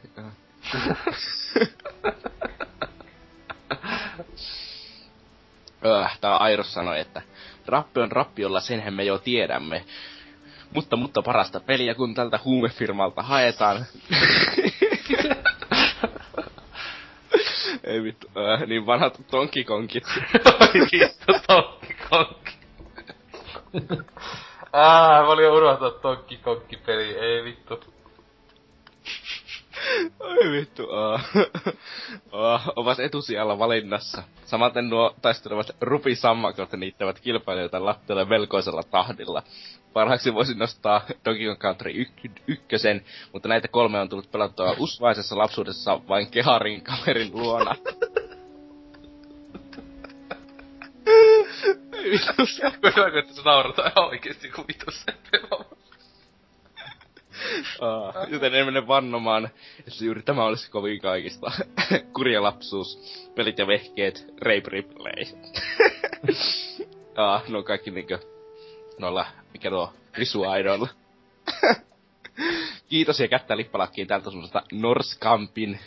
öh, 5.86 6.18
tää 6.20 6.36
Airos 6.36 6.72
sanoi, 6.72 7.00
että 7.00 7.22
rappi 7.66 8.00
on 8.00 8.12
rappiolla, 8.12 8.60
senhän 8.60 8.94
me 8.94 9.04
jo 9.04 9.18
tiedämme. 9.18 9.84
Mutta, 10.74 10.96
mutta 10.96 11.22
parasta 11.22 11.60
peliä, 11.60 11.94
kun 11.94 12.14
tältä 12.14 12.38
huumefirmalta 12.44 13.22
haetaan. 13.22 13.86
Ei 17.84 18.02
vittu, 18.02 18.26
äh, 18.36 18.66
niin 18.66 18.86
vanhat 18.86 19.20
tonkikonkit. 19.30 20.04
Oi 20.60 20.80
vittu, 20.92 21.32
tonkikonkki. 21.46 22.52
Ah, 24.72 25.22
mä 25.22 25.28
olin 25.28 25.50
unohtanut 25.50 26.00
tonkikonkki-peli, 26.00 27.18
ei 27.18 27.44
vittu. 27.44 27.80
Oi 30.20 30.50
vittu, 30.50 30.84
uh, 30.84 31.20
uh, 32.32 32.60
ovat 32.76 33.00
etusijalla 33.00 33.58
valinnassa. 33.58 34.22
Samaten 34.44 34.90
nuo 34.90 35.14
taistelevat 35.22 35.70
rupisammakot 35.80 36.72
niittävät 36.72 37.20
kilpailijoita 37.20 37.84
lattialle 37.84 38.28
velkoisella 38.28 38.82
tahdilla. 38.82 39.42
Parhaaksi 39.92 40.34
voisin 40.34 40.58
nostaa 40.58 41.00
Donkey 41.24 41.46
Kong 41.46 41.60
Country 41.60 41.92
yk- 41.92 42.42
ykkösen, 42.46 43.04
mutta 43.32 43.48
näitä 43.48 43.68
kolme 43.68 44.00
on 44.00 44.08
tullut 44.08 44.30
pelattua 44.32 44.74
usvaisessa 44.78 45.38
lapsuudessa 45.38 46.00
vain 46.08 46.30
Keharin 46.30 46.82
kaverin 46.82 47.30
luona. 47.32 47.74
Vitus. 52.02 52.60
Hyvä, 52.62 53.18
että 53.18 53.34
sä 53.34 53.42
ihan 53.42 54.08
oikeesti, 54.08 54.48
kun 54.50 54.64
vitus 54.68 55.02
se 55.02 55.14
Uh, 57.80 58.32
joten 58.32 58.54
en 58.54 58.66
mene 58.66 58.86
vannomaan, 58.86 59.50
että 59.78 60.04
juuri 60.04 60.22
tämä 60.22 60.44
olisi 60.44 60.70
kovin 60.70 61.00
kaikista. 61.00 61.50
Kurja 62.14 62.42
lapsuus, 62.42 62.98
pelit 63.34 63.58
ja 63.58 63.66
vehkeet, 63.66 64.26
rape 64.40 64.62
replay. 64.70 65.24
uh, 66.28 67.48
no 67.52 67.62
kaikki 67.62 67.90
niinkö 67.90 68.18
noilla, 68.98 69.26
mikä 69.52 69.70
tuo, 69.70 69.92
Risu 70.14 70.42
Idol. 70.60 70.86
Kiitos 72.88 73.20
ja 73.20 73.28
kättä 73.28 73.56
lippalakkiin 73.56 74.06
tältä 74.06 74.30
semmoisesta 74.30 74.62
Norskampin 74.72 75.80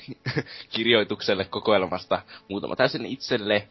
kirjoitukselle 0.69 1.45
kokoelmasta. 1.45 2.21
Muutama 2.49 2.75
täysin 2.75 3.05
itselle. 3.05 3.67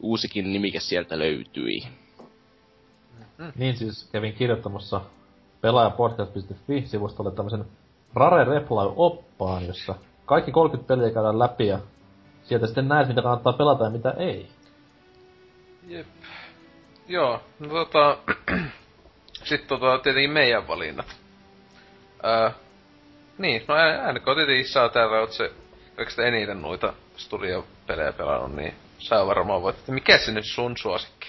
Uusikin 0.00 0.52
nimike 0.52 0.80
sieltä 0.80 1.18
löytyi. 1.18 1.82
Mm. 3.38 3.52
Niin 3.56 3.76
siis 3.76 4.08
kävin 4.12 4.32
kirjoittamassa 4.32 5.00
pelaajapodcast.fi-sivustolle 5.60 7.30
tämmöisen 7.30 7.64
Rare 8.14 8.44
Reply-oppaan, 8.44 9.66
jossa 9.66 9.94
kaikki 10.26 10.52
30 10.52 10.88
peliä 10.88 11.10
käydään 11.10 11.38
läpi 11.38 11.66
ja 11.66 11.78
sieltä 12.42 12.66
sitten 12.66 12.88
näet, 12.88 13.08
mitä 13.08 13.22
kannattaa 13.22 13.52
pelata 13.52 13.84
ja 13.84 13.90
mitä 13.90 14.10
ei. 14.10 14.48
Jep. 15.88 16.06
Joo, 17.08 17.40
no 17.58 17.68
tota... 17.68 18.18
Sitten 19.44 19.68
tota, 19.68 19.98
tietenkin 19.98 20.30
meidän 20.30 20.68
valinnat. 20.68 21.16
Öö, 22.24 22.50
niin, 23.38 23.64
no 23.68 23.74
NK 24.12 24.24
tietenkin 24.24 24.68
saa 24.68 24.88
täällä, 24.88 25.20
oot 25.20 25.32
se 25.32 25.52
kaikista 25.96 26.22
eniten 26.22 26.62
noita 26.62 26.92
studiopelejä 27.16 28.12
pelannut, 28.12 28.56
niin 28.56 28.74
sä 28.98 29.26
varmaan 29.26 29.62
voit, 29.62 29.78
että 29.78 29.92
mikä 29.92 30.18
se 30.18 30.32
nyt 30.32 30.44
sun 30.44 30.76
suosikki? 30.76 31.28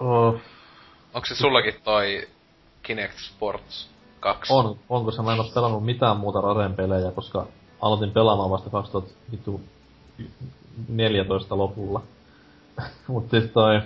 Oh. 0.00 0.34
Onko 1.14 1.26
se 1.26 1.34
sullakin 1.34 1.74
toi 1.84 2.28
Kinect 2.82 3.18
Sports 3.18 3.90
2? 4.20 4.52
On, 4.52 4.78
onko 4.88 5.10
se? 5.10 5.22
Mä 5.22 5.32
en 5.32 5.40
oo 5.40 5.50
pelannut 5.54 5.84
mitään 5.84 6.16
muuta 6.16 6.40
Raren 6.40 6.74
pelejä, 6.74 7.10
koska 7.10 7.46
aloitin 7.80 8.10
pelaamaan 8.10 8.50
vasta 8.50 8.70
2014 8.70 11.58
lopulla. 11.58 12.02
Mut 13.08 13.30
siis 13.30 13.50
toi... 13.50 13.80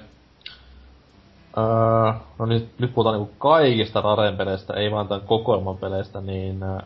Öö, 1.59 2.13
no 2.39 2.47
niin, 2.47 2.71
nyt 2.79 2.95
puhutaan 2.95 3.19
niinku 3.19 3.35
kaikista 3.39 4.01
Raren 4.01 4.37
peleistä, 4.37 4.75
ei 4.75 4.91
vaan 4.91 5.09
tämän 5.09 5.27
kokoelman 5.27 5.79
peleistä, 5.79 6.21
niin... 6.21 6.63
Öö, 6.63 6.79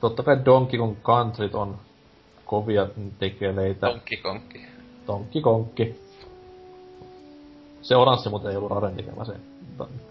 totta 0.00 0.22
kai 0.22 0.44
Donkey 0.44 0.78
Kong 0.78 0.96
Country 1.02 1.50
on 1.52 1.78
kovia 2.44 2.86
tekeleitä. 3.18 3.86
Donkey 3.86 4.18
Kongki. 4.22 4.66
Donkey 5.06 5.42
Kongki. 5.42 6.00
Se 7.82 7.96
oranssi 7.96 8.28
mutta 8.28 8.50
ei 8.50 8.56
ollut 8.56 8.70
Raren 8.70 8.96
tekemä 8.96 9.24
se 9.24 9.34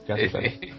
käsipeli. 0.06 0.60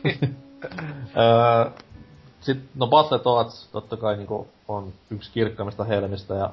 Sitten, 2.40 2.68
no 2.74 2.86
Battletoads 2.86 3.68
totta 3.72 3.96
kai 3.96 4.16
niinku 4.16 4.48
on 4.68 4.92
yksi 5.10 5.30
kirkkaimmista 5.32 5.84
helmistä 5.84 6.34
ja 6.34 6.50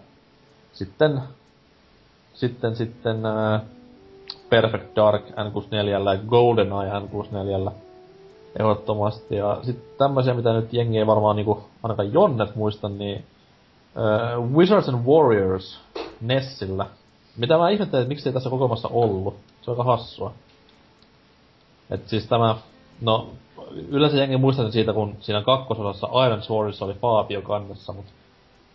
sitten 0.74 1.22
sitten 2.34 2.76
sitten 2.76 3.26
äh, 3.26 3.62
Perfect 4.50 4.96
Dark 4.96 5.24
N64 5.30 5.88
ja 5.90 6.18
GoldenEye 6.28 6.92
N64 7.00 7.72
ehdottomasti. 8.60 9.36
Ja 9.36 9.60
sitten 9.64 9.98
tämmöisiä, 9.98 10.34
mitä 10.34 10.54
nyt 10.54 10.74
jengi 10.74 10.98
ei 10.98 11.08
varmaan 11.08 11.36
niinku, 11.36 11.64
ainakaan 11.84 12.14
Jonnet 12.14 12.56
muista, 12.56 12.90
niin 12.90 13.26
äh, 13.98 14.52
Wizards 14.54 14.90
and 14.90 15.06
Warriors 15.06 15.80
Nessillä. 16.22 16.86
Mitä 17.38 17.58
mä 17.58 17.70
ihmettelen, 17.70 18.02
että 18.02 18.10
miksi 18.10 18.30
ei 18.30 18.34
tässä 18.34 18.50
kokoelmassa 18.50 18.88
ollut. 18.88 19.36
Se 19.62 19.72
on 19.72 19.78
aika 19.78 19.84
hassua. 19.84 20.34
Et 21.90 22.08
siis 22.08 22.28
tämä, 22.28 22.56
no, 23.02 23.30
yleensä 23.90 24.18
jengi 24.18 24.38
muistaa 24.38 24.72
siitä, 24.72 24.94
kun 24.94 25.16
siinä 25.20 25.42
kakkososassa 25.42 26.26
Iron 26.26 26.42
Swords 26.42 26.82
oli 26.82 26.94
Fabio 26.94 27.42
kannessa, 27.42 27.94
mutta 27.94 28.12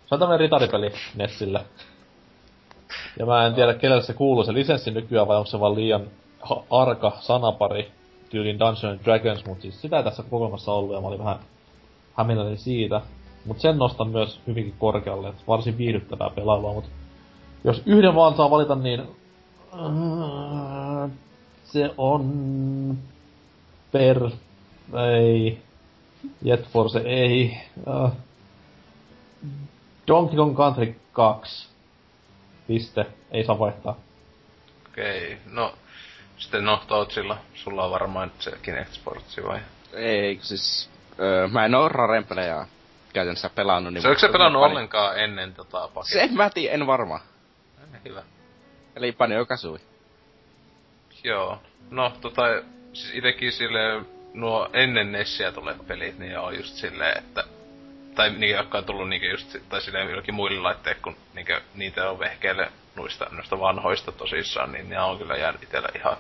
se 0.07 0.15
on 0.15 0.19
tämmönen 0.19 0.41
ritaripeli 0.41 0.93
Nessille. 1.15 1.65
Ja 3.19 3.27
mä 3.27 3.47
en 3.47 3.55
tiedä, 3.55 3.75
kenelle 3.75 4.03
se 4.03 4.13
kuuluu 4.13 4.45
se 4.45 4.55
lisenssi 4.55 4.91
nykyään, 4.91 5.29
vai 5.29 5.37
onko 5.37 5.47
se 5.47 5.61
vaan 5.61 5.75
liian 5.75 6.07
arka 6.71 7.13
sanapari 7.21 7.93
tyylin 8.31 8.59
Dungeons 8.59 9.05
Dragons, 9.05 9.45
mutta 9.47 9.63
siis 9.63 9.81
sitä 9.83 9.97
ei 9.97 10.05
tässä 10.05 10.23
kokoelmassa 10.23 10.73
ollut, 10.73 10.95
ja 10.95 11.01
mä 11.01 11.07
olin 11.07 11.19
vähän 11.19 11.39
hämilläni 12.15 12.57
siitä. 12.57 13.01
Mutta 13.47 13.61
sen 13.61 13.79
nostan 13.79 14.09
myös 14.09 14.41
hyvinkin 14.47 14.75
korkealle, 14.79 15.29
että 15.29 15.43
varsin 15.49 15.79
viihdyttävää 15.79 16.31
pelailua, 16.31 16.73
mutta 16.73 16.91
jos 17.65 17.83
yhden 17.87 18.15
vaan 18.15 18.37
saa 18.37 18.51
valita, 18.51 18.75
niin 18.75 19.01
äh, 19.01 19.07
se 21.65 21.91
on 21.99 22.99
per... 23.93 24.31
ei... 25.13 25.59
Jet 26.43 26.69
Force 26.69 26.99
ei... 26.99 27.59
Uh, 27.87 28.11
Donkey 30.07 30.37
Kong 30.37 30.57
Country 30.57 30.95
2. 31.13 31.69
Piste. 32.67 33.07
Ei 33.31 33.45
saa 33.45 33.59
vaihtaa. 33.59 33.97
Okei, 34.89 35.33
okay. 35.33 35.55
no... 35.55 35.75
Sitten 36.39 36.65
no, 36.65 36.81
Tootsilla, 36.89 37.39
sulla 37.55 37.85
on 37.85 37.91
varmaan 37.91 38.33
se 38.39 38.59
Kinect 38.63 38.93
Sportsi 38.93 39.45
vai? 39.45 39.61
Ei, 39.93 40.39
siis... 40.43 40.91
Öö, 41.21 41.49
mä 41.49 41.65
en 41.65 41.75
oo 41.75 41.89
Raren 41.89 42.25
pelejä 42.25 42.67
käytännössä 43.13 43.51
pelannut. 43.51 43.93
Niin 43.93 44.03
se 44.03 44.09
onko 44.09 44.21
se 44.21 44.29
pelannut 44.29 44.61
pani... 44.61 44.73
ollenkaan 44.73 45.19
ennen 45.19 45.55
tota 45.55 45.89
paketti? 45.95 46.13
Se 46.13 46.29
mä 46.33 46.51
tiedä, 46.51 46.75
en 46.75 46.87
varma. 46.87 47.21
Hyvä. 48.05 48.23
Eli 48.97 49.13
Paneo 49.13 49.47
Kasui. 49.47 49.79
Joo. 51.25 51.63
No, 51.91 52.13
tota, 52.21 52.43
siis 52.93 53.15
itekin 53.15 53.53
sille 53.53 54.05
nuo 54.35 54.71
ennen 54.73 55.13
Nessiä 55.13 55.53
tulevat 55.53 55.87
pelit, 55.87 56.19
niin 56.19 56.39
on 56.39 56.57
just 56.57 56.75
silleen, 56.75 57.19
että 57.19 57.45
tai 58.17 58.31
niin, 58.31 58.57
jotka 58.57 58.79
on 58.79 58.85
tullut 58.85 59.09
niin 59.09 59.31
just, 59.31 59.57
tai 59.69 59.81
silleen 59.81 60.09
jollakin 60.09 60.35
muille 60.35 60.61
laitteille, 60.61 61.01
kun 61.03 61.17
niin, 61.35 61.47
niitä 61.75 62.11
on 62.11 62.19
vehkeille 62.19 62.73
noista, 62.95 63.27
noista 63.31 63.61
vanhoista 63.61 64.13
tosissaan, 64.13 64.73
niin 64.73 64.89
ne 64.89 65.01
on 65.01 65.19
kyllä 65.19 65.37
jäänyt 65.37 65.63
itellä 65.63 65.89
ihan, 65.97 66.17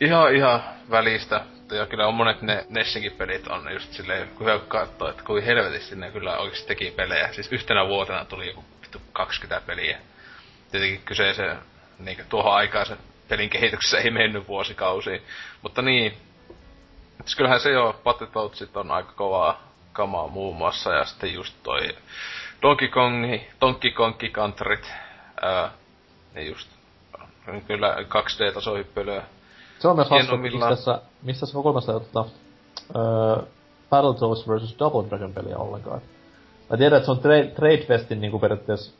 ihan, 0.00 0.34
ihan 0.34 0.62
välistä. 0.90 1.40
Ja 1.70 1.86
kyllä 1.86 2.06
on 2.06 2.14
monet 2.14 2.42
ne 2.42 2.66
Nessinkin 2.68 3.12
pelit 3.12 3.48
on 3.48 3.72
just 3.72 3.92
silleen, 3.92 4.28
kun 4.28 4.46
he 4.46 4.60
katsoo, 4.68 5.08
että 5.08 5.22
kuin 5.22 5.44
helvetisti 5.44 5.96
ne 5.96 6.10
kyllä 6.10 6.38
oikeasti 6.38 6.68
teki 6.68 6.90
pelejä. 6.90 7.32
Siis 7.32 7.52
yhtenä 7.52 7.88
vuotena 7.88 8.24
tuli 8.24 8.46
joku 8.46 8.64
20 9.12 9.66
peliä. 9.66 9.98
Tietenkin 10.70 11.02
kyseisen, 11.04 11.58
niin 11.98 12.24
tuohon 12.28 12.54
aikaan 12.54 12.86
se 12.86 12.96
pelin 13.28 13.50
kehityksessä 13.50 13.98
ei 13.98 14.10
mennyt 14.10 14.48
vuosikausiin. 14.48 15.22
Mutta 15.62 15.82
niin, 15.82 16.16
siis 17.20 17.36
kyllähän 17.36 17.60
se 17.60 17.70
jo, 17.70 18.00
Battletoadsit 18.04 18.76
on 18.76 18.90
aika 18.90 19.12
kovaa 19.12 19.72
kamaa 19.92 20.28
muun 20.28 20.56
muassa, 20.56 20.92
ja 20.92 21.04
sitten 21.04 21.34
just 21.34 21.54
toi 21.62 21.96
Donkey 22.62 22.88
Kongi, 22.88 23.48
Donkey 23.60 23.90
Kongi 23.90 24.30
Countryt, 24.30 24.92
ää, 25.42 25.70
ne 26.34 26.42
just, 26.42 26.68
kyllä 27.66 27.96
2D-tasohyppelyä. 27.96 29.22
Se 29.82 29.88
on 29.88 29.96
myös 29.96 30.10
hauska, 30.10 30.36
millä... 30.36 30.70
missä, 30.70 31.00
missä 31.22 31.46
se 31.46 31.52
kokoelmassa 31.52 31.92
ei 31.92 31.96
oteta 31.96 32.20
uh, 32.20 33.44
Battletoads 33.90 34.48
vs. 34.48 34.76
Double 34.78 35.08
Dragon 35.08 35.32
peliä 35.32 35.58
ollenkaan. 35.58 36.00
Mä 36.70 36.76
tiedän, 36.76 36.96
että 36.96 37.06
se 37.06 37.10
on 37.10 37.18
tra- 37.18 37.54
Tradefestin 37.54 38.20
niinku 38.20 38.38
periaatteessa 38.38 38.92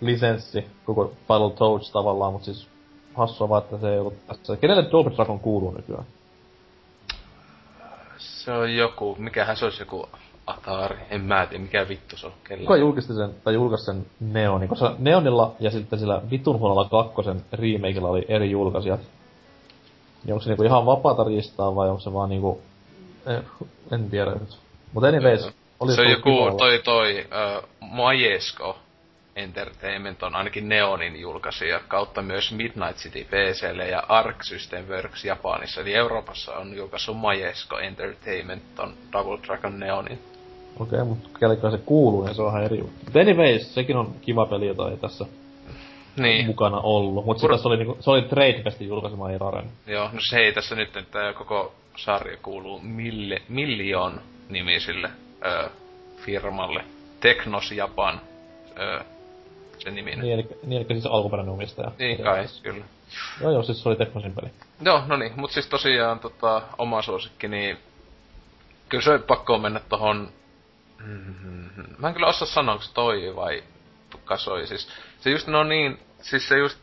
lisenssi, 0.00 0.66
koko 0.84 1.12
Battletoads 1.28 1.90
tavallaan, 1.90 2.32
mutta 2.32 2.44
siis 2.44 2.68
hassua 3.14 3.48
vaan, 3.48 3.62
että 3.62 3.78
se 3.78 3.92
ei 3.92 3.98
ollut 3.98 4.26
tässä. 4.26 4.56
Kenelle 4.56 4.90
Double 4.90 5.12
Dragon 5.16 5.40
kuuluu 5.40 5.70
nykyään? 5.70 6.04
Se 8.18 8.52
on 8.52 8.76
joku, 8.76 9.16
mikähän 9.18 9.56
se 9.56 9.64
olisi 9.64 9.82
joku 9.82 10.08
Atari, 10.46 10.98
en 11.10 11.20
mä 11.20 11.46
tiedä 11.46 11.62
mikä 11.62 11.88
vittu 11.88 12.16
se 12.16 12.26
on. 12.26 12.32
Kellä. 12.44 12.62
Kuka 12.62 12.76
julkisti 12.76 13.14
sen, 13.14 13.34
tai 13.44 13.54
julkaisi 13.54 13.84
sen 13.84 14.06
Neonin, 14.20 14.68
koska 14.68 14.94
Neonilla 14.98 15.54
ja 15.60 15.70
sitten 15.70 15.98
sillä 15.98 16.22
vitun 16.30 16.58
huonolla 16.58 16.88
kakkosen 16.88 17.44
remakeilla 17.52 18.08
oli 18.08 18.24
eri 18.28 18.50
julkaisijat. 18.50 19.00
Niin 20.24 20.32
onko 20.32 20.42
se 20.42 20.50
niinku 20.50 20.62
ihan 20.62 20.86
vapaata 20.86 21.24
riistaa 21.24 21.74
vai 21.74 21.88
onko 21.88 22.00
se 22.00 22.12
vaan 22.12 22.28
niinku, 22.28 22.60
en, 23.26 23.44
en 23.90 24.10
tiedä 24.10 24.30
nyt. 24.30 24.58
Mutta 24.92 25.08
anyways, 25.08 25.48
oli 25.80 25.94
Se 25.94 26.00
on 26.00 26.10
joku 26.10 26.56
toi 26.58 26.78
toi, 26.84 27.24
uh, 27.24 27.68
Majesko 27.80 28.76
Entertainment 29.36 30.22
on 30.22 30.34
ainakin 30.34 30.68
Neonin 30.68 31.20
julkaisija, 31.20 31.80
kautta 31.88 32.22
myös 32.22 32.52
Midnight 32.52 32.96
City 32.96 33.24
PClle 33.24 33.88
ja 33.88 34.02
Arc 34.08 34.42
System 34.42 34.84
Works 34.88 35.24
Japanissa. 35.24 35.80
Eli 35.80 35.94
Euroopassa 35.94 36.52
on 36.52 36.76
julkaissut 36.76 37.16
Majesko 37.16 37.78
Entertainment 37.78 38.62
on 38.78 38.94
Double 39.12 39.38
Dragon 39.46 39.80
Neonin. 39.80 40.18
Okei, 40.80 40.98
okay, 41.00 41.08
mutta 41.08 41.38
kellekä 41.38 41.70
se 41.70 41.78
kuuluu, 41.78 42.24
niin 42.24 42.34
se 42.34 42.42
on 42.42 42.48
ihan 42.48 42.64
eri 42.64 42.78
juttu. 42.78 43.04
But 43.04 43.16
anyways, 43.16 43.74
sekin 43.74 43.96
on 43.96 44.14
kiva 44.20 44.46
peli, 44.46 44.66
jota 44.66 44.90
ei 44.90 44.96
tässä 44.96 45.26
niin. 46.16 46.46
mukana 46.46 46.80
ollut. 46.80 47.26
Mutta 47.26 47.46
Pur- 47.46 47.58
se 47.58 47.68
oli, 47.68 47.76
niinku, 47.76 47.96
se 48.00 48.10
oli 48.10 48.22
Tradefestin 48.22 48.88
julkaisema, 48.88 49.30
ei 49.30 49.38
Raren. 49.38 49.70
Joo, 49.86 50.10
no 50.12 50.20
se 50.20 50.38
ei 50.38 50.52
tässä 50.52 50.74
nyt, 50.74 50.96
että 50.96 51.32
koko 51.38 51.74
sarja 51.96 52.36
kuuluu 52.36 52.80
mille, 52.80 53.42
Million 53.48 54.20
nimisille 54.48 55.10
ö, 55.46 55.70
firmalle. 56.16 56.84
Teknos 57.20 57.72
Japan 57.72 58.20
ö, 58.78 59.04
se 59.78 59.90
nimi. 59.90 60.16
Niin, 60.16 60.34
eli, 60.34 60.48
niin, 60.62 60.82
eli 60.82 60.86
siis 60.88 61.06
alkuperäinen 61.06 61.54
omistaja. 61.54 61.92
Niin 61.98 62.22
kai, 62.22 62.48
siis. 62.48 62.60
kyllä. 62.60 62.84
Joo, 63.40 63.52
joo, 63.52 63.62
siis 63.62 63.82
se 63.82 63.88
oli 63.88 63.96
Teknosin 63.96 64.34
peli. 64.34 64.50
Joo, 64.80 65.02
no 65.06 65.16
niin, 65.16 65.32
mut 65.36 65.50
siis 65.50 65.66
tosiaan 65.66 66.18
tota, 66.18 66.62
oma 66.78 67.02
suosikki, 67.02 67.48
niin 67.48 67.78
kyllä 68.88 69.04
se 69.04 69.18
pakko 69.18 69.58
mennä 69.58 69.80
tohon... 69.88 70.28
Mä 71.98 72.08
en 72.08 72.14
kyllä 72.14 72.26
osaa 72.26 72.48
sanoa, 72.48 72.72
onko 72.72 72.84
se 72.84 72.94
toi 72.94 73.36
vai 73.36 73.62
kasoi. 74.24 74.66
Siis 74.66 74.88
se 75.22 75.30
just 75.30 75.46
no 75.46 75.64
niin, 75.64 75.98
siis 76.20 76.48
se 76.48 76.58
just 76.58 76.78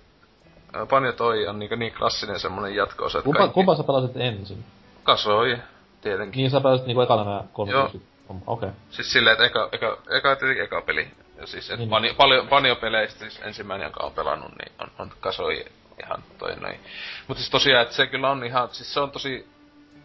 Panja 0.89 1.13
toi 1.13 1.47
on 1.47 1.59
niin, 1.59 1.79
niin 1.79 1.93
klassinen 1.93 2.39
semmonen 2.39 2.75
jatko 2.75 3.05
että 3.05 3.21
kumpa, 3.21 3.39
kaikki... 3.39 3.53
kumpa 3.53 3.75
sä 3.75 3.83
pelasit 3.83 4.17
ensin? 4.17 4.65
Kasoi, 5.03 5.57
tietenkin. 6.01 6.41
Niin 6.41 6.51
sä 6.51 6.61
pelasit 6.61 6.85
niinku 6.85 7.01
ekana 7.01 7.23
nää 7.23 7.43
kolme 7.53 7.71
Joo. 7.71 7.85
Okei. 7.85 7.99
Okay. 8.47 8.69
Siis 8.89 9.13
silleen, 9.13 9.33
että 9.33 9.45
eka, 9.45 9.69
eka, 9.71 9.97
eka, 10.09 10.31
eka, 10.31 10.63
eka 10.63 10.81
peli. 10.81 11.07
Ja 11.37 11.47
siis, 11.47 11.69
et 11.69 11.79
niin. 11.79 11.89
panio, 11.89 12.13
paljon, 12.13 12.47
paljon 12.47 12.77
peleistä, 12.77 13.19
siis 13.19 13.41
ensimmäinen, 13.43 13.85
jonka 13.85 14.03
on 14.03 14.11
pelannut, 14.11 14.51
niin 14.51 14.71
on, 14.81 14.91
on 14.99 15.11
kasoi 15.19 15.65
ihan 16.03 16.23
toi 16.37 16.55
noin. 16.55 16.79
Mutta 17.27 17.41
siis 17.41 17.51
tosiaan, 17.51 17.81
että 17.81 17.95
se 17.95 18.07
kyllä 18.07 18.31
on 18.31 18.43
ihan, 18.43 18.69
siis 18.71 18.93
se 18.93 18.99
on 18.99 19.11
tosi 19.11 19.47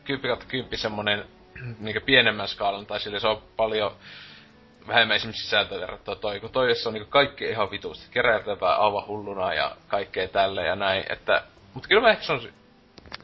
kymppi 0.05 0.29
kautta 0.29 0.47
kymppi 0.49 0.77
semmonen 0.77 1.25
niinku 1.81 2.01
pienemmän 2.07 2.49
skaalan, 2.49 2.87
tai 2.87 3.01
sille 3.01 3.21
se 3.21 3.29
on 3.29 3.43
paljon 3.57 3.93
vähemmän 4.87 5.17
esimerkiksi 5.17 5.45
sisältöä 5.45 5.81
verrattuna 5.81 6.17
toi, 6.17 6.41
kun 6.41 6.51
toi, 6.51 6.69
on 6.87 6.93
niinku 6.93 7.11
kaikki 7.11 7.45
ihan 7.45 7.71
vitusti, 7.71 8.07
keräiltävää 8.11 8.77
aivan 8.77 9.07
hulluna 9.07 9.55
ja 9.55 9.77
kaikkea 9.89 10.29
tälle 10.29 10.67
ja 10.67 10.77
näin, 10.77 11.05
että, 11.09 11.43
mutta 11.75 11.89
kyllä 11.89 12.03
mä 12.03 12.11
ehkä 12.11 12.25
se 12.25 12.33
on 12.33 12.41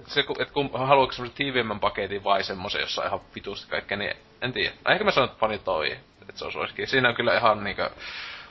se, 0.07 0.21
että 0.21 0.55
kun 0.55 0.71
haluatko 0.73 1.13
semmoisen 1.13 1.37
tiiviimmän 1.37 1.81
paketin 1.81 2.25
vai 2.25 2.45
semmoisen, 2.45 2.81
jossa 2.81 3.03
on 3.03 3.09
ihan 3.09 3.21
vitusti 3.35 3.71
kaikkea, 3.71 3.99
niin 3.99 4.17
en 4.43 4.53
tiedä. 4.53 4.75
Ehkä 4.89 5.05
mä 5.05 5.11
sanon, 5.11 5.29
että 5.29 5.41
pani 5.41 5.59
toi 5.59 5.97
että 6.31 6.39
se 6.39 6.45
on 6.45 6.53
suosikin. 6.53 6.87
Siinä 6.87 7.09
on 7.09 7.15
kyllä 7.15 7.37
ihan 7.37 7.65
niinku 7.65 7.83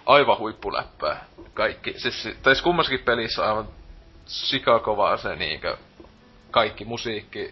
aivan 0.05 0.37
huippuläppää 0.37 1.25
kaikki. 1.53 1.93
Siis, 1.97 2.23
tai 2.23 2.55
siis 2.55 2.63
kummassakin 2.63 2.99
pelissä 2.99 3.41
on 3.41 3.49
aivan 3.49 3.67
sikakovaa 4.25 5.17
se 5.17 5.35
niinku 5.35 5.67
kaikki 6.51 6.85
musiikki, 6.85 7.51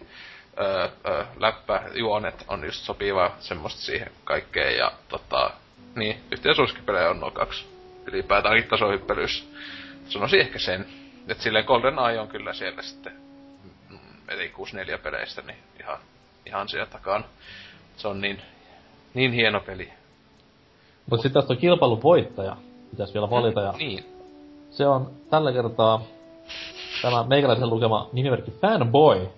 öö, 0.60 0.88
öö, 1.06 1.24
läppä, 1.36 1.82
juonet 1.94 2.44
on 2.48 2.64
just 2.64 2.84
sopiva 2.84 3.30
semmoista 3.38 3.80
siihen 3.80 4.12
kaikkeen 4.24 4.76
ja 4.76 4.92
tota, 5.08 5.50
niin, 5.94 6.20
yhteen 6.32 6.54
suosikkipelejä 6.54 7.10
on 7.10 7.20
nuo 7.20 7.30
kaksi 7.30 7.66
ylipäätään 8.06 8.52
ainakin 8.52 8.70
tasohyppelyssä. 8.70 9.44
Sanoisin 10.08 10.40
ehkä 10.40 10.58
sen. 10.58 10.86
Että 11.28 11.42
silleen 11.42 11.64
Golden 11.64 11.98
Eye 11.98 12.20
on 12.20 12.28
kyllä 12.28 12.52
siellä 12.52 12.82
sitten, 12.82 13.12
mm, 13.90 13.98
eli 14.28 14.48
64 14.48 14.98
peleistä, 14.98 15.42
niin 15.42 15.58
ihan, 15.80 15.98
ihan 16.46 16.68
siellä 16.68 16.86
takana. 16.86 17.24
Se 17.96 18.08
on 18.08 18.20
niin, 18.20 18.42
niin 19.14 19.32
hieno 19.32 19.60
peli. 19.60 19.92
Mutta 21.10 21.22
sitten 21.22 21.42
tästä 21.42 21.52
on 21.52 21.60
kilpailun 21.60 22.02
voittaja, 22.02 22.56
pitäisi 22.90 23.14
vielä 23.14 23.30
valita. 23.30 23.60
Ja 23.60 23.72
niin. 23.72 24.04
Se 24.70 24.86
on 24.86 25.10
tällä 25.30 25.52
kertaa 25.52 26.02
tämä 27.02 27.24
meikäläisen 27.24 27.70
lukema 27.70 28.08
nimimerkki 28.12 28.50
Fanboy. 28.50 29.28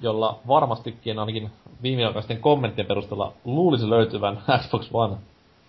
Jolla 0.00 0.38
varmastikin 0.48 1.18
ainakin 1.18 1.50
viimeaikaisten 1.82 2.40
kommenttien 2.40 2.86
perusteella 2.86 3.32
luulisi 3.44 3.90
löytyvän 3.90 4.42
Xbox 4.58 4.88
One 4.92 5.16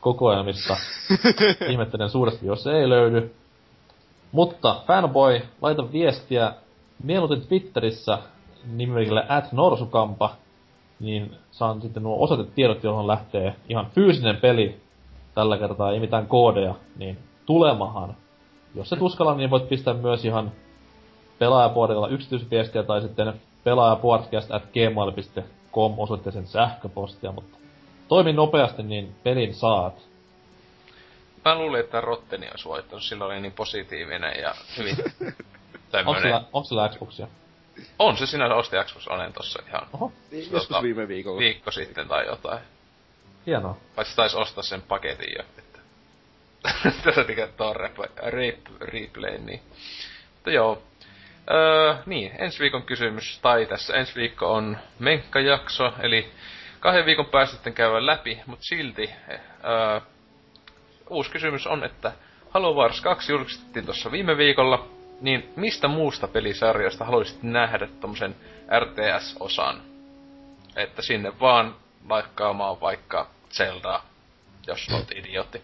kokoelmista. 0.01 0.77
Ihmettelen 1.72 2.09
suuresti, 2.09 2.48
jos 2.48 2.64
se 2.64 2.72
ei 2.72 2.90
löydy. 2.90 3.35
Mutta 4.32 4.82
fanboy, 4.88 5.42
laita 5.61 5.92
viestiä 5.92 6.53
mieluiten 7.03 7.42
Twitterissä 7.42 8.19
nimellä 8.68 9.26
at 9.30 9.51
norsukampa, 9.51 10.35
niin 11.00 11.35
saan 11.51 11.82
sitten 11.82 12.03
nuo 12.03 12.24
osoitetiedot, 12.24 12.84
johon 12.84 13.08
lähtee 13.08 13.56
ihan 13.69 13.88
fyysinen 13.95 14.38
peli 14.38 14.82
tällä 15.35 15.58
kertaa, 15.58 15.92
ei 15.92 16.00
mitään 16.00 16.27
koodeja, 16.27 16.76
niin 16.98 17.18
tulemahan. 17.45 18.16
Jos 18.76 18.90
se 18.90 18.95
tuskalla, 18.95 19.35
niin 19.35 19.50
voit 19.50 19.69
pistää 19.69 19.93
myös 19.93 20.26
ihan 20.26 20.51
pelaajapuolella 21.40 22.08
yksityisviestiä 22.08 22.84
tai 22.84 23.01
sitten 23.01 23.34
pelaajapodcast 23.63 24.51
at 24.51 24.63
gmail.com 24.73 25.99
osoitteeseen 25.99 26.47
sähköpostia, 26.47 27.31
mutta 27.31 27.57
toimi 28.07 28.33
nopeasti, 28.33 28.83
niin 28.83 29.15
pelin 29.23 29.53
saat. 29.53 29.93
Mä 31.45 31.55
luulin, 31.55 31.79
että 31.79 32.01
Rotteni 32.01 32.49
olisi 32.49 32.65
voittanut, 32.65 33.03
silloin 33.03 33.31
oli 33.31 33.41
niin 33.41 33.51
positiivinen 33.51 34.41
ja 34.41 34.55
hyvin 34.77 34.95
Onko 36.05 36.21
sillä, 36.21 36.43
onko 36.53 36.67
sillä 36.67 36.89
Xboxia? 36.89 37.27
On 37.99 38.17
se 38.17 38.25
sinänsä 38.25 38.55
osti 38.55 38.75
Xbox 38.85 39.07
Onen 39.07 39.33
tossa 39.33 39.63
ihan. 39.67 39.88
Oho. 39.93 40.11
Niin, 40.31 40.41
joskus 40.41 40.67
tota, 40.67 40.81
viime 40.83 41.07
viikolla. 41.07 41.39
Viikko 41.39 41.71
sitten 41.71 42.07
tai 42.07 42.25
jotain. 42.25 42.59
Hienoa. 43.45 43.77
Paitsi 43.95 44.15
taisi 44.15 44.38
ostaa 44.38 44.63
sen 44.63 44.81
paketin 44.81 45.33
jo, 45.38 45.43
että... 45.57 45.79
Tässä 47.03 47.23
tekee 47.23 47.47
tuo 47.47 47.73
replay, 47.73 48.09
replay, 48.79 49.38
niin... 49.38 49.61
Mutta 50.35 50.51
joo. 50.51 50.81
Öö, 51.51 51.95
niin, 52.06 52.32
ensi 52.40 52.59
viikon 52.59 52.84
kysymys, 52.84 53.40
tai 53.42 53.66
tässä 53.66 53.93
ensi 53.93 54.16
viikko 54.16 54.53
on 54.53 54.77
menkkajakso, 55.00 55.93
eli 56.00 56.32
kahden 56.80 57.06
viikon 57.06 57.26
päästä 57.26 57.56
sitten 57.56 57.74
käydään 57.74 58.06
läpi, 58.06 58.40
mutta 58.45 58.66
silti 58.66 59.09
öö, 59.30 60.01
uusi 61.09 61.32
kysymys 61.32 61.68
on, 61.68 61.84
että 61.84 62.11
Halo 62.50 62.74
Wars 62.74 63.01
2 63.01 63.32
julkistettiin 63.32 63.85
tuossa 63.85 64.11
viime 64.11 64.38
viikolla, 64.38 64.88
niin 65.22 65.53
mistä 65.56 65.88
muusta 65.88 66.27
pelisarjasta 66.27 67.06
haluaisit 67.06 67.43
nähdä 67.43 67.88
tommosen 67.88 68.35
RTS-osan? 68.80 69.82
Että 70.76 71.01
sinne 71.01 71.40
vaan 71.40 71.76
laikkaamaan 72.09 72.82
vaikka 72.82 73.30
Zeldaa, 73.51 74.06
jos 74.68 74.88
olet 74.93 75.11
idiootti. 75.11 75.61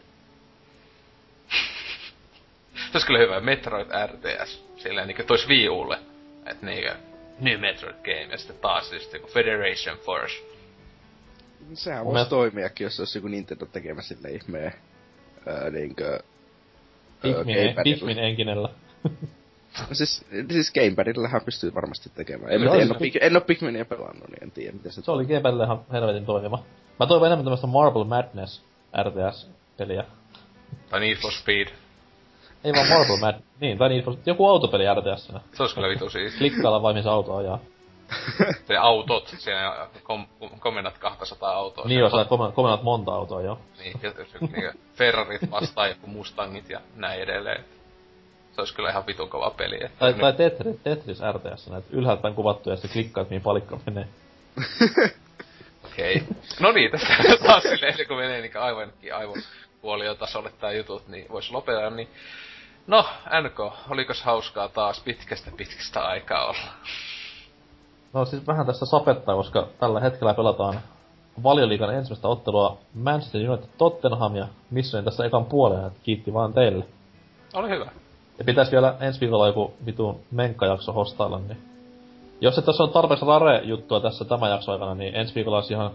Se 2.75 2.91
olisi 2.93 3.07
kyllä 3.07 3.19
hyvä, 3.19 3.39
Metroid 3.39 3.87
RTS. 4.05 4.64
Silleen 4.85 5.07
niinku 5.07 5.23
tois 5.23 5.47
Wii 5.47 5.69
Ulle. 5.69 5.99
Et 6.45 6.61
niinku, 6.61 6.89
New 7.39 7.59
Metroid 7.59 7.95
Game 8.03 8.31
ja 8.31 8.37
sitten 8.37 8.57
taas 8.57 8.93
just 8.93 9.13
joku 9.13 9.27
Federation 9.27 9.97
Force. 9.97 10.35
Sehän 11.73 12.05
voisi 12.05 12.29
toimiakin, 12.29 12.85
jos 12.85 12.99
olisi 12.99 13.17
joku 13.17 13.27
Nintendo 13.27 13.65
tekemässä 13.65 14.15
sille 14.15 14.29
ihmeen 14.29 14.73
öö, 15.47 15.71
niinkö... 15.71 16.19
Pikmin, 17.21 17.75
Pikmin 17.83 18.19
enkinellä. 18.19 18.69
siis, 19.91 20.25
siis 20.51 20.73
Gamepadillähän 20.73 21.41
pystyy 21.45 21.73
varmasti 21.73 22.09
tekemään. 22.15 22.51
En, 22.51 22.61
en, 22.61 22.69
ole, 22.69 22.83
en 23.21 23.35
ole 23.35 23.41
Pikminia 23.41 23.85
pelannut, 23.85 24.29
niin 24.29 24.43
en 24.43 24.51
tiedä 24.51 24.71
miten 24.71 24.91
se... 24.91 25.01
Se 25.01 25.11
oli 25.11 25.25
Gamepadille 25.25 25.63
ihan 25.63 25.85
helvetin 25.91 26.25
toimiva. 26.25 26.63
Mä 26.99 27.07
toivon 27.07 27.27
enemmän 27.27 27.45
tämmöstä 27.45 27.67
Marble 27.67 28.05
Madness 28.05 28.63
RTS-peliä. 29.03 30.03
Tai 30.89 30.99
Need 30.99 31.15
for 31.15 31.31
Speed. 31.31 31.67
Ei 32.65 32.73
vaan 32.73 32.89
Marble 32.89 33.19
Mad... 33.19 33.35
niin, 33.59 33.77
tai 33.77 33.89
Need 33.89 34.01
for 34.01 34.15
Joku 34.25 34.47
autopeli 34.47 34.83
RTS. 34.95 35.27
Se 35.53 35.63
olisi 35.63 35.75
kyllä 35.75 35.89
vitu 35.89 36.09
siis. 36.09 36.35
Klikkailla 36.37 36.81
vai 36.81 36.93
missä 36.93 37.11
auto 37.11 37.35
ajaa. 37.35 37.59
Se 38.67 38.77
autot, 38.77 39.35
siellä 39.37 39.87
kom, 40.03 40.27
komennat 40.59 40.97
200 40.97 41.51
autoa. 41.51 41.85
Niin 41.85 41.99
joo, 41.99 42.09
sä 42.09 42.25
komennat 42.53 42.83
monta 42.83 43.11
autoa, 43.13 43.41
joo. 43.41 43.59
Niin, 43.79 43.99
ja, 44.01 44.11
niin 44.41 44.71
Ferrarit 44.93 45.51
vastaan 45.51 45.89
joku 45.89 46.07
Mustangit 46.07 46.69
ja 46.69 46.81
näin 46.95 47.21
edelleen. 47.21 47.65
Se 48.55 48.61
olisi 48.61 48.75
kyllä 48.75 48.89
ihan 48.89 49.07
vitun 49.07 49.29
kova 49.29 49.49
peli. 49.49 49.75
Että 49.75 49.99
tai, 49.99 50.13
tai 50.13 50.33
Tetris, 50.33 50.75
Tetris 50.83 51.19
RTS, 51.33 51.69
näitä 51.69 51.87
ylhäältä 51.91 52.21
päin 52.21 52.35
kuvattu 52.35 52.69
ja 52.69 52.75
sitten 52.75 52.91
klikkaat, 52.91 53.29
mihin 53.29 53.41
palikka 53.41 53.79
menee. 53.85 54.07
Okei. 55.85 56.15
Okay. 56.15 56.27
No 56.59 56.71
niin, 56.71 56.91
tästä 56.91 57.07
taas 57.47 57.63
silleen, 57.63 58.07
kun 58.07 58.17
menee 58.17 58.41
niin 58.41 58.57
aivan, 58.57 58.93
aivan 59.13 59.41
puoliotasolle 59.81 60.51
tää 60.59 60.71
jutut, 60.71 61.07
niin 61.07 61.25
vois 61.29 61.51
lopettaa, 61.51 61.89
niin... 61.89 62.09
No, 62.87 63.05
NK, 63.41 63.73
olikos 63.89 64.23
hauskaa 64.23 64.69
taas 64.69 64.99
pitkästä 64.99 65.51
pitkästä 65.57 66.05
aikaa 66.05 66.45
olla? 66.45 66.73
No 68.13 68.25
siis 68.25 68.47
vähän 68.47 68.65
tässä 68.65 68.85
sapettaa, 68.85 69.35
koska 69.35 69.67
tällä 69.79 69.99
hetkellä 69.99 70.33
pelataan 70.33 70.79
valioliikan 71.43 71.95
ensimmäistä 71.95 72.27
ottelua 72.27 72.77
Manchester 72.93 73.49
United 73.49 73.69
Tottenham 73.77 74.35
ja 74.35 74.47
missä 74.71 75.01
tässä 75.01 75.25
ekan 75.25 75.45
puolen, 75.45 75.85
että 75.87 75.99
kiitti 76.03 76.33
vaan 76.33 76.53
teille. 76.53 76.85
Oli 77.53 77.69
hyvä. 77.69 77.91
Ja 78.37 78.45
pitäisi 78.45 78.71
vielä 78.71 78.95
ensi 78.99 79.19
viikolla 79.19 79.47
joku 79.47 79.73
vitun 79.85 80.19
menkkajakso 80.31 80.93
hostailla, 80.93 81.39
niin... 81.39 81.57
Jos 82.41 82.57
et 82.57 82.65
tässä 82.65 82.83
on 82.83 82.89
tarpeeksi 82.89 83.25
rare-juttua 83.25 83.99
tässä 83.99 84.25
tämän 84.25 84.51
jakso 84.51 84.71
aikana, 84.71 84.95
niin 84.95 85.15
ensi 85.15 85.35
viikolla 85.35 85.57
olisi 85.57 85.73
ihan 85.73 85.91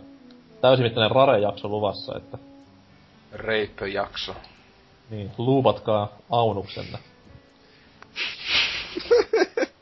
täysimittainen 0.60 1.10
rare-jakso 1.10 1.68
luvassa, 1.68 2.16
että... 2.16 2.38
Reipö-jakso. 3.32 4.34
Niin, 5.10 5.30
luupatkaa 5.38 6.18
aunuksenne. 6.30 6.98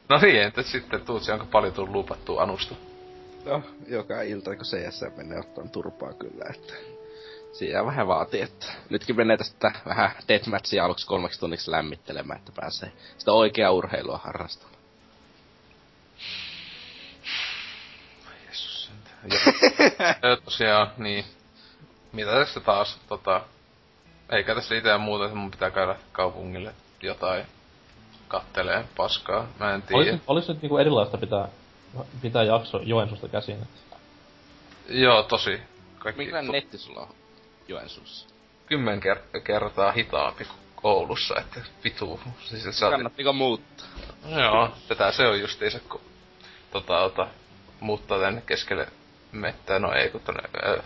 no 0.09 0.19
niin, 0.23 0.43
entä 0.43 0.63
sitten 0.63 1.07
Tuutsi, 1.07 1.33
onko 1.33 1.47
paljon 1.47 1.75
tullut 1.75 1.93
luupattua 1.93 2.43
anusta? 2.43 2.75
No, 3.45 3.63
joka 3.89 4.23
ilta 4.23 4.57
kun 4.57 4.65
CS 4.65 5.05
menee 5.17 5.39
ottaa 5.39 5.69
turpaa 5.69 6.13
kyllä, 6.13 6.45
että 6.55 6.75
Siinä 7.53 7.85
vähän 7.85 8.09
vaatii, 8.09 8.41
että 8.41 8.67
nytkin 8.91 9.17
menee 9.17 9.37
tästä 9.37 9.73
vähän 9.87 10.11
deathmatchia 10.29 10.85
aluksi 10.85 11.07
kolmeksi 11.07 11.41
tunniksi 11.41 11.71
lämmittelemään, 11.71 12.39
että 12.39 12.53
pääsee 12.57 12.93
sitä 13.19 13.33
oikeaa 13.33 13.71
urheilua 13.71 14.21
harrastamaan. 14.25 14.79
Jeesus 18.45 18.91
Ja 20.23 20.37
tosiaan, 20.45 20.93
niin. 20.97 21.25
Mitä 22.13 22.31
tässä 22.31 22.61
taas, 22.61 22.99
tota... 23.09 23.45
Eikä 24.31 24.55
tässä 24.55 24.75
itse 24.75 24.99
muuta, 24.99 25.25
että 25.25 25.37
mun 25.37 25.51
pitää 25.51 25.71
käydä 25.71 25.97
kaupungille 26.13 26.75
jotain 27.03 27.47
kattelee 28.29 28.85
paskaa. 28.97 29.49
Mä 29.61 29.75
en 29.75 29.83
tiedä. 29.83 30.03
Olis, 30.03 30.21
olis 30.27 30.49
nyt 30.49 30.63
niinku 30.63 30.79
erilaista 30.79 31.19
pitää, 31.19 31.49
pitää 32.23 32.43
jakso 32.43 32.81
Joensuusta 32.83 33.29
käsin? 33.29 33.69
Joo, 34.89 35.23
tosi. 35.23 35.61
Kaikki 35.99 36.25
Millainen 36.25 36.47
to... 36.47 36.53
netti 36.53 36.79
sulla 36.79 37.01
on? 37.01 37.09
Joensuussa. 37.69 38.29
Kymmen 38.67 39.01
ker- 39.03 39.41
kertaa 39.41 39.93
hitaampi 39.93 40.45
kuin 40.45 40.59
Oulussa, 40.83 41.35
että 41.39 41.61
vitu. 41.85 42.21
Siis 42.45 42.79
sä 42.79 42.91
Kannattiko 42.91 43.33
muuttaa? 43.33 43.87
Joo, 44.29 44.71
tätä 44.89 45.13
se 45.13 45.27
on 45.27 45.41
justiinsa, 45.41 45.81
kun 45.89 46.01
tota, 46.71 47.01
ota, 47.01 47.27
muuttaa 47.81 48.21
tänne 48.21 48.43
keskelle 48.47 48.89
mettää, 49.33 49.79
no 49.79 49.93
ei 49.93 50.11
kun 50.11 50.21
tonne 50.21 50.43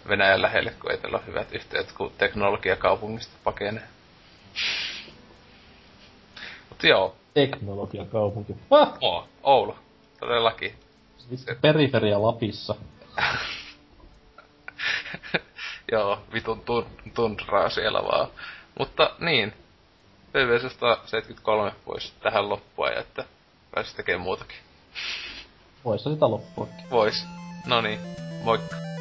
Venäjän 0.08 0.42
lähelle, 0.42 0.70
kun 0.80 0.90
ei 0.90 0.98
tällä 0.98 1.16
ole 1.16 1.26
hyvät 1.26 1.52
yhteydet, 1.52 1.92
kun 1.92 2.12
teknologia 2.18 2.76
kaupungista 2.76 3.34
pakenee. 3.44 3.82
Mut 6.68 6.82
joo. 6.82 7.16
Teknologia 7.34 8.04
kaupunki. 8.04 8.56
Ah! 8.70 8.92
Oo, 9.00 9.28
Oulu. 9.42 9.76
Todellakin. 10.20 10.74
Periferia 11.60 12.22
Lapissa. 12.22 12.74
Joo, 15.92 16.18
vitun 16.32 16.58
tun- 16.60 17.12
tundraa 17.14 17.70
siellä 17.70 18.02
vaan. 18.02 18.28
Mutta 18.78 19.10
niin, 19.18 19.52
PVC 20.32 20.72
173 20.72 21.72
voisi 21.86 22.12
tähän 22.22 22.48
loppua 22.48 22.88
ja 22.88 23.00
että 23.00 23.24
pääsisi 23.74 23.96
tekemään 23.96 24.20
muutakin. 24.20 24.56
Voisi 25.84 26.10
sitä 26.10 26.30
loppuakin. 26.30 26.90
Vois. 26.90 27.24
No 27.66 27.80
niin, 27.80 28.00
moikka. 28.44 28.91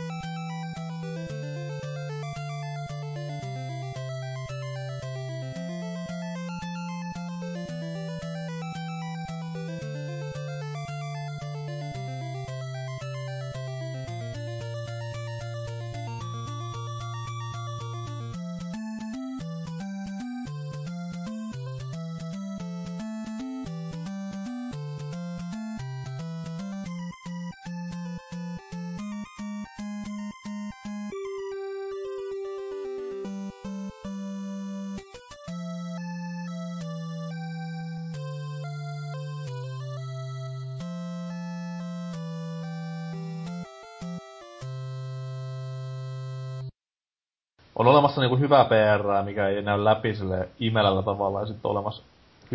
Hyvää 48.51 48.65
PR, 48.65 49.23
mikä 49.25 49.47
ei 49.47 49.61
näy 49.61 49.83
läpi 49.83 50.15
sille 50.15 50.49
imelällä 50.59 51.03
tavalla, 51.03 51.39
ja 51.39 51.45
sitten 51.45 51.71
olemassa 51.71 52.03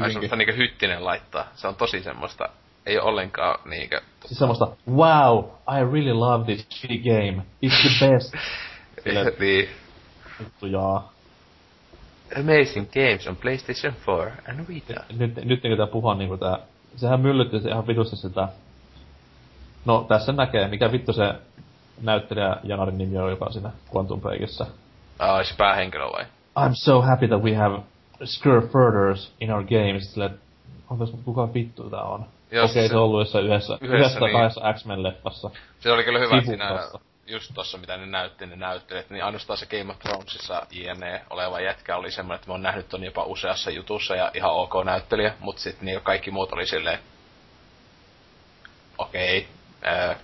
Ai 0.00 0.12
semmoista 0.12 0.36
niinku 0.36 0.56
hyttinen 0.56 1.04
laittaa. 1.04 1.48
Se 1.54 1.68
on 1.68 1.74
tosi 1.74 2.02
semmoista, 2.02 2.48
ei 2.86 2.98
ole 2.98 3.08
ollenkaan 3.08 3.70
niinkö... 3.70 4.00
Siis 4.24 4.38
semmoista, 4.38 4.68
wow, 4.90 5.44
I 5.78 5.92
really 5.92 6.12
love 6.12 6.44
this 6.44 6.66
shitty 6.70 6.98
game. 6.98 7.42
It's 7.66 7.98
the 7.98 8.10
best. 8.10 8.34
Sille, 9.04 9.24
niin. 9.38 9.68
vittu 10.40 10.66
jaa. 10.66 11.12
Amazing 12.36 12.86
games 12.92 13.26
on 13.28 13.36
PlayStation 13.36 13.94
4 14.06 14.32
and 14.48 14.68
Vita. 14.68 15.04
Nyt, 15.18 15.44
nyt 15.44 15.62
niin 15.62 15.76
tää 15.76 15.86
puhua 15.86 16.14
niinku 16.14 16.36
tää, 16.36 16.58
sehän 16.96 17.20
myllytti 17.20 17.60
se 17.60 17.68
ihan 17.68 17.86
vitusti 17.86 18.16
sitä. 18.16 18.48
No 19.84 20.04
tässä 20.08 20.32
näkee, 20.32 20.68
mikä 20.68 20.92
vittu 20.92 21.12
se 21.12 21.34
näyttelijä 22.02 22.56
Janarin 22.64 22.98
nimi 22.98 23.18
on, 23.18 23.30
joka 23.30 23.44
on 23.44 23.52
siinä 23.52 23.70
Quantum 23.94 24.20
Breakissä. 24.20 24.66
Ah, 25.18 25.46
se 25.46 25.54
päähenkilö 25.56 26.04
vai? 26.04 26.24
I'm 26.58 26.74
so 26.74 27.02
happy 27.02 27.28
that 27.28 27.42
we 27.42 27.54
have 27.54 27.82
Skir 28.24 28.60
Furthers 28.72 29.32
in 29.40 29.52
our 29.52 29.64
games. 29.64 30.14
Sille, 30.14 30.30
onko 30.90 31.06
kuka 31.24 31.54
vittu 31.54 31.90
tää 31.90 32.02
on? 32.02 32.20
Okei, 32.46 32.60
okay, 32.60 32.68
se, 32.68 32.88
se 32.88 32.96
on 32.96 33.02
ollut 33.02 33.20
jossain 33.20 33.46
yhdessä, 33.46 33.78
yhdessä, 33.80 33.96
yhdessä 33.96 34.20
niin. 34.20 34.32
kahdessa 34.32 34.72
X-Men-leffassa. 34.72 35.50
Se 35.80 35.92
oli 35.92 36.04
kyllä 36.04 36.18
hyvä 36.18 36.36
että 36.36 36.46
siinä, 36.46 36.68
Sivukassa. 36.68 37.00
just 37.26 37.50
tossa 37.54 37.78
mitä 37.78 37.96
ne 37.96 38.06
näytti, 38.06 38.46
ne 38.46 38.56
näyttelijät, 38.56 39.10
niin 39.10 39.24
ainoastaan 39.24 39.56
se 39.56 39.66
Game 39.66 39.92
of 39.92 39.98
Thronesissa 39.98 40.66
INE 40.70 41.22
oleva 41.30 41.60
jätkä 41.60 41.96
oli 41.96 42.10
semmoinen, 42.10 42.34
että 42.34 42.48
mä 42.48 42.54
oon 42.54 42.62
nähnyt 42.62 42.88
ton 42.88 43.04
jopa 43.04 43.24
useassa 43.24 43.70
jutussa 43.70 44.16
ja 44.16 44.30
ihan 44.34 44.52
ok 44.52 44.72
näyttelijä, 44.84 45.34
mut 45.40 45.58
sit 45.58 45.82
niin 45.82 46.00
kaikki 46.00 46.30
muut 46.30 46.52
oli 46.52 46.66
silleen, 46.66 46.98
okei, 48.98 49.38
okay, 49.38 49.50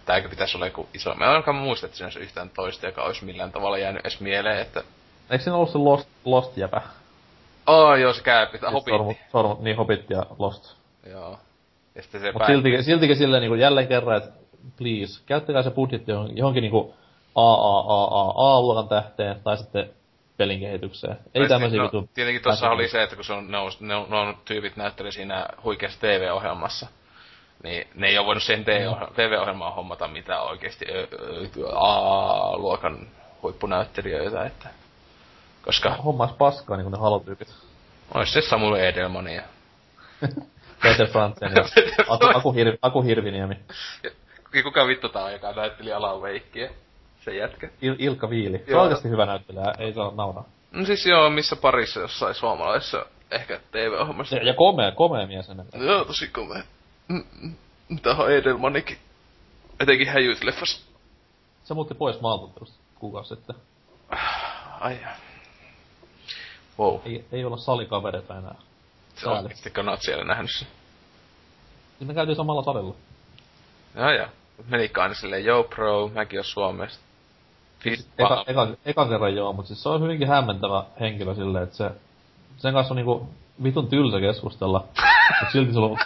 tääkö 0.05 0.29
pitäisi 0.29 0.57
olla 0.57 0.67
joku 0.67 0.89
iso, 0.95 1.15
mä 1.15 1.25
en 1.25 1.31
ainakaan 1.31 1.57
muista, 1.57 1.87
että 1.87 1.99
siinä 1.99 2.07
olisi 2.07 2.21
yhtään 2.21 2.51
toista, 2.51 2.87
joka 2.87 3.03
olisi 3.03 3.25
millään 3.25 3.53
tavalla 3.53 3.79
jäänyt 3.79 4.01
edes 4.01 4.21
mieleen, 4.21 4.59
että 4.59 4.85
Eikö 5.31 5.45
siinä 5.45 5.57
ollut 5.57 5.71
se 5.71 5.79
Lost, 5.79 6.09
Lost 6.25 6.57
jäpä? 6.57 6.83
Oh, 7.67 7.95
joo, 7.95 8.13
se 8.13 8.23
käy, 8.23 8.47
pitää 8.47 8.71
Siis 8.71 8.73
hopitti. 8.73 8.91
Sormut, 8.91 9.17
sormut, 9.33 9.61
niin 9.61 9.77
Hobbit 9.77 10.11
ja 10.11 10.27
Lost. 10.39 10.75
Joo. 11.11 11.39
Ja 11.95 12.03
sitten 12.03 12.21
se 12.21 12.33
Mut 12.33 12.39
pää... 12.39 12.47
siltikin, 12.47 12.85
siltikin 12.85 13.17
silleen 13.17 13.41
niinku 13.41 13.55
jälleen 13.55 13.89
kerran, 13.89 14.17
että 14.17 14.31
please, 14.77 15.23
käyttäkää 15.27 15.63
se 15.63 15.71
budjetti 15.71 16.11
johonkin, 16.11 16.37
johonkin 16.37 16.63
niinku 16.63 16.95
AAAAA-luokan 17.35 18.89
tähteen 18.89 19.41
tai 19.45 19.57
sitten 19.57 19.91
pelin 20.37 20.61
kehitykseen. 20.61 21.17
Ei 21.35 21.49
tämmösiä 21.49 21.79
no, 21.79 21.85
vitu... 21.85 22.09
Tietenkin 22.15 22.43
tuossa 22.43 22.71
oli 22.71 22.89
se, 22.89 23.03
että 23.03 23.17
kun 23.17 23.25
se 23.25 23.33
on, 23.33 23.51
ne, 23.51 23.59
on, 23.59 23.71
ne, 23.81 23.95
on, 23.95 24.11
ne 24.11 24.17
on 24.17 24.37
tyypit 24.45 24.77
näytteli 24.77 25.13
siinä 25.13 25.47
huikeassa 25.65 26.01
TV-ohjelmassa, 26.01 26.87
niin 27.63 27.89
ne 27.95 28.09
ei 28.09 28.19
ole 28.19 28.27
voinut 28.27 28.43
sen 28.43 28.65
TV-ohjelmaan 29.15 29.75
hommata 29.75 30.09
mitään 30.09 30.43
ö, 30.91 31.09
A-luokan 31.75 33.07
huippunäyttelijöitä, 33.43 34.45
että... 34.45 34.69
Koska 35.65 35.91
Hommas 35.91 36.33
paskaa 36.33 36.77
niinku 36.77 36.91
ne 36.91 36.99
halotyypit. 36.99 37.49
ois 38.15 38.33
se 38.33 38.41
Samuel 38.41 38.75
Edelman 38.75 39.29
ja... 39.35 39.43
Peter 40.83 41.07
Frantzen 41.07 41.53
ja 41.57 41.65
Aku, 42.09 42.27
Aku, 42.35 42.53
Hir, 42.53 42.77
Aku 42.83 43.03
Hirviniemi. 43.03 43.57
kuka 44.63 44.87
vittu 44.87 45.09
tää 45.09 45.25
on, 45.25 45.33
joka 45.33 45.53
näytteli 45.53 45.93
Alan 45.93 46.21
Wakeä? 46.21 46.71
Se 47.25 47.37
jätkä. 47.37 47.69
Il, 47.83 47.95
Ilkka 47.99 48.31
Viili. 48.31 48.65
Se 48.67 48.77
on 48.77 48.83
oikeesti 48.83 49.09
hyvä 49.09 49.27
näyttelijä, 49.27 49.75
ei 49.79 49.93
saa 49.93 50.13
nauraa. 50.15 50.45
No 50.73 50.85
siis 50.85 51.07
joo, 51.07 51.31
missä 51.31 51.57
parissa 51.57 52.01
jossain 52.01 52.35
suomalaisessa 52.35 53.07
ehkä 53.31 53.61
TV-ohjelmassa. 53.71 54.37
Ja, 54.37 54.43
ja 54.43 54.55
komea, 54.55 54.93
komea 54.93 55.27
mies 55.27 55.51
ennen. 55.51 55.67
Joo, 55.75 56.05
tosi 56.05 56.29
komea. 56.29 56.63
Mm, 57.13 57.25
mm. 57.89 57.99
Tähän 58.03 58.31
Edelmanikin. 58.31 58.99
Etenkin 59.81 60.09
häjyt-leffas. 60.09 60.85
Se 61.65 61.75
muutti 61.75 61.95
pois 61.95 62.21
maaltuntelusta 62.21 62.77
kuukausi 62.99 63.35
sitten. 63.35 63.57
Ai. 64.81 64.99
Wow. 66.79 67.01
Ei, 67.05 67.25
ei 67.33 67.45
olla 67.45 67.57
salikavereita 67.57 68.39
enää. 68.39 68.55
Se 69.15 69.29
on 69.29 69.39
oikeesti 69.39 69.73
oot 69.91 70.03
siellä 70.03 70.25
nähnyt 70.25 70.51
sen. 70.59 70.69
Siis 71.99 72.09
me 72.09 72.15
käytiin 72.15 72.37
samalla 72.37 72.63
salilla. 72.63 72.95
Joo 73.95 74.11
joo. 74.11 74.27
Menikö 74.69 75.03
aina 75.03 75.15
silleen, 75.15 75.45
yo 75.45 75.65
bro, 75.65 76.09
mäkin 76.15 76.39
oon 76.39 76.45
Suomesta. 76.45 77.05
Fit 77.79 78.07
Eka, 78.19 78.45
eka, 78.47 78.69
eka 78.85 79.09
kerran 79.09 79.35
joo, 79.35 79.53
mutta 79.53 79.69
siis 79.69 79.83
se 79.83 79.89
on 79.89 80.03
hyvinkin 80.03 80.29
hämmentävä 80.29 80.85
henkilö 81.01 81.35
silleen, 81.35 81.65
että 81.65 81.77
se, 81.77 81.91
sen 82.57 82.75
kanssa 82.75 82.95
on 82.95 82.97
niinku 82.97 83.29
vitun 83.63 83.89
tylsä 83.89 84.21
keskustella. 84.21 84.85
Mut 85.41 85.53
silti 85.53 85.73
sulla 85.73 85.87
on, 85.87 85.99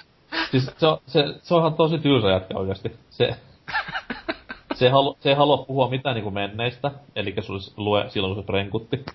siis 0.50 0.70
se, 0.78 0.86
on- 0.86 0.98
se, 1.06 1.24
se 1.42 1.54
on 1.54 1.60
ihan 1.60 1.74
tosi 1.74 1.98
tylsä 1.98 2.28
jätkä 2.28 2.58
oikeesti. 2.58 2.96
Se, 3.10 3.36
se, 4.74 4.86
ei 4.86 4.92
se 5.20 5.28
ei 5.28 5.34
halua 5.34 5.56
puhua 5.58 5.88
mitään 5.90 6.14
niinku 6.14 6.30
menneistä, 6.30 6.90
eli 7.16 7.34
sulle 7.40 7.60
lue 7.76 8.04
silloin 8.08 8.34
kun 8.34 8.42
se 8.42 8.46
prenkutti. 8.46 9.06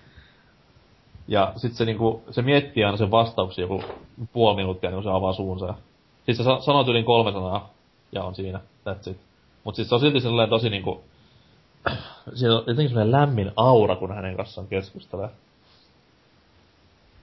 Ja 1.28 1.52
sit 1.56 1.72
se 1.74 1.84
niinku, 1.84 2.22
se 2.30 2.42
miettii 2.42 2.84
aina 2.84 2.96
sen 2.96 3.10
vastauksia 3.10 3.62
joku 3.64 3.82
puoli 4.32 4.56
minuuttia, 4.56 4.90
niin 4.90 4.96
kun 4.96 5.04
se 5.04 5.10
avaa 5.10 5.32
suunsa. 5.32 5.74
Siis 6.24 6.36
se 6.38 6.44
sa- 6.44 6.60
sanoo 6.60 6.84
yli 6.88 7.02
kolme 7.02 7.32
sanaa, 7.32 7.70
ja 8.12 8.24
on 8.24 8.34
siinä, 8.34 8.60
that's 8.88 9.10
it. 9.10 9.16
Mut 9.64 9.74
siis 9.74 9.88
se 9.88 9.94
on 9.94 10.00
silti 10.00 10.20
sellainen 10.20 10.50
tosi 10.50 10.70
niinku, 10.70 11.00
siinä 12.34 12.54
on 12.54 12.64
jotenkin 12.66 12.88
sellainen 12.88 13.12
lämmin 13.12 13.52
aura, 13.56 13.96
kun 13.96 14.14
hänen 14.14 14.36
kanssaan 14.36 14.66
keskustelee. 14.66 15.28